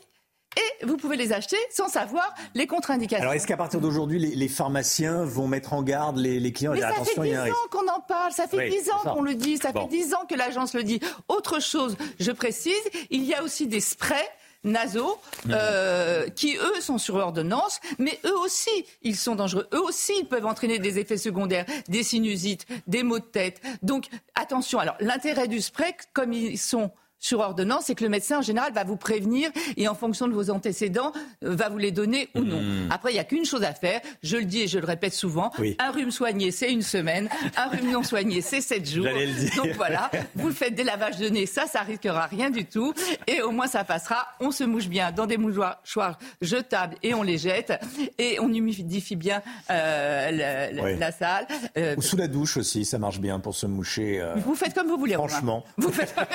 et 0.58 0.86
vous 0.86 0.98
pouvez 0.98 1.18
les 1.18 1.34
acheter 1.34 1.58
sans 1.70 1.88
savoir 1.88 2.34
les 2.54 2.68
contre-indications. 2.68 3.24
Alors, 3.24 3.34
est-ce 3.34 3.48
qu'à 3.48 3.58
partir 3.58 3.82
d'aujourd'hui, 3.82 4.20
les, 4.20 4.48
pharmaciens 4.48 5.24
vont 5.24 5.48
mettre 5.48 5.74
en 5.74 5.84
garde 5.84 6.18
les, 6.18 6.54
clients 6.54 6.74
Mais 6.74 6.82
ça 6.82 6.94
fait 7.04 7.22
10 7.22 7.38
ans 7.38 7.54
qu'on 7.72 7.88
en 7.88 8.00
parle, 8.02 8.32
ça 8.32 8.48
fait 8.48 8.70
10 8.70 8.90
ans 8.92 9.14
qu'on 9.14 9.22
le 9.22 9.36
dit, 9.36 9.58
ça 9.58 9.72
fait 9.72 9.88
10 9.88 10.14
ans 10.14 10.26
que 10.30 10.36
l'agence 10.36 10.74
le 10.74 10.84
dit. 10.84 11.00
Autre 11.28 11.60
chose, 11.60 11.98
je 12.20 12.32
précise, 12.32 12.74
il 13.10 13.24
y 13.24 13.34
a 13.34 13.44
aussi 13.44 13.68
des 13.68 13.80
sprays 13.82 14.30
nasaux 14.66 15.18
mmh. 15.46 15.52
euh, 15.54 16.28
qui, 16.30 16.58
eux, 16.58 16.82
sont 16.82 16.98
sur 16.98 17.16
ordonnance, 17.16 17.80
mais 18.00 18.20
eux 18.26 18.38
aussi, 18.40 18.86
ils 19.04 19.16
sont 19.16 19.36
dangereux. 19.36 19.68
Eux 19.74 19.82
aussi, 19.82 20.14
ils 20.20 20.28
peuvent 20.28 20.46
entraîner 20.46 20.80
des 20.80 21.00
effets 21.00 21.18
secondaires, 21.18 21.66
des 21.88 22.04
sinusites, 22.04 22.66
des 22.88 23.04
maux 23.04 23.20
de 23.20 23.26
tête. 23.26 23.62
Donc, 23.84 24.08
attention. 24.34 24.80
Alors, 24.80 24.96
l'intérêt 25.00 25.48
du 25.48 25.62
spray, 25.62 25.96
comme 26.14 26.34
ils 26.34 26.58
sont 26.58 26.92
sur 27.20 27.40
ordonnance, 27.40 27.86
c'est 27.86 27.96
que 27.96 28.04
le 28.04 28.10
médecin 28.10 28.40
en 28.40 28.42
général 28.42 28.72
va 28.74 28.84
vous 28.84 28.98
prévenir 28.98 29.50
et 29.78 29.88
en 29.88 29.96
fonction 29.96 30.28
de 30.28 30.34
vos 30.34 30.50
antécédents 30.50 31.12
euh, 31.44 31.56
va 31.56 31.70
vous 31.70 31.78
les 31.78 31.92
donner 31.92 32.30
ou 32.36 32.42
non. 32.42 32.62
Hmm. 32.62 32.92
Après, 32.92 33.12
il 33.12 33.14
n'y 33.14 33.20
a 33.20 33.24
qu'une 33.24 33.46
chose 33.46 33.64
à 33.64 33.74
faire. 33.74 34.02
Je 34.22 34.38
le 34.38 34.46
dis 34.46 34.62
et 34.62 34.68
je 34.68 34.78
le 34.78 34.86
répète 34.86 35.14
souvent. 35.14 35.52
Un 35.80 35.92
rhume 35.92 36.12
soigné, 36.12 36.52
c'est 36.52 36.72
une 36.72 36.82
semaine. 36.82 37.30
Un 37.58 37.68
rhume 37.70 37.92
non 37.92 38.04
soigné, 38.04 38.42
c'est 38.42 38.62
sept 38.62 38.88
jours. 38.88 39.08
Donc 39.56 39.70
voilà, 39.76 40.12
vous 40.36 40.52
faites 40.52 40.76
des 40.76 40.84
lavages 40.84 41.18
de 41.18 41.30
nez, 41.30 41.46
ça, 41.46 41.66
ça 41.66 41.82
risquera 41.82 42.28
rien 42.28 42.50
du 42.50 42.66
tout. 42.66 42.94
Et 43.28 43.42
au 43.42 43.52
moins, 43.52 43.68
ça 43.68 43.84
passera. 43.84 44.28
On 44.40 44.52
se 44.52 44.64
mouche 44.64 44.88
bien 44.88 45.12
dans 45.12 45.26
des 45.26 45.38
mouchoirs 45.38 46.20
jetables 46.42 46.96
et 47.02 47.14
on 47.14 47.24
les 47.24 47.38
jette. 47.38 47.74
Et 48.20 48.40
on 48.40 48.54
humidifie 48.54 49.16
bien 49.16 49.42
euh, 49.72 50.98
la, 51.00 51.12
salle. 51.12 51.48
Euh, 51.78 51.96
ou 51.98 52.02
sous 52.02 52.18
la 52.18 52.28
douche 52.28 52.58
aussi, 52.58 52.86
ça 52.86 53.00
marche 53.00 53.20
bien 53.20 53.40
pour 53.40 53.56
se 53.56 53.66
moucher. 53.66 54.24
vous 54.38 54.56
faites 54.56 54.74
comme 54.74 54.88
vous 54.88 54.98
voulez. 54.98 55.16
Franchement. 55.16 55.64
Vous 55.78 55.92
faites 55.92 56.14
comme 56.14 56.26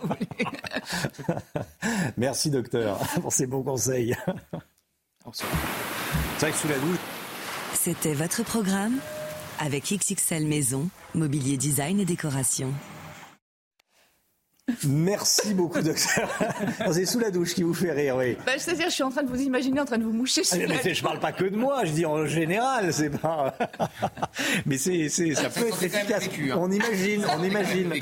vous 0.00 0.08
voulez. 0.08 0.17
Merci 2.16 2.50
docteur 2.50 2.98
pour 3.20 3.32
ces 3.32 3.46
bons 3.46 3.62
conseils. 3.62 4.16
C'est 5.32 5.44
vrai 6.40 6.52
que 6.52 6.56
sous 6.56 6.68
la 6.68 6.78
douche. 6.78 6.98
C'était 7.74 8.14
votre 8.14 8.42
programme 8.44 8.98
avec 9.58 9.92
XXL 9.92 10.46
Maison, 10.46 10.88
mobilier 11.14 11.56
design 11.56 12.00
et 12.00 12.04
décoration. 12.04 12.72
Merci 14.86 15.54
beaucoup, 15.54 15.80
docteur. 15.80 16.28
C'est 16.92 17.06
sous 17.06 17.18
la 17.18 17.30
douche 17.30 17.54
qui 17.54 17.62
vous 17.62 17.72
fait 17.72 17.92
rire, 17.92 18.16
oui. 18.16 18.36
Bah, 18.44 18.52
C'est-à-dire, 18.58 18.88
je 18.88 18.94
suis 18.94 19.02
en 19.02 19.10
train 19.10 19.22
de 19.22 19.28
vous 19.28 19.40
imaginer 19.40 19.80
en 19.80 19.84
train 19.84 19.98
de 19.98 20.04
vous 20.04 20.12
moucher. 20.12 20.42
Ah, 20.52 20.56
mais 20.68 20.94
je 20.94 21.02
parle 21.02 21.20
pas 21.20 21.32
que 21.32 21.44
de 21.44 21.56
moi, 21.56 21.84
je 21.84 21.92
dis 21.92 22.06
en 22.06 22.26
général, 22.26 22.92
c'est 22.92 23.10
pas. 23.10 23.54
mais 24.66 24.76
c'est, 24.76 25.08
ça 25.08 25.48
peut 25.48 25.68
être 25.68 25.82
efficace. 25.82 26.28
Hein. 26.28 26.56
On 26.56 26.70
imagine, 26.70 27.24
on 27.38 27.42
imagine. 27.42 27.94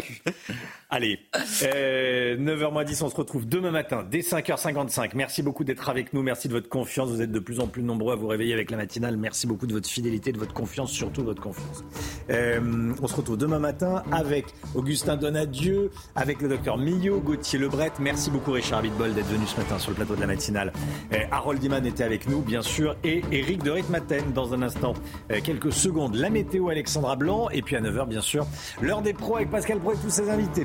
Allez, 0.88 1.18
euh, 1.64 2.36
9h10, 2.36 3.02
on 3.02 3.10
se 3.10 3.16
retrouve 3.16 3.44
demain 3.44 3.72
matin 3.72 4.06
dès 4.08 4.20
5h55. 4.20 5.10
Merci 5.16 5.42
beaucoup 5.42 5.64
d'être 5.64 5.88
avec 5.88 6.12
nous, 6.12 6.22
merci 6.22 6.46
de 6.46 6.52
votre 6.52 6.68
confiance. 6.68 7.10
Vous 7.10 7.20
êtes 7.20 7.32
de 7.32 7.40
plus 7.40 7.58
en 7.58 7.66
plus 7.66 7.82
nombreux 7.82 8.12
à 8.12 8.16
vous 8.16 8.28
réveiller 8.28 8.54
avec 8.54 8.70
la 8.70 8.76
matinale. 8.76 9.16
Merci 9.16 9.48
beaucoup 9.48 9.66
de 9.66 9.72
votre 9.72 9.88
fidélité, 9.88 10.30
de 10.30 10.38
votre 10.38 10.54
confiance, 10.54 10.92
surtout 10.92 11.22
de 11.22 11.26
votre 11.26 11.42
confiance. 11.42 11.82
Euh, 12.30 12.92
on 13.02 13.06
se 13.08 13.16
retrouve 13.16 13.36
demain 13.36 13.58
matin 13.58 14.04
avec 14.12 14.46
Augustin 14.76 15.16
Donadieu, 15.16 15.90
avec 16.14 16.40
le 16.40 16.48
docteur 16.48 16.78
Millot, 16.78 17.18
Gauthier 17.18 17.58
Lebret. 17.58 17.90
Merci 17.98 18.30
beaucoup 18.30 18.52
Richard 18.52 18.82
Bitbol 18.82 19.12
d'être 19.12 19.26
venu 19.26 19.44
ce 19.44 19.56
matin 19.56 19.80
sur 19.80 19.90
le 19.90 19.96
plateau 19.96 20.14
de 20.14 20.20
la 20.20 20.28
matinale. 20.28 20.72
Euh, 21.12 21.18
Harold 21.32 21.64
Iman 21.64 21.84
était 21.84 22.04
avec 22.04 22.28
nous, 22.28 22.42
bien 22.42 22.62
sûr, 22.62 22.94
et 23.02 23.22
Eric 23.32 23.64
de 23.64 23.72
Ritmaten 23.72 24.32
dans 24.32 24.54
un 24.54 24.62
instant. 24.62 24.94
Euh, 25.32 25.40
quelques 25.42 25.72
secondes, 25.72 26.14
la 26.14 26.30
météo 26.30 26.68
Alexandra 26.68 27.16
Blanc, 27.16 27.48
et 27.50 27.62
puis 27.62 27.74
à 27.74 27.80
9h, 27.80 28.06
bien 28.06 28.20
sûr, 28.20 28.46
l'heure 28.80 29.02
des 29.02 29.14
pros 29.14 29.34
avec 29.34 29.50
Pascal 29.50 29.80
Pro 29.80 29.92
et 29.92 29.96
tous 29.96 30.10
ses 30.10 30.30
invités. 30.30 30.64